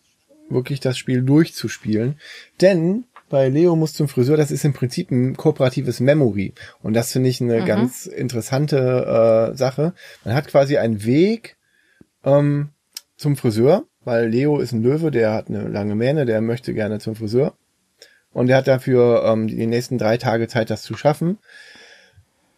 wirklich 0.49 0.81
das 0.81 0.97
Spiel 0.97 1.23
durchzuspielen. 1.23 2.17
Denn 2.62 3.05
bei 3.28 3.49
Leo 3.49 3.77
muss 3.77 3.93
zum 3.93 4.09
Friseur, 4.09 4.39
das 4.39 4.51
ist 4.51 4.65
im 4.65 4.73
Prinzip 4.73 5.11
ein 5.11 5.36
kooperatives 5.36 6.01
Memory. 6.01 6.55
Und 6.83 6.94
das 6.94 7.12
finde 7.12 7.28
ich 7.28 7.43
eine 7.43 7.61
mhm. 7.61 7.67
ganz 7.67 8.07
interessante 8.07 9.52
äh, 9.52 9.57
Sache. 9.57 9.93
Man 10.25 10.35
hat 10.35 10.49
quasi 10.49 10.78
einen 10.78 11.05
Weg 11.05 11.57
ähm, 12.25 12.70
zum 13.17 13.36
Friseur, 13.36 13.84
weil 14.05 14.28
Leo 14.28 14.59
ist 14.59 14.73
ein 14.73 14.83
Löwe, 14.83 15.10
der 15.10 15.33
hat 15.33 15.49
eine 15.49 15.68
lange 15.68 15.94
Mähne, 15.94 16.26
der 16.26 16.41
möchte 16.41 16.75
gerne 16.75 16.99
zum 16.99 17.15
Friseur. 17.15 17.55
Und 18.33 18.49
er 18.49 18.57
hat 18.59 18.68
dafür 18.68 19.25
ähm, 19.25 19.47
die 19.47 19.67
nächsten 19.67 19.99
drei 19.99 20.17
Tage 20.17 20.49
Zeit, 20.49 20.70
das 20.70 20.83
zu 20.83 20.97
schaffen. 20.97 21.39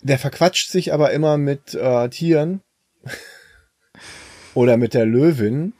Der 0.02 0.18
verquatscht 0.18 0.70
sich 0.70 0.92
aber 0.92 1.12
immer 1.12 1.36
mit 1.36 1.74
äh, 1.74 2.08
Tieren 2.08 2.60
oder 4.54 4.76
mit 4.76 4.94
der 4.94 5.06
Löwin, 5.06 5.72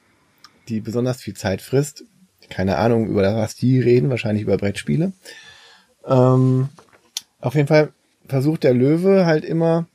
die 0.69 0.81
besonders 0.81 1.21
viel 1.21 1.35
Zeit 1.35 1.63
frisst. 1.63 2.05
Keine 2.51 2.77
Ahnung, 2.77 3.07
über 3.07 3.37
was 3.37 3.55
die 3.55 3.81
reden, 3.81 4.11
wahrscheinlich 4.11 4.43
über 4.43 4.57
Brettspiele. 4.57 5.13
Ähm, 6.07 6.69
auf 7.41 7.55
jeden 7.55 7.69
Fall 7.69 7.93
versucht 8.29 8.65
der 8.65 8.75
Löwe 8.75 9.27
halt 9.27 9.45
immer 9.45 9.87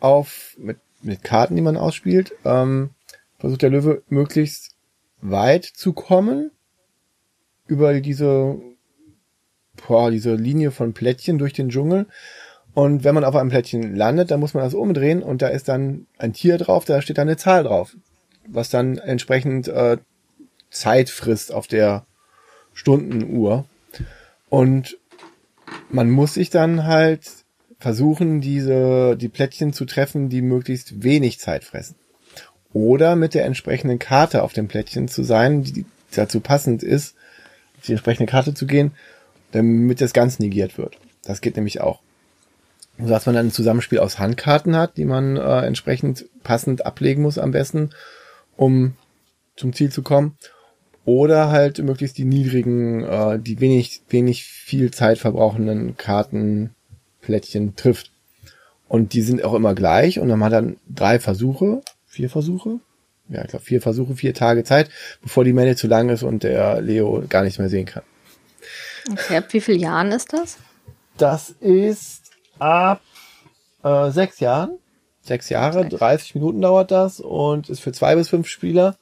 auf, 0.00 0.56
mit, 0.58 0.78
mit 1.02 1.22
Karten, 1.22 1.56
die 1.56 1.62
man 1.62 1.76
ausspielt, 1.76 2.32
ähm, 2.44 2.90
versucht 3.38 3.62
der 3.62 3.70
Löwe 3.70 4.02
möglichst 4.08 4.74
weit 5.20 5.64
zu 5.64 5.92
kommen 5.92 6.50
über 7.66 8.00
diese 8.00 8.58
boah, 9.86 10.10
diese 10.10 10.34
Linie 10.34 10.70
von 10.70 10.92
Plättchen 10.92 11.38
durch 11.38 11.52
den 11.52 11.68
Dschungel. 11.68 12.06
Und 12.74 13.04
wenn 13.04 13.14
man 13.14 13.24
auf 13.24 13.34
einem 13.34 13.50
Plättchen 13.50 13.94
landet, 13.96 14.30
dann 14.30 14.40
muss 14.40 14.54
man 14.54 14.62
das 14.62 14.74
umdrehen 14.74 15.22
und 15.22 15.42
da 15.42 15.48
ist 15.48 15.68
dann 15.68 16.06
ein 16.18 16.32
Tier 16.32 16.58
drauf, 16.58 16.84
da 16.84 17.00
steht 17.02 17.18
dann 17.18 17.28
eine 17.28 17.36
Zahl 17.36 17.64
drauf, 17.64 17.96
was 18.46 18.70
dann 18.70 18.98
entsprechend 18.98 19.68
äh, 19.68 19.98
Zeit 20.70 21.10
frisst 21.10 21.52
auf 21.52 21.66
der 21.66 22.06
Stundenuhr. 22.74 23.64
Und 24.48 24.98
man 25.90 26.10
muss 26.10 26.34
sich 26.34 26.50
dann 26.50 26.84
halt 26.84 27.22
versuchen, 27.78 28.40
diese, 28.40 29.16
die 29.16 29.28
Plättchen 29.28 29.72
zu 29.72 29.84
treffen, 29.84 30.28
die 30.28 30.42
möglichst 30.42 31.02
wenig 31.02 31.38
Zeit 31.40 31.64
fressen. 31.64 31.96
Oder 32.72 33.16
mit 33.16 33.34
der 33.34 33.44
entsprechenden 33.44 33.98
Karte 33.98 34.42
auf 34.42 34.52
dem 34.52 34.68
Plättchen 34.68 35.08
zu 35.08 35.22
sein, 35.22 35.62
die 35.62 35.86
dazu 36.14 36.40
passend 36.40 36.82
ist, 36.82 37.14
die 37.86 37.92
entsprechende 37.92 38.30
Karte 38.30 38.54
zu 38.54 38.66
gehen 38.66 38.92
damit 39.52 40.00
das 40.00 40.12
ganz 40.12 40.38
negiert 40.38 40.78
wird. 40.78 40.96
Das 41.24 41.40
geht 41.40 41.56
nämlich 41.56 41.80
auch. 41.80 42.00
So 42.98 43.08
dass 43.08 43.26
man 43.26 43.34
dann 43.34 43.46
ein 43.46 43.52
Zusammenspiel 43.52 44.00
aus 44.00 44.18
Handkarten 44.18 44.76
hat, 44.76 44.96
die 44.96 45.04
man 45.04 45.36
äh, 45.36 45.60
entsprechend 45.60 46.26
passend 46.42 46.84
ablegen 46.84 47.22
muss 47.22 47.38
am 47.38 47.52
besten, 47.52 47.90
um 48.56 48.94
zum 49.56 49.72
Ziel 49.72 49.90
zu 49.90 50.02
kommen. 50.02 50.36
Oder 51.04 51.50
halt 51.50 51.78
möglichst 51.78 52.18
die 52.18 52.24
niedrigen, 52.24 53.04
äh, 53.04 53.38
die 53.38 53.60
wenig, 53.60 54.02
wenig 54.08 54.44
viel 54.44 54.90
Zeit 54.90 55.18
verbrauchenden 55.18 55.96
Kartenplättchen 55.96 57.76
trifft. 57.76 58.10
Und 58.88 59.12
die 59.12 59.22
sind 59.22 59.44
auch 59.44 59.54
immer 59.54 59.74
gleich 59.74 60.18
und 60.18 60.28
dann 60.28 60.42
hat 60.42 60.52
dann 60.52 60.76
drei 60.88 61.20
Versuche, 61.20 61.82
vier 62.18 62.28
Versuche, 62.28 62.80
ja, 63.28 63.42
ich 63.42 63.48
glaube 63.48 63.64
vier 63.64 63.80
Versuche, 63.80 64.16
vier 64.16 64.34
Tage 64.34 64.64
Zeit, 64.64 64.90
bevor 65.22 65.44
die 65.44 65.52
Menge 65.52 65.76
zu 65.76 65.86
lang 65.86 66.08
ist 66.08 66.24
und 66.24 66.42
der 66.42 66.80
Leo 66.80 67.22
gar 67.28 67.44
nichts 67.44 67.60
mehr 67.60 67.68
sehen 67.68 67.86
kann. 67.86 68.02
Okay, 69.12 69.36
ab 69.36 69.44
wie 69.52 69.60
vielen 69.60 69.78
Jahren 69.78 70.10
ist 70.10 70.32
das? 70.32 70.58
Das 71.16 71.50
ist 71.60 72.32
ab 72.58 73.00
äh, 73.84 74.10
sechs 74.10 74.40
Jahren. 74.40 74.78
Sechs 75.20 75.48
Jahre, 75.48 75.86
30 75.86 76.34
Minuten 76.34 76.60
dauert 76.60 76.90
das 76.90 77.20
und 77.20 77.68
ist 77.68 77.80
für 77.80 77.92
zwei 77.92 78.16
bis 78.16 78.30
fünf 78.30 78.48
Spieler 78.48 78.96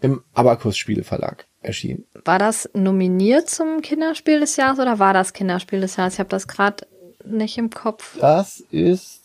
im 0.00 0.22
Abacus 0.32 0.76
Spieleverlag 0.76 1.46
erschienen. 1.60 2.04
War 2.24 2.38
das 2.38 2.70
nominiert 2.74 3.50
zum 3.50 3.80
Kinderspiel 3.80 4.40
des 4.40 4.56
Jahres 4.56 4.78
oder 4.78 5.00
war 5.00 5.14
das 5.14 5.32
Kinderspiel 5.32 5.80
des 5.80 5.96
Jahres? 5.96 6.14
Ich 6.14 6.18
habe 6.20 6.28
das 6.28 6.46
gerade 6.46 6.86
nicht 7.24 7.58
im 7.58 7.70
Kopf. 7.70 8.18
Das 8.20 8.60
ist 8.70 9.23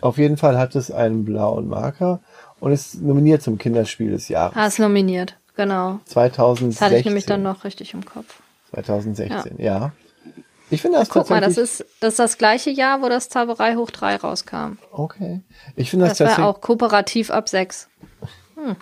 auf 0.00 0.18
jeden 0.18 0.36
Fall 0.36 0.58
hat 0.58 0.74
es 0.74 0.90
einen 0.90 1.24
blauen 1.24 1.68
Marker 1.68 2.20
und 2.60 2.72
ist 2.72 3.00
nominiert 3.00 3.42
zum 3.42 3.58
Kinderspiel 3.58 4.10
des 4.10 4.28
Jahres. 4.28 4.56
Ah, 4.56 4.66
ist 4.66 4.78
nominiert, 4.78 5.36
genau. 5.56 6.00
2016. 6.06 6.70
Das 6.70 6.80
hatte 6.80 6.98
ich 6.98 7.04
nämlich 7.04 7.26
dann 7.26 7.42
noch 7.42 7.64
richtig 7.64 7.94
im 7.94 8.04
Kopf. 8.04 8.40
2016, 8.72 9.56
ja. 9.58 9.64
ja. 9.64 9.92
Ich 10.68 10.82
finde 10.82 10.98
das 10.98 11.08
Guck 11.08 11.30
mal, 11.30 11.40
das 11.40 11.58
ist, 11.58 11.84
das 12.00 12.14
ist 12.14 12.18
das 12.18 12.38
gleiche 12.38 12.70
Jahr, 12.70 13.00
wo 13.00 13.08
das 13.08 13.28
Zauberei 13.28 13.76
hoch 13.76 13.90
3 13.90 14.16
rauskam. 14.16 14.78
Okay. 14.90 15.42
Ich 15.76 15.90
finde 15.90 16.08
das, 16.08 16.18
das 16.18 16.38
war 16.38 16.48
auch 16.48 16.60
kooperativ 16.60 17.30
ab 17.30 17.48
6. 17.48 17.88
Hm. 18.56 18.76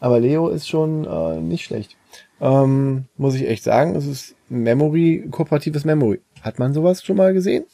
Aber 0.00 0.18
Leo 0.18 0.48
ist 0.48 0.68
schon 0.68 1.04
äh, 1.04 1.40
nicht 1.40 1.64
schlecht. 1.64 1.96
Ähm, 2.40 3.04
muss 3.16 3.34
ich 3.34 3.46
echt 3.46 3.62
sagen, 3.62 3.94
es 3.94 4.06
ist 4.06 4.34
Memory, 4.48 5.28
kooperatives 5.30 5.84
Memory. 5.84 6.20
Hat 6.40 6.58
man 6.58 6.72
sowas 6.72 7.04
schon 7.04 7.16
mal 7.16 7.34
gesehen? 7.34 7.66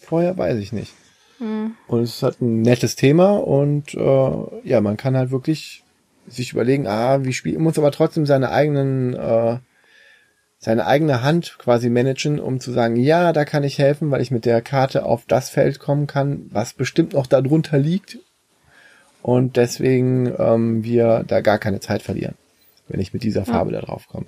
Vorher 0.00 0.36
weiß 0.36 0.58
ich 0.58 0.72
nicht. 0.72 0.92
Hm. 1.40 1.74
Und 1.88 2.02
es 2.02 2.22
hat 2.22 2.40
ein 2.40 2.62
nettes 2.62 2.96
Thema 2.96 3.36
und 3.38 3.94
äh, 3.94 4.68
ja, 4.68 4.80
man 4.80 4.96
kann 4.96 5.16
halt 5.16 5.30
wirklich 5.30 5.82
sich 6.28 6.52
überlegen, 6.52 6.86
ah, 6.86 7.24
wie 7.24 7.32
spielt, 7.32 7.58
muss 7.58 7.78
aber 7.78 7.90
trotzdem 7.90 8.26
seine 8.26 8.50
eigenen 8.50 9.14
äh, 9.14 9.58
seine 10.58 10.86
eigene 10.86 11.22
Hand 11.22 11.56
quasi 11.58 11.88
managen, 11.88 12.38
um 12.38 12.60
zu 12.60 12.70
sagen, 12.70 12.96
ja, 12.96 13.32
da 13.32 13.46
kann 13.46 13.64
ich 13.64 13.78
helfen, 13.78 14.10
weil 14.10 14.20
ich 14.20 14.30
mit 14.30 14.44
der 14.44 14.60
Karte 14.60 15.06
auf 15.06 15.24
das 15.26 15.48
Feld 15.48 15.78
kommen 15.78 16.06
kann, 16.06 16.46
was 16.50 16.74
bestimmt 16.74 17.14
noch 17.14 17.26
darunter 17.26 17.78
liegt. 17.78 18.18
Und 19.22 19.56
deswegen 19.56 20.30
ähm, 20.38 20.84
wir 20.84 21.24
da 21.26 21.40
gar 21.40 21.58
keine 21.58 21.80
Zeit 21.80 22.02
verlieren, 22.02 22.34
wenn 22.88 23.00
ich 23.00 23.14
mit 23.14 23.22
dieser 23.22 23.46
Farbe 23.46 23.72
ja. 23.72 23.80
da 23.80 23.86
drauf 23.86 24.06
komme. 24.06 24.26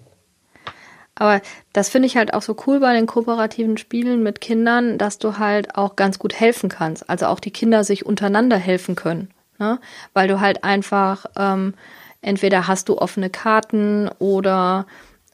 Aber 1.23 1.41
das 1.73 1.89
finde 1.89 2.07
ich 2.07 2.17
halt 2.17 2.35
auch 2.35 2.43
so 2.43 2.57
cool 2.67 2.81
bei 2.81 2.95
den 2.95 3.07
kooperativen 3.07 3.79
Spielen 3.79 4.25
mit 4.25 4.41
Kindern, 4.41 4.99
dass 4.99 5.19
du 5.19 5.39
halt 5.39 5.77
auch 5.77 5.95
ganz 5.95 6.19
gut 6.19 6.35
helfen 6.35 6.69
kannst. 6.69 7.09
Also 7.09 7.27
auch 7.27 7.39
die 7.39 7.53
Kinder 7.53 7.85
sich 7.85 8.05
untereinander 8.05 8.57
helfen 8.57 8.97
können. 8.97 9.31
Ne? 9.61 9.79
Weil 10.15 10.27
du 10.27 10.41
halt 10.41 10.65
einfach, 10.65 11.27
ähm, 11.37 11.75
entweder 12.23 12.67
hast 12.67 12.89
du 12.89 12.99
offene 12.99 13.31
Karten 13.31 14.11
oder 14.19 14.87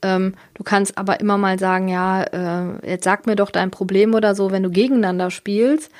ähm, 0.02 0.34
du 0.52 0.62
kannst 0.62 0.98
aber 0.98 1.20
immer 1.20 1.38
mal 1.38 1.58
sagen, 1.58 1.88
ja, 1.88 2.22
äh, 2.22 2.86
jetzt 2.86 3.04
sag 3.04 3.26
mir 3.26 3.36
doch 3.36 3.50
dein 3.50 3.70
Problem 3.70 4.12
oder 4.12 4.34
so, 4.34 4.50
wenn 4.50 4.64
du 4.64 4.70
gegeneinander 4.70 5.30
spielst, 5.30 5.90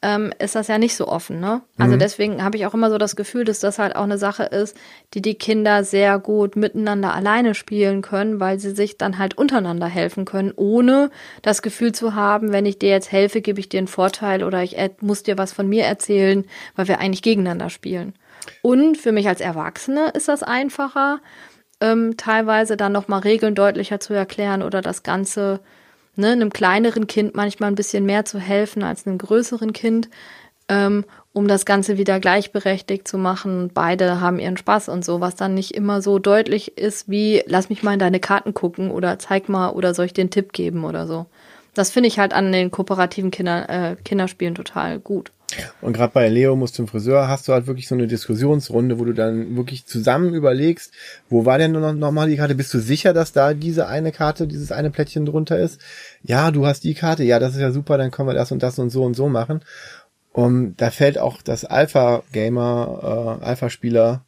ähm, 0.00 0.32
ist 0.38 0.54
das 0.54 0.68
ja 0.68 0.78
nicht 0.78 0.94
so 0.94 1.08
offen, 1.08 1.40
ne? 1.40 1.62
Also 1.76 1.94
mhm. 1.94 1.98
deswegen 1.98 2.44
habe 2.44 2.56
ich 2.56 2.66
auch 2.66 2.74
immer 2.74 2.88
so 2.88 2.98
das 2.98 3.16
Gefühl, 3.16 3.44
dass 3.44 3.58
das 3.58 3.80
halt 3.80 3.96
auch 3.96 4.04
eine 4.04 4.18
Sache 4.18 4.44
ist, 4.44 4.76
die 5.14 5.22
die 5.22 5.34
Kinder 5.34 5.82
sehr 5.82 6.20
gut 6.20 6.54
miteinander 6.54 7.14
alleine 7.14 7.54
spielen 7.54 8.00
können, 8.00 8.38
weil 8.38 8.60
sie 8.60 8.70
sich 8.70 8.96
dann 8.96 9.18
halt 9.18 9.36
untereinander 9.36 9.86
helfen 9.86 10.24
können, 10.24 10.52
ohne 10.54 11.10
das 11.42 11.62
Gefühl 11.62 11.92
zu 11.92 12.14
haben, 12.14 12.52
wenn 12.52 12.64
ich 12.64 12.78
dir 12.78 12.90
jetzt 12.90 13.10
helfe, 13.10 13.40
gebe 13.40 13.58
ich 13.58 13.68
dir 13.68 13.78
einen 13.78 13.88
Vorteil 13.88 14.44
oder 14.44 14.62
ich 14.62 14.76
muss 15.00 15.24
dir 15.24 15.36
was 15.36 15.52
von 15.52 15.68
mir 15.68 15.84
erzählen, 15.84 16.44
weil 16.76 16.86
wir 16.86 17.00
eigentlich 17.00 17.22
gegeneinander 17.22 17.68
spielen. 17.68 18.14
Und 18.62 18.98
für 18.98 19.10
mich 19.10 19.26
als 19.26 19.40
Erwachsene 19.40 20.10
ist 20.10 20.28
das 20.28 20.44
einfacher, 20.44 21.18
ähm, 21.80 22.16
teilweise 22.16 22.76
dann 22.76 22.92
nochmal 22.92 23.20
Regeln 23.20 23.56
deutlicher 23.56 23.98
zu 23.98 24.14
erklären 24.14 24.62
oder 24.62 24.80
das 24.80 25.02
Ganze 25.02 25.60
ne, 26.18 26.32
einem 26.32 26.52
kleineren 26.52 27.06
Kind 27.06 27.34
manchmal 27.34 27.70
ein 27.70 27.76
bisschen 27.76 28.04
mehr 28.04 28.24
zu 28.24 28.38
helfen 28.38 28.82
als 28.82 29.06
einem 29.06 29.18
größeren 29.18 29.72
Kind, 29.72 30.10
ähm, 30.68 31.04
um 31.32 31.48
das 31.48 31.64
Ganze 31.64 31.96
wieder 31.96 32.20
gleichberechtigt 32.20 33.08
zu 33.08 33.16
machen. 33.16 33.70
Beide 33.72 34.20
haben 34.20 34.38
ihren 34.38 34.56
Spaß 34.56 34.88
und 34.88 35.04
so, 35.04 35.20
was 35.20 35.36
dann 35.36 35.54
nicht 35.54 35.72
immer 35.74 36.02
so 36.02 36.18
deutlich 36.18 36.76
ist 36.76 37.08
wie, 37.08 37.42
lass 37.46 37.70
mich 37.70 37.82
mal 37.82 37.94
in 37.94 37.98
deine 37.98 38.20
Karten 38.20 38.54
gucken 38.54 38.90
oder 38.90 39.18
zeig 39.18 39.48
mal 39.48 39.70
oder 39.70 39.94
soll 39.94 40.06
ich 40.06 40.12
dir 40.12 40.22
einen 40.22 40.30
Tipp 40.30 40.52
geben 40.52 40.84
oder 40.84 41.06
so. 41.06 41.26
Das 41.78 41.90
finde 41.90 42.08
ich 42.08 42.18
halt 42.18 42.32
an 42.32 42.50
den 42.50 42.72
kooperativen 42.72 43.30
Kinder, 43.30 43.68
äh, 43.68 43.94
Kinderspielen 43.94 44.56
total 44.56 44.98
gut. 44.98 45.30
Und 45.80 45.92
gerade 45.92 46.12
bei 46.12 46.28
Leo 46.28 46.56
muss 46.56 46.72
zum 46.72 46.88
Friseur 46.88 47.28
hast 47.28 47.46
du 47.46 47.52
halt 47.52 47.68
wirklich 47.68 47.86
so 47.86 47.94
eine 47.94 48.08
Diskussionsrunde, 48.08 48.98
wo 48.98 49.04
du 49.04 49.14
dann 49.14 49.56
wirklich 49.56 49.86
zusammen 49.86 50.34
überlegst, 50.34 50.92
wo 51.28 51.46
war 51.46 51.56
denn 51.56 51.70
noch, 51.70 51.92
noch 51.92 52.10
mal 52.10 52.28
die 52.28 52.36
Karte? 52.36 52.56
Bist 52.56 52.74
du 52.74 52.80
sicher, 52.80 53.12
dass 53.14 53.32
da 53.32 53.54
diese 53.54 53.86
eine 53.86 54.10
Karte, 54.10 54.48
dieses 54.48 54.72
eine 54.72 54.90
Plättchen 54.90 55.24
drunter 55.24 55.56
ist? 55.56 55.80
Ja, 56.22 56.50
du 56.50 56.66
hast 56.66 56.82
die 56.82 56.94
Karte. 56.94 57.22
Ja, 57.22 57.38
das 57.38 57.54
ist 57.54 57.60
ja 57.60 57.70
super, 57.70 57.96
dann 57.96 58.10
können 58.10 58.28
wir 58.28 58.34
das 58.34 58.50
und 58.50 58.60
das 58.60 58.78
und 58.80 58.90
so 58.90 59.04
und 59.04 59.14
so 59.14 59.28
machen. 59.28 59.60
Und 60.32 60.76
da 60.78 60.90
fällt 60.90 61.16
auch 61.16 61.42
das 61.42 61.64
Alpha-Gamer, 61.64 63.38
äh, 63.40 63.44
Alpha-Spieler 63.44 64.24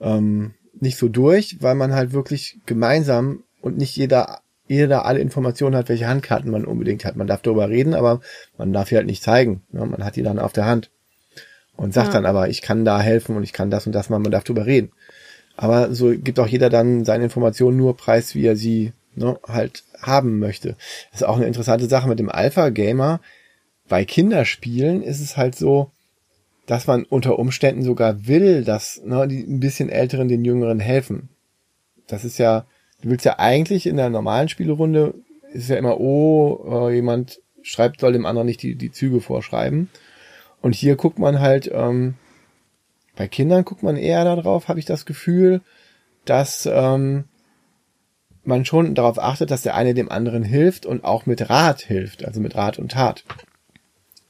ähm, 0.00 0.54
nicht 0.80 0.98
so 0.98 1.08
durch, 1.08 1.58
weil 1.60 1.76
man 1.76 1.94
halt 1.94 2.12
wirklich 2.12 2.58
gemeinsam 2.66 3.44
und 3.60 3.78
nicht 3.78 3.96
jeder 3.96 4.40
jeder 4.68 5.04
alle 5.04 5.20
Informationen 5.20 5.76
hat, 5.76 5.88
welche 5.88 6.08
Handkarten 6.08 6.50
man 6.50 6.64
unbedingt 6.64 7.04
hat. 7.04 7.16
Man 7.16 7.26
darf 7.26 7.42
darüber 7.42 7.68
reden, 7.68 7.94
aber 7.94 8.20
man 8.58 8.72
darf 8.72 8.88
die 8.88 8.96
halt 8.96 9.06
nicht 9.06 9.22
zeigen. 9.22 9.62
Ne? 9.70 9.86
Man 9.86 10.04
hat 10.04 10.16
die 10.16 10.22
dann 10.22 10.38
auf 10.38 10.52
der 10.52 10.66
Hand 10.66 10.90
und 11.76 11.94
sagt 11.94 12.08
ja. 12.08 12.14
dann 12.14 12.26
aber, 12.26 12.48
ich 12.48 12.62
kann 12.62 12.84
da 12.84 13.00
helfen 13.00 13.36
und 13.36 13.42
ich 13.42 13.52
kann 13.52 13.70
das 13.70 13.86
und 13.86 13.92
das 13.92 14.10
machen, 14.10 14.22
man 14.22 14.32
darf 14.32 14.44
darüber 14.44 14.66
reden. 14.66 14.90
Aber 15.56 15.94
so 15.94 16.10
gibt 16.16 16.38
auch 16.38 16.46
jeder 16.46 16.68
dann 16.68 17.04
seine 17.04 17.24
Informationen 17.24 17.76
nur 17.76 17.96
preis, 17.96 18.34
wie 18.34 18.46
er 18.46 18.56
sie 18.56 18.92
ne, 19.14 19.38
halt 19.46 19.84
haben 20.00 20.38
möchte. 20.38 20.76
Das 21.10 21.22
ist 21.22 21.26
auch 21.26 21.36
eine 21.36 21.46
interessante 21.46 21.86
Sache 21.86 22.08
mit 22.08 22.18
dem 22.18 22.28
Alpha-Gamer. 22.28 23.20
Bei 23.88 24.04
Kinderspielen 24.04 25.02
ist 25.02 25.20
es 25.20 25.36
halt 25.36 25.54
so, 25.54 25.90
dass 26.66 26.86
man 26.86 27.04
unter 27.04 27.38
Umständen 27.38 27.82
sogar 27.82 28.26
will, 28.26 28.64
dass 28.64 29.00
ne, 29.04 29.26
die 29.28 29.40
ein 29.40 29.60
bisschen 29.60 29.88
Älteren 29.88 30.28
den 30.28 30.44
Jüngeren 30.44 30.80
helfen. 30.80 31.28
Das 32.06 32.24
ist 32.24 32.38
ja, 32.38 32.66
du 33.02 33.10
willst 33.10 33.24
ja 33.24 33.38
eigentlich 33.38 33.86
in 33.86 33.96
der 33.96 34.10
normalen 34.10 34.48
Spielrunde, 34.48 35.14
ist 35.52 35.68
ja 35.68 35.76
immer, 35.76 36.00
oh, 36.00 36.88
äh, 36.88 36.94
jemand 36.94 37.40
schreibt, 37.62 38.00
soll 38.00 38.12
dem 38.12 38.26
anderen 38.26 38.46
nicht 38.46 38.62
die, 38.62 38.76
die 38.76 38.92
Züge 38.92 39.20
vorschreiben. 39.20 39.90
Und 40.60 40.74
hier 40.74 40.96
guckt 40.96 41.18
man 41.18 41.40
halt, 41.40 41.70
ähm, 41.72 42.14
bei 43.16 43.28
Kindern 43.28 43.64
guckt 43.64 43.82
man 43.82 43.96
eher 43.96 44.24
darauf, 44.24 44.68
habe 44.68 44.78
ich 44.78 44.84
das 44.84 45.06
Gefühl, 45.06 45.62
dass 46.24 46.68
ähm, 46.70 47.24
man 48.44 48.64
schon 48.64 48.94
darauf 48.94 49.18
achtet, 49.18 49.50
dass 49.50 49.62
der 49.62 49.74
eine 49.74 49.94
dem 49.94 50.10
anderen 50.10 50.42
hilft 50.42 50.86
und 50.86 51.04
auch 51.04 51.26
mit 51.26 51.48
Rat 51.50 51.80
hilft, 51.80 52.24
also 52.24 52.40
mit 52.40 52.54
Rat 52.54 52.78
und 52.78 52.92
Tat. 52.92 53.24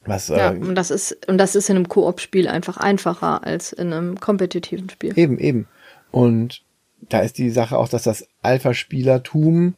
Was, 0.05 0.29
ja, 0.29 0.53
äh, 0.53 0.57
und 0.57 0.75
das 0.77 0.91
ist 0.91 1.27
und 1.29 1.39
das 1.39 1.57
ist 1.57 1.69
in 1.69 1.77
einem 1.77 1.89
Koop-Spiel 1.89 2.49
einfach 2.49 2.77
einfacher 2.77 3.45
als 3.45 3.73
in 3.73 3.93
einem 3.93 4.21
kompetitiven 4.21 4.89
Spiel. 4.89 5.19
Eben, 5.19 5.39
eben. 5.39 5.67
Und 6.13 6.63
da 7.09 7.21
ist 7.21 7.39
die 7.39 7.51
Sache 7.51 7.79
auch, 7.79 7.89
dass 7.89 8.03
das 8.03 8.27
Alpha-Spielertum 8.43 9.75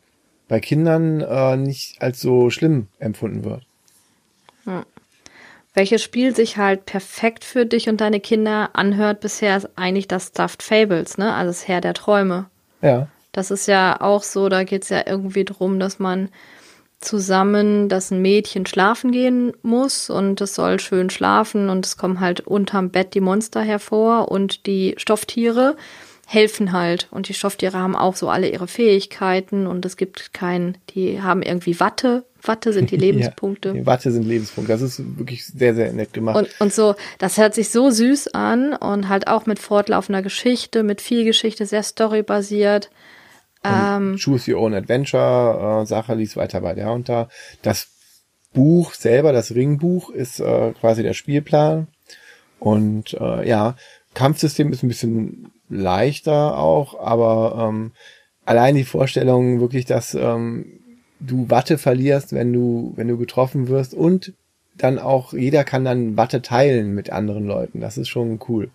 bei 0.49 0.61
Kindern 0.61 1.21
äh, 1.21 1.57
nicht 1.57 2.01
als 2.01 2.21
so 2.21 2.51
schlimm 2.51 2.89
empfunden 2.99 3.45
wird. 3.45 3.63
Ja. 4.67 4.85
Welches 5.75 6.03
Spiel 6.03 6.35
sich 6.35 6.57
halt 6.57 6.87
perfekt 6.87 7.45
für 7.45 7.67
dich 7.67 7.89
und 7.89 8.01
deine 8.01 8.21
Kinder 8.21 8.71
anhört 8.73 9.21
bisher, 9.21 9.57
ist 9.57 9.69
eigentlich 9.77 10.09
das 10.09 10.29
Stuffed 10.29 10.63
Fables, 10.63 11.19
ne? 11.19 11.35
Also 11.35 11.51
das 11.51 11.69
Herr 11.69 11.81
der 11.81 11.95
Träume. 11.95 12.47
Ja. 12.83 13.09
Das 13.33 13.51
ist 13.51 13.69
ja 13.69 14.01
auch 14.01 14.23
so, 14.23 14.49
da 14.49 14.65
geht 14.65 14.83
es 14.83 14.89
ja 14.89 15.03
irgendwie 15.07 15.45
drum, 15.45 15.79
dass 15.79 15.99
man 15.99 16.31
zusammen, 17.01 17.89
dass 17.89 18.11
ein 18.11 18.21
Mädchen 18.23 18.67
schlafen 18.67 19.13
gehen 19.13 19.53
muss 19.63 20.11
und 20.11 20.41
es 20.41 20.55
soll 20.55 20.81
schön 20.81 21.11
schlafen 21.11 21.69
und 21.69 21.87
es 21.87 21.97
kommen 21.97 22.19
halt 22.19 22.41
unterm 22.41 22.91
Bett 22.91 23.15
die 23.15 23.21
Monster 23.21 23.63
hervor 23.63 24.33
und 24.33 24.67
die 24.67 24.95
Stofftiere 24.97 25.77
helfen 26.31 26.73
halt 26.73 27.09
und 27.11 27.29
die 27.29 27.35
Stofftiere 27.35 27.79
haben 27.79 27.97
auch 27.97 28.15
so 28.15 28.29
alle 28.29 28.51
ihre 28.51 28.69
Fähigkeiten 28.69 29.67
und 29.67 29.87
es 29.87 29.97
gibt 29.97 30.35
keinen, 30.35 30.77
die 30.91 31.23
haben 31.23 31.43
irgendwie 31.43 31.81
Watte 31.81 32.25
Watte 32.43 32.73
sind 32.73 32.91
die 32.91 32.97
Lebenspunkte. 32.99 33.71
ja, 33.71 33.87
Watte 33.87 34.13
sind 34.13 34.25
Lebenspunkte. 34.27 34.73
Das 34.73 34.83
ist 34.83 35.19
wirklich 35.19 35.47
sehr, 35.47 35.75
sehr 35.75 35.93
nett 35.93 36.13
gemacht. 36.13 36.37
Und, 36.37 36.61
und 36.61 36.73
so, 36.73 36.95
das 37.19 37.39
hört 37.39 37.55
sich 37.55 37.71
so 37.71 37.91
süß 37.91 38.29
an 38.35 38.75
und 38.75 39.09
halt 39.09 39.27
auch 39.27 39.47
mit 39.47 39.59
fortlaufender 39.59 40.23
Geschichte, 40.23 40.83
mit 40.83 41.01
viel 41.01 41.25
Geschichte, 41.25 41.67
sehr 41.67 41.83
storybasiert. 41.83 42.91
Ähm, 43.65 44.17
Choose 44.23 44.53
Your 44.53 44.61
Own 44.61 44.75
Adventure 44.75 45.83
äh, 45.83 45.87
Sache 45.87 46.15
liest 46.15 46.37
weiter 46.37 46.61
bei 46.61 46.75
der 46.75 46.93
und 46.93 47.09
da. 47.09 47.29
Das 47.63 47.89
Buch 48.53 48.95
selber, 48.95 49.33
das 49.33 49.55
Ringbuch, 49.55 50.11
ist 50.11 50.41
äh, 50.41 50.73
quasi 50.79 51.03
der 51.03 51.15
Spielplan. 51.15 51.89
Und 52.61 53.15
äh, 53.15 53.49
ja, 53.49 53.77
Kampfsystem 54.19 54.73
ist 54.73 54.83
ein 54.83 54.89
bisschen 54.89 55.53
leichter 55.69 56.59
auch, 56.59 56.99
aber 56.99 57.69
ähm, 57.69 57.93
allein 58.45 58.75
die 58.75 58.85
Vorstellung 58.85 59.61
wirklich, 59.61 59.85
dass 59.85 60.13
ähm, 60.15 60.81
du 61.21 61.49
Watte 61.51 61.79
verlierst, 61.79 62.33
wenn 62.33 62.53
du, 62.53 62.95
wenn 62.97 63.07
du 63.07 63.17
getroffen 63.17 63.69
wirst 63.69 63.95
und 63.95 64.33
dann 64.77 64.99
auch, 64.99 65.35
jeder 65.35 65.63
kann 65.63 65.85
dann 65.85 66.17
Watte 66.17 66.43
teilen 66.43 66.97
mit 66.97 67.11
anderen 67.11 67.47
Leuten. 67.47 67.81
Das 67.81 67.97
ist 67.97 68.09
schon 68.09 68.41
cool. 68.49 68.71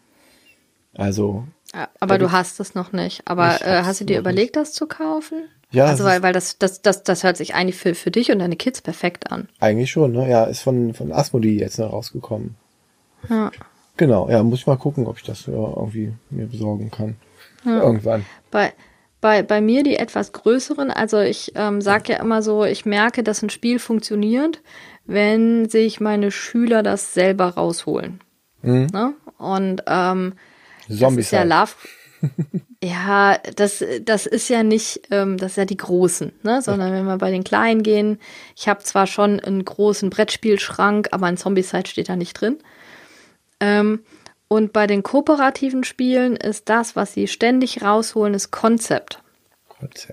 Also. 0.93 1.45
Ja, 1.73 1.89
aber 1.99 2.17
du 2.17 2.31
hast 2.31 2.61
es 2.61 2.73
noch 2.73 2.93
nicht. 2.93 3.23
Aber 3.25 3.65
äh, 3.65 3.83
hast 3.83 3.99
du 3.99 4.05
dir 4.05 4.19
überlegt, 4.19 4.55
nicht. 4.55 4.67
das 4.67 4.71
zu 4.71 4.87
kaufen? 4.87 5.43
Ja. 5.71 5.87
Also 5.87 6.05
weil, 6.05 6.23
weil 6.23 6.31
das, 6.31 6.57
das, 6.57 6.81
das, 6.81 7.03
das 7.03 7.23
hört 7.23 7.35
sich 7.35 7.53
eigentlich 7.53 7.77
für, 7.77 7.95
für 7.95 8.11
dich 8.11 8.31
und 8.31 8.39
deine 8.39 8.55
Kids 8.55 8.81
perfekt 8.81 9.29
an. 9.29 9.49
Eigentlich 9.59 9.91
schon, 9.91 10.13
ne? 10.13 10.29
Ja, 10.29 10.45
ist 10.45 10.61
von, 10.61 10.93
von 10.93 11.11
Asmodee 11.11 11.59
jetzt 11.59 11.79
noch 11.79 11.91
rausgekommen. 11.91 12.55
Ja. 13.29 13.51
Genau, 13.97 14.29
ja, 14.29 14.41
muss 14.41 14.59
ich 14.59 14.67
mal 14.67 14.77
gucken, 14.77 15.05
ob 15.07 15.17
ich 15.17 15.23
das 15.23 15.45
ja 15.45 15.53
irgendwie 15.53 16.13
mir 16.29 16.47
besorgen 16.47 16.89
kann. 16.89 17.15
Ja. 17.63 17.81
Irgendwann. 17.81 18.25
Bei, 18.51 18.73
bei, 19.21 19.43
bei 19.43 19.61
mir 19.61 19.83
die 19.83 19.95
etwas 19.95 20.31
größeren, 20.31 20.91
also 20.91 21.19
ich 21.19 21.53
ähm, 21.55 21.81
sage 21.81 22.13
ja 22.13 22.19
immer 22.19 22.41
so, 22.41 22.65
ich 22.65 22.85
merke, 22.85 23.23
dass 23.23 23.41
ein 23.41 23.49
Spiel 23.49 23.79
funktioniert, 23.79 24.61
wenn 25.05 25.69
sich 25.69 25.99
meine 25.99 26.31
Schüler 26.31 26.81
das 26.83 27.13
selber 27.13 27.49
rausholen. 27.49 28.19
Mhm. 28.61 28.87
Ne? 28.91 29.13
Und 29.37 29.83
ähm, 29.87 30.33
Zombies. 30.87 30.99
Das 30.99 31.17
ist 31.17 31.31
ja 31.31 31.43
Love. 31.43 31.71
ja, 32.83 33.37
das, 33.55 33.83
das 34.03 34.25
ist 34.25 34.49
ja 34.49 34.63
nicht, 34.63 35.01
ähm, 35.11 35.37
das 35.37 35.51
ist 35.51 35.57
ja 35.57 35.65
die 35.65 35.77
Großen, 35.77 36.31
ne? 36.43 36.61
Sondern 36.61 36.93
wenn 36.93 37.05
wir 37.05 37.17
bei 37.17 37.31
den 37.31 37.43
Kleinen 37.43 37.83
gehen, 37.83 38.17
ich 38.55 38.67
habe 38.67 38.81
zwar 38.83 39.07
schon 39.07 39.39
einen 39.39 39.65
großen 39.65 40.09
Brettspielschrank, 40.09 41.09
aber 41.11 41.27
ein 41.27 41.37
Zombie-Side 41.37 41.87
steht 41.87 42.09
da 42.09 42.15
nicht 42.15 42.39
drin. 42.39 42.57
Ähm, 43.63 44.03
und 44.49 44.73
bei 44.73 44.87
den 44.87 45.03
kooperativen 45.03 45.83
Spielen 45.83 46.35
ist 46.35 46.69
das, 46.69 46.95
was 46.95 47.13
sie 47.13 47.27
ständig 47.27 47.81
rausholen, 47.81 48.33
ist 48.33 48.51
Konzept. 48.51 49.19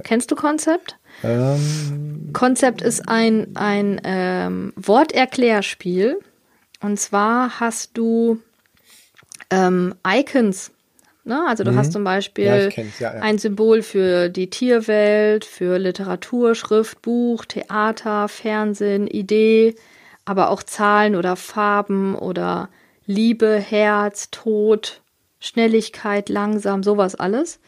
Kennst 0.05 0.31
du 0.31 0.37
Konzept? 0.37 0.97
Ähm. 1.23 2.31
Konzept 2.33 2.81
ist 2.81 3.09
ein, 3.09 3.57
ein 3.57 4.01
ähm, 4.05 4.73
Worterklärspiel. 4.77 6.21
Und 6.81 6.99
zwar 6.99 7.61
hast 7.61 7.99
du 7.99 8.41
ähm, 9.51 9.95
Icons. 10.07 10.71
Ne? 11.25 11.45
Also 11.47 11.65
du 11.65 11.73
mhm. 11.73 11.77
hast 11.77 11.93
zum 11.93 12.05
Beispiel 12.05 12.45
ja, 12.45 12.83
ja, 12.99 13.15
ja. 13.15 13.21
ein 13.21 13.39
Symbol 13.39 13.83
für 13.83 14.29
die 14.29 14.49
Tierwelt, 14.49 15.45
für 15.45 15.79
Literatur, 15.79 16.55
Schrift, 16.55 17.03
Buch, 17.03 17.45
Theater, 17.45 18.29
Fernsehen, 18.29 19.07
Idee, 19.07 19.75
aber 20.25 20.51
auch 20.51 20.63
Zahlen 20.63 21.15
oder 21.17 21.37
Farben 21.37 22.15
oder 22.15 22.69
Liebe, 23.11 23.59
Herz, 23.59 24.31
Tod, 24.31 25.01
Schnelligkeit, 25.41 26.29
langsam, 26.29 26.85
sowas 26.85 27.17
alles. 27.17 27.59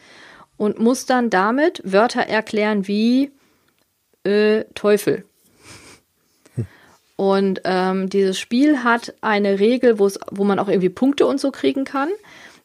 Und 0.55 0.79
muss 0.79 1.05
dann 1.05 1.29
damit 1.29 1.81
Wörter 1.83 2.21
erklären 2.21 2.87
wie 2.87 3.31
äh, 4.23 4.63
Teufel. 4.73 5.25
Und 7.17 7.61
ähm, 7.65 8.09
dieses 8.09 8.39
Spiel 8.39 8.85
hat 8.85 9.15
eine 9.19 9.59
Regel, 9.59 9.99
wo 9.99 10.43
man 10.45 10.59
auch 10.59 10.69
irgendwie 10.69 10.89
Punkte 10.89 11.25
und 11.25 11.41
so 11.41 11.51
kriegen 11.51 11.83
kann. 11.83 12.09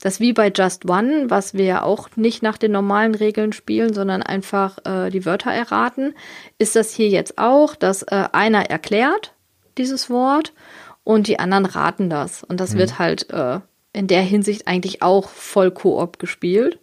Das 0.00 0.20
wie 0.20 0.32
bei 0.32 0.52
Just 0.54 0.88
One, 0.88 1.28
was 1.28 1.54
wir 1.54 1.64
ja 1.64 1.82
auch 1.82 2.10
nicht 2.14 2.42
nach 2.44 2.58
den 2.58 2.70
normalen 2.70 3.16
Regeln 3.16 3.52
spielen, 3.52 3.92
sondern 3.92 4.22
einfach 4.22 4.78
äh, 4.84 5.10
die 5.10 5.26
Wörter 5.26 5.50
erraten, 5.50 6.14
ist 6.58 6.76
das 6.76 6.92
hier 6.92 7.08
jetzt 7.08 7.38
auch, 7.38 7.74
dass 7.74 8.04
äh, 8.04 8.28
einer 8.30 8.70
erklärt 8.70 9.34
dieses 9.78 10.10
Wort 10.10 10.52
und 11.08 11.26
die 11.26 11.38
anderen 11.38 11.64
raten 11.64 12.10
das. 12.10 12.44
Und 12.44 12.60
das 12.60 12.74
mhm. 12.74 12.78
wird 12.80 12.98
halt 12.98 13.30
äh, 13.30 13.60
in 13.94 14.08
der 14.08 14.20
Hinsicht 14.20 14.68
eigentlich 14.68 15.00
auch 15.00 15.30
voll 15.30 15.70
Koop 15.70 16.18
gespielt. 16.18 16.80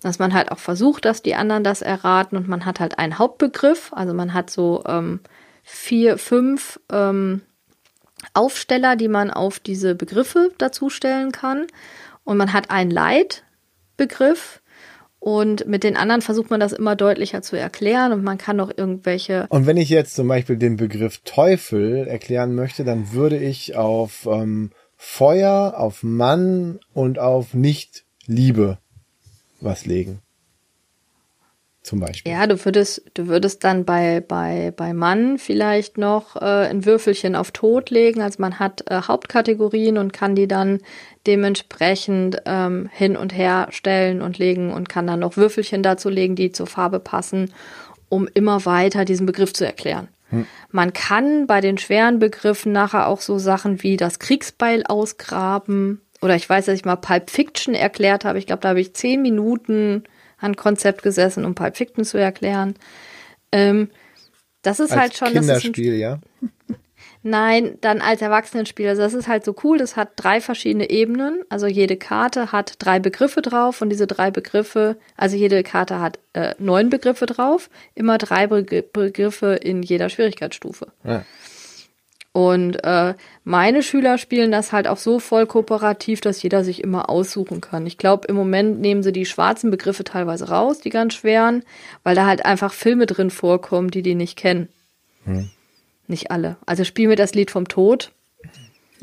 Dass 0.00 0.20
man 0.20 0.32
halt 0.32 0.52
auch 0.52 0.60
versucht, 0.60 1.04
dass 1.04 1.22
die 1.22 1.34
anderen 1.34 1.64
das 1.64 1.82
erraten 1.82 2.36
und 2.36 2.46
man 2.46 2.66
hat 2.66 2.78
halt 2.78 3.00
einen 3.00 3.18
Hauptbegriff. 3.18 3.92
Also 3.92 4.14
man 4.14 4.32
hat 4.32 4.48
so 4.48 4.84
ähm, 4.86 5.18
vier, 5.64 6.18
fünf 6.18 6.78
ähm, 6.92 7.40
Aufsteller, 8.32 8.94
die 8.94 9.08
man 9.08 9.32
auf 9.32 9.58
diese 9.58 9.96
Begriffe 9.96 10.52
dazustellen 10.56 11.32
kann. 11.32 11.66
Und 12.22 12.36
man 12.36 12.52
hat 12.52 12.70
einen 12.70 12.92
Leitbegriff, 12.92 14.62
und 15.24 15.66
mit 15.66 15.84
den 15.84 15.96
anderen 15.96 16.20
versucht 16.20 16.50
man 16.50 16.60
das 16.60 16.74
immer 16.74 16.96
deutlicher 16.96 17.40
zu 17.40 17.58
erklären 17.58 18.12
und 18.12 18.22
man 18.22 18.36
kann 18.36 18.58
noch 18.58 18.70
irgendwelche. 18.76 19.46
Und 19.48 19.66
wenn 19.66 19.78
ich 19.78 19.88
jetzt 19.88 20.14
zum 20.14 20.28
Beispiel 20.28 20.58
den 20.58 20.76
Begriff 20.76 21.22
Teufel 21.24 22.06
erklären 22.06 22.54
möchte, 22.54 22.84
dann 22.84 23.14
würde 23.14 23.38
ich 23.38 23.74
auf 23.74 24.28
ähm, 24.30 24.70
Feuer, 24.98 25.76
auf 25.78 26.02
Mann 26.02 26.78
und 26.92 27.18
auf 27.18 27.54
Nicht-Liebe 27.54 28.76
was 29.62 29.86
legen 29.86 30.20
zum 31.84 32.00
Beispiel. 32.00 32.32
Ja, 32.32 32.46
du 32.46 32.62
würdest, 32.64 33.02
du 33.14 33.28
würdest 33.28 33.62
dann 33.62 33.84
bei, 33.84 34.20
bei, 34.20 34.72
bei 34.74 34.94
Mann 34.94 35.38
vielleicht 35.38 35.98
noch 35.98 36.36
äh, 36.36 36.40
ein 36.40 36.84
Würfelchen 36.84 37.36
auf 37.36 37.50
Tod 37.50 37.90
legen. 37.90 38.22
Also 38.22 38.40
man 38.40 38.58
hat 38.58 38.90
äh, 38.90 39.02
Hauptkategorien 39.02 39.98
und 39.98 40.12
kann 40.12 40.34
die 40.34 40.48
dann 40.48 40.80
dementsprechend 41.26 42.42
ähm, 42.46 42.88
hin 42.92 43.16
und 43.16 43.34
her 43.34 43.68
stellen 43.70 44.22
und 44.22 44.38
legen 44.38 44.72
und 44.72 44.88
kann 44.88 45.06
dann 45.06 45.20
noch 45.20 45.36
Würfelchen 45.36 45.82
dazu 45.82 46.08
legen, 46.08 46.36
die 46.36 46.52
zur 46.52 46.66
Farbe 46.66 47.00
passen, 47.00 47.52
um 48.08 48.28
immer 48.32 48.64
weiter 48.66 49.04
diesen 49.04 49.26
Begriff 49.26 49.52
zu 49.52 49.64
erklären. 49.64 50.08
Hm. 50.30 50.46
Man 50.70 50.92
kann 50.92 51.46
bei 51.46 51.60
den 51.60 51.78
schweren 51.78 52.18
Begriffen 52.18 52.72
nachher 52.72 53.08
auch 53.08 53.20
so 53.20 53.38
Sachen 53.38 53.82
wie 53.82 53.96
das 53.96 54.18
Kriegsbeil 54.18 54.84
ausgraben. 54.84 56.00
Oder 56.20 56.36
ich 56.36 56.48
weiß, 56.48 56.66
dass 56.66 56.74
ich 56.74 56.84
mal 56.84 56.96
Pulp 56.96 57.30
Fiction 57.30 57.74
erklärt 57.74 58.24
habe. 58.24 58.38
Ich 58.38 58.46
glaube, 58.46 58.60
da 58.60 58.70
habe 58.70 58.80
ich 58.80 58.94
zehn 58.94 59.22
Minuten 59.22 60.04
Handkonzept 60.38 61.02
gesessen, 61.02 61.44
um 61.44 61.54
Pulp 61.54 61.76
Fiction 61.76 62.04
zu 62.04 62.18
erklären. 62.18 62.74
Ähm, 63.52 63.90
das 64.62 64.80
ist 64.80 64.92
als 64.92 65.00
halt 65.00 65.16
schon. 65.16 65.28
Kinderspiel, 65.28 66.00
das 66.00 66.18
ein, 66.18 66.20
ja. 66.42 66.48
Nein, 67.26 67.78
dann 67.80 68.02
als 68.02 68.20
Erwachsenenspiel. 68.20 68.86
Also 68.86 69.00
das 69.00 69.14
ist 69.14 69.28
halt 69.28 69.46
so 69.46 69.56
cool. 69.64 69.78
Das 69.78 69.96
hat 69.96 70.10
drei 70.16 70.42
verschiedene 70.42 70.90
Ebenen. 70.90 71.42
Also 71.48 71.66
jede 71.66 71.96
Karte 71.96 72.52
hat 72.52 72.74
drei 72.80 73.00
Begriffe 73.00 73.40
drauf 73.40 73.80
und 73.80 73.88
diese 73.88 74.06
drei 74.06 74.30
Begriffe, 74.30 74.98
also 75.16 75.34
jede 75.34 75.62
Karte 75.62 76.00
hat 76.00 76.18
äh, 76.34 76.54
neun 76.58 76.90
Begriffe 76.90 77.24
drauf, 77.24 77.70
immer 77.94 78.18
drei 78.18 78.46
Begriffe 78.46 79.54
in 79.54 79.82
jeder 79.82 80.10
Schwierigkeitsstufe. 80.10 80.88
Ja. 81.02 81.24
Und 82.32 82.84
äh, 82.84 83.14
meine 83.42 83.82
Schüler 83.82 84.18
spielen 84.18 84.52
das 84.52 84.72
halt 84.72 84.86
auch 84.86 84.98
so 84.98 85.18
voll 85.18 85.46
kooperativ, 85.46 86.20
dass 86.20 86.42
jeder 86.42 86.62
sich 86.62 86.84
immer 86.84 87.08
aussuchen 87.08 87.62
kann. 87.62 87.86
Ich 87.86 87.96
glaube, 87.96 88.28
im 88.28 88.36
Moment 88.36 88.80
nehmen 88.80 89.02
sie 89.02 89.12
die 89.12 89.24
schwarzen 89.24 89.70
Begriffe 89.70 90.04
teilweise 90.04 90.50
raus, 90.50 90.80
die 90.80 90.90
ganz 90.90 91.14
schweren, 91.14 91.62
weil 92.02 92.16
da 92.16 92.26
halt 92.26 92.44
einfach 92.44 92.74
Filme 92.74 93.06
drin 93.06 93.30
vorkommen, 93.30 93.90
die 93.90 94.02
die 94.02 94.14
nicht 94.14 94.36
kennen. 94.36 94.68
Hm. 95.24 95.48
Nicht 96.06 96.30
alle. 96.30 96.56
Also 96.66 96.84
spielen 96.84 97.10
wir 97.10 97.16
das 97.16 97.34
Lied 97.34 97.50
vom 97.50 97.68
Tod. 97.68 98.12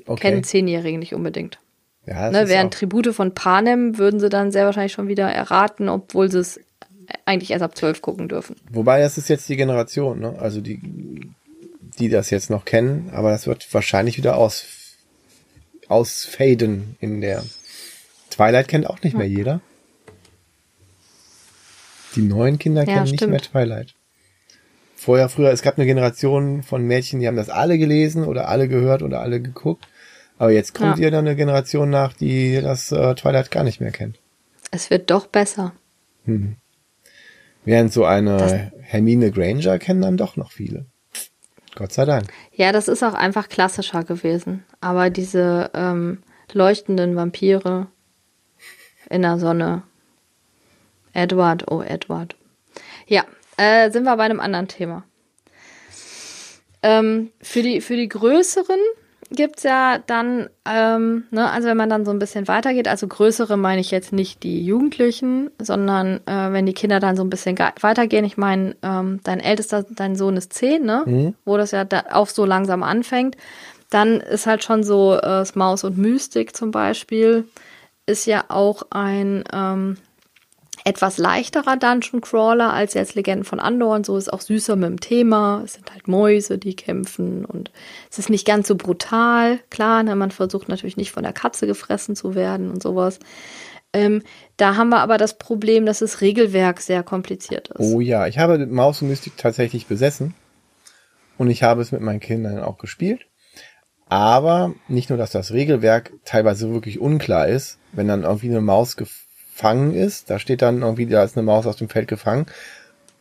Okay. 0.05 0.21
Kennen 0.21 0.43
Zehnjährige 0.43 0.97
nicht 0.97 1.13
unbedingt. 1.13 1.59
Ja, 2.05 2.31
ne, 2.31 2.47
während 2.47 2.73
Tribute 2.73 3.13
von 3.13 3.33
Panem 3.33 3.97
würden 3.97 4.19
sie 4.19 4.29
dann 4.29 4.51
sehr 4.51 4.65
wahrscheinlich 4.65 4.93
schon 4.93 5.07
wieder 5.07 5.29
erraten, 5.29 5.89
obwohl 5.89 6.31
sie 6.31 6.39
es 6.39 6.59
eigentlich 7.25 7.51
erst 7.51 7.63
ab 7.63 7.77
zwölf 7.77 8.01
gucken 8.01 8.27
dürfen. 8.27 8.55
Wobei 8.71 9.01
das 9.01 9.17
ist 9.17 9.29
jetzt 9.29 9.47
die 9.49 9.57
Generation, 9.57 10.19
ne? 10.19 10.35
Also 10.39 10.61
die 10.61 10.79
die 11.99 12.09
das 12.09 12.29
jetzt 12.29 12.49
noch 12.49 12.65
kennen, 12.65 13.09
aber 13.13 13.31
das 13.31 13.47
wird 13.47 13.71
wahrscheinlich 13.73 14.17
wieder 14.17 14.37
aus, 14.37 14.65
ausfaden 15.87 16.95
in 16.99 17.21
der. 17.21 17.43
Twilight 18.29 18.69
kennt 18.69 18.89
auch 18.89 19.01
nicht 19.03 19.15
mehr 19.15 19.27
jeder. 19.27 19.59
Die 22.15 22.21
neuen 22.21 22.59
Kinder 22.59 22.85
kennen 22.85 23.05
ja, 23.05 23.11
nicht 23.11 23.27
mehr 23.27 23.41
Twilight. 23.41 23.93
Vorher, 25.01 25.29
früher, 25.29 25.49
es 25.49 25.63
gab 25.63 25.79
eine 25.79 25.87
Generation 25.87 26.61
von 26.61 26.83
Mädchen, 26.83 27.21
die 27.21 27.27
haben 27.27 27.35
das 27.35 27.49
alle 27.49 27.79
gelesen 27.79 28.23
oder 28.23 28.49
alle 28.49 28.67
gehört 28.67 29.01
oder 29.01 29.21
alle 29.21 29.41
geguckt. 29.41 29.87
Aber 30.37 30.51
jetzt 30.51 30.75
kommt 30.75 30.99
ja. 30.99 31.09
dann 31.09 31.25
eine 31.25 31.35
Generation 31.35 31.89
nach, 31.89 32.13
die 32.13 32.61
das 32.61 32.91
äh, 32.91 33.15
Twilight 33.15 33.49
gar 33.49 33.63
nicht 33.63 33.81
mehr 33.81 33.89
kennt. 33.89 34.19
Es 34.69 34.91
wird 34.91 35.09
doch 35.09 35.25
besser. 35.25 35.73
Hm. 36.25 36.57
Während 37.65 37.91
so 37.91 38.05
eine 38.05 38.37
das 38.37 38.53
Hermine 38.81 39.31
Granger 39.31 39.79
kennen 39.79 40.01
dann 40.01 40.17
doch 40.17 40.35
noch 40.35 40.51
viele. 40.51 40.85
Gott 41.73 41.93
sei 41.93 42.05
Dank. 42.05 42.31
Ja, 42.51 42.71
das 42.71 42.87
ist 42.87 43.01
auch 43.01 43.15
einfach 43.15 43.49
klassischer 43.49 44.03
gewesen. 44.03 44.65
Aber 44.81 45.09
diese 45.09 45.71
ähm, 45.73 46.19
leuchtenden 46.53 47.15
Vampire 47.15 47.87
in 49.09 49.23
der 49.23 49.39
Sonne. 49.39 49.81
Edward, 51.13 51.71
oh 51.71 51.81
Edward. 51.81 52.35
Ja, 53.07 53.25
äh, 53.61 53.91
sind 53.91 54.05
wir 54.05 54.17
bei 54.17 54.23
einem 54.23 54.39
anderen 54.39 54.67
Thema. 54.67 55.03
Ähm, 56.81 57.29
für, 57.41 57.61
die, 57.61 57.79
für 57.79 57.95
die 57.95 58.09
größeren 58.09 58.79
gibt 59.29 59.57
es 59.57 59.63
ja 59.63 59.99
dann, 59.99 60.49
ähm, 60.65 61.25
ne, 61.29 61.49
also 61.49 61.67
wenn 61.67 61.77
man 61.77 61.89
dann 61.89 62.03
so 62.03 62.11
ein 62.11 62.19
bisschen 62.19 62.47
weitergeht, 62.47 62.87
also 62.87 63.07
größere 63.07 63.55
meine 63.57 63.79
ich 63.79 63.91
jetzt 63.91 64.11
nicht 64.13 64.41
die 64.43 64.65
Jugendlichen, 64.65 65.51
sondern 65.59 66.21
äh, 66.25 66.51
wenn 66.51 66.65
die 66.65 66.73
Kinder 66.73 66.99
dann 66.99 67.15
so 67.15 67.23
ein 67.23 67.29
bisschen 67.29 67.57
weitergehen, 67.57 68.25
ich 68.25 68.35
meine, 68.35 68.75
ähm, 68.81 69.19
dein 69.23 69.39
ältester, 69.39 69.85
dein 69.89 70.15
Sohn 70.15 70.37
ist 70.37 70.53
zehn, 70.53 70.83
ne? 70.83 71.03
Mhm. 71.05 71.35
Wo 71.45 71.55
das 71.55 71.71
ja 71.71 71.85
da 71.85 72.03
auch 72.11 72.27
so 72.27 72.45
langsam 72.45 72.81
anfängt, 72.81 73.37
dann 73.91 74.21
ist 74.21 74.47
halt 74.47 74.63
schon 74.63 74.83
so 74.83 75.13
äh, 75.13 75.45
Maus 75.53 75.83
und 75.83 75.97
Mystik 75.97 76.55
zum 76.55 76.71
Beispiel, 76.71 77.45
ist 78.07 78.25
ja 78.25 78.45
auch 78.49 78.83
ein 78.89 79.43
ähm, 79.53 79.97
etwas 80.83 81.17
leichterer 81.17 81.77
Dungeon 81.77 82.21
Crawler 82.21 82.73
als 82.73 82.93
jetzt 82.93 83.15
Legenden 83.15 83.43
von 83.43 83.59
Andor 83.59 83.95
und 83.95 84.05
so 84.05 84.17
ist 84.17 84.31
auch 84.31 84.41
süßer 84.41 84.75
mit 84.75 84.89
dem 84.89 84.99
Thema. 84.99 85.61
Es 85.63 85.73
sind 85.73 85.91
halt 85.91 86.07
Mäuse, 86.07 86.57
die 86.57 86.75
kämpfen 86.75 87.45
und 87.45 87.71
es 88.09 88.19
ist 88.19 88.29
nicht 88.29 88.47
ganz 88.47 88.67
so 88.67 88.75
brutal. 88.75 89.59
Klar, 89.69 90.03
ne, 90.03 90.15
man 90.15 90.31
versucht 90.31 90.69
natürlich 90.69 90.97
nicht 90.97 91.11
von 91.11 91.23
der 91.23 91.33
Katze 91.33 91.67
gefressen 91.67 92.15
zu 92.15 92.35
werden 92.35 92.71
und 92.71 92.81
sowas. 92.81 93.19
Ähm, 93.93 94.23
da 94.57 94.77
haben 94.77 94.89
wir 94.89 94.99
aber 94.99 95.17
das 95.17 95.37
Problem, 95.37 95.85
dass 95.85 95.99
das 95.99 96.21
Regelwerk 96.21 96.79
sehr 96.79 97.03
kompliziert 97.03 97.67
ist. 97.69 97.79
Oh 97.79 97.99
ja, 97.99 98.27
ich 98.27 98.37
habe 98.37 98.65
Maus 98.65 99.01
und 99.01 99.09
Mystik 99.09 99.37
tatsächlich 99.37 99.87
besessen 99.87 100.33
und 101.37 101.49
ich 101.49 101.63
habe 101.63 101.81
es 101.81 101.91
mit 101.91 102.01
meinen 102.01 102.19
Kindern 102.19 102.59
auch 102.59 102.77
gespielt. 102.77 103.25
Aber 104.07 104.73
nicht 104.89 105.09
nur, 105.09 105.17
dass 105.17 105.31
das 105.31 105.53
Regelwerk 105.53 106.11
teilweise 106.25 106.69
wirklich 106.73 106.99
unklar 106.99 107.47
ist, 107.47 107.79
wenn 107.93 108.09
dann 108.09 108.23
irgendwie 108.23 108.49
eine 108.49 108.59
Maus 108.59 108.97
gefangen 109.61 109.93
ist, 109.93 110.31
da 110.31 110.39
steht 110.39 110.63
dann 110.63 110.81
irgendwie, 110.81 111.05
da 111.05 111.23
ist 111.23 111.37
eine 111.37 111.45
Maus 111.45 111.67
aus 111.67 111.75
dem 111.75 111.87
Feld 111.87 112.07
gefangen, 112.07 112.47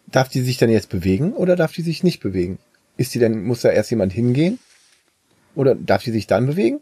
darf 0.06 0.30
die 0.30 0.40
sich 0.40 0.56
dann 0.56 0.70
jetzt 0.70 0.88
bewegen 0.88 1.34
oder 1.34 1.54
darf 1.54 1.72
die 1.72 1.82
sich 1.82 2.02
nicht 2.02 2.20
bewegen? 2.20 2.58
Ist 2.96 3.14
die 3.14 3.18
denn, 3.18 3.44
muss 3.44 3.60
da 3.60 3.68
erst 3.68 3.90
jemand 3.90 4.14
hingehen? 4.14 4.58
Oder 5.54 5.74
darf 5.74 6.02
die 6.02 6.12
sich 6.12 6.26
dann 6.26 6.46
bewegen? 6.46 6.80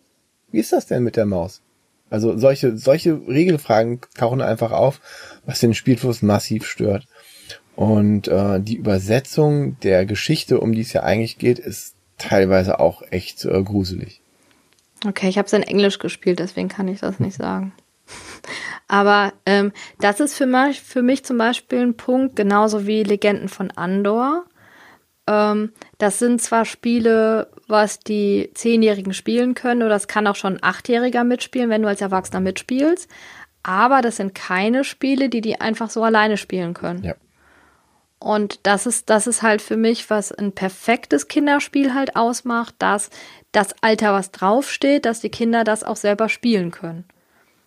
Wie 0.52 0.60
ist 0.60 0.72
das 0.72 0.86
denn 0.86 1.02
mit 1.02 1.16
der 1.16 1.26
Maus? 1.26 1.60
Also 2.08 2.38
solche, 2.38 2.76
solche 2.76 3.20
Regelfragen 3.26 4.00
tauchen 4.16 4.40
einfach 4.42 4.70
auf, 4.70 5.00
was 5.44 5.58
den 5.58 5.74
Spielfluss 5.74 6.22
massiv 6.22 6.64
stört. 6.64 7.08
Und 7.74 8.28
äh, 8.28 8.60
die 8.60 8.76
Übersetzung 8.76 9.78
der 9.80 10.06
Geschichte, 10.06 10.60
um 10.60 10.72
die 10.72 10.82
es 10.82 10.92
ja 10.92 11.02
eigentlich 11.02 11.36
geht, 11.38 11.58
ist 11.58 11.94
teilweise 12.16 12.78
auch 12.78 13.02
echt 13.10 13.44
äh, 13.44 13.62
gruselig. 13.62 14.20
Okay, 15.04 15.28
ich 15.28 15.36
habe 15.36 15.46
es 15.46 15.52
in 15.52 15.62
Englisch 15.64 15.98
gespielt, 15.98 16.38
deswegen 16.38 16.68
kann 16.68 16.86
ich 16.86 17.00
das 17.00 17.18
nicht 17.18 17.36
sagen. 17.36 17.72
Aber 18.88 19.34
ähm, 19.44 19.72
das 20.00 20.20
ist 20.20 20.34
für 20.34 20.46
mich, 20.46 20.80
für 20.80 21.02
mich 21.02 21.24
zum 21.24 21.38
Beispiel 21.38 21.80
ein 21.80 21.96
Punkt, 21.96 22.36
genauso 22.36 22.86
wie 22.86 23.02
Legenden 23.02 23.48
von 23.48 23.70
Andor. 23.72 24.46
Ähm, 25.26 25.72
das 25.98 26.18
sind 26.18 26.40
zwar 26.40 26.64
Spiele, 26.64 27.50
was 27.66 28.00
die 28.00 28.50
Zehnjährigen 28.54 29.12
spielen 29.12 29.54
können, 29.54 29.82
oder 29.82 29.90
das 29.90 30.08
kann 30.08 30.26
auch 30.26 30.36
schon 30.36 30.54
ein 30.54 30.62
Achtjähriger 30.62 31.22
mitspielen, 31.22 31.68
wenn 31.68 31.82
du 31.82 31.88
als 31.88 32.00
Erwachsener 32.00 32.40
mitspielst. 32.40 33.10
Aber 33.62 34.00
das 34.00 34.16
sind 34.16 34.34
keine 34.34 34.84
Spiele, 34.84 35.28
die 35.28 35.42
die 35.42 35.60
einfach 35.60 35.90
so 35.90 36.02
alleine 36.02 36.38
spielen 36.38 36.72
können. 36.72 37.04
Ja. 37.04 37.14
Und 38.18 38.66
das 38.66 38.86
ist, 38.86 39.10
das 39.10 39.26
ist 39.26 39.42
halt 39.42 39.62
für 39.62 39.76
mich, 39.76 40.10
was 40.10 40.32
ein 40.32 40.52
perfektes 40.52 41.28
Kinderspiel 41.28 41.94
halt 41.94 42.16
ausmacht, 42.16 42.74
dass 42.78 43.10
das 43.52 43.74
Alter, 43.80 44.12
was 44.12 44.32
draufsteht, 44.32 45.04
dass 45.04 45.20
die 45.20 45.28
Kinder 45.28 45.62
das 45.62 45.84
auch 45.84 45.96
selber 45.96 46.28
spielen 46.28 46.70
können. 46.70 47.04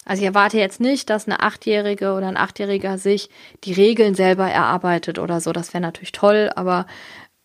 Also 0.05 0.21
ich 0.21 0.27
erwarte 0.27 0.57
jetzt 0.57 0.79
nicht, 0.79 1.09
dass 1.09 1.27
eine 1.27 1.41
Achtjährige 1.41 2.13
oder 2.13 2.27
ein 2.27 2.37
Achtjähriger 2.37 2.97
sich 2.97 3.29
die 3.63 3.73
Regeln 3.73 4.15
selber 4.15 4.49
erarbeitet 4.49 5.19
oder 5.19 5.39
so. 5.39 5.51
Das 5.51 5.73
wäre 5.73 5.81
natürlich 5.81 6.11
toll, 6.11 6.49
aber 6.55 6.87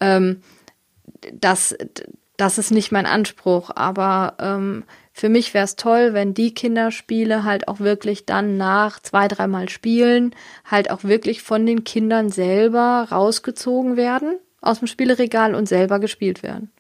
ähm, 0.00 0.42
das, 1.32 1.76
das 2.36 2.58
ist 2.58 2.70
nicht 2.70 2.92
mein 2.92 3.06
Anspruch. 3.06 3.70
Aber 3.74 4.36
ähm, 4.40 4.84
für 5.12 5.28
mich 5.28 5.52
wäre 5.54 5.64
es 5.64 5.76
toll, 5.76 6.14
wenn 6.14 6.34
die 6.34 6.54
Kinderspiele 6.54 7.44
halt 7.44 7.68
auch 7.68 7.80
wirklich 7.80 8.24
dann 8.26 8.56
nach 8.56 9.00
zwei, 9.00 9.28
dreimal 9.28 9.68
Spielen 9.68 10.34
halt 10.64 10.90
auch 10.90 11.04
wirklich 11.04 11.42
von 11.42 11.66
den 11.66 11.84
Kindern 11.84 12.30
selber 12.30 13.08
rausgezogen 13.10 13.96
werden 13.96 14.38
aus 14.60 14.78
dem 14.78 14.88
Spieleregal 14.88 15.54
und 15.54 15.68
selber 15.68 15.98
gespielt 16.00 16.42
werden. 16.42 16.70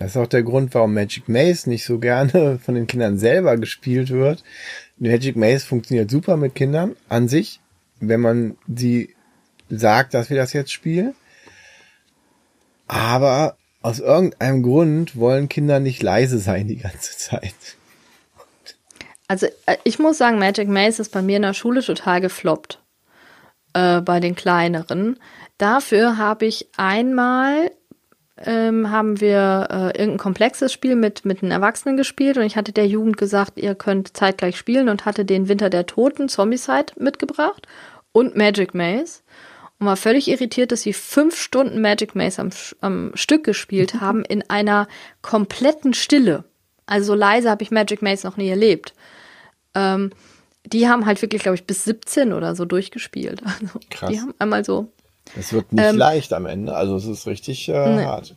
Das 0.00 0.12
ist 0.12 0.16
auch 0.16 0.26
der 0.26 0.42
Grund, 0.42 0.72
warum 0.72 0.94
Magic 0.94 1.28
Maze 1.28 1.68
nicht 1.68 1.84
so 1.84 1.98
gerne 1.98 2.58
von 2.64 2.74
den 2.74 2.86
Kindern 2.86 3.18
selber 3.18 3.58
gespielt 3.58 4.08
wird. 4.08 4.42
Magic 4.96 5.36
Maze 5.36 5.66
funktioniert 5.66 6.10
super 6.10 6.38
mit 6.38 6.54
Kindern 6.54 6.96
an 7.10 7.28
sich, 7.28 7.60
wenn 8.00 8.20
man 8.20 8.56
sie 8.66 9.14
sagt, 9.68 10.14
dass 10.14 10.30
wir 10.30 10.38
das 10.38 10.54
jetzt 10.54 10.72
spielen. 10.72 11.14
Aber 12.88 13.58
aus 13.82 14.00
irgendeinem 14.00 14.62
Grund 14.62 15.16
wollen 15.16 15.50
Kinder 15.50 15.80
nicht 15.80 16.02
leise 16.02 16.38
sein 16.38 16.66
die 16.66 16.78
ganze 16.78 17.18
Zeit. 17.18 17.54
Also 19.28 19.48
äh, 19.66 19.76
ich 19.84 19.98
muss 19.98 20.16
sagen, 20.16 20.38
Magic 20.38 20.68
Maze 20.68 21.02
ist 21.02 21.12
bei 21.12 21.20
mir 21.20 21.36
in 21.36 21.42
der 21.42 21.52
Schule 21.52 21.82
total 21.82 22.22
gefloppt. 22.22 22.80
Äh, 23.74 24.00
bei 24.00 24.18
den 24.18 24.34
kleineren. 24.34 25.18
Dafür 25.58 26.16
habe 26.16 26.46
ich 26.46 26.68
einmal 26.78 27.70
ähm, 28.44 28.90
haben 28.90 29.20
wir 29.20 29.68
äh, 29.70 29.98
irgendein 29.98 30.18
komplexes 30.18 30.72
Spiel 30.72 30.96
mit, 30.96 31.24
mit 31.24 31.42
einem 31.42 31.52
Erwachsenen 31.52 31.96
gespielt 31.96 32.38
und 32.38 32.44
ich 32.44 32.56
hatte 32.56 32.72
der 32.72 32.86
Jugend 32.86 33.16
gesagt, 33.16 33.58
ihr 33.58 33.74
könnt 33.74 34.16
zeitgleich 34.16 34.56
spielen 34.56 34.88
und 34.88 35.04
hatte 35.04 35.24
den 35.24 35.48
Winter 35.48 35.68
der 35.68 35.86
Toten, 35.86 36.28
Zombicide 36.28 36.92
mitgebracht 36.98 37.66
und 38.12 38.36
Magic 38.36 38.74
Maze 38.74 39.20
und 39.78 39.86
war 39.86 39.96
völlig 39.96 40.28
irritiert, 40.28 40.72
dass 40.72 40.82
sie 40.82 40.92
fünf 40.92 41.36
Stunden 41.36 41.80
Magic 41.80 42.14
Maze 42.14 42.40
am, 42.40 42.50
am 42.80 43.12
Stück 43.14 43.44
gespielt 43.44 43.94
haben 44.00 44.24
in 44.24 44.48
einer 44.48 44.88
kompletten 45.22 45.92
Stille. 45.92 46.44
Also 46.86 47.12
so 47.12 47.14
leise 47.14 47.50
habe 47.50 47.62
ich 47.62 47.70
Magic 47.70 48.00
Maze 48.00 48.26
noch 48.26 48.36
nie 48.36 48.48
erlebt. 48.48 48.94
Ähm, 49.74 50.10
die 50.64 50.88
haben 50.88 51.06
halt 51.06 51.20
wirklich, 51.22 51.42
glaube 51.42 51.56
ich, 51.56 51.64
bis 51.64 51.84
17 51.84 52.32
oder 52.32 52.54
so 52.54 52.64
durchgespielt. 52.64 53.42
Also, 53.44 53.80
Krass. 53.90 54.10
Die 54.10 54.20
haben 54.20 54.34
einmal 54.38 54.64
so 54.64 54.92
es 55.38 55.52
wird 55.52 55.72
nicht 55.72 55.84
ähm, 55.84 55.96
leicht 55.96 56.32
am 56.32 56.46
Ende, 56.46 56.74
also 56.74 56.96
es 56.96 57.06
ist 57.06 57.26
richtig 57.26 57.68
äh, 57.68 57.96
nee. 57.96 58.04
hart. 58.04 58.36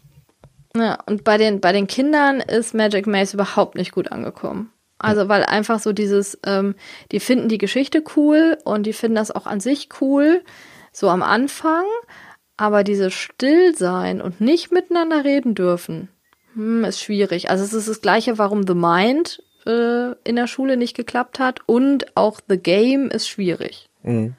Ja, 0.75 0.97
und 1.05 1.23
bei 1.23 1.37
den, 1.37 1.61
bei 1.61 1.71
den 1.71 1.87
Kindern 1.87 2.39
ist 2.39 2.73
Magic 2.73 3.05
Maze 3.05 3.35
überhaupt 3.35 3.75
nicht 3.75 3.91
gut 3.91 4.11
angekommen. 4.11 4.71
Also 4.97 5.27
weil 5.27 5.43
einfach 5.43 5.79
so 5.79 5.91
dieses, 5.91 6.39
ähm, 6.45 6.75
die 7.11 7.19
finden 7.19 7.49
die 7.49 7.57
Geschichte 7.57 8.03
cool 8.15 8.57
und 8.63 8.85
die 8.85 8.93
finden 8.93 9.15
das 9.15 9.31
auch 9.31 9.45
an 9.45 9.59
sich 9.59 9.89
cool, 9.99 10.43
so 10.93 11.09
am 11.09 11.21
Anfang, 11.21 11.83
aber 12.55 12.83
dieses 12.83 13.13
Stillsein 13.13 14.21
und 14.21 14.39
nicht 14.39 14.71
miteinander 14.71 15.25
reden 15.25 15.55
dürfen, 15.55 16.09
hm, 16.53 16.85
ist 16.85 17.01
schwierig. 17.01 17.49
Also 17.49 17.63
es 17.63 17.73
ist 17.73 17.89
das 17.89 18.01
gleiche, 18.01 18.37
warum 18.37 18.65
The 18.65 18.75
Mind 18.75 19.43
äh, 19.65 20.13
in 20.23 20.35
der 20.35 20.47
Schule 20.47 20.77
nicht 20.77 20.95
geklappt 20.95 21.39
hat 21.39 21.59
und 21.65 22.15
auch 22.15 22.39
The 22.47 22.57
Game 22.57 23.09
ist 23.09 23.27
schwierig. 23.27 23.89
Mhm. 24.03 24.35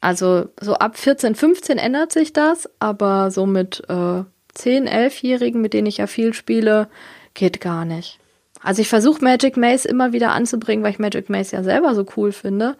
Also 0.00 0.48
so 0.60 0.74
ab 0.74 0.96
14, 0.96 1.34
15 1.34 1.78
ändert 1.78 2.12
sich 2.12 2.32
das, 2.32 2.68
aber 2.78 3.30
so 3.30 3.46
mit 3.46 3.82
äh, 3.88 4.24
10, 4.54 4.88
11-Jährigen, 4.88 5.60
mit 5.60 5.74
denen 5.74 5.86
ich 5.86 5.98
ja 5.98 6.06
viel 6.06 6.32
spiele, 6.32 6.88
geht 7.34 7.60
gar 7.60 7.84
nicht. 7.84 8.18
Also 8.62 8.82
ich 8.82 8.88
versuche 8.88 9.22
Magic 9.22 9.56
Maze 9.56 9.88
immer 9.88 10.12
wieder 10.12 10.32
anzubringen, 10.32 10.84
weil 10.84 10.92
ich 10.92 10.98
Magic 10.98 11.28
Maze 11.28 11.56
ja 11.56 11.62
selber 11.62 11.94
so 11.94 12.06
cool 12.16 12.32
finde. 12.32 12.76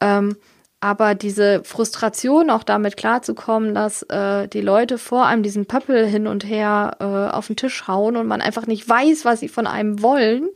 Ähm, 0.00 0.36
aber 0.80 1.14
diese 1.14 1.62
Frustration, 1.64 2.50
auch 2.50 2.64
damit 2.64 2.96
klarzukommen, 2.96 3.74
dass 3.74 4.02
äh, 4.04 4.48
die 4.48 4.60
Leute 4.60 4.98
vor 4.98 5.26
einem 5.26 5.42
diesen 5.42 5.66
Pöppel 5.66 6.06
hin 6.06 6.26
und 6.26 6.44
her 6.44 6.96
äh, 6.98 7.04
auf 7.04 7.46
den 7.46 7.56
Tisch 7.56 7.86
hauen 7.86 8.16
und 8.16 8.26
man 8.26 8.40
einfach 8.40 8.66
nicht 8.66 8.88
weiß, 8.88 9.24
was 9.24 9.40
sie 9.40 9.48
von 9.48 9.66
einem 9.66 10.02
wollen, 10.02 10.48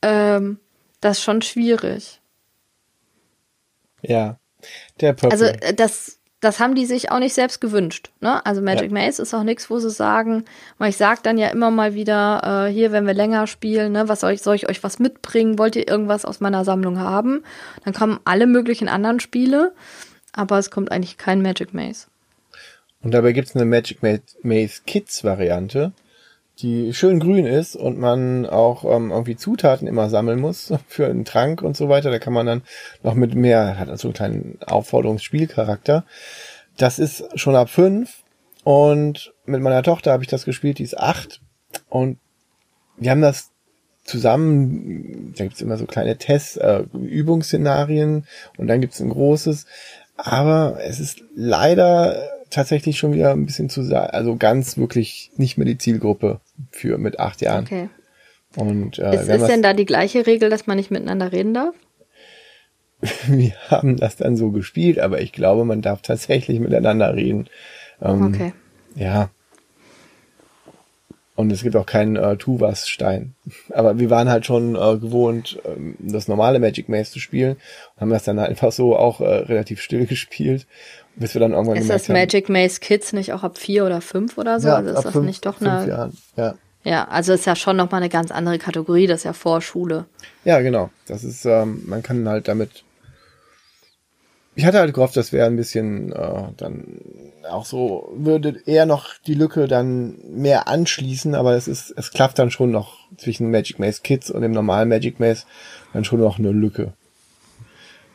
ähm, 0.00 0.58
das 1.00 1.18
ist 1.18 1.24
schon 1.24 1.42
schwierig. 1.42 2.20
Ja, 4.00 4.38
der 5.02 5.12
Pöppel. 5.12 5.32
Also 5.32 5.44
äh, 5.44 5.74
das, 5.74 6.18
das 6.40 6.58
haben 6.58 6.74
die 6.74 6.86
sich 6.86 7.10
auch 7.10 7.20
nicht 7.20 7.34
selbst 7.34 7.60
gewünscht. 7.60 8.10
Ne? 8.20 8.44
Also 8.44 8.62
Magic 8.62 8.90
ja. 8.90 8.98
Maze 8.98 9.22
ist 9.22 9.32
auch 9.32 9.44
nichts, 9.44 9.70
wo 9.70 9.78
sie 9.78 9.90
sagen, 9.90 10.44
weil 10.78 10.90
ich 10.90 10.96
sage 10.96 11.20
dann 11.22 11.38
ja 11.38 11.48
immer 11.48 11.70
mal 11.70 11.94
wieder, 11.94 12.66
äh, 12.66 12.72
hier, 12.72 12.90
wenn 12.90 13.06
wir 13.06 13.14
länger 13.14 13.46
spielen, 13.46 13.92
ne, 13.92 14.08
was 14.08 14.20
soll 14.20 14.32
ich, 14.32 14.42
soll 14.42 14.56
ich 14.56 14.68
euch 14.68 14.82
was 14.82 14.98
mitbringen? 14.98 15.58
Wollt 15.58 15.76
ihr 15.76 15.86
irgendwas 15.86 16.24
aus 16.24 16.40
meiner 16.40 16.64
Sammlung 16.64 16.98
haben? 16.98 17.44
Dann 17.84 17.94
kommen 17.94 18.18
alle 18.24 18.46
möglichen 18.46 18.88
anderen 18.88 19.20
Spiele, 19.20 19.72
aber 20.32 20.58
es 20.58 20.70
kommt 20.70 20.90
eigentlich 20.90 21.16
kein 21.16 21.42
Magic 21.42 21.74
Maze. 21.74 22.06
Und 23.02 23.12
dabei 23.12 23.32
gibt's 23.32 23.54
eine 23.54 23.64
Magic 23.64 23.98
Maze 24.02 24.82
Kids 24.86 25.22
Variante, 25.22 25.92
die 26.62 26.94
schön 26.94 27.20
grün 27.20 27.46
ist 27.46 27.76
und 27.76 27.98
man 27.98 28.46
auch 28.46 28.84
ähm, 28.84 29.10
irgendwie 29.10 29.36
Zutaten 29.36 29.88
immer 29.88 30.08
sammeln 30.08 30.40
muss 30.40 30.72
für 30.86 31.06
einen 31.06 31.24
Trank 31.24 31.62
und 31.62 31.76
so 31.76 31.88
weiter. 31.88 32.10
Da 32.10 32.18
kann 32.18 32.32
man 32.32 32.46
dann 32.46 32.62
noch 33.02 33.14
mit 33.14 33.34
mehr, 33.34 33.78
hat 33.78 33.88
also 33.88 34.08
einen 34.08 34.14
kleinen 34.14 34.58
Aufforderungsspielcharakter. 34.66 36.04
Das 36.76 36.98
ist 36.98 37.24
schon 37.38 37.56
ab 37.56 37.68
fünf 37.68 38.22
und 38.64 39.34
mit 39.44 39.60
meiner 39.60 39.82
Tochter 39.82 40.12
habe 40.12 40.22
ich 40.22 40.28
das 40.28 40.44
gespielt, 40.44 40.78
die 40.78 40.84
ist 40.84 40.98
acht 40.98 41.40
und 41.88 42.18
wir 42.96 43.10
haben 43.10 43.20
das 43.20 43.50
zusammen, 44.04 45.34
da 45.36 45.44
gibt's 45.44 45.60
immer 45.60 45.76
so 45.76 45.86
kleine 45.86 46.16
Tests, 46.16 46.56
äh, 46.56 46.84
Übungsszenarien 46.92 48.26
und 48.56 48.66
dann 48.66 48.80
gibt's 48.80 49.00
ein 49.00 49.10
großes, 49.10 49.66
aber 50.16 50.78
es 50.82 51.00
ist 51.00 51.22
leider 51.34 52.28
tatsächlich 52.52 52.98
schon 52.98 53.12
wieder 53.12 53.32
ein 53.32 53.46
bisschen 53.46 53.68
zu 53.68 53.82
also 53.94 54.36
ganz 54.36 54.76
wirklich 54.76 55.30
nicht 55.36 55.58
mehr 55.58 55.66
die 55.66 55.78
Zielgruppe 55.78 56.40
für 56.70 56.98
mit 56.98 57.18
acht 57.18 57.40
Jahren. 57.40 57.64
Okay. 57.64 57.88
Und 58.56 58.98
äh, 58.98 59.14
ist, 59.14 59.28
ist 59.28 59.46
denn 59.46 59.62
da 59.62 59.72
die 59.72 59.86
gleiche 59.86 60.26
Regel, 60.26 60.50
dass 60.50 60.66
man 60.66 60.76
nicht 60.76 60.90
miteinander 60.90 61.32
reden 61.32 61.54
darf? 61.54 61.74
Wir 63.26 63.54
haben 63.68 63.96
das 63.96 64.16
dann 64.16 64.36
so 64.36 64.50
gespielt, 64.50 64.98
aber 64.98 65.20
ich 65.20 65.32
glaube, 65.32 65.64
man 65.64 65.82
darf 65.82 66.02
tatsächlich 66.02 66.60
miteinander 66.60 67.14
reden. 67.14 67.48
Ähm, 68.00 68.26
okay. 68.26 68.52
Ja. 68.94 69.30
Und 71.34 71.50
es 71.50 71.62
gibt 71.62 71.76
auch 71.76 71.86
keinen 71.86 72.16
äh, 72.16 72.36
Tuvas-Stein. 72.36 73.34
Aber 73.70 73.98
wir 73.98 74.10
waren 74.10 74.28
halt 74.28 74.44
schon 74.44 74.76
äh, 74.76 74.98
gewohnt, 74.98 75.58
ähm, 75.64 75.96
das 75.98 76.28
normale 76.28 76.58
Magic 76.58 76.90
Maze 76.90 77.10
zu 77.10 77.20
spielen 77.20 77.56
und 77.94 78.00
haben 78.00 78.10
das 78.10 78.24
dann 78.24 78.38
einfach 78.38 78.70
so 78.70 78.96
auch 78.96 79.20
äh, 79.20 79.24
relativ 79.24 79.80
still 79.80 80.06
gespielt 80.06 80.66
bis 81.16 81.34
wir 81.34 81.40
dann 81.40 81.52
irgendwann 81.52 81.76
Ist 81.76 81.90
das 81.90 82.08
Magic 82.08 82.46
haben, 82.46 82.54
Maze 82.54 82.80
Kids 82.80 83.12
nicht 83.12 83.32
auch 83.32 83.42
ab 83.42 83.58
vier 83.58 83.84
oder 83.84 84.00
fünf 84.00 84.38
oder 84.38 84.60
so? 84.60 84.68
Ja, 84.68 84.76
also 84.76 84.90
ist 84.90 85.04
das 85.04 85.12
fünf, 85.12 85.26
nicht 85.26 85.46
doch 85.46 85.60
eine. 85.60 85.88
Jahren. 85.88 86.16
Ja. 86.36 86.54
ja, 86.84 87.08
also 87.08 87.32
ist 87.32 87.46
ja 87.46 87.56
schon 87.56 87.76
nochmal 87.76 88.00
eine 88.00 88.08
ganz 88.08 88.30
andere 88.30 88.58
Kategorie, 88.58 89.06
das 89.06 89.20
ist 89.20 89.24
ja 89.24 89.32
Vorschule. 89.32 90.06
Ja, 90.44 90.60
genau. 90.60 90.90
Das 91.06 91.24
ist, 91.24 91.44
ähm, 91.44 91.82
man 91.86 92.02
kann 92.02 92.28
halt 92.28 92.48
damit. 92.48 92.84
Ich 94.54 94.66
hatte 94.66 94.78
halt 94.78 94.92
gehofft, 94.92 95.16
das 95.16 95.32
wäre 95.32 95.46
ein 95.46 95.56
bisschen 95.56 96.12
äh, 96.12 96.44
dann 96.58 96.84
auch 97.50 97.64
so, 97.64 98.12
würde 98.14 98.60
eher 98.66 98.86
noch 98.86 99.14
die 99.26 99.34
Lücke 99.34 99.66
dann 99.66 100.16
mehr 100.30 100.68
anschließen, 100.68 101.34
aber 101.34 101.54
es 101.54 101.68
ist, 101.68 101.92
es 101.96 102.10
klappt 102.10 102.38
dann 102.38 102.50
schon 102.50 102.70
noch 102.70 102.98
zwischen 103.16 103.50
Magic 103.50 103.78
Maze 103.78 104.02
Kids 104.02 104.30
und 104.30 104.42
dem 104.42 104.52
normalen 104.52 104.88
Magic 104.88 105.20
Maze 105.20 105.44
dann 105.92 106.04
schon 106.04 106.20
noch 106.20 106.38
eine 106.38 106.52
Lücke. 106.52 106.92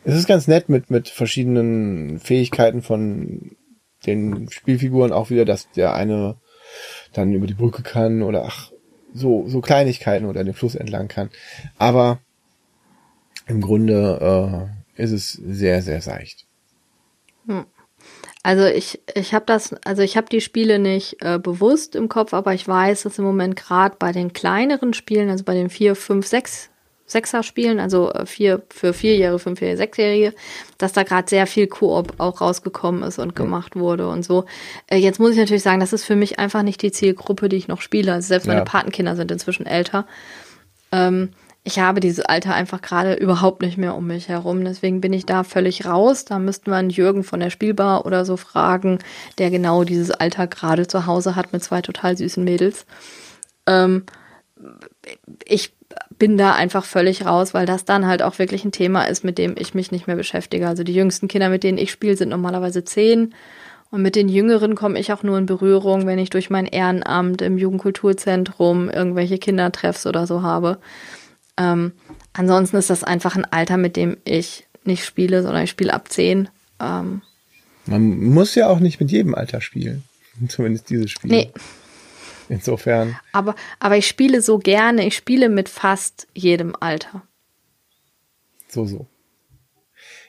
Es 0.08 0.16
ist 0.16 0.28
ganz 0.28 0.48
nett 0.48 0.70
mit, 0.70 0.90
mit 0.90 1.10
verschiedenen 1.10 2.20
Fähigkeiten 2.20 2.82
von 2.82 3.58
den 4.06 4.50
Spielfiguren 4.50 5.12
auch 5.12 5.30
wieder, 5.30 5.44
dass 5.44 5.70
der 5.72 5.96
eine 5.96 6.38
dann 7.12 7.34
über 7.34 7.46
die 7.46 7.54
Brücke 7.54 7.84
kann 7.84 8.22
oder 8.22 8.46
ach, 8.46 8.72
so, 9.14 9.50
so 9.50 9.60
Kleinigkeiten 9.60 10.26
oder 10.26 10.46
den 10.46 10.54
Fluss 10.54 10.76
entlang 10.76 11.10
kann. 11.10 11.30
Aber 11.78 12.20
im 13.48 13.60
Grunde 13.60 14.72
äh, 14.96 15.04
ist 15.04 15.12
es 15.12 15.34
sehr, 15.34 15.82
sehr 15.82 16.00
seicht. 16.02 16.46
Hm. 17.46 17.66
Also 18.44 18.64
ich, 18.64 19.02
ich 19.14 19.34
habe 19.34 19.44
das, 19.46 19.74
also 19.84 20.04
ich 20.04 20.16
habe 20.16 20.30
die 20.30 20.40
Spiele 20.40 20.80
nicht 20.80 21.18
äh, 21.20 21.38
bewusst 21.38 21.98
im 21.98 22.08
Kopf, 22.08 22.34
aber 22.34 22.54
ich 22.54 22.66
weiß, 22.66 23.04
dass 23.04 23.20
im 23.20 23.26
Moment 23.26 23.58
gerade 23.58 23.98
bei 24.00 24.14
den 24.14 24.32
kleineren 24.32 24.94
Spielen, 24.94 25.30
also 25.30 25.44
bei 25.44 25.54
den 25.54 25.70
vier, 25.70 25.98
fünf, 25.98 26.28
sechs 26.28 26.70
Sechser 27.08 27.42
spielen, 27.42 27.80
also 27.80 28.12
äh, 28.12 28.26
vier 28.26 28.62
für 28.70 28.94
Vierjährige, 28.94 29.40
Fünfjährige, 29.40 29.78
Sechsjährige, 29.78 30.34
dass 30.78 30.92
da 30.92 31.04
gerade 31.04 31.30
sehr 31.30 31.48
viel 31.48 31.68
Koop 31.68 32.14
auch 32.18 32.42
rausgekommen 32.42 33.02
ist 33.04 33.18
und 33.18 33.34
gemacht 33.36 33.78
wurde 33.78 34.10
und 34.10 34.24
so. 34.24 34.46
Äh, 34.88 34.98
jetzt 34.98 35.20
muss 35.20 35.32
ich 35.32 35.38
natürlich 35.38 35.64
sagen, 35.64 35.80
das 35.80 35.94
ist 35.94 36.04
für 36.04 36.18
mich 36.18 36.38
einfach 36.38 36.64
nicht 36.64 36.82
die 36.82 36.92
Zielgruppe, 36.92 37.48
die 37.48 37.56
ich 37.56 37.70
noch 37.70 37.82
spiele. 37.82 38.12
Also 38.12 38.28
selbst 38.28 38.46
meine 38.46 38.60
ja. 38.60 38.66
Patenkinder 38.66 39.16
sind 39.16 39.32
inzwischen 39.32 39.66
älter. 39.66 40.06
Ähm, 40.92 41.30
ich 41.64 41.80
habe 41.80 42.02
dieses 42.02 42.24
Alter 42.24 42.54
einfach 42.54 42.82
gerade 42.82 43.14
überhaupt 43.16 43.62
nicht 43.62 43.78
mehr 43.78 43.96
um 43.96 44.08
mich 44.08 44.28
herum. 44.28 44.64
Deswegen 44.64 45.02
bin 45.02 45.12
ich 45.14 45.26
da 45.26 45.44
völlig 45.44 45.86
raus. 45.86 46.26
Da 46.26 46.40
müssten 46.40 46.72
wir 46.72 46.76
einen 46.76 46.90
Jürgen 46.90 47.24
von 47.24 47.40
der 47.40 47.50
Spielbar 47.50 48.06
oder 48.06 48.26
so 48.26 48.38
fragen, 48.38 49.00
der 49.38 49.50
genau 49.50 49.84
dieses 49.84 50.12
Alter 50.12 50.48
gerade 50.48 50.88
zu 50.88 51.06
Hause 51.06 51.36
hat 51.38 51.54
mit 51.54 51.64
zwei 51.64 51.82
total 51.82 52.18
süßen 52.18 52.44
Mädels. 52.44 52.86
Ähm, 53.66 54.06
ich 55.46 55.74
bin 56.18 56.38
da 56.38 56.54
einfach 56.54 56.86
völlig 56.86 57.26
raus, 57.26 57.54
weil 57.54 57.66
das 57.66 57.86
dann 57.86 58.08
halt 58.08 58.22
auch 58.22 58.40
wirklich 58.40 58.66
ein 58.66 58.72
Thema 58.72 59.04
ist, 59.04 59.24
mit 59.24 59.38
dem 59.38 59.56
ich 59.58 59.74
mich 59.74 59.92
nicht 59.92 60.08
mehr 60.08 60.16
beschäftige. 60.16 60.68
Also 60.68 60.84
die 60.84 60.94
jüngsten 60.94 61.28
Kinder, 61.28 61.50
mit 61.50 61.64
denen 61.64 61.78
ich 61.78 61.92
spiele, 61.92 62.18
sind 62.18 62.30
normalerweise 62.30 62.84
zehn. 62.84 63.34
Und 63.90 64.02
mit 64.02 64.16
den 64.16 64.28
Jüngeren 64.28 64.76
komme 64.76 65.00
ich 65.00 65.14
auch 65.14 65.24
nur 65.24 65.38
in 65.38 65.46
Berührung, 65.46 66.06
wenn 66.06 66.20
ich 66.20 66.30
durch 66.30 66.50
mein 66.50 66.66
Ehrenamt 66.66 67.42
im 67.42 67.58
Jugendkulturzentrum 67.58 68.90
irgendwelche 68.90 69.38
Kindertreffs 69.38 70.06
oder 70.06 70.28
so 70.28 70.42
habe. 70.42 70.80
Ähm, 71.58 71.94
ansonsten 72.34 72.78
ist 72.78 72.90
das 72.90 73.04
einfach 73.04 73.36
ein 73.36 73.46
Alter, 73.46 73.78
mit 73.78 73.96
dem 73.96 74.18
ich 74.26 74.68
nicht 74.84 75.06
spiele, 75.06 75.42
sondern 75.42 75.64
ich 75.64 75.70
spiele 75.70 75.94
ab 75.94 76.10
zehn. 76.10 76.50
Ähm, 76.82 77.22
Man 77.86 78.20
muss 78.20 78.56
ja 78.56 78.68
auch 78.68 78.80
nicht 78.80 79.00
mit 79.00 79.12
jedem 79.12 79.36
Alter 79.36 79.62
spielen. 79.62 80.04
Zumindest 80.50 80.90
dieses 80.90 81.12
Spiel. 81.12 81.32
Nee, 81.32 81.52
Insofern. 82.50 83.18
Aber, 83.32 83.56
aber 83.80 83.98
ich 83.98 84.08
spiele 84.08 84.42
so 84.42 84.58
gerne, 84.58 85.06
ich 85.06 85.16
spiele 85.16 85.50
mit 85.50 85.70
fast 85.70 86.28
jedem 86.34 86.76
Alter. 86.80 87.24
So, 88.68 88.86
so. 88.86 89.08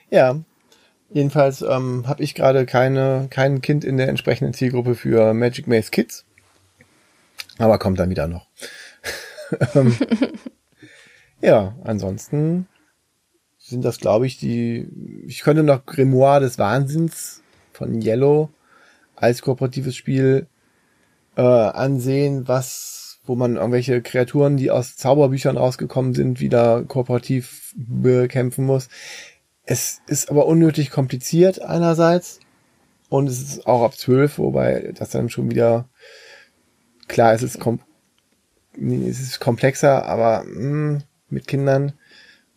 Ja. 0.09 0.39
Jedenfalls 1.11 1.63
ähm, 1.63 2.07
habe 2.07 2.21
ich 2.21 2.35
gerade 2.35 2.67
keine, 2.67 3.27
kein 3.31 3.61
Kind 3.61 3.83
in 3.83 3.97
der 3.97 4.09
entsprechenden 4.09 4.53
Zielgruppe 4.53 4.93
für 4.93 5.33
Magic 5.33 5.65
Maze 5.65 5.89
Kids. 5.89 6.25
Aber 7.57 7.79
kommt 7.79 7.99
dann 7.99 8.09
wieder 8.09 8.27
noch. 8.27 8.47
Ähm, 9.73 9.97
ja, 11.41 11.75
ansonsten 11.83 12.67
sind 13.57 13.83
das, 13.83 13.99
glaube 13.99 14.27
ich, 14.27 14.37
die. 14.37 14.87
Ich 15.25 15.41
könnte 15.41 15.63
noch 15.63 15.87
Grimoire 15.87 16.39
des 16.39 16.59
Wahnsinns 16.59 17.41
von 17.73 17.99
Yellow 17.99 18.51
als 19.15 19.41
kooperatives 19.41 19.95
Spiel 19.95 20.45
äh, 21.39 21.41
ansehen, 21.41 22.49
was, 22.49 23.19
wo 23.25 23.35
man 23.35 23.55
irgendwelche 23.55 24.01
Kreaturen, 24.01 24.57
die 24.57 24.71
aus 24.71 24.97
Zauberbüchern 24.97 25.55
rausgekommen 25.55 26.13
sind, 26.13 26.41
wieder 26.41 26.83
kooperativ 26.83 27.73
bekämpfen 27.77 28.65
muss. 28.65 28.89
Es 29.63 30.01
ist 30.07 30.29
aber 30.29 30.47
unnötig 30.47 30.91
kompliziert 30.91 31.61
einerseits 31.61 32.41
und 33.07 33.27
es 33.27 33.41
ist 33.41 33.67
auch 33.67 33.83
ab 33.83 33.95
zwölf, 33.95 34.37
wobei 34.37 34.91
das 34.97 35.11
dann 35.11 35.29
schon 35.29 35.49
wieder 35.49 35.87
klar 37.07 37.33
ist, 37.33 37.43
es 37.43 37.55
ist, 37.55 37.61
kom 37.61 37.79
es 38.73 39.21
ist 39.21 39.39
komplexer, 39.39 40.05
aber 40.05 40.43
mh, 40.43 40.55
hm, 40.55 41.03
mit 41.29 41.47
Kindern 41.47 41.93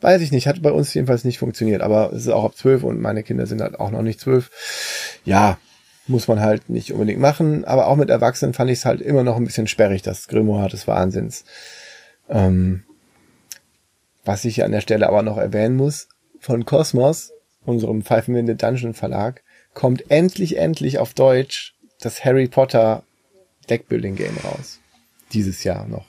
weiß 0.01 0.23
ich 0.23 0.33
nicht, 0.33 0.49
hat 0.49 0.61
bei 0.61 0.73
uns 0.73 0.93
jedenfalls 0.93 1.23
nicht 1.23 1.39
funktioniert, 1.39 1.83
aber 1.83 2.13
es 2.13 2.23
ist 2.23 2.31
auch 2.31 2.45
ab 2.45 2.57
zwölf 2.57 2.83
und 2.83 3.01
meine 3.01 3.23
Kinder 3.23 3.47
sind 3.47 3.61
halt 3.61 3.79
auch 3.79 3.93
noch 3.93 4.03
nicht 4.03 4.19
zwölf. 4.19 4.51
Ja, 5.25 5.59
muss 6.07 6.29
man 6.29 6.41
halt 6.41 6.69
nicht 6.69 6.93
unbedingt 6.93 7.21
machen, 7.21 7.65
aber 7.65 7.87
auch 7.87 7.97
mit 7.97 8.11
Erwachsenen 8.11 8.55
fand 8.55 8.71
ich 8.71 8.79
es 8.79 8.85
halt 8.85 9.01
immer 9.01 9.23
noch 9.23 9.37
ein 9.37 9.45
bisschen 9.45 9.67
sperrig, 9.67 10.03
das 10.03 10.29
Grimoire 10.29 10.69
des 10.69 10.87
Wahnsinns. 10.89 11.45
Ähm, 12.29 12.85
Was 14.25 14.45
ich 14.45 14.63
an 14.63 14.73
der 14.73 14.81
Stelle 14.81 15.09
aber 15.09 15.23
noch 15.23 15.37
erwähnen 15.37 15.77
muss, 15.77 16.09
von 16.39 16.65
Cosmos, 16.65 17.33
unserem 17.65 18.03
Pfeifenwinde 18.03 18.57
Dungeon 18.57 18.95
Verlag, 18.95 19.43
kommt 19.75 20.11
endlich, 20.11 20.59
endlich 20.59 20.99
auf 20.99 21.15
Deutsch 21.15 21.75
das 22.01 22.25
Harry 22.25 22.49
Potter 22.49 23.05
Deckbuilding 23.71 24.17
Game 24.17 24.37
raus. 24.45 24.81
Dieses 25.33 25.65
Jahr 25.65 25.87
noch. 25.87 26.05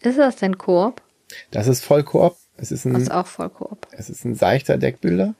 Ist 0.00 0.18
das 0.18 0.36
denn 0.36 0.58
Koop? 0.58 1.00
Das 1.50 1.66
ist 1.66 1.84
voll 1.84 2.02
Koop. 2.02 2.36
Es 2.56 2.72
ist 2.72 2.84
ein, 2.84 2.94
das 2.94 3.04
ist 3.04 3.12
auch 3.12 3.26
voll 3.26 3.48
Koop. 3.48 3.86
Es 3.92 4.10
ist 4.10 4.24
ein 4.24 4.34
seichter 4.34 4.76
Deckbilder. 4.76 5.34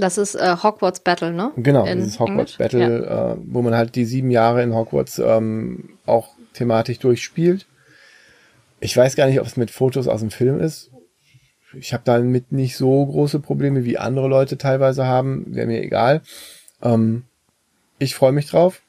Das 0.00 0.18
ist 0.18 0.34
äh, 0.34 0.56
Hogwarts 0.62 1.00
Battle, 1.00 1.32
ne? 1.32 1.52
Genau, 1.56 1.84
in 1.84 1.98
das 1.98 2.08
ist 2.08 2.20
Hogwarts 2.20 2.58
Englisch? 2.58 2.58
Battle, 2.58 3.04
ja. 3.04 3.32
äh, 3.32 3.36
wo 3.44 3.62
man 3.62 3.74
halt 3.74 3.94
die 3.94 4.04
sieben 4.04 4.30
Jahre 4.30 4.62
in 4.62 4.74
Hogwarts 4.74 5.18
ähm, 5.18 5.90
auch 6.06 6.30
thematisch 6.54 6.98
durchspielt. 6.98 7.66
Ich 8.80 8.96
weiß 8.96 9.14
gar 9.14 9.26
nicht, 9.26 9.40
ob 9.40 9.46
es 9.46 9.56
mit 9.56 9.70
Fotos 9.70 10.08
aus 10.08 10.20
dem 10.20 10.30
Film 10.30 10.58
ist. 10.58 10.90
Ich 11.78 11.92
habe 11.92 12.02
damit 12.04 12.50
nicht 12.50 12.76
so 12.76 13.04
große 13.06 13.40
Probleme, 13.40 13.84
wie 13.84 13.98
andere 13.98 14.26
Leute 14.26 14.58
teilweise 14.58 15.06
haben. 15.06 15.44
Wäre 15.54 15.66
mir 15.66 15.82
egal. 15.82 16.22
Ähm, 16.82 17.24
ich 17.98 18.14
freue 18.14 18.32
mich 18.32 18.46
drauf. 18.46 18.80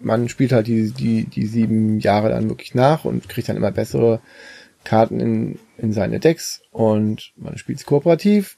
Man 0.00 0.28
spielt 0.28 0.52
halt 0.52 0.66
die, 0.66 0.90
die, 0.90 1.26
die 1.26 1.46
sieben 1.46 2.00
Jahre 2.00 2.30
dann 2.30 2.48
wirklich 2.48 2.74
nach 2.74 3.04
und 3.04 3.28
kriegt 3.28 3.48
dann 3.48 3.56
immer 3.56 3.70
bessere 3.70 4.20
Karten 4.84 5.20
in, 5.20 5.58
in 5.78 5.92
seine 5.92 6.18
Decks 6.18 6.62
und 6.72 7.32
man 7.36 7.56
spielt 7.58 7.78
es 7.78 7.86
kooperativ. 7.86 8.56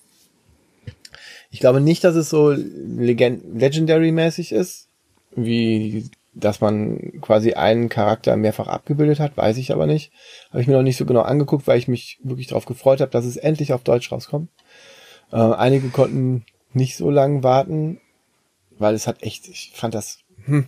Ich 1.56 1.60
glaube 1.60 1.80
nicht, 1.80 2.04
dass 2.04 2.14
es 2.16 2.28
so 2.28 2.50
Legendary-mäßig 2.50 4.52
ist, 4.52 4.88
wie 5.34 6.10
dass 6.34 6.60
man 6.60 7.22
quasi 7.22 7.54
einen 7.54 7.88
Charakter 7.88 8.36
mehrfach 8.36 8.68
abgebildet 8.68 9.20
hat, 9.20 9.38
weiß 9.38 9.56
ich 9.56 9.72
aber 9.72 9.86
nicht. 9.86 10.12
Habe 10.50 10.60
ich 10.60 10.66
mir 10.66 10.74
noch 10.74 10.82
nicht 10.82 10.98
so 10.98 11.06
genau 11.06 11.22
angeguckt, 11.22 11.66
weil 11.66 11.78
ich 11.78 11.88
mich 11.88 12.18
wirklich 12.22 12.48
darauf 12.48 12.66
gefreut 12.66 13.00
habe, 13.00 13.10
dass 13.10 13.24
es 13.24 13.38
endlich 13.38 13.72
auf 13.72 13.84
Deutsch 13.84 14.12
rauskommt. 14.12 14.50
Äh, 15.32 15.36
einige 15.36 15.88
konnten 15.88 16.44
nicht 16.74 16.98
so 16.98 17.10
lange 17.10 17.42
warten, 17.42 18.02
weil 18.78 18.94
es 18.94 19.06
hat 19.06 19.22
echt, 19.22 19.48
ich 19.48 19.72
fand 19.74 19.94
das 19.94 20.18
hm, 20.44 20.66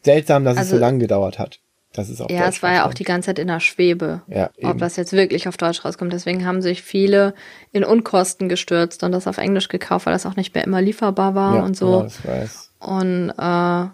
seltsam, 0.00 0.46
dass 0.46 0.56
also, 0.56 0.62
es 0.62 0.70
so 0.70 0.76
also 0.76 0.86
lange 0.86 1.00
gedauert 1.00 1.38
hat. 1.38 1.60
Das 1.92 2.08
ist 2.08 2.22
auch 2.22 2.30
ja, 2.30 2.48
es 2.48 2.62
war 2.62 2.72
ja 2.72 2.86
auch 2.86 2.94
die 2.94 3.04
ganze 3.04 3.26
Zeit 3.26 3.38
in 3.38 3.48
der 3.48 3.60
Schwebe, 3.60 4.22
ja, 4.26 4.50
ob 4.62 4.78
das 4.78 4.96
jetzt 4.96 5.12
wirklich 5.12 5.46
auf 5.46 5.58
Deutsch 5.58 5.84
rauskommt. 5.84 6.12
Deswegen 6.12 6.46
haben 6.46 6.62
sich 6.62 6.82
viele 6.82 7.34
in 7.70 7.84
Unkosten 7.84 8.48
gestürzt 8.48 9.02
und 9.02 9.12
das 9.12 9.26
auf 9.26 9.36
Englisch 9.36 9.68
gekauft, 9.68 10.06
weil 10.06 10.14
das 10.14 10.24
auch 10.24 10.36
nicht 10.36 10.54
mehr 10.54 10.64
immer 10.64 10.80
lieferbar 10.80 11.34
war 11.34 11.56
ja, 11.56 11.62
und 11.62 11.76
so. 11.76 11.86
Genau, 11.86 12.02
das 12.04 12.26
weiß. 12.26 12.70
Und 12.80 13.30
äh, 13.30 13.88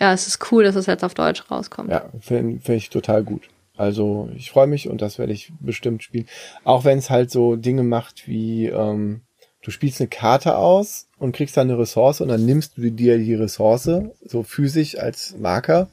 ja, 0.00 0.12
es 0.12 0.26
ist 0.26 0.52
cool, 0.52 0.64
dass 0.64 0.76
es 0.76 0.86
jetzt 0.86 1.04
auf 1.04 1.14
Deutsch 1.14 1.44
rauskommt. 1.50 1.90
Ja, 1.90 2.04
finde 2.20 2.60
find 2.60 2.78
ich 2.78 2.90
total 2.90 3.24
gut. 3.24 3.48
Also 3.76 4.28
ich 4.36 4.50
freue 4.50 4.68
mich 4.68 4.88
und 4.88 5.02
das 5.02 5.18
werde 5.18 5.32
ich 5.32 5.52
bestimmt 5.60 6.02
spielen. 6.02 6.28
Auch 6.62 6.84
wenn 6.84 6.98
es 6.98 7.10
halt 7.10 7.30
so 7.30 7.56
Dinge 7.56 7.82
macht 7.82 8.28
wie, 8.28 8.66
ähm, 8.66 9.22
du 9.62 9.72
spielst 9.72 10.00
eine 10.00 10.08
Karte 10.08 10.56
aus 10.56 11.08
und 11.18 11.34
kriegst 11.34 11.56
dann 11.56 11.68
eine 11.68 11.78
Ressource 11.78 12.20
und 12.20 12.28
dann 12.28 12.46
nimmst 12.46 12.76
du 12.76 12.90
dir 12.90 13.18
die 13.18 13.34
Ressource 13.34 13.90
so 14.24 14.42
physisch 14.44 14.96
als 14.96 15.36
Marker 15.38 15.88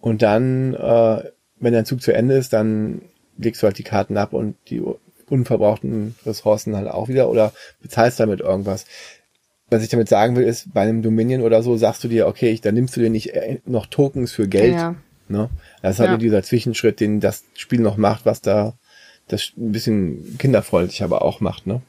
und 0.00 0.22
dann, 0.22 0.74
äh, 0.74 1.22
wenn 1.60 1.72
dein 1.72 1.84
Zug 1.84 2.02
zu 2.02 2.12
Ende 2.12 2.36
ist, 2.36 2.52
dann 2.52 3.02
legst 3.36 3.62
du 3.62 3.66
halt 3.66 3.78
die 3.78 3.84
Karten 3.84 4.16
ab 4.16 4.32
und 4.32 4.56
die 4.68 4.82
unverbrauchten 5.28 6.14
Ressourcen 6.24 6.76
halt 6.76 6.88
auch 6.88 7.08
wieder 7.08 7.28
oder 7.28 7.52
bezahlst 7.80 8.18
damit 8.18 8.40
irgendwas 8.40 8.86
was 9.70 9.82
ich 9.82 9.88
damit 9.88 10.08
sagen 10.08 10.36
will, 10.36 10.44
ist, 10.44 10.72
bei 10.72 10.82
einem 10.82 11.02
Dominion 11.02 11.42
oder 11.42 11.62
so 11.62 11.76
sagst 11.76 12.02
du 12.04 12.08
dir, 12.08 12.26
okay, 12.26 12.50
ich, 12.50 12.60
dann 12.60 12.74
nimmst 12.74 12.96
du 12.96 13.00
dir 13.00 13.10
nicht 13.10 13.34
äh, 13.34 13.58
noch 13.66 13.86
Tokens 13.86 14.32
für 14.32 14.48
Geld. 14.48 14.74
Ja. 14.74 14.96
Ne? 15.28 15.50
Das 15.82 15.96
ist 15.96 16.00
halt 16.00 16.10
ja. 16.10 16.16
dieser 16.16 16.42
Zwischenschritt, 16.42 17.00
den 17.00 17.20
das 17.20 17.44
Spiel 17.54 17.80
noch 17.80 17.96
macht, 17.96 18.24
was 18.24 18.40
da 18.40 18.74
das 19.28 19.52
ein 19.58 19.72
bisschen 19.72 20.38
kinderfreundlich 20.38 21.02
aber 21.02 21.20
auch 21.20 21.40
macht. 21.40 21.66
Ne? 21.66 21.82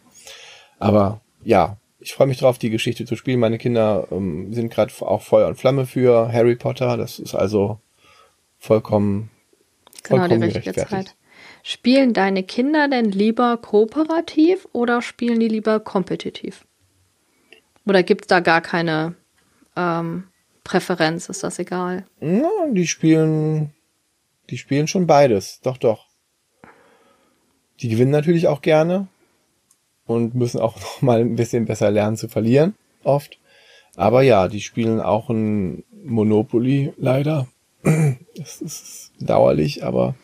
Aber 0.77 1.21
ja, 1.43 1.77
ich 2.01 2.13
freue 2.13 2.27
mich 2.27 2.39
drauf, 2.39 2.57
die 2.57 2.69
Geschichte 2.69 3.05
zu 3.05 3.15
spielen. 3.15 3.39
Meine 3.39 3.57
Kinder 3.57 4.07
ähm, 4.11 4.53
sind 4.53 4.73
gerade 4.73 4.91
auch 4.99 5.21
Feuer 5.21 5.47
und 5.47 5.55
Flamme 5.55 5.85
für 5.85 6.31
Harry 6.33 6.55
Potter. 6.55 6.97
Das 6.97 7.17
ist 7.17 7.33
also 7.33 7.79
vollkommen, 8.59 9.31
genau, 10.03 10.19
vollkommen 10.19 10.41
die 10.41 10.57
richtige 10.57 10.85
Zeit. 10.85 11.15
Spielen 11.63 12.13
deine 12.13 12.43
Kinder 12.43 12.87
denn 12.87 13.11
lieber 13.11 13.57
kooperativ 13.57 14.67
oder 14.71 15.01
spielen 15.01 15.39
die 15.39 15.47
lieber 15.47 15.79
kompetitiv? 15.79 16.65
Oder 17.85 18.03
gibt 18.03 18.21
es 18.21 18.27
da 18.27 18.39
gar 18.39 18.61
keine 18.61 19.15
ähm, 19.75 20.25
Präferenz? 20.63 21.29
Ist 21.29 21.43
das 21.43 21.59
egal? 21.59 22.05
Ja, 22.21 22.49
die 22.71 22.87
spielen, 22.87 23.73
die 24.49 24.57
spielen 24.57 24.87
schon 24.87 25.07
beides. 25.07 25.59
Doch, 25.61 25.77
doch. 25.77 26.07
Die 27.81 27.89
gewinnen 27.89 28.11
natürlich 28.11 28.47
auch 28.47 28.61
gerne 28.61 29.07
und 30.05 30.35
müssen 30.35 30.59
auch 30.59 30.75
noch 30.79 31.01
mal 31.01 31.21
ein 31.21 31.35
bisschen 31.35 31.65
besser 31.65 31.91
lernen 31.91 32.17
zu 32.17 32.27
verlieren, 32.27 32.75
oft. 33.03 33.39
Aber 33.95 34.21
ja, 34.21 34.47
die 34.47 34.61
spielen 34.61 35.01
auch 35.01 35.29
ein 35.29 35.83
Monopoly, 36.05 36.93
leider. 36.97 37.47
Das 37.83 38.61
ist 38.61 39.11
dauerlich, 39.19 39.83
aber 39.83 40.15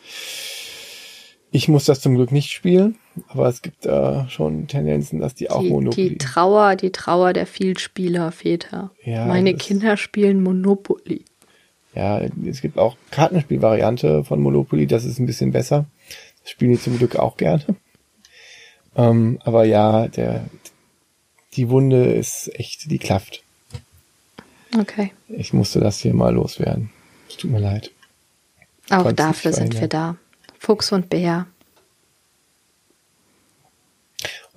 ich 1.51 1.69
muss 1.69 1.85
das 1.85 2.01
zum 2.01 2.15
Glück 2.15 2.31
nicht 2.31 2.51
spielen, 2.51 2.97
aber 3.29 3.47
es 3.47 3.61
gibt 3.61 3.85
äh, 3.85 4.27
schon 4.27 4.67
Tendenzen, 4.67 5.21
dass 5.21 5.35
die 5.35 5.49
auch 5.49 5.61
die, 5.61 5.69
Monopoly. 5.69 6.09
Die 6.09 6.17
Trauer, 6.17 6.75
die 6.75 6.91
Trauer 6.91 7.31
der 7.31 7.47
Vielspieler 7.47 8.31
Väter. 8.33 8.91
Ja, 9.03 9.25
Meine 9.25 9.53
Kinder 9.53 9.95
spielen 9.95 10.43
Monopoly. 10.43 11.23
Ja, 11.93 12.19
es 12.19 12.61
gibt 12.61 12.77
auch 12.77 12.97
Kartenspielvariante 13.11 14.25
von 14.25 14.41
Monopoly, 14.41 14.85
das 14.85 15.05
ist 15.05 15.17
ein 15.19 15.25
bisschen 15.25 15.53
besser. 15.53 15.85
Das 16.41 16.51
spielen 16.51 16.71
die 16.71 16.79
zum 16.79 16.97
Glück 16.97 17.15
auch 17.15 17.37
gerne. 17.37 17.63
Ähm, 18.97 19.39
aber 19.43 19.65
ja, 19.65 20.07
der, 20.07 20.45
die 21.55 21.67
Wunde 21.67 22.13
ist 22.13 22.49
echt, 22.53 22.89
die 22.89 22.97
klafft. 22.97 23.43
Okay. 24.79 25.11
Ich 25.27 25.51
musste 25.51 25.81
das 25.81 25.99
hier 25.99 26.13
mal 26.13 26.33
loswerden. 26.33 26.91
Es 27.29 27.37
tut 27.37 27.51
mir 27.51 27.59
leid. 27.59 27.91
Auch 28.89 29.11
dafür 29.11 29.53
sind 29.53 29.79
wir 29.79 29.87
da. 29.87 30.17
Fuchs 30.59 30.91
und 30.91 31.09
Bär. 31.09 31.47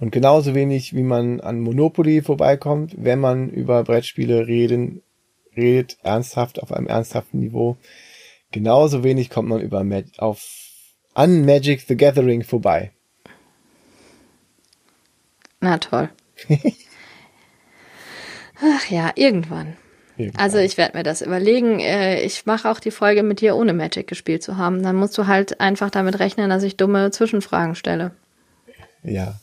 Und 0.00 0.12
genauso 0.12 0.54
wenig, 0.54 0.94
wie 0.94 1.02
man 1.02 1.40
an 1.40 1.60
Monopoly 1.60 2.22
vorbeikommt, 2.22 2.94
wenn 2.96 3.18
man 3.18 3.48
über 3.50 3.82
Brettspiele 3.82 4.46
reden, 4.46 5.02
redet, 5.56 5.98
ernsthaft, 6.02 6.62
auf 6.62 6.72
einem 6.72 6.86
ernsthaften 6.86 7.40
Niveau, 7.40 7.76
genauso 8.52 9.02
wenig 9.02 9.28
kommt 9.28 9.48
man 9.48 9.60
über 9.60 9.82
Mag 9.82 10.04
auf 10.18 10.40
an 11.14 11.44
Magic 11.44 11.80
the 11.88 11.96
Gathering 11.96 12.44
vorbei. 12.44 12.92
Na 15.60 15.78
toll. 15.78 16.10
Ach 18.62 18.86
ja, 18.88 19.10
irgendwann. 19.16 19.76
Also 20.36 20.58
ich 20.58 20.76
werde 20.76 20.96
mir 20.96 21.04
das 21.04 21.22
überlegen. 21.22 21.80
Äh, 21.80 22.22
ich 22.22 22.46
mache 22.46 22.70
auch 22.70 22.80
die 22.80 22.90
Folge 22.90 23.22
mit 23.22 23.40
dir, 23.40 23.56
ohne 23.56 23.72
Magic 23.72 24.06
gespielt 24.06 24.42
zu 24.42 24.56
haben. 24.56 24.82
Dann 24.82 24.96
musst 24.96 25.16
du 25.16 25.26
halt 25.26 25.60
einfach 25.60 25.90
damit 25.90 26.18
rechnen, 26.18 26.50
dass 26.50 26.62
ich 26.62 26.76
dumme 26.76 27.10
Zwischenfragen 27.10 27.74
stelle. 27.74 28.12
Ja. 29.02 29.38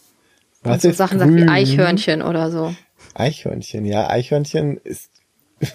Was 0.63 0.81
so 0.81 0.91
Sachen 0.91 1.19
sagt 1.19 1.33
wie 1.35 1.47
Eichhörnchen 1.47 2.21
oder 2.21 2.51
so. 2.51 2.75
Eichhörnchen, 3.13 3.85
ja. 3.85 4.09
Eichhörnchen 4.09 4.77
ist 4.83 5.11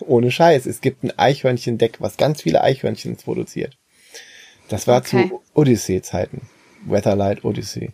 ohne 0.00 0.30
Scheiß. 0.30 0.66
Es 0.66 0.80
gibt 0.80 1.02
ein 1.02 1.18
Eichhörnchen-Deck, 1.18 2.00
was 2.00 2.16
ganz 2.16 2.42
viele 2.42 2.62
Eichhörnchen 2.62 3.16
produziert. 3.16 3.76
Das 4.68 4.86
war 4.86 5.00
okay. 5.00 5.28
zu 5.28 5.42
Odyssee-Zeiten. 5.54 6.42
Weatherlight 6.86 7.44
Odyssey. 7.44 7.92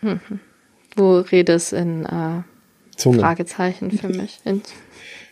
Hm. 0.00 0.20
Wo 0.96 1.18
redest 1.18 1.72
in 1.72 2.04
äh, 2.04 2.42
Zunge. 2.96 3.18
Fragezeichen 3.18 3.90
für 3.90 4.08
mich. 4.08 4.40
In 4.44 4.62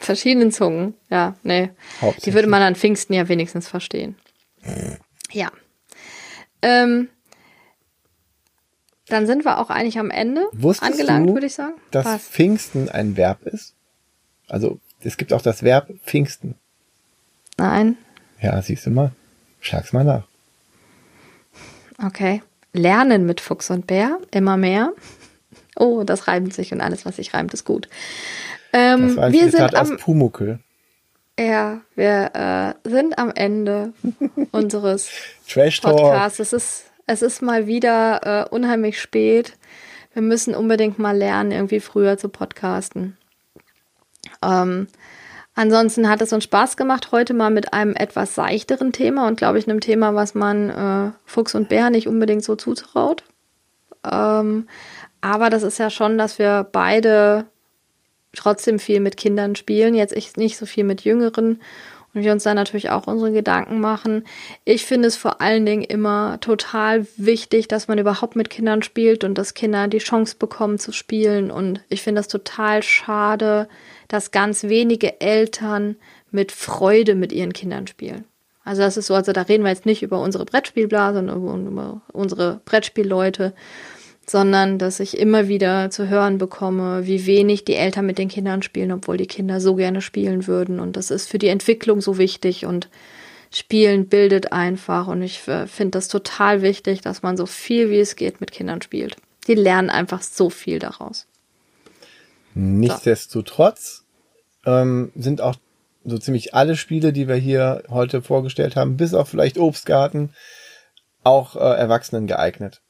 verschiedenen 0.04 0.52
Zungen. 0.52 0.94
Ja, 1.10 1.36
nee. 1.42 1.70
Die 2.24 2.34
würde 2.34 2.48
man 2.48 2.62
an 2.62 2.76
Pfingsten 2.76 3.14
ja 3.14 3.28
wenigstens 3.28 3.68
verstehen. 3.68 4.16
Ja. 5.30 5.50
Ähm, 6.62 7.08
dann 9.06 9.26
sind 9.26 9.44
wir 9.44 9.58
auch 9.58 9.70
eigentlich 9.70 9.98
am 9.98 10.10
Ende 10.10 10.46
Wusstest 10.52 10.92
angelangt, 10.92 11.34
würde 11.34 11.46
ich 11.46 11.54
sagen. 11.54 11.74
Dass 11.90 12.06
Was? 12.06 12.22
Pfingsten 12.22 12.88
ein 12.88 13.16
Verb 13.16 13.42
ist? 13.42 13.74
Also, 14.48 14.78
es 15.00 15.16
gibt 15.16 15.32
auch 15.32 15.42
das 15.42 15.62
Verb 15.62 15.90
Pfingsten. 16.04 16.54
Nein. 17.56 17.96
Ja, 18.40 18.60
siehst 18.62 18.86
du 18.86 18.90
mal. 18.90 19.12
Schlag's 19.60 19.92
mal 19.92 20.04
nach. 20.04 20.24
Okay. 22.02 22.42
Lernen 22.72 23.26
mit 23.26 23.40
Fuchs 23.40 23.70
und 23.70 23.86
Bär, 23.86 24.18
immer 24.30 24.56
mehr. 24.56 24.92
Oh, 25.76 26.04
das 26.04 26.26
reimt 26.26 26.54
sich 26.54 26.72
und 26.72 26.80
alles, 26.80 27.04
was 27.04 27.16
sich 27.16 27.34
reimt, 27.34 27.52
ist 27.54 27.64
gut. 27.64 27.88
Ähm, 28.72 29.16
das 29.16 29.32
wir 29.32 29.50
sind 29.50 29.74
am, 29.74 29.92
aus 29.92 29.96
Pumuckel. 29.98 30.58
Ja, 31.38 31.80
wir 31.94 32.76
äh, 32.84 32.88
sind 32.88 33.18
am 33.18 33.30
Ende 33.34 33.92
unseres 34.52 35.10
Podcasts. 35.46 36.38
Es 36.38 36.52
ist, 36.52 36.84
es 37.06 37.22
ist 37.22 37.42
mal 37.42 37.66
wieder 37.66 38.46
äh, 38.46 38.48
unheimlich 38.54 39.00
spät. 39.00 39.56
Wir 40.12 40.22
müssen 40.22 40.54
unbedingt 40.54 40.98
mal 40.98 41.16
lernen, 41.16 41.52
irgendwie 41.52 41.80
früher 41.80 42.18
zu 42.18 42.28
podcasten. 42.28 43.16
Ähm, 44.42 44.88
ansonsten 45.54 46.08
hat 46.08 46.20
es 46.20 46.32
uns 46.32 46.44
Spaß 46.44 46.76
gemacht, 46.76 47.12
heute 47.12 47.32
mal 47.32 47.50
mit 47.50 47.72
einem 47.72 47.94
etwas 47.96 48.34
seichteren 48.34 48.92
Thema 48.92 49.26
und 49.26 49.38
glaube 49.38 49.58
ich 49.58 49.68
einem 49.68 49.80
Thema, 49.80 50.14
was 50.14 50.34
man 50.34 50.70
äh, 50.70 51.12
Fuchs 51.24 51.54
und 51.54 51.70
Bär 51.70 51.88
nicht 51.90 52.08
unbedingt 52.08 52.44
so 52.44 52.56
zutraut. 52.56 53.24
Ähm, 54.10 54.68
aber 55.22 55.48
das 55.50 55.62
ist 55.62 55.78
ja 55.78 55.88
schon, 55.88 56.18
dass 56.18 56.38
wir 56.38 56.66
beide 56.70 57.46
trotzdem 58.34 58.78
viel 58.78 59.00
mit 59.00 59.16
Kindern 59.16 59.56
spielen, 59.56 59.94
jetzt 59.94 60.16
ich 60.16 60.36
nicht 60.36 60.56
so 60.56 60.66
viel 60.66 60.84
mit 60.84 61.02
Jüngeren 61.02 61.60
und 62.14 62.24
wir 62.24 62.32
uns 62.32 62.42
da 62.42 62.52
natürlich 62.52 62.90
auch 62.90 63.06
unsere 63.06 63.32
Gedanken 63.32 63.80
machen. 63.80 64.24
Ich 64.64 64.84
finde 64.84 65.08
es 65.08 65.16
vor 65.16 65.40
allen 65.40 65.64
Dingen 65.64 65.82
immer 65.82 66.38
total 66.40 67.06
wichtig, 67.16 67.68
dass 67.68 67.88
man 67.88 67.98
überhaupt 67.98 68.36
mit 68.36 68.50
Kindern 68.50 68.82
spielt 68.82 69.24
und 69.24 69.38
dass 69.38 69.54
Kinder 69.54 69.88
die 69.88 69.98
Chance 69.98 70.36
bekommen 70.38 70.78
zu 70.78 70.92
spielen. 70.92 71.50
Und 71.50 71.80
ich 71.88 72.02
finde 72.02 72.18
das 72.18 72.28
total 72.28 72.82
schade, 72.82 73.66
dass 74.08 74.30
ganz 74.30 74.64
wenige 74.64 75.20
Eltern 75.22 75.96
mit 76.30 76.52
Freude 76.52 77.14
mit 77.14 77.32
ihren 77.32 77.54
Kindern 77.54 77.86
spielen. 77.86 78.24
Also 78.64 78.82
das 78.82 78.96
ist 78.96 79.06
so, 79.06 79.14
also 79.14 79.32
da 79.32 79.42
reden 79.42 79.64
wir 79.64 79.70
jetzt 79.70 79.86
nicht 79.86 80.02
über 80.02 80.20
unsere 80.20 80.44
Brettspielblase, 80.44 81.16
sondern 81.16 81.66
über 81.66 82.02
unsere 82.12 82.60
Brettspielleute, 82.64 83.54
sondern 84.26 84.78
dass 84.78 85.00
ich 85.00 85.18
immer 85.18 85.48
wieder 85.48 85.90
zu 85.90 86.08
hören 86.08 86.38
bekomme, 86.38 87.06
wie 87.06 87.26
wenig 87.26 87.64
die 87.64 87.74
Eltern 87.74 88.06
mit 88.06 88.18
den 88.18 88.28
Kindern 88.28 88.62
spielen, 88.62 88.92
obwohl 88.92 89.16
die 89.16 89.26
Kinder 89.26 89.60
so 89.60 89.74
gerne 89.74 90.00
spielen 90.00 90.46
würden. 90.46 90.80
Und 90.80 90.96
das 90.96 91.10
ist 91.10 91.28
für 91.28 91.38
die 91.38 91.48
Entwicklung 91.48 92.00
so 92.00 92.18
wichtig 92.18 92.64
und 92.64 92.88
Spielen 93.54 94.08
bildet 94.08 94.52
einfach. 94.52 95.06
Und 95.08 95.22
ich 95.22 95.46
äh, 95.46 95.66
finde 95.66 95.92
das 95.92 96.08
total 96.08 96.62
wichtig, 96.62 97.02
dass 97.02 97.22
man 97.22 97.36
so 97.36 97.46
viel 97.46 97.90
wie 97.90 98.00
es 98.00 98.16
geht 98.16 98.40
mit 98.40 98.50
Kindern 98.50 98.80
spielt. 98.80 99.16
Die 99.46 99.54
lernen 99.54 99.90
einfach 99.90 100.22
so 100.22 100.48
viel 100.48 100.78
daraus. 100.78 101.26
Nichtsdestotrotz 102.54 104.04
ähm, 104.64 105.12
sind 105.14 105.40
auch 105.40 105.56
so 106.04 106.18
ziemlich 106.18 106.54
alle 106.54 106.76
Spiele, 106.76 107.12
die 107.12 107.28
wir 107.28 107.36
hier 107.36 107.82
heute 107.88 108.22
vorgestellt 108.22 108.74
haben, 108.74 108.96
bis 108.96 109.14
auf 109.14 109.28
vielleicht 109.28 109.58
Obstgarten, 109.58 110.30
auch 111.22 111.54
äh, 111.56 111.58
Erwachsenen 111.58 112.26
geeignet. 112.26 112.80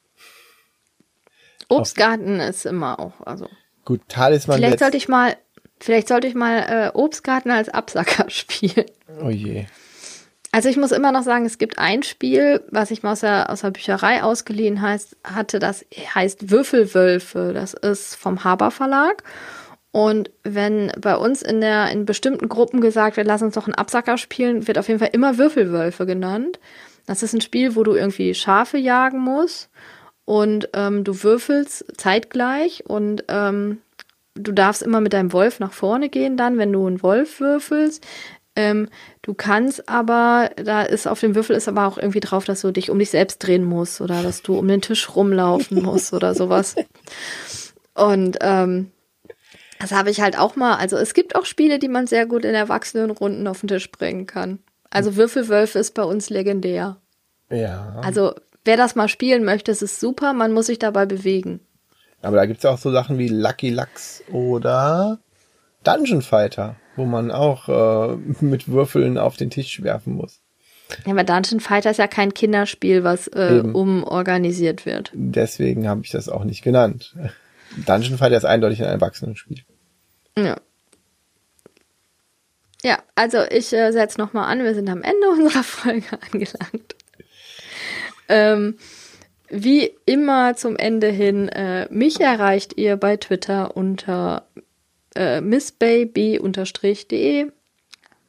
Obstgarten 1.76 2.41
ist 2.41 2.67
immer 2.67 3.01
auch, 3.01 3.15
also. 3.25 3.49
Gut, 3.84 4.01
Talisman. 4.09 4.59
Vielleicht 4.59 4.78
sollte 4.78 4.97
ich 4.97 5.09
mal, 5.09 5.36
vielleicht 5.81 6.09
sollte 6.09 6.26
ich 6.26 6.34
mal 6.34 6.59
äh, 6.59 6.91
Obstgarten 6.97 7.51
als 7.51 7.68
Absacker 7.68 8.26
spielen. 8.31 8.86
Oh 9.23 9.31
je. 9.31 9.67
Also 10.55 10.68
ich 10.68 10.76
muss 10.76 10.92
immer 10.92 11.12
noch 11.12 11.23
sagen, 11.23 11.47
es 11.47 11.57
gibt 11.57 11.78
ein 11.78 12.02
Spiel, 12.02 12.62
was 12.70 12.91
ich 12.91 13.02
mal 13.02 13.12
aus 13.12 13.20
der, 13.20 13.49
aus 13.49 13.62
der 13.62 13.70
Bücherei 13.70 14.23
ausgeliehen 14.23 14.83
heißt, 14.83 15.17
hatte, 15.25 15.59
das 15.59 15.84
heißt 16.15 16.51
Würfelwölfe. 16.51 17.52
Das 17.55 17.73
ist 17.73 18.17
vom 18.17 18.44
Haber 18.44 18.70
Verlag. 18.70 19.23
Und 19.92 20.31
wenn 20.42 20.92
bei 20.99 21.17
uns 21.17 21.41
in 21.41 21.62
der 21.62 21.91
in 21.91 22.05
bestimmten 22.05 22.49
Gruppen 22.49 22.83
gesagt 22.83 23.17
wird, 23.17 23.26
lass 23.26 23.42
uns 23.42 23.55
doch 23.55 23.67
einen 23.67 23.75
Absacker 23.75 24.18
spielen, 24.18 24.67
wird 24.67 24.78
auf 24.78 24.89
jeden 24.89 25.01
Fall 25.01 25.10
immer 25.12 25.39
Würfelwölfe 25.39 26.05
genannt. 26.05 26.60
Das 27.07 27.23
ist 27.23 27.33
ein 27.33 27.41
Spiel, 27.41 27.75
wo 27.75 27.83
du 27.83 27.94
irgendwie 27.94 28.34
Schafe 28.34 28.76
jagen 28.78 29.20
musst 29.20 29.70
und 30.25 30.68
ähm, 30.73 31.05
du 31.05 31.23
würfelst 31.23 31.84
zeitgleich 31.97 32.84
und 32.86 33.25
ähm, 33.28 33.78
du 34.34 34.52
darfst 34.52 34.83
immer 34.83 35.01
mit 35.01 35.12
deinem 35.12 35.33
Wolf 35.33 35.60
nach 35.60 35.73
vorne 35.73 36.09
gehen 36.09 36.36
dann, 36.36 36.59
wenn 36.59 36.73
du 36.73 36.86
einen 36.86 37.02
Wolf 37.02 37.41
würfelst. 37.41 38.07
Ähm, 38.55 38.89
du 39.23 39.34
kannst 39.34 39.89
aber, 39.89 40.51
da 40.57 40.83
ist 40.83 41.09
auf 41.09 41.20
dem 41.20 41.34
Würfel 41.34 41.57
ist 41.57 41.68
aber 41.68 41.86
auch 41.86 41.97
irgendwie 41.97 42.20
drauf, 42.20 42.44
dass 42.44 42.60
du 42.60 42.70
dich 42.70 42.91
um 42.91 42.99
dich 42.99 43.10
selbst 43.10 43.39
drehen 43.39 43.65
musst 43.65 44.01
oder 44.01 44.23
dass 44.23 44.42
du 44.42 44.59
um 44.59 44.68
den 44.68 44.83
Tisch 44.83 45.15
rumlaufen 45.15 45.83
musst 45.83 46.12
oder 46.12 46.34
sowas. 46.34 46.76
Und 47.94 48.39
ähm, 48.42 48.91
das 49.81 49.92
habe 49.92 50.10
ich 50.10 50.20
halt 50.20 50.39
auch 50.39 50.55
mal. 50.55 50.76
Also 50.76 50.97
es 50.97 51.15
gibt 51.15 51.34
auch 51.34 51.47
Spiele, 51.47 51.78
die 51.78 51.89
man 51.89 52.07
sehr 52.07 52.26
gut 52.26 52.44
in 52.44 52.55
Erwachsenenrunden 52.55 53.47
auf 53.49 53.60
den 53.60 53.68
Tisch 53.68 53.91
bringen 53.91 54.26
kann. 54.26 54.60
Also 54.91 55.17
Würfelwölfe 55.17 55.78
ist 55.78 55.94
bei 55.94 56.05
uns 56.05 56.28
legendär. 56.28 56.99
Ja. 57.51 58.01
Also 58.05 58.34
wer 58.65 58.76
das 58.76 58.94
mal 58.94 59.08
spielen 59.08 59.44
möchte, 59.44 59.73
es 59.73 59.82
ist 59.82 60.00
super, 60.00 60.32
man 60.32 60.52
muss 60.52 60.66
sich 60.66 60.78
dabei 60.78 61.07
bewegen. 61.07 61.60
Aber 62.23 62.36
da 62.36 62.47
gibt 62.47 62.58
es 62.58 62.65
ja 62.65 62.70
auch 62.70 62.78
so 62.78 62.92
Sachen 62.92 63.18
wie 63.18 63.28
Lucky 63.28 63.70
Lux 63.70 64.23
oder 64.31 65.18
Dungeon 65.84 66.23
Fighter, 66.23 66.76
wo 66.97 67.05
man 67.05 67.31
auch 67.31 67.68
äh, 67.68 68.16
mit 68.41 68.68
Würfeln 68.68 69.18
auf 69.18 69.36
den 69.36 69.50
Tisch 69.50 69.82
werfen 69.82 70.15
muss. 70.15 70.41
Ja, 71.07 71.12
aber 71.12 71.24
Dungeon 71.24 71.60
Fighter 71.60 71.91
ist 71.91 71.97
ja 71.97 72.07
kein 72.07 72.34
Kinderspiel, 72.34 73.02
was 73.02 73.26
äh, 73.28 73.62
umorganisiert 73.73 74.84
wird. 74.84 75.10
Deswegen 75.15 75.89
habe 75.89 76.02
ich 76.05 76.10
das 76.10 76.28
auch 76.28 76.44
nicht 76.44 76.62
genannt. 76.62 77.16
Dungeon 77.86 78.18
Fighter 78.18 78.36
ist 78.36 78.44
eindeutig 78.44 78.82
ein 78.82 78.89
Erwachsenenspiel. 78.89 79.62
Ja. 80.36 80.57
Ja, 82.84 82.99
also 83.15 83.39
ich 83.49 83.73
äh, 83.73 83.92
setze 83.92 84.20
nochmal 84.20 84.50
an, 84.50 84.65
wir 84.65 84.74
sind 84.74 84.89
am 84.89 85.02
Ende 85.02 85.28
unserer 85.32 85.62
Folge 85.62 86.18
angelangt. 86.32 86.97
Ähm, 88.33 88.77
wie 89.51 89.91
immer 90.07 90.57
zum 90.57 90.77
Ende 90.77 91.09
hin, 91.09 91.49
äh, 91.51 91.86
mich 91.91 92.20
erreicht 92.20 92.78
ihr 92.78 92.97
bei 92.97 93.19
Twitter 93.19 93.77
unter 93.77 94.47
äh, 95.15 95.43
missbaby-de. 95.43 96.41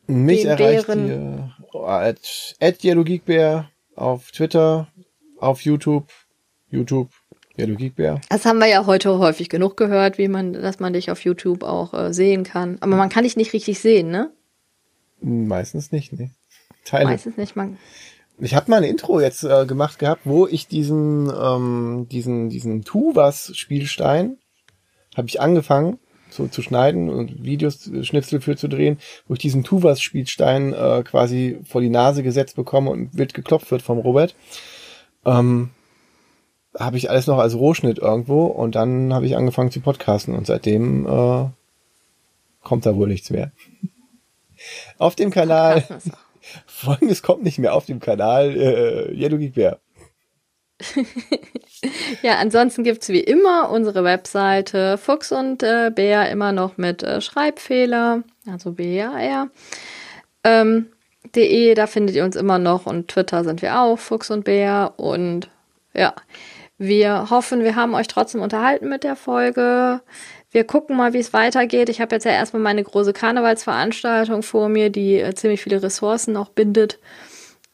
Mich 0.07 0.45
erreicht 0.45 0.89
ihr 0.89 1.53
at, 1.73 2.55
at 2.59 2.83
YellowGeekBär 2.83 3.69
auf 3.95 4.31
Twitter, 4.31 4.89
auf 5.39 5.61
YouTube, 5.61 6.09
YouTube, 6.69 7.09
YellowGeekBär. 7.55 8.19
Das 8.27 8.45
haben 8.45 8.59
wir 8.59 8.67
ja 8.67 8.85
heute 8.85 9.17
häufig 9.17 9.47
genug 9.47 9.77
gehört, 9.77 10.17
wie 10.17 10.27
man, 10.27 10.51
dass 10.51 10.81
man 10.81 10.91
dich 10.91 11.09
auf 11.09 11.23
YouTube 11.23 11.63
auch 11.63 11.93
äh, 11.93 12.13
sehen 12.13 12.43
kann. 12.43 12.77
Aber 12.81 12.97
man 12.97 13.07
kann 13.07 13.23
dich 13.23 13.37
nicht 13.37 13.53
richtig 13.53 13.79
sehen, 13.79 14.11
ne? 14.11 14.29
Meistens 15.21 15.93
nicht, 15.93 16.11
ne. 16.11 16.31
Teile. 16.83 17.05
Meistens 17.05 17.37
nicht, 17.37 17.55
man. 17.55 17.77
Ich 18.39 18.55
habe 18.55 18.69
mal 18.69 18.77
ein 18.77 18.83
Intro 18.83 19.19
jetzt 19.19 19.43
äh, 19.43 19.65
gemacht 19.65 19.99
gehabt, 19.99 20.21
wo 20.25 20.47
ich 20.47 20.67
diesen 20.67 21.31
ähm, 21.31 22.07
diesen 22.11 22.49
diesen 22.49 22.83
Tuvas-Spielstein 22.83 24.37
habe 25.15 25.27
ich 25.27 25.39
angefangen 25.39 25.99
so 26.33 26.47
zu 26.47 26.61
schneiden 26.61 27.09
und 27.09 27.43
Videos 27.43 27.87
äh, 27.87 28.03
Schnipsel 28.03 28.41
für 28.41 28.55
zu 28.55 28.67
drehen, 28.67 28.97
wo 29.27 29.35
ich 29.35 29.39
diesen 29.39 29.63
Tuvas-Spielstein 29.63 30.73
äh, 30.73 31.03
quasi 31.03 31.59
vor 31.63 31.81
die 31.81 31.89
Nase 31.89 32.23
gesetzt 32.23 32.55
bekomme 32.55 32.89
und 32.89 33.15
wild 33.17 33.33
geklopft 33.33 33.71
wird 33.71 33.81
vom 33.81 33.99
Robert. 33.99 34.35
Ähm, 35.25 35.69
habe 36.77 36.97
ich 36.97 37.09
alles 37.09 37.27
noch 37.27 37.37
als 37.37 37.55
Rohschnitt 37.55 37.99
irgendwo 37.99 38.45
und 38.45 38.75
dann 38.75 39.13
habe 39.13 39.27
ich 39.27 39.37
angefangen 39.37 39.71
zu 39.71 39.79
podcasten 39.79 40.33
und 40.35 40.47
seitdem 40.47 41.05
äh, 41.05 41.45
kommt 42.63 42.85
da 42.85 42.95
wohl 42.95 43.07
nichts 43.07 43.29
mehr. 43.29 43.51
Auf 44.97 45.15
dem 45.15 45.29
Kanal 45.29 45.83
Folgendes 46.83 47.21
kommt 47.21 47.43
nicht 47.43 47.59
mehr 47.59 47.73
auf 47.73 47.85
dem 47.85 47.99
Kanal 47.99 48.55
äh, 48.55 49.13
Yellow 49.13 49.37
Geek 49.37 49.55
Bear. 49.55 49.79
ja, 52.21 52.37
ansonsten 52.37 52.83
gibt's 52.83 53.09
wie 53.09 53.19
immer 53.19 53.69
unsere 53.69 54.03
Webseite 54.03 54.97
Fuchs 54.97 55.31
und 55.31 55.63
äh, 55.63 55.91
Bär 55.93 56.29
immer 56.29 56.51
noch 56.51 56.77
mit 56.77 57.03
äh, 57.03 57.21
Schreibfehler, 57.21 58.23
also 58.49 58.71
B-A-R. 58.73 59.49
Ähm, 60.43 60.87
de, 61.35 61.73
da 61.73 61.87
findet 61.87 62.15
ihr 62.15 62.23
uns 62.23 62.35
immer 62.35 62.59
noch 62.59 62.85
und 62.85 63.07
Twitter 63.07 63.43
sind 63.43 63.61
wir 63.61 63.79
auch, 63.79 63.97
Fuchs 63.97 64.29
und 64.29 64.43
Bär. 64.45 64.93
Und 64.97 65.49
ja, 65.93 66.13
wir 66.77 67.29
hoffen, 67.29 67.63
wir 67.63 67.75
haben 67.75 67.93
euch 67.95 68.07
trotzdem 68.07 68.41
unterhalten 68.41 68.89
mit 68.89 69.03
der 69.03 69.15
Folge. 69.15 70.01
Wir 70.53 70.65
gucken 70.65 70.95
mal, 70.95 71.13
wie 71.13 71.19
es 71.19 71.33
weitergeht. 71.33 71.89
Ich 71.89 71.99
habe 71.99 72.13
jetzt 72.13 72.25
ja 72.25 72.31
erstmal 72.31 72.61
meine 72.61 72.83
große 72.83 73.11
Karnevalsveranstaltung 73.11 74.43
vor 74.43 74.69
mir, 74.69 74.91
die 74.91 75.19
äh, 75.19 75.33
ziemlich 75.33 75.63
viele 75.63 75.81
Ressourcen 75.81 76.37
auch 76.37 76.49
bindet. 76.49 76.99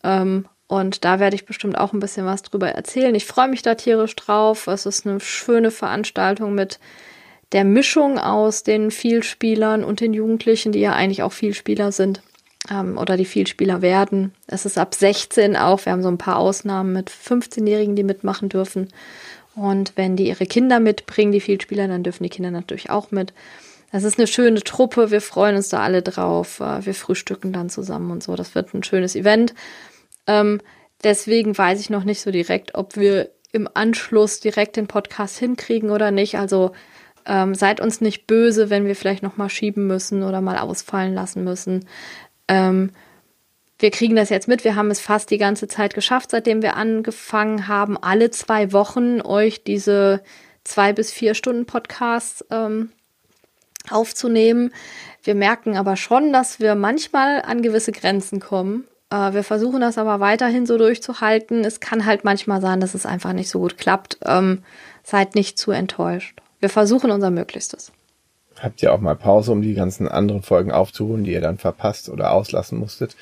Ähm, 0.02 0.48
und 0.68 1.04
da 1.04 1.20
werde 1.20 1.36
ich 1.36 1.46
bestimmt 1.46 1.78
auch 1.78 1.92
ein 1.92 2.00
bisschen 2.00 2.26
was 2.26 2.42
drüber 2.42 2.70
erzählen. 2.70 3.14
Ich 3.16 3.26
freue 3.26 3.50
mich 3.50 3.64
da 3.64 3.76
tierisch 3.76 4.16
drauf. 4.16 4.68
Es 4.68 4.86
ist 4.86 5.06
eine 5.06 5.20
schöne 5.20 5.72
Veranstaltung 5.72 6.56
mit 6.56 6.80
der 7.52 7.66
Mischung 7.66 8.18
aus 8.18 8.64
den 8.64 8.92
Vielspielern 8.92 9.84
und 9.84 10.00
den 10.00 10.14
Jugendlichen, 10.14 10.72
die 10.72 10.80
ja 10.80 10.94
eigentlich 10.94 11.22
auch 11.22 11.34
Vielspieler 11.34 11.92
sind 11.92 12.22
ähm, 12.72 12.98
oder 12.98 13.18
die 13.18 13.26
Vielspieler 13.26 13.82
werden. 13.82 14.34
Es 14.48 14.66
ist 14.66 14.78
ab 14.78 14.96
16 14.96 15.58
auch. 15.58 15.84
Wir 15.86 15.92
haben 15.92 16.04
so 16.04 16.08
ein 16.08 16.18
paar 16.18 16.38
Ausnahmen 16.38 16.94
mit 16.94 17.10
15-Jährigen, 17.10 17.98
die 17.98 18.04
mitmachen 18.04 18.48
dürfen. 18.48 18.88
Und 19.56 19.94
wenn 19.96 20.16
die 20.16 20.28
ihre 20.28 20.46
Kinder 20.46 20.80
mitbringen, 20.80 21.32
die 21.32 21.42
Vielspieler, 21.42 21.88
dann 21.88 22.04
dürfen 22.04 22.24
die 22.24 22.30
Kinder 22.30 22.52
natürlich 22.52 22.90
auch 22.90 23.12
mit. 23.12 23.34
Das 23.92 24.04
ist 24.04 24.20
eine 24.20 24.28
schöne 24.28 24.62
Truppe. 24.62 25.12
Wir 25.12 25.22
freuen 25.22 25.56
uns 25.56 25.70
da 25.70 25.80
alle 25.80 26.02
drauf. 26.02 26.60
Äh, 26.60 26.86
wir 26.86 26.94
frühstücken 26.94 27.52
dann 27.54 27.70
zusammen 27.70 28.12
und 28.12 28.24
so. 28.24 28.36
Das 28.36 28.56
wird 28.56 28.74
ein 28.74 28.84
schönes 28.84 29.16
Event. 29.16 29.54
Ähm, 30.28 30.62
deswegen 31.04 31.58
weiß 31.58 31.80
ich 31.80 31.90
noch 31.90 32.04
nicht 32.04 32.22
so 32.22 32.32
direkt, 32.32 32.76
ob 32.76 32.96
wir 32.96 33.32
im 33.52 33.68
Anschluss 33.74 34.40
direkt 34.40 34.76
den 34.76 34.88
Podcast 34.88 35.40
hinkriegen 35.40 35.90
oder 35.90 36.12
nicht. 36.12 36.38
Also 36.38 36.72
ähm, 37.26 37.56
seid 37.56 37.82
uns 37.82 38.00
nicht 38.00 38.28
böse, 38.28 38.70
wenn 38.70 38.86
wir 38.86 38.96
vielleicht 38.96 39.24
noch 39.24 39.38
mal 39.38 39.50
schieben 39.50 39.88
müssen 39.88 40.24
oder 40.24 40.42
mal 40.42 40.58
ausfallen 40.58 41.14
lassen 41.14 41.44
müssen. 41.44 41.86
Ähm, 42.48 42.92
wir 43.80 43.92
kriegen 43.92 44.16
das 44.16 44.30
jetzt 44.30 44.48
mit. 44.50 44.66
Wir 44.66 44.76
haben 44.76 44.92
es 44.92 45.00
fast 45.00 45.32
die 45.32 45.38
ganze 45.38 45.68
Zeit 45.68 45.94
geschafft, 45.94 46.32
seitdem 46.32 46.62
wir 46.62 46.76
angefangen 46.76 47.68
haben, 47.68 47.98
alle 47.98 48.30
zwei 48.30 48.74
Wochen 48.74 49.22
euch 49.22 49.64
diese 49.64 50.22
zwei 50.66 50.92
bis 50.92 51.12
vier 51.12 51.34
Stunden 51.34 51.66
Podcasts 51.66 52.46
ähm, 52.52 52.92
aufzunehmen. 53.90 54.72
Wir 55.24 55.34
merken 55.34 55.78
aber 55.78 55.96
schon, 55.96 56.34
dass 56.34 56.60
wir 56.60 56.76
manchmal 56.76 57.42
an 57.42 57.62
gewisse 57.62 57.94
Grenzen 57.94 58.42
kommen. 58.42 58.86
Äh, 59.10 59.34
wir 59.34 59.44
versuchen 59.44 59.80
das 59.80 59.98
aber 59.98 60.20
weiterhin 60.20 60.66
so 60.66 60.78
durchzuhalten. 60.78 61.64
Es 61.64 61.80
kann 61.80 62.06
halt 62.06 62.26
manchmal 62.26 62.60
sein, 62.60 62.82
dass 62.82 62.96
es 62.96 63.06
einfach 63.06 63.32
nicht 63.32 63.50
so 63.50 63.60
gut 63.60 63.78
klappt. 63.78 64.20
Ähm, 64.26 64.64
seid 65.04 65.36
nicht 65.36 65.58
zu 65.58 65.72
enttäuscht. 65.72 66.42
Wir 66.60 66.70
versuchen 66.70 67.12
unser 67.12 67.32
Möglichstes. 67.32 67.94
Habt 68.60 68.84
ihr 68.84 68.94
auch 68.94 69.00
mal 69.00 69.16
Pause, 69.16 69.54
um 69.54 69.62
die 69.62 69.74
ganzen 69.74 70.10
anderen 70.10 70.42
Folgen 70.42 70.72
aufzuholen, 70.72 71.24
die 71.24 71.32
ihr 71.32 71.40
dann 71.42 71.58
verpasst 71.58 72.10
oder 72.10 72.34
auslassen 72.34 72.78
musstet? 72.78 73.16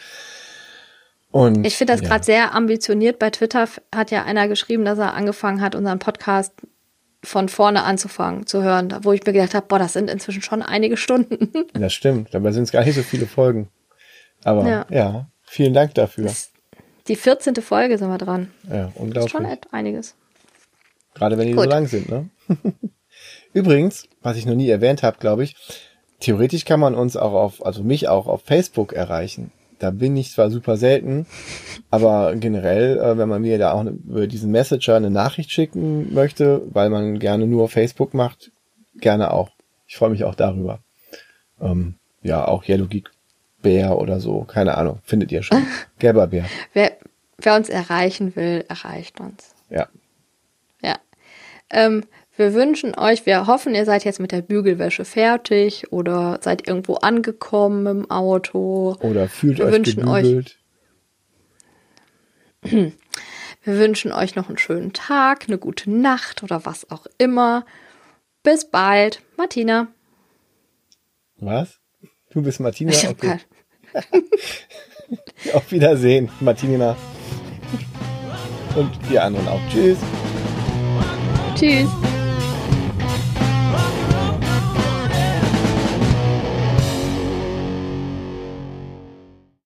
Und, 1.38 1.68
ich 1.68 1.78
finde 1.78 1.94
das 1.94 2.02
ja. 2.02 2.08
gerade 2.08 2.24
sehr 2.24 2.56
ambitioniert. 2.56 3.20
Bei 3.20 3.30
Twitter 3.30 3.70
hat 3.94 4.10
ja 4.10 4.24
einer 4.24 4.48
geschrieben, 4.48 4.86
dass 4.86 4.98
er 4.98 5.14
angefangen 5.14 5.62
hat, 5.62 5.76
unseren 5.76 6.00
Podcast 6.00 6.52
von 7.24 7.48
vorne 7.48 7.84
anzufangen 7.84 8.48
zu 8.48 8.64
hören, 8.64 8.92
wo 9.04 9.12
ich 9.12 9.24
mir 9.24 9.34
gedacht 9.34 9.54
habe, 9.54 9.68
boah, 9.68 9.78
das 9.78 9.94
sind 9.94 10.10
inzwischen 10.10 10.42
schon 10.42 10.64
einige 10.64 10.98
Stunden. 10.98 11.52
Das 11.74 11.94
stimmt, 11.94 12.34
dabei 12.34 12.54
sind 12.54 12.64
es 12.64 12.72
gar 12.72 12.84
nicht 12.84 12.96
so 12.96 13.04
viele 13.04 13.28
Folgen. 13.28 13.70
Aber 14.44 14.68
ja, 14.68 14.86
ja 14.90 15.28
vielen 15.44 15.76
Dank 15.76 15.94
dafür. 15.94 16.24
Das, 16.24 16.50
die 17.08 17.16
14. 17.16 17.54
Folge 17.58 18.00
sind 18.00 18.10
wir 18.10 18.18
dran. 18.18 18.50
Ja, 18.68 18.92
unglaublich. 18.96 19.32
Das 19.32 19.42
ist 19.42 19.48
schon 19.48 19.58
einiges. 19.72 20.16
Gerade 21.14 21.38
wenn 21.38 21.46
die 21.46 21.54
Gut. 21.54 21.66
so 21.66 21.70
lang 21.70 21.86
sind, 21.86 22.10
ne? 22.10 22.32
Übrigens, 23.54 24.08
was 24.24 24.38
ich 24.38 24.48
noch 24.48 24.56
nie 24.56 24.70
erwähnt 24.70 25.04
habe, 25.04 25.18
glaube 25.20 25.44
ich, 25.44 25.56
theoretisch 26.20 26.66
kann 26.66 26.80
man 26.80 26.96
uns 26.96 27.16
auch 27.16 27.34
auf, 27.34 27.64
also 27.64 27.84
mich 27.84 28.08
auch 28.08 28.26
auf 28.26 28.42
Facebook 28.42 28.92
erreichen. 28.94 29.52
Da 29.80 29.92
bin 29.92 30.18
ich 30.18 30.32
zwar 30.32 30.50
super 30.50 30.78
selten, 30.78 31.26
aber 31.92 32.36
generell, 32.36 32.98
äh, 32.98 33.18
wenn 33.18 33.30
man 33.30 33.42
mir 33.42 33.58
da 33.58 33.74
auch 33.74 33.84
ne, 33.84 33.98
über 34.08 34.28
diesen 34.28 34.52
Messenger 34.52 34.96
eine 34.96 35.10
Nachricht 35.10 35.52
schicken 35.52 36.14
möchte, 36.14 36.62
weil 36.72 36.90
man 36.90 37.20
gerne 37.20 37.48
nur 37.48 37.70
Facebook 37.70 38.14
macht, 38.14 38.52
gerne 38.96 39.32
auch. 39.32 39.52
Ich 39.86 39.98
freue 39.98 40.10
mich 40.10 40.24
auch 40.24 40.36
darüber. 40.36 40.80
Ähm, 41.62 41.96
ja, 42.24 42.48
auch 42.48 42.68
Yellow 42.68 42.88
Geek 42.88 43.12
Bär 43.62 43.98
oder 43.98 44.20
so, 44.20 44.44
keine 44.44 44.78
Ahnung, 44.78 45.00
findet 45.04 45.32
ihr 45.32 45.44
schon. 45.44 45.66
Gelber 46.00 46.28
Bär. 46.28 46.46
Wer, 46.74 46.98
wer 47.38 47.56
uns 47.56 47.70
erreichen 47.70 48.36
will, 48.36 48.66
erreicht 48.68 49.20
uns. 49.20 49.56
Ja. 49.70 49.88
Ja. 50.82 50.98
Ähm, 51.70 52.04
wir 52.38 52.54
wünschen 52.54 52.98
euch, 52.98 53.26
wir 53.26 53.48
hoffen, 53.48 53.74
ihr 53.74 53.86
seid 53.86 54.06
jetzt 54.06 54.20
mit 54.20 54.32
der 54.32 54.42
Bügelwäsche 54.42 55.06
fertig 55.06 55.92
oder 55.92 56.40
seid 56.42 56.68
irgendwo 56.68 56.96
angekommen 56.96 57.88
im 57.88 58.12
Auto. 58.12 58.96
Oder 59.02 59.28
fühlt 59.28 59.58
wir 59.58 59.66
euch 59.66 59.84
gebügelt. 59.84 60.58
Euch, 62.64 62.72
wir 63.64 63.80
wünschen 63.80 64.12
euch 64.12 64.36
noch 64.36 64.50
einen 64.50 64.60
schönen 64.60 64.94
Tag, 64.94 65.46
eine 65.48 65.58
gute 65.58 65.90
Nacht 65.90 66.44
oder 66.44 66.66
was 66.66 66.90
auch 66.92 67.08
immer. 67.18 67.66
Bis 68.44 68.70
bald, 68.70 69.22
Martina. 69.36 69.88
Was? 71.38 71.80
Du 72.32 72.42
bist 72.42 72.60
Martina? 72.60 72.92
Okay. 73.10 73.40
Auf 75.54 75.72
Wiedersehen, 75.72 76.30
Martina. 76.40 76.96
Und 78.76 79.10
wir 79.10 79.24
anderen 79.24 79.48
auch. 79.48 79.62
Tschüss. 79.72 79.98
Tschüss. 81.56 81.90